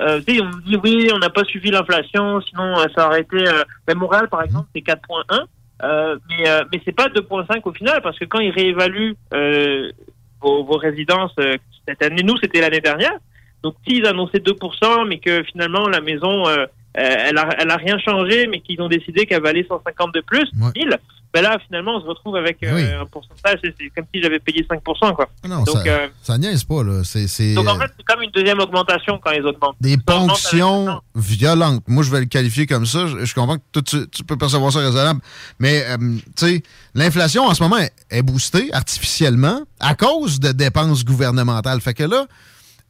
euh, 0.00 0.20
tu 0.26 0.36
sais, 0.36 0.42
on 0.42 0.50
dit 0.66 0.76
oui, 0.82 1.10
on 1.14 1.18
n'a 1.18 1.30
pas 1.30 1.44
suivi 1.44 1.70
l'inflation, 1.70 2.40
sinon 2.40 2.76
ça 2.96 3.06
aurait 3.06 3.20
été. 3.20 3.44
Ben, 3.86 3.96
Montréal, 3.96 4.28
par 4.28 4.42
exemple, 4.42 4.68
c'est 4.74 4.80
4,1. 4.82 5.44
Euh, 5.82 6.18
mais 6.28 6.44
mais 6.72 6.82
c'est 6.84 6.92
pas 6.92 7.08
2,5 7.08 7.60
au 7.64 7.72
final 7.72 8.02
parce 8.02 8.18
que 8.18 8.24
quand 8.26 8.40
ils 8.40 8.50
réévaluent 8.50 9.16
vos, 10.40 10.64
vos 10.64 10.76
résidences 10.76 11.34
euh, 11.38 11.56
cette 11.86 12.02
année, 12.02 12.22
nous 12.22 12.36
c'était 12.38 12.60
l'année 12.60 12.80
dernière. 12.80 13.18
Donc 13.62 13.74
s'ils 13.86 14.06
annonçaient 14.06 14.38
2%, 14.38 15.06
mais 15.06 15.18
que 15.18 15.42
finalement 15.44 15.88
la 15.88 16.00
maison 16.00 16.48
euh, 16.48 16.66
elle 16.94 17.38
a 17.38 17.48
elle 17.58 17.70
a 17.70 17.76
rien 17.76 17.98
changé, 17.98 18.46
mais 18.48 18.60
qu'ils 18.60 18.80
ont 18.82 18.88
décidé 18.88 19.26
qu'elle 19.26 19.42
valait 19.42 19.64
150 19.68 20.14
de 20.14 20.20
plus, 20.20 20.48
1000, 20.54 20.98
ben 21.32 21.42
là 21.42 21.58
finalement 21.66 21.96
on 21.96 22.00
se 22.00 22.06
retrouve 22.06 22.36
avec 22.36 22.62
euh, 22.62 23.02
un 23.02 23.06
pourcentage, 23.06 23.60
c'est 23.62 23.90
comme 23.94 24.04
si 24.12 24.20
j'avais 24.20 24.40
payé 24.40 24.66
5% 24.68 25.14
quoi. 25.14 25.28
Ah 25.44 25.48
Non, 25.48 25.62
donc 25.62 25.76
ça, 25.76 25.82
euh, 25.86 26.08
ça 26.22 26.38
niaise 26.38 26.64
pas, 26.64 26.82
là. 26.82 27.02
Donc 27.54 27.68
en 27.68 27.76
euh, 27.76 27.78
fait 27.78 27.92
c'est 27.96 28.04
comme 28.04 28.22
une 28.22 28.30
deuxième 28.30 28.58
augmentation 28.58 29.20
quand 29.22 29.30
ils 29.30 29.46
augmentent. 29.46 29.76
des 29.80 29.94
augmente 29.94 30.28
ponctions 30.28 31.00
violentes. 31.14 31.84
Moi, 31.86 32.02
je 32.02 32.10
vais 32.10 32.20
le 32.20 32.26
qualifier 32.26 32.66
comme 32.66 32.86
ça. 32.86 33.06
Je, 33.06 33.24
je 33.24 33.34
comprends 33.34 33.56
que 33.58 33.62
toi, 33.72 33.82
tu, 33.82 34.08
tu 34.08 34.24
peux 34.24 34.36
percevoir 34.36 34.72
ça 34.72 34.80
raisonnable. 34.80 35.20
Mais, 35.58 35.84
euh, 35.88 35.96
tu 36.36 36.46
sais, 36.46 36.62
l'inflation 36.94 37.44
en 37.44 37.54
ce 37.54 37.62
moment 37.62 37.78
est, 37.78 37.92
est 38.10 38.22
boostée 38.22 38.68
artificiellement 38.72 39.60
à 39.78 39.94
cause 39.94 40.40
de 40.40 40.52
dépenses 40.52 41.04
gouvernementales. 41.04 41.80
Fait 41.80 41.94
que 41.94 42.04
là, 42.04 42.26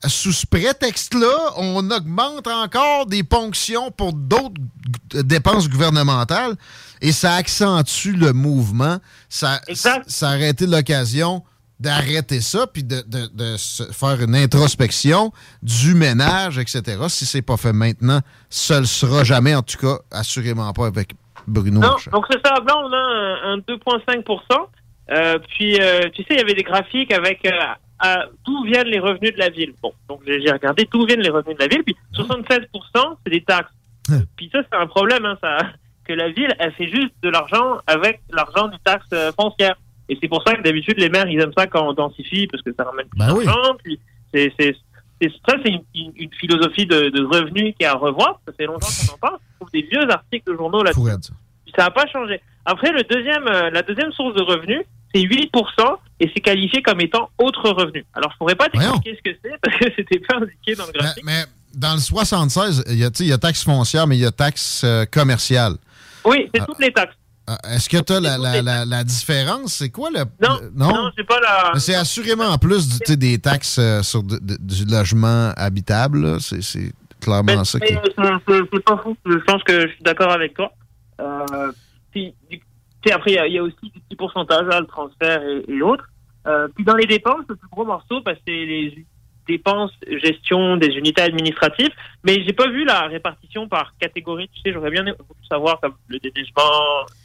sous 0.06 0.32
ce 0.32 0.47
prétexte-là, 0.47 1.52
on 1.56 1.90
augmente 1.90 2.47
encore 2.47 3.06
des 3.06 3.22
ponctions 3.22 3.90
pour 3.90 4.12
d'autres 4.12 4.55
dépenses 5.12 5.68
gouvernementales 5.68 6.55
et 7.02 7.12
ça 7.12 7.35
accentue 7.35 8.12
le 8.16 8.32
mouvement. 8.32 8.98
Ça, 9.28 9.60
ça 10.06 10.28
aurait 10.28 10.51
été 10.51 10.66
l'occasion 10.66 11.44
d'arrêter 11.78 12.40
ça 12.43 12.66
puis 12.66 12.85
de, 12.85 13.02
de- 13.06 13.31
de 13.32 13.56
se 13.56 13.85
faire 13.85 14.20
une 14.20 14.35
introspection 14.36 15.32
du 15.62 15.94
ménage, 15.94 16.59
etc. 16.59 16.82
Si 17.09 17.24
c'est 17.27 17.40
pas 17.43 17.56
fait 17.56 17.72
maintenant, 17.72 18.20
ça 18.51 18.81
le 18.81 18.86
sera 18.86 19.24
jamais, 19.24 19.55
en 19.55 19.62
tout 19.62 19.78
cas, 19.78 19.98
assurément 20.10 20.70
pas 20.74 20.86
avec 20.86 21.12
Bruno 21.47 21.81
Non, 21.81 21.97
donc 22.12 22.27
c'est 22.31 22.40
ça. 22.44 22.52
Là, 22.55 22.74
on 22.77 22.93
a 22.93 22.97
un, 22.97 23.55
un 23.55 23.59
2,5%. 23.59 24.66
Euh, 25.11 25.39
puis, 25.39 25.81
euh, 25.81 26.09
tu 26.15 26.23
sais, 26.23 26.35
il 26.35 26.39
y 26.39 26.41
avait 26.41 26.55
des 26.55 26.62
graphiques 26.62 27.12
avec 27.12 27.45
euh, 28.05 28.15
d'où 28.47 28.65
viennent 28.65 28.87
les 28.87 28.99
revenus 28.99 29.35
de 29.35 29.39
la 29.39 29.51
ville. 29.51 29.74
Bon, 29.82 29.93
donc 30.09 30.23
j'ai 30.27 30.51
regardé 30.51 30.89
d'où 30.91 31.05
viennent 31.05 31.20
les 31.20 31.31
revenus 31.31 31.57
de 31.57 31.62
la 31.62 31.69
ville. 31.69 31.82
Puis 31.85 31.97
76%, 32.15 32.69
c'est 33.24 33.31
des 33.31 33.43
taxes. 33.43 33.73
Puis 34.37 34.51
ça, 34.53 34.61
c'est 34.62 34.77
un 34.77 34.87
problème, 34.87 35.24
hein, 35.24 35.37
ça, 35.41 35.59
que 36.05 36.12
la 36.12 36.31
ville, 36.31 36.53
elle 36.59 36.73
fait 36.73 36.89
juste 36.89 37.12
de 37.23 37.28
l'argent 37.28 37.78
avec 37.87 38.20
l'argent 38.31 38.69
du 38.69 38.78
taxe 38.85 39.07
euh, 39.12 39.32
foncière. 39.39 39.77
Et 40.09 40.19
c'est 40.20 40.28
pour 40.28 40.43
ça 40.45 40.55
que 40.55 40.62
d'habitude, 40.62 40.99
les 40.99 41.09
maires, 41.09 41.28
ils 41.28 41.41
aiment 41.41 41.53
ça 41.57 41.66
quand 41.66 41.87
on 41.87 41.93
densifie, 41.93 42.49
parce 42.49 42.62
que 42.62 42.73
ça 42.77 42.85
ramène 42.85 43.07
plus 43.07 43.20
oui. 43.32 43.45
d'argent. 43.45 43.77
Puis 43.85 44.01
c'est, 44.32 44.53
ça, 44.59 45.55
c'est 45.65 45.70
une, 45.95 46.31
philosophie 46.32 46.87
de, 46.87 47.11
de 47.11 47.24
revenus 47.24 47.74
qui 47.77 47.85
est 47.85 47.87
à 47.87 47.95
revoir. 47.95 48.41
Ça 48.47 48.53
fait 48.55 48.66
longtemps 48.66 48.89
qu'on 48.89 49.15
en 49.15 49.19
parle. 49.19 49.39
Je 49.53 49.57
trouve 49.57 49.70
des 49.70 49.82
vieux 49.82 50.11
articles 50.11 50.51
de 50.51 50.57
journaux 50.57 50.82
là-dessus. 50.82 51.32
Ça 51.77 51.85
n'a 51.85 51.91
pas 51.91 52.07
changé. 52.07 52.41
Après, 52.65 52.91
le 52.91 53.05
deuxième, 53.05 53.45
la 53.45 53.82
deuxième 53.82 54.11
source 54.12 54.35
de 54.35 54.43
revenus, 54.43 54.85
c'est 55.15 55.20
8% 55.23 55.49
et 56.20 56.31
c'est 56.35 56.41
qualifié 56.41 56.82
comme 56.82 57.01
étant 57.01 57.31
autre 57.39 57.70
revenu. 57.70 58.05
Alors, 58.15 58.31
je 58.32 58.37
pourrais 58.39 58.55
pas 58.55 58.69
t'expliquer 58.69 59.16
ce 59.24 59.31
que 59.31 59.37
c'est 59.43 59.59
parce 59.62 59.77
que 59.78 59.85
c'était 59.97 60.19
pas 60.20 60.37
indiqué 60.37 60.74
dans 60.74 60.87
le 60.87 60.93
graphique. 60.93 61.24
Mais 61.24 61.45
dans 61.74 61.95
le 61.95 62.01
76, 62.01 62.85
il 62.89 62.99
y 62.99 63.05
a, 63.05 63.11
il 63.20 63.27
y 63.27 63.32
a 63.32 63.39
taxe 63.39 63.65
foncière, 63.65 64.07
mais 64.07 64.16
il 64.16 64.20
y 64.20 64.27
a 64.27 64.31
taxe 64.32 64.82
euh, 64.85 65.05
commerciale. 65.07 65.74
Oui, 66.24 66.49
c'est 66.55 66.61
Ah. 66.61 66.66
toutes 66.66 66.81
les 66.81 66.93
taxes. 66.93 67.15
Euh, 67.49 67.55
Est-ce 67.74 67.89
que 67.89 67.97
tu 67.97 68.12
as 68.12 68.20
la, 68.20 68.39
la- 68.39 68.62
la- 68.62 68.85
la 68.85 69.03
différence? 69.05 69.74
C'est 69.74 69.89
quoi 69.89 70.11
le. 70.11 70.20
Non, 70.41 70.61
non, 70.74 71.11
c'est 71.16 71.24
pas 71.27 71.41
la. 71.41 71.78
C'est 71.81 71.95
assurément 71.95 72.45
en 72.45 72.59
plus 72.59 73.01
du- 73.01 73.16
des 73.16 73.39
taxes 73.39 73.78
euh, 73.78 74.03
sur 74.03 74.23
de- 74.23 74.39
de- 74.41 74.59
du 74.61 74.85
logement 74.85 75.53
habitable. 75.57 76.41
C'est 76.41 76.93
clairement 77.20 77.57
Mais- 77.57 77.65
ça 77.65 77.81
qui. 77.81 77.95
c'est- 77.95 78.01
c'est 78.16 78.61
c'est 78.73 78.85
pas 78.85 78.99
fou. 79.03 79.16
Je 79.27 79.35
pense 79.47 79.62
que 79.65 79.81
je 79.89 79.93
suis 79.95 80.03
d'accord 80.03 80.31
avec 80.31 80.55
toi. 80.55 80.70
Euh, 81.20 81.73
puis, 82.12 82.35
du- 82.51 82.61
sais, 83.09 83.12
après, 83.14 83.32
il 83.32 83.35
y 83.35 83.39
a- 83.39 83.47
il 83.47 83.52
y, 83.55 83.59
a 83.59 83.62
aussi 83.62 83.77
des 83.82 84.01
petits 84.01 84.16
pourcentages, 84.16 84.66
là, 84.66 84.81
le 84.81 84.86
transfert 84.86 85.43
et, 85.43 85.64
et 85.72 85.82
autres. 85.82 86.05
Euh, 86.47 86.68
puis 86.74 86.85
dans 86.85 86.97
les 86.97 87.06
dépenses, 87.06 87.44
le 87.48 87.56
plus 87.56 87.68
gros 87.70 87.85
morceau, 87.85 88.20
bah, 88.22 88.32
c'est 88.47 88.52
les 88.52 89.05
dépenses, 89.47 89.93
gestion 90.22 90.77
des 90.77 90.89
unités 90.89 91.22
administratives. 91.22 91.90
Mais 92.24 92.43
j'ai 92.44 92.52
pas 92.52 92.68
vu 92.68 92.85
la 92.85 93.09
répartition 93.09 93.68
par 93.68 93.94
catégorie. 94.01 94.48
Tu 94.55 94.60
sais, 94.62 94.72
j'aurais 94.72 94.90
bien 94.90 95.02
voulu 95.02 95.47
savoir 95.51 95.81
comme 95.81 95.94
le 96.09 96.18
déneigement, 96.18 96.62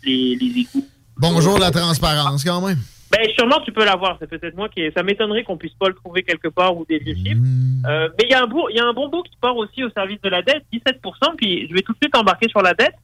les, 0.03 0.35
les 0.35 0.61
égouts. 0.61 0.85
Bonjour 1.17 1.59
la 1.59 1.71
transparence 1.71 2.43
quand 2.43 2.61
même. 2.65 2.77
Ben, 3.11 3.29
sûrement, 3.37 3.61
tu 3.63 3.71
peux 3.71 3.85
l'avoir. 3.85 4.17
C'est 4.19 4.27
peut-être 4.27 4.55
moi 4.55 4.67
qui. 4.67 4.81
Ça 4.97 5.03
m'étonnerait 5.03 5.43
qu'on 5.43 5.55
puisse 5.57 5.75
pas 5.75 5.87
le 5.87 5.93
trouver 5.93 6.23
quelque 6.23 6.47
part 6.49 6.75
ou 6.75 6.85
des 6.85 6.97
vieux 6.97 7.15
chiffres. 7.15 7.39
Euh, 7.87 8.09
mais 8.17 8.25
il 8.27 8.31
y, 8.31 8.33
a 8.33 8.41
un 8.43 8.47
beau- 8.47 8.67
il 8.69 8.75
y 8.75 8.79
a 8.79 8.85
un 8.85 8.93
bon 8.93 9.07
bout 9.07 9.21
qui 9.23 9.37
part 9.39 9.55
aussi 9.55 9.83
au 9.83 9.89
service 9.91 10.19
de 10.21 10.29
la 10.29 10.41
dette, 10.41 10.63
17%. 10.73 11.35
Puis 11.37 11.67
je 11.69 11.73
vais 11.73 11.81
tout 11.81 11.93
de 11.93 11.97
suite 12.01 12.15
embarquer 12.17 12.49
sur 12.49 12.61
la 12.61 12.73
dette. 12.73 12.95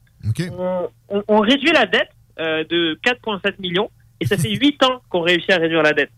On, 0.58 0.88
on- 1.08 1.22
on 1.28 1.40
réduit 1.40 1.70
la 1.72 1.86
dette 1.86 2.10
euh, 2.40 2.64
de 2.68 2.98
4,7 3.04 3.54
millions. 3.60 3.90
Et 4.20 4.26
ça 4.26 4.36
fait 4.36 4.50
8 4.50 4.80
ans 4.84 5.02
qu'on 5.08 5.22
réussit 5.22 5.50
à 5.50 5.56
réduire 5.56 5.82
la 5.82 5.92
dette. 5.92 6.10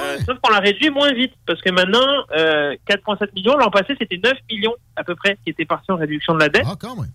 Euh, 0.00 0.18
sauf 0.24 0.38
qu'on 0.40 0.52
la 0.52 0.60
réduit 0.60 0.90
moins 0.90 1.12
vite. 1.12 1.32
Parce 1.44 1.60
que 1.60 1.70
maintenant, 1.70 2.06
euh, 2.36 2.76
4,7 2.88 3.32
millions, 3.34 3.56
l'an 3.56 3.68
passé, 3.68 3.96
c'était 4.00 4.20
9 4.22 4.32
millions 4.48 4.74
à 4.94 5.02
peu 5.02 5.16
près 5.16 5.36
qui 5.44 5.50
étaient 5.50 5.64
partis 5.64 5.90
en 5.90 5.96
réduction 5.96 6.34
de 6.34 6.38
la 6.40 6.48
dette. 6.50 6.64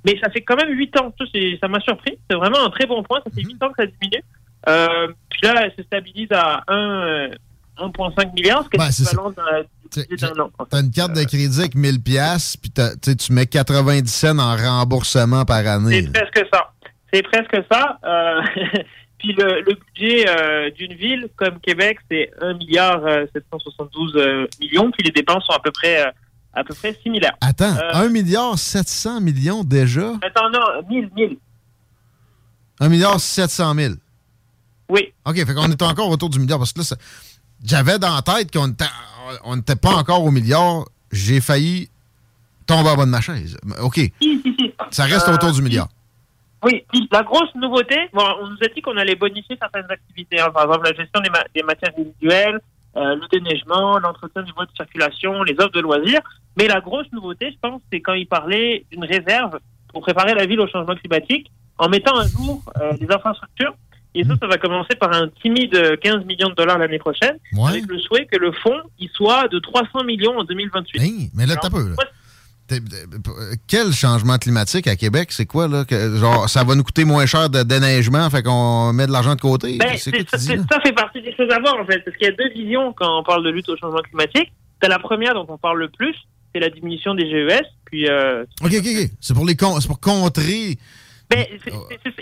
Mais 0.03 0.19
ça 0.21 0.29
fait 0.29 0.41
quand 0.41 0.57
même 0.57 0.69
8 0.77 0.99
ans. 0.99 1.13
Ça, 1.61 1.67
m'a 1.69 1.79
surpris. 1.79 2.17
C'est 2.29 2.35
vraiment 2.35 2.65
un 2.65 2.69
très 2.71 2.85
bon 2.85 3.03
point. 3.03 3.21
Ça 3.25 3.31
fait 3.33 3.41
8 3.41 3.63
ans 3.63 3.69
que 3.69 3.85
ça 3.85 3.89
diminue. 4.01 4.21
Euh, 4.67 5.07
puis 5.29 5.39
là, 5.43 5.61
elle 5.63 5.73
se 5.77 5.83
stabilise 5.83 6.27
à 6.31 6.61
1, 6.67 6.75
euh, 6.75 7.29
1,5 7.77 8.33
milliard, 8.33 8.63
ce 8.65 8.69
qui 8.69 8.75
est 8.75 8.79
Ben, 8.79 8.85
l'équivalent 8.87 9.29
d'un 9.31 10.43
an. 10.43 10.49
T'as 10.69 10.81
une 10.81 10.91
carte 10.91 11.13
de 11.13 11.23
crédit 11.23 11.59
avec 11.59 11.75
1000 11.75 12.01
pièces 12.01 12.57
puis 12.57 12.69
t'as- 12.71 12.91
tu 12.95 13.11
sais, 13.11 13.15
tu 13.15 13.31
mets 13.33 13.45
90 13.45 14.07
cents 14.13 14.37
en 14.39 14.55
remboursement 14.57 15.45
par 15.45 15.65
année. 15.67 16.03
C'est 16.03 16.13
presque 16.31 16.47
ça. 16.53 16.69
C'est 17.13 17.21
presque 17.23 17.55
ça. 17.71 17.99
Euh, 18.03 18.41
puis 19.19 19.33
le, 19.33 19.61
le 19.61 19.75
budget 19.75 20.27
euh, 20.27 20.71
d'une 20.71 20.93
ville 20.93 21.29
comme 21.35 21.59
Québec, 21.59 21.99
c'est 22.09 22.31
1 22.41 22.55
milliard 22.55 23.05
euh, 23.05 23.25
772 23.33 24.13
euh, 24.15 24.47
millions. 24.59 24.89
Puis 24.91 25.03
les 25.03 25.11
dépenses 25.11 25.45
sont 25.45 25.53
à 25.53 25.59
peu 25.59 25.71
près, 25.71 26.03
à 26.53 26.63
peu 26.63 26.73
près 26.73 26.97
similaires. 27.03 27.35
Attends, 27.41 27.75
Euh, 27.77 28.05
1 28.05 28.09
milliard 28.09 28.57
700 28.57 29.21
millions 29.21 29.63
déjà? 29.63 30.13
Attends, 30.21 30.49
non, 30.49 30.59
1000, 30.89 31.09
1000. 31.15 31.37
1 32.79 32.89
milliard 32.89 33.19
700 33.19 33.73
000? 33.75 33.93
Oui. 34.89 35.13
OK, 35.25 35.35
fait 35.35 35.53
qu'on 35.53 35.71
est 35.71 35.81
encore 35.81 36.09
autour 36.09 36.29
du 36.29 36.39
milliard 36.39 36.57
parce 36.59 36.73
que 36.73 36.79
là, 36.79 36.85
ça- 36.85 36.97
j'avais 37.63 37.97
dans 37.99 38.13
la 38.15 38.21
tête 38.21 38.51
qu'on 38.51 38.67
était- 38.67 38.83
on 39.45 39.55
n'était 39.55 39.75
pas 39.75 39.91
encore 39.93 40.23
au 40.23 40.31
milliard. 40.31 40.85
J'ai 41.11 41.39
failli 41.39 41.89
tomber 42.65 42.89
en 42.89 42.97
bas 42.97 43.05
de 43.05 43.11
ma 43.11 43.21
chaise. 43.21 43.57
OK. 43.81 44.01
Ça 44.91 45.05
reste 45.05 45.29
autour 45.29 45.51
du 45.53 45.61
milliard. 45.61 45.87
Oui, 46.63 46.85
la 47.11 47.23
grosse 47.23 47.53
nouveauté, 47.55 47.95
bon, 48.13 48.23
on 48.41 48.47
nous 48.47 48.57
a 48.63 48.67
dit 48.73 48.81
qu'on 48.81 48.95
allait 48.97 49.15
bonifier 49.15 49.57
certaines 49.59 49.89
activités, 49.89 50.39
hein, 50.39 50.49
par 50.53 50.63
exemple 50.63 50.85
la 50.89 50.93
gestion 50.93 51.19
des, 51.21 51.29
ma- 51.29 51.43
des 51.53 51.63
matières 51.63 51.91
individuelles, 51.97 52.59
euh, 52.95 53.15
le 53.15 53.27
déneigement, 53.31 53.97
l'entretien 53.99 54.43
du 54.43 54.51
voie 54.53 54.65
de 54.65 54.71
circulation, 54.75 55.43
les 55.43 55.53
offres 55.59 55.71
de 55.71 55.79
loisirs. 55.81 56.21
Mais 56.57 56.67
la 56.67 56.79
grosse 56.79 57.11
nouveauté, 57.11 57.51
je 57.51 57.57
pense, 57.59 57.81
c'est 57.91 57.99
quand 58.01 58.13
il 58.13 58.27
parlait 58.27 58.85
d'une 58.91 59.03
réserve 59.05 59.59
pour 59.91 60.01
préparer 60.01 60.33
la 60.35 60.45
ville 60.45 60.59
au 60.59 60.67
changement 60.67 60.95
climatique 60.95 61.51
en 61.79 61.89
mettant 61.89 62.15
à 62.17 62.27
jour 62.27 62.61
euh, 62.79 62.93
les 62.99 63.11
infrastructures. 63.11 63.73
Et 64.15 64.23
ça, 64.23 64.35
ça 64.39 64.45
va 64.45 64.57
commencer 64.59 64.95
par 64.95 65.11
un 65.11 65.27
timide 65.41 65.99
15 65.99 66.23
millions 66.25 66.49
de 66.49 66.53
dollars 66.53 66.77
l'année 66.77 66.99
prochaine, 66.99 67.37
avec 67.71 67.87
le 67.87 67.97
souhait 67.97 68.27
que 68.27 68.37
le 68.37 68.51
fonds 68.51 68.79
il 68.99 69.09
soit 69.09 69.47
de 69.47 69.57
300 69.57 70.03
millions 70.03 70.37
en 70.37 70.43
2028. 70.43 70.99
mais 71.33 71.47
là, 71.47 71.55
t'as 71.61 71.69
peu. 71.71 71.89
là. 71.89 71.95
Quel 73.67 73.91
changement 73.91 74.37
climatique 74.37 74.87
à 74.87 74.95
Québec? 74.95 75.31
C'est 75.31 75.45
quoi, 75.45 75.67
là? 75.67 75.85
Que, 75.85 76.15
genre, 76.17 76.49
ça 76.49 76.63
va 76.63 76.75
nous 76.75 76.83
coûter 76.83 77.05
moins 77.05 77.25
cher 77.25 77.49
de 77.49 77.63
déneigement, 77.63 78.29
fait 78.29 78.41
qu'on 78.43 78.93
met 78.93 79.05
de 79.07 79.11
l'argent 79.11 79.35
de 79.35 79.41
côté? 79.41 79.77
Ben, 79.77 79.97
c'est 79.97 80.11
dis, 80.11 80.25
ça 80.71 80.79
fait 80.81 80.93
partie 80.93 81.21
des 81.21 81.35
choses 81.35 81.51
à 81.51 81.59
voir 81.59 81.75
en 81.79 81.85
fait, 81.85 81.99
parce 81.99 82.15
qu'il 82.17 82.27
y 82.27 82.29
a 82.29 82.33
deux 82.33 82.49
visions 82.53 82.93
quand 82.93 83.19
on 83.19 83.23
parle 83.23 83.43
de 83.43 83.49
lutte 83.49 83.69
au 83.69 83.77
changement 83.77 84.01
climatique. 84.01 84.51
C'est 84.81 84.89
la 84.89 84.99
première 84.99 85.33
dont 85.33 85.45
on 85.49 85.57
parle 85.57 85.79
le 85.79 85.89
plus, 85.89 86.15
c'est 86.53 86.59
la 86.59 86.69
diminution 86.69 87.13
des 87.15 87.29
GES. 87.29 87.63
Puis 87.85 88.07
euh, 88.09 88.43
OK, 88.61 88.71
OK, 88.73 88.85
OK. 88.85 89.09
C'est 89.19 89.33
pour, 89.33 89.45
les 89.45 89.55
con- 89.55 89.77
pour 89.87 89.99
contrer... 89.99 90.77
ben, 91.29 91.45
c'est- 91.63 91.71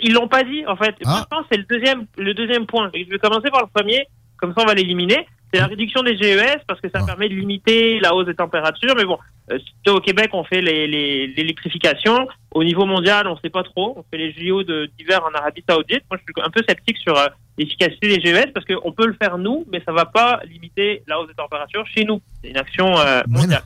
ils 0.02 0.12
l'ont 0.12 0.28
pas 0.28 0.44
dit 0.44 0.64
en 0.66 0.76
fait. 0.76 0.92
Que 0.98 1.04
c'est 1.50 1.58
le 1.58 1.64
deuxième, 1.64 2.06
le 2.18 2.34
deuxième 2.34 2.66
point. 2.66 2.90
Je 2.94 3.08
vais 3.10 3.18
commencer 3.18 3.50
par 3.50 3.62
le 3.62 3.68
premier, 3.72 4.04
comme 4.38 4.52
ça 4.54 4.62
on 4.62 4.66
va 4.66 4.74
l'éliminer. 4.74 5.26
C'est 5.52 5.60
la 5.60 5.66
réduction 5.66 6.02
des 6.02 6.16
GES 6.16 6.62
parce 6.66 6.80
que 6.80 6.88
ça 6.88 7.04
permet 7.04 7.28
de 7.28 7.34
limiter 7.34 8.00
la 8.00 8.14
hausse 8.14 8.26
des 8.26 8.34
températures. 8.34 8.94
Mais 8.96 9.04
bon, 9.04 9.18
euh, 9.50 9.58
au 9.92 10.00
Québec 10.00 10.30
on 10.32 10.44
fait 10.44 10.62
les- 10.62 10.86
les- 10.86 11.26
l'électrification. 11.28 12.26
Au 12.52 12.64
niveau 12.64 12.86
mondial, 12.86 13.26
on 13.26 13.36
sait 13.38 13.50
pas 13.50 13.62
trop. 13.62 13.94
On 13.98 14.04
fait 14.10 14.18
les 14.18 14.32
JO 14.32 14.62
d'hiver 14.62 15.20
en 15.24 15.34
Arabie 15.36 15.62
Saoudite. 15.68 16.02
Moi, 16.10 16.18
je 16.18 16.22
suis 16.32 16.42
un 16.46 16.50
peu 16.50 16.62
sceptique 16.66 16.96
sur 16.98 17.16
euh, 17.18 17.26
l'efficacité 17.58 18.08
des 18.08 18.20
GES 18.20 18.52
parce 18.54 18.64
qu'on 18.66 18.92
peut 18.92 19.06
le 19.06 19.16
faire 19.20 19.36
nous, 19.38 19.66
mais 19.70 19.82
ça 19.84 19.92
va 19.92 20.06
pas 20.06 20.40
limiter 20.48 21.02
la 21.06 21.20
hausse 21.20 21.28
des 21.28 21.34
températures 21.34 21.86
chez 21.86 22.04
nous. 22.04 22.20
C'est 22.42 22.50
une 22.50 22.56
action 22.58 22.96
euh, 22.98 23.20
mondiale. 23.28 23.62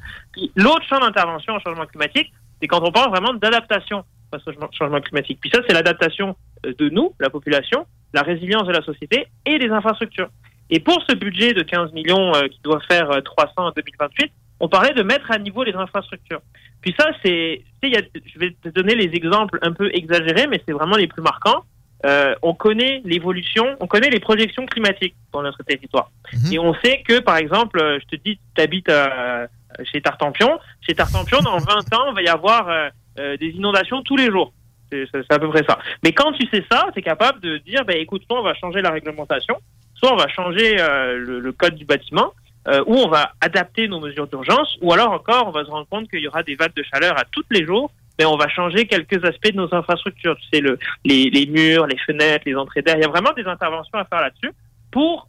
L'autre 0.56 0.84
champ 0.88 0.98
d'intervention 0.98 1.54
en 1.54 1.60
changement 1.60 1.86
climatique, 1.86 2.32
c'est 2.60 2.66
quand 2.68 2.80
on 2.82 2.90
parle 2.92 3.10
vraiment 3.10 3.32
d'adaptation 3.34 4.02
face 4.32 4.42
au 4.46 4.52
changement- 4.52 4.70
changement 4.72 5.00
climatique. 5.00 5.38
Puis 5.40 5.50
ça, 5.54 5.60
c'est 5.68 5.74
l'adaptation 5.74 6.36
de 6.64 6.88
nous, 6.88 7.14
la 7.20 7.30
population, 7.30 7.86
la 8.12 8.22
résilience 8.22 8.66
de 8.66 8.72
la 8.72 8.82
société 8.82 9.26
et 9.44 9.58
des 9.58 9.68
infrastructures. 9.68 10.28
Et 10.70 10.80
pour 10.80 11.02
ce 11.08 11.14
budget 11.14 11.52
de 11.52 11.62
15 11.62 11.92
millions 11.92 12.34
euh, 12.34 12.48
qui 12.48 12.60
doit 12.62 12.80
faire 12.90 13.10
euh, 13.10 13.20
300 13.20 13.52
en 13.56 13.70
2028, 13.70 14.30
on 14.60 14.68
parlait 14.68 14.94
de 14.94 15.02
mettre 15.02 15.30
à 15.30 15.38
niveau 15.38 15.64
les 15.64 15.74
infrastructures. 15.74 16.40
Puis 16.80 16.94
ça, 16.98 17.06
c'est, 17.24 17.62
tu 17.82 17.90
sais, 17.90 18.10
je 18.24 18.38
vais 18.38 18.56
te 18.62 18.68
donner 18.68 18.94
les 18.94 19.14
exemples 19.14 19.58
un 19.62 19.72
peu 19.72 19.90
exagérés, 19.92 20.46
mais 20.46 20.62
c'est 20.66 20.72
vraiment 20.72 20.96
les 20.96 21.06
plus 21.06 21.22
marquants. 21.22 21.64
Euh, 22.04 22.34
on 22.42 22.54
connaît 22.54 23.00
l'évolution, 23.04 23.76
on 23.80 23.86
connaît 23.86 24.10
les 24.10 24.20
projections 24.20 24.66
climatiques 24.66 25.16
dans 25.32 25.42
notre 25.42 25.62
territoire. 25.62 26.10
Et 26.52 26.58
on 26.58 26.74
sait 26.74 27.02
que, 27.06 27.20
par 27.20 27.36
exemple, 27.36 27.80
euh, 27.80 27.98
je 28.00 28.16
te 28.16 28.22
dis, 28.22 28.38
tu 28.54 28.62
habites 28.62 28.88
euh, 28.88 29.46
chez 29.84 30.00
Tartampion. 30.00 30.58
Chez 30.80 30.94
Tartampion, 30.94 31.40
dans 31.40 31.58
20 31.58 31.94
ans, 31.94 32.10
il 32.10 32.14
va 32.14 32.22
y 32.22 32.28
avoir 32.28 32.68
euh, 32.68 32.88
euh, 33.18 33.36
des 33.36 33.48
inondations 33.48 34.02
tous 34.02 34.16
les 34.16 34.30
jours. 34.30 34.52
C'est 34.90 35.08
à 35.30 35.38
peu 35.38 35.48
près 35.48 35.64
ça. 35.68 35.78
Mais 36.04 36.12
quand 36.12 36.32
tu 36.32 36.46
sais 36.48 36.64
ça, 36.70 36.86
tu 36.92 37.00
es 37.00 37.02
capable 37.02 37.40
de 37.40 37.58
dire, 37.58 37.84
ben, 37.84 37.96
écoute, 37.96 38.22
soit 38.28 38.38
on 38.38 38.44
va 38.44 38.54
changer 38.54 38.82
la 38.82 38.90
réglementation, 38.90 39.56
soit 39.98 40.12
on 40.12 40.16
va 40.16 40.28
changer 40.28 40.80
euh, 40.80 41.16
le, 41.18 41.40
le 41.40 41.52
code 41.52 41.74
du 41.74 41.84
bâtiment, 41.84 42.32
euh, 42.68 42.82
ou 42.86 42.94
on 42.96 43.08
va 43.08 43.32
adapter 43.40 43.86
nos 43.88 44.00
mesures 44.00 44.26
d'urgence, 44.26 44.76
ou 44.80 44.92
alors 44.92 45.12
encore, 45.12 45.48
on 45.48 45.52
va 45.52 45.64
se 45.64 45.70
rendre 45.70 45.86
compte 45.88 46.08
qu'il 46.10 46.20
y 46.20 46.28
aura 46.28 46.42
des 46.42 46.56
vagues 46.56 46.74
de 46.74 46.82
chaleur 46.82 47.18
à 47.18 47.24
tous 47.30 47.44
les 47.50 47.64
jours, 47.64 47.90
mais 48.18 48.24
on 48.24 48.36
va 48.36 48.48
changer 48.48 48.86
quelques 48.86 49.24
aspects 49.24 49.52
de 49.52 49.56
nos 49.56 49.74
infrastructures. 49.74 50.36
Tu 50.36 50.48
sais, 50.52 50.60
le, 50.60 50.78
les, 51.04 51.30
les 51.30 51.46
murs, 51.46 51.86
les 51.86 51.98
fenêtres, 51.98 52.44
les 52.46 52.56
entrées 52.56 52.82
d'air. 52.82 52.96
Il 52.96 53.02
y 53.02 53.04
a 53.04 53.08
vraiment 53.08 53.32
des 53.34 53.44
interventions 53.44 53.98
à 53.98 54.04
faire 54.04 54.20
là-dessus 54.20 54.52
pour 54.90 55.28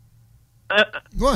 euh, 0.72 0.84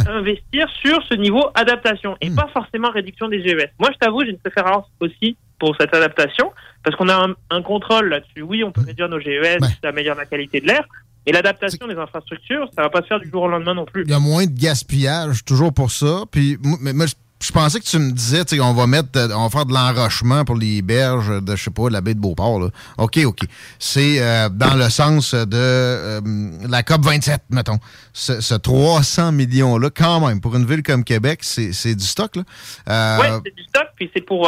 investir 0.07 0.67
sur 0.81 1.01
ce 1.07 1.15
niveau 1.15 1.51
adaptation 1.55 2.17
et 2.21 2.29
pas 2.31 2.47
forcément 2.53 2.89
réduction 2.89 3.27
des 3.27 3.41
GES. 3.41 3.69
Moi, 3.79 3.89
je 3.93 3.97
t'avoue, 3.97 4.23
j'ai 4.23 4.31
une 4.31 4.39
préférence 4.39 4.85
aussi 4.99 5.37
pour 5.59 5.75
cette 5.79 5.93
adaptation 5.93 6.51
parce 6.83 6.95
qu'on 6.95 7.09
a 7.09 7.27
un, 7.27 7.35
un 7.49 7.61
contrôle 7.61 8.09
là-dessus. 8.09 8.41
Oui, 8.41 8.63
on 8.63 8.71
peut 8.71 8.81
réduire 8.85 9.09
nos 9.09 9.19
GES, 9.19 9.59
ça 9.81 9.89
améliore 9.89 10.17
la 10.17 10.25
qualité 10.25 10.61
de 10.61 10.67
l'air. 10.67 10.85
Et 11.25 11.31
l'adaptation 11.31 11.87
des 11.87 11.95
infrastructures, 11.95 12.67
ça 12.75 12.81
va 12.83 12.89
pas 12.89 13.01
se 13.01 13.07
faire 13.07 13.19
du 13.19 13.29
jour 13.29 13.43
au 13.43 13.47
lendemain 13.47 13.75
non 13.75 13.85
plus. 13.85 14.03
Il 14.05 14.11
y 14.11 14.13
a 14.13 14.19
moins 14.19 14.45
de 14.45 14.51
gaspillage, 14.59 15.43
toujours 15.45 15.71
pour 15.73 15.91
ça. 15.91 16.23
Puis, 16.31 16.57
moi, 16.63 16.77
mais 16.81 16.93
moi, 16.93 17.05
je- 17.05 17.51
pensais 17.53 17.79
que 17.79 17.85
tu 17.85 17.97
me 17.99 18.11
disais, 18.11 18.45
tu 18.45 18.55
sais, 18.55 18.61
on 18.61 18.73
va 18.73 18.85
mettre, 18.87 19.09
euh, 19.17 19.27
on 19.35 19.43
va 19.43 19.49
faire 19.49 19.65
de 19.65 19.73
l'enrochement 19.73 20.45
pour 20.45 20.55
les 20.55 20.81
berges 20.83 21.41
de, 21.43 21.55
je 21.55 21.63
sais 21.63 21.71
pas, 21.71 21.89
la 21.89 21.99
baie 22.01 22.13
de 22.13 22.19
Beauport, 22.19 22.59
là. 22.59 22.67
OK, 22.99 23.19
OK. 23.25 23.39
C'est 23.79 24.21
euh, 24.21 24.47
dans 24.49 24.75
le 24.75 24.89
sens 24.89 25.33
de 25.33 25.47
euh, 25.57 26.21
la 26.69 26.83
COP 26.83 27.03
27, 27.03 27.41
mettons. 27.49 27.79
Ce, 28.13 28.41
ce 28.41 28.53
300 28.55 29.31
millions-là, 29.31 29.89
quand 29.89 30.27
même, 30.27 30.39
pour 30.39 30.55
une 30.55 30.65
ville 30.65 30.83
comme 30.83 31.03
Québec, 31.03 31.39
c'est 31.43 31.73
c'est 31.73 31.95
du 31.95 32.05
stock, 32.05 32.35
là. 32.35 32.43
Euh, 32.89 33.17
Ouais, 33.19 33.41
c'est 33.45 33.55
du 33.55 33.63
stock, 33.63 33.87
puis 33.95 34.09
c'est 34.15 34.21
pour. 34.25 34.47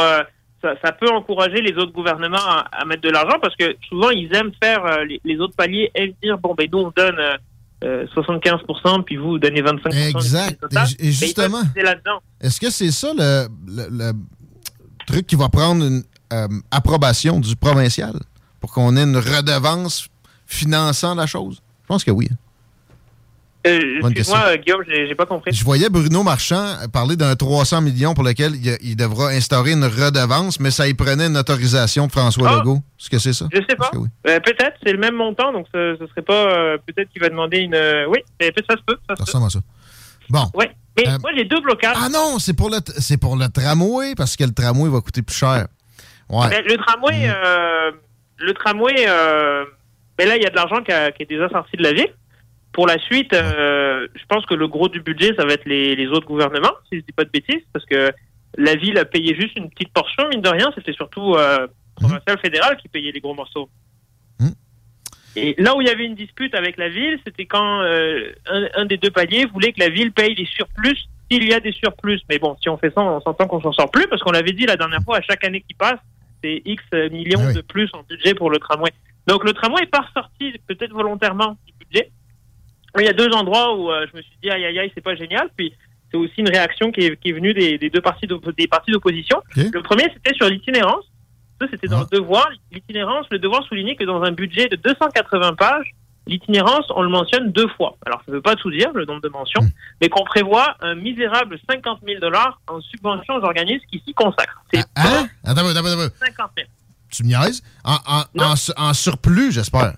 Euh, 0.64 0.74
ça, 0.74 0.88
ça 0.88 0.92
peut 0.92 1.10
encourager 1.10 1.60
les 1.60 1.72
autres 1.76 1.92
gouvernements 1.92 2.36
à, 2.38 2.64
à 2.72 2.84
mettre 2.84 3.02
de 3.02 3.10
l'argent 3.10 3.38
parce 3.40 3.54
que 3.56 3.76
souvent 3.88 4.10
ils 4.10 4.34
aiment 4.34 4.52
faire 4.62 4.84
euh, 4.84 5.04
les, 5.04 5.20
les 5.24 5.38
autres 5.38 5.54
paliers 5.56 5.90
et 5.94 6.14
dire 6.22 6.38
bon 6.38 6.54
ben 6.54 6.68
nous 6.72 6.78
on 6.78 6.92
donne 6.96 7.16
euh, 7.18 7.36
euh, 7.84 8.06
75% 8.16 9.02
puis 9.04 9.16
vous 9.16 9.30
vous 9.30 9.38
donnez 9.38 9.60
25%. 9.62 10.08
Exact. 10.16 10.60
total. 10.60 10.86
Et 10.98 11.06
ils 11.08 11.12
justement-. 11.12 11.62
Est-ce 12.40 12.60
que 12.60 12.70
c'est 12.70 12.90
ça 12.90 13.12
le, 13.16 13.46
le- 13.66 13.88
le 13.90 14.12
truc 15.06 15.26
qui 15.26 15.36
va 15.36 15.48
prendre 15.48 15.84
une 15.84 16.02
euh, 16.32 16.48
approbation 16.70 17.40
du 17.40 17.54
provincial 17.56 18.14
pour 18.60 18.72
qu'on 18.72 18.96
ait 18.96 19.02
une 19.02 19.16
redevance 19.18 20.08
finançant 20.46 21.14
la 21.14 21.26
chose? 21.26 21.60
Je 21.82 21.86
pense 21.88 22.04
que 22.04 22.10
oui. 22.10 22.28
hein. 22.32 22.36
Euh, 23.66 24.00
Excuse-moi 24.02 24.56
Guillaume, 24.58 24.82
j'ai 24.88 25.14
pas 25.14 25.24
compris. 25.26 25.52
Je 25.52 25.64
voyais 25.64 25.88
Bruno 25.88 26.22
Marchand 26.22 26.76
parler 26.92 27.16
d'un 27.16 27.34
300 27.34 27.80
millions 27.80 28.12
pour 28.14 28.22
lequel 28.24 28.52
il, 28.56 28.76
il 28.82 28.94
devra 28.96 29.28
instaurer 29.28 29.72
une 29.72 29.84
redevance, 29.84 30.60
mais 30.60 30.70
ça 30.70 30.86
y 30.86 30.92
prenait 30.94 31.26
une 31.28 31.36
autorisation 31.38 32.06
de 32.06 32.12
François 32.12 32.48
Ah. 32.52 32.56
Legault. 32.58 32.80
Est-ce 33.00 33.08
que 33.08 33.18
c'est 33.18 33.32
ça? 33.32 33.46
Je 33.52 33.60
sais 33.68 33.76
pas. 33.76 33.90
Euh, 34.26 34.38
peut-être, 34.40 34.76
c'est 34.84 34.92
le 34.92 34.98
même 34.98 35.14
montant, 35.14 35.50
donc 35.52 35.66
ce, 35.74 35.96
ce 35.98 36.06
serait 36.08 36.22
pas. 36.22 36.34
euh, 36.52 36.76
peut-être 36.86 37.08
qu'il 37.10 37.22
va 37.22 37.28
demander 37.30 37.58
une. 37.58 37.74
euh, 37.74 38.06
oui, 38.08 38.18
mais 38.38 38.52
peut-être 38.52 38.70
ça 38.70 38.76
se 38.76 38.82
peut. 38.86 38.98
Ça 39.08 39.24
ressemble 39.24 39.46
à 39.46 39.50
ça. 39.50 39.60
Bon. 40.28 40.44
Ouais. 40.54 40.70
Mais 40.96 41.04
moi 41.22 41.30
j'ai 41.36 41.44
deux 41.44 41.60
blocages. 41.60 41.96
Ah 41.98 42.08
non, 42.08 42.38
c'est 42.38 42.54
pour 42.54 42.70
le 42.70 42.76
c'est 42.98 43.16
pour 43.16 43.34
le 43.36 43.48
tramway 43.48 44.14
parce 44.14 44.36
que 44.36 44.44
le 44.44 44.52
tramway 44.52 44.88
va 44.90 45.00
coûter 45.00 45.22
plus 45.22 45.34
cher. 45.36 45.66
Ouais. 46.28 46.48
Ben, 46.50 46.62
le 46.66 46.76
tramway, 46.76 47.28
euh, 47.28 47.90
le 48.38 48.52
tramway, 48.54 48.94
euh, 49.08 49.64
ben 50.16 50.28
là, 50.28 50.36
il 50.36 50.42
y 50.42 50.46
a 50.46 50.50
de 50.50 50.54
l'argent 50.54 50.76
qui, 50.82 50.92
qui 51.16 51.22
est 51.24 51.26
déjà 51.26 51.48
sorti 51.48 51.76
de 51.76 51.82
la 51.82 51.92
ville. 51.94 52.14
Pour 52.74 52.88
la 52.88 52.98
suite, 52.98 53.32
euh, 53.32 54.08
je 54.14 54.26
pense 54.28 54.44
que 54.46 54.54
le 54.54 54.66
gros 54.66 54.88
du 54.88 55.00
budget, 55.00 55.32
ça 55.36 55.44
va 55.46 55.52
être 55.52 55.64
les, 55.64 55.94
les 55.94 56.08
autres 56.08 56.26
gouvernements, 56.26 56.74
si 56.90 56.98
je 56.98 57.04
dis 57.04 57.12
pas 57.12 57.24
de 57.24 57.30
bêtises, 57.30 57.62
parce 57.72 57.86
que 57.86 58.10
la 58.58 58.74
ville 58.74 58.98
a 58.98 59.04
payé 59.04 59.34
juste 59.40 59.56
une 59.56 59.70
petite 59.70 59.92
portion, 59.92 60.28
mine 60.28 60.42
de 60.42 60.48
rien. 60.48 60.72
C'était 60.74 60.92
surtout 60.92 61.34
euh, 61.34 61.68
provincial, 61.94 62.36
fédéral 62.40 62.76
qui 62.76 62.88
payait 62.88 63.12
les 63.12 63.20
gros 63.20 63.32
morceaux. 63.32 63.70
Et 65.36 65.54
là 65.58 65.76
où 65.76 65.80
il 65.80 65.86
y 65.86 65.90
avait 65.90 66.04
une 66.04 66.16
dispute 66.16 66.54
avec 66.54 66.76
la 66.76 66.88
ville, 66.88 67.18
c'était 67.24 67.46
quand 67.46 67.82
euh, 67.82 68.32
un, 68.46 68.68
un 68.74 68.84
des 68.86 68.96
deux 68.96 69.10
paliers 69.10 69.46
voulait 69.46 69.72
que 69.72 69.80
la 69.80 69.88
ville 69.88 70.12
paye 70.12 70.34
les 70.34 70.46
surplus 70.46 70.98
s'il 71.30 71.48
y 71.48 71.54
a 71.54 71.60
des 71.60 71.72
surplus. 71.72 72.20
Mais 72.28 72.38
bon, 72.38 72.56
si 72.60 72.68
on 72.68 72.76
fait 72.76 72.92
ça, 72.92 73.02
on 73.02 73.20
s'entend 73.20 73.46
qu'on 73.46 73.60
s'en 73.60 73.72
sort 73.72 73.90
plus, 73.90 74.06
parce 74.08 74.22
qu'on 74.22 74.32
l'avait 74.32 74.52
dit 74.52 74.66
la 74.66 74.76
dernière 74.76 75.02
fois, 75.02 75.18
à 75.18 75.22
chaque 75.22 75.44
année 75.44 75.64
qui 75.66 75.74
passe, 75.74 76.00
c'est 76.42 76.60
X 76.64 76.82
millions 77.12 77.52
de 77.52 77.60
plus 77.60 77.88
en 77.94 78.02
budget 78.02 78.34
pour 78.34 78.50
le 78.50 78.58
tramway. 78.58 78.90
Donc 79.26 79.44
le 79.44 79.52
tramway 79.52 79.82
est 79.82 79.90
pas 79.90 80.02
ressorti 80.02 80.52
peut-être 80.66 80.92
volontairement 80.92 81.56
du 81.66 81.72
budget. 81.84 82.10
Il 82.98 83.04
y 83.04 83.08
a 83.08 83.12
deux 83.12 83.28
endroits 83.32 83.76
où 83.76 83.90
euh, 83.90 84.06
je 84.10 84.16
me 84.16 84.22
suis 84.22 84.36
dit 84.42 84.50
aïe 84.50 84.64
aïe 84.64 84.78
aïe 84.78 84.92
c'est 84.94 85.00
pas 85.04 85.14
génial. 85.16 85.48
Puis 85.56 85.72
c'est 86.10 86.16
aussi 86.16 86.34
une 86.38 86.48
réaction 86.48 86.92
qui 86.92 87.00
est, 87.00 87.16
qui 87.20 87.30
est 87.30 87.32
venue 87.32 87.52
des, 87.54 87.76
des 87.78 87.90
deux 87.90 88.00
partis 88.00 88.26
d'op- 88.26 88.54
des 88.56 88.68
partis 88.68 88.92
d'opposition. 88.92 89.42
Le 89.72 89.82
premier 89.82 90.04
c'était 90.14 90.34
sur 90.34 90.48
l'itinérance. 90.48 91.04
Ça 91.60 91.66
c'était 91.70 91.88
dans 91.88 92.00
le 92.00 92.16
devoir. 92.18 92.48
L'itinérance, 92.72 93.26
le 93.30 93.38
devoir 93.38 93.64
soulignait 93.64 93.96
que 93.96 94.04
dans 94.04 94.22
un 94.22 94.32
budget 94.32 94.68
de 94.68 94.76
280 94.76 95.54
pages, 95.54 95.90
l'itinérance 96.26 96.86
on 96.94 97.02
le 97.02 97.08
mentionne 97.08 97.50
deux 97.52 97.68
fois. 97.76 97.96
Alors 98.06 98.22
ça 98.26 98.32
veut 98.32 98.40
pas 98.42 98.54
tout 98.56 98.70
dire 98.70 98.90
le 98.94 99.04
nombre 99.06 99.20
de 99.22 99.28
mentions, 99.28 99.60
mais 100.00 100.08
qu'on 100.08 100.24
prévoit 100.24 100.76
un 100.80 100.94
misérable 100.94 101.58
50 101.68 101.98
000 102.06 102.20
dollars 102.20 102.60
en 102.68 102.80
subvention 102.80 103.34
aux 103.34 103.42
organismes 103.44 103.84
qui 103.90 104.00
s'y 104.06 104.14
consacrent. 104.14 104.62
C'est 104.72 104.80
Hein? 104.96 105.26
Attends, 105.44 105.60
attends, 105.66 105.68
attends, 105.70 105.86
attends. 105.86 106.14
50 106.20 106.50
000. 106.58 106.68
Tu 107.10 107.22
me 107.24 107.28
niaises? 107.28 107.62
En, 107.84 107.96
en- 108.06 108.54
en 108.76 108.94
surplus, 108.94 109.52
j'espère. 109.52 109.94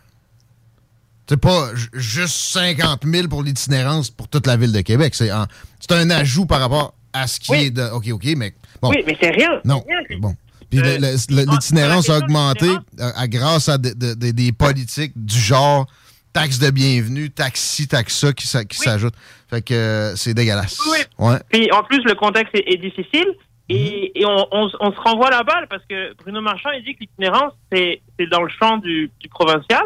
C'est 1.28 1.36
pas 1.40 1.74
ju- 1.74 1.89
juste 1.94 2.36
50 2.53 3.05
000 3.05 3.28
pour 3.28 3.43
l'itinérance 3.43 4.11
pour 4.11 4.28
toute 4.28 4.47
la 4.47 4.57
ville 4.57 4.73
de 4.73 4.81
Québec. 4.81 5.15
C'est 5.15 5.31
un 5.31 6.11
ajout 6.11 6.47
par 6.47 6.61
rapport 6.61 6.94
à 7.12 7.27
ce 7.27 7.40
qui 7.40 7.53
est 7.55 7.70
de. 7.70 7.82
OK, 7.93 8.09
OK, 8.12 8.24
mais 8.36 8.55
bon. 8.81 8.90
Oui, 8.90 9.03
mais 9.07 9.16
c'est 9.20 9.31
rien. 9.31 9.61
Non. 9.65 9.82
rien. 9.89 10.19
Bon. 10.20 10.35
Puis 10.70 10.81
le- 10.81 11.51
l'itinérance 11.51 12.11
a 12.11 12.19
augmenté 12.19 12.69
euh, 12.69 13.11
à- 13.16 13.27
grâce 13.28 13.69
à 13.69 13.78
de- 13.78 13.90
de- 13.94 14.15
de- 14.15 14.31
des 14.32 14.53
politiques 14.53 15.12
du 15.16 15.39
genre 15.39 15.86
taxe 16.32 16.59
de 16.59 16.70
bienvenue, 16.70 17.31
taxi, 17.31 17.89
taxe 17.89 18.16
ça 18.19 18.32
qui, 18.32 18.47
qui 18.69 18.78
s'ajoutent. 18.78 19.15
Fait 19.48 19.62
que 19.62 19.74
euh, 19.74 20.16
c'est 20.16 20.35
dégueulasse. 20.35 20.78
Oui. 20.90 20.98
Ouais. 21.19 21.39
Puis 21.51 21.70
en 21.73 21.82
plus, 21.85 22.03
le 22.05 22.15
contexte 22.15 22.55
est, 22.55 22.65
est 22.73 22.77
difficile 22.78 23.27
et, 23.69 24.12
et 24.20 24.27
on, 24.27 24.47
on 24.53 24.69
s- 24.69 24.74
on 24.81 24.90
se 24.93 25.01
renvoie 25.01 25.31
la 25.31 25.43
balle 25.44 25.66
parce 25.70 25.82
que 25.89 26.15
Bruno 26.23 26.40
Marchand, 26.40 26.70
il 26.77 26.85
dit 26.85 26.94
que 26.94 27.01
l'itinérance, 27.01 27.53
c'est 27.73 28.01
c'est 28.19 28.27
dans 28.28 28.43
le 28.43 28.51
champ 28.61 28.77
du, 28.78 29.11
du 29.20 29.28
provincial, 29.28 29.82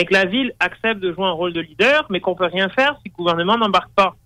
mais 0.00 0.06
que 0.06 0.14
la 0.14 0.24
ville 0.24 0.52
accepte 0.60 1.00
de 1.00 1.12
jouer 1.12 1.26
un 1.26 1.32
rôle 1.32 1.52
de 1.52 1.60
leader, 1.60 2.06
mais 2.08 2.20
qu'on 2.20 2.34
peut 2.34 2.46
rien 2.46 2.70
faire 2.70 2.94
si 3.02 3.10
le 3.10 3.14
gouvernement 3.14 3.58
n'embarque 3.58 3.90
pas. 3.94 4.16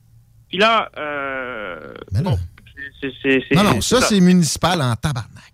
Puis 0.48 0.58
là, 0.58 0.88
euh, 0.96 1.94
bon, 2.12 2.38
Non, 3.56 3.64
non, 3.64 3.80
ça, 3.80 4.00
c'est 4.02 4.20
municipal 4.20 4.80
en 4.80 4.94
tabarnak. 4.94 5.52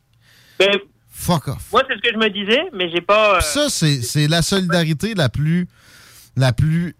Ben, 0.59 0.77
Fuck 1.11 1.49
off. 1.49 1.69
moi, 1.73 1.83
c'est 1.89 1.95
ce 1.97 2.01
que 2.03 2.13
je 2.13 2.19
me 2.19 2.29
disais, 2.29 2.61
mais 2.75 2.91
j'ai 2.91 3.01
pas. 3.01 3.37
euh, 3.37 3.41
ça, 3.41 3.71
c'est 3.71 4.03
c'est 4.03 4.29
la 4.29 4.43
solidarité 4.43 5.15
la 5.15 5.31
plus, 5.31 5.69
la 6.37 6.53
plus 6.53 6.95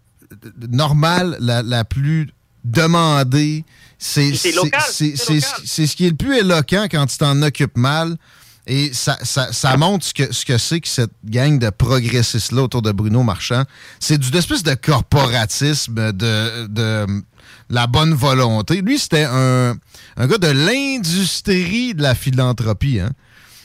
normale, 0.69 1.37
la, 1.39 1.61
la 1.61 1.83
plus 1.83 2.27
demandée. 2.63 3.65
C'est 3.99 4.33
ce 4.33 5.95
qui 5.95 6.07
est 6.07 6.09
le 6.09 6.15
plus 6.15 6.37
éloquent 6.39 6.87
quand 6.89 7.05
tu 7.05 7.17
t'en 7.17 7.39
occupes 7.43 7.77
mal. 7.77 8.15
Et 8.73 8.93
ça, 8.93 9.17
ça, 9.21 9.75
montre 9.75 10.05
ce 10.05 10.13
que 10.13 10.31
ce 10.31 10.45
que 10.45 10.57
c'est 10.57 10.79
que 10.79 10.87
cette 10.87 11.11
gang 11.25 11.59
de 11.59 11.69
progressistes-là 11.69 12.61
autour 12.61 12.81
de 12.81 12.93
Bruno 12.93 13.21
Marchand. 13.21 13.63
C'est 13.99 14.17
du 14.17 14.33
espèce 14.37 14.63
de 14.63 14.75
corporatisme, 14.75 16.13
de, 16.13 16.67
de 16.67 17.05
la 17.69 17.87
bonne 17.87 18.13
volonté. 18.13 18.81
Lui, 18.81 18.97
c'était 18.97 19.25
un, 19.29 19.75
un 20.15 20.27
gars 20.27 20.37
de 20.37 20.47
l'industrie 20.47 21.93
de 21.93 22.01
la 22.01 22.15
philanthropie. 22.15 23.01
Hein? 23.01 23.11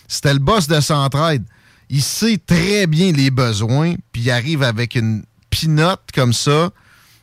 C'était 0.08 0.32
le 0.32 0.40
boss 0.40 0.66
de 0.66 0.80
Centraide. 0.80 1.44
Il 1.88 2.02
sait 2.02 2.38
très 2.44 2.88
bien 2.88 3.12
les 3.12 3.30
besoins, 3.30 3.94
puis 4.10 4.22
il 4.22 4.30
arrive 4.32 4.64
avec 4.64 4.96
une 4.96 5.22
pinote 5.50 6.02
comme 6.12 6.32
ça. 6.32 6.70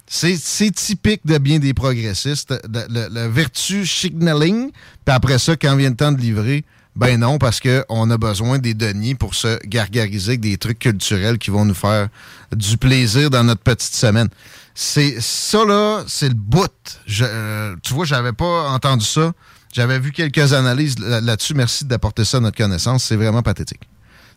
C'est 0.07 0.71
typique 0.71 1.25
de 1.25 1.37
bien 1.37 1.59
des 1.59 1.73
progressistes. 1.73 2.53
Le, 2.71 2.85
le- 2.89 3.09
le 3.11 3.27
vertu 3.27 3.85
signaling, 3.85 4.71
puis 5.03 5.13
après 5.15 5.37
ça, 5.37 5.57
quand 5.57 5.75
vient 5.75 5.89
le 5.89 5.97
temps 5.97 6.13
de 6.13 6.21
livrer, 6.21 6.63
ben 6.95 7.19
non, 7.19 7.39
parce 7.39 7.59
qu'on 7.59 8.11
a 8.11 8.17
besoin 8.17 8.59
des 8.59 8.73
deniers 8.73 9.15
pour 9.15 9.33
se 9.33 9.59
gargariser 9.65 10.31
avec 10.31 10.41
des 10.41 10.57
trucs 10.57 10.79
culturels 10.79 11.37
qui 11.39 11.49
vont 11.49 11.65
nous 11.65 11.73
faire 11.73 12.07
du 12.51 12.77
plaisir 12.77 13.29
dans 13.29 13.43
notre 13.43 13.61
petite 13.61 13.95
semaine. 13.95 14.29
C'est 14.75 15.19
ça, 15.19 15.65
là, 15.65 16.03
c'est 16.07 16.29
le 16.29 16.35
bout. 16.35 16.71
Euh, 17.21 17.75
tu 17.83 17.93
vois, 17.93 18.05
j'avais 18.05 18.33
pas 18.33 18.69
entendu 18.69 19.05
ça. 19.05 19.33
J'avais 19.73 19.99
vu 19.99 20.11
quelques 20.11 20.53
analyses 20.53 20.99
là- 20.99 21.19
là-dessus. 21.19 21.55
Merci 21.55 21.85
d'apporter 21.85 22.25
ça 22.25 22.37
à 22.37 22.39
notre 22.39 22.57
connaissance. 22.57 23.03
C'est 23.03 23.15
vraiment 23.15 23.41
pathétique. 23.41 23.81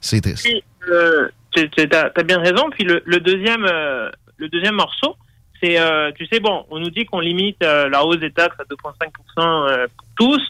C'est 0.00 0.20
triste. 0.22 0.46
Euh, 0.90 1.28
tu 1.52 1.68
as, 1.92 2.22
bien 2.22 2.38
raison. 2.38 2.70
Puis 2.70 2.84
le, 2.84 3.02
le 3.04 3.20
deuxième, 3.20 3.64
euh, 3.64 4.10
le 4.38 4.48
deuxième 4.48 4.76
morceau, 4.76 5.16
c'est, 5.60 5.78
euh, 5.78 6.10
tu 6.12 6.26
sais, 6.26 6.40
bon, 6.40 6.64
on 6.70 6.78
nous 6.78 6.90
dit 6.90 7.04
qu'on 7.04 7.20
limite 7.20 7.62
euh, 7.62 7.88
la 7.88 8.04
hausse 8.04 8.18
des 8.18 8.32
taxes 8.32 8.56
à 8.58 8.64
2,5% 8.64 9.08
euh, 9.38 9.86
pour 9.96 10.06
tous, 10.16 10.42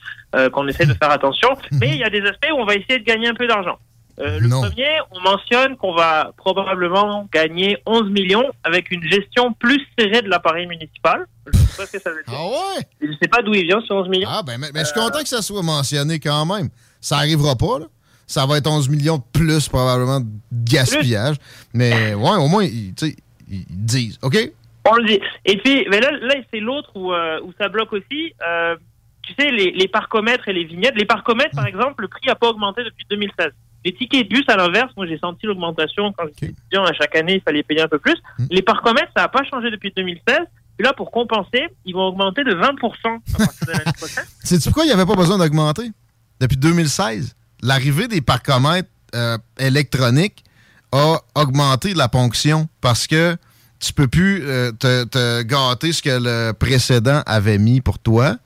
qu'on 0.52 0.68
essaie 0.68 0.85
de 0.85 0.93
faire 0.93 1.10
attention, 1.10 1.49
mais 1.73 1.89
il 1.89 1.97
y 1.97 2.05
a 2.05 2.10
des 2.10 2.20
aspects 2.20 2.51
où 2.52 2.57
on 2.57 2.67
va 2.67 2.75
essayer 2.75 2.99
de 2.99 3.05
gagner 3.05 3.28
un 3.28 3.35
peu 3.35 3.47
d'argent. 3.47 3.78
Le 4.18 4.49
premier, 4.49 4.99
on 5.12 5.20
mentionne 5.20 5.76
qu'on 5.76 5.94
va 5.94 6.33
probablement 6.36 7.26
gagner 7.33 7.78
11 7.86 8.10
millions 8.10 8.44
avec 8.62 8.91
une 8.91 9.02
gestion 9.02 9.55
plus 9.55 9.81
serrée 9.99 10.20
de 10.20 10.28
l'appareil 10.28 10.67
municipal. 10.67 11.26
Je 11.47 11.57
sais 11.59 11.76
pas 11.76 11.86
ce 11.86 11.93
que 11.93 12.01
ça 12.01 12.10
veut 12.10 12.23
dire. 12.26 12.39
Ah 12.39 12.47
ouais? 12.47 12.83
Je 13.01 13.12
sais 13.20 13.28
pas 13.28 13.43
d'où 13.43 13.55
il 13.55 13.65
vient 13.67 13.81
ce 13.86 13.93
11 13.93 14.09
millions. 14.09 14.28
Ah, 14.31 14.43
ben, 14.43 14.59
mais, 14.59 14.68
mais 14.75 14.81
je 14.81 14.86
suis 14.86 15.01
content 15.01 15.23
que 15.23 15.28
ça 15.28 15.41
soit 15.41 15.62
mentionné 15.62 16.18
quand 16.18 16.44
même. 16.44 16.68
Ça 17.01 17.17
arrivera 17.17 17.57
pas, 17.57 17.78
là. 17.78 17.86
Ça 18.26 18.44
va 18.44 18.59
être 18.59 18.67
11 18.67 18.89
millions 18.89 19.18
de 19.18 19.23
plus, 19.33 19.68
probablement, 19.68 20.20
de 20.20 20.26
gaspillage. 20.52 21.36
Mais, 21.73 22.15
ouais, 22.15 22.36
au 22.36 22.49
moins, 22.49 22.65
ils, 22.65 22.93
tu 22.94 23.09
sais, 23.09 23.17
ils 23.49 23.65
disent. 23.68 24.18
OK? 24.23 24.36
On 24.90 24.97
le 24.97 25.05
dit. 25.05 25.20
Et 25.44 25.56
puis, 25.58 25.86
mais 25.90 26.00
là, 26.00 26.10
là 26.12 26.34
c'est 26.52 26.60
l'autre 26.60 26.90
où, 26.94 27.12
euh, 27.12 27.40
où 27.42 27.52
ça 27.58 27.68
bloque 27.68 27.92
aussi. 27.92 28.32
Euh, 28.47 28.76
tu 29.23 29.34
sais, 29.39 29.50
les, 29.50 29.73
les 29.73 29.89
parcomètres 29.89 30.48
et 30.48 30.52
les 30.52 30.65
vignettes. 30.65 30.94
Les 30.97 31.05
parcomètres, 31.05 31.55
par 31.55 31.66
exemple, 31.66 32.02
le 32.02 32.08
prix 32.08 32.26
n'a 32.26 32.36
pas 32.36 32.48
augmenté 32.48 32.84
depuis 32.84 33.05
2016. 33.10 33.48
Les 33.84 33.92
tickets 33.92 34.28
de 34.28 34.34
bus, 34.34 34.44
à 34.48 34.56
l'inverse, 34.56 34.92
moi 34.97 35.06
j'ai 35.06 35.18
senti 35.18 35.47
l'augmentation 35.47 36.12
quand 36.12 36.24
j'étais 36.26 36.47
étudiant. 36.47 36.84
À 36.84 36.92
chaque 36.92 37.15
année, 37.15 37.34
il 37.34 37.40
fallait 37.40 37.62
payer 37.62 37.82
un 37.82 37.89
peu 37.89 37.98
plus. 37.98 38.16
Les 38.50 38.62
parcomètres, 38.62 39.10
ça 39.16 39.23
n'a 39.23 39.28
pas 39.28 39.44
changé 39.44 39.70
depuis 39.70 39.92
2016. 39.97 40.39
Et 40.78 40.82
là, 40.82 40.92
pour 40.92 41.10
compenser, 41.10 41.68
ils 41.84 41.94
vont 41.94 42.06
augmenter 42.08 42.44
de 42.44 42.52
20% 42.52 42.58
à 42.60 43.39
partir 43.39 43.66
de 43.66 43.73
l'année 43.73 43.92
prochaine. 43.97 44.24
Sais-tu 44.42 44.65
pourquoi 44.65 44.84
il 44.84 44.89
n'y 44.89 44.92
avait 44.92 45.06
pas 45.06 45.15
besoin 45.15 45.39
d'augmenter? 45.39 45.90
Depuis 46.40 46.56
2016, 46.56 47.34
l'arrivée 47.62 48.08
des 48.08 48.20
parcomètres 48.20 48.90
euh, 49.15 49.39
électroniques 49.58 50.44
a 50.92 51.18
augmenté 51.34 51.94
la 51.94 52.08
ponction 52.08 52.68
parce 52.81 53.06
que 53.06 53.36
tu 53.80 53.92
peux 53.92 54.08
plus 54.08 54.42
euh, 54.46 54.72
te, 54.72 55.05
te 55.05 55.42
gâter 55.42 55.92
ce 55.92 56.02
que 56.02 56.18
le 56.20 56.52
précédent 56.52 57.22
avait 57.26 57.58
mis 57.58 57.80
pour 57.80 57.98
toi. 57.98 58.36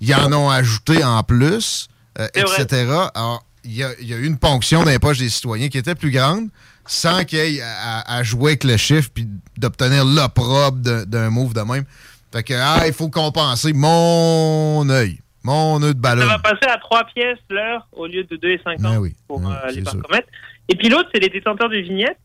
Ils 0.00 0.14
en 0.14 0.32
ont 0.32 0.50
ajouté 0.50 1.02
en 1.04 1.22
plus, 1.22 1.88
euh, 2.18 2.26
etc. 2.34 2.86
Alors, 3.14 3.44
il 3.64 3.72
y, 3.76 3.82
a, 3.82 3.90
il 4.00 4.06
y 4.08 4.12
a 4.12 4.18
eu 4.18 4.26
une 4.26 4.36
ponction 4.36 4.82
dans 4.84 4.90
les 4.90 4.98
poches 4.98 5.18
des 5.18 5.30
citoyens 5.30 5.68
qui 5.68 5.78
était 5.78 5.94
plus 5.94 6.10
grande 6.10 6.48
sans 6.86 7.24
qu'il 7.24 7.38
y 7.38 7.58
ait 7.58 7.62
à, 7.62 8.22
jouer 8.22 8.50
avec 8.52 8.64
le 8.64 8.76
chiffre 8.76 9.08
puis 9.14 9.26
d'obtenir 9.56 10.04
l'opprobre 10.04 10.76
d'un- 11.06 11.30
move 11.30 11.54
de 11.54 11.62
même. 11.62 11.84
Fait 12.30 12.42
que, 12.42 12.52
ah, 12.54 12.86
il 12.86 12.92
faut 12.92 13.08
compenser 13.08 13.72
mon 13.72 14.86
œil. 14.90 15.18
Mon 15.44 15.82
œil 15.82 15.94
de 15.94 16.00
ballon. 16.00 16.22
Ça 16.22 16.26
va 16.28 16.38
passer 16.40 16.66
à 16.70 16.76
3 16.78 17.04
pièces 17.14 17.38
l'heure 17.48 17.86
au 17.92 18.06
lieu 18.06 18.24
de 18.24 18.36
2,50 18.36 18.80
Ben 18.82 18.98
oui. 18.98 19.14
pour 19.28 19.40
Ouais, 19.42 19.54
euh, 19.66 19.70
les 19.70 19.82
parcomètres. 19.82 20.28
Et 20.68 20.76
puis 20.76 20.88
l'autre, 20.88 21.08
c'est 21.14 21.20
les 21.20 21.28
détenteurs 21.30 21.68
de 21.70 21.76
vignettes. 21.76 22.18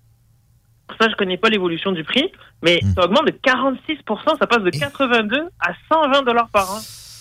Ça, 0.99 1.09
je 1.09 1.15
connais 1.15 1.37
pas 1.37 1.49
l'évolution 1.49 1.91
du 1.91 2.03
prix, 2.03 2.31
mais 2.61 2.79
Hmm. 2.81 2.93
ça 2.95 3.05
augmente 3.05 3.25
de 3.25 3.31
46%. 3.31 4.37
Ça 4.39 4.47
passe 4.47 4.63
de 4.63 4.69
82 4.69 5.47
à 5.59 5.73
120 5.91 6.23
dollars 6.23 6.49
par 6.49 6.71
an 6.71 6.79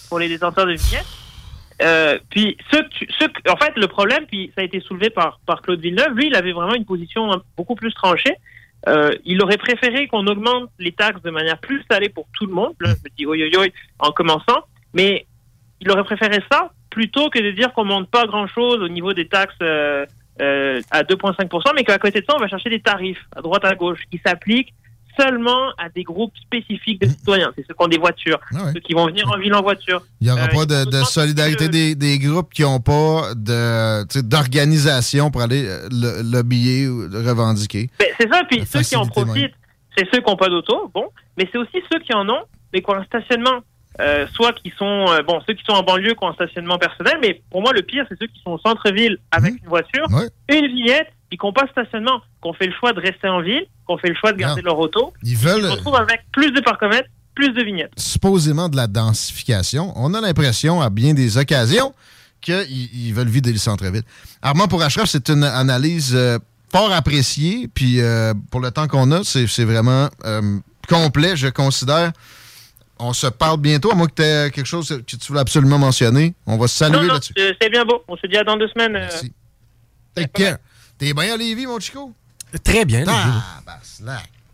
pour 0.09 0.19
les 0.19 0.29
détenteurs 0.29 0.67
de 0.67 0.73
vignettes. 0.73 1.07
Euh, 1.81 2.19
puis 2.31 2.57
en 3.49 3.57
fait, 3.57 3.73
le 3.77 3.87
problème, 3.87 4.27
puis 4.27 4.51
ça 4.55 4.63
a 4.63 4.65
été 4.65 4.81
soulevé 4.81 5.11
par, 5.11 5.41
par 5.47 5.63
Claude 5.63 5.81
Villeneuve, 5.81 6.13
lui, 6.15 6.27
il 6.27 6.35
avait 6.35 6.53
vraiment 6.53 6.75
une 6.75 6.85
position 6.85 7.31
beaucoup 7.57 7.77
plus 7.77 7.93
tranchée. 7.93 8.35
Euh, 8.89 9.11
il 9.25 9.43
aurait 9.43 9.57
préféré 9.59 10.07
qu'on 10.09 10.27
augmente 10.27 10.71
les 10.79 10.93
taxes 10.93 11.23
de 11.23 11.31
manière 11.31 11.59
plus 11.59 11.83
salée 11.91 12.09
pour 12.09 12.27
tout 12.37 12.47
le 12.47 12.53
monde. 12.53 12.75
Là, 12.81 12.91
je 12.91 13.11
me 13.11 13.17
dis, 13.17 13.27
oi, 13.27 13.37
oi, 13.37 13.59
oi, 13.59 13.67
en 13.99 14.13
commençant. 14.13 14.65
Mais 14.95 15.27
il 15.81 15.91
aurait 15.91 16.05
préféré 16.05 16.43
ça 16.51 16.73
plutôt 16.91 17.29
que 17.31 17.39
de 17.39 17.51
dire 17.51 17.73
qu'on 17.73 17.85
monte 17.85 18.11
pas 18.11 18.27
grand-chose 18.27 18.81
au 18.81 18.89
niveau 18.89 19.13
des 19.13 19.29
taxes 19.29 19.55
euh, 19.63 20.07
euh, 20.41 20.81
à 20.91 21.03
2,5%, 21.03 21.73
mais 21.75 21.85
qu'à 21.85 21.99
côté 21.99 22.21
de 22.21 22.27
ça, 22.29 22.35
on 22.37 22.41
va 22.41 22.49
chercher 22.49 22.71
des 22.71 22.81
tarifs 22.81 23.25
à 23.35 23.41
droite 23.43 23.65
à 23.65 23.75
gauche 23.75 24.01
qui 24.11 24.21
s'appliquent 24.25 24.73
seulement 25.19 25.71
à 25.79 25.89
des 25.89 26.05
groupes 26.05 26.33
spécifiques 26.41 27.01
de 27.01 27.09
citoyens. 27.09 27.51
C'est 27.57 27.67
ceux 27.67 27.75
qui 27.75 27.85
ont 27.85 27.89
des 27.89 27.99
voitures, 27.99 28.39
ceux 28.73 28.81
qui 28.81 28.93
vont 28.95 29.07
venir 29.07 29.29
en 29.29 29.39
ville 29.39 29.53
en 29.55 29.63
voiture. 29.63 30.03
Il 30.21 30.27
n'y 30.29 30.33
aura 30.33 30.45
Euh, 30.45 30.47
pas 30.49 30.65
de, 30.67 30.85
de 30.91 31.03
solidarité 31.05 31.69
des, 31.69 31.95
des 31.97 32.19
groupes 32.19 32.53
qui 32.53 32.63
n'ont 32.63 32.79
pas 32.81 33.33
d'organisation 33.35 35.31
pour 35.31 35.43
aller 35.43 35.67
euh, 35.67 35.89
le, 35.91 36.23
lobbyer 36.23 36.89
ou 36.89 37.03
revendiquer. 37.11 37.91
Ben, 37.99 38.07
c'est 38.19 38.33
ça, 38.33 38.43
puis 38.49 38.65
ceux 38.65 38.83
qui 38.83 38.97
en 38.97 39.07
profitent, 39.07 39.55
c'est 39.97 40.07
ceux 40.13 40.21
qui 40.21 40.31
n'ont 40.31 40.37
pas 40.37 40.49
d'auto, 40.49 40.91
bon, 40.95 41.07
mais 41.37 41.49
c'est 41.51 41.59
aussi 41.59 41.79
ceux 41.91 41.99
qui 42.01 42.15
en 42.15 42.29
ont, 42.29 42.43
mais 42.73 42.81
qui 42.81 42.91
ont 42.91 42.95
un 42.95 43.05
stationnement. 43.05 43.61
Euh, 44.01 44.27
soit 44.33 44.53
qui 44.53 44.73
sont, 44.79 45.07
euh, 45.09 45.23
bon, 45.27 45.41
ceux 45.47 45.55
qui 45.55 45.65
sont 45.65 45.73
en 45.73 45.83
banlieue 45.83 46.15
qui 46.15 46.23
ont 46.25 46.29
un 46.29 46.35
stationnement 46.35 46.79
personnel, 46.79 47.15
mais 47.21 47.43
pour 47.51 47.63
moi, 47.63 47.73
le 47.73 47.83
pire, 47.83 48.05
c'est 48.09 48.17
ceux 48.19 48.29
qui 48.29 48.41
sont 48.45 48.53
au 48.53 48.59
centre-ville 48.59 49.19
avec 49.33 49.55
Mmh. 49.55 49.59
une 49.65 49.69
voiture, 49.69 50.07
une 50.49 50.67
vignette, 50.69 51.09
n'ont 51.43 51.53
pas 51.53 51.65
de 51.65 51.71
stationnement, 51.71 52.21
qui 52.41 52.49
ont 52.49 52.53
fait 52.53 52.67
le 52.67 52.73
choix 52.79 52.93
de 52.93 53.01
rester 53.01 53.29
en 53.29 53.41
ville, 53.43 53.63
qui 53.65 53.93
ont 53.93 53.99
fait 53.99 54.09
le 54.09 54.15
choix 54.15 54.33
de 54.33 54.39
garder 54.39 54.63
leur 54.63 54.79
auto. 54.79 55.13
Ils 55.25 55.37
veulent- 55.37 55.63
se 55.63 55.67
retrouvent 55.73 55.97
avec 55.97 56.21
plus 56.33 56.53
de 56.53 56.61
parcomètres, 56.61 57.09
plus 57.35 57.51
de 57.51 57.63
vignettes. 57.65 57.91
supposément 57.97 58.69
de 58.69 58.77
la 58.77 58.87
densification. 58.87 59.93
On 59.97 60.15
a 60.15 60.21
l'impression, 60.21 60.81
à 60.81 60.91
bien 60.91 61.13
des 61.15 61.37
occasions, 61.37 61.93
qu'ils 62.41 62.67
ils 62.71 63.13
veulent 63.13 63.29
vider 63.29 63.51
le 63.53 63.59
centre-ville. 63.59 64.03
Armand, 64.43 64.69
pour 64.69 64.81
Ashraf, 64.83 65.07
c'est 65.07 65.29
une 65.29 65.43
analyse 65.45 66.15
euh, 66.15 66.39
fort 66.71 66.93
appréciée. 66.93 67.69
Puis 67.75 67.99
pour 68.53 68.61
le 68.61 68.71
temps 68.71 68.87
qu'on 68.87 69.11
a, 69.11 69.25
c'est 69.25 69.47
c'est 69.49 69.65
vraiment 69.65 70.09
complet, 70.89 71.37
je 71.37 71.49
considère. 71.49 72.13
On 73.01 73.13
se 73.13 73.27
parle 73.29 73.61
bientôt, 73.61 73.93
à 73.93 73.95
moins 73.95 74.07
que 74.09 74.15
tu 74.15 74.23
aies 74.23 74.51
quelque 74.51 74.67
chose 74.67 74.89
que 74.89 75.17
tu 75.17 75.27
voulais 75.29 75.41
absolument 75.41 75.79
mentionner. 75.79 76.35
On 76.47 76.57
va 76.59 76.67
se 76.67 76.77
saluer 76.77 77.07
non, 77.07 77.15
là-dessus. 77.15 77.33
c'est 77.37 77.57
c'est 77.61 77.71
bien 77.71 77.85
beau. 77.85 78.03
On 78.09 78.17
se 78.17 78.27
dit 78.27 78.37
à 78.37 78.43
dans 78.45 78.57
deux 78.57 78.69
semaines. 78.69 78.97
euh, 78.97 79.09
Take 80.15 80.31
care. 80.33 80.57
T'es 80.99 81.15
bien 81.15 81.35
à 81.35 81.37
Lévis, 81.37 81.67
mon 81.67 81.79
Chico? 81.79 82.13
Très 82.65 82.85
bien, 82.85 83.01
Lévis. 83.01 83.11
Ah, 83.13 83.61
bah. 83.65 83.79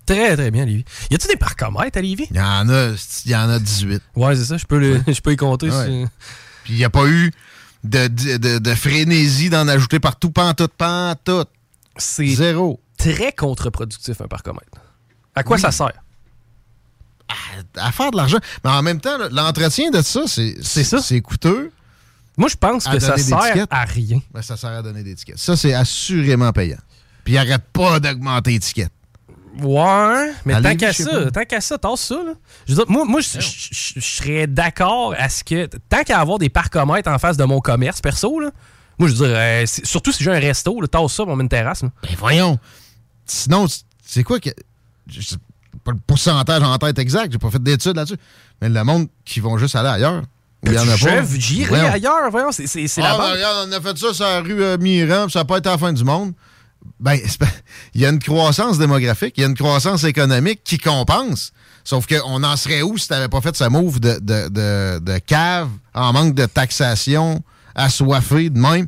Très, 0.04 0.36
très 0.36 0.50
bien, 0.50 0.66
Lévis. 0.66 0.84
Y 1.10 1.14
a-tu 1.14 1.26
des 1.28 1.36
parcomètres 1.36 1.96
à 1.96 2.02
Lévis? 2.02 2.26
Il 2.30 2.36
y 2.36 2.40
en 2.40 2.68
a, 2.68 2.90
il 3.24 3.30
y 3.30 3.34
en 3.36 3.48
a 3.48 3.58
18. 3.58 4.02
Ouais, 4.16 4.36
c'est 4.36 4.44
ça, 4.44 4.56
je 4.58 4.66
peux, 4.66 4.78
le- 4.78 5.00
je 5.08 5.20
peux 5.22 5.32
y 5.32 5.36
compter. 5.36 5.70
Ouais. 5.70 6.04
Puis 6.64 6.74
il 6.74 6.76
n'y 6.76 6.84
a 6.84 6.90
pas 6.90 7.06
eu 7.06 7.32
de, 7.82 8.08
de, 8.08 8.36
de- 8.36 8.58
de 8.58 8.74
frénésie 8.74 9.48
d'en 9.48 9.66
ajouter 9.68 10.00
partout, 10.00 10.30
pantoute, 10.30 10.72
pantoute. 10.76 11.48
C'est 11.96 12.26
Zéro. 12.26 12.78
très 12.98 13.32
contre-productif, 13.32 14.20
un 14.20 14.26
parcomètre. 14.28 14.66
À 15.34 15.42
quoi 15.42 15.56
Oui. 15.56 15.62
ça 15.62 15.70
sert? 15.70 15.92
À 17.76 17.92
faire 17.92 18.10
de 18.10 18.16
l'argent. 18.16 18.38
Mais 18.64 18.70
en 18.70 18.82
même 18.82 19.00
temps, 19.00 19.16
l'entretien 19.30 19.90
de 19.90 20.02
ça, 20.02 20.22
c'est 20.26 20.84
ça. 20.84 21.00
C'est 21.00 21.20
coûteux. 21.20 21.72
Moi, 22.36 22.48
je 22.48 22.56
pense 22.56 22.84
que 22.84 22.98
ça 23.00 23.14
sert 23.28 23.66
à 23.70 23.84
rien. 23.84 24.20
Ben, 24.32 24.42
ça 24.42 24.56
sert 24.56 24.70
à 24.70 24.82
donner 24.82 25.02
des 25.02 25.14
tickets. 25.14 25.38
Ça, 25.38 25.56
c'est 25.56 25.72
assurément 25.72 26.52
payant. 26.52 26.78
Puis 27.24 27.34
il 27.34 27.38
arrête 27.38 27.62
pas 27.72 28.00
d'augmenter 28.00 28.50
les 28.52 28.58
tickets. 28.60 28.90
Ouais, 29.62 30.32
mais 30.44 30.54
tant 30.60 30.76
qu'à 30.76 30.92
ça, 30.92 31.30
tant 31.30 31.44
qu'à 31.44 31.60
ça, 31.60 31.78
tasse 31.78 32.00
ça. 32.00 32.16
Là. 32.16 32.32
Je 32.66 32.74
veux 32.74 32.84
dire, 32.84 32.90
moi, 32.92 33.04
moi 33.04 33.20
je, 33.20 33.38
je- 33.40 33.68
je- 33.70 34.00
je 34.00 34.16
serais 34.16 34.48
d'accord 34.48 35.14
à 35.16 35.28
ce 35.28 35.44
que, 35.44 35.66
tant 35.88 36.02
qu'à 36.02 36.18
avoir 36.20 36.38
des 36.38 36.48
parcomètres 36.48 37.08
en 37.08 37.18
face 37.20 37.36
de 37.36 37.44
mon 37.44 37.60
commerce 37.60 38.00
perso, 38.00 38.40
là, 38.40 38.50
moi, 38.98 39.08
je 39.08 39.14
veux 39.14 39.26
dire, 39.28 39.36
euh, 39.36 39.64
surtout 39.84 40.10
si 40.10 40.24
j'ai 40.24 40.32
un 40.32 40.40
resto, 40.40 40.84
tasse 40.88 41.12
ça, 41.12 41.22
on 41.22 41.36
met 41.36 41.44
une 41.44 41.48
terrasse. 41.48 41.82
là. 41.84 41.90
Ben 42.02 42.10
voyons. 42.18 42.58
Sinon, 43.26 43.66
c'est 44.04 44.24
quoi 44.24 44.40
que. 44.40 44.50
Pas 45.84 45.92
le 45.92 45.98
pourcentage 46.06 46.62
en 46.62 46.76
tête 46.78 46.98
exact, 46.98 47.30
j'ai 47.32 47.38
pas 47.38 47.50
fait 47.50 47.62
d'études 47.62 47.96
là-dessus. 47.96 48.16
Mais 48.62 48.68
le 48.70 48.84
monde 48.84 49.08
qui 49.24 49.40
vont 49.40 49.58
juste 49.58 49.76
aller 49.76 49.88
ailleurs. 49.90 50.22
où 50.62 50.68
il 50.68 50.72
y 50.72 50.78
en 50.78 50.88
a 50.88 50.96
pas. 50.96 51.22
J'irai 51.38 51.80
ailleurs, 51.80 52.30
voyons, 52.30 52.50
c'est 52.50 52.66
c'est- 52.66 52.88
c'est 52.88 53.02
Ah, 53.02 53.12
la 53.12 53.18
ben, 53.18 53.32
regarde, 53.34 53.68
on 53.68 53.72
a 53.72 53.80
fait 53.82 53.98
ça 53.98 54.14
sur 54.14 54.24
la 54.24 54.40
rue 54.40 54.62
euh, 54.62 54.78
Miran, 54.78 55.28
ça 55.28 55.40
n'a 55.40 55.44
pas 55.44 55.58
été 55.58 55.68
la 55.68 55.76
fin 55.76 55.92
du 55.92 56.02
monde. 56.04 56.32
Ben, 57.00 57.18
il 57.94 58.00
y 58.00 58.06
a 58.06 58.08
une 58.08 58.18
croissance 58.18 58.78
démographique, 58.78 59.34
il 59.36 59.42
y 59.42 59.44
a 59.44 59.46
une 59.46 59.56
croissance 59.56 60.04
économique 60.04 60.62
qui 60.64 60.78
compense. 60.78 61.52
Sauf 61.86 62.06
qu'on 62.06 62.42
en 62.42 62.56
serait 62.56 62.80
où 62.80 62.96
si 62.96 63.08
tu 63.08 63.12
n'avais 63.12 63.28
pas 63.28 63.42
fait 63.42 63.54
ce 63.54 63.64
move 63.64 64.00
de, 64.00 64.18
de, 64.22 64.48
de, 64.48 64.98
de 65.00 65.18
cave 65.18 65.68
en 65.92 66.14
manque 66.14 66.34
de 66.34 66.46
taxation, 66.46 67.42
assoiffé 67.74 68.48
de 68.48 68.58
même? 68.58 68.86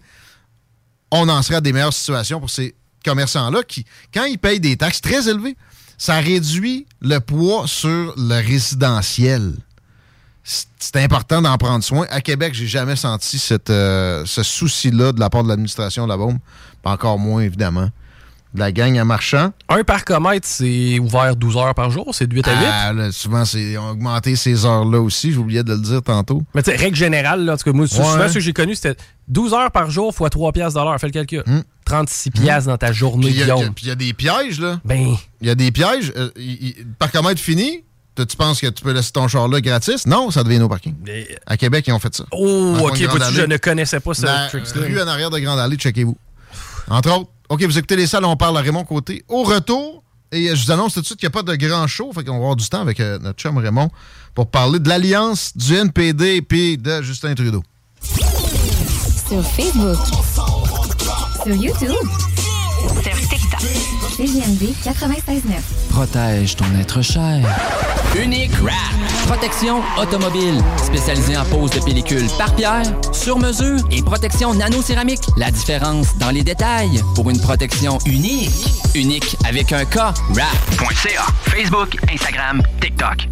On 1.10 1.28
en 1.28 1.42
serait 1.42 1.56
à 1.56 1.60
des 1.60 1.72
meilleures 1.74 1.92
situations 1.92 2.40
pour 2.40 2.48
ces 2.50 2.74
commerçants-là 3.04 3.62
qui, 3.64 3.84
quand 4.14 4.24
ils 4.24 4.38
payent 4.38 4.60
des 4.60 4.76
taxes 4.78 5.00
très 5.02 5.28
élevées, 5.28 5.56
ça 5.98 6.16
réduit 6.20 6.86
le 7.00 7.18
poids 7.18 7.64
sur 7.66 8.14
le 8.16 8.34
résidentiel 8.46 9.52
c'est 10.78 10.96
important 11.02 11.42
d'en 11.42 11.56
prendre 11.58 11.82
soin. 11.82 12.06
À 12.10 12.20
Québec, 12.20 12.54
j'ai 12.54 12.68
jamais 12.68 12.94
senti 12.94 13.38
cette, 13.38 13.70
euh, 13.70 14.22
ce 14.26 14.44
souci-là 14.44 15.10
de 15.12 15.18
la 15.18 15.28
part 15.28 15.42
de 15.42 15.48
l'administration 15.48 16.04
de 16.04 16.08
la 16.08 16.16
bombe. 16.16 16.38
Pas 16.82 16.92
encore 16.92 17.18
moins, 17.18 17.40
évidemment. 17.42 17.90
De 18.54 18.60
la 18.60 18.70
gang 18.70 18.96
à 18.96 19.04
marchand. 19.04 19.50
Un 19.68 19.82
parcomètre, 19.82 20.46
c'est 20.46 21.00
ouvert 21.00 21.34
12 21.34 21.56
heures 21.56 21.74
par 21.74 21.90
jour, 21.90 22.14
c'est 22.14 22.28
de 22.28 22.34
8 22.34 22.46
à 22.46 22.52
8. 22.52 22.58
Ah, 22.64 22.92
là, 22.92 23.10
souvent, 23.12 23.44
c'est 23.44 23.60
ils 23.72 23.78
ont 23.78 23.90
augmenté 23.90 24.36
ces 24.36 24.64
heures-là 24.64 25.00
aussi. 25.00 25.32
J'oubliais 25.32 25.64
de 25.64 25.72
le 25.74 25.80
dire 25.80 26.00
tantôt. 26.02 26.42
Mais 26.54 26.62
tu 26.62 26.70
sais, 26.70 26.76
règle 26.76 26.96
générale, 26.96 27.44
là, 27.44 27.54
en 27.54 27.56
tout 27.56 27.64
cas, 27.64 27.72
moi, 27.72 27.86
Ouais. 27.86 27.88
souvent, 27.90 28.28
ceux 28.28 28.34
que 28.34 28.40
j'ai 28.40 28.52
connus, 28.52 28.76
c'était 28.76 28.96
12 29.26 29.52
heures 29.52 29.72
par 29.72 29.90
jour 29.90 30.14
fois 30.14 30.30
3 30.30 30.52
piastres 30.52 30.78
de 30.78 30.84
l'heure. 30.84 30.98
Fais 31.00 31.08
le 31.08 31.12
calcul. 31.12 31.42
36 31.86 32.30
piastres 32.32 32.68
dans 32.68 32.76
ta 32.76 32.92
journée. 32.92 33.28
Puis 33.28 33.34
il 33.34 33.38
y 33.38 33.42
a- 33.42 33.54
Guillaume. 33.54 33.72
puis 33.74 33.86
il 33.86 33.88
y, 33.88 33.92
a 33.92 33.94
des 33.94 34.12
pièges, 34.12 34.60
là. 34.60 34.80
Ben. 34.84 35.14
Il 35.40 35.46
y 35.46 35.50
a 35.50 35.54
des 35.54 35.70
pièges. 35.72 36.12
Euh, 36.16 36.30
il- 36.36 36.74
il- 36.78 36.86
parcomètre 36.98 37.40
fini. 37.40 37.82
Tu 38.16 38.36
penses 38.36 38.60
que 38.60 38.66
tu 38.68 38.82
peux 38.82 38.92
laisser 38.92 39.12
ton 39.12 39.28
char 39.28 39.46
là 39.46 39.60
gratis? 39.60 40.06
Non, 40.06 40.30
ça 40.30 40.42
devient 40.42 40.58
nos 40.58 40.68
parkings. 40.70 40.94
À 41.46 41.56
Québec, 41.58 41.84
ils 41.86 41.92
ont 41.92 41.98
fait 41.98 42.14
ça. 42.14 42.24
Oh, 42.32 42.76
ok, 42.80 42.96
je 42.96 43.42
ne 43.42 43.56
connaissais 43.58 44.00
pas 44.00 44.14
trick-là. 44.14 44.86
rue 44.86 45.02
en 45.02 45.06
arrière 45.06 45.28
de 45.30 45.38
Grande 45.38 45.58
Allée, 45.58 45.76
checkez-vous. 45.76 46.16
Entre 46.88 47.10
autres, 47.10 47.30
OK, 47.50 47.62
vous 47.64 47.76
écoutez 47.78 47.96
les 47.96 48.06
salles, 48.06 48.24
on 48.24 48.36
parle 48.36 48.56
à 48.56 48.62
Raymond 48.62 48.84
Côté. 48.84 49.22
Au 49.28 49.42
retour, 49.42 50.02
et 50.32 50.56
je 50.56 50.64
vous 50.64 50.70
annonce 50.72 50.94
tout 50.94 51.02
de 51.02 51.06
suite 51.06 51.18
qu'il 51.20 51.28
n'y 51.28 51.32
a 51.38 51.42
pas 51.42 51.42
de 51.42 51.54
grand 51.56 51.86
show, 51.86 52.10
fait 52.14 52.24
qu'on 52.24 52.32
va 52.32 52.38
avoir 52.38 52.56
du 52.56 52.66
temps 52.68 52.80
avec 52.80 53.00
euh, 53.00 53.18
notre 53.18 53.38
chum 53.38 53.58
Raymond 53.58 53.90
pour 54.34 54.50
parler 54.50 54.78
de 54.78 54.88
l'alliance 54.88 55.52
du 55.54 55.74
NPD 55.74 56.42
et 56.50 56.76
de 56.78 57.02
Justin 57.02 57.34
Trudeau. 57.34 57.62
Sur 58.02 59.44
Facebook. 59.44 59.98
Sur 61.46 61.54
YouTube. 61.54 62.08
Sur 63.04 63.28
TikTok. 63.28 63.60
CGMD 64.16 64.74
96.9. 64.84 65.42
Protège 65.90 66.56
ton 66.56 66.64
être 66.80 67.00
cher. 67.02 67.38
Unique 68.20 68.50
Wrap. 68.60 68.74
Protection 69.28 69.80
automobile. 69.96 70.60
Spécialisée 70.76 71.36
en 71.36 71.44
pose 71.44 71.70
de 71.70 71.78
pellicule 71.84 72.26
par 72.36 72.52
pierre, 72.56 72.82
sur 73.12 73.38
mesure 73.38 73.78
et 73.92 74.02
protection 74.02 74.54
nano-céramique. 74.54 75.20
La 75.36 75.52
différence 75.52 76.18
dans 76.18 76.30
les 76.30 76.42
détails 76.42 77.00
pour 77.14 77.30
une 77.30 77.40
protection 77.40 77.98
unique. 78.06 78.50
Unique 78.96 79.36
avec 79.46 79.72
un 79.72 79.84
K. 79.84 79.98
Wrap.ca. 80.30 81.26
Facebook, 81.42 81.96
Instagram, 82.12 82.60
TikTok. 82.80 83.28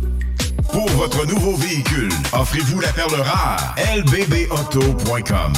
Pour 0.70 0.88
votre 0.90 1.26
nouveau 1.26 1.56
véhicule, 1.56 2.12
offrez-vous 2.32 2.78
la 2.78 2.92
perle 2.92 3.20
rare. 3.22 3.74
lbbauto.com. 3.96 5.52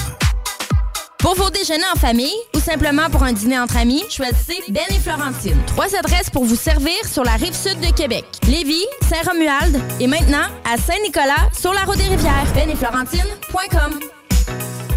Pour 1.18 1.34
vos 1.34 1.50
déjeuners 1.50 1.84
en 1.94 1.98
famille 1.98 2.34
ou 2.54 2.60
simplement 2.60 3.08
pour 3.10 3.22
un 3.22 3.32
dîner 3.32 3.58
entre 3.58 3.76
amis, 3.76 4.04
choisissez 4.10 4.62
Ben 4.68 4.84
et 4.90 5.00
Florentine. 5.00 5.58
Trois 5.66 5.94
adresses 5.96 6.30
pour 6.30 6.44
vous 6.44 6.56
servir 6.56 6.96
sur 7.10 7.24
la 7.24 7.32
rive 7.32 7.54
sud 7.54 7.80
de 7.80 7.92
Québec. 7.92 8.24
Lévis, 8.46 8.84
Saint-Romuald 9.08 9.80
et 10.00 10.06
maintenant 10.06 10.46
à 10.64 10.76
Saint-Nicolas 10.76 11.50
sur 11.58 11.72
la 11.72 11.82
route 11.82 11.96
des 11.96 12.04
rivières. 12.04 12.46
Ben 12.54 12.70
et 12.70 12.76
Florentine.com. 12.76 14.15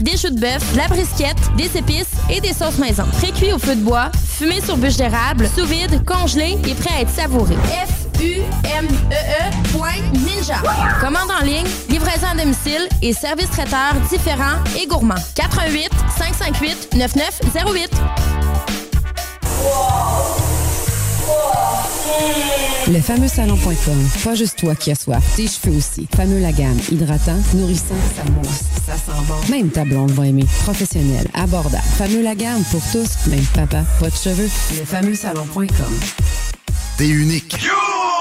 des 0.00 0.16
choux 0.16 0.30
de 0.30 0.40
bœuf, 0.40 0.72
de 0.72 0.78
la 0.78 0.88
brisquette, 0.88 1.36
des 1.56 1.76
épices 1.76 2.10
et 2.30 2.40
des 2.40 2.52
sauces 2.52 2.78
maison. 2.78 3.04
Précuit 3.18 3.52
au 3.52 3.58
feu 3.58 3.76
de 3.76 3.82
bois, 3.82 4.10
fumé 4.26 4.60
sur 4.60 4.76
bûche 4.76 4.96
d'érable, 4.96 5.48
sous 5.56 5.66
vide, 5.66 6.04
congelé 6.04 6.58
et 6.68 6.74
prêt 6.74 6.94
à 6.96 7.00
être 7.02 7.10
savouré. 7.10 7.54
F-U-M-E-E 7.54 9.72
point 9.72 10.00
Ninja. 10.12 10.56
Commande 11.00 11.30
en 11.30 11.44
ligne, 11.44 11.66
livraison 11.88 12.26
à 12.32 12.36
domicile 12.36 12.88
et 13.02 13.12
service 13.12 13.50
traiteur 13.50 13.94
différents 14.10 14.62
et 14.80 14.86
gourmands. 14.86 15.14
88 15.34 15.90
558 16.16 16.96
9908. 16.96 17.90
Le 22.88 23.00
fameux 23.00 23.28
salon.com. 23.28 24.08
Pas 24.24 24.34
juste 24.34 24.58
toi 24.58 24.74
qui 24.74 24.90
as 24.90 24.96
soif, 24.96 25.22
tes 25.36 25.46
cheveux 25.46 25.76
aussi. 25.76 26.06
Fameux 26.14 26.40
la 26.40 26.52
gamme. 26.52 26.78
Hydratant, 26.90 27.38
nourrissant, 27.54 27.94
ça 28.16 28.24
mousse, 28.30 28.62
ça 28.86 28.94
sent 28.94 29.18
bon. 29.28 29.34
Même 29.50 29.70
ta 29.70 29.84
blonde 29.84 30.10
va 30.10 30.26
aimer. 30.26 30.44
Professionnel, 30.64 31.26
abordable. 31.32 31.82
Fameux 31.96 32.22
la 32.22 32.34
gamme 32.34 32.62
pour 32.70 32.82
tous, 32.92 33.30
même 33.30 33.44
papa, 33.54 33.84
pas 34.00 34.10
de 34.10 34.14
cheveux. 34.14 34.50
Le 34.78 34.84
fameux 34.84 35.14
salon.com. 35.14 36.51
T'es 37.02 37.08
unique. 37.08 37.56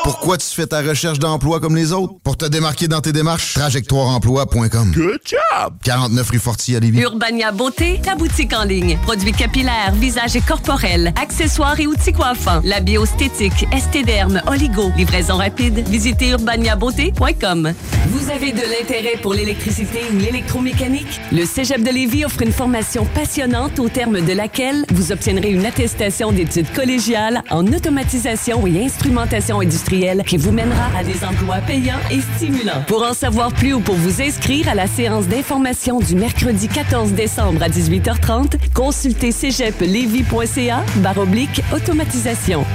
Pourquoi 0.03 0.35
tu 0.37 0.47
fais 0.47 0.65
ta 0.65 0.81
recherche 0.81 1.19
d'emploi 1.19 1.59
comme 1.59 1.75
les 1.75 1.93
autres? 1.93 2.15
Pour 2.23 2.35
te 2.35 2.45
démarquer 2.45 2.87
dans 2.87 3.01
tes 3.01 3.11
démarches, 3.11 3.53
trajectoireemploi.com. 3.53 4.91
Good 4.95 5.19
job! 5.23 5.73
49 5.83 6.27
rue 6.27 6.39
Forti 6.39 6.75
à 6.75 6.79
Lévis. 6.79 7.01
Urbania 7.01 7.51
Beauté, 7.51 8.01
ta 8.03 8.15
boutique 8.15 8.51
en 8.53 8.63
ligne. 8.63 8.97
Produits 9.03 9.31
capillaires, 9.31 9.93
visage 9.93 10.35
et 10.35 10.41
corporel, 10.41 11.13
accessoires 11.21 11.79
et 11.79 11.85
outils 11.85 12.13
coiffants. 12.13 12.61
La 12.63 12.79
biostétique, 12.79 13.67
estéderme, 13.71 14.41
oligo. 14.47 14.91
Livraison 14.97 15.37
rapide. 15.37 15.87
Visitez 15.87 16.29
urbaniabeauté.com. 16.29 17.73
Vous 18.07 18.31
avez 18.31 18.53
de 18.53 18.61
l'intérêt 18.61 19.17
pour 19.21 19.35
l'électricité 19.35 19.99
ou 20.11 20.17
l'électromécanique? 20.17 21.21
Le 21.31 21.45
Cégep 21.45 21.83
de 21.83 21.91
Lévis 21.91 22.25
offre 22.25 22.41
une 22.41 22.51
formation 22.51 23.05
passionnante 23.05 23.77
au 23.77 23.87
terme 23.87 24.21
de 24.21 24.33
laquelle 24.33 24.83
vous 24.89 25.11
obtiendrez 25.11 25.51
une 25.51 25.65
attestation 25.67 26.31
d'études 26.31 26.71
collégiales 26.73 27.43
en 27.51 27.67
automatisation 27.67 28.65
et 28.65 28.70
instrumentation 28.77 29.59
industrielle 29.59 30.23
qui 30.25 30.37
vous 30.37 30.51
mènera 30.51 30.87
à 30.97 31.03
des 31.03 31.23
emplois 31.23 31.59
payants 31.65 31.99
et 32.11 32.21
stimulants. 32.35 32.83
Pour 32.87 33.03
en 33.03 33.13
savoir 33.13 33.51
plus 33.53 33.73
ou 33.73 33.79
pour 33.79 33.95
vous 33.95 34.21
inscrire 34.21 34.69
à 34.69 34.75
la 34.75 34.87
séance 34.87 35.27
d'information 35.27 35.99
du 35.99 36.15
mercredi 36.15 36.67
14 36.67 37.13
décembre 37.13 37.63
à 37.63 37.69
18h30, 37.69 38.73
consultez 38.73 39.31
cégeplevy.ca 39.31 40.83
barre 40.97 41.17
oblique 41.19 41.61
automatisation. 41.73 42.65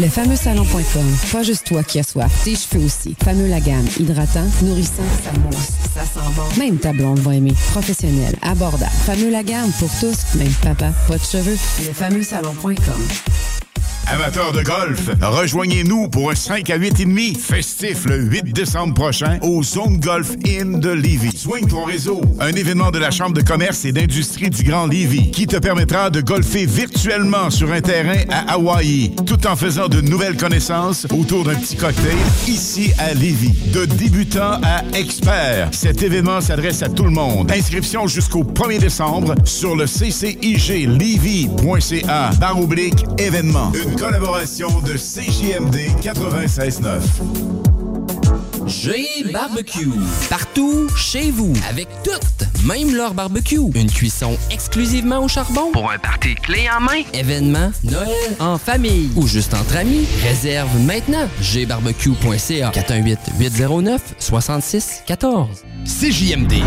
Le 0.00 0.08
fameux 0.08 0.36
salon.com. 0.36 1.16
Pas 1.32 1.42
juste 1.42 1.66
toi 1.66 1.82
qui 1.82 1.98
as 1.98 2.04
soif, 2.04 2.30
tes 2.44 2.54
cheveux 2.54 2.84
aussi. 2.84 3.16
Fameux 3.24 3.48
la 3.48 3.60
gamme. 3.60 3.86
Hydratant, 3.98 4.44
nourrissant, 4.62 5.02
ça 5.24 5.32
mousse, 5.40 5.56
ça 5.94 6.02
sent 6.02 6.26
bon. 6.36 6.58
Même 6.58 6.78
ta 6.78 6.92
blonde 6.92 7.18
va 7.20 7.34
aimer. 7.34 7.54
Professionnel, 7.72 8.36
abordable. 8.42 8.92
Fameux 9.06 9.30
la 9.30 9.42
gamme 9.42 9.72
pour 9.78 9.90
tous, 9.98 10.38
même 10.38 10.52
papa, 10.62 10.92
pas 11.08 11.16
de 11.16 11.24
cheveux. 11.24 11.56
Le 11.86 11.92
fameux 11.92 12.22
salon.com. 12.22 13.67
Amateurs 14.10 14.52
de 14.52 14.62
golf, 14.62 15.10
rejoignez-nous 15.20 16.08
pour 16.08 16.30
un 16.30 16.34
5 16.34 16.70
à 16.70 16.76
8 16.76 17.00
et 17.00 17.04
demi 17.04 17.34
festif 17.34 18.06
le 18.06 18.16
8 18.16 18.54
décembre 18.54 18.94
prochain 18.94 19.38
au 19.42 19.62
Zone 19.62 19.98
Golf 19.98 20.30
Inn 20.46 20.80
de 20.80 20.88
Lévis. 20.88 21.36
Swing 21.36 21.66
ton 21.68 21.84
réseau, 21.84 22.22
un 22.40 22.52
événement 22.52 22.90
de 22.90 22.98
la 22.98 23.10
Chambre 23.10 23.34
de 23.34 23.42
commerce 23.42 23.84
et 23.84 23.92
d'industrie 23.92 24.48
du 24.48 24.62
Grand 24.62 24.86
Lévis 24.86 25.30
qui 25.30 25.46
te 25.46 25.58
permettra 25.58 26.08
de 26.08 26.22
golfer 26.22 26.64
virtuellement 26.64 27.50
sur 27.50 27.70
un 27.70 27.82
terrain 27.82 28.20
à 28.30 28.54
Hawaï, 28.54 29.14
tout 29.26 29.46
en 29.46 29.56
faisant 29.56 29.88
de 29.88 30.00
nouvelles 30.00 30.38
connaissances 30.38 31.06
autour 31.10 31.44
d'un 31.44 31.56
petit 31.56 31.76
cocktail 31.76 32.16
ici 32.46 32.92
à 32.98 33.12
Lévis. 33.12 33.52
De 33.74 33.84
débutant 33.84 34.58
à 34.62 34.84
expert, 34.94 35.68
cet 35.72 36.02
événement 36.02 36.40
s'adresse 36.40 36.82
à 36.82 36.88
tout 36.88 37.04
le 37.04 37.10
monde. 37.10 37.52
Inscription 37.52 38.06
jusqu'au 38.06 38.42
1er 38.42 38.78
décembre 38.78 39.34
sur 39.44 39.76
le 39.76 39.84
ccijlevy.ca 39.86 40.30
barre 42.40 42.58
oblique 42.60 43.04
événement. 43.18 43.70
Collaboration 43.98 44.68
de 44.80 44.92
CJMD 44.92 45.76
96.9. 46.00 47.00
G 48.66 49.24
Barbecue. 49.32 49.90
Partout, 50.30 50.88
chez 50.96 51.30
vous, 51.32 51.52
avec 51.68 51.88
toutes, 52.04 52.46
même 52.64 52.94
leur 52.94 53.12
barbecue. 53.14 53.58
Une 53.74 53.90
cuisson 53.90 54.38
exclusivement 54.50 55.24
au 55.24 55.28
charbon. 55.28 55.72
Pour 55.72 55.90
un 55.90 55.98
party 55.98 56.36
clé 56.36 56.68
en 56.74 56.80
main. 56.80 57.02
Événement, 57.12 57.72
Noël, 57.84 58.36
en 58.38 58.56
famille 58.58 59.10
ou 59.16 59.26
juste 59.26 59.52
entre 59.54 59.76
amis. 59.76 60.06
Réserve 60.22 60.70
maintenant. 60.80 61.28
gbarbecue.ca 61.40 62.70
418-809-6614. 62.70 65.46
CJMD, 65.84 66.62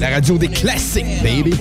la 0.00 0.10
radio 0.10 0.36
des 0.38 0.48
classiques, 0.48 1.22
baby. 1.22 1.54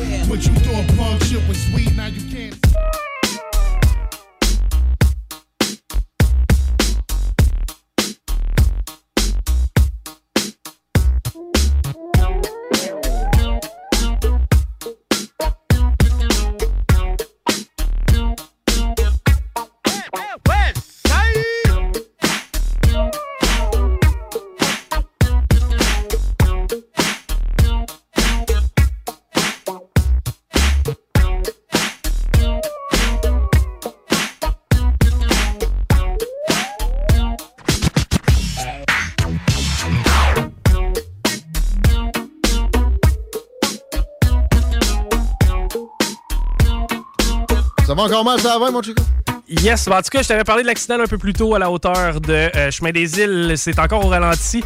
Va 48.02 48.08
encore 48.08 48.26
mal, 48.26 48.40
ça 48.40 48.58
va, 48.58 48.72
mon 48.72 48.82
chico? 48.82 49.04
Yes, 49.48 49.88
en 49.88 50.02
tout 50.02 50.10
cas, 50.12 50.22
je 50.22 50.28
t'avais 50.28 50.44
parlé 50.44 50.64
de 50.64 50.68
l'accident 50.68 51.00
un 51.00 51.08
peu 51.08 51.18
plus 51.18 51.34
tôt 51.34 51.54
à 51.56 51.60
la 51.60 51.70
hauteur 51.70 52.22
de 52.22 52.34
euh, 52.34 52.72
Chemin 52.72 52.92
des 52.92 53.20
Îles. 53.20 53.54
C'est 53.58 53.78
encore 53.80 54.06
au 54.06 54.08
ralenti. 54.08 54.64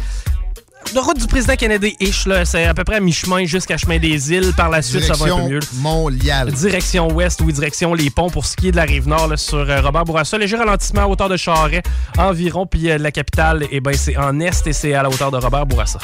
la 0.94 1.02
route 1.02 1.18
du 1.18 1.26
président 1.26 1.54
Kennedy-ish, 1.54 2.28
c'est 2.44 2.64
à 2.64 2.72
peu 2.72 2.84
près 2.84 2.96
à 2.96 3.00
mi-chemin 3.00 3.44
jusqu'à 3.44 3.76
Chemin 3.76 3.98
des 3.98 4.32
Îles. 4.32 4.52
Par 4.56 4.70
la 4.70 4.82
suite, 4.82 5.02
ça 5.02 5.14
va 5.14 5.34
un 5.34 5.38
peu 5.38 5.48
mieux. 5.48 5.60
Montréal. 5.74 6.52
Direction 6.52 7.12
ouest, 7.12 7.40
oui, 7.44 7.52
direction 7.52 7.94
les 7.94 8.10
ponts 8.10 8.30
pour 8.30 8.46
ce 8.46 8.56
qui 8.56 8.68
est 8.68 8.72
de 8.72 8.76
la 8.76 8.84
rive 8.84 9.08
nord 9.08 9.28
là, 9.28 9.36
sur 9.36 9.58
euh, 9.58 9.80
Robert 9.80 10.04
Bourassa. 10.04 10.38
Léger 10.38 10.56
ralentissement 10.56 11.02
à 11.02 11.06
hauteur 11.06 11.28
de 11.28 11.36
Charret 11.36 11.82
environ. 12.16 12.66
Puis 12.66 12.90
euh, 12.90 12.98
la 12.98 13.10
capitale, 13.10 13.66
eh 13.70 13.80
ben, 13.80 13.94
c'est 13.94 14.16
en 14.16 14.38
est 14.38 14.66
et 14.66 14.72
c'est 14.72 14.94
à 14.94 15.02
la 15.02 15.08
hauteur 15.08 15.30
de 15.32 15.36
Robert 15.36 15.66
Bourassa. 15.66 15.98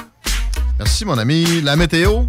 Merci, 0.79 1.05
mon 1.05 1.17
ami. 1.17 1.63
La 1.63 1.77
météo, 1.77 2.25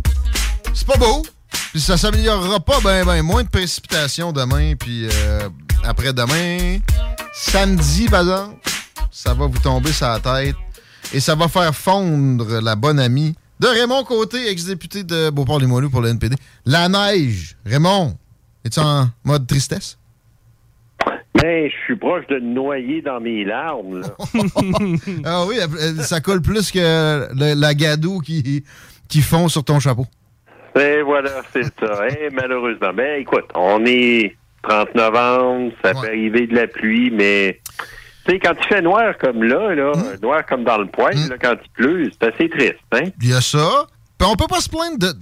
c'est 0.74 0.86
pas 0.86 0.98
beau. 0.98 1.24
Puis 1.72 1.82
ça 1.82 1.98
s'améliorera 1.98 2.60
pas, 2.60 2.80
ben, 2.84 3.06
ben, 3.06 3.22
moins 3.24 3.44
de 3.44 3.50
précipitations 3.50 4.32
demain. 4.32 4.74
Puis 4.76 5.08
euh, 5.12 5.50
après-demain, 5.84 6.80
samedi, 7.34 8.08
par 8.08 8.22
exemple, 8.22 8.56
ça 9.12 9.34
va 9.34 9.48
vous 9.48 9.60
tomber 9.60 9.92
sur 9.92 10.08
la 10.08 10.20
tête. 10.20 10.56
Et 11.14 11.20
ça 11.20 11.36
va 11.36 11.48
faire 11.48 11.76
fondre 11.76 12.60
la 12.62 12.76
bonne 12.76 13.00
amie 13.00 13.36
de 13.60 13.68
Raymond 13.68 14.04
Côté, 14.04 14.50
ex-député 14.50 15.04
de 15.04 15.30
Beauport-Limoilou 15.30 15.90
pour 15.90 16.02
le 16.02 16.10
NPD. 16.10 16.36
La 16.66 16.90
neige. 16.90 17.56
Raymond, 17.66 18.18
es-tu 18.66 18.80
en 18.80 19.10
mode 19.24 19.46
tristesse? 19.48 19.98
Ben, 21.36 21.70
je 21.70 21.76
suis 21.86 21.96
proche 21.98 22.26
de 22.28 22.40
noyer 22.40 23.02
dans 23.02 23.20
mes 23.20 23.44
larmes. 23.44 24.00
Là. 24.02 24.08
ah 25.26 25.46
oui, 25.46 25.58
ça 26.02 26.22
colle 26.22 26.42
plus 26.42 26.72
que 26.72 27.28
le- 27.34 27.54
la 27.60 27.74
gadoue 27.74 28.20
qui, 28.20 28.64
qui 29.10 29.22
fond 29.22 29.48
sur 29.50 29.64
ton 29.64 29.80
chapeau. 29.80 30.08
Et 30.76 31.02
voilà, 31.02 31.42
c'est 31.52 31.64
ça. 31.64 32.08
Et 32.10 32.30
malheureusement. 32.32 32.94
Ben, 32.94 33.22
écoute, 33.22 33.46
on 33.56 33.86
est 33.86 34.36
30 34.64 34.96
novembre, 34.96 35.72
ça 35.84 35.94
peut 35.94 36.08
arriver 36.08 36.48
de 36.48 36.56
la 36.56 36.68
pluie, 36.68 37.12
mais 37.12 37.60
tu 38.26 38.32
sais, 38.32 38.40
quand 38.40 38.54
il 38.58 38.68
fait 38.68 38.82
noir 38.82 39.14
comme 39.20 39.44
là, 39.44 39.76
là 39.76 39.92
Hmm. 39.94 40.22
noir 40.22 40.46
comme 40.46 40.64
dans 40.64 40.78
le 40.78 40.88
poil, 40.88 41.16
là, 41.30 41.36
quand 41.40 41.56
il 41.62 41.70
pleut, 41.72 42.12
c'est 42.12 42.34
assez 42.34 42.50
triste, 42.50 42.80
hein? 42.94 43.10
Il 43.22 43.30
y 43.30 43.34
a 43.34 43.42
ça. 43.42 43.88
Puis 44.18 44.28
on 44.32 44.36
peut 44.36 44.48
pas 44.48 44.62
se 44.62 44.70
plaindre 44.70 44.98
de, 44.98 45.14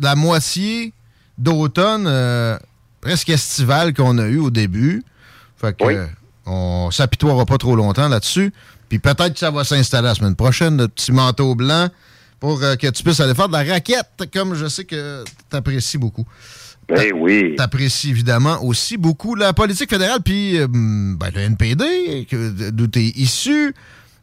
la 0.00 0.14
moitié 0.14 0.92
d'automne 1.38 2.06
euh, 2.06 2.58
presque 3.00 3.30
estivale 3.30 3.94
qu'on 3.94 4.18
a 4.18 4.26
eu 4.26 4.38
au 4.38 4.50
début. 4.50 5.02
Fait 5.56 5.76
que 5.76 5.84
euh, 5.84 6.06
on 6.44 6.90
s'apitoiera 6.90 7.46
pas 7.46 7.56
trop 7.58 7.76
longtemps 7.76 8.08
là-dessus. 8.08 8.52
Puis 8.88 8.98
peut-être 8.98 9.32
que 9.32 9.38
ça 9.38 9.50
va 9.50 9.64
s'installer 9.64 10.08
la 10.08 10.14
semaine 10.14 10.36
prochaine, 10.36 10.76
le 10.76 10.88
petit 10.88 11.12
manteau 11.12 11.54
blanc, 11.54 11.88
pour 12.42 12.60
euh, 12.60 12.74
que 12.74 12.88
tu 12.88 13.04
puisses 13.04 13.20
aller 13.20 13.36
faire 13.36 13.46
de 13.46 13.52
la 13.52 13.62
raquette, 13.62 14.28
comme 14.34 14.56
je 14.56 14.66
sais 14.66 14.84
que 14.84 15.22
tu 15.48 15.56
apprécies 15.56 15.96
beaucoup. 15.96 16.26
Ben 16.88 17.12
oui. 17.14 17.54
Tu 17.56 17.62
apprécies 17.62 18.10
évidemment 18.10 18.60
aussi 18.64 18.96
beaucoup 18.96 19.36
la 19.36 19.52
politique 19.52 19.88
fédérale, 19.88 20.18
puis 20.24 20.58
euh, 20.58 20.66
ben, 20.68 21.30
le 21.32 21.40
NPD, 21.40 22.26
d'où 22.72 22.88
tu 22.88 22.98
es 22.98 23.12
issu, 23.14 23.72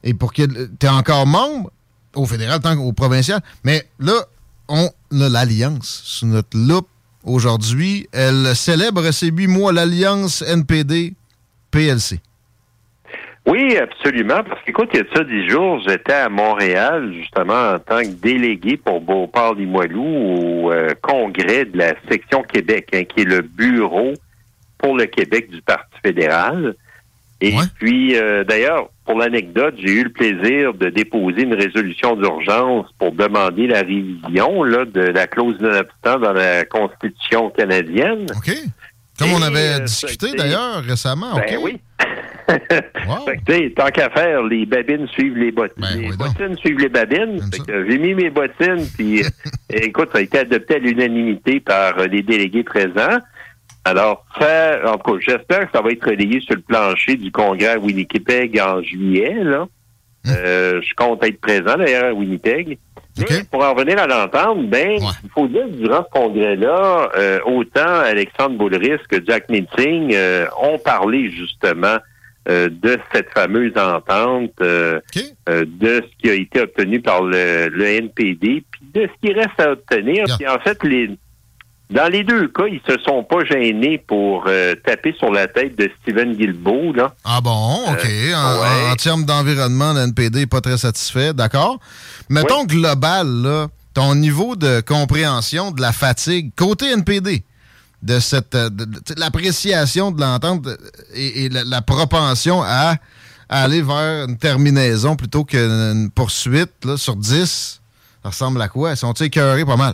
et 0.04 0.14
pour 0.14 0.34
que 0.34 0.42
tu 0.42 0.86
es 0.86 0.90
encore 0.90 1.26
membre 1.28 1.72
au 2.14 2.26
fédéral 2.26 2.60
tant 2.60 2.76
qu'au 2.76 2.92
provincial. 2.92 3.40
Mais 3.64 3.88
là, 4.00 4.22
on 4.68 4.90
a 5.22 5.30
l'Alliance 5.30 6.02
sous 6.04 6.26
notre 6.26 6.58
loupe 6.58 6.90
aujourd'hui. 7.24 8.10
Elle 8.12 8.54
célèbre 8.54 9.12
ces 9.12 9.28
huit 9.28 9.48
mois 9.48 9.72
l'Alliance 9.72 10.42
NPD-PLC. 10.42 12.20
Oui, 13.50 13.78
absolument. 13.78 14.44
Parce 14.48 14.61
qu'écoute, 14.64 14.90
il 14.94 14.98
y 14.98 15.00
a 15.00 15.03
de 15.03 15.10
ça 15.16 15.24
dix 15.24 15.50
jours, 15.50 15.82
j'étais 15.88 16.14
à 16.14 16.30
Montréal, 16.30 17.11
justement, 17.14 17.74
en 17.74 17.80
tant 17.80 18.02
que 18.02 18.08
délégué 18.08 18.78
pour 18.78 19.02
Beauport-Limoilou 19.02 20.03
au 20.03 20.72
euh, 20.72 20.94
congrès 21.02 21.66
de 21.66 21.78
la 21.78 21.95
section 22.10 22.44
Québec, 22.44 22.90
hein, 22.94 23.03
qui 23.06 23.22
est 23.22 23.26
le 23.26 23.42
bureau 23.42 24.14
pour 24.78 24.95
le 24.95 25.06
Québec 25.06 25.50
du 25.50 25.64
Parti 25.64 25.98
fédéral. 26.03 26.76
Et 27.42 27.56
puis, 27.80 28.16
euh, 28.16 28.44
d'ailleurs, 28.44 28.90
pour 29.06 29.18
l'anecdote, 29.18 29.76
j'ai 29.78 29.94
eu 29.94 30.03
le 30.03 30.11
plaisir 30.11 30.74
de 30.74 30.90
déposer 30.90 31.44
une 31.44 31.53
résolution 31.53 32.16
d'urgence 32.18 32.86
pour 33.00 33.14
demander 33.14 33.66
la 33.66 33.80
révision 33.80 34.64
là, 34.64 34.86
de 34.86 35.00
la 35.00 35.26
clause 35.26 35.58
non-obstant 35.60 36.19
dans 36.19 36.34
la 36.34 36.66
Constitution 36.66 37.50
canadienne. 37.50 38.28
OK. 38.36 38.53
Comme 39.18 39.32
on 39.32 39.42
avait 39.42 39.80
euh, 39.80 39.80
discuté 39.80 40.34
d'ailleurs 40.34 40.84
récemment. 40.84 41.34
Ben 41.34 41.58
oui. 41.61 41.80
Fait 43.26 43.38
que, 43.45 43.69
tant 43.69 43.90
qu'à 43.90 44.10
faire, 44.10 44.44
les 44.44 44.66
babines 44.66 45.08
suivent 45.10 45.38
les 45.38 45.52
bottines. 45.52 45.86
les 45.95 46.16
bottines 46.18 46.58
suivent 46.58 46.80
les 46.80 46.90
babines. 46.90 47.42
Fait 47.52 47.60
que 47.60 47.90
j'ai 47.90 47.98
mis 47.98 48.14
mes 48.14 48.30
bottines, 48.30 48.86
puis 48.95 49.24
euh, 49.24 49.28
écoute, 49.72 50.10
ça 50.11 50.19
a 50.19 50.22
été 50.22 50.40
adopté 50.40 50.76
à 50.76 50.80
l'unanimité 50.80 51.60
par 51.60 52.00
euh, 52.00 52.08
les 52.08 52.22
délégués 52.22 52.64
présents. 52.64 53.19
Alors, 53.86 54.26
ça, 54.40 54.80
en 54.86 54.98
tout 54.98 55.14
cas, 55.14 55.19
j'espère 55.19 55.72
que 55.72 55.78
ça 55.78 55.82
va 55.82 55.92
être 55.92 56.06
relayé 56.06 56.42
sur 56.42 56.56
le 56.56 56.61
plancher 56.61 57.16
du 57.16 57.32
congrès 57.32 57.74
à 57.74 57.80
Winnipeg 57.80 58.60
en 58.60 58.82
juillet, 58.82 59.44
là. 59.44 59.68
Euh, 60.28 60.82
je 60.82 60.94
compte 60.95 61.24
être 61.24 61.40
présent 61.40 61.78
d'ailleurs 61.78 62.06
à 62.06 62.14
Winnipeg. 62.14 62.78
Mais 63.18 63.44
pour 63.52 63.64
en 63.64 63.74
revenir 63.74 64.00
à 64.00 64.08
l'entente, 64.08 64.69
ben, 64.69 65.00
il 65.24 65.30
faut 65.32 65.48
dire 65.48 65.66
que 65.66 65.76
durant 65.76 66.06
ce 66.06 66.19
congrès-là, 66.19 67.10
euh, 67.18 67.40
autant 67.45 68.00
Alexandre 68.00 68.58
Boulris 68.58 69.00
que 69.10 69.24
Jack 69.26 69.50
Meeting 69.50 70.14
euh, 70.14 70.45
ont 70.61 70.78
parlé 70.78 71.30
justement 71.30 71.98
euh, 72.50 72.68
de 72.68 72.98
cette 73.14 73.30
fameuse 73.32 73.74
entente, 73.78 74.53
euh, 74.61 75.00
euh, 75.50 75.66
de 75.68 76.03
ce 76.03 76.22
qui 76.22 76.30
a 76.32 76.34
été 76.34 76.61
obtenu 76.61 77.00
par 77.00 77.22
le, 77.22 77.69
le 77.69 77.86
NPD, 77.86 78.64
puis 78.72 78.82
de 78.92 79.08
ce 79.08 79.28
qui 79.28 79.34
reste 79.34 79.60
à 79.60 79.74
obtenir. 79.74 80.26
Puis 80.36 80.48
en 80.48 80.58
fait, 80.60 80.84
les, 80.84 81.11
dans 81.92 82.08
les 82.08 82.24
deux 82.24 82.48
cas, 82.48 82.66
ils 82.66 82.82
se 82.88 82.98
sont 83.03 83.24
pas 83.24 83.45
gênés 83.45 84.00
pour 84.00 84.50
taper 84.84 85.14
sur 85.19 85.32
la 85.32 85.48
tête 85.48 85.78
de 85.78 85.92
Steven 86.02 86.34
Guilbeault, 86.34 86.94
là. 86.94 87.14
Ah 87.24 87.40
bon, 87.40 87.84
OK. 87.88 88.06
En, 88.36 88.61
ouais. 88.61 88.92
en 88.92 88.95
termes 88.95 89.26
d'environnement, 89.26 89.94
le 89.94 90.02
NPD 90.02 90.40
n'est 90.40 90.45
pas 90.48 90.61
très 90.61 90.78
satisfait, 90.78 91.34
d'accord. 91.34 91.80
Mettons 92.30 92.66
global, 92.66 93.28
là, 93.28 93.68
ton 93.94 94.16
niveau 94.16 94.56
de 94.56 94.82
compréhension 94.82 95.69
de 95.72 95.82
la 95.82 95.92
fatigue, 95.92 96.52
côté 96.56 96.92
NPD, 96.92 97.44
de 98.02 98.19
cette 98.19 98.56
euh, 98.56 98.69
de- 98.69 98.86
de- 98.86 99.00
l'appréciation 99.18 100.11
de 100.11 100.22
l'entente 100.22 100.68
et, 101.14 101.45
et 101.45 101.50
la, 101.50 101.64
la 101.66 101.82
propension 101.82 102.61
à, 102.64 102.95
à 103.50 103.64
aller 103.64 103.82
vers 103.82 104.26
une 104.28 104.38
terminaison 104.38 105.16
plutôt 105.16 105.44
qu'une 105.44 106.10
poursuite 106.14 106.72
là, 106.86 106.98
sur 106.98 107.16
10, 107.16 107.82
ça 108.24 108.30
ressemble 108.30 108.61
à 108.61 108.68
quoi? 108.68 108.92
Ils 108.92 108.98
sont-ils 108.98 109.26
écœurés 109.26 109.66
pas 109.66 109.76
mal? 109.78 109.94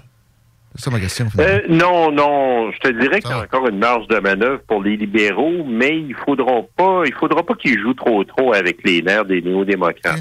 C'est 0.75 0.84
ça 0.84 0.92
ma 0.92 1.00
question. 1.00 1.27
Euh, 1.40 1.61
non, 1.69 2.11
non, 2.11 2.69
je 2.72 2.80
te 2.80 2.90
dirais 3.00 3.22
qu'il 3.22 3.30
y 3.30 3.34
a 3.34 3.40
encore 3.43 3.66
une 3.69 3.80
marge 3.80 4.08
de 4.09 4.19
manœuvre 4.19 4.59
pour 4.67 4.84
les 4.84 4.98
libéraux, 4.98 5.64
mais 5.66 5.98
il 5.98 6.14
faudra 6.25 6.61
pas, 6.75 7.03
il 7.06 7.14
faudra 7.14 7.43
pas 7.45 7.53
qu'ils 7.56 7.80
jouent 7.80 7.93
trop 7.93 8.24
trop 8.25 8.53
avec 8.53 8.84
les 8.84 9.01
nerfs 9.01 9.24
des 9.25 9.42
néo-démocrates. 9.42 10.19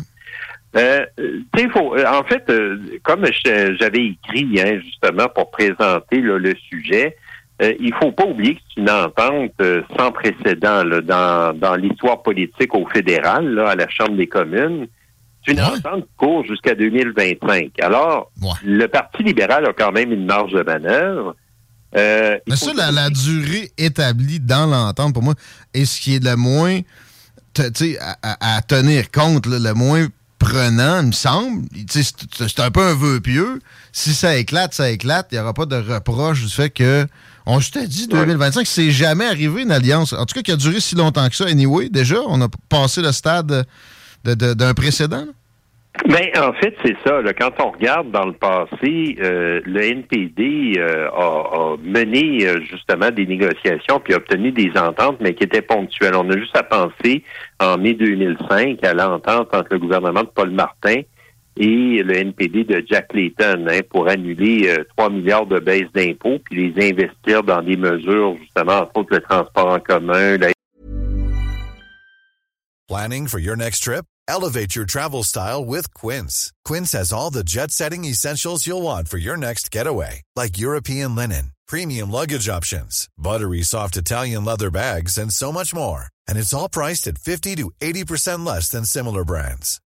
Euh, 0.76 1.04
euh, 1.20 1.40
faut, 1.72 1.96
en 1.96 2.22
fait, 2.24 2.44
euh, 2.50 2.78
comme 3.02 3.24
j'avais 3.80 4.06
écrit 4.06 4.60
hein, 4.60 4.80
justement 4.84 5.26
pour 5.34 5.50
présenter 5.50 6.20
là, 6.20 6.38
le 6.38 6.54
sujet, 6.68 7.16
euh, 7.62 7.73
il 7.78 7.94
faut 7.94 8.12
pas 8.12 8.24
oublier 8.24 8.57
que 8.57 8.60
c'est 8.74 8.81
une 8.81 8.91
entente 8.91 9.52
euh, 9.60 9.83
sans 9.97 10.10
précédent 10.10 10.83
là, 10.84 11.00
dans, 11.00 11.57
dans 11.57 11.76
l'histoire 11.76 12.23
politique 12.23 12.74
au 12.74 12.86
fédéral, 12.89 13.55
là, 13.55 13.70
à 13.70 13.74
la 13.76 13.89
Chambre 13.89 14.16
des 14.16 14.26
communes. 14.26 14.89
C'est 15.47 15.52
une 15.52 15.60
entente 15.60 16.05
qui 16.05 16.16
court 16.16 16.44
jusqu'à 16.44 16.74
2025. 16.74 17.73
Alors, 17.81 18.33
le 18.65 18.86
Parti 18.86 19.23
libéral 19.23 19.66
a 19.66 19.73
quand 19.73 19.92
même 19.92 20.10
une 20.10 20.24
marge 20.24 20.52
de 20.52 20.62
manœuvre. 20.62 21.36
Euh, 21.97 22.39
Mais 22.49 22.57
ça, 22.57 22.73
la, 22.74 22.91
la 22.91 23.10
durée 23.10 23.70
établie 23.78 24.41
dans 24.41 24.66
l'entente, 24.66 25.12
pour 25.12 25.23
moi, 25.23 25.34
est 25.74 25.84
ce 25.84 26.00
qui 26.00 26.16
est 26.16 26.24
le 26.24 26.36
moins, 26.36 26.81
à, 28.23 28.62
tenir 28.62 29.10
compte, 29.10 29.47
là, 29.47 29.58
le 29.58 29.74
moins 29.74 30.07
prenant, 30.39 31.00
il 31.00 31.08
me 31.08 31.12
semble. 31.12 31.66
C'est 31.89 32.60
un 32.60 32.70
peu 32.70 32.83
un 32.83 32.94
vœu 32.94 33.20
pieux. 33.20 33.60
Si 33.92 34.15
ça 34.15 34.36
éclate, 34.36 34.74
ça 34.74 34.91
éclate. 34.91 35.28
Il 35.31 35.36
n'y 35.36 35.41
aura 35.41 35.55
pas 35.55 35.66
de 35.66 35.76
reproche 35.76 36.42
du 36.42 36.50
fait 36.50 36.70
que, 36.70 37.07
on 37.47 37.60
je 37.60 37.70
t'ai 37.70 37.86
dit, 37.86 38.08
2025, 38.08 38.66
c'est 38.66 38.90
jamais 38.90 39.26
arrivé 39.26 39.62
une 39.62 39.70
alliance. 39.73 40.12
En 40.12 40.24
tout 40.24 40.34
cas, 40.34 40.42
qui 40.42 40.52
a 40.52 40.56
duré 40.56 40.81
si 40.81 40.94
longtemps 40.94 41.28
que 41.28 41.36
ça. 41.36 41.44
Anyway, 41.47 41.89
déjà, 41.90 42.16
on 42.26 42.40
a 42.40 42.48
passé 42.68 43.02
le 43.02 43.12
stade 43.12 43.66
de- 44.24 44.34
de- 44.34 44.55
d'un 44.55 44.73
précédent. 44.74 45.26
Ben, 46.08 46.26
en 46.40 46.52
fait, 46.55 46.74
c'est 46.84 46.97
ça. 47.06 47.23
là. 47.23 47.32
Quand 47.34 47.52
on 47.60 47.70
regarde 47.70 48.10
dans 48.10 48.24
le 48.26 48.32
passé, 48.32 49.16
euh, 49.23 49.60
le 49.64 49.81
NPD 49.81 50.73
euh, 50.76 51.08
a, 51.10 51.73
a 51.73 51.76
mené 51.84 52.44
euh, 52.48 52.60
justement 52.68 53.10
des 53.12 53.26
négociations 53.26 54.00
puis 54.02 54.12
a 54.12 54.16
obtenu 54.16 54.50
des 54.50 54.73
ententes, 54.76 55.18
mais 55.20 55.34
qui 55.34 55.44
étaient 55.44 55.62
ponctuelles. 55.62 56.16
On 56.16 56.28
a 56.31 56.36
juste 56.36 56.56
à 56.56 56.64
penser 56.64 57.23
en 57.60 57.78
mai 57.78 57.94
2005 57.94 58.82
à 58.84 58.92
l'entente 58.92 59.55
entre 59.55 59.68
le 59.70 59.78
gouvernement 59.78 60.23
de 60.23 60.31
Paul 60.34 60.50
Martin 60.50 61.02
et 61.57 62.02
le 62.02 62.16
NPD 62.16 62.65
de 62.65 62.84
Jack 62.89 63.12
Layton 63.12 63.66
hein, 63.68 63.81
pour 63.91 64.08
annuler 64.08 64.68
euh, 64.68 64.84
3 64.97 65.10
milliards 65.10 65.47
de 65.47 65.58
baisse 65.58 65.91
d'impôts 65.94 66.39
puis 66.44 66.73
les 66.73 66.91
investir 66.91 67.42
dans 67.42 67.62
des 67.62 67.76
mesures 67.76 68.36
justement 68.41 68.81
entre 68.81 68.97
autres 68.97 69.15
le 69.15 69.20
transport 69.20 69.68
en 69.68 69.81
commun, 69.81 70.36
la 70.39 70.49
Planning 72.86 73.28
for 73.28 73.39
your 73.39 73.57
next 73.57 73.81
trip? 73.81 74.05
Elevate 74.28 74.76
your 74.76 74.84
travel 74.84 75.23
style 75.23 75.65
with 75.65 75.92
Quince. 75.94 76.52
Quince 76.66 76.92
has 76.92 77.12
all 77.15 77.31
the 77.31 77.42
jet 77.42 77.70
setting 77.70 78.05
essentials 78.05 78.66
you'll 78.66 78.83
want 78.83 79.08
for 79.08 79.16
your 79.16 79.39
next 79.39 79.70
getaway, 79.70 80.23
like 80.36 80.58
European 80.58 81.15
linen, 81.15 81.52
premium 81.66 82.10
luggage 82.10 82.49
options, 82.49 83.08
buttery 83.16 83.62
soft 83.62 83.97
Italian 83.97 84.44
leather 84.44 84.70
bags, 84.70 85.16
and 85.16 85.33
so 85.33 85.50
much 85.50 85.74
more. 85.74 86.08
And 86.28 86.39
it's 86.39 86.52
all 86.52 86.68
priced 86.68 87.07
at 87.07 87.16
50 87.16 87.57
to 87.57 87.70
80% 87.81 88.44
less 88.44 88.68
than 88.68 88.84
similar 88.84 89.24
brands. 89.24 89.81